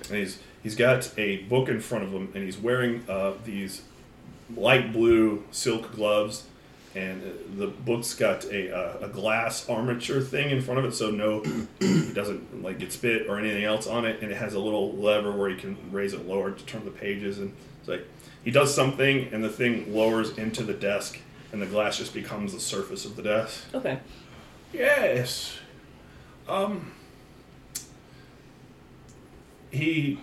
And 0.09 0.18
he's 0.18 0.40
he's 0.61 0.76
got 0.76 1.11
a 1.18 1.38
book 1.43 1.69
in 1.69 1.80
front 1.80 2.03
of 2.03 2.11
him, 2.11 2.30
and 2.34 2.43
he's 2.43 2.58
wearing 2.58 3.03
uh, 3.09 3.34
these 3.45 3.84
light 4.56 4.92
blue 4.92 5.43
silk 5.51 5.92
gloves, 5.92 6.45
and 7.00 7.58
the 7.58 7.68
book's 7.68 8.14
got 8.14 8.45
a, 8.45 8.76
uh, 8.76 9.08
a 9.08 9.10
glass 9.10 9.69
armature 9.69 10.22
thing 10.22 10.50
in 10.50 10.61
front 10.61 10.80
of 10.80 10.86
it, 10.86 10.94
so 10.94 11.10
no, 11.10 11.42
it 11.80 12.14
doesn't 12.14 12.61
like 12.61 12.80
get 12.80 12.92
spit 12.92 13.28
or 13.30 13.40
anything 13.40 13.64
else 13.64 13.88
on 13.88 14.06
it, 14.06 14.22
and 14.22 14.32
it 14.32 14.38
has 14.38 14.53
a 14.53 14.60
little 14.60 14.92
lever 14.94 15.32
where 15.32 15.50
you 15.50 15.58
can 15.58 15.78
raise 15.92 16.14
it 16.14 16.28
lower 16.28 16.52
to 16.52 16.66
turn 16.66 16.84
the 16.86 16.92
pages, 16.92 17.40
and 17.40 17.53
it's 17.80 17.88
like 17.88 18.06
he 18.44 18.52
does 18.52 18.74
something, 18.74 19.30
and 19.34 19.44
the 19.44 19.50
thing 19.50 19.94
lowers 19.94 20.38
into 20.38 20.64
the 20.64 20.74
desk, 20.74 21.19
and 21.52 21.61
the 21.61 21.66
glass 21.66 21.98
just 21.98 22.14
becomes 22.14 22.53
the 22.53 22.60
surface 22.60 23.06
of 23.06 23.16
the 23.16 23.24
desk. 23.24 23.64
Okay. 23.74 24.00
Yes. 24.74 25.58
Um. 26.48 26.92
He 29.72 30.19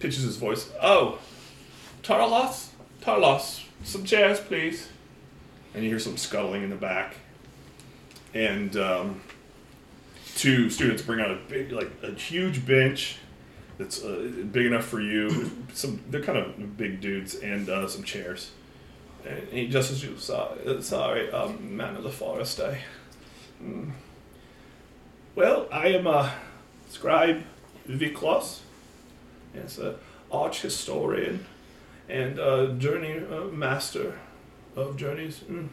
pitches 0.00 0.24
his 0.24 0.36
voice. 0.36 0.68
Oh, 0.82 1.20
Tarlos, 2.02 2.68
Tarlos, 3.00 3.62
some 3.84 4.04
chairs, 4.04 4.40
please. 4.40 4.88
And 5.74 5.84
you 5.84 5.90
hear 5.90 5.98
some 5.98 6.16
scuttling 6.16 6.62
in 6.62 6.70
the 6.70 6.76
back. 6.76 7.16
And 8.34 8.76
um, 8.76 9.20
two 10.34 10.70
students 10.70 11.02
bring 11.02 11.20
out 11.20 11.30
a 11.30 11.38
big, 11.48 11.72
like 11.72 11.90
a 12.02 12.12
huge 12.12 12.64
bench 12.64 13.18
that's 13.78 14.02
uh, 14.02 14.30
big 14.50 14.66
enough 14.66 14.84
for 14.84 15.00
you. 15.00 15.50
Some 15.72 16.00
they're 16.10 16.22
kind 16.22 16.38
of 16.38 16.76
big 16.76 17.00
dudes 17.00 17.36
and 17.36 17.68
uh, 17.68 17.88
some 17.88 18.02
chairs. 18.02 18.50
And 19.26 19.48
he 19.48 19.68
just 19.68 19.90
as 19.90 20.02
you 20.02 20.16
sorry, 20.18 20.82
sorry, 20.82 21.30
um, 21.32 21.76
man 21.76 21.96
of 21.96 22.02
the 22.02 22.10
forest, 22.10 22.60
I. 22.60 22.80
Mm. 23.62 23.92
Well, 25.34 25.68
I 25.72 25.88
am 25.88 26.06
a 26.06 26.32
scribe 26.88 27.42
Viklos. 27.88 28.60
Yes, 29.54 29.78
a 29.78 29.96
arch 30.30 30.62
historian 30.62 31.46
and 32.08 32.38
a 32.38 32.74
journey 32.74 33.22
uh, 33.30 33.44
master 33.44 34.18
of 34.80 34.96
journeys. 34.96 35.40
Mm. 35.50 35.68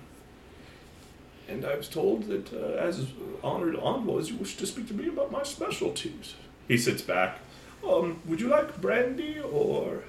And 1.48 1.66
I 1.66 1.76
was 1.76 1.88
told 1.88 2.24
that 2.24 2.52
uh, 2.54 2.78
as 2.80 3.08
honored 3.44 3.76
envoys, 3.76 4.30
you 4.30 4.38
wish 4.38 4.58
to 4.58 4.66
speak 4.66 4.88
to 4.88 4.94
me 4.94 5.08
about 5.08 5.32
my 5.32 5.44
specialties. 5.44 6.36
He 6.68 6.78
sits 6.78 7.02
back. 7.04 7.40
Um, 7.88 8.20
would 8.26 8.42
you 8.42 8.48
like 8.48 8.82
brandy 8.82 9.40
or? 9.40 10.04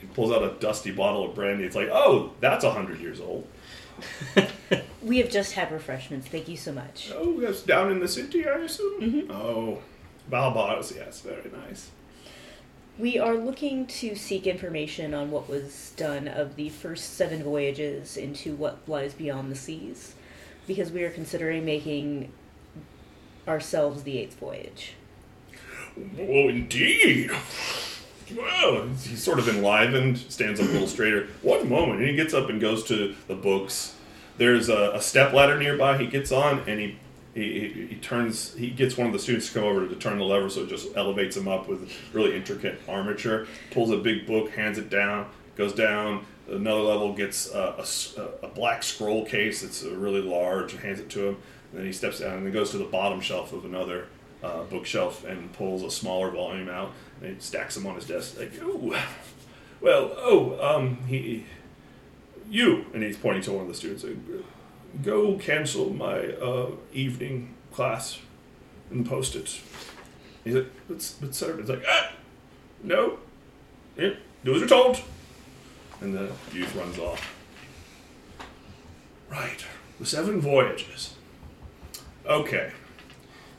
He 0.00 0.06
pulls 0.08 0.32
out 0.32 0.42
a 0.42 0.58
dusty 0.58 0.90
bottle 0.90 1.26
of 1.26 1.34
brandy. 1.34 1.64
It's 1.64 1.76
like, 1.76 1.90
oh, 1.92 2.32
that's 2.40 2.64
a 2.64 2.70
hundred 2.70 3.00
years 3.00 3.20
old. 3.20 3.46
We 5.06 5.18
have 5.18 5.30
just 5.30 5.52
had 5.52 5.70
refreshments. 5.70 6.26
Thank 6.26 6.48
you 6.48 6.56
so 6.56 6.72
much. 6.72 7.12
Oh, 7.14 7.38
that's 7.38 7.62
down 7.62 7.92
in 7.92 8.00
the 8.00 8.08
city, 8.08 8.44
I 8.44 8.54
assume. 8.58 9.00
Mhm. 9.00 9.30
Oh, 9.30 9.78
Balbars, 10.28 10.96
yes, 10.96 11.20
very 11.20 11.48
nice. 11.68 11.90
We 12.98 13.18
are 13.18 13.34
looking 13.34 13.86
to 13.86 14.16
seek 14.16 14.46
information 14.46 15.12
on 15.12 15.30
what 15.30 15.50
was 15.50 15.92
done 15.96 16.26
of 16.28 16.56
the 16.56 16.70
first 16.70 17.14
seven 17.14 17.42
voyages 17.42 18.16
into 18.16 18.54
what 18.54 18.78
lies 18.86 19.12
beyond 19.12 19.52
the 19.52 19.56
seas, 19.56 20.14
because 20.66 20.90
we 20.90 21.02
are 21.04 21.10
considering 21.10 21.66
making 21.66 22.32
ourselves 23.46 24.04
the 24.04 24.18
eighth 24.18 24.38
voyage. 24.38 24.94
Oh, 26.18 26.48
indeed. 26.48 27.30
Well, 28.34 28.88
he's 28.88 29.22
sort 29.22 29.38
of 29.38 29.48
enlivened, 29.48 30.18
stands 30.18 30.58
up 30.58 30.66
a 30.68 30.72
little 30.72 30.88
straighter. 30.88 31.28
One 31.42 31.68
moment, 31.68 32.00
and 32.00 32.08
he 32.08 32.16
gets 32.16 32.32
up 32.32 32.48
and 32.48 32.60
goes 32.60 32.82
to 32.84 33.14
the 33.28 33.34
books. 33.34 33.94
There's 34.38 34.68
a, 34.70 34.92
a 34.94 35.02
step 35.02 35.32
ladder 35.34 35.58
nearby. 35.58 35.98
He 35.98 36.06
gets 36.06 36.32
on 36.32 36.60
and 36.66 36.80
he, 36.80 36.98
he 37.42 37.86
he 37.90 37.96
turns. 37.96 38.54
He 38.54 38.70
gets 38.70 38.96
one 38.96 39.06
of 39.06 39.12
the 39.12 39.18
students 39.18 39.48
to 39.48 39.54
come 39.54 39.64
over 39.64 39.86
to 39.86 39.94
turn 39.96 40.18
the 40.18 40.24
lever, 40.24 40.48
so 40.48 40.62
it 40.62 40.68
just 40.68 40.96
elevates 40.96 41.36
him 41.36 41.48
up 41.48 41.68
with 41.68 41.92
really 42.12 42.34
intricate 42.34 42.80
armature. 42.88 43.46
Pulls 43.70 43.90
a 43.90 43.98
big 43.98 44.26
book, 44.26 44.50
hands 44.50 44.78
it 44.78 44.88
down, 44.88 45.26
goes 45.54 45.74
down. 45.74 46.24
Another 46.48 46.80
level 46.80 47.12
gets 47.12 47.52
a 47.52 48.50
black 48.54 48.82
scroll 48.82 49.26
case 49.26 49.62
that's 49.62 49.82
really 49.82 50.22
large, 50.22 50.72
hands 50.76 51.00
it 51.00 51.10
to 51.10 51.28
him. 51.28 51.36
And 51.70 51.80
then 51.80 51.86
he 51.86 51.92
steps 51.92 52.20
down 52.20 52.38
and 52.38 52.46
then 52.46 52.52
goes 52.52 52.70
to 52.70 52.78
the 52.78 52.84
bottom 52.84 53.20
shelf 53.20 53.52
of 53.52 53.64
another 53.64 54.06
uh, 54.42 54.62
bookshelf 54.62 55.24
and 55.24 55.52
pulls 55.52 55.82
a 55.82 55.90
smaller 55.90 56.30
volume 56.30 56.68
out 56.68 56.92
and 57.20 57.34
he 57.34 57.40
stacks 57.40 57.74
them 57.74 57.86
on 57.86 57.96
his 57.96 58.06
desk. 58.06 58.38
Like, 58.38 58.52
oh, 58.62 58.96
well, 59.80 60.12
oh, 60.16 60.76
um, 60.76 60.98
he, 61.08 61.44
you, 62.48 62.86
and 62.94 63.02
he's 63.02 63.16
pointing 63.16 63.42
to 63.42 63.52
one 63.52 63.62
of 63.62 63.68
the 63.68 63.74
students. 63.74 64.04
Like, 64.04 64.16
Go 65.02 65.36
cancel 65.36 65.90
my 65.92 66.18
uh, 66.34 66.70
evening 66.92 67.54
class 67.72 68.18
and 68.90 69.06
post 69.06 69.34
it. 69.34 69.60
He's 70.44 70.54
like, 70.54 70.70
but, 70.88 71.14
but 71.20 71.34
sir, 71.34 71.58
it's 71.58 71.68
like, 71.68 71.84
ah, 71.88 72.12
no, 72.82 73.18
yeah, 73.96 74.14
do 74.44 74.54
as 74.54 74.60
you're 74.60 74.68
told. 74.68 75.00
And 76.00 76.14
the 76.14 76.30
youth 76.52 76.74
runs 76.76 76.98
off. 76.98 77.34
Right, 79.30 79.64
the 79.98 80.06
seven 80.06 80.40
voyages. 80.40 81.14
Okay. 82.26 82.72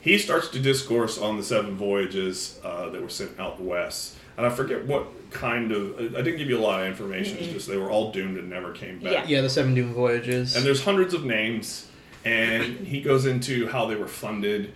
He 0.00 0.16
starts 0.18 0.48
to 0.48 0.60
discourse 0.60 1.18
on 1.18 1.36
the 1.36 1.42
seven 1.42 1.74
voyages 1.76 2.60
uh, 2.64 2.88
that 2.90 3.02
were 3.02 3.08
sent 3.08 3.38
out 3.38 3.60
west. 3.60 4.16
And 4.36 4.46
I 4.46 4.50
forget 4.50 4.86
what 4.86 5.06
kind 5.30 5.72
of. 5.72 5.98
I 6.16 6.22
didn't 6.22 6.38
give 6.38 6.48
you 6.48 6.58
a 6.58 6.60
lot 6.60 6.80
of 6.80 6.86
information. 6.86 7.38
It's 7.38 7.52
just 7.52 7.68
they 7.68 7.76
were 7.76 7.90
all 7.90 8.12
doomed 8.12 8.38
and 8.38 8.48
never 8.48 8.72
came 8.72 8.98
back. 8.98 9.12
Yeah. 9.12 9.24
Yeah, 9.26 9.40
the 9.42 9.50
Seven 9.50 9.74
Doom 9.74 9.92
Voyages. 9.94 10.56
And 10.56 10.64
there's 10.64 10.84
hundreds 10.84 11.14
of 11.14 11.24
names, 11.24 11.88
and 12.24 12.86
he 12.86 13.00
goes 13.00 13.26
into 13.26 13.68
how 13.68 13.86
they 13.86 13.96
were 13.96 14.08
funded, 14.08 14.72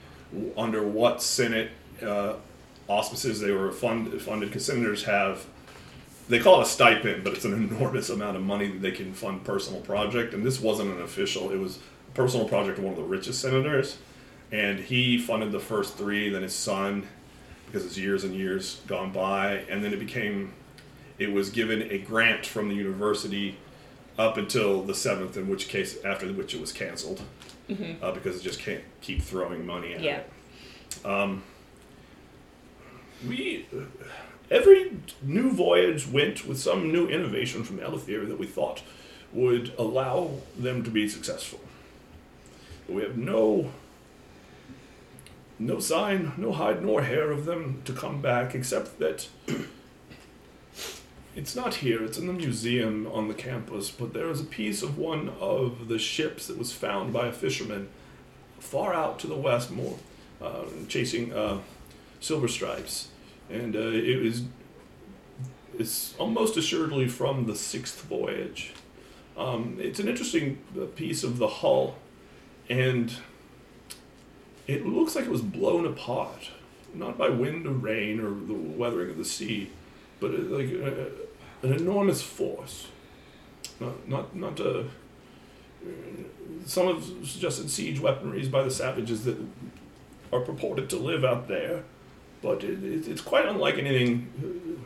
under 0.56 0.86
what 0.86 1.22
Senate 1.22 1.70
uh, 2.02 2.34
auspices 2.88 3.40
they 3.40 3.52
were 3.52 3.72
fund, 3.72 4.20
funded. 4.20 4.48
Because 4.50 4.64
senators 4.66 5.04
have, 5.04 5.46
they 6.28 6.38
call 6.38 6.60
it 6.60 6.64
a 6.64 6.68
stipend, 6.70 7.24
but 7.24 7.34
it's 7.34 7.44
an 7.44 7.52
enormous 7.70 8.10
amount 8.10 8.36
of 8.36 8.42
money 8.42 8.68
that 8.68 8.82
they 8.82 8.92
can 8.92 9.12
fund 9.14 9.44
personal 9.44 9.80
project. 9.80 10.34
And 10.34 10.44
this 10.44 10.60
wasn't 10.60 10.90
an 10.90 11.02
official; 11.02 11.50
it 11.50 11.58
was 11.58 11.78
a 12.08 12.12
personal 12.14 12.48
project 12.48 12.78
of 12.78 12.84
one 12.84 12.92
of 12.92 12.98
the 12.98 13.04
richest 13.04 13.40
senators, 13.40 13.98
and 14.50 14.78
he 14.78 15.18
funded 15.18 15.52
the 15.52 15.60
first 15.60 15.96
three. 15.96 16.28
Then 16.28 16.42
his 16.42 16.54
son, 16.54 17.06
because 17.72 17.86
it's 17.86 17.96
years 17.96 18.22
and 18.22 18.34
years 18.34 18.80
gone 18.86 19.12
by, 19.12 19.64
and 19.70 19.82
then 19.82 19.94
it 19.94 19.98
became, 19.98 20.52
it 21.18 21.32
was 21.32 21.48
given 21.48 21.82
a 21.90 21.96
grant 21.96 22.44
from 22.44 22.68
the 22.68 22.74
university 22.74 23.56
up 24.18 24.36
until 24.36 24.82
the 24.82 24.94
seventh, 24.94 25.38
in 25.38 25.48
which 25.48 25.68
case 25.68 25.96
after 26.04 26.30
which 26.34 26.54
it 26.54 26.60
was 26.60 26.70
canceled 26.70 27.22
mm-hmm. 27.70 28.04
uh, 28.04 28.12
because 28.12 28.36
it 28.36 28.42
just 28.42 28.60
can't 28.60 28.82
keep 29.00 29.22
throwing 29.22 29.64
money 29.64 29.94
at 29.94 30.02
Yeah. 30.02 30.18
it. 30.18 31.06
Um, 31.06 31.42
we 33.26 33.66
uh, 33.74 33.84
every 34.50 34.98
new 35.22 35.50
voyage 35.50 36.06
went 36.06 36.46
with 36.46 36.60
some 36.60 36.92
new 36.92 37.06
innovation 37.08 37.64
from 37.64 37.78
Eleutheria 37.78 38.28
that 38.28 38.38
we 38.38 38.46
thought 38.46 38.82
would 39.32 39.72
allow 39.78 40.30
them 40.58 40.82
to 40.84 40.90
be 40.90 41.08
successful. 41.08 41.60
But 42.86 42.96
we 42.96 43.02
have 43.02 43.16
no 43.16 43.72
no 45.66 45.78
sign, 45.78 46.32
no 46.36 46.52
hide 46.52 46.82
nor 46.82 47.02
hair 47.02 47.30
of 47.30 47.44
them 47.44 47.82
to 47.84 47.92
come 47.92 48.20
back, 48.20 48.54
except 48.54 48.98
that 48.98 49.28
it's 51.36 51.54
not 51.54 51.76
here, 51.76 52.02
it's 52.04 52.18
in 52.18 52.26
the 52.26 52.32
museum 52.32 53.06
on 53.12 53.28
the 53.28 53.34
campus, 53.34 53.90
but 53.90 54.12
there 54.12 54.28
is 54.28 54.40
a 54.40 54.44
piece 54.44 54.82
of 54.82 54.98
one 54.98 55.30
of 55.40 55.88
the 55.88 55.98
ships 55.98 56.46
that 56.46 56.58
was 56.58 56.72
found 56.72 57.12
by 57.12 57.26
a 57.26 57.32
fisherman 57.32 57.88
far 58.58 58.94
out 58.94 59.18
to 59.20 59.26
the 59.26 59.36
west, 59.36 59.70
more 59.70 59.98
uh, 60.40 60.64
chasing 60.88 61.32
uh, 61.32 61.58
silver 62.20 62.48
stripes. 62.48 63.08
And 63.50 63.76
uh, 63.76 63.80
it 63.80 64.04
is 64.04 64.44
it's 65.78 66.14
almost 66.18 66.56
assuredly 66.56 67.08
from 67.08 67.46
the 67.46 67.56
sixth 67.56 68.02
voyage. 68.02 68.72
Um, 69.36 69.78
it's 69.80 69.98
an 69.98 70.08
interesting 70.08 70.58
uh, 70.78 70.84
piece 70.84 71.24
of 71.24 71.38
the 71.38 71.48
hull, 71.48 71.96
and 72.68 73.12
it 74.72 74.86
looks 74.86 75.14
like 75.14 75.24
it 75.24 75.30
was 75.30 75.42
blown 75.42 75.86
apart, 75.86 76.50
not 76.94 77.18
by 77.18 77.28
wind 77.28 77.66
or 77.66 77.72
rain 77.72 78.20
or 78.20 78.30
the 78.30 78.54
weathering 78.54 79.10
of 79.10 79.18
the 79.18 79.24
sea, 79.24 79.70
but 80.20 80.32
uh, 80.32 80.38
like 80.38 80.68
uh, 80.72 81.66
an 81.66 81.72
enormous 81.74 82.22
force. 82.22 82.88
Not 83.80 84.08
not 84.08 84.36
not 84.36 84.60
a. 84.60 84.86
Some 86.64 86.86
have 86.86 87.04
suggested 87.26 87.70
siege 87.70 87.98
weaponries 88.00 88.50
by 88.50 88.62
the 88.62 88.70
savages 88.70 89.24
that 89.24 89.36
are 90.32 90.40
purported 90.40 90.88
to 90.90 90.96
live 90.96 91.24
out 91.24 91.48
there, 91.48 91.82
but 92.40 92.62
it, 92.62 92.82
it, 92.84 93.08
it's 93.08 93.20
quite 93.20 93.46
unlike 93.46 93.78
anything 93.78 94.78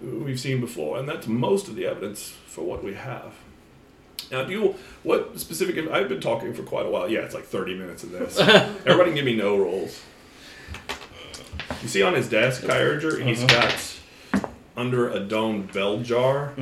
uh, 0.00 0.06
we've 0.24 0.38
seen 0.38 0.60
before, 0.60 0.98
and 0.98 1.08
that's 1.08 1.26
most 1.26 1.68
of 1.68 1.74
the 1.74 1.86
evidence 1.86 2.34
for 2.46 2.62
what 2.62 2.84
we 2.84 2.94
have. 2.94 3.34
Now, 4.34 4.42
do 4.42 4.52
you 4.52 4.74
what 5.04 5.38
specific? 5.38 5.88
I've 5.90 6.08
been 6.08 6.20
talking 6.20 6.52
for 6.54 6.64
quite 6.64 6.86
a 6.86 6.90
while. 6.90 7.08
Yeah, 7.08 7.20
it's 7.20 7.34
like 7.34 7.44
thirty 7.44 7.74
minutes 7.74 8.02
of 8.02 8.10
this. 8.10 8.38
Everybody, 8.40 9.10
can 9.10 9.14
give 9.14 9.24
me 9.24 9.36
no 9.36 9.56
rolls. 9.56 10.02
You 11.82 11.88
see 11.88 12.02
on 12.02 12.14
his 12.14 12.28
desk, 12.28 12.62
Kyurger, 12.62 13.24
he's 13.24 13.44
got 13.44 14.52
under 14.76 15.08
a 15.08 15.20
domed 15.20 15.72
bell 15.72 15.98
jar 16.00 16.52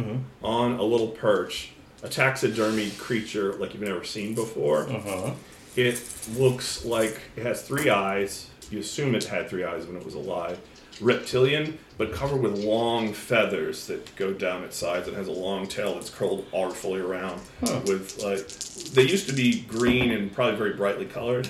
on 0.42 0.73
a 0.73 0.83
little 0.83 1.09
perch 1.09 1.73
a 2.02 2.09
taxidermy 2.09 2.91
creature 2.99 3.55
like 3.55 3.73
you've 3.75 3.83
never 3.83 4.05
seen 4.05 4.34
before. 4.34 4.89
Uh-huh. 4.91 5.33
It 5.76 6.02
looks 6.36 6.84
like 6.84 7.20
it 7.36 7.44
has 7.44 7.62
three 7.62 7.89
eyes. 7.89 8.49
You 8.70 8.81
assume 8.81 9.15
it 9.15 9.25
had 9.25 9.49
three 9.49 9.65
eyes 9.65 9.86
when 9.86 9.97
it 9.97 10.05
was 10.05 10.15
alive. 10.15 10.59
Reptilian, 11.02 11.78
but 11.98 12.12
covered 12.12 12.40
with 12.40 12.58
long 12.64 13.12
feathers 13.12 13.86
that 13.89 14.14
go 14.16 14.32
down 14.32 14.62
its 14.64 14.76
sides. 14.76 15.08
It 15.08 15.14
has 15.14 15.28
a 15.28 15.32
long 15.32 15.66
tail 15.66 15.94
that's 15.94 16.10
curled 16.10 16.47
artfully 16.55 17.00
around. 17.00 17.40
With 17.86 18.20
like, 18.22 18.47
they 18.94 19.02
used 19.02 19.26
to 19.28 19.34
be 19.34 19.62
green 19.62 20.10
and 20.10 20.32
probably 20.32 20.56
very 20.56 20.74
brightly 20.74 21.06
colored. 21.06 21.48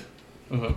Uh-huh. 0.51 0.73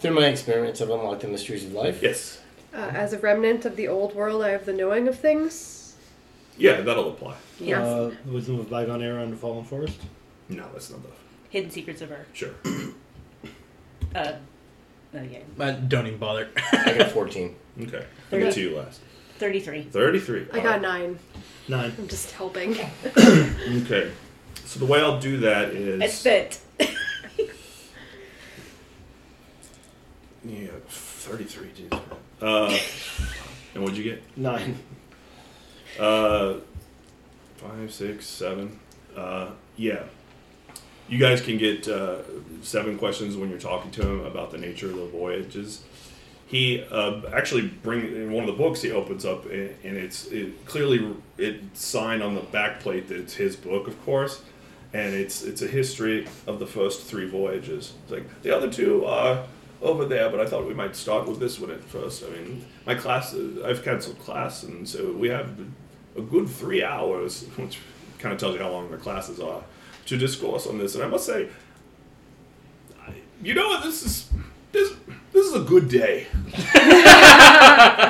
Through 0.00 0.12
my 0.14 0.26
experiments, 0.26 0.80
I've 0.80 0.90
unlocked 0.90 1.22
the 1.22 1.28
mysteries 1.28 1.64
of 1.64 1.72
life. 1.72 2.02
Yes, 2.02 2.40
Uh, 2.72 2.76
as 2.94 3.12
a 3.12 3.18
remnant 3.18 3.64
of 3.64 3.74
the 3.76 3.88
old 3.88 4.14
world, 4.14 4.42
I 4.44 4.50
have 4.50 4.64
the 4.66 4.72
knowing 4.72 5.08
of 5.08 5.18
things. 5.18 5.96
yeah, 6.56 6.80
that'll 6.82 7.08
apply. 7.10 7.34
Yes. 7.58 7.78
Uh, 7.84 8.12
the 8.24 8.32
wisdom 8.32 8.60
of 8.60 8.70
bygone 8.70 9.02
era 9.02 9.22
and 9.22 9.32
the 9.32 9.36
fallen 9.36 9.64
forest. 9.64 9.98
No, 10.48 10.66
that's 10.72 10.90
not 10.90 11.02
the 11.02 11.08
Hidden 11.50 11.70
secrets 11.70 12.00
of 12.02 12.12
Earth. 12.12 12.26
sure. 12.32 12.50
Uh, 14.14 14.32
oh 15.14 15.22
yeah. 15.22 15.38
Uh, 15.58 15.72
don't 15.72 16.06
even 16.06 16.18
bother. 16.18 16.48
I 16.72 16.94
got 16.96 17.10
14. 17.12 17.54
Okay, 17.82 18.04
I'll 18.32 18.38
get 18.38 18.52
to 18.54 18.60
you 18.60 18.76
last. 18.76 19.00
Thirty-three. 19.38 19.82
Thirty-three. 19.84 20.48
I 20.52 20.60
got 20.60 20.80
nine. 20.82 21.18
Nine. 21.68 21.92
I'm 21.98 22.08
just 22.08 22.32
helping. 22.32 22.76
Okay, 23.84 24.10
so 24.64 24.78
the 24.80 24.86
way 24.86 25.00
I'll 25.00 25.20
do 25.20 25.38
that 25.38 25.70
is 25.70 26.00
I 26.02 26.06
spent. 26.08 26.60
yeah, 30.44 30.68
thirty-three. 30.88 31.68
Geez. 31.76 31.90
Uh, 32.40 32.78
and 33.74 33.82
what'd 33.82 33.96
you 33.98 34.04
get? 34.04 34.22
Nine. 34.36 34.78
Uh, 35.98 36.54
five, 37.56 37.92
six, 37.92 38.26
seven. 38.26 38.78
Uh, 39.16 39.50
yeah. 39.76 40.04
You 41.08 41.18
guys 41.18 41.40
can 41.40 41.56
get 41.56 41.88
uh, 41.88 42.18
seven 42.62 42.98
questions 42.98 43.36
when 43.36 43.48
you're 43.48 43.58
talking 43.58 43.90
to 43.92 44.02
him 44.02 44.26
about 44.26 44.50
the 44.50 44.58
nature 44.58 44.90
of 44.90 44.96
the 44.96 45.06
voyages. 45.06 45.82
He 46.46 46.84
uh, 46.90 47.22
actually 47.32 47.68
bring 47.68 48.00
in 48.00 48.32
one 48.32 48.46
of 48.46 48.54
the 48.54 48.62
books 48.62 48.82
he 48.82 48.90
opens 48.90 49.24
up, 49.24 49.44
and, 49.46 49.74
it's 49.82 50.26
it, 50.26 50.64
clearly 50.66 51.14
it's 51.38 51.82
signed 51.82 52.22
on 52.22 52.34
the 52.34 52.42
back 52.42 52.80
plate 52.80 53.08
that 53.08 53.16
it's 53.16 53.34
his 53.34 53.56
book, 53.56 53.88
of 53.88 54.02
course, 54.04 54.42
and 54.92 55.14
it's 55.14 55.42
it's 55.42 55.62
a 55.62 55.66
history 55.66 56.26
of 56.46 56.58
the 56.58 56.66
first 56.66 57.02
three 57.02 57.28
voyages. 57.28 57.94
It's 58.02 58.12
like 58.12 58.42
the 58.42 58.54
other 58.54 58.70
two 58.70 59.04
are 59.04 59.44
over 59.80 60.04
there, 60.04 60.28
but 60.30 60.40
I 60.40 60.46
thought 60.46 60.66
we 60.66 60.74
might 60.74 60.96
start 60.96 61.26
with 61.26 61.38
this 61.38 61.58
one 61.60 61.70
at 61.70 61.84
first. 61.84 62.24
I 62.24 62.30
mean, 62.30 62.64
my 62.86 62.94
class, 62.94 63.34
I've 63.64 63.82
canceled 63.82 64.18
class, 64.20 64.62
and 64.62 64.88
so 64.88 65.12
we 65.12 65.28
have 65.28 65.58
a 66.16 66.20
good 66.20 66.48
three 66.48 66.82
hours, 66.82 67.42
which 67.56 67.78
kind 68.18 68.32
of 68.32 68.40
tells 68.40 68.54
you 68.56 68.62
how 68.62 68.70
long 68.70 68.90
the 68.90 68.96
classes 68.96 69.38
are, 69.38 69.62
to 70.08 70.16
discourse 70.16 70.66
on 70.66 70.78
this. 70.78 70.94
And 70.94 71.04
I 71.04 71.06
must 71.06 71.26
say, 71.26 71.48
you 73.42 73.54
know 73.54 73.68
what? 73.68 73.84
This 73.84 74.04
is 74.04 74.30
this 74.72 74.92
this 75.32 75.46
is 75.46 75.54
a 75.54 75.60
good 75.60 75.88
day. 75.88 76.26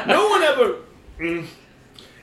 no 0.06 0.28
one 0.28 0.42
ever. 0.42 0.76
Mm. 1.18 1.46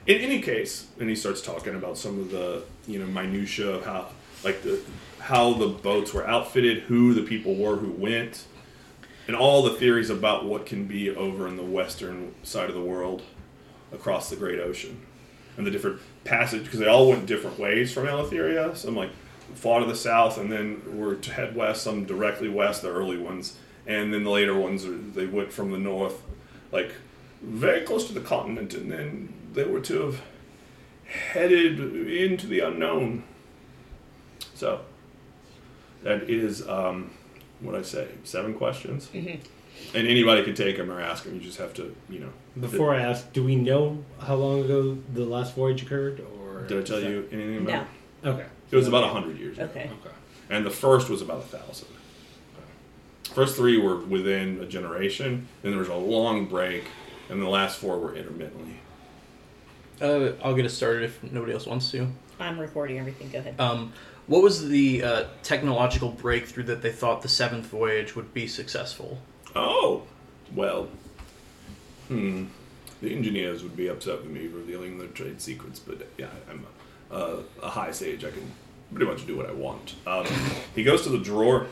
In 0.08 0.22
any 0.22 0.42
case, 0.42 0.88
and 1.00 1.10
he 1.10 1.16
starts 1.16 1.42
talking 1.42 1.76
about 1.76 1.98
some 1.98 2.20
of 2.20 2.32
the 2.32 2.64
you 2.88 3.00
know 3.00 3.06
minutia 3.06 3.70
of 3.70 3.86
how 3.86 4.08
like 4.44 4.64
the 4.64 4.80
how 5.20 5.54
the 5.54 5.68
boats 5.68 6.14
were 6.14 6.26
outfitted, 6.26 6.84
who 6.84 7.14
the 7.14 7.24
people 7.24 7.56
were 7.56 7.76
who 7.76 7.92
went, 7.92 8.46
and 9.28 9.36
all 9.36 9.62
the 9.62 9.74
theories 9.74 10.10
about 10.10 10.46
what 10.46 10.66
can 10.66 10.86
be 10.86 11.10
over 11.10 11.48
in 11.48 11.58
the 11.58 11.64
western 11.64 12.34
side 12.44 12.70
of 12.70 12.76
the 12.76 12.82
world 12.82 13.24
across 13.92 14.30
the 14.30 14.36
great 14.36 14.60
ocean 14.60 15.06
and 15.58 15.68
the 15.68 15.72
different 15.72 16.00
passage 16.24 16.64
because 16.64 16.80
they 16.80 16.88
all 16.88 17.10
went 17.10 17.26
different 17.26 17.60
ways 17.60 17.94
from 17.94 18.06
Eleutheria. 18.06 18.76
Some 18.76 18.96
like 18.96 19.12
far 19.56 19.80
to 19.80 19.86
the 19.86 19.96
south 19.96 20.38
and 20.38 20.52
then 20.52 20.82
were 20.98 21.16
to 21.16 21.32
head 21.34 21.56
west. 21.56 21.82
Some 21.84 22.06
directly 22.06 22.50
west, 22.50 22.82
the 22.82 22.90
early 22.90 23.18
ones, 23.18 23.58
and 23.88 24.14
then 24.14 24.24
the 24.24 24.30
later 24.30 24.54
ones 24.54 24.86
are- 24.86 24.98
they 24.98 25.26
went 25.26 25.52
from 25.52 25.72
the 25.72 25.78
north, 25.78 26.22
like 26.72 26.92
very 27.42 27.82
close 27.82 28.08
to 28.08 28.14
the 28.14 28.20
continent, 28.22 28.74
and 28.74 28.92
then 28.92 29.34
they 29.54 29.64
were 29.64 29.80
to 29.82 30.02
have 30.02 30.22
headed 31.06 31.80
into 32.08 32.48
the 32.48 32.60
unknown. 32.60 33.24
So 34.54 34.82
that 36.04 36.30
is 36.30 36.68
um, 36.68 37.12
what 37.60 37.76
I 37.76 37.82
say. 37.82 38.08
Seven 38.24 38.54
questions, 38.54 39.10
and 39.14 39.28
anybody 39.94 40.44
can 40.44 40.56
take 40.56 40.78
them 40.78 40.92
or 40.92 41.00
ask 41.02 41.24
them. 41.24 41.36
You 41.36 41.42
just 41.42 41.58
have 41.60 41.74
to, 41.76 41.96
you 42.10 42.20
know. 42.20 42.30
Before 42.60 42.94
I 42.96 43.02
ask, 43.02 43.32
do 43.34 43.44
we 43.44 43.56
know 43.56 44.04
how 44.20 44.36
long 44.36 44.64
ago 44.64 44.98
the 45.14 45.26
last 45.26 45.56
voyage 45.56 45.84
occurred? 45.84 46.22
Or 46.42 46.64
Did 46.68 46.80
I 46.80 46.84
tell 46.84 47.00
you 47.02 47.28
anything 47.32 47.58
about 47.68 47.88
No. 48.24 48.32
it? 48.32 48.34
Okay. 48.36 48.46
It 48.72 48.76
was 48.76 48.88
about 48.88 49.04
a 49.04 49.08
hundred 49.08 49.38
years 49.38 49.58
ago. 49.58 49.66
Okay. 49.66 49.90
Okay. 50.02 50.16
And 50.50 50.66
the 50.66 50.72
first 50.72 51.10
was 51.10 51.22
about 51.22 51.40
a 51.40 51.58
thousand. 51.58 51.88
First 53.34 53.56
three 53.58 53.78
were 53.78 53.98
within 53.98 54.62
a 54.62 54.66
generation, 54.66 55.48
then 55.62 55.72
there 55.72 55.80
was 55.80 55.90
a 55.90 55.96
long 55.96 56.46
break, 56.46 56.86
and 57.30 57.42
the 57.42 57.50
last 57.50 57.80
four 57.80 57.98
were 57.98 58.16
intermittently. 58.16 58.78
Uh, 60.00 60.34
I'll 60.44 60.54
get 60.54 60.66
us 60.66 60.74
started 60.74 61.04
if 61.04 61.22
nobody 61.24 61.54
else 61.54 61.66
wants 61.66 61.92
to. 61.92 62.08
I'm 62.40 62.60
recording 62.60 63.00
everything. 63.00 63.32
Go 63.32 63.40
ahead. 63.40 63.60
Um, 63.60 63.94
what 64.28 64.42
was 64.42 64.68
the 64.68 65.04
uh, 65.04 65.24
technological 65.44 66.12
breakthrough 66.12 66.64
that 66.64 66.82
they 66.82 66.92
thought 66.92 67.22
the 67.22 67.30
seventh 67.30 67.66
voyage 67.68 68.16
would 68.16 68.34
be 68.34 68.48
successful? 68.48 69.20
Oh, 69.56 70.04
well, 70.54 70.88
hmm. 72.08 72.46
The 73.02 73.14
engineers 73.14 73.64
would 73.64 73.76
be 73.76 73.88
upset 73.88 74.22
with 74.22 74.32
me 74.32 74.48
revealing 74.48 74.98
their 74.98 75.08
trade 75.08 75.42
secrets, 75.42 75.80
but 75.80 76.08
yeah, 76.18 76.30
I'm 76.50 76.60
a, 76.60 76.75
a 77.16 77.70
high 77.70 77.92
sage. 77.92 78.24
I 78.24 78.32
can 78.32 78.52
pretty 78.94 79.10
much 79.10 79.26
do 79.26 79.38
what 79.38 79.50
I 79.50 79.54
want. 79.54 79.96
Um, 80.06 80.26
he 80.76 80.84
goes 80.84 81.04
to 81.04 81.10
the 81.10 81.18
drawer 81.18 81.68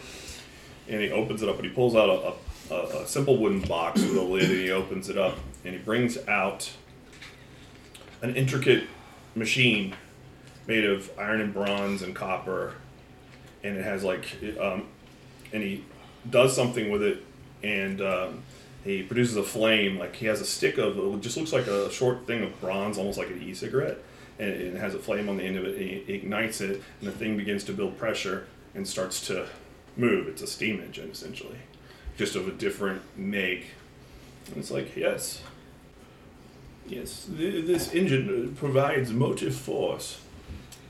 and 0.88 1.01
he 1.01 1.11
opens 1.11 1.41
it 1.41 1.49
up, 1.49 1.55
and 1.55 1.65
he 1.65 1.72
pulls 1.72 1.95
out 1.95 2.09
a, 2.09 2.73
a, 2.73 3.03
a 3.03 3.07
simple 3.07 3.38
wooden 3.38 3.61
box 3.61 4.01
with 4.01 4.17
a 4.17 4.22
lid, 4.22 4.49
and 4.49 4.59
he 4.59 4.72
opens 4.72 5.09
it 5.09 5.17
up, 5.17 5.38
and 5.63 5.73
he 5.73 5.80
brings 5.80 6.17
out 6.27 6.72
an 8.22 8.35
intricate 8.35 8.83
machine 9.35 9.95
made 10.67 10.85
of 10.85 11.09
iron 11.17 11.41
and 11.41 11.53
bronze 11.53 12.01
and 12.01 12.15
copper, 12.15 12.73
and 13.63 13.77
it 13.77 13.83
has 13.83 14.03
like, 14.03 14.25
um, 14.59 14.88
and 15.53 15.63
he 15.63 15.85
does 16.30 16.55
something 16.55 16.91
with 16.91 17.01
it, 17.01 17.23
and 17.63 18.01
um, 18.01 18.43
he 18.83 19.03
produces 19.03 19.38
a 19.38 19.43
flame. 19.43 19.97
Like 19.97 20.15
he 20.15 20.25
has 20.25 20.41
a 20.41 20.45
stick 20.45 20.77
of 20.77 20.97
it 20.97 21.22
just 21.22 21.38
looks 21.38 21.53
like 21.53 21.67
a 21.67 21.89
short 21.91 22.27
thing 22.27 22.43
of 22.43 22.59
bronze, 22.59 22.97
almost 22.97 23.17
like 23.17 23.30
an 23.30 23.41
e-cigarette, 23.41 23.99
and 24.43 24.75
it 24.75 24.80
has 24.80 24.93
a 24.93 24.99
flame 24.99 25.30
on 25.30 25.38
the 25.38 25.43
end 25.43 25.57
of 25.57 25.65
it. 25.65 25.77
He 25.77 26.13
ignites 26.13 26.61
it, 26.61 26.81
and 26.99 27.07
the 27.07 27.11
thing 27.11 27.38
begins 27.38 27.63
to 27.65 27.73
build 27.73 27.97
pressure 27.97 28.47
and 28.75 28.88
starts 28.88 29.25
to 29.27 29.47
move. 29.95 30.27
It's 30.27 30.41
a 30.41 30.47
steam 30.47 30.81
engine 30.81 31.11
essentially, 31.11 31.59
just 32.17 32.35
of 32.35 32.47
a 32.47 32.51
different 32.51 33.01
make. 33.15 33.67
And 34.47 34.57
it's 34.57 34.72
like 34.72 34.95
yes, 34.95 35.41
yes, 36.88 37.27
th- 37.38 37.65
this 37.65 37.93
engine 37.93 38.55
provides 38.55 39.11
motive 39.11 39.55
force 39.55 40.19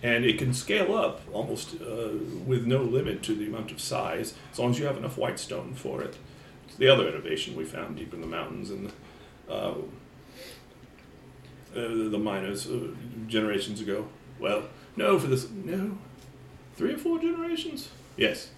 and 0.04 0.26
it 0.26 0.38
can 0.38 0.54
scale 0.54 0.94
up 0.94 1.22
almost 1.32 1.76
uh, 1.82 2.10
with 2.46 2.66
no 2.66 2.80
limit 2.80 3.24
to 3.24 3.34
the 3.34 3.48
amount 3.48 3.72
of 3.72 3.80
size 3.80 4.34
as 4.52 4.60
long 4.60 4.72
as 4.72 4.78
you 4.78 4.86
have 4.86 4.98
enough 4.98 5.18
white 5.18 5.40
stone 5.40 5.74
for 5.74 6.02
it. 6.02 6.18
It's 6.68 6.76
the 6.76 6.90
other 6.90 7.08
innovation 7.08 7.56
we 7.56 7.64
found 7.64 7.96
deep 7.96 8.14
in 8.14 8.20
the 8.20 8.28
mountains 8.28 8.70
and 8.70 8.92
uh, 9.50 9.76
uh, 11.76 12.10
the 12.10 12.20
miners 12.20 12.68
uh, 12.68 12.88
generations 13.28 13.82
ago. 13.82 14.08
Well, 14.40 14.64
no, 14.96 15.20
for 15.20 15.28
this, 15.28 15.50
no, 15.50 15.98
three 16.76 16.94
or 16.94 16.98
four 16.98 17.20
generations? 17.20 17.90
Yes. 18.18 18.50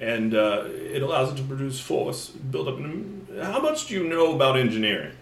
And 0.00 0.34
uh, 0.34 0.64
it 0.66 1.02
allows 1.02 1.32
it 1.32 1.36
to 1.36 1.42
produce 1.42 1.78
force, 1.78 2.28
build 2.28 2.68
up. 2.68 2.78
An, 2.78 3.26
how 3.42 3.60
much 3.60 3.86
do 3.86 3.94
you 3.94 4.08
know 4.08 4.34
about 4.34 4.56
engineering? 4.58 5.12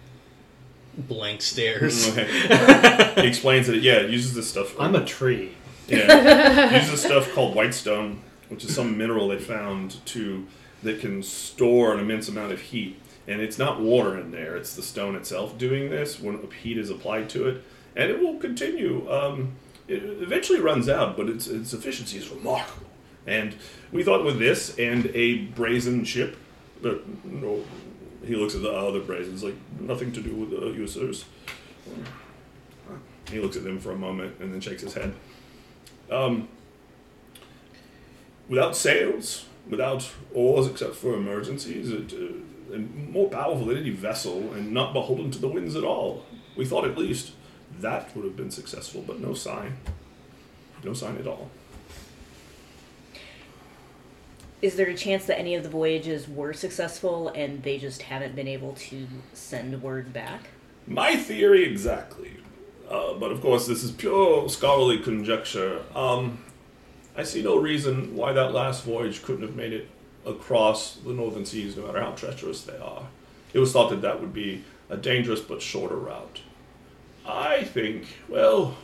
blank 1.07 1.41
stares. 1.41 2.09
Okay. 2.17 3.21
he 3.21 3.27
explains 3.27 3.67
that 3.67 3.77
yeah, 3.77 3.97
it 3.97 4.09
uses 4.09 4.33
this 4.33 4.49
stuff. 4.49 4.79
I'm 4.79 4.95
a 4.95 5.05
tree. 5.05 5.53
Yeah. 5.87 6.75
uses 6.75 6.91
this 6.91 7.03
stuff 7.03 7.31
called 7.33 7.55
whitestone, 7.55 8.21
which 8.49 8.63
is 8.65 8.75
some 8.75 8.97
mineral 8.97 9.27
they 9.27 9.39
found 9.39 10.05
to 10.07 10.45
that 10.83 10.99
can 10.99 11.23
store 11.23 11.93
an 11.93 11.99
immense 11.99 12.27
amount 12.27 12.51
of 12.51 12.59
heat. 12.59 12.99
And 13.29 13.41
it's 13.41 13.59
not 13.59 13.79
water 13.79 14.19
in 14.19 14.31
there; 14.31 14.57
it's 14.57 14.75
the 14.75 14.81
stone 14.81 15.15
itself 15.15 15.57
doing 15.57 15.91
this 15.91 16.19
when 16.19 16.49
heat 16.63 16.79
is 16.79 16.89
applied 16.89 17.29
to 17.29 17.47
it, 17.47 17.63
and 17.95 18.09
it 18.09 18.19
will 18.19 18.39
continue. 18.39 19.09
Um, 19.09 19.53
it 19.87 20.03
eventually 20.03 20.59
runs 20.59 20.89
out, 20.89 21.15
but 21.15 21.29
its 21.29 21.47
its 21.47 21.71
efficiency 21.71 22.17
is 22.17 22.29
remarkable. 22.29 22.87
And 23.27 23.55
we 23.91 24.03
thought 24.03 24.25
with 24.25 24.39
this 24.39 24.77
and 24.79 25.05
a 25.13 25.45
brazen 25.45 26.03
ship, 26.05 26.37
but 26.81 27.03
no, 27.23 27.63
he 28.25 28.35
looks 28.35 28.55
at 28.55 28.63
the 28.63 28.71
other 28.71 28.99
brazens 28.99 29.43
like 29.43 29.55
nothing 29.79 30.11
to 30.13 30.21
do 30.21 30.33
with 30.33 30.49
the 30.49 30.67
users. 30.71 31.25
He 33.29 33.39
looks 33.39 33.55
at 33.55 33.63
them 33.63 33.79
for 33.79 33.91
a 33.91 33.95
moment 33.95 34.37
and 34.39 34.51
then 34.51 34.59
shakes 34.59 34.81
his 34.81 34.95
head. 34.95 35.13
Um, 36.09 36.47
without 38.47 38.75
sails, 38.75 39.45
without 39.69 40.09
oars 40.33 40.65
except 40.65 40.95
for 40.95 41.13
emergencies, 41.13 41.91
it, 41.91 42.13
uh, 42.13 42.33
and 42.73 43.11
more 43.11 43.29
powerful 43.29 43.65
than 43.65 43.77
any 43.77 43.89
vessel, 43.89 44.53
and 44.53 44.71
not 44.71 44.93
beholden 44.93 45.31
to 45.31 45.39
the 45.39 45.47
winds 45.47 45.75
at 45.75 45.83
all. 45.83 46.25
We 46.55 46.65
thought 46.65 46.85
at 46.85 46.97
least 46.97 47.31
that 47.79 48.15
would 48.15 48.25
have 48.25 48.35
been 48.35 48.51
successful, 48.51 49.03
but 49.05 49.19
no 49.19 49.33
sign. 49.33 49.77
No 50.83 50.93
sign 50.93 51.17
at 51.17 51.27
all. 51.27 51.49
Is 54.61 54.75
there 54.75 54.87
a 54.87 54.95
chance 54.95 55.25
that 55.25 55.39
any 55.39 55.55
of 55.55 55.63
the 55.63 55.69
voyages 55.69 56.27
were 56.27 56.51
successful 56.51 57.29
and 57.29 57.63
they 57.63 57.77
just 57.77 58.01
haven't 58.01 58.35
been 58.35 58.47
able 58.47 58.73
to 58.73 59.07
send 59.33 59.81
word 59.81 60.11
back? 60.11 60.49
My 60.85 61.15
theory 61.15 61.63
exactly. 61.63 62.33
Uh, 62.89 63.13
but 63.13 63.31
of 63.31 63.39
course, 63.39 63.67
this 63.67 63.83
is 63.83 63.91
pure 63.91 64.49
scholarly 64.49 64.97
conjecture. 64.97 65.81
Um, 65.95 66.43
I 67.15 67.23
see 67.23 67.41
no 67.41 67.57
reason 67.57 68.15
why 68.15 68.33
that 68.33 68.51
last 68.51 68.83
voyage 68.83 69.23
couldn't 69.23 69.43
have 69.43 69.55
made 69.55 69.71
it 69.71 69.87
across 70.29 70.95
the 70.95 71.13
northern 71.13 71.45
seas, 71.45 71.75
no 71.75 71.85
matter 71.85 72.01
how 72.01 72.11
treacherous 72.11 72.63
they 72.63 72.77
are. 72.77 73.07
It 73.53 73.59
was 73.59 73.71
thought 73.71 73.89
that 73.89 74.01
that 74.01 74.21
would 74.21 74.33
be 74.33 74.63
a 74.89 74.97
dangerous 74.97 75.41
but 75.41 75.61
shorter 75.61 75.95
route. 75.95 76.41
I 77.25 77.63
think, 77.63 78.05
well, 78.27 78.75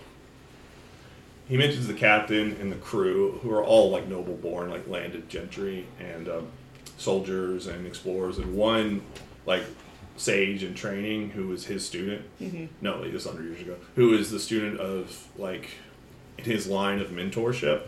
he 1.47 1.57
mentions 1.57 1.87
the 1.87 1.93
captain 1.93 2.57
and 2.59 2.71
the 2.71 2.77
crew, 2.77 3.39
who 3.43 3.51
are 3.51 3.63
all 3.63 3.89
like 3.89 4.07
noble 4.07 4.35
born, 4.35 4.69
like 4.69 4.87
landed 4.87 5.29
gentry 5.29 5.85
and 5.99 6.27
um, 6.27 6.47
soldiers 6.97 7.67
and 7.67 7.85
explorers, 7.85 8.37
and 8.37 8.55
one 8.55 9.01
like 9.45 9.63
sage 10.17 10.63
in 10.63 10.73
training 10.73 11.31
who 11.31 11.47
was 11.47 11.65
his 11.65 11.85
student. 11.85 12.25
No, 12.81 13.03
he 13.03 13.11
was 13.11 13.25
hundred 13.25 13.45
years 13.45 13.61
ago. 13.61 13.75
Who 13.95 14.13
is 14.17 14.31
the 14.31 14.39
student 14.39 14.79
of 14.79 15.27
like 15.37 15.69
in 16.37 16.45
his 16.45 16.67
line 16.67 16.99
of 16.99 17.09
mentorship. 17.09 17.83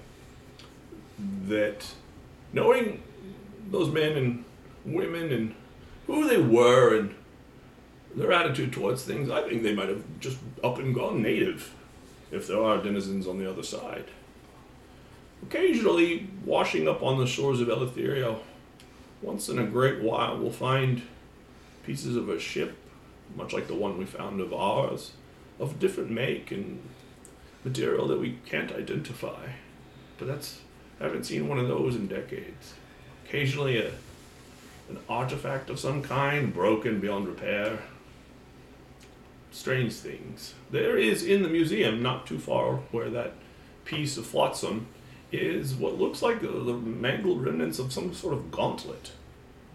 That 1.48 1.86
knowing 2.53 3.02
those 3.70 3.90
men 3.90 4.18
and 4.18 4.46
women 4.86 5.32
and 5.32 5.56
who 6.06 6.28
they 6.28 6.38
were 6.38 6.98
and 6.98 7.16
their 8.16 8.32
attitude 8.32 8.74
towards 8.74 9.04
things, 9.04 9.30
I 9.30 9.48
think 9.48 9.64
they 9.64 9.76
might 9.76 9.90
have 9.90 10.04
just 10.20 10.38
up 10.64 10.80
and 10.80 10.96
gone 10.96 11.22
native 11.22 11.74
if 12.32 12.48
there 12.48 12.62
are 12.62 12.82
denizens 12.82 13.28
on 13.28 13.38
the 13.38 13.50
other 13.50 13.64
side. 13.64 14.06
Occasionally, 15.44 16.28
washing 16.46 16.88
up 16.88 17.04
on 17.04 17.20
the 17.20 17.28
shores 17.28 17.62
of 17.62 17.68
Eleutheria, 17.68 18.40
once 19.22 19.50
in 19.50 19.60
a 19.60 19.66
great 19.66 20.02
while, 20.02 20.38
we'll 20.38 20.52
find 20.52 21.04
pieces 21.86 22.16
of 22.16 22.30
a 22.30 22.40
ship, 22.40 22.76
much 23.36 23.54
like 23.54 23.68
the 23.68 23.76
one 23.76 23.98
we 23.98 24.06
found 24.06 24.42
of 24.42 24.54
ours, 24.54 25.12
of 25.60 25.80
different 25.80 26.10
make 26.10 26.52
and 26.52 26.82
material 27.64 28.08
that 28.08 28.20
we 28.20 28.40
can't 28.46 28.72
identify. 28.72 29.48
But 30.18 30.28
that's 30.28 30.62
I 31.00 31.04
haven't 31.04 31.26
seen 31.26 31.48
one 31.48 31.60
of 31.60 31.68
those 31.68 31.96
in 31.96 32.08
decades. 32.08 32.74
Occasionally, 33.27 33.77
a 33.77 33.91
an 34.89 34.99
artifact 35.09 35.69
of 35.69 35.80
some 35.80 36.01
kind, 36.01 36.53
broken 36.53 36.99
beyond 36.99 37.27
repair. 37.27 37.80
Strange 39.51 39.93
things. 39.93 40.53
There 40.72 40.97
is 40.97 41.23
in 41.23 41.43
the 41.43 41.49
museum, 41.49 42.01
not 42.01 42.25
too 42.25 42.39
far, 42.39 42.77
where 42.91 43.09
that 43.09 43.33
piece 43.85 44.17
of 44.17 44.25
flotsam 44.25 44.88
is 45.31 45.73
what 45.73 45.97
looks 45.97 46.22
like 46.22 46.41
the, 46.41 46.47
the 46.47 46.73
mangled 46.73 47.43
remnants 47.43 47.80
of 47.80 47.91
some 47.91 48.14
sort 48.14 48.33
of 48.33 48.51
gauntlet, 48.51 49.11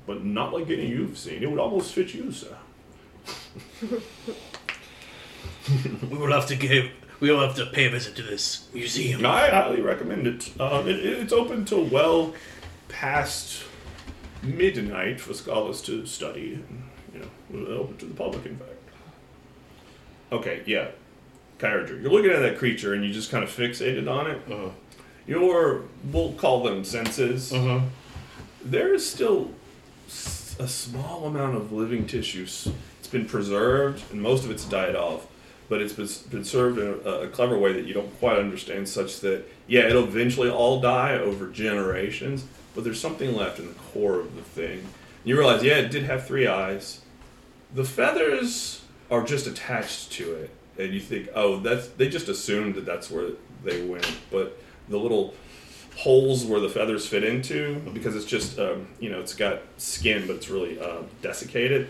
but 0.06 0.24
not 0.24 0.52
like 0.52 0.70
any 0.70 0.86
you've 0.86 1.18
seen. 1.18 1.42
It 1.42 1.50
would 1.50 1.60
almost 1.60 1.92
fit 1.92 2.14
you, 2.14 2.32
sir. 2.32 2.56
We 6.10 6.18
will 6.18 6.32
have 6.32 6.46
to 6.46 6.56
give. 6.56 6.90
We 7.20 7.30
will 7.30 7.40
have 7.40 7.54
to 7.54 7.66
pay 7.66 7.86
a 7.86 7.90
visit 7.90 8.16
to 8.16 8.22
this 8.22 8.68
museum. 8.74 9.24
I 9.24 9.48
highly 9.48 9.80
recommend 9.80 10.26
it. 10.26 10.50
Um, 10.60 10.88
it 10.88 10.96
it's 10.98 11.32
open 11.32 11.64
till 11.64 11.84
well 11.84 12.34
past 12.92 13.64
midnight 14.42 15.20
for 15.20 15.34
scholars 15.34 15.80
to 15.82 16.06
study. 16.06 16.54
And, 16.54 16.82
you 17.14 17.20
know, 17.60 17.66
open 17.76 17.96
to 17.98 18.06
the 18.06 18.14
public, 18.14 18.46
in 18.46 18.56
fact. 18.56 18.70
Okay, 20.30 20.62
yeah. 20.66 20.88
Kyrager, 21.58 22.00
you're 22.02 22.10
looking 22.10 22.30
at 22.30 22.40
that 22.40 22.58
creature 22.58 22.94
and 22.94 23.04
you 23.04 23.12
just 23.12 23.30
kind 23.30 23.44
of 23.44 23.50
fixated 23.50 24.10
on 24.10 24.30
it. 24.30 24.40
Uh-huh. 24.50 24.70
Your, 25.26 25.82
we'll 26.10 26.32
call 26.32 26.62
them 26.64 26.84
senses. 26.84 27.52
Uh-huh. 27.52 27.80
There 28.64 28.92
is 28.94 29.08
still 29.08 29.50
a 30.58 30.66
small 30.68 31.26
amount 31.26 31.56
of 31.56 31.72
living 31.72 32.06
tissue. 32.06 32.44
S- 32.44 32.68
It's 32.98 33.08
been 33.08 33.26
preserved, 33.26 34.02
and 34.10 34.20
most 34.20 34.44
of 34.44 34.50
it's 34.50 34.64
died 34.64 34.96
off. 34.96 35.26
But 35.68 35.80
it's 35.80 35.92
been 35.92 36.04
s- 36.06 36.18
been 36.18 36.44
served 36.44 36.78
in 36.78 36.86
a, 37.04 37.10
a 37.22 37.28
clever 37.28 37.56
way 37.56 37.72
that 37.72 37.84
you 37.86 37.94
don't 37.94 38.18
quite 38.18 38.38
understand, 38.38 38.88
such 38.88 39.20
that 39.20 39.44
yeah, 39.68 39.82
it'll 39.82 40.04
eventually 40.04 40.50
all 40.50 40.80
die 40.80 41.14
over 41.14 41.46
generations. 41.48 42.44
But 42.74 42.84
there's 42.84 43.00
something 43.00 43.34
left 43.36 43.58
in 43.58 43.68
the 43.68 43.74
core 43.74 44.18
of 44.20 44.34
the 44.34 44.42
thing. 44.42 44.86
You 45.24 45.38
realize, 45.38 45.62
yeah, 45.62 45.76
it 45.78 45.90
did 45.90 46.04
have 46.04 46.26
three 46.26 46.46
eyes. 46.46 47.00
The 47.74 47.84
feathers 47.84 48.82
are 49.10 49.22
just 49.22 49.46
attached 49.46 50.12
to 50.12 50.34
it, 50.34 50.50
and 50.78 50.92
you 50.92 51.00
think, 51.00 51.28
oh, 51.34 51.58
that's 51.60 51.88
they 51.88 52.08
just 52.08 52.28
assumed 52.28 52.74
that 52.76 52.84
that's 52.86 53.10
where 53.10 53.30
they 53.62 53.82
went. 53.84 54.10
But 54.30 54.58
the 54.88 54.96
little 54.98 55.34
holes 55.96 56.44
where 56.44 56.60
the 56.60 56.68
feathers 56.70 57.06
fit 57.06 57.22
into, 57.22 57.80
because 57.92 58.16
it's 58.16 58.24
just 58.24 58.58
um, 58.58 58.88
you 59.00 59.10
know 59.10 59.20
it's 59.20 59.34
got 59.34 59.60
skin, 59.76 60.26
but 60.26 60.36
it's 60.36 60.48
really 60.48 60.80
uh, 60.80 61.02
desiccated. 61.20 61.88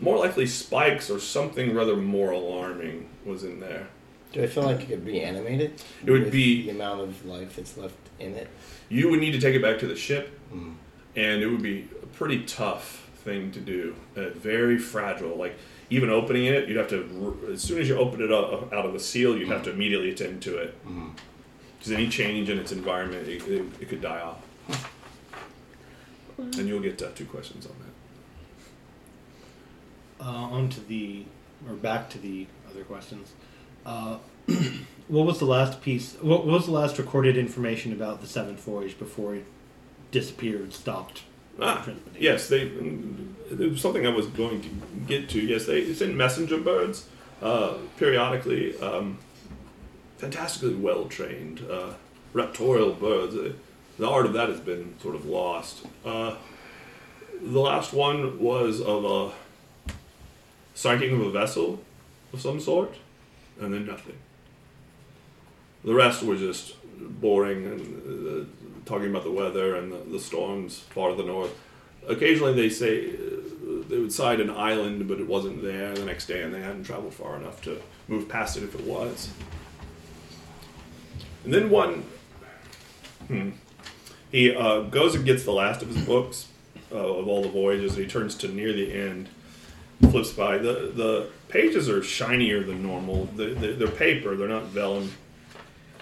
More 0.00 0.18
likely, 0.18 0.46
spikes 0.46 1.08
or 1.08 1.18
something 1.18 1.74
rather 1.74 1.96
more 1.96 2.30
alarming 2.32 3.08
was 3.24 3.44
in 3.44 3.60
there. 3.60 3.88
Do 4.32 4.42
I 4.42 4.46
feel 4.46 4.64
like 4.64 4.80
it 4.82 4.88
could 4.88 5.06
be 5.06 5.22
animated? 5.22 5.80
It 6.04 6.10
would 6.10 6.30
be- 6.30 6.64
the 6.64 6.70
amount 6.70 7.00
of 7.00 7.24
life 7.24 7.56
that's 7.56 7.76
left 7.78 7.94
in 8.18 8.34
it. 8.34 8.48
You 8.88 9.10
would 9.10 9.20
need 9.20 9.32
to 9.32 9.40
take 9.40 9.54
it 9.54 9.62
back 9.62 9.78
to 9.80 9.86
the 9.86 9.96
ship, 9.96 10.38
Mm. 10.52 10.74
and 11.16 11.42
it 11.42 11.46
would 11.48 11.62
be 11.62 11.88
a 12.02 12.06
pretty 12.06 12.42
tough 12.44 13.08
thing 13.24 13.50
to 13.52 13.60
do. 13.60 13.94
Uh, 14.16 14.28
very 14.30 14.78
fragile. 14.78 15.36
Like 15.36 15.56
even 15.90 16.08
opening 16.10 16.44
it, 16.46 16.68
you'd 16.68 16.76
have 16.76 16.88
to 16.90 17.48
as 17.52 17.60
soon 17.62 17.80
as 17.80 17.88
you 17.88 17.96
open 17.98 18.20
it 18.22 18.30
up 18.32 18.72
out 18.72 18.86
of 18.86 18.92
the 18.92 19.00
seal, 19.00 19.36
you'd 19.36 19.48
have 19.48 19.64
to 19.64 19.70
immediately 19.70 20.10
attend 20.10 20.42
to 20.42 20.56
it. 20.58 20.74
Mm. 20.86 21.10
Because 21.78 21.92
any 21.92 22.08
change 22.08 22.48
in 22.48 22.58
its 22.58 22.72
environment, 22.72 23.28
it, 23.28 23.42
it, 23.48 23.64
it 23.80 23.88
could 23.88 24.00
die 24.00 24.20
off. 24.20 24.42
And 26.38 26.68
you'll 26.68 26.80
get 26.80 27.00
uh, 27.02 27.08
two 27.14 27.24
questions 27.24 27.66
on 27.66 27.72
that. 30.18 30.26
Uh, 30.26 30.30
on 30.30 30.68
to 30.70 30.80
the, 30.80 31.24
or 31.68 31.74
back 31.74 32.08
to 32.10 32.18
the 32.18 32.46
other 32.70 32.84
questions. 32.84 33.32
Uh, 33.84 34.18
what 35.08 35.26
was 35.26 35.38
the 35.38 35.44
last 35.44 35.82
piece? 35.82 36.14
What 36.20 36.46
was 36.46 36.66
the 36.66 36.72
last 36.72 36.98
recorded 36.98 37.36
information 37.36 37.92
about 37.92 38.20
the 38.20 38.26
seventh 38.26 38.60
voyage 38.60 38.98
before 38.98 39.34
it 39.36 39.44
disappeared, 40.10 40.72
stopped 40.72 41.22
Ah, 41.60 41.88
yes, 42.18 42.48
they. 42.48 42.62
It 42.62 43.58
was 43.58 43.80
something 43.80 44.06
I 44.06 44.10
was 44.10 44.26
going 44.26 44.60
to 44.60 44.68
get 45.06 45.28
to. 45.30 45.40
Yes, 45.40 45.66
they 45.66 45.92
send 45.94 46.16
messenger 46.16 46.58
birds 46.58 47.08
uh, 47.40 47.74
periodically. 47.96 48.78
Um, 48.78 49.18
fantastically 50.18 50.74
well 50.74 51.06
trained 51.06 51.62
uh, 51.70 51.94
raptorial 52.34 52.98
birds. 52.98 53.34
Uh, 53.34 53.52
the 53.98 54.08
art 54.08 54.26
of 54.26 54.34
that 54.34 54.48
has 54.50 54.60
been 54.60 54.94
sort 55.00 55.14
of 55.14 55.24
lost. 55.24 55.86
Uh, 56.04 56.34
the 57.40 57.60
last 57.60 57.92
one 57.92 58.38
was 58.38 58.80
of 58.80 59.04
a 59.04 59.32
sighting 60.74 61.14
of 61.14 61.20
a 61.20 61.30
vessel 61.30 61.82
of 62.34 62.40
some 62.40 62.60
sort, 62.60 62.96
and 63.60 63.72
then 63.72 63.86
nothing. 63.86 64.16
The 65.86 65.94
rest 65.94 66.24
were 66.24 66.36
just 66.36 66.74
boring 67.20 67.64
and 67.64 68.42
uh, 68.42 68.44
talking 68.86 69.08
about 69.08 69.22
the 69.22 69.30
weather 69.30 69.76
and 69.76 69.92
the, 69.92 69.98
the 69.98 70.18
storms 70.18 70.80
far 70.80 71.10
to 71.10 71.14
the 71.14 71.22
north. 71.22 71.56
Occasionally, 72.08 72.54
they 72.54 72.68
say 72.68 73.10
uh, 73.10 73.84
they 73.88 73.98
would 73.98 74.12
sight 74.12 74.40
an 74.40 74.50
island, 74.50 75.06
but 75.06 75.20
it 75.20 75.28
wasn't 75.28 75.62
there 75.62 75.94
the 75.94 76.04
next 76.04 76.26
day, 76.26 76.42
and 76.42 76.52
they 76.52 76.60
hadn't 76.60 76.84
traveled 76.84 77.14
far 77.14 77.36
enough 77.36 77.62
to 77.62 77.80
move 78.08 78.28
past 78.28 78.56
it 78.56 78.64
if 78.64 78.74
it 78.74 78.84
was. 78.84 79.30
And 81.44 81.54
then 81.54 81.70
one, 81.70 82.04
hmm, 83.28 83.50
he 84.32 84.54
uh, 84.54 84.80
goes 84.80 85.14
and 85.14 85.24
gets 85.24 85.44
the 85.44 85.52
last 85.52 85.82
of 85.82 85.88
his 85.88 86.04
books 86.04 86.48
uh, 86.90 86.96
of 86.96 87.28
all 87.28 87.42
the 87.42 87.48
voyages, 87.48 87.94
and 87.94 88.02
he 88.02 88.10
turns 88.10 88.34
to 88.38 88.48
near 88.48 88.72
the 88.72 88.92
end, 88.92 89.28
flips 90.10 90.32
by. 90.32 90.58
The 90.58 90.90
the 90.92 91.30
pages 91.48 91.88
are 91.88 92.02
shinier 92.02 92.64
than 92.64 92.82
normal. 92.82 93.26
The, 93.36 93.54
the, 93.54 93.66
they're 93.68 93.88
paper. 93.88 94.34
They're 94.34 94.48
not 94.48 94.64
vellum 94.64 95.12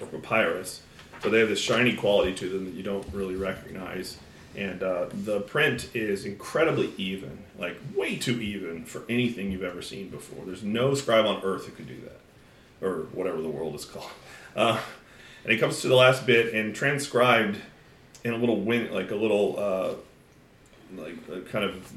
or 0.01 0.07
papyrus, 0.07 0.83
but 1.23 1.33
they 1.33 1.39
have 1.41 1.49
this 1.49 1.61
shiny 1.61 1.95
quality 1.95 2.35
to 2.35 2.49
them 2.49 2.65
that 2.67 2.75
you 2.75 2.83
don't 2.83 3.07
really 3.13 3.37
recognize. 3.37 4.19
And 4.57 4.83
uh, 4.83 5.07
the 5.13 5.41
print 5.41 5.91
is 5.95 6.25
incredibly 6.25 6.93
even, 6.97 7.39
like 7.59 7.77
way 7.95 8.17
too 8.17 8.41
even 8.41 8.85
for 8.85 9.03
anything 9.09 9.51
you've 9.51 9.65
ever 9.65 9.83
seen 9.83 10.11
before. 10.11 10.45
There's 10.45 10.63
no 10.63 10.95
scribe 10.95 11.27
on 11.27 11.43
earth 11.43 11.67
who 11.67 11.73
could 11.73 11.89
do 11.89 12.01
that, 12.03 12.87
or 12.87 13.07
whatever 13.13 13.41
the 13.41 13.49
world 13.49 13.75
is 13.75 13.85
called. 13.85 14.11
Uh, 14.57 14.79
and 15.43 15.53
it 15.53 15.59
comes 15.59 15.81
to 15.81 15.89
the 15.89 15.97
last 15.97 16.27
bit 16.27 16.55
and 16.55 16.77
transcribed 16.77 17.59
in 18.23 18.33
a 18.33 18.37
little 18.37 18.61
win, 18.61 18.93
like 18.93 19.11
a 19.11 19.17
little, 19.17 19.59
uh, 19.59 19.95
like 20.97 21.17
a 21.29 21.41
kind 21.41 21.65
of 21.65 21.93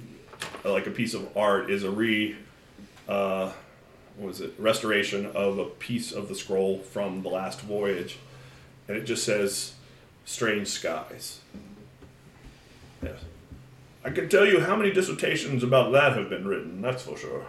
like 0.65 0.87
a 0.87 0.89
piece 0.89 1.13
of 1.13 1.37
art 1.37 1.69
is 1.69 1.83
a 1.83 1.91
re, 1.91 2.35
uh, 3.07 3.51
was 4.17 4.41
it, 4.41 4.53
restoration 4.57 5.25
of 5.27 5.59
a 5.59 5.65
piece 5.65 6.11
of 6.11 6.27
the 6.27 6.35
scroll 6.35 6.79
from 6.79 7.21
the 7.21 7.29
last 7.29 7.61
voyage, 7.61 8.17
and 8.87 8.97
it 8.97 9.03
just 9.03 9.23
says, 9.23 9.73
"Strange 10.25 10.67
skies." 10.67 11.41
Yes, 13.03 13.19
I 14.03 14.09
can 14.09 14.27
tell 14.27 14.45
you 14.45 14.59
how 14.61 14.75
many 14.75 14.91
dissertations 14.91 15.63
about 15.63 15.91
that 15.91 16.17
have 16.17 16.29
been 16.29 16.47
written. 16.47 16.81
That's 16.81 17.03
for 17.03 17.17
sure. 17.17 17.45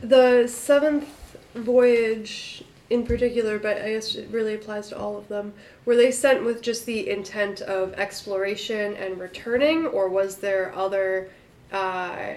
The 0.00 0.46
seventh 0.48 1.36
voyage 1.54 2.64
in 2.90 3.06
particular, 3.06 3.58
but 3.58 3.78
I 3.78 3.92
guess 3.92 4.14
it 4.16 4.28
really 4.30 4.54
applies 4.54 4.88
to 4.88 4.98
all 4.98 5.16
of 5.16 5.26
them, 5.28 5.54
were 5.86 5.96
they 5.96 6.10
sent 6.10 6.44
with 6.44 6.60
just 6.60 6.84
the 6.84 7.08
intent 7.08 7.62
of 7.62 7.94
exploration 7.94 8.94
and 8.96 9.18
returning, 9.18 9.86
or 9.86 10.10
was 10.10 10.36
there 10.36 10.74
other, 10.74 11.30
uh, 11.72 12.34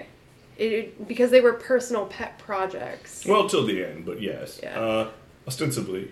it, 0.58 1.06
because 1.08 1.30
they 1.30 1.40
were 1.40 1.52
personal 1.54 2.06
pet 2.06 2.38
projects? 2.38 3.24
Well, 3.26 3.48
till 3.48 3.64
the 3.66 3.84
end, 3.84 4.04
but 4.06 4.20
yes, 4.20 4.60
Yeah. 4.62 4.78
uh, 4.80 5.10
ostensibly. 5.46 6.10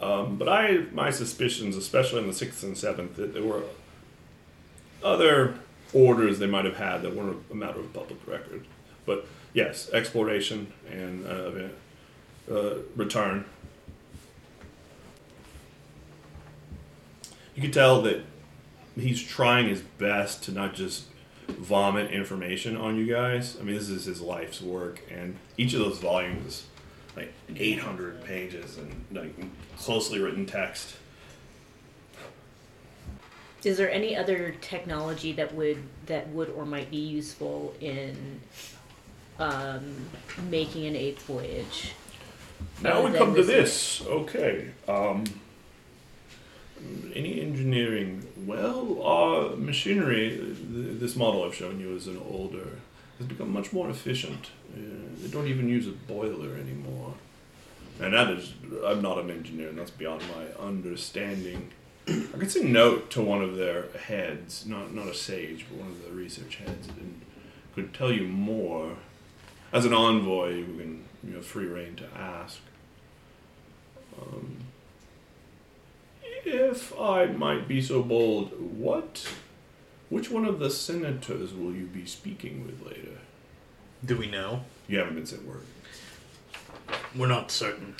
Um, 0.00 0.36
but 0.36 0.48
I, 0.48 0.86
my 0.92 1.10
suspicions, 1.10 1.76
especially 1.76 2.20
in 2.20 2.26
the 2.26 2.32
sixth 2.32 2.62
and 2.62 2.76
seventh, 2.76 3.16
that 3.16 3.34
there 3.34 3.42
were 3.42 3.62
other 5.04 5.54
orders 5.92 6.38
they 6.38 6.46
might 6.46 6.64
have 6.64 6.76
had 6.76 7.02
that 7.02 7.14
weren't 7.14 7.42
a 7.50 7.54
matter 7.54 7.80
of 7.80 7.92
public 7.92 8.18
record. 8.26 8.64
But 9.04 9.26
yes, 9.52 9.90
exploration 9.92 10.72
and 10.90 11.26
uh, 11.26 12.52
uh, 12.52 12.74
return. 12.96 13.44
You 17.54 17.62
can 17.62 17.72
tell 17.72 18.00
that 18.02 18.22
he's 18.96 19.22
trying 19.22 19.68
his 19.68 19.80
best 19.80 20.42
to 20.44 20.52
not 20.52 20.74
just 20.74 21.04
vomit 21.52 22.10
information 22.10 22.76
on 22.76 22.96
you 22.96 23.06
guys. 23.06 23.56
I 23.60 23.62
mean, 23.64 23.74
this 23.76 23.88
is 23.88 24.04
his 24.04 24.20
life's 24.20 24.60
work, 24.60 25.00
and 25.10 25.36
each 25.56 25.74
of 25.74 25.80
those 25.80 25.98
volumes 25.98 26.46
is 26.46 26.66
like 27.16 27.32
800 27.54 28.24
pages 28.24 28.78
and 28.78 29.04
like 29.12 29.34
closely 29.78 30.20
written 30.20 30.46
text. 30.46 30.96
Is 33.62 33.76
there 33.76 33.90
any 33.90 34.16
other 34.16 34.54
technology 34.62 35.32
that 35.32 35.54
would 35.54 35.82
that 36.06 36.28
would 36.30 36.48
or 36.50 36.64
might 36.64 36.90
be 36.90 36.96
useful 36.96 37.74
in 37.80 38.40
um, 39.38 39.96
making 40.48 40.86
an 40.86 40.96
eighth 40.96 41.22
voyage? 41.22 41.92
Now 42.82 43.04
we 43.06 43.12
come 43.16 43.34
to 43.34 43.42
this- 43.42 43.98
this. 43.98 44.06
Okay. 44.06 44.70
Um, 44.88 45.24
any 47.14 47.40
engineering? 47.40 48.26
Well, 48.46 49.02
our 49.02 49.56
machinery, 49.56 50.30
th- 50.38 51.00
this 51.00 51.16
model 51.16 51.44
I've 51.44 51.54
shown 51.54 51.80
you 51.80 51.94
is 51.94 52.06
an 52.06 52.20
older, 52.28 52.78
has 53.18 53.26
become 53.26 53.52
much 53.52 53.72
more 53.72 53.90
efficient. 53.90 54.50
Uh, 54.74 54.78
they 55.20 55.28
don't 55.28 55.46
even 55.46 55.68
use 55.68 55.86
a 55.86 55.92
boiler 55.92 56.56
anymore. 56.56 57.14
And 58.00 58.14
that 58.14 58.30
is, 58.30 58.54
I'm 58.84 59.02
not 59.02 59.18
an 59.18 59.30
engineer, 59.30 59.68
and 59.68 59.78
that's 59.78 59.90
beyond 59.90 60.22
my 60.22 60.64
understanding. 60.64 61.70
I 62.08 62.38
could 62.38 62.50
say 62.50 62.64
note 62.64 63.10
to 63.10 63.20
one 63.20 63.42
of 63.42 63.56
their 63.56 63.88
heads, 64.06 64.64
not 64.66 64.94
not 64.94 65.06
a 65.06 65.14
sage, 65.14 65.66
but 65.68 65.78
one 65.78 65.90
of 65.90 66.02
the 66.02 66.10
research 66.10 66.56
heads, 66.56 66.88
and 66.88 67.20
could 67.74 67.92
tell 67.92 68.10
you 68.10 68.26
more. 68.26 68.96
As 69.72 69.84
an 69.84 69.92
envoy, 69.92 70.54
you 70.54 70.64
can 70.64 71.04
you 71.22 71.34
know 71.34 71.42
free 71.42 71.66
reign 71.66 71.94
to 71.96 72.06
ask. 72.16 72.58
Um, 74.20 74.56
if 76.44 76.98
I 76.98 77.26
might 77.26 77.66
be 77.68 77.80
so 77.82 78.02
bold, 78.02 78.52
what, 78.78 79.26
which 80.08 80.30
one 80.30 80.44
of 80.44 80.58
the 80.58 80.70
senators 80.70 81.52
will 81.54 81.72
you 81.74 81.86
be 81.86 82.06
speaking 82.06 82.66
with 82.66 82.84
later? 82.86 83.18
Do 84.04 84.16
we 84.16 84.26
know? 84.30 84.62
You 84.88 84.98
haven't 84.98 85.14
been 85.14 85.26
sent 85.26 85.44
word, 85.46 85.62
We're 87.14 87.26
not 87.28 87.50
certain. 87.50 87.94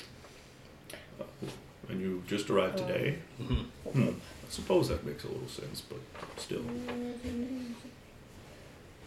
and 1.89 1.99
you 2.01 2.23
just 2.27 2.49
arrived 2.49 2.77
today. 2.77 3.17
Mhm. 3.41 3.65
Hmm. 3.93 4.07
I 4.09 4.49
suppose 4.49 4.89
that 4.89 5.05
makes 5.05 5.23
a 5.23 5.27
little 5.27 5.47
sense, 5.47 5.81
but 5.81 5.99
still. 6.37 6.63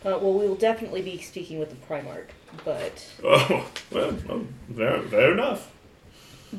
Uh, 0.05 0.19
well, 0.19 0.35
we 0.35 0.47
will 0.47 0.55
definitely 0.55 1.01
be 1.01 1.19
speaking 1.21 1.59
with 1.59 1.71
the 1.71 1.77
Primarch, 1.87 2.29
but 2.65 3.07
Oh 3.25 3.67
well, 3.91 4.15
oh, 4.29 4.47
fair, 4.77 5.01
fair 5.03 5.33
enough. 5.33 5.71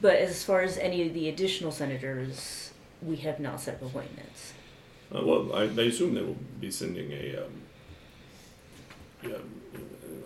But 0.01 0.15
as 0.15 0.43
far 0.43 0.61
as 0.61 0.77
any 0.77 1.07
of 1.07 1.14
the 1.14 1.30
additional 1.30 1.72
senators, 1.72 2.72
we 3.01 3.17
have 3.17 3.40
not 3.40 3.61
set 3.61 3.75
up 3.75 3.82
appointments. 3.83 4.53
Uh, 5.14 5.22
well, 5.24 5.53
I, 5.53 5.64
I 5.64 5.85
assume 5.85 6.14
they 6.14 6.22
will 6.22 6.38
be 6.59 6.72
sending 6.72 7.11
a 7.11 7.45
um, 7.45 7.51
yeah, 9.24 9.38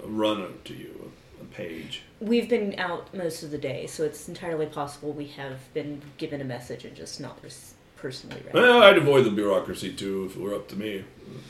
a 0.03 0.07
runner 0.07 0.47
to 0.65 0.73
you, 0.73 1.11
a, 1.39 1.43
a 1.43 1.45
page. 1.47 2.03
We've 2.19 2.49
been 2.49 2.75
out 2.79 3.13
most 3.13 3.43
of 3.43 3.51
the 3.51 3.57
day, 3.57 3.87
so 3.87 4.03
it's 4.03 4.27
entirely 4.27 4.65
possible 4.65 5.11
we 5.11 5.27
have 5.27 5.73
been 5.73 6.01
given 6.17 6.41
a 6.41 6.45
message 6.45 6.85
and 6.85 6.95
just 6.95 7.19
not 7.19 7.37
res- 7.43 7.73
personally 7.97 8.41
read. 8.45 8.53
Well, 8.53 8.81
I'd 8.83 8.97
avoid 8.97 9.25
the 9.25 9.31
bureaucracy 9.31 9.93
too 9.93 10.25
if 10.29 10.35
it 10.35 10.41
were 10.41 10.55
up 10.55 10.67
to 10.69 10.75
me. 10.75 11.03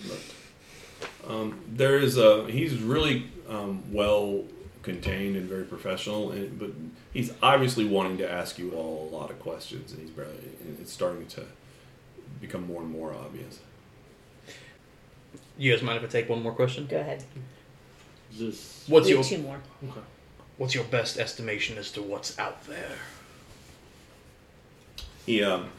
But 0.07 1.31
um, 1.31 1.59
there 1.67 1.97
is 1.97 2.17
a 2.17 2.49
he's 2.49 2.81
really 2.81 3.27
um, 3.47 3.83
well 3.91 4.43
contained 4.81 5.35
and 5.35 5.47
very 5.47 5.65
professional, 5.65 6.31
and, 6.31 6.57
but 6.57 6.71
he's 7.13 7.33
obviously 7.41 7.85
wanting 7.85 8.17
to 8.17 8.29
ask 8.29 8.57
you 8.57 8.71
all 8.71 9.09
a 9.11 9.15
lot 9.15 9.29
of 9.29 9.39
questions, 9.39 9.91
and 9.91 10.01
he's 10.01 10.11
barely. 10.11 10.33
and 10.61 10.77
It's 10.79 10.91
starting 10.91 11.25
to 11.27 11.43
become 12.39 12.65
more 12.65 12.81
and 12.81 12.91
more 12.91 13.13
obvious. 13.13 13.59
You 15.57 15.73
guys 15.73 15.81
mind 15.81 15.97
if 15.97 16.03
I 16.03 16.07
take 16.07 16.29
one 16.29 16.41
more 16.41 16.53
question? 16.53 16.87
Go 16.87 16.99
ahead. 16.99 17.23
Is 18.31 18.39
this 18.39 18.85
What's 18.87 19.05
we 19.05 19.11
your 19.11 19.19
have 19.19 19.27
two 19.27 19.37
more. 19.39 19.59
Okay. 19.89 19.99
What's 20.57 20.75
your 20.75 20.85
best 20.85 21.17
estimation 21.17 21.77
as 21.77 21.91
to 21.91 22.01
what's 22.01 22.37
out 22.39 22.63
there? 22.65 22.95
He 25.25 25.43
um, 25.43 25.69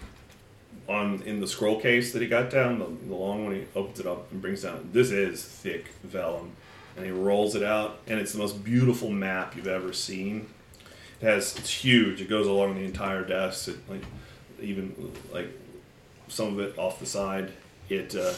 on 0.88 1.22
in 1.22 1.40
the 1.40 1.46
scroll 1.46 1.80
case 1.80 2.12
that 2.12 2.22
he 2.22 2.28
got 2.28 2.50
down, 2.50 2.78
the, 2.78 2.86
the 3.08 3.14
long 3.14 3.44
one, 3.44 3.54
he 3.54 3.64
opens 3.74 4.00
it 4.00 4.06
up 4.06 4.30
and 4.30 4.42
brings 4.42 4.62
down. 4.62 4.90
This 4.92 5.10
is 5.10 5.42
thick 5.42 5.92
vellum, 6.04 6.52
and 6.96 7.04
he 7.04 7.10
rolls 7.10 7.54
it 7.54 7.62
out, 7.62 7.98
and 8.06 8.20
it's 8.20 8.32
the 8.32 8.38
most 8.38 8.64
beautiful 8.64 9.10
map 9.10 9.56
you've 9.56 9.66
ever 9.66 9.92
seen. 9.92 10.48
It 11.20 11.26
has 11.26 11.56
it's 11.56 11.70
huge. 11.70 12.20
It 12.20 12.28
goes 12.28 12.46
along 12.46 12.74
the 12.74 12.84
entire 12.84 13.24
desk. 13.24 13.68
It 13.68 13.76
like 13.88 14.02
even 14.60 15.12
like 15.32 15.48
some 16.28 16.58
of 16.58 16.60
it 16.60 16.78
off 16.78 17.00
the 17.00 17.06
side. 17.06 17.52
It 17.88 18.14
uh, 18.14 18.34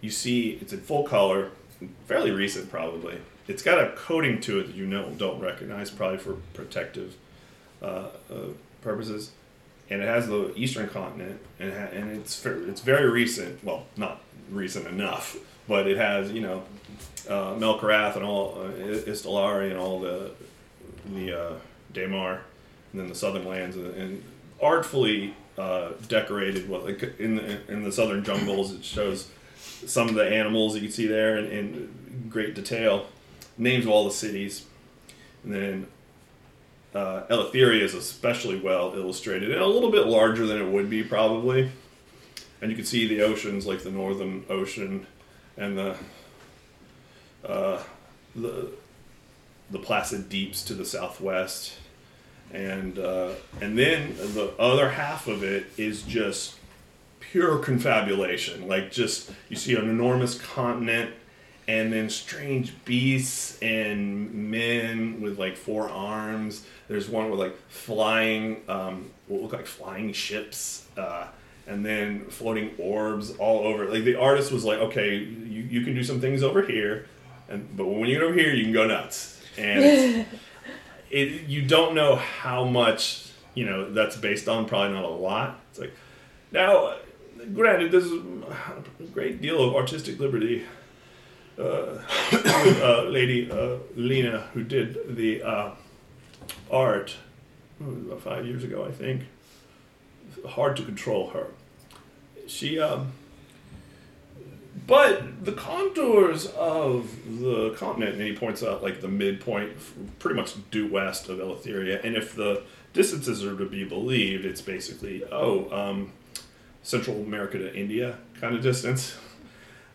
you 0.00 0.10
see 0.10 0.58
it's 0.60 0.72
in 0.72 0.80
full 0.80 1.04
color, 1.04 1.50
fairly 2.06 2.30
recent 2.30 2.70
probably. 2.70 3.18
It's 3.46 3.62
got 3.62 3.82
a 3.82 3.92
coating 3.96 4.40
to 4.42 4.60
it 4.60 4.66
that 4.68 4.76
you 4.76 4.86
know 4.86 5.10
don't 5.16 5.40
recognize, 5.40 5.90
probably 5.90 6.18
for 6.18 6.34
protective 6.54 7.16
uh, 7.82 8.08
uh, 8.30 8.48
purposes 8.82 9.32
and 9.90 10.02
it 10.02 10.06
has 10.06 10.26
the 10.28 10.52
eastern 10.56 10.88
continent, 10.88 11.40
and, 11.58 11.72
ha- 11.72 11.88
and 11.92 12.10
it's 12.10 12.44
it's 12.44 12.80
very 12.80 13.08
recent. 13.08 13.62
Well, 13.64 13.86
not 13.96 14.20
recent 14.50 14.86
enough, 14.86 15.36
but 15.68 15.86
it 15.86 15.96
has 15.96 16.32
you 16.32 16.40
know 16.40 16.64
uh, 17.28 17.54
Melkarath 17.54 18.16
and 18.16 18.24
all 18.24 18.54
uh, 18.58 18.70
Istalari 19.06 19.70
and 19.70 19.78
all 19.78 20.00
the 20.00 20.32
the 21.12 21.40
uh, 21.40 21.54
and 22.92 23.00
then 23.00 23.08
the 23.08 23.14
southern 23.14 23.44
lands, 23.44 23.76
and, 23.76 23.94
and 23.94 24.22
artfully 24.62 25.34
uh, 25.56 25.90
decorated. 26.08 26.68
What 26.68 26.84
like 26.84 27.02
in 27.18 27.36
the 27.36 27.70
in 27.70 27.82
the 27.82 27.92
southern 27.92 28.24
jungles, 28.24 28.72
it 28.72 28.84
shows 28.84 29.30
some 29.58 30.08
of 30.08 30.14
the 30.14 30.26
animals 30.26 30.74
you 30.74 30.82
can 30.82 30.90
see 30.90 31.06
there 31.06 31.36
in, 31.38 31.46
in 31.46 32.26
great 32.28 32.54
detail. 32.54 33.06
Names 33.56 33.84
of 33.84 33.90
all 33.90 34.04
the 34.04 34.12
cities, 34.12 34.66
and 35.42 35.52
then 35.52 35.86
uh, 36.94 37.22
Eleutheria 37.28 37.82
is 37.82 37.94
especially 37.94 38.56
well 38.58 38.94
illustrated 38.94 39.50
and 39.50 39.60
a 39.60 39.66
little 39.66 39.90
bit 39.90 40.06
larger 40.06 40.46
than 40.46 40.60
it 40.60 40.70
would 40.70 40.88
be 40.88 41.02
probably. 41.02 41.70
And 42.60 42.70
you 42.70 42.76
can 42.76 42.86
see 42.86 43.06
the 43.06 43.22
oceans 43.22 43.66
like 43.66 43.82
the 43.82 43.90
Northern 43.90 44.44
Ocean 44.48 45.06
and 45.58 45.76
the 45.76 45.96
uh, 47.46 47.82
the 48.34 48.70
the 49.70 49.78
placid 49.78 50.28
deeps 50.28 50.62
to 50.64 50.74
the 50.74 50.84
southwest, 50.84 51.74
and 52.52 52.98
uh, 52.98 53.32
and 53.60 53.76
then 53.78 54.16
the 54.16 54.52
other 54.58 54.90
half 54.90 55.26
of 55.26 55.42
it 55.42 55.66
is 55.76 56.02
just 56.02 56.54
pure 57.20 57.58
confabulation. 57.58 58.66
Like 58.66 58.90
just 58.90 59.30
you 59.48 59.56
see 59.56 59.74
an 59.74 59.88
enormous 59.88 60.40
continent, 60.40 61.12
and 61.66 61.92
then 61.92 62.08
strange 62.08 62.72
beasts 62.84 63.58
and 63.60 64.32
men 64.32 65.20
with 65.20 65.38
like 65.38 65.56
four 65.56 65.88
arms. 65.90 66.64
There's 66.88 67.08
one 67.08 67.30
with 67.30 67.40
like 67.40 67.56
flying, 67.68 68.62
um, 68.68 69.10
what 69.26 69.42
look 69.42 69.52
like 69.52 69.66
flying 69.66 70.12
ships, 70.14 70.86
uh, 70.96 71.26
and 71.68 71.84
then 71.84 72.26
floating 72.26 72.70
orbs 72.78 73.36
all 73.36 73.60
over. 73.60 73.86
Like 73.86 74.04
the 74.04 74.16
artist 74.16 74.50
was 74.50 74.64
like, 74.64 74.78
okay, 74.78 75.16
you, 75.16 75.62
you 75.62 75.82
can 75.82 75.94
do 75.94 76.02
some 76.02 76.20
things 76.20 76.42
over 76.42 76.62
here, 76.62 77.06
and 77.48 77.76
but 77.76 77.86
when 77.86 78.08
you 78.08 78.14
get 78.16 78.22
over 78.22 78.34
here, 78.34 78.52
you 78.52 78.64
can 78.64 78.72
go 78.72 78.86
nuts. 78.86 79.40
And 79.56 80.26
it, 81.10 81.46
you 81.46 81.62
don't 81.62 81.94
know 81.94 82.16
how 82.16 82.64
much 82.64 83.30
you 83.54 83.66
know 83.66 83.92
that's 83.92 84.16
based 84.16 84.48
on. 84.48 84.66
Probably 84.66 84.94
not 84.94 85.04
a 85.04 85.08
lot. 85.08 85.60
It's 85.70 85.78
like 85.78 85.92
now, 86.50 86.94
granted, 87.54 87.92
there's 87.92 88.10
a 88.10 89.04
great 89.12 89.42
deal 89.42 89.62
of 89.62 89.74
artistic 89.74 90.18
liberty 90.18 90.64
uh, 91.58 91.98
with 92.32 92.80
uh, 92.82 93.02
Lady 93.04 93.50
uh, 93.50 93.76
Lena, 93.96 94.48
who 94.54 94.62
did 94.62 95.16
the 95.16 95.42
uh, 95.42 95.70
art 96.70 97.16
about 97.80 98.22
five 98.22 98.46
years 98.46 98.64
ago, 98.64 98.84
I 98.84 98.90
think. 98.90 99.22
Hard 100.46 100.76
to 100.76 100.82
control 100.82 101.30
her. 101.30 101.48
She, 102.48 102.80
um, 102.80 103.12
but 104.86 105.44
the 105.44 105.52
contours 105.52 106.46
of 106.46 107.14
the 107.40 107.74
continent, 107.76 108.14
and 108.14 108.22
he 108.22 108.34
points 108.34 108.62
out 108.62 108.82
like 108.82 109.00
the 109.00 109.08
midpoint, 109.08 109.72
pretty 110.18 110.34
much 110.34 110.54
due 110.70 110.88
west 110.88 111.28
of 111.28 111.38
Eleutheria, 111.38 112.02
and 112.02 112.16
if 112.16 112.34
the 112.34 112.62
distances 112.94 113.44
are 113.44 113.56
to 113.56 113.66
be 113.66 113.84
believed, 113.84 114.44
it's 114.44 114.62
basically 114.62 115.22
oh, 115.30 115.70
um, 115.70 116.12
Central 116.82 117.18
America 117.18 117.58
to 117.58 117.74
India 117.74 118.18
kind 118.40 118.56
of 118.56 118.62
distance. 118.62 119.16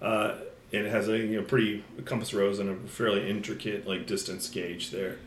Uh, 0.01 0.35
it 0.71 0.85
has 0.85 1.07
a 1.07 1.17
you 1.17 1.37
know, 1.37 1.43
pretty 1.43 1.83
compass 2.05 2.33
rose 2.33 2.59
and 2.59 2.69
a 2.69 2.87
fairly 2.87 3.29
intricate 3.29 3.87
like 3.87 4.05
distance 4.05 4.47
gauge 4.49 4.91
there. 4.91 5.17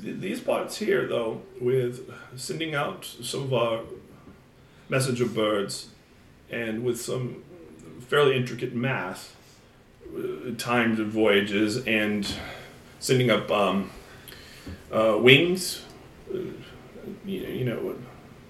These 0.00 0.40
plots 0.40 0.78
here, 0.78 1.06
though, 1.06 1.42
with 1.60 2.10
sending 2.34 2.74
out 2.74 3.04
some 3.04 3.42
of 3.42 3.52
our 3.52 3.80
messenger 4.88 5.26
birds 5.26 5.88
and 6.50 6.84
with 6.84 7.00
some 7.00 7.42
fairly 8.08 8.36
intricate 8.36 8.74
math, 8.74 9.36
uh, 10.16 10.50
timed 10.58 10.98
voyages, 10.98 11.86
and 11.86 12.26
sending 12.98 13.30
up 13.30 13.50
um, 13.50 13.90
uh, 14.92 15.16
wings. 15.20 15.82
Uh, 16.32 16.38
you, 17.24 17.40
you 17.40 17.64
know 17.64 17.76
what? 17.76 17.96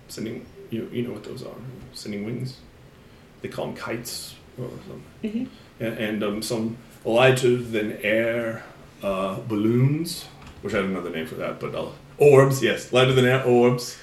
Sending 0.08 0.46
you 0.70 0.88
you 0.92 1.02
know 1.02 1.12
what 1.12 1.24
those 1.24 1.42
are? 1.42 1.54
Sending 1.92 2.24
wings. 2.24 2.58
They 3.42 3.48
call 3.48 3.66
them 3.66 3.76
kites 3.76 4.34
or 4.58 4.68
something. 4.86 5.50
And, 5.78 5.98
and 5.98 6.24
um, 6.24 6.42
some 6.42 6.76
lighter 7.04 7.56
than 7.56 7.92
air 8.02 8.64
uh, 9.02 9.40
balloons, 9.48 10.26
which 10.62 10.74
I 10.74 10.78
have 10.78 10.86
another 10.86 11.10
name 11.10 11.26
for 11.26 11.36
that, 11.36 11.58
but 11.58 11.74
uh, 11.74 11.88
orbs. 12.18 12.62
Yes, 12.62 12.92
lighter 12.92 13.12
than 13.12 13.24
air 13.24 13.44
orbs. 13.44 13.96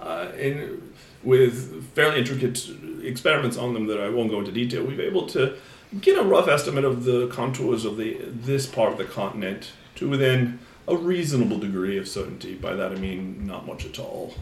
Uh, 0.00 0.28
and 0.38 0.92
with 1.22 1.84
fairly 1.94 2.20
intricate 2.20 2.68
experiments 3.06 3.56
on 3.56 3.74
them 3.74 3.86
that 3.86 4.00
I 4.00 4.08
won't 4.08 4.30
go 4.30 4.38
into 4.38 4.52
detail, 4.52 4.84
we've 4.84 5.00
able 5.00 5.26
to 5.28 5.56
get 6.00 6.18
a 6.18 6.22
rough 6.22 6.48
estimate 6.48 6.84
of 6.84 7.04
the 7.04 7.28
contours 7.28 7.84
of 7.84 7.96
the 7.96 8.18
this 8.24 8.66
part 8.66 8.92
of 8.92 8.98
the 8.98 9.04
continent 9.04 9.72
to 9.96 10.08
within 10.08 10.58
a 10.86 10.96
reasonable 10.96 11.58
degree 11.58 11.96
of 11.98 12.08
certainty. 12.08 12.54
By 12.54 12.74
that 12.74 12.92
I 12.92 12.96
mean 12.96 13.46
not 13.46 13.66
much 13.66 13.86
at 13.86 13.98
all. 13.98 14.34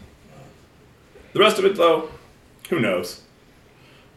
The 1.33 1.39
rest 1.39 1.57
of 1.57 1.65
it, 1.65 1.75
though, 1.75 2.09
who 2.69 2.79
knows? 2.79 3.21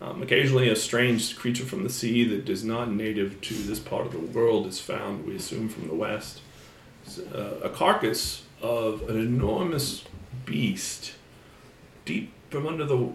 Um, 0.00 0.22
occasionally, 0.22 0.68
a 0.68 0.76
strange 0.76 1.36
creature 1.36 1.64
from 1.64 1.82
the 1.82 1.88
sea 1.88 2.24
that 2.24 2.48
is 2.50 2.62
not 2.62 2.90
native 2.90 3.40
to 3.42 3.54
this 3.54 3.78
part 3.78 4.06
of 4.06 4.12
the 4.12 4.18
world 4.18 4.66
is 4.66 4.80
found, 4.80 5.26
we 5.26 5.34
assume, 5.34 5.70
from 5.70 5.88
the 5.88 5.94
west. 5.94 6.42
Uh, 7.34 7.60
a 7.62 7.70
carcass 7.70 8.42
of 8.60 9.08
an 9.08 9.18
enormous 9.18 10.04
beast 10.44 11.14
deep 12.04 12.32
from 12.50 12.66
under 12.66 12.84
the 12.84 13.12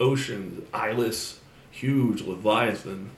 ocean, 0.00 0.66
eyeless, 0.72 1.40
huge 1.70 2.22
leviathan, 2.22 3.10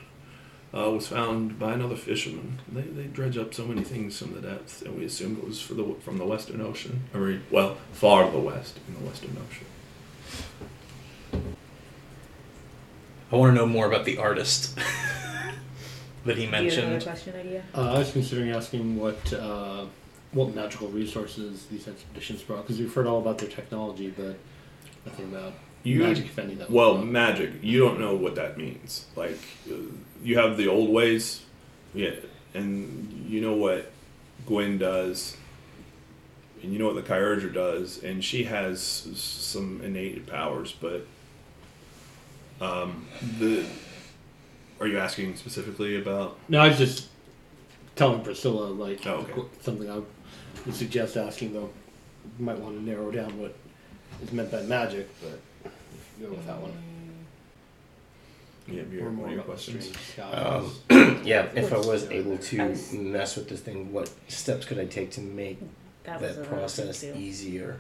uh, 0.75 0.91
was 0.91 1.09
found 1.09 1.59
by 1.59 1.73
another 1.73 1.97
fisherman. 1.97 2.61
They, 2.71 2.83
they 2.83 3.05
dredge 3.05 3.39
up 3.39 3.55
so 3.55 3.65
many 3.67 3.83
things 3.83 4.19
from 4.19 4.35
the 4.35 4.41
depths, 4.41 4.83
and 4.83 4.99
we 4.99 5.05
assumed 5.05 5.39
it 5.39 5.47
was 5.47 5.61
for 5.61 5.75
the, 5.75 5.95
from 6.01 6.19
the 6.19 6.27
Western 6.27 6.61
Ocean, 6.61 7.05
or 7.15 7.39
well, 7.51 7.77
far 7.93 8.27
to 8.27 8.31
the 8.31 8.39
west 8.39 8.79
in 8.89 8.95
the 8.95 9.01
Western 9.09 9.37
Ocean. 9.39 9.67
I 13.33 13.37
want 13.37 13.51
to 13.51 13.57
know 13.57 13.67
more 13.67 13.87
about 13.87 14.05
the 14.05 14.19
artist 14.19 14.77
that 16.25 16.37
he 16.37 16.47
Do 16.47 16.51
you 16.51 16.53
have 16.53 16.63
another 16.63 16.91
mentioned. 16.91 17.03
question 17.03 17.35
idea? 17.37 17.65
Uh, 17.75 17.95
I 17.95 17.99
was 17.99 18.13
considering 18.13 18.51
asking 18.51 18.97
what 18.97 19.33
uh, 19.33 19.87
what 20.33 20.55
magical 20.55 20.89
resources 20.89 21.67
these 21.67 21.89
expeditions 21.89 22.43
brought 22.43 22.63
because 22.63 22.79
we've 22.79 22.93
heard 22.93 23.07
all 23.07 23.19
about 23.19 23.39
their 23.39 23.49
technology, 23.49 24.13
but 24.17 24.37
nothing 25.05 25.25
about 25.27 25.55
You- 25.87 26.01
magic, 26.03 26.27
if 26.27 26.39
any. 26.39 26.55
That 26.55 26.69
was 26.69 26.75
Well, 26.75 26.99
magic. 26.99 27.51
You 27.63 27.81
don't 27.81 28.01
know 28.01 28.15
what 28.15 28.35
that 28.37 28.57
means. 28.59 29.07
Like, 29.15 29.39
you 30.23 30.39
have 30.39 30.57
the 30.57 30.67
old 30.69 30.91
ways, 30.91 31.43
yeah, 31.95 32.11
and 32.55 33.27
you 33.29 33.41
know 33.41 33.55
what 33.55 33.91
Gwen 34.47 34.79
does, 34.79 35.37
and 36.63 36.73
you 36.73 36.79
know 36.79 36.87
what 36.87 36.97
the 36.97 37.03
Kyurger 37.15 37.53
does, 37.53 38.03
and 38.03 38.25
she 38.25 38.45
has 38.45 38.81
some 38.83 39.81
innate 39.83 40.27
powers. 40.27 40.73
But 40.73 41.07
um, 42.61 43.07
the 43.39 43.65
are 44.81 44.87
you 44.87 44.99
asking 44.99 45.37
specifically 45.37 45.97
about? 46.01 46.39
no, 46.49 46.61
I 46.61 46.69
was 46.69 46.79
just 46.79 47.09
telling 47.95 48.23
Priscilla 48.23 48.67
like 48.67 49.07
Oh, 49.07 49.27
okay. 49.31 49.43
something 49.61 49.91
I 49.91 49.97
would 50.65 50.75
suggest 50.75 51.17
asking 51.17 51.53
though. 51.55 51.71
You 52.39 52.45
might 52.45 52.59
want 52.59 52.77
to 52.77 52.83
narrow 52.83 53.11
down 53.11 53.39
what 53.39 53.55
is 54.23 54.33
meant 54.33 54.51
by 54.51 54.63
magic, 54.63 55.09
but 55.23 55.39
go 56.21 56.31
with 56.31 56.47
that 56.47 56.61
one. 56.61 56.73
Yeah, 58.69 58.83
your, 58.91 59.11
more 59.11 59.31
your 59.31 59.43
questions? 59.43 59.93
Um, 60.33 60.73
yeah, 61.25 61.47
if 61.55 61.73
I 61.73 61.79
was 61.79 62.05
able 62.11 62.35
I 62.35 62.37
to 62.39 62.69
was- 62.69 62.93
mess 62.93 63.37
with 63.37 63.49
this 63.49 63.61
thing, 63.61 63.93
what 63.93 64.11
steps 64.29 64.67
could 64.67 64.79
I 64.79 64.87
take 64.87 65.13
to 65.13 65.21
make 65.21 65.61
That, 66.05 66.21
that, 66.21 66.39
was 66.39 66.39
a 66.39 66.45
process 66.51 67.01
too. 67.03 67.15
easier? 67.17 67.77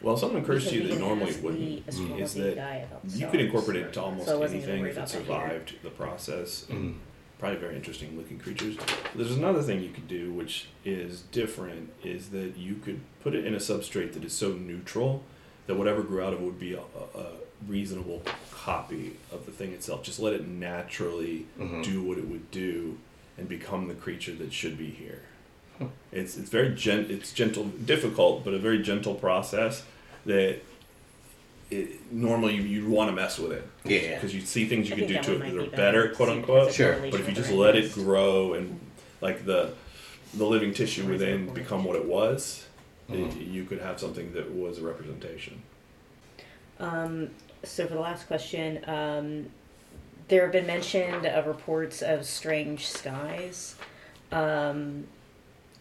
Well, 0.00 0.16
something 0.16 0.42
occurs 0.42 0.68
to 0.70 0.74
you 0.74 0.88
that 0.88 0.98
normally 0.98 1.26
didn't 1.32 1.34
ask 1.36 1.44
wouldn't. 1.44 1.86
the 1.86 2.22
Is 2.22 2.34
that 2.34 2.56
guy 2.56 2.74
about 2.76 3.02
you 3.04 3.10
could 3.10 3.28
stars. 3.28 3.44
incorporate 3.44 3.76
it 3.82 3.86
into 3.88 4.02
almost 4.02 4.26
So 4.26 4.32
I 4.36 4.38
wasn't 4.40 4.62
gonna 4.62 4.72
anything 4.72 4.80
worry 4.82 4.90
if 4.90 4.96
it 4.96 4.98
about 4.98 5.08
that 5.08 5.16
here. 5.18 5.26
survived 5.60 5.82
the 5.84 5.90
process. 5.90 6.64
Mm. 6.70 6.94
probably 7.38 7.58
very 7.58 7.76
interesting 7.76 8.16
looking 8.16 8.38
creatures. 8.38 8.76
There's 9.14 9.32
another 9.36 9.62
thing 9.62 9.82
you 9.82 9.90
could 9.90 10.08
do, 10.08 10.32
which 10.32 10.68
is 10.84 11.22
different, 11.32 11.90
is 12.02 12.30
that 12.30 12.56
you 12.56 12.76
could 12.76 13.00
put 13.22 13.34
it 13.34 13.44
in 13.44 13.52
a 13.54 13.58
substrate 13.58 14.12
that 14.14 14.24
is 14.24 14.32
so 14.32 14.52
neutral 14.54 15.22
that 15.66 15.74
whatever 15.76 16.02
grew 16.02 16.22
out 16.22 16.32
of 16.32 16.40
it 16.40 16.44
would 16.44 16.58
be 16.60 16.74
a, 16.74 16.80
a, 16.80 17.18
a 17.20 17.26
reasonable 17.68 18.22
copy 18.50 19.16
of 19.30 19.46
the 19.46 19.52
thing 19.52 19.72
itself. 19.72 20.02
Just 20.02 20.18
let 20.20 20.32
it 20.32 20.46
naturally 20.46 21.46
Mhm. 21.58 21.82
do 21.84 22.02
what 22.02 22.18
it 22.18 22.26
would 22.28 22.50
do 22.50 22.98
and 23.38 23.48
become 23.48 23.88
the 23.88 23.94
creature 23.94 24.32
that 24.34 24.52
should 24.52 24.76
be 24.76 24.90
here. 24.90 25.22
It's 26.12 26.36
it's 26.36 26.48
very 26.50 26.74
gent 26.74 27.10
it's 27.10 27.32
gentle 27.32 27.64
difficult 27.64 28.44
but 28.44 28.54
a 28.54 28.58
very 28.58 28.80
gentle 28.82 29.14
process 29.14 29.82
that 30.26 30.58
it, 31.70 32.12
normally 32.12 32.54
you, 32.54 32.62
you'd 32.62 32.88
want 32.88 33.08
to 33.10 33.16
mess 33.16 33.38
with 33.38 33.50
it 33.52 33.66
Yeah. 33.84 34.14
because 34.14 34.32
you 34.34 34.42
see 34.42 34.66
things 34.66 34.88
you 34.88 34.94
I 34.94 34.98
can 35.00 35.08
do 35.08 35.14
that 35.14 35.22
to 35.24 35.32
it 35.34 35.38
might 35.40 35.50
that 35.54 35.58
are 35.58 35.62
be 35.64 35.68
better 35.70 36.02
better, 36.02 36.14
quote 36.14 36.28
unquote 36.28 36.72
Sure. 36.72 36.98
but 37.10 37.18
if 37.18 37.28
you 37.28 37.34
just 37.34 37.50
let 37.50 37.74
it 37.74 37.92
grow 37.94 38.52
and 38.54 38.78
like 39.20 39.44
the 39.44 39.72
the 40.34 40.44
living 40.46 40.72
tissue 40.72 41.08
Or 41.08 41.14
is 41.14 41.20
there 41.20 41.30
a 41.30 41.38
within 41.38 41.54
become 41.54 41.84
what 41.84 41.96
it 41.96 42.04
was 42.04 42.66
Mhm. 43.12 43.52
you 43.52 43.64
could 43.64 43.80
have 43.80 43.98
something 44.00 44.32
that 44.32 44.50
was 44.52 44.78
a 44.78 44.82
representation 44.82 45.62
Um, 46.80 47.30
so 47.62 47.86
for 47.86 47.94
the 47.94 48.00
last 48.00 48.26
question, 48.26 48.82
um, 48.88 49.50
there 50.28 50.42
have 50.42 50.52
been 50.52 50.66
mentioned 50.66 51.26
of 51.26 51.46
reports 51.46 52.02
of 52.02 52.24
strange 52.26 52.88
skies 52.88 53.76
um, 54.32 55.06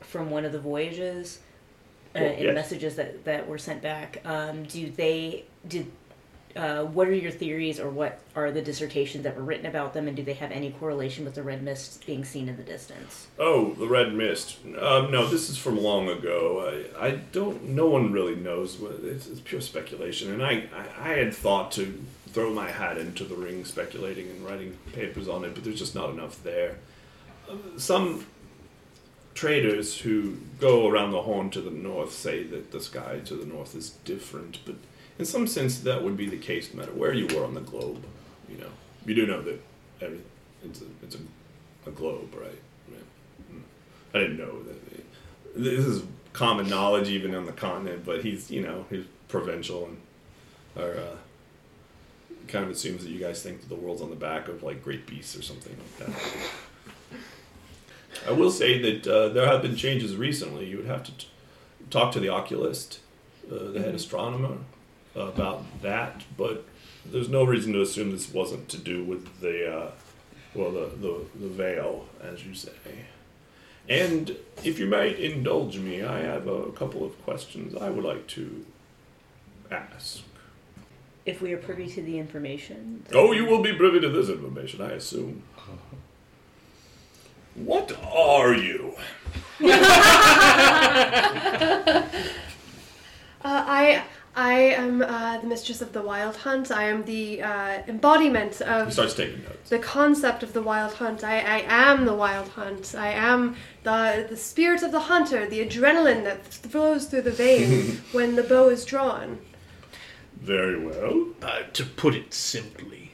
from 0.01 0.29
one 0.29 0.45
of 0.45 0.51
the 0.51 0.59
voyages 0.59 1.39
uh, 2.15 2.19
Well, 2.19 2.31
and 2.33 2.43
yes. 2.43 2.53
messages 2.55 2.95
that, 2.97 3.23
that 3.25 3.47
were 3.47 3.57
sent 3.57 3.81
back. 3.81 4.21
Um, 4.25 4.63
do 4.63 4.91
they 4.91 5.45
did 5.67 5.89
uh, 6.55 6.83
what 6.83 7.07
are 7.07 7.13
your 7.13 7.31
theories 7.31 7.79
or 7.79 7.89
what 7.89 8.19
are 8.35 8.51
the 8.51 8.61
dissertations 8.61 9.23
that 9.23 9.35
were 9.35 9.43
written 9.43 9.65
about 9.65 9.93
them 9.93 10.07
and 10.07 10.17
do 10.17 10.23
they 10.23 10.33
have 10.33 10.51
any 10.51 10.71
correlation 10.71 11.25
with 11.25 11.35
the 11.35 11.43
red 11.43 11.61
mist 11.63 12.05
being 12.05 12.25
seen 12.25 12.49
in 12.49 12.57
the 12.57 12.63
distance? 12.63 13.27
Oh, 13.39 13.73
the 13.73 13.87
red 13.87 14.13
mist. 14.13 14.57
Um, 14.65 15.11
no, 15.11 15.27
this 15.27 15.49
is 15.49 15.57
from 15.57 15.77
long 15.77 16.09
ago. 16.09 16.85
I, 16.99 17.07
I 17.07 17.11
don't. 17.31 17.69
No 17.69 17.87
one 17.87 18.11
really 18.11 18.35
knows. 18.35 18.77
What, 18.77 18.99
it's, 19.03 19.27
it's 19.27 19.39
pure 19.41 19.61
speculation. 19.61 20.31
And 20.33 20.43
I, 20.43 20.67
I, 20.75 21.11
I 21.11 21.13
had 21.13 21.33
thought 21.33 21.71
to 21.73 22.03
throw 22.27 22.53
my 22.53 22.69
hat 22.71 22.97
into 22.97 23.23
the 23.23 23.35
ring, 23.35 23.65
speculating 23.65 24.29
and 24.29 24.45
writing 24.45 24.77
papers 24.93 25.27
on 25.27 25.43
it, 25.43 25.53
but 25.53 25.63
there's 25.63 25.79
just 25.79 25.95
not 25.95 26.09
enough 26.09 26.41
there. 26.43 26.77
Uh, 27.49 27.55
Some 27.77 28.25
traders 29.33 29.99
who 29.99 30.37
go 30.59 30.87
around 30.87 31.11
the 31.11 31.21
horn 31.21 31.49
to 31.49 31.61
the 31.61 31.71
north 31.71 32.13
say 32.13 32.43
that 32.43 32.71
the 32.71 32.81
sky 32.81 33.19
to 33.25 33.35
the 33.35 33.45
north 33.45 33.75
is 33.75 33.91
different, 34.05 34.59
but 34.65 34.75
in 35.21 35.25
some 35.25 35.45
sense 35.45 35.81
that 35.81 36.03
would 36.03 36.17
be 36.17 36.27
the 36.27 36.37
case 36.37 36.73
no 36.73 36.79
matter 36.79 36.93
where 36.93 37.13
you 37.13 37.27
were 37.27 37.45
on 37.45 37.53
the 37.53 37.61
globe. 37.61 38.03
You 38.49 38.57
know, 38.57 38.71
you 39.05 39.13
do 39.13 39.27
know 39.27 39.39
that 39.43 39.61
every, 40.01 40.19
it's 40.65 40.81
a, 40.81 40.85
it's 41.03 41.15
a, 41.15 41.89
a 41.89 41.91
globe, 41.91 42.33
right? 42.33 42.59
Yeah. 42.89 43.59
I 44.15 44.19
didn't 44.21 44.39
know 44.39 44.63
that. 44.63 44.81
This 45.55 45.85
is 45.85 46.03
common 46.33 46.67
knowledge 46.67 47.07
even 47.09 47.35
on 47.35 47.45
the 47.45 47.51
continent, 47.51 48.03
but 48.03 48.23
he's 48.23 48.49
you 48.49 48.61
know 48.61 48.87
he's 48.89 49.05
provincial 49.27 49.85
and 49.85 49.97
or 50.75 50.97
uh, 50.97 51.17
kind 52.47 52.65
of 52.65 52.71
assumes 52.71 53.03
that 53.03 53.11
you 53.11 53.19
guys 53.19 53.43
think 53.43 53.59
that 53.61 53.69
the 53.69 53.75
world's 53.75 54.01
on 54.01 54.09
the 54.09 54.15
back 54.15 54.47
of 54.47 54.63
like 54.63 54.83
great 54.83 55.05
beasts 55.05 55.37
or 55.37 55.43
something 55.43 55.75
like 55.77 56.09
that. 56.09 57.19
I 58.27 58.31
will 58.31 58.51
say 58.51 58.81
that 58.81 59.07
uh, 59.07 59.29
there 59.29 59.45
have 59.45 59.61
been 59.61 59.75
changes 59.75 60.15
recently. 60.15 60.65
You 60.65 60.77
would 60.77 60.87
have 60.87 61.03
to 61.03 61.11
t- 61.11 61.27
talk 61.91 62.11
to 62.13 62.19
the 62.19 62.29
oculist, 62.29 63.01
uh, 63.51 63.71
the 63.71 63.81
head 63.81 63.93
astronomer, 63.93 64.57
about 65.15 65.63
that. 65.81 66.23
But 66.37 66.65
there's 67.05 67.29
no 67.29 67.43
reason 67.43 67.73
to 67.73 67.81
assume 67.81 68.11
this 68.11 68.31
wasn't 68.33 68.69
to 68.69 68.77
do 68.77 69.03
with 69.03 69.39
the 69.41 69.71
uh, 69.73 69.91
well 70.53 70.71
the, 70.71 70.91
the 70.99 71.25
the 71.39 71.47
veil, 71.49 72.05
as 72.21 72.45
you 72.45 72.53
say. 72.53 72.71
And 73.89 74.37
if 74.63 74.77
you 74.79 74.85
might 74.85 75.19
indulge 75.19 75.77
me, 75.79 76.03
I 76.03 76.19
have 76.21 76.47
a 76.47 76.71
couple 76.71 77.03
of 77.03 77.19
questions 77.23 77.75
I 77.75 77.89
would 77.89 78.05
like 78.05 78.27
to 78.27 78.63
ask. 79.71 80.21
If 81.25 81.41
we 81.41 81.51
are 81.53 81.57
privy 81.57 81.87
to 81.87 82.01
the 82.01 82.17
information. 82.19 83.03
then- 83.09 83.19
Oh, 83.19 83.31
you 83.31 83.45
will 83.45 83.61
be 83.61 83.73
privy 83.73 83.99
to 83.99 84.09
this 84.09 84.29
information, 84.29 84.81
I 84.81 84.91
assume. 84.93 85.43
What 87.55 87.91
are 88.03 88.53
you? 88.53 88.93
Uh, 93.43 93.63
I 93.67 94.03
I 94.35 94.53
am 94.53 95.01
uh, 95.01 95.39
the 95.39 95.47
mistress 95.47 95.81
of 95.81 95.91
the 95.91 96.01
wild 96.01 96.37
hunt. 96.37 96.71
I 96.71 96.83
am 96.85 97.03
the 97.03 97.41
uh, 97.41 97.81
embodiment 97.87 98.55
He 98.55 98.63
of 98.63 98.93
starts 98.93 99.13
taking 99.13 99.43
notes. 99.43 99.69
the 99.69 99.79
concept 99.79 100.41
of 100.41 100.53
the 100.53 100.61
wild 100.61 100.93
hunt. 100.93 101.23
I, 101.23 101.39
I 101.39 101.65
am 101.67 102.05
the 102.05 102.13
wild 102.13 102.47
hunt. 102.49 102.95
I 102.97 103.09
am 103.09 103.57
the 103.83 104.25
the 104.29 104.37
spirit 104.37 104.83
of 104.83 104.91
the 104.93 105.01
hunter, 105.01 105.47
the 105.47 105.65
adrenaline 105.67 106.23
that 106.23 106.45
flows 106.45 107.05
through 107.07 107.23
the 107.23 107.31
veins 107.31 107.99
when 108.13 108.35
the 108.35 108.43
bow 108.43 108.69
is 108.69 108.85
drawn. 108.85 109.39
Very 110.39 110.79
well. 110.79 111.27
Uh, 111.41 111.63
to 111.73 111.85
put 111.85 112.15
it 112.15 112.33
simply, 112.33 113.11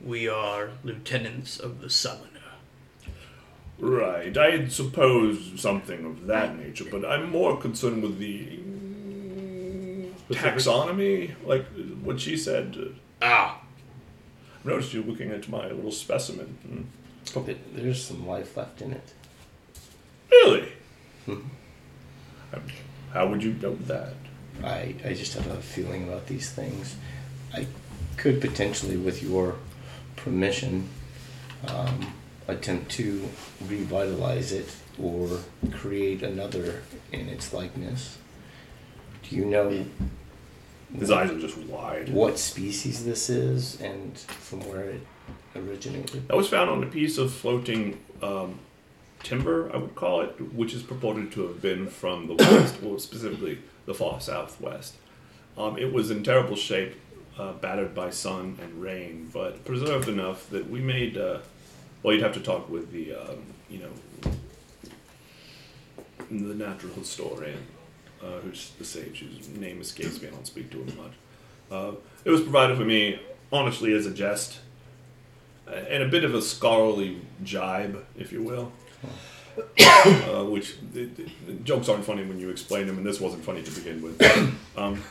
we 0.00 0.28
are 0.28 0.70
lieutenants 0.82 1.58
of 1.60 1.80
the 1.80 1.88
summoner. 1.88 2.24
Right. 3.78 4.36
I 4.36 4.50
had 4.50 4.72
supposed 4.72 5.60
something 5.60 6.04
of 6.04 6.26
that 6.26 6.58
nature, 6.58 6.84
but 6.90 7.04
I'm 7.04 7.30
more 7.30 7.56
concerned 7.56 8.02
with 8.02 8.18
the 8.18 8.58
taxonomy, 10.30 11.34
like 11.44 11.66
what 12.02 12.20
she 12.20 12.36
said. 12.36 12.76
Ah, 13.22 13.60
I've 14.58 14.64
noticed 14.66 14.92
you 14.94 15.02
looking 15.02 15.30
at 15.30 15.48
my 15.48 15.68
little 15.68 15.92
specimen. 15.92 16.58
Hmm. 16.66 17.42
There- 17.44 17.56
There's 17.74 18.02
some 18.02 18.26
life 18.26 18.56
left 18.56 18.80
in 18.82 18.92
it. 18.92 19.12
Really? 20.30 20.68
Um, 21.26 21.50
How 23.12 23.26
would 23.28 23.42
you 23.42 23.52
know 23.54 23.74
that? 23.86 24.14
I, 24.64 24.94
I 25.04 25.14
just 25.14 25.34
have 25.34 25.46
a 25.46 25.60
feeling 25.62 26.08
about 26.08 26.26
these 26.26 26.50
things. 26.50 26.96
I 27.54 27.66
could 28.16 28.40
potentially, 28.40 28.96
with 28.96 29.22
your 29.22 29.56
permission, 30.16 30.88
um, 31.66 32.12
attempt 32.48 32.90
to 32.92 33.28
revitalize 33.66 34.52
it 34.52 34.74
or 35.00 35.28
create 35.72 36.22
another 36.22 36.82
in 37.12 37.28
its 37.28 37.52
likeness. 37.52 38.18
Do 39.22 39.36
you 39.36 39.44
know 39.44 39.84
His 40.96 41.10
eyes 41.10 41.30
are 41.30 41.38
just 41.38 41.58
wide. 41.58 42.08
what 42.08 42.38
species 42.38 43.04
this 43.04 43.28
is 43.28 43.80
and 43.80 44.16
from 44.18 44.60
where 44.60 44.84
it 44.84 45.06
originated? 45.54 46.28
That 46.28 46.36
was 46.36 46.48
found 46.48 46.70
on 46.70 46.82
a 46.82 46.86
piece 46.86 47.18
of 47.18 47.32
floating 47.32 48.00
um, 48.22 48.58
timber, 49.22 49.70
I 49.72 49.76
would 49.78 49.94
call 49.94 50.22
it, 50.22 50.54
which 50.54 50.72
is 50.74 50.82
purported 50.82 51.30
to 51.32 51.42
have 51.48 51.60
been 51.60 51.88
from 51.88 52.26
the 52.26 52.34
west, 52.34 52.82
well, 52.82 52.98
specifically 52.98 53.58
the 53.86 53.94
far 53.94 54.20
southwest. 54.20 54.96
Um, 55.56 55.76
it 55.76 55.92
was 55.92 56.10
in 56.10 56.22
terrible 56.22 56.56
shape, 56.56 56.94
uh, 57.38 57.52
battered 57.52 57.94
by 57.94 58.10
sun 58.10 58.58
and 58.62 58.80
rain, 58.80 59.30
but 59.32 59.64
preserved 59.64 60.08
enough 60.08 60.48
that 60.50 60.70
we 60.70 60.80
made. 60.80 61.16
Uh, 61.16 61.38
well, 62.02 62.14
you'd 62.14 62.22
have 62.22 62.34
to 62.34 62.40
talk 62.40 62.68
with 62.70 62.92
the, 62.92 63.14
um, 63.14 63.42
you 63.68 63.80
know, 63.80 64.32
the 66.30 66.54
natural 66.54 66.92
historian, 66.94 67.58
uh, 68.22 68.38
who's 68.40 68.70
the 68.78 68.84
sage 68.84 69.20
whose 69.20 69.48
name 69.48 69.80
escapes 69.80 70.20
me. 70.20 70.28
I 70.28 70.30
don't 70.30 70.46
speak 70.46 70.70
to 70.70 70.78
him 70.82 70.96
much. 70.96 71.12
Uh, 71.70 71.92
it 72.24 72.30
was 72.30 72.40
provided 72.42 72.76
for 72.76 72.84
me, 72.84 73.20
honestly, 73.52 73.92
as 73.92 74.06
a 74.06 74.10
jest 74.10 74.60
and 75.66 76.02
a 76.02 76.08
bit 76.08 76.24
of 76.24 76.34
a 76.34 76.40
scholarly 76.40 77.20
jibe, 77.44 78.04
if 78.16 78.32
you 78.32 78.42
will. 78.42 78.72
uh, 79.80 80.44
which 80.44 80.76
the, 80.92 81.04
the, 81.06 81.26
the 81.46 81.52
jokes 81.64 81.88
aren't 81.88 82.04
funny 82.04 82.24
when 82.24 82.38
you 82.38 82.48
explain 82.48 82.86
them, 82.86 82.96
and 82.96 83.04
this 83.06 83.20
wasn't 83.20 83.44
funny 83.44 83.62
to 83.62 83.70
begin 83.72 84.00
with. 84.02 84.54
Um, 84.78 85.02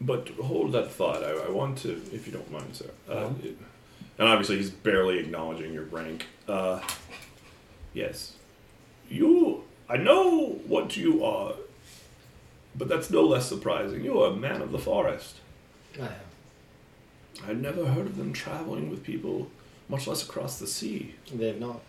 but 0.00 0.28
hold 0.42 0.72
that 0.72 0.90
thought. 0.92 1.24
I, 1.24 1.30
I 1.30 1.50
want 1.50 1.78
to, 1.78 1.90
if 2.12 2.26
you 2.26 2.32
don't 2.32 2.50
mind, 2.52 2.74
sir. 2.76 2.90
Uh, 3.08 3.30
it- 3.42 3.56
and 4.18 4.26
obviously, 4.28 4.56
he's 4.56 4.70
barely 4.70 5.18
acknowledging 5.20 5.72
your 5.72 5.84
rank. 5.84 6.26
Uh, 6.48 6.80
yes, 7.94 8.32
you. 9.08 9.57
I 9.88 9.96
know 9.96 10.58
what 10.66 10.96
you 10.96 11.24
are, 11.24 11.54
but 12.76 12.88
that's 12.88 13.10
no 13.10 13.22
less 13.22 13.48
surprising. 13.48 14.04
You 14.04 14.20
are 14.22 14.32
a 14.32 14.36
man 14.36 14.60
of 14.60 14.72
the 14.72 14.78
forest. 14.78 15.36
I 15.98 16.06
am. 16.06 16.12
I'd 17.48 17.62
never 17.62 17.86
heard 17.86 18.06
of 18.06 18.16
them 18.16 18.32
traveling 18.32 18.90
with 18.90 19.04
people, 19.04 19.48
much 19.88 20.06
less 20.06 20.22
across 20.22 20.58
the 20.58 20.66
sea. 20.66 21.14
They 21.32 21.48
have 21.48 21.60
not. 21.60 21.80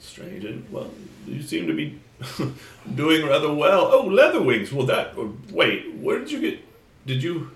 Strange, 0.00 0.44
and 0.44 0.64
well, 0.72 0.90
you 1.26 1.42
seem 1.42 1.66
to 1.66 1.74
be 1.74 1.98
doing 2.94 3.26
rather 3.26 3.52
well. 3.52 3.88
Oh, 3.92 4.06
leather 4.06 4.40
wings. 4.40 4.72
Well, 4.72 4.86
that. 4.86 5.18
uh, 5.18 5.26
Wait, 5.50 5.92
where 5.94 6.20
did 6.20 6.30
you 6.30 6.40
get? 6.40 6.60
Did 7.06 7.22
you? 7.22 7.50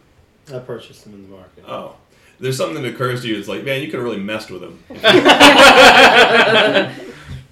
I 0.53 0.59
purchased 0.59 1.05
them 1.05 1.15
in 1.15 1.23
the 1.23 1.29
market. 1.37 1.65
Oh, 1.69 1.95
there's 2.41 2.57
something 2.57 2.83
that 2.83 2.95
occurs 2.95 3.23
to 3.23 3.29
you. 3.29 3.39
It's 3.39 3.47
like, 3.49 3.63
man, 3.65 3.81
you 3.81 3.87
could 3.89 4.01
have 4.01 4.05
really 4.05 4.19
messed 4.19 4.51
with 4.51 4.61
them. 4.61 4.83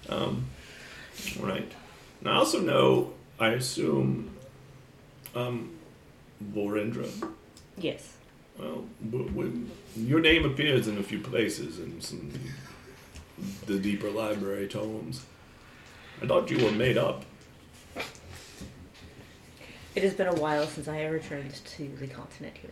um, 0.09 0.45
right. 1.39 1.71
And 2.21 2.29
I 2.29 2.35
also 2.37 2.61
know. 2.61 3.13
I 3.39 3.51
assume. 3.51 4.31
Um, 5.35 5.71
Vorendra. 6.53 7.09
Yes. 7.79 8.17
Well, 8.59 8.85
w- 9.11 9.29
w- 9.29 9.67
your 9.97 10.21
name 10.21 10.45
appears 10.45 10.89
in 10.89 10.99
a 10.99 11.03
few 11.03 11.21
places 11.21 11.79
in 11.79 12.01
some 12.01 12.33
the 13.67 13.79
deeper 13.79 14.11
library 14.11 14.69
tomes. 14.69 15.25
I 16.23 16.27
thought 16.27 16.51
you 16.51 16.63
were 16.63 16.73
made 16.73 16.99
up. 16.99 17.25
It 19.95 20.03
has 20.03 20.15
been 20.15 20.29
a 20.29 20.35
while 20.35 20.67
since 20.67 20.89
I 20.89 20.97
have 20.99 21.13
returned 21.13 21.55
to 21.55 21.89
the 21.97 22.07
continent 22.07 22.57
here. 22.59 22.71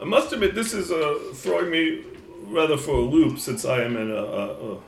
I 0.00 0.04
must 0.04 0.32
admit, 0.32 0.54
this 0.54 0.72
is 0.72 0.90
uh, 0.92 1.18
throwing 1.34 1.70
me 1.70 2.04
rather 2.44 2.76
for 2.76 2.92
a 2.94 3.00
loop 3.00 3.38
since 3.38 3.64
I 3.64 3.82
am 3.82 3.96
an, 3.96 4.10
uh, 4.12 4.14
uh, 4.14 4.78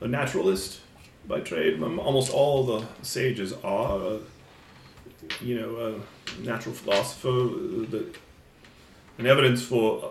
a 0.00 0.08
naturalist 0.08 0.80
by 1.28 1.40
trade. 1.40 1.80
Um, 1.82 1.98
Almost 2.00 2.32
all 2.32 2.64
the 2.64 2.86
sages 3.02 3.52
are, 3.62 4.00
uh, 4.02 4.18
you 5.42 5.60
know, 5.60 6.00
a 6.36 6.40
natural 6.42 6.74
philosopher. 6.74 7.28
uh, 7.28 7.86
The, 7.90 8.06
an 9.18 9.26
evidence 9.26 9.62
for 9.62 10.04
uh, 10.04 10.08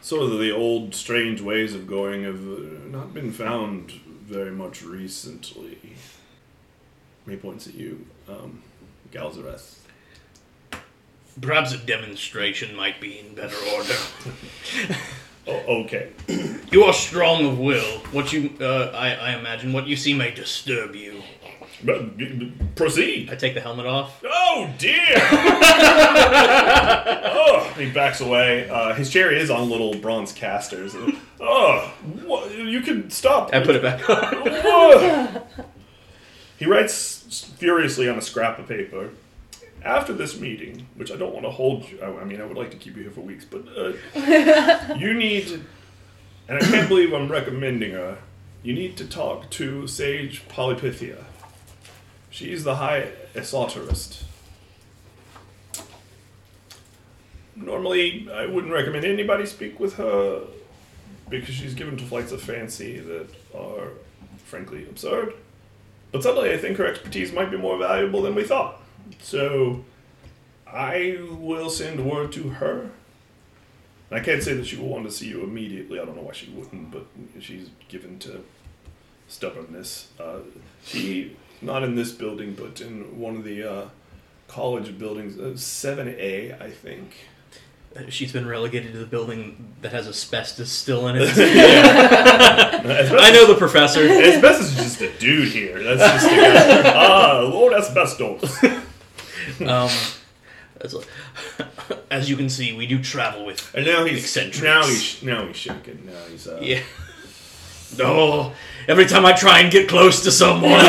sort 0.00 0.22
of 0.24 0.38
the 0.38 0.50
old 0.50 0.94
strange 0.94 1.40
ways 1.40 1.74
of 1.74 1.86
going 1.86 2.24
have 2.24 2.46
uh, 2.46 2.88
not 2.90 3.14
been 3.14 3.32
found 3.32 3.92
very 4.24 4.50
much 4.50 4.82
recently. 4.82 5.78
He 7.28 7.36
points 7.36 7.66
at 7.68 7.74
you, 7.74 8.06
um, 8.28 8.62
Galzareth. 9.12 9.78
perhaps 11.40 11.72
a 11.72 11.78
demonstration 11.78 12.74
might 12.74 13.00
be 13.00 13.18
in 13.20 13.34
better 13.34 13.56
order. 13.76 13.94
Oh, 15.46 15.82
okay. 15.84 16.10
You 16.70 16.84
are 16.84 16.92
strong 16.92 17.44
of 17.46 17.58
will. 17.58 17.98
What 18.12 18.32
you, 18.32 18.52
uh, 18.60 18.92
I, 18.94 19.12
I 19.14 19.36
imagine, 19.36 19.72
what 19.72 19.88
you 19.88 19.96
see 19.96 20.14
may 20.14 20.30
disturb 20.30 20.94
you. 20.94 21.20
But, 21.82 22.16
b- 22.16 22.32
b- 22.32 22.52
proceed. 22.76 23.28
I 23.28 23.34
take 23.34 23.54
the 23.54 23.60
helmet 23.60 23.86
off. 23.86 24.22
Oh 24.24 24.70
dear! 24.78 24.94
oh, 26.62 27.72
he 27.76 27.90
backs 27.90 28.20
away. 28.20 28.68
Uh, 28.70 28.94
his 28.94 29.10
chair 29.10 29.32
is 29.32 29.50
on 29.50 29.68
little 29.68 29.94
bronze 29.96 30.32
casters. 30.32 30.94
Oh, 31.40 31.92
you 32.56 32.82
can 32.82 33.10
stop. 33.10 33.52
I 33.52 33.58
put 33.60 33.74
it 33.74 33.82
back 33.82 34.08
on. 34.08 34.48
Ugh. 34.48 35.42
he 36.58 36.66
writes 36.66 37.52
furiously 37.58 38.08
on 38.08 38.16
a 38.16 38.22
scrap 38.22 38.60
of 38.60 38.68
paper. 38.68 39.10
After 39.82 40.12
this 40.12 40.38
meeting, 40.38 40.86
which 40.96 41.10
I 41.10 41.16
don't 41.16 41.32
want 41.32 41.46
to 41.46 41.50
hold 41.50 41.88
you, 41.88 42.00
I, 42.02 42.20
I 42.20 42.24
mean, 42.24 42.40
I 42.40 42.44
would 42.44 42.56
like 42.56 42.70
to 42.72 42.76
keep 42.76 42.96
you 42.96 43.02
here 43.02 43.10
for 43.10 43.22
weeks, 43.22 43.44
but 43.44 43.64
uh, 43.76 44.94
you 44.98 45.14
need, 45.14 45.64
and 46.48 46.58
I 46.58 46.60
can't 46.60 46.88
believe 46.88 47.12
I'm 47.12 47.28
recommending 47.28 47.92
her. 47.92 48.18
You 48.62 48.74
need 48.74 48.96
to 48.98 49.06
talk 49.06 49.48
to 49.50 49.86
Sage 49.86 50.46
Polypithia. 50.48 51.24
She's 52.28 52.62
the 52.62 52.76
high 52.76 53.12
esoterist. 53.34 54.24
Normally, 57.56 58.28
I 58.32 58.46
wouldn't 58.46 58.72
recommend 58.72 59.04
anybody 59.04 59.46
speak 59.46 59.80
with 59.80 59.94
her, 59.96 60.42
because 61.30 61.54
she's 61.54 61.74
given 61.74 61.96
to 61.96 62.04
flights 62.04 62.32
of 62.32 62.42
fancy 62.42 62.98
that 62.98 63.28
are, 63.54 63.92
frankly, 64.44 64.84
absurd. 64.84 65.34
But 66.12 66.24
suddenly, 66.24 66.52
I 66.52 66.58
think 66.58 66.76
her 66.78 66.86
expertise 66.86 67.32
might 67.32 67.50
be 67.50 67.56
more 67.56 67.78
valuable 67.78 68.20
than 68.20 68.34
we 68.34 68.42
thought. 68.42 68.79
So, 69.20 69.84
I 70.66 71.18
will 71.30 71.70
send 71.70 72.04
word 72.08 72.32
to 72.32 72.48
her. 72.50 72.90
I 74.12 74.20
can't 74.20 74.42
say 74.42 74.54
that 74.54 74.66
she 74.66 74.76
will 74.76 74.88
want 74.88 75.04
to 75.04 75.10
see 75.10 75.28
you 75.28 75.42
immediately. 75.42 76.00
I 76.00 76.04
don't 76.04 76.16
know 76.16 76.22
why 76.22 76.32
she 76.32 76.50
wouldn't, 76.50 76.90
but 76.90 77.06
she's 77.40 77.68
given 77.88 78.18
to 78.20 78.42
stubbornness. 79.28 80.08
Uh, 80.18 80.38
she, 80.84 81.36
not 81.62 81.82
in 81.84 81.94
this 81.94 82.10
building, 82.12 82.54
but 82.54 82.80
in 82.80 83.18
one 83.20 83.36
of 83.36 83.44
the 83.44 83.62
uh, 83.70 83.88
college 84.48 84.98
buildings, 84.98 85.38
uh, 85.38 85.52
7A, 85.56 86.60
I 86.60 86.70
think. 86.70 87.14
Uh, 87.96 88.02
She's 88.08 88.32
been 88.32 88.46
relegated 88.48 88.92
to 88.92 88.98
the 88.98 89.06
building 89.06 89.74
that 89.82 89.92
has 89.92 90.06
asbestos 90.08 90.70
still 90.70 91.06
in 91.08 91.16
it. 91.16 91.28
I 91.36 93.30
know 93.32 93.46
the 93.46 93.56
professor. 93.56 94.00
Asbestos 94.08 94.72
is 94.72 94.76
just 94.76 95.00
a 95.00 95.10
dude 95.18 95.48
here. 95.48 95.82
That's 95.82 96.00
just 96.22 96.32
a 96.32 96.36
guy. 96.36 96.92
Ah, 96.96 97.40
Lord 97.40 97.72
Asbestos. 97.74 98.58
Um, 99.68 99.90
like- 100.82 101.06
as 102.10 102.30
you 102.30 102.36
can 102.36 102.48
see, 102.48 102.72
we 102.72 102.86
do 102.86 103.02
travel 103.02 103.44
with. 103.44 103.74
And 103.74 103.84
now 103.84 104.04
he's 104.04 104.24
Eccentrics. 104.24 104.62
now 104.62 104.86
he's 104.86 105.22
now 105.22 105.46
he's 105.46 105.56
shaking. 105.56 106.06
Now 106.06 106.22
he's 106.30 106.46
uh, 106.48 106.58
Yeah. 106.62 106.80
No. 107.98 108.52
Every 108.88 109.04
time 109.06 109.26
I 109.26 109.32
try 109.32 109.60
and 109.60 109.70
get 109.70 109.88
close 109.88 110.22
to 110.22 110.30
someone, 110.30 110.72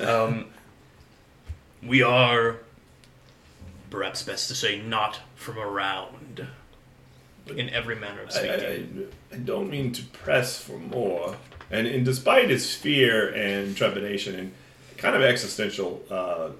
um, 0.00 0.46
we 1.82 2.02
are, 2.02 2.56
perhaps 3.90 4.22
best 4.22 4.48
to 4.48 4.54
say, 4.54 4.80
not 4.80 5.20
from 5.36 5.58
around. 5.58 6.46
In 7.48 7.70
every 7.70 7.96
manner 7.96 8.22
of 8.22 8.28
I, 8.28 8.32
speaking. 8.32 9.08
I, 9.32 9.36
I 9.36 9.38
don't 9.38 9.70
mean 9.70 9.92
to 9.92 10.02
press 10.04 10.60
for 10.60 10.78
more. 10.78 11.36
And, 11.70 11.86
and 11.86 12.04
despite 12.04 12.50
his 12.50 12.74
fear 12.74 13.28
and 13.34 13.76
trepidation 13.76 14.34
and 14.34 14.52
kind 14.96 15.14
of 15.14 15.22
existential 15.22 16.02
uh, 16.10 16.50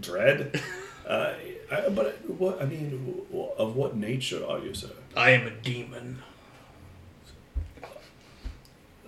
dread, 0.00 0.60
uh, 1.06 1.32
I, 1.70 1.88
but 1.90 2.28
what 2.28 2.60
I 2.60 2.66
mean, 2.66 3.22
of 3.56 3.76
what 3.76 3.96
nature 3.96 4.44
are 4.46 4.58
you, 4.58 4.74
sir? 4.74 4.90
I 5.16 5.30
am 5.30 5.46
a 5.46 5.50
demon. 5.50 6.22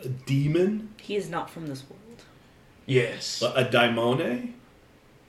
A 0.02 0.08
demon? 0.08 0.94
He 1.00 1.16
is 1.16 1.28
not 1.28 1.50
from 1.50 1.66
this 1.66 1.84
world. 1.88 2.22
Yes. 2.86 3.42
A 3.42 3.64
daimone? 3.64 4.54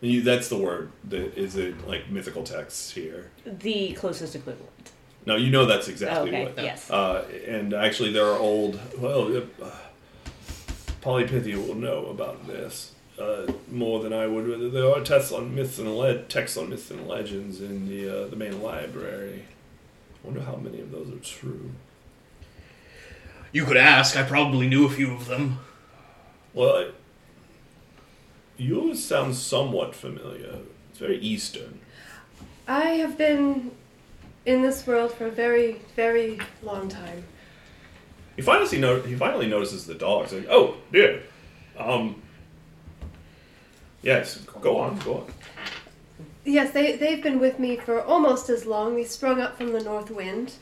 You, 0.01 0.22
that's 0.22 0.50
the 0.50 0.58
word 0.58 0.91
that 1.09 1.38
is 1.38 1.56
in 1.56 1.85
like 1.88 2.09
mythical 2.09 2.43
texts 2.43 2.91
here. 2.91 3.30
The 3.45 3.93
closest 3.93 4.35
equivalent. 4.35 4.91
No, 5.27 5.35
you 5.35 5.51
know 5.51 5.67
that's 5.67 5.88
exactly 5.88 6.30
okay, 6.30 6.45
what. 6.45 6.58
yes. 6.58 6.90
Uh, 6.90 7.24
and 7.48 7.74
actually, 7.74 8.11
there 8.11 8.25
are 8.25 8.40
old. 8.40 8.80
Well, 8.98 9.43
uh, 9.61 9.69
Polypithia 11.02 11.56
will 11.56 11.76
know 11.76 12.06
about 12.08 12.48
this 12.48 12.94
uh, 13.20 13.52
more 13.70 14.02
than 14.02 14.14
I 14.14 14.28
would. 14.28 14.72
There 14.72 14.90
are 14.90 15.02
texts 15.02 15.32
on 15.32 15.56
myths 15.56 15.80
and 15.80 15.96
le- 15.96 16.24
texts 16.24 16.58
on 16.58 16.70
myths 16.70 16.92
and 16.92 17.08
legends 17.08 17.62
in 17.62 17.88
the 17.88 18.24
uh, 18.24 18.28
the 18.28 18.36
main 18.36 18.62
library. 18.62 19.46
I 20.24 20.28
wonder 20.28 20.42
how 20.42 20.56
many 20.56 20.80
of 20.80 20.92
those 20.92 21.10
are 21.10 21.20
true. 21.20 21.72
You 23.52 23.66
could 23.66 23.78
ask. 23.78 24.16
I 24.16 24.24
probably 24.24 24.68
knew 24.68 24.86
a 24.86 24.90
few 24.90 25.14
of 25.14 25.28
them. 25.28 25.60
Well, 26.54 26.76
I, 26.76 26.90
yours 28.58 29.04
sounds 29.04 29.42
somewhat 29.42 29.96
familiar. 29.96 30.60
It's 30.90 31.00
very 31.00 31.18
Eastern. 31.18 31.80
I 32.68 32.92
have 32.92 33.18
been 33.18 33.72
in 34.46 34.62
this 34.62 34.88
world 34.88 35.12
for 35.12 35.28
a 35.28 35.32
very, 35.32 35.82
very 35.96 36.40
long 36.64 36.88
time. 36.88 37.24
He 38.35 38.42
finally 38.42 38.77
no- 38.77 39.01
he 39.01 39.16
finally 39.16 39.48
notices 39.48 39.85
the 39.85 39.93
dogs. 39.93 40.34
Like, 40.34 40.48
"Oh 40.50 40.76
dear, 40.92 41.24
um, 41.77 42.22
yes, 44.01 44.38
go 44.61 44.77
on, 44.77 44.98
go 45.00 45.16
on." 45.16 45.34
Yes, 46.43 46.72
they, 46.72 46.95
they've 46.95 47.22
been 47.22 47.40
with 47.40 47.60
me 47.60 47.76
for 47.76 48.01
almost 48.01 48.50
as 48.50 48.66
long. 48.66 48.95
They 48.95 49.03
sprung 49.03 49.40
up 49.40 49.58
from 49.58 49.74
the 49.74 49.84
north 49.84 50.10
wind. 50.10 50.53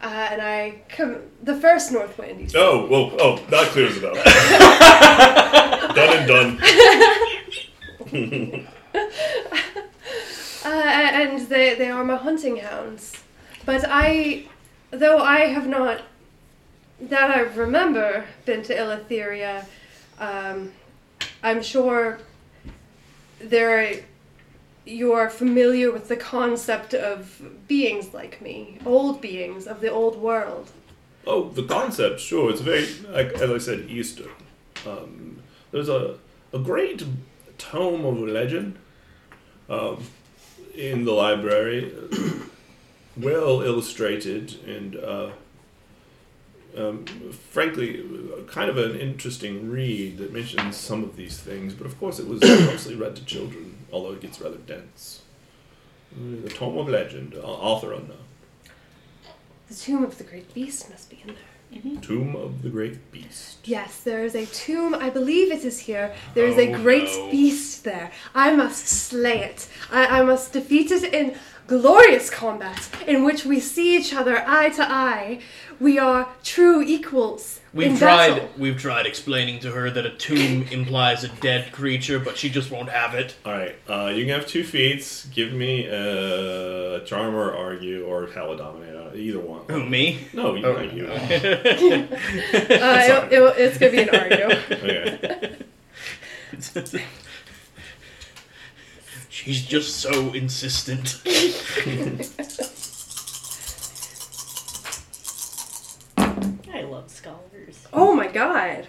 Uh, 0.00 0.28
and 0.30 0.40
I 0.40 0.82
come 0.88 1.16
the 1.42 1.56
first 1.56 1.92
north 1.92 2.16
wind. 2.16 2.40
You 2.40 2.48
see. 2.48 2.56
Oh, 2.58 2.86
well, 2.86 3.12
oh, 3.20 3.36
that 3.50 3.66
clears 3.68 3.98
it 3.98 4.04
up. 4.04 4.14
done 5.94 6.16
and 6.16 6.28
done. 8.12 8.66
Uh, 10.62 10.68
and 10.68 11.48
they, 11.48 11.74
they 11.74 11.90
are 11.90 12.04
my 12.04 12.16
hunting 12.16 12.56
hounds. 12.56 13.16
But 13.64 13.84
I, 13.88 14.44
though 14.90 15.18
I 15.18 15.46
have 15.46 15.66
not, 15.66 16.02
that 17.00 17.30
I 17.30 17.40
remember, 17.40 18.24
been 18.44 18.62
to 18.64 18.74
Eleutheria, 18.74 19.64
um, 20.18 20.72
I'm 21.42 21.62
sure 21.62 22.18
there 23.40 24.02
you 24.84 25.12
are 25.12 25.30
familiar 25.30 25.90
with 25.90 26.08
the 26.08 26.16
concept 26.16 26.94
of 26.94 27.40
beings 27.68 28.12
like 28.12 28.40
me, 28.42 28.78
old 28.84 29.20
beings 29.20 29.66
of 29.66 29.80
the 29.80 29.90
old 29.90 30.20
world. 30.20 30.70
Oh, 31.26 31.48
the 31.50 31.62
concept, 31.62 32.20
sure. 32.20 32.50
It's 32.50 32.60
very, 32.60 32.86
like, 33.08 33.32
as 33.34 33.50
I 33.50 33.58
said, 33.58 33.90
Eastern. 33.90 34.30
Um, 34.86 35.42
there's 35.70 35.88
a, 35.88 36.16
a 36.52 36.58
great 36.58 37.04
tome 37.58 38.04
of 38.04 38.18
legend 38.18 38.78
um, 39.68 40.02
in 40.74 41.04
the 41.04 41.12
library, 41.12 41.92
well 43.16 43.60
illustrated 43.60 44.62
and, 44.66 44.96
uh, 44.96 45.30
um, 46.76 47.04
frankly, 47.50 48.04
kind 48.48 48.70
of 48.70 48.76
an 48.78 48.98
interesting 48.98 49.70
read 49.70 50.18
that 50.18 50.32
mentions 50.32 50.76
some 50.76 51.02
of 51.04 51.16
these 51.16 51.38
things. 51.38 51.74
But 51.74 51.86
of 51.86 51.98
course, 51.98 52.18
it 52.18 52.26
was 52.28 52.40
mostly 52.42 52.94
read 52.94 53.16
to 53.16 53.24
children, 53.24 53.76
although 53.92 54.12
it 54.12 54.20
gets 54.20 54.40
rather 54.40 54.58
dense. 54.58 55.22
The 56.16 56.48
Tome 56.50 56.76
of 56.78 56.88
Legend, 56.88 57.34
uh, 57.34 57.40
author 57.40 57.92
unknown. 57.92 58.16
The 59.68 59.74
tomb 59.74 60.02
of 60.02 60.18
the 60.18 60.24
great 60.24 60.52
beast 60.52 60.90
must 60.90 61.08
be 61.08 61.20
in 61.22 61.28
there. 61.28 61.36
Tomb 62.02 62.34
of 62.34 62.62
the 62.62 62.68
Great 62.68 63.12
Beast. 63.12 63.58
Yes, 63.62 64.00
there 64.00 64.24
is 64.24 64.34
a 64.34 64.44
tomb. 64.46 64.92
I 64.92 65.08
believe 65.08 65.52
it 65.52 65.64
is 65.64 65.78
here. 65.78 66.12
There 66.34 66.46
is 66.46 66.58
a 66.58 66.74
Oh, 66.74 66.82
great 66.82 67.04
no. 67.04 67.30
beast 67.30 67.84
there. 67.84 68.10
I 68.34 68.56
must 68.56 68.88
slay 68.88 69.44
it. 69.44 69.68
I, 69.88 70.18
I 70.18 70.22
must 70.24 70.52
defeat 70.52 70.90
it 70.90 71.14
in 71.14 71.36
glorious 71.68 72.28
combat, 72.28 72.88
in 73.06 73.22
which 73.24 73.44
we 73.44 73.60
see 73.60 73.96
each 73.96 74.12
other 74.12 74.42
eye 74.48 74.70
to 74.70 74.82
eye. 74.82 75.38
We 75.80 75.98
are 75.98 76.28
true 76.44 76.82
equals. 76.82 77.60
We've 77.72 77.98
tried. 77.98 78.30
battle. 78.34 78.50
We've 78.58 78.76
tried 78.78 79.06
explaining 79.06 79.60
to 79.60 79.70
her 79.70 79.90
that 79.90 80.04
a 80.04 80.10
tomb 80.10 80.62
implies 80.70 81.24
a 81.24 81.28
dead 81.28 81.72
creature, 81.72 82.18
but 82.18 82.36
she 82.36 82.50
just 82.50 82.70
won't 82.70 82.90
have 82.90 83.14
it. 83.14 83.34
All 83.46 83.52
right, 83.52 83.74
uh, 83.88 84.12
you 84.14 84.24
can 84.26 84.34
have 84.34 84.46
two 84.46 84.62
feats. 84.62 85.24
Give 85.26 85.52
me 85.52 85.86
a 85.86 87.00
charm 87.06 87.34
or 87.34 87.52
argue 87.56 88.04
or 88.04 88.26
hell 88.26 88.52
a 88.52 88.56
dominate. 88.58 88.94
Uh, 88.94 89.14
either 89.16 89.38
one. 89.40 89.62
Who 89.68 89.84
me? 89.86 90.28
No, 90.34 90.54
you. 90.54 90.66
Oh. 90.66 90.80
you. 90.80 91.06
Uh, 92.70 93.02
it'll- 93.08 93.32
it'll- 93.32 93.54
it's 93.56 93.78
gonna 93.78 93.92
be 93.92 94.02
an 94.02 94.10
argue. 94.14 94.44
Okay. 94.76 95.56
She's 99.28 99.64
just 99.64 99.96
so 99.96 100.32
insistent. 100.34 101.22
Oh 107.92 108.14
my 108.14 108.28
god. 108.28 108.86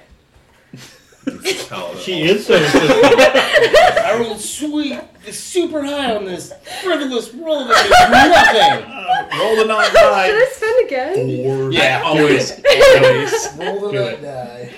She 1.99 2.23
is 2.23 2.45
so 2.47 2.55
insistent. 2.55 2.83
I 4.03 4.17
rolled 4.19 4.39
sweet, 4.41 4.99
super 5.29 5.83
high 5.83 6.15
on 6.15 6.25
this 6.25 6.51
frivolous 6.83 7.31
roll 7.33 7.67
that 7.67 9.29
means 9.29 9.39
Roll 9.39 9.55
the 9.55 9.65
non 9.65 9.85
Should 9.85 9.95
I 9.97 10.49
spend 10.51 10.85
again? 10.87 11.43
Four. 11.43 11.71
Yeah, 11.71 12.01
always. 12.03 12.51
Always. 12.51 13.49
Roll 13.57 13.79
the 13.81 13.91
Do 13.91 14.03
it. 14.03 14.21
die. 14.23 14.73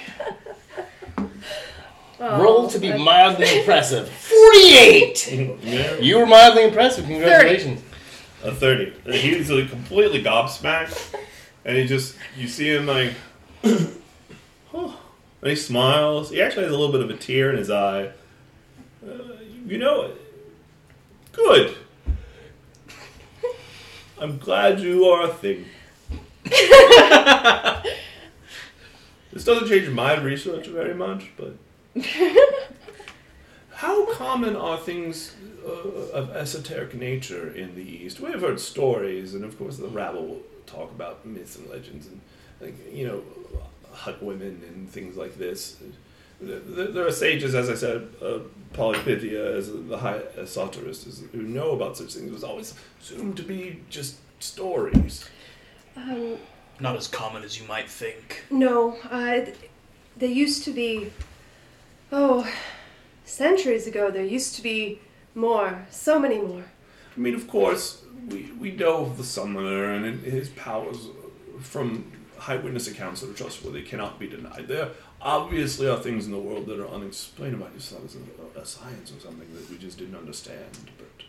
Oh, 2.20 2.42
Roll 2.42 2.68
to 2.70 2.80
be 2.80 2.92
I- 2.94 2.98
mildly 2.98 3.60
impressive. 3.60 4.10
48! 4.10 5.32
Yeah. 5.64 5.96
You 5.96 6.18
were 6.20 6.26
mildly 6.26 6.64
impressive. 6.66 7.06
Congratulations. 7.06 7.82
A 8.44 8.54
thirty. 8.54 8.94
He's 9.06 9.50
like 9.50 9.70
completely 9.70 10.22
gobsmacked, 10.22 11.16
and 11.64 11.78
he 11.78 11.86
just 11.88 12.16
you 12.38 12.48
see 12.50 12.70
him 12.70 12.86
like, 12.86 13.14
oh, 14.74 15.00
and 15.42 15.50
he 15.50 15.56
smiles. 15.56 16.30
He 16.30 16.42
actually 16.42 16.64
has 16.64 16.72
a 16.72 16.78
little 16.78 16.92
bit 16.92 17.02
of 17.02 17.10
a 17.10 17.18
tear 17.18 17.50
in 17.52 17.58
his 17.58 17.70
eye. 17.70 18.12
Uh, 19.06 19.14
you 19.66 19.78
know, 19.78 20.12
good. 21.32 21.76
I'm 24.20 24.38
glad 24.38 24.80
you 24.80 25.06
are 25.06 25.26
a 25.26 25.34
thing. 25.34 25.66
this 29.32 29.44
doesn't 29.44 29.68
change 29.68 29.90
my 29.90 30.18
research 30.20 30.68
very 30.68 30.94
much, 30.94 31.32
but 31.38 31.56
How 33.76 34.06
common 34.14 34.56
are 34.56 34.78
things 34.78 35.36
uh, 35.66 35.70
of 35.70 36.30
esoteric 36.32 36.96
nature 36.96 37.54
in 37.54 37.76
the 37.76 37.82
East? 37.82 38.20
We 38.20 38.32
have 38.32 38.42
heard 38.42 38.60
stories, 38.60 39.34
and 39.34 39.44
of 39.44 39.58
course, 39.58 39.78
the 39.78 39.90
rabble 39.90 40.26
will 40.26 40.42
talk 40.66 40.92
about 40.92 41.26
myths 41.26 41.58
and 41.58 41.70
legends, 41.70 42.08
and 42.08 42.22
like 42.62 42.76
you 42.94 43.08
know, 43.08 43.24
hut 43.94 44.22
women 44.24 44.62
and 44.68 44.90
things 44.90 45.16
like 45.18 45.38
this. 45.38 45.78
Th- 46.40 46.62
th- 46.76 46.90
There 46.94 47.06
are 47.08 47.12
sages, 47.12 47.56
as 47.56 47.70
I 47.70 47.76
said, 47.76 48.08
uh, 48.22 48.40
Polypithia, 48.74 49.56
as 49.58 49.72
the 49.72 49.98
high 49.98 50.20
esoterist, 50.38 51.08
is, 51.08 51.24
who 51.32 51.44
know 51.44 51.72
about 51.72 51.96
such 51.98 52.14
things. 52.14 52.28
It 52.30 52.34
was 52.34 52.44
always 52.44 52.74
assumed 53.02 53.38
to 53.38 53.44
be 53.44 53.80
just 53.90 54.16
stories. 54.40 55.30
Um, 55.96 56.38
Not 56.80 56.96
as 56.96 57.08
common 57.08 57.44
as 57.44 57.60
you 57.60 57.68
might 57.68 57.90
think. 57.90 58.44
no, 58.50 58.98
uh, 59.10 59.46
they 60.18 60.28
used 60.28 60.64
to 60.66 60.72
be. 60.72 61.12
Oh, 62.12 62.48
centuries 63.26 63.88
ago, 63.88 64.12
there 64.12 64.24
used 64.26 64.56
to 64.56 64.62
be 64.62 65.00
more, 65.36 65.86
so 65.90 66.20
many 66.20 66.40
more. 66.40 66.66
I 67.16 67.20
mean, 67.20 67.34
of 67.36 67.48
course, 67.48 68.04
we, 68.30 68.52
we 68.60 68.72
know 68.72 69.02
of 69.06 69.18
the 69.18 69.24
summoner 69.24 69.92
and 69.94 70.22
his 70.24 70.50
powers 70.50 70.98
from 71.60 72.12
high 72.44 72.58
witness 72.58 72.88
accounts 72.90 73.22
that 73.22 73.30
are 73.30 73.34
trustworthy, 73.34 73.84
cannot 73.84 74.20
be 74.20 74.28
denied. 74.28 74.68
There 74.68 74.90
obviously 75.22 75.88
are 75.88 75.98
things 75.98 76.26
in 76.26 76.34
the 76.34 76.40
world 76.40 76.66
that 76.66 76.78
are 76.78 76.90
unexplainable. 76.90 77.66
I 77.66 77.70
just 77.78 77.90
thought 77.90 78.00
it 78.00 78.04
was 78.04 78.18
a, 78.56 78.60
a 78.60 78.66
science 78.66 79.12
or 79.16 79.20
something 79.22 79.48
that 79.54 79.70
we 79.70 79.78
just 79.78 79.98
didn't 79.98 80.16
understand. 80.16 80.92
But 80.98 81.26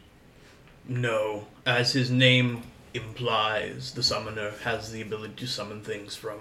No, 0.89 1.47
as 1.65 1.93
his 1.93 2.11
name 2.11 2.65
implies, 2.95 3.93
the 3.95 4.03
summoner 4.03 4.51
has 4.65 4.91
the 4.91 5.03
ability 5.03 5.35
to 5.37 5.47
summon 5.47 5.83
things 5.83 6.17
from 6.17 6.39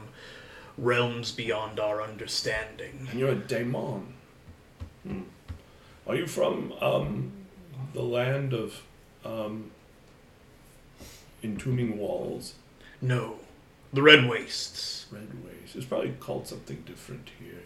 realms 0.75 1.31
beyond 1.31 1.79
our 1.79 2.01
understanding. 2.01 3.07
and 3.11 3.19
you're 3.19 3.29
a 3.29 3.35
daemon. 3.35 4.13
Hmm. 5.05 5.21
Are 6.07 6.15
you 6.15 6.25
from 6.25 6.73
um, 6.81 7.31
the 7.93 8.01
land 8.01 8.53
of 8.53 8.81
um, 9.23 9.69
entombing 11.43 11.99
walls? 11.99 12.55
No, 13.01 13.37
the 13.93 14.01
Red 14.01 14.27
Wastes. 14.27 15.05
Red 15.11 15.27
Wastes. 15.45 15.75
It's 15.75 15.85
probably 15.85 16.13
called 16.19 16.47
something 16.47 16.83
different 16.85 17.29
here. 17.39 17.61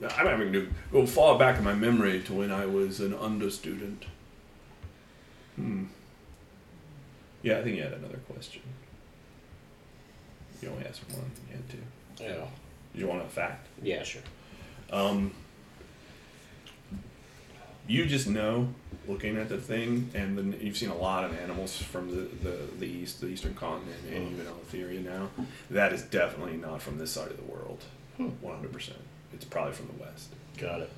Now, 0.00 0.08
I'm 0.16 0.26
having 0.26 0.52
to 0.52 0.68
go 0.92 1.06
far 1.06 1.38
back 1.38 1.58
in 1.58 1.64
my 1.64 1.74
memory 1.74 2.20
to 2.22 2.32
when 2.32 2.50
I 2.50 2.66
was 2.66 3.00
an 3.00 3.14
understudent. 3.14 4.04
Hmm. 5.56 5.84
Yeah, 7.42 7.58
I 7.58 7.62
think 7.62 7.76
you 7.76 7.82
had 7.82 7.92
another 7.92 8.18
question. 8.32 8.62
You 10.62 10.70
only 10.70 10.86
asked 10.86 11.02
one. 11.10 11.30
You 11.48 11.56
had 11.56 11.68
two. 11.68 12.24
Yeah. 12.24 12.44
You 12.94 13.06
want 13.06 13.22
a 13.22 13.28
fact? 13.28 13.66
Yeah, 13.82 14.02
sure. 14.02 14.22
Um, 14.90 15.32
you 17.88 18.06
just 18.06 18.28
know, 18.28 18.68
looking 19.08 19.38
at 19.38 19.48
the 19.48 19.58
thing, 19.58 20.10
and 20.14 20.36
then 20.36 20.56
you've 20.60 20.76
seen 20.76 20.90
a 20.90 20.96
lot 20.96 21.24
of 21.24 21.36
animals 21.40 21.80
from 21.80 22.10
the, 22.10 22.22
the, 22.48 22.58
the 22.78 22.86
east, 22.86 23.20
the 23.20 23.28
eastern 23.28 23.54
continent, 23.54 23.96
and 24.12 24.32
even 24.32 24.46
Eleutheria 24.46 25.04
now. 25.04 25.30
That 25.70 25.92
is 25.92 26.02
definitely 26.02 26.58
not 26.58 26.82
from 26.82 26.98
this 26.98 27.10
side 27.10 27.30
of 27.30 27.36
the 27.38 27.50
world. 27.50 27.82
One 28.18 28.54
hundred 28.56 28.72
percent. 28.72 28.98
It's 29.32 29.44
probably 29.44 29.72
from 29.72 29.86
the 29.86 30.02
west. 30.02 30.32
Got 30.58 30.80
it. 30.82 30.90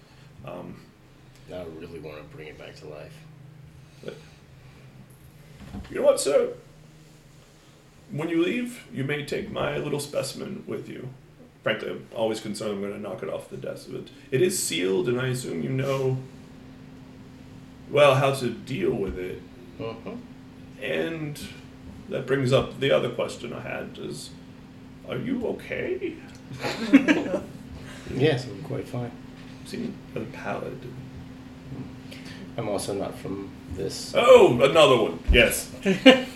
Um, 0.45 0.75
I 1.53 1.65
really 1.79 2.01
want 2.01 2.17
to 2.17 2.37
bring 2.37 2.49
it 2.49 2.59
back 2.59 2.77
to 2.77 2.87
life. 2.89 3.13
you 5.91 5.97
know 5.97 6.03
what, 6.03 6.21
sir? 6.21 6.55
When 8.11 8.29
you 8.29 8.43
leave, 8.43 8.87
you 8.93 9.05
may 9.05 9.25
take 9.25 9.51
my 9.51 9.77
little 9.77 10.01
specimen 10.01 10.65
with 10.67 10.89
you. 10.89 11.09
Frankly, 11.63 11.91
I'm 11.91 12.07
always 12.15 12.41
concerned 12.41 12.73
I'm 12.73 12.81
going 12.81 12.95
to 12.95 13.01
knock 13.01 13.23
it 13.23 13.29
off 13.29 13.51
the 13.51 13.57
desk. 13.57 13.89
But 13.93 14.05
it 14.31 14.43
is 14.43 14.61
sealed, 14.61 15.09
and 15.09 15.21
I 15.21 15.29
assume 15.29 15.63
you 15.63 15.69
know, 15.69 16.17
well, 17.91 18.15
how 18.15 18.33
to 18.33 18.51
deal 18.51 18.93
with 18.93 19.19
it. 19.19 19.43
Uh-huh. 19.81 20.13
And 20.83 21.41
that 22.09 22.27
brings 22.27 22.53
up 22.53 22.81
the 22.81 22.91
other 22.91 23.11
question 23.11 23.53
I 23.53 23.61
had: 23.61 23.99
Is 23.99 24.31
are 25.09 25.17
you 25.17 25.47
okay? 25.47 26.15
Yes, 28.15 28.47
I'm 28.47 28.63
quite 28.63 28.89
fine. 28.89 29.11
You 29.65 29.69
seem 29.69 29.95
rather 30.15 30.27
pallid. 30.27 30.79
I'm 32.57 32.69
also 32.69 32.95
not 32.95 33.17
from 33.19 33.51
this. 33.75 34.13
Oh, 34.17 34.61
another 34.63 34.97
one. 34.97 35.21
Yes. 35.31 35.71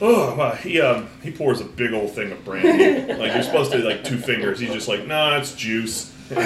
oh, 0.00 0.34
wow. 0.34 0.52
He 0.52 0.80
um 0.80 1.08
he 1.22 1.30
pours 1.30 1.60
a 1.60 1.64
big 1.64 1.92
old 1.92 2.10
thing 2.10 2.30
of 2.32 2.44
brandy. 2.44 3.12
like 3.14 3.32
you're 3.32 3.42
supposed 3.42 3.72
to 3.72 3.78
like 3.78 4.04
two 4.04 4.18
fingers. 4.18 4.60
He's 4.60 4.72
just 4.72 4.88
like, 4.88 5.06
nah, 5.06 5.38
it's 5.38 5.54
juice. 5.54 6.12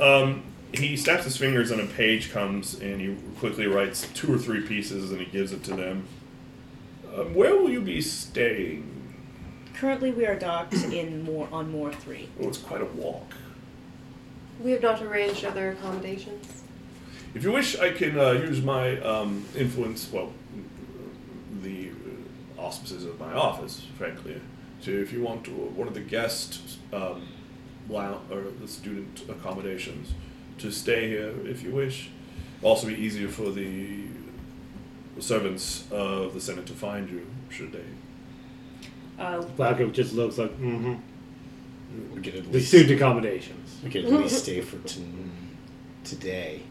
um, 0.00 0.42
he 0.72 0.96
snaps 0.96 1.24
his 1.24 1.36
fingers 1.36 1.70
and 1.70 1.80
a 1.80 1.86
page 1.86 2.30
comes 2.30 2.80
and 2.80 3.00
he 3.00 3.16
quickly 3.38 3.66
writes 3.66 4.08
two 4.14 4.32
or 4.32 4.38
three 4.38 4.62
pieces 4.62 5.10
and 5.10 5.20
he 5.20 5.26
gives 5.26 5.52
it 5.52 5.62
to 5.64 5.74
them. 5.74 6.06
Um, 7.14 7.34
where 7.34 7.54
will 7.54 7.70
you 7.70 7.80
be 7.80 8.00
staying? 8.00 8.88
Currently, 9.74 10.12
we 10.12 10.26
are 10.26 10.38
docked 10.38 10.74
in 10.74 11.24
more 11.24 11.48
on 11.52 11.70
Moor 11.70 11.92
Three. 11.92 12.28
Oh, 12.40 12.48
it's 12.48 12.58
quite 12.58 12.80
a 12.80 12.86
walk. 12.86 13.34
We 14.60 14.70
have 14.70 14.82
not 14.82 15.02
arranged 15.02 15.44
other 15.44 15.72
accommodations. 15.72 16.62
If 17.34 17.42
you 17.42 17.52
wish, 17.52 17.78
I 17.78 17.90
can 17.90 18.18
uh, 18.18 18.32
use 18.32 18.62
my 18.62 19.00
um, 19.00 19.44
influence, 19.56 20.10
well, 20.12 20.32
the 21.62 21.88
uh, 21.88 22.60
auspices 22.60 23.04
of 23.04 23.18
my 23.18 23.32
office, 23.32 23.86
frankly, 23.98 24.40
to, 24.82 25.02
if 25.02 25.12
you 25.12 25.22
want 25.22 25.44
to, 25.44 25.50
one 25.50 25.88
of 25.88 25.94
the 25.94 26.00
guest 26.00 26.78
um, 26.92 27.26
lou- 27.88 28.20
or 28.30 28.44
the 28.60 28.68
student 28.68 29.24
accommodations, 29.28 30.12
to 30.58 30.70
stay 30.70 31.08
here 31.08 31.32
if 31.46 31.62
you 31.62 31.70
wish. 31.70 32.10
Also, 32.62 32.86
be 32.86 32.94
easier 32.94 33.28
for 33.28 33.50
the 33.50 34.04
servants 35.18 35.84
of 35.90 36.34
the 36.34 36.40
Senate 36.40 36.66
to 36.66 36.72
find 36.72 37.08
you, 37.10 37.26
should 37.50 37.72
they. 37.72 37.84
Uh, 39.18 39.42
Black 39.56 39.80
Oak 39.80 39.92
just 39.92 40.14
looks 40.14 40.38
like, 40.38 40.50
mm-hmm. 40.52 40.94
We 42.14 42.22
could 42.22 42.36
at 42.36 42.44
The 42.44 42.50
least 42.52 42.68
student 42.68 42.92
accommodations. 42.92 43.78
we 43.84 43.90
could 43.90 44.06
at 44.06 44.12
least 44.12 44.44
stay 44.44 44.62
for 44.62 44.78
t- 44.88 45.04
today. 46.04 46.62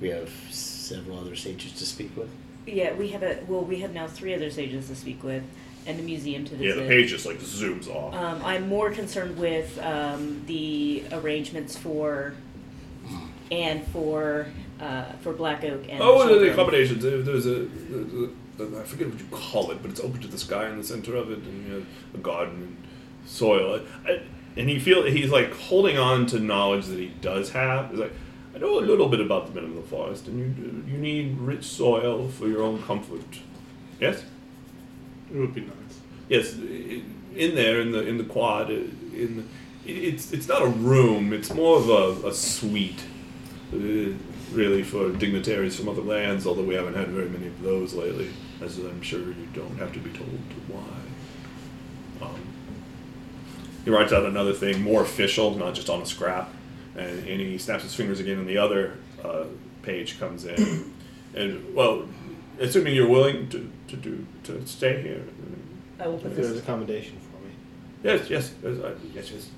We 0.00 0.10
have 0.10 0.30
several 0.50 1.18
other 1.18 1.34
sages 1.34 1.72
to 1.72 1.84
speak 1.84 2.16
with. 2.16 2.28
yeah, 2.66 2.94
we 2.94 3.08
have 3.08 3.24
a 3.24 3.40
well, 3.48 3.62
we 3.62 3.80
have 3.80 3.92
now 3.92 4.06
three 4.06 4.32
other 4.32 4.48
sages 4.50 4.86
to 4.86 4.94
speak 4.94 5.24
with, 5.24 5.42
and 5.86 5.98
the 5.98 6.04
museum 6.04 6.44
to 6.44 6.52
Yeah, 6.52 6.74
visit. 6.74 6.82
the 6.82 6.88
page 6.88 7.10
just 7.10 7.26
like 7.26 7.38
zooms 7.40 7.88
off. 7.88 8.14
Um, 8.14 8.40
I'm 8.44 8.68
more 8.68 8.92
concerned 8.92 9.36
with 9.36 9.76
um, 9.82 10.42
the 10.46 11.02
arrangements 11.10 11.76
for 11.76 12.34
and 13.50 13.86
for 13.88 14.46
uh, 14.80 15.04
for 15.22 15.32
Black 15.32 15.64
Oak 15.64 15.82
and 15.88 16.00
Oh, 16.02 16.26
the, 16.28 16.38
the 16.40 16.52
accommodations. 16.52 17.02
There- 17.02 17.22
There's 17.22 17.46
a, 17.46 17.66
there's 17.66 18.72
a, 18.72 18.80
I 18.80 18.84
forget 18.84 19.08
what 19.08 19.18
you 19.18 19.26
call 19.30 19.70
it, 19.70 19.82
but 19.82 19.90
it's 19.90 20.00
open 20.00 20.20
to 20.20 20.28
the 20.28 20.38
sky 20.38 20.68
in 20.68 20.76
the 20.78 20.84
center 20.84 21.16
of 21.16 21.30
it, 21.30 21.38
and 21.38 21.66
you 21.66 21.78
know, 21.80 21.86
a 22.14 22.18
garden 22.18 22.62
and 22.62 22.76
soil. 23.26 23.80
I, 24.06 24.22
and 24.56 24.68
he 24.68 24.78
feel 24.78 25.04
he's 25.04 25.30
like 25.30 25.54
holding 25.54 25.96
on 25.98 26.26
to 26.26 26.40
knowledge 26.40 26.86
that 26.86 26.98
he 26.98 27.08
does 27.20 27.50
have. 27.50 27.90
He's 27.90 28.00
like, 28.00 28.12
I 28.54 28.58
know 28.58 28.78
a 28.78 28.80
little 28.80 29.08
bit 29.08 29.20
about 29.20 29.46
the 29.46 29.60
men 29.60 29.70
of 29.70 29.76
the 29.76 29.82
forest, 29.82 30.26
and 30.28 30.38
you 30.38 30.92
you 30.92 30.98
need 30.98 31.38
rich 31.38 31.64
soil 31.64 32.28
for 32.28 32.48
your 32.48 32.62
own 32.62 32.82
comfort. 32.82 33.20
Yes, 34.00 34.24
It 35.32 35.36
would 35.38 35.54
be 35.54 35.60
nice. 35.62 36.00
yes. 36.28 36.54
In 36.54 37.54
there, 37.54 37.80
in 37.80 37.92
the 37.92 38.02
in 38.06 38.18
the 38.18 38.24
quad, 38.24 38.70
in 38.70 39.48
it, 39.86 39.90
it's 39.92 40.32
it's 40.32 40.48
not 40.48 40.62
a 40.62 40.66
room. 40.68 41.32
It's 41.32 41.52
more 41.54 41.76
of 41.78 41.88
a, 41.88 42.28
a 42.28 42.34
suite, 42.34 43.04
really, 43.72 44.82
for 44.82 45.10
dignitaries 45.10 45.76
from 45.76 45.88
other 45.88 46.02
lands. 46.02 46.46
Although 46.46 46.64
we 46.64 46.74
haven't 46.74 46.94
had 46.94 47.08
very 47.08 47.28
many 47.28 47.46
of 47.46 47.62
those 47.62 47.94
lately, 47.94 48.30
as 48.60 48.78
I'm 48.78 49.02
sure 49.02 49.20
you 49.20 49.48
don't 49.54 49.76
have 49.78 49.92
to 49.92 49.98
be 49.98 50.10
told 50.10 50.28
why. 50.68 52.26
Um, 52.26 52.40
he 53.84 53.90
writes 53.90 54.12
out 54.12 54.24
another 54.26 54.52
thing, 54.52 54.82
more 54.82 55.02
official, 55.02 55.56
not 55.56 55.74
just 55.74 55.88
on 55.88 56.02
a 56.02 56.06
scrap, 56.06 56.50
and, 56.96 57.18
and 57.26 57.40
he 57.40 57.56
snaps 57.58 57.82
his 57.82 57.94
fingers 57.94 58.20
again, 58.20 58.38
and 58.38 58.48
the 58.48 58.58
other 58.58 58.98
uh, 59.24 59.44
page 59.82 60.18
comes 60.18 60.44
in. 60.44 60.92
and 61.34 61.74
well, 61.74 62.06
assuming 62.58 62.94
you're 62.94 63.08
willing 63.08 63.48
to, 63.48 63.70
to 63.88 63.96
do 63.96 64.26
to 64.44 64.66
stay 64.66 65.00
here. 65.02 65.22
I 65.98 66.08
will 66.08 66.18
put 66.18 66.30
If 66.32 66.36
there's 66.36 66.50
this. 66.50 66.62
accommodation 66.62 67.18
for 67.20 67.42
me. 67.46 67.52
Yes, 68.02 68.28
yes, 68.30 68.52
yes, 68.62 68.78
uh, 68.78 68.94
yes, 69.14 69.30
yes, 69.30 69.48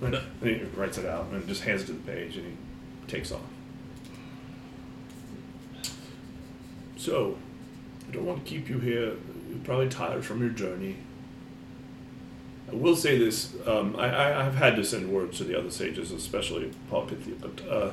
And 0.00 0.18
he 0.42 0.62
writes 0.76 0.98
it 0.98 1.06
out 1.06 1.26
and 1.32 1.46
just 1.48 1.62
hands 1.62 1.82
it 1.82 1.86
to 1.86 1.92
the 1.92 2.00
page, 2.00 2.36
and 2.36 2.46
he 2.46 2.56
takes 3.06 3.32
off. 3.32 3.40
So, 6.96 7.36
I 8.08 8.12
don't 8.12 8.26
want 8.26 8.44
to 8.44 8.50
keep 8.50 8.68
you 8.68 8.78
here. 8.78 9.14
You're 9.48 9.58
probably 9.64 9.88
tired 9.88 10.24
from 10.24 10.40
your 10.40 10.50
journey. 10.50 10.96
I 12.70 12.74
will 12.74 12.96
say 12.96 13.16
this: 13.16 13.54
um, 13.66 13.96
I, 13.96 14.10
I, 14.10 14.46
I've 14.46 14.56
had 14.56 14.76
to 14.76 14.84
send 14.84 15.12
words 15.12 15.38
to 15.38 15.44
the 15.44 15.58
other 15.58 15.70
sages, 15.70 16.10
especially 16.10 16.70
Polypithia, 16.90 17.40
but 17.40 17.68
uh, 17.68 17.90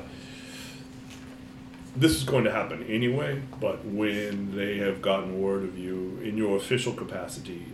this 1.96 2.12
is 2.12 2.24
going 2.24 2.44
to 2.44 2.50
happen 2.50 2.82
anyway. 2.84 3.40
But 3.60 3.84
when 3.84 4.56
they 4.56 4.78
have 4.78 5.00
gotten 5.00 5.40
word 5.40 5.62
of 5.62 5.78
you 5.78 6.18
in 6.22 6.36
your 6.36 6.56
official 6.56 6.92
capacity, 6.92 7.66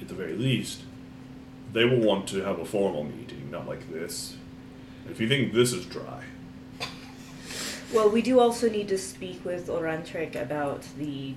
at 0.00 0.08
the 0.08 0.14
very 0.14 0.34
least, 0.34 0.82
they 1.72 1.84
will 1.84 2.00
want 2.00 2.26
to 2.28 2.42
have 2.42 2.58
a 2.58 2.64
formal 2.64 3.04
meeting, 3.04 3.50
not 3.50 3.66
like 3.66 3.90
this. 3.92 4.36
If 5.10 5.20
you 5.20 5.28
think 5.28 5.52
this 5.52 5.72
is 5.72 5.86
dry, 5.86 6.24
Well, 7.94 8.10
we 8.10 8.22
do 8.22 8.40
also 8.40 8.68
need 8.68 8.88
to 8.88 8.98
speak 8.98 9.44
with 9.44 9.68
Orantrek 9.68 10.34
about 10.34 10.82
the 10.98 11.34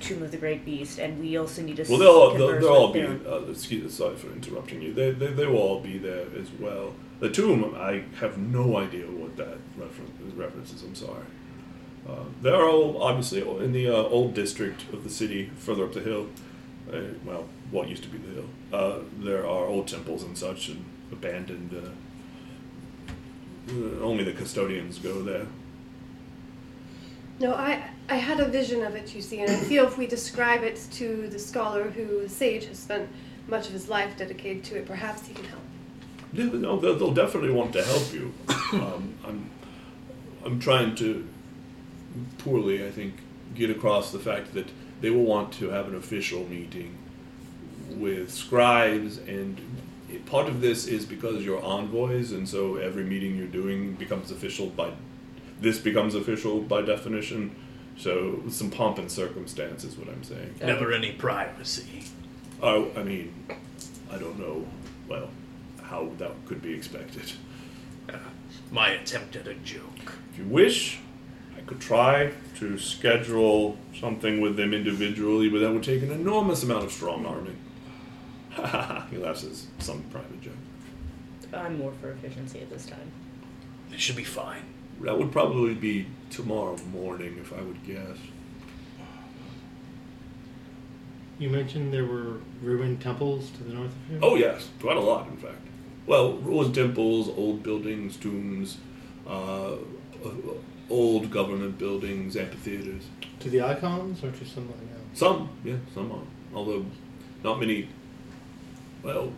Tomb 0.00 0.22
of 0.22 0.30
the 0.30 0.36
Great 0.38 0.64
Beast, 0.64 0.98
and 0.98 1.20
we 1.20 1.36
also 1.36 1.60
need 1.60 1.76
to. 1.76 1.84
Well, 1.88 1.98
they'll, 1.98 2.30
they'll, 2.30 2.46
converse 2.46 2.64
they'll 2.64 2.72
all 2.72 2.92
with 2.92 3.24
be. 3.24 3.30
Uh, 3.30 3.50
excuse, 3.50 3.94
sorry 3.94 4.16
for 4.16 4.28
interrupting 4.28 4.80
you. 4.80 4.94
They, 4.94 5.10
they, 5.10 5.26
they 5.28 5.46
will 5.46 5.58
all 5.58 5.80
be 5.80 5.98
there 5.98 6.26
as 6.38 6.50
well. 6.58 6.94
The 7.20 7.30
tomb, 7.30 7.74
I 7.76 8.04
have 8.20 8.38
no 8.38 8.76
idea 8.76 9.06
what 9.06 9.36
that 9.36 9.58
reference, 9.76 10.34
reference 10.34 10.72
is. 10.72 10.82
I'm 10.82 10.94
sorry. 10.94 11.24
Uh, 12.08 12.24
they're 12.40 12.64
all 12.64 13.02
obviously 13.02 13.42
in 13.64 13.72
the 13.72 13.88
uh, 13.88 13.92
old 13.92 14.34
district 14.34 14.84
of 14.92 15.04
the 15.04 15.10
city, 15.10 15.50
further 15.56 15.84
up 15.84 15.92
the 15.92 16.00
hill. 16.00 16.28
Uh, 16.90 17.00
well, 17.24 17.48
what 17.70 17.88
used 17.88 18.02
to 18.04 18.08
be 18.08 18.18
the 18.18 18.34
hill. 18.34 18.48
Uh, 18.72 18.98
there 19.18 19.44
are 19.44 19.66
old 19.66 19.88
temples 19.88 20.22
and 20.22 20.36
such, 20.36 20.68
and 20.68 20.84
abandoned. 21.10 21.74
Uh, 21.74 21.90
uh, 23.70 24.02
only 24.02 24.24
the 24.24 24.32
custodians 24.32 24.98
go 24.98 25.22
there. 25.22 25.46
No, 27.40 27.54
I 27.54 27.90
I 28.08 28.16
had 28.16 28.40
a 28.40 28.46
vision 28.46 28.82
of 28.82 28.94
it, 28.94 29.14
you 29.14 29.22
see, 29.22 29.40
and 29.40 29.50
I 29.50 29.56
feel 29.56 29.86
if 29.86 29.98
we 29.98 30.06
describe 30.06 30.62
it 30.62 30.86
to 30.92 31.28
the 31.28 31.38
scholar 31.38 31.90
who, 31.90 32.22
the 32.22 32.28
sage, 32.28 32.64
has 32.66 32.78
spent 32.78 33.08
much 33.48 33.66
of 33.66 33.72
his 33.72 33.88
life 33.88 34.16
dedicated 34.16 34.64
to 34.64 34.78
it, 34.78 34.86
perhaps 34.86 35.26
he 35.26 35.34
can 35.34 35.44
help. 35.44 35.62
Yeah, 36.32 36.44
no, 36.44 36.78
they'll, 36.78 36.96
they'll 36.96 37.14
definitely 37.14 37.50
want 37.50 37.72
to 37.74 37.84
help 37.84 38.12
you. 38.12 38.32
Um, 38.70 39.14
I'm, 39.26 39.50
I'm 40.44 40.60
trying 40.60 40.94
to 40.96 41.26
poorly, 42.36 42.86
I 42.86 42.90
think, 42.90 43.14
get 43.54 43.70
across 43.70 44.12
the 44.12 44.18
fact 44.18 44.52
that 44.52 44.68
they 45.00 45.08
will 45.08 45.24
want 45.24 45.54
to 45.54 45.70
have 45.70 45.88
an 45.88 45.94
official 45.94 46.44
meeting 46.44 46.97
with 47.96 48.32
scribes, 48.32 49.18
and 49.18 49.60
part 50.26 50.48
of 50.48 50.60
this 50.60 50.86
is 50.86 51.04
because 51.04 51.44
you're 51.44 51.62
envoys, 51.62 52.32
and 52.32 52.48
so 52.48 52.76
every 52.76 53.04
meeting 53.04 53.36
you're 53.36 53.46
doing 53.46 53.94
becomes 53.94 54.30
official 54.30 54.66
by. 54.66 54.92
This 55.60 55.78
becomes 55.78 56.14
official 56.14 56.60
by 56.60 56.82
definition. 56.82 57.56
So 57.96 58.42
some 58.48 58.70
pomp 58.70 58.98
and 58.98 59.10
circumstance 59.10 59.82
is 59.82 59.96
what 59.96 60.08
I'm 60.08 60.22
saying. 60.22 60.54
Never 60.62 60.92
any 60.92 61.12
privacy. 61.12 62.04
Oh, 62.62 62.90
I 62.96 63.02
mean, 63.02 63.34
I 64.10 64.18
don't 64.18 64.38
know. 64.38 64.66
Well, 65.08 65.30
how 65.82 66.10
that 66.18 66.32
could 66.46 66.62
be 66.62 66.74
expected. 66.74 67.32
Uh, 68.08 68.18
my 68.70 68.90
attempt 68.90 69.34
at 69.34 69.48
a 69.48 69.54
joke. 69.54 70.14
If 70.32 70.38
you 70.38 70.44
wish, 70.44 71.00
I 71.56 71.60
could 71.62 71.80
try 71.80 72.32
to 72.58 72.78
schedule 72.78 73.76
something 73.98 74.40
with 74.40 74.56
them 74.56 74.72
individually, 74.72 75.48
but 75.48 75.58
that 75.60 75.72
would 75.72 75.82
take 75.82 76.02
an 76.02 76.12
enormous 76.12 76.62
amount 76.62 76.84
of 76.84 76.92
strong 76.92 77.26
arming. 77.26 77.56
he 79.10 79.16
laughs 79.16 79.44
as 79.44 79.66
some 79.78 80.02
private 80.10 80.40
joke. 80.40 80.52
I'm 81.52 81.78
more 81.78 81.92
for 82.00 82.10
efficiency 82.10 82.60
at 82.60 82.70
this 82.70 82.86
time. 82.86 83.10
It 83.92 84.00
should 84.00 84.16
be 84.16 84.24
fine. 84.24 84.62
That 85.00 85.16
would 85.18 85.32
probably 85.32 85.74
be 85.74 86.06
tomorrow 86.30 86.76
morning, 86.92 87.38
if 87.40 87.52
I 87.52 87.62
would 87.62 87.84
guess. 87.86 88.18
You 91.38 91.50
mentioned 91.50 91.92
there 91.92 92.04
were 92.04 92.38
ruined 92.62 93.00
temples 93.00 93.50
to 93.50 93.64
the 93.64 93.72
north 93.72 93.92
of 93.92 94.10
here. 94.10 94.18
Oh 94.22 94.34
yes, 94.34 94.68
quite 94.80 94.96
a 94.96 95.00
lot, 95.00 95.28
in 95.28 95.36
fact. 95.36 95.60
Well, 96.06 96.34
ruined 96.38 96.74
temples, 96.74 97.28
old 97.28 97.62
buildings, 97.62 98.16
tombs, 98.16 98.78
uh, 99.26 99.74
uh, 99.74 99.76
old 100.90 101.30
government 101.30 101.78
buildings, 101.78 102.36
amphitheaters. 102.36 103.04
To 103.40 103.50
the 103.50 103.62
icons 103.62 104.24
or 104.24 104.32
to 104.32 104.44
something 104.44 104.88
else? 104.92 105.18
Some, 105.18 105.50
yeah, 105.64 105.76
some 105.94 106.10
are. 106.10 106.56
Although, 106.56 106.86
not 107.44 107.60
many. 107.60 107.88
Well, 109.02 109.32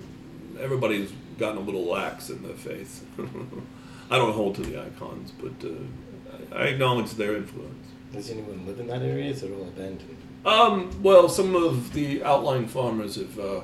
everybody's 0.59 1.13
gotten 1.39 1.59
a 1.59 1.61
little 1.61 1.85
lax 1.85 2.31
in 2.31 2.43
their 2.43 2.55
faith. 2.57 3.05
I 4.11 4.17
don't 4.17 4.33
hold 4.33 4.57
to 4.57 4.63
the 4.63 4.81
icons, 4.81 5.33
but 5.33 5.67
uh, 5.67 6.57
I 6.57 6.65
acknowledge 6.65 7.13
their 7.13 7.37
influence. 7.37 7.87
Does 8.13 8.31
anyone 8.31 8.67
live 8.67 8.81
in 8.81 8.89
that 8.89 9.03
area? 9.03 9.31
Is 9.31 9.43
it 9.43 9.53
all 9.53 9.69
abandoned? 9.69 10.17
Um, 10.45 11.03
well, 11.03 11.29
some 11.29 11.55
of 11.55 11.93
the 11.93 12.25
outlying 12.25 12.67
farmers 12.67 13.15
have 13.17 13.39
uh, 13.39 13.61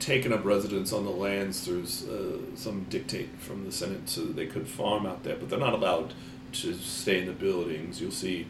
taken 0.00 0.32
up 0.32 0.44
residence 0.44 0.92
on 0.92 1.04
the 1.04 1.10
lands 1.10 1.60
through 1.64 1.84
uh, 1.84 2.56
some 2.56 2.84
dictate 2.90 3.30
from 3.38 3.64
the 3.64 3.72
Senate 3.72 4.08
so 4.08 4.22
that 4.22 4.36
they 4.36 4.46
could 4.46 4.68
farm 4.68 5.06
out 5.06 5.22
there, 5.22 5.36
but 5.36 5.48
they're 5.48 5.58
not 5.58 5.72
allowed 5.72 6.12
to 6.52 6.74
stay 6.74 7.20
in 7.20 7.26
the 7.26 7.32
buildings. 7.32 8.00
You'll 8.00 8.10
see 8.10 8.46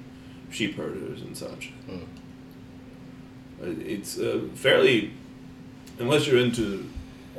sheep 0.50 0.76
herders 0.76 1.22
and 1.22 1.36
such. 1.36 1.72
Uh, 1.88 1.98
It's 3.62 4.18
uh, 4.18 4.40
fairly, 4.54 5.12
unless 5.98 6.26
you're 6.26 6.40
into 6.40 6.88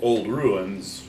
old 0.02 0.28
ruins. 0.28 1.08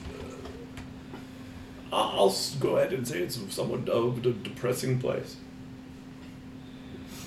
uh, 1.91 1.95
I'll 1.95 2.19
I'll 2.19 2.35
go 2.59 2.77
ahead 2.77 2.93
and 2.93 3.07
say 3.07 3.19
it's 3.19 3.39
somewhat 3.53 3.87
of 3.89 4.25
a 4.25 4.31
depressing 4.31 4.99
place, 4.99 5.37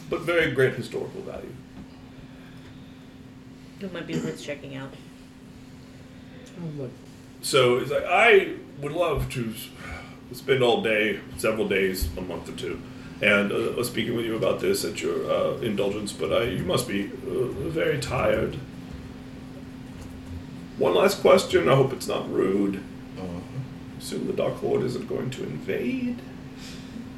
but 0.08 0.20
very 0.22 0.50
great 0.52 0.74
historical 0.74 1.22
value. 1.22 1.54
It 3.80 3.92
might 3.92 4.06
be 4.06 4.14
worth 4.14 4.42
checking 4.42 4.76
out. 4.76 4.92
Oh. 6.62 6.90
So 7.40 7.78
it's 7.78 7.90
like 7.90 8.04
I 8.04 8.54
would 8.80 8.92
love 8.92 9.30
to 9.30 9.54
spend 10.32 10.62
all 10.62 10.82
day, 10.82 11.20
several 11.38 11.66
days, 11.66 12.08
a 12.16 12.20
month 12.20 12.48
or 12.48 12.52
two, 12.52 12.80
and 13.22 13.50
uh, 13.50 13.82
speaking 13.82 14.16
with 14.16 14.26
you 14.26 14.36
about 14.36 14.60
this 14.60 14.84
at 14.84 15.00
your 15.00 15.30
uh, 15.30 15.56
indulgence. 15.58 16.12
But 16.12 16.32
I, 16.32 16.42
you 16.44 16.64
must 16.64 16.86
be 16.86 17.10
uh, 17.26 17.46
very 17.70 17.98
tired. 17.98 18.58
One 20.78 20.94
last 20.94 21.20
question. 21.20 21.68
I 21.68 21.74
hope 21.74 21.92
it's 21.92 22.08
not 22.08 22.30
rude. 22.32 22.82
Assume 23.98 24.26
the 24.26 24.32
Dark 24.32 24.62
Lord 24.62 24.82
isn't 24.82 25.08
going 25.08 25.28
to 25.30 25.42
invade. 25.42 26.16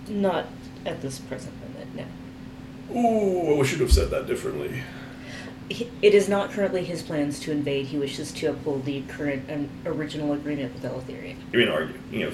Not 0.08 0.46
at 0.84 1.00
this 1.00 1.20
present 1.20 1.54
moment, 1.60 1.94
no. 1.94 2.98
Ooh, 3.00 3.60
I 3.60 3.64
should 3.64 3.78
have 3.80 3.92
said 3.92 4.10
that 4.10 4.26
differently. 4.26 4.82
It 5.70 6.12
is 6.12 6.28
not 6.28 6.50
currently 6.50 6.82
his 6.84 7.02
plans 7.02 7.38
to 7.40 7.52
invade. 7.52 7.86
He 7.86 7.98
wishes 7.98 8.32
to 8.32 8.48
uphold 8.48 8.84
the 8.84 9.02
current 9.02 9.48
um, 9.48 9.68
original 9.86 10.32
agreement 10.32 10.74
with 10.74 10.82
Eleutheria. 10.82 11.36
You 11.52 11.58
mean 11.60 11.68
argue? 11.68 11.94
You 12.10 12.26
know, 12.26 12.32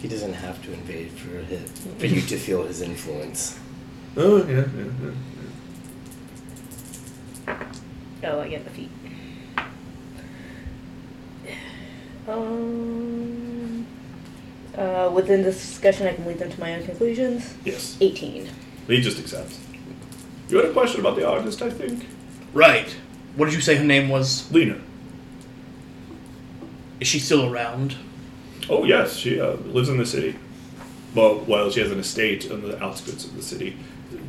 He 0.00 0.06
doesn't 0.06 0.34
have 0.34 0.62
to 0.64 0.72
invade 0.72 1.10
for 1.10 1.38
his, 1.42 1.70
for 1.98 2.06
you 2.06 2.20
to 2.20 2.38
feel 2.38 2.62
his 2.62 2.80
influence. 2.82 3.58
oh 4.16 4.38
yeah, 4.46 4.64
yeah, 4.76 4.84
yeah. 5.02 5.10
Oh, 8.24 8.40
I 8.40 8.48
get 8.48 8.64
the 8.64 8.70
feet. 8.70 8.90
Um, 12.28 13.86
uh, 14.76 15.10
within 15.14 15.42
this 15.42 15.56
discussion, 15.56 16.06
I 16.06 16.12
can 16.12 16.26
lead 16.26 16.38
them 16.38 16.50
to 16.52 16.60
my 16.60 16.74
own 16.74 16.84
conclusions. 16.84 17.54
Yes, 17.64 17.96
18. 18.02 18.50
he 18.86 19.00
just 19.00 19.18
accepts. 19.18 19.58
You 20.50 20.58
had 20.58 20.66
a 20.66 20.72
question 20.74 21.00
about 21.00 21.16
the 21.16 21.26
artist, 21.26 21.62
I 21.62 21.70
think. 21.70 22.06
Right. 22.52 22.94
What 23.34 23.46
did 23.46 23.54
you 23.54 23.60
say 23.62 23.76
her 23.76 23.84
name 23.84 24.10
was? 24.10 24.50
Lena. 24.52 24.78
Is 27.00 27.08
she 27.08 27.18
still 27.18 27.50
around? 27.50 27.96
Oh 28.68 28.84
yes, 28.84 29.16
she 29.16 29.40
uh, 29.40 29.52
lives 29.52 29.88
in 29.88 29.96
the 29.96 30.06
city. 30.06 30.36
Well, 31.14 31.38
well, 31.46 31.70
she 31.70 31.80
has 31.80 31.90
an 31.90 31.98
estate 32.00 32.50
on 32.50 32.60
the 32.62 32.82
outskirts 32.82 33.24
of 33.24 33.34
the 33.36 33.42
city, 33.42 33.76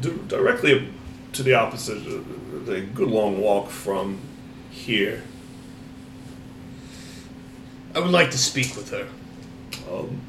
D- 0.02 0.18
directly 0.28 0.88
to 1.34 1.44
the 1.44 1.54
opposite. 1.54 1.98
A 2.70 2.82
good 2.82 3.10
long 3.10 3.42
walk 3.42 3.70
from 3.70 4.20
here. 4.70 5.24
I 7.96 8.00
would 8.00 8.12
like 8.12 8.30
to 8.30 8.38
speak 8.38 8.76
with 8.76 8.92
her. 8.92 9.08
Um, 9.92 10.22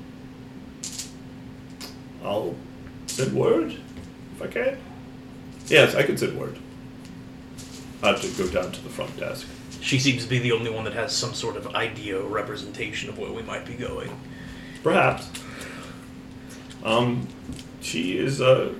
I'll 2.24 2.54
send 3.06 3.34
word 3.36 3.76
if 4.34 4.42
I 4.42 4.46
can. 4.46 4.78
Yes, 5.66 5.94
I 5.94 6.02
can 6.02 6.16
send 6.16 6.40
word. 6.40 6.58
I 8.02 8.08
have 8.08 8.22
to 8.22 8.28
go 8.42 8.48
down 8.48 8.72
to 8.72 8.80
the 8.80 8.88
front 8.88 9.18
desk. 9.18 9.46
She 9.82 9.98
seems 9.98 10.22
to 10.24 10.28
be 10.28 10.38
the 10.38 10.52
only 10.52 10.70
one 10.70 10.84
that 10.84 10.94
has 10.94 11.14
some 11.14 11.34
sort 11.34 11.56
of 11.56 11.74
idea 11.74 12.18
or 12.18 12.26
representation 12.26 13.10
of 13.10 13.18
where 13.18 13.30
we 13.30 13.42
might 13.42 13.66
be 13.66 13.74
going. 13.74 14.18
Perhaps. 14.82 15.28
Um, 16.82 17.28
she 17.82 18.16
is 18.16 18.40
a 18.40 18.74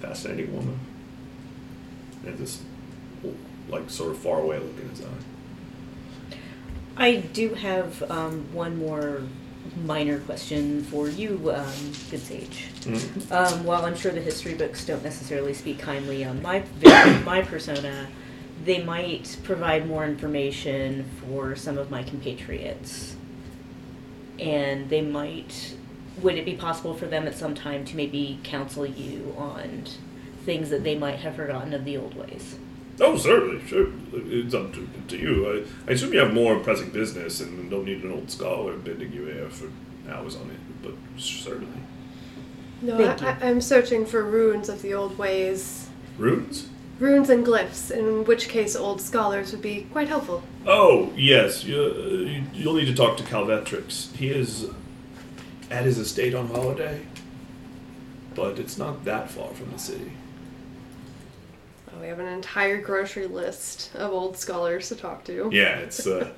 fascinating 0.00 0.54
woman. 0.54 0.78
And 2.28 2.38
this, 2.38 2.62
like, 3.68 3.88
sort 3.88 4.12
of 4.12 4.18
far 4.18 4.40
away 4.40 4.58
look 4.58 4.78
in 4.80 4.88
his 4.90 5.02
eye. 5.02 6.34
I 6.96 7.16
do 7.16 7.54
have 7.54 8.02
um, 8.10 8.52
one 8.52 8.76
more 8.76 9.22
minor 9.84 10.18
question 10.20 10.82
for 10.84 11.08
you, 11.08 11.52
um, 11.54 11.92
good 12.10 12.20
sage. 12.20 12.66
Mm-hmm. 12.80 13.32
Um, 13.32 13.64
while 13.64 13.84
I'm 13.84 13.96
sure 13.96 14.12
the 14.12 14.20
history 14.20 14.54
books 14.54 14.84
don't 14.84 15.02
necessarily 15.02 15.54
speak 15.54 15.78
kindly 15.78 16.24
on 16.24 16.42
my 16.42 16.64
my 17.24 17.42
persona, 17.42 18.08
they 18.64 18.82
might 18.82 19.38
provide 19.44 19.86
more 19.86 20.04
information 20.04 21.08
for 21.20 21.54
some 21.54 21.78
of 21.78 21.90
my 21.90 22.02
compatriots, 22.02 23.16
and 24.38 24.88
they 24.90 25.00
might. 25.00 25.74
Would 26.22 26.34
it 26.34 26.44
be 26.44 26.54
possible 26.54 26.94
for 26.94 27.06
them 27.06 27.28
at 27.28 27.36
some 27.36 27.54
time 27.54 27.84
to 27.84 27.96
maybe 27.96 28.40
counsel 28.42 28.84
you 28.84 29.36
on 29.38 29.84
things 30.44 30.70
that 30.70 30.84
they 30.84 30.96
might 30.96 31.18
have 31.20 31.36
forgotten 31.36 31.74
of 31.74 31.84
the 31.84 31.96
old 31.96 32.14
ways? 32.14 32.58
Oh, 33.00 33.16
certainly, 33.16 33.64
sure. 33.66 33.88
It's 34.12 34.54
up 34.54 34.72
to, 34.74 34.88
to 35.08 35.16
you. 35.16 35.48
I, 35.86 35.90
I 35.90 35.94
assume 35.94 36.12
you 36.12 36.18
have 36.18 36.34
more 36.34 36.58
pressing 36.58 36.90
business 36.90 37.40
and 37.40 37.70
don't 37.70 37.84
need 37.84 38.02
an 38.02 38.12
old 38.12 38.30
scholar 38.30 38.76
bending 38.76 39.12
your 39.12 39.28
ear 39.28 39.48
for 39.50 39.70
hours 40.10 40.34
on 40.36 40.50
it, 40.50 40.82
but 40.82 40.94
certainly. 41.20 41.80
No, 42.82 42.98
I, 42.98 43.14
I, 43.14 43.48
I'm 43.48 43.60
searching 43.60 44.04
for 44.06 44.24
runes 44.24 44.68
of 44.68 44.82
the 44.82 44.94
old 44.94 45.16
ways. 45.18 45.88
Runes? 46.16 46.68
Runes 46.98 47.30
and 47.30 47.46
glyphs, 47.46 47.92
in 47.92 48.24
which 48.24 48.48
case 48.48 48.74
old 48.74 49.00
scholars 49.00 49.52
would 49.52 49.62
be 49.62 49.82
quite 49.92 50.08
helpful. 50.08 50.42
Oh, 50.66 51.12
yes. 51.14 51.62
You, 51.62 51.80
uh, 51.80 52.56
you'll 52.56 52.74
need 52.74 52.86
to 52.86 52.94
talk 52.94 53.16
to 53.18 53.22
Calvetrix. 53.22 54.14
He 54.16 54.30
is 54.30 54.68
at 55.70 55.84
his 55.84 55.98
estate 55.98 56.34
on 56.34 56.48
holiday, 56.48 57.02
but 58.34 58.58
it's 58.58 58.76
not 58.76 59.04
that 59.04 59.30
far 59.30 59.52
from 59.54 59.70
the 59.70 59.78
city. 59.78 60.12
We 62.00 62.06
have 62.08 62.18
an 62.20 62.26
entire 62.26 62.80
grocery 62.80 63.26
list 63.26 63.94
of 63.94 64.12
old 64.12 64.36
scholars 64.36 64.88
to 64.88 64.96
talk 64.96 65.24
to. 65.24 65.50
Yeah, 65.52 65.78
it's. 65.78 66.06
Uh, 66.06 66.30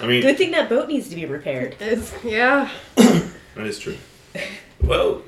I 0.00 0.06
mean, 0.06 0.22
Good 0.22 0.36
thing 0.36 0.50
that 0.52 0.68
boat 0.68 0.88
needs 0.88 1.08
to 1.08 1.16
be 1.16 1.26
repaired. 1.26 1.76
It's, 1.80 2.12
yeah. 2.24 2.70
That 3.56 3.66
is 3.66 3.80
true. 3.80 3.96
Well, 4.80 5.22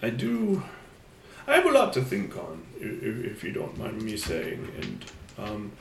I 0.00 0.10
do. 0.10 0.62
I 1.46 1.56
have 1.56 1.66
a 1.66 1.72
lot 1.72 1.92
to 1.94 2.02
think 2.02 2.36
on, 2.36 2.62
if, 2.78 3.24
if 3.24 3.44
you 3.44 3.52
don't 3.52 3.76
mind 3.76 4.00
me 4.00 4.16
saying. 4.16 4.68
And 4.80 5.04
um, 5.38 5.72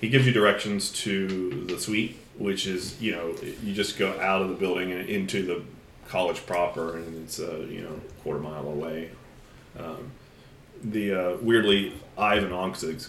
he 0.00 0.08
gives 0.10 0.26
you 0.26 0.32
directions 0.32 0.92
to 1.04 1.64
the 1.64 1.80
suite, 1.80 2.18
which 2.36 2.66
is, 2.66 3.00
you 3.00 3.12
know, 3.12 3.34
you 3.62 3.72
just 3.72 3.98
go 3.98 4.18
out 4.20 4.42
of 4.42 4.50
the 4.50 4.54
building 4.54 4.92
and 4.92 5.08
into 5.08 5.42
the 5.42 5.62
college 6.06 6.44
proper, 6.46 6.96
and 6.96 7.24
it's, 7.24 7.40
uh, 7.40 7.66
you 7.68 7.80
know, 7.80 7.94
a 7.94 8.22
quarter 8.22 8.40
mile 8.40 8.68
away. 8.68 9.10
Um, 9.78 10.12
the 10.82 11.12
uh, 11.12 11.36
weirdly, 11.40 11.94
Ivan 12.16 12.50
Onksig, 12.50 13.08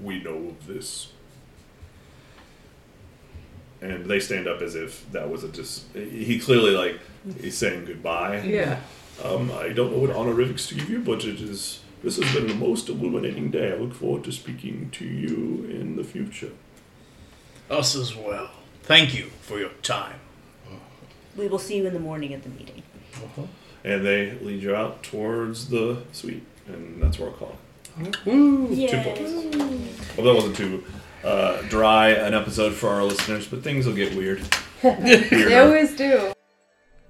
we 0.00 0.22
know 0.22 0.36
of 0.36 0.66
this. 0.66 1.12
And 3.80 4.06
they 4.06 4.18
stand 4.18 4.48
up 4.48 4.60
as 4.60 4.74
if 4.74 5.10
that 5.12 5.30
was 5.30 5.44
a 5.44 5.48
just. 5.48 5.84
He 5.94 6.38
clearly 6.40 6.72
like 6.72 6.98
he's 7.40 7.56
saying 7.56 7.84
goodbye. 7.84 8.42
Yeah. 8.42 8.80
Um, 9.24 9.52
I 9.52 9.68
don't 9.70 9.92
know 9.92 9.98
what 9.98 10.10
honorifics 10.10 10.66
to 10.68 10.74
give 10.74 10.90
you, 10.90 11.00
but 11.00 11.24
it 11.24 11.40
is. 11.40 11.80
This 12.02 12.16
has 12.16 12.32
been 12.32 12.46
the 12.46 12.54
most 12.54 12.88
illuminating 12.88 13.50
day. 13.50 13.72
I 13.72 13.76
look 13.76 13.94
forward 13.94 14.22
to 14.24 14.32
speaking 14.32 14.90
to 14.92 15.04
you 15.04 15.68
in 15.68 15.96
the 15.96 16.04
future. 16.04 16.52
Us 17.70 17.96
as 17.96 18.14
well. 18.14 18.50
Thank 18.84 19.14
you 19.18 19.30
for 19.42 19.58
your 19.58 19.70
time. 19.82 20.20
We 21.36 21.46
will 21.46 21.58
see 21.58 21.76
you 21.76 21.86
in 21.86 21.92
the 21.92 22.00
morning 22.00 22.32
at 22.34 22.42
the 22.42 22.48
meeting. 22.48 22.82
And 23.84 24.04
they 24.04 24.32
lead 24.40 24.62
you 24.62 24.74
out 24.74 25.02
towards 25.02 25.68
the 25.68 26.02
suite, 26.12 26.44
and 26.68 27.02
that's 27.02 27.18
where 27.18 27.28
I'll 27.30 27.34
call 27.34 27.56
it. 28.00 28.16
Yeah. 28.70 29.02
Two 29.02 29.10
points. 29.10 30.16
Well, 30.16 30.26
that 30.26 30.34
wasn't 30.34 30.56
too 30.56 30.84
uh, 31.24 31.62
dry 31.62 32.10
an 32.10 32.34
episode 32.34 32.74
for 32.74 32.88
our 32.90 33.04
listeners, 33.04 33.46
but 33.46 33.62
things 33.62 33.86
will 33.86 33.94
get 33.94 34.14
weird. 34.14 34.42
They 34.82 35.58
always 35.58 35.96
do. 35.96 36.32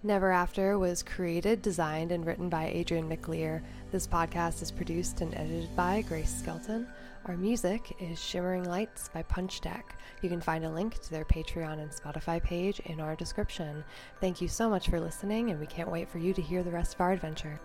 Never 0.02 0.30
After 0.30 0.78
was 0.78 1.02
created, 1.02 1.60
designed, 1.60 2.12
and 2.12 2.24
written 2.24 2.48
by 2.48 2.68
Adrian 2.68 3.10
McLear. 3.10 3.62
This 3.92 4.06
podcast 4.06 4.62
is 4.62 4.70
produced 4.70 5.20
and 5.20 5.34
edited 5.34 5.74
by 5.76 6.02
Grace 6.02 6.34
Skelton. 6.34 6.86
Our 7.26 7.36
music 7.36 7.94
is 8.00 8.22
Shimmering 8.22 8.64
Lights 8.64 9.10
by 9.12 9.22
Punch 9.24 9.60
Deck. 9.60 9.98
You 10.22 10.30
can 10.30 10.40
find 10.40 10.64
a 10.64 10.70
link 10.70 10.98
to 11.02 11.10
their 11.10 11.26
Patreon 11.26 11.80
and 11.80 11.90
Spotify 11.90 12.42
page 12.42 12.80
in 12.86 13.00
our 13.00 13.16
description. 13.16 13.84
Thank 14.20 14.40
you 14.40 14.48
so 14.48 14.70
much 14.70 14.88
for 14.88 14.98
listening, 14.98 15.50
and 15.50 15.60
we 15.60 15.66
can't 15.66 15.90
wait 15.90 16.08
for 16.08 16.18
you 16.18 16.32
to 16.32 16.40
hear 16.40 16.62
the 16.62 16.70
rest 16.70 16.94
of 16.94 17.00
our 17.02 17.12
adventure. 17.12 17.60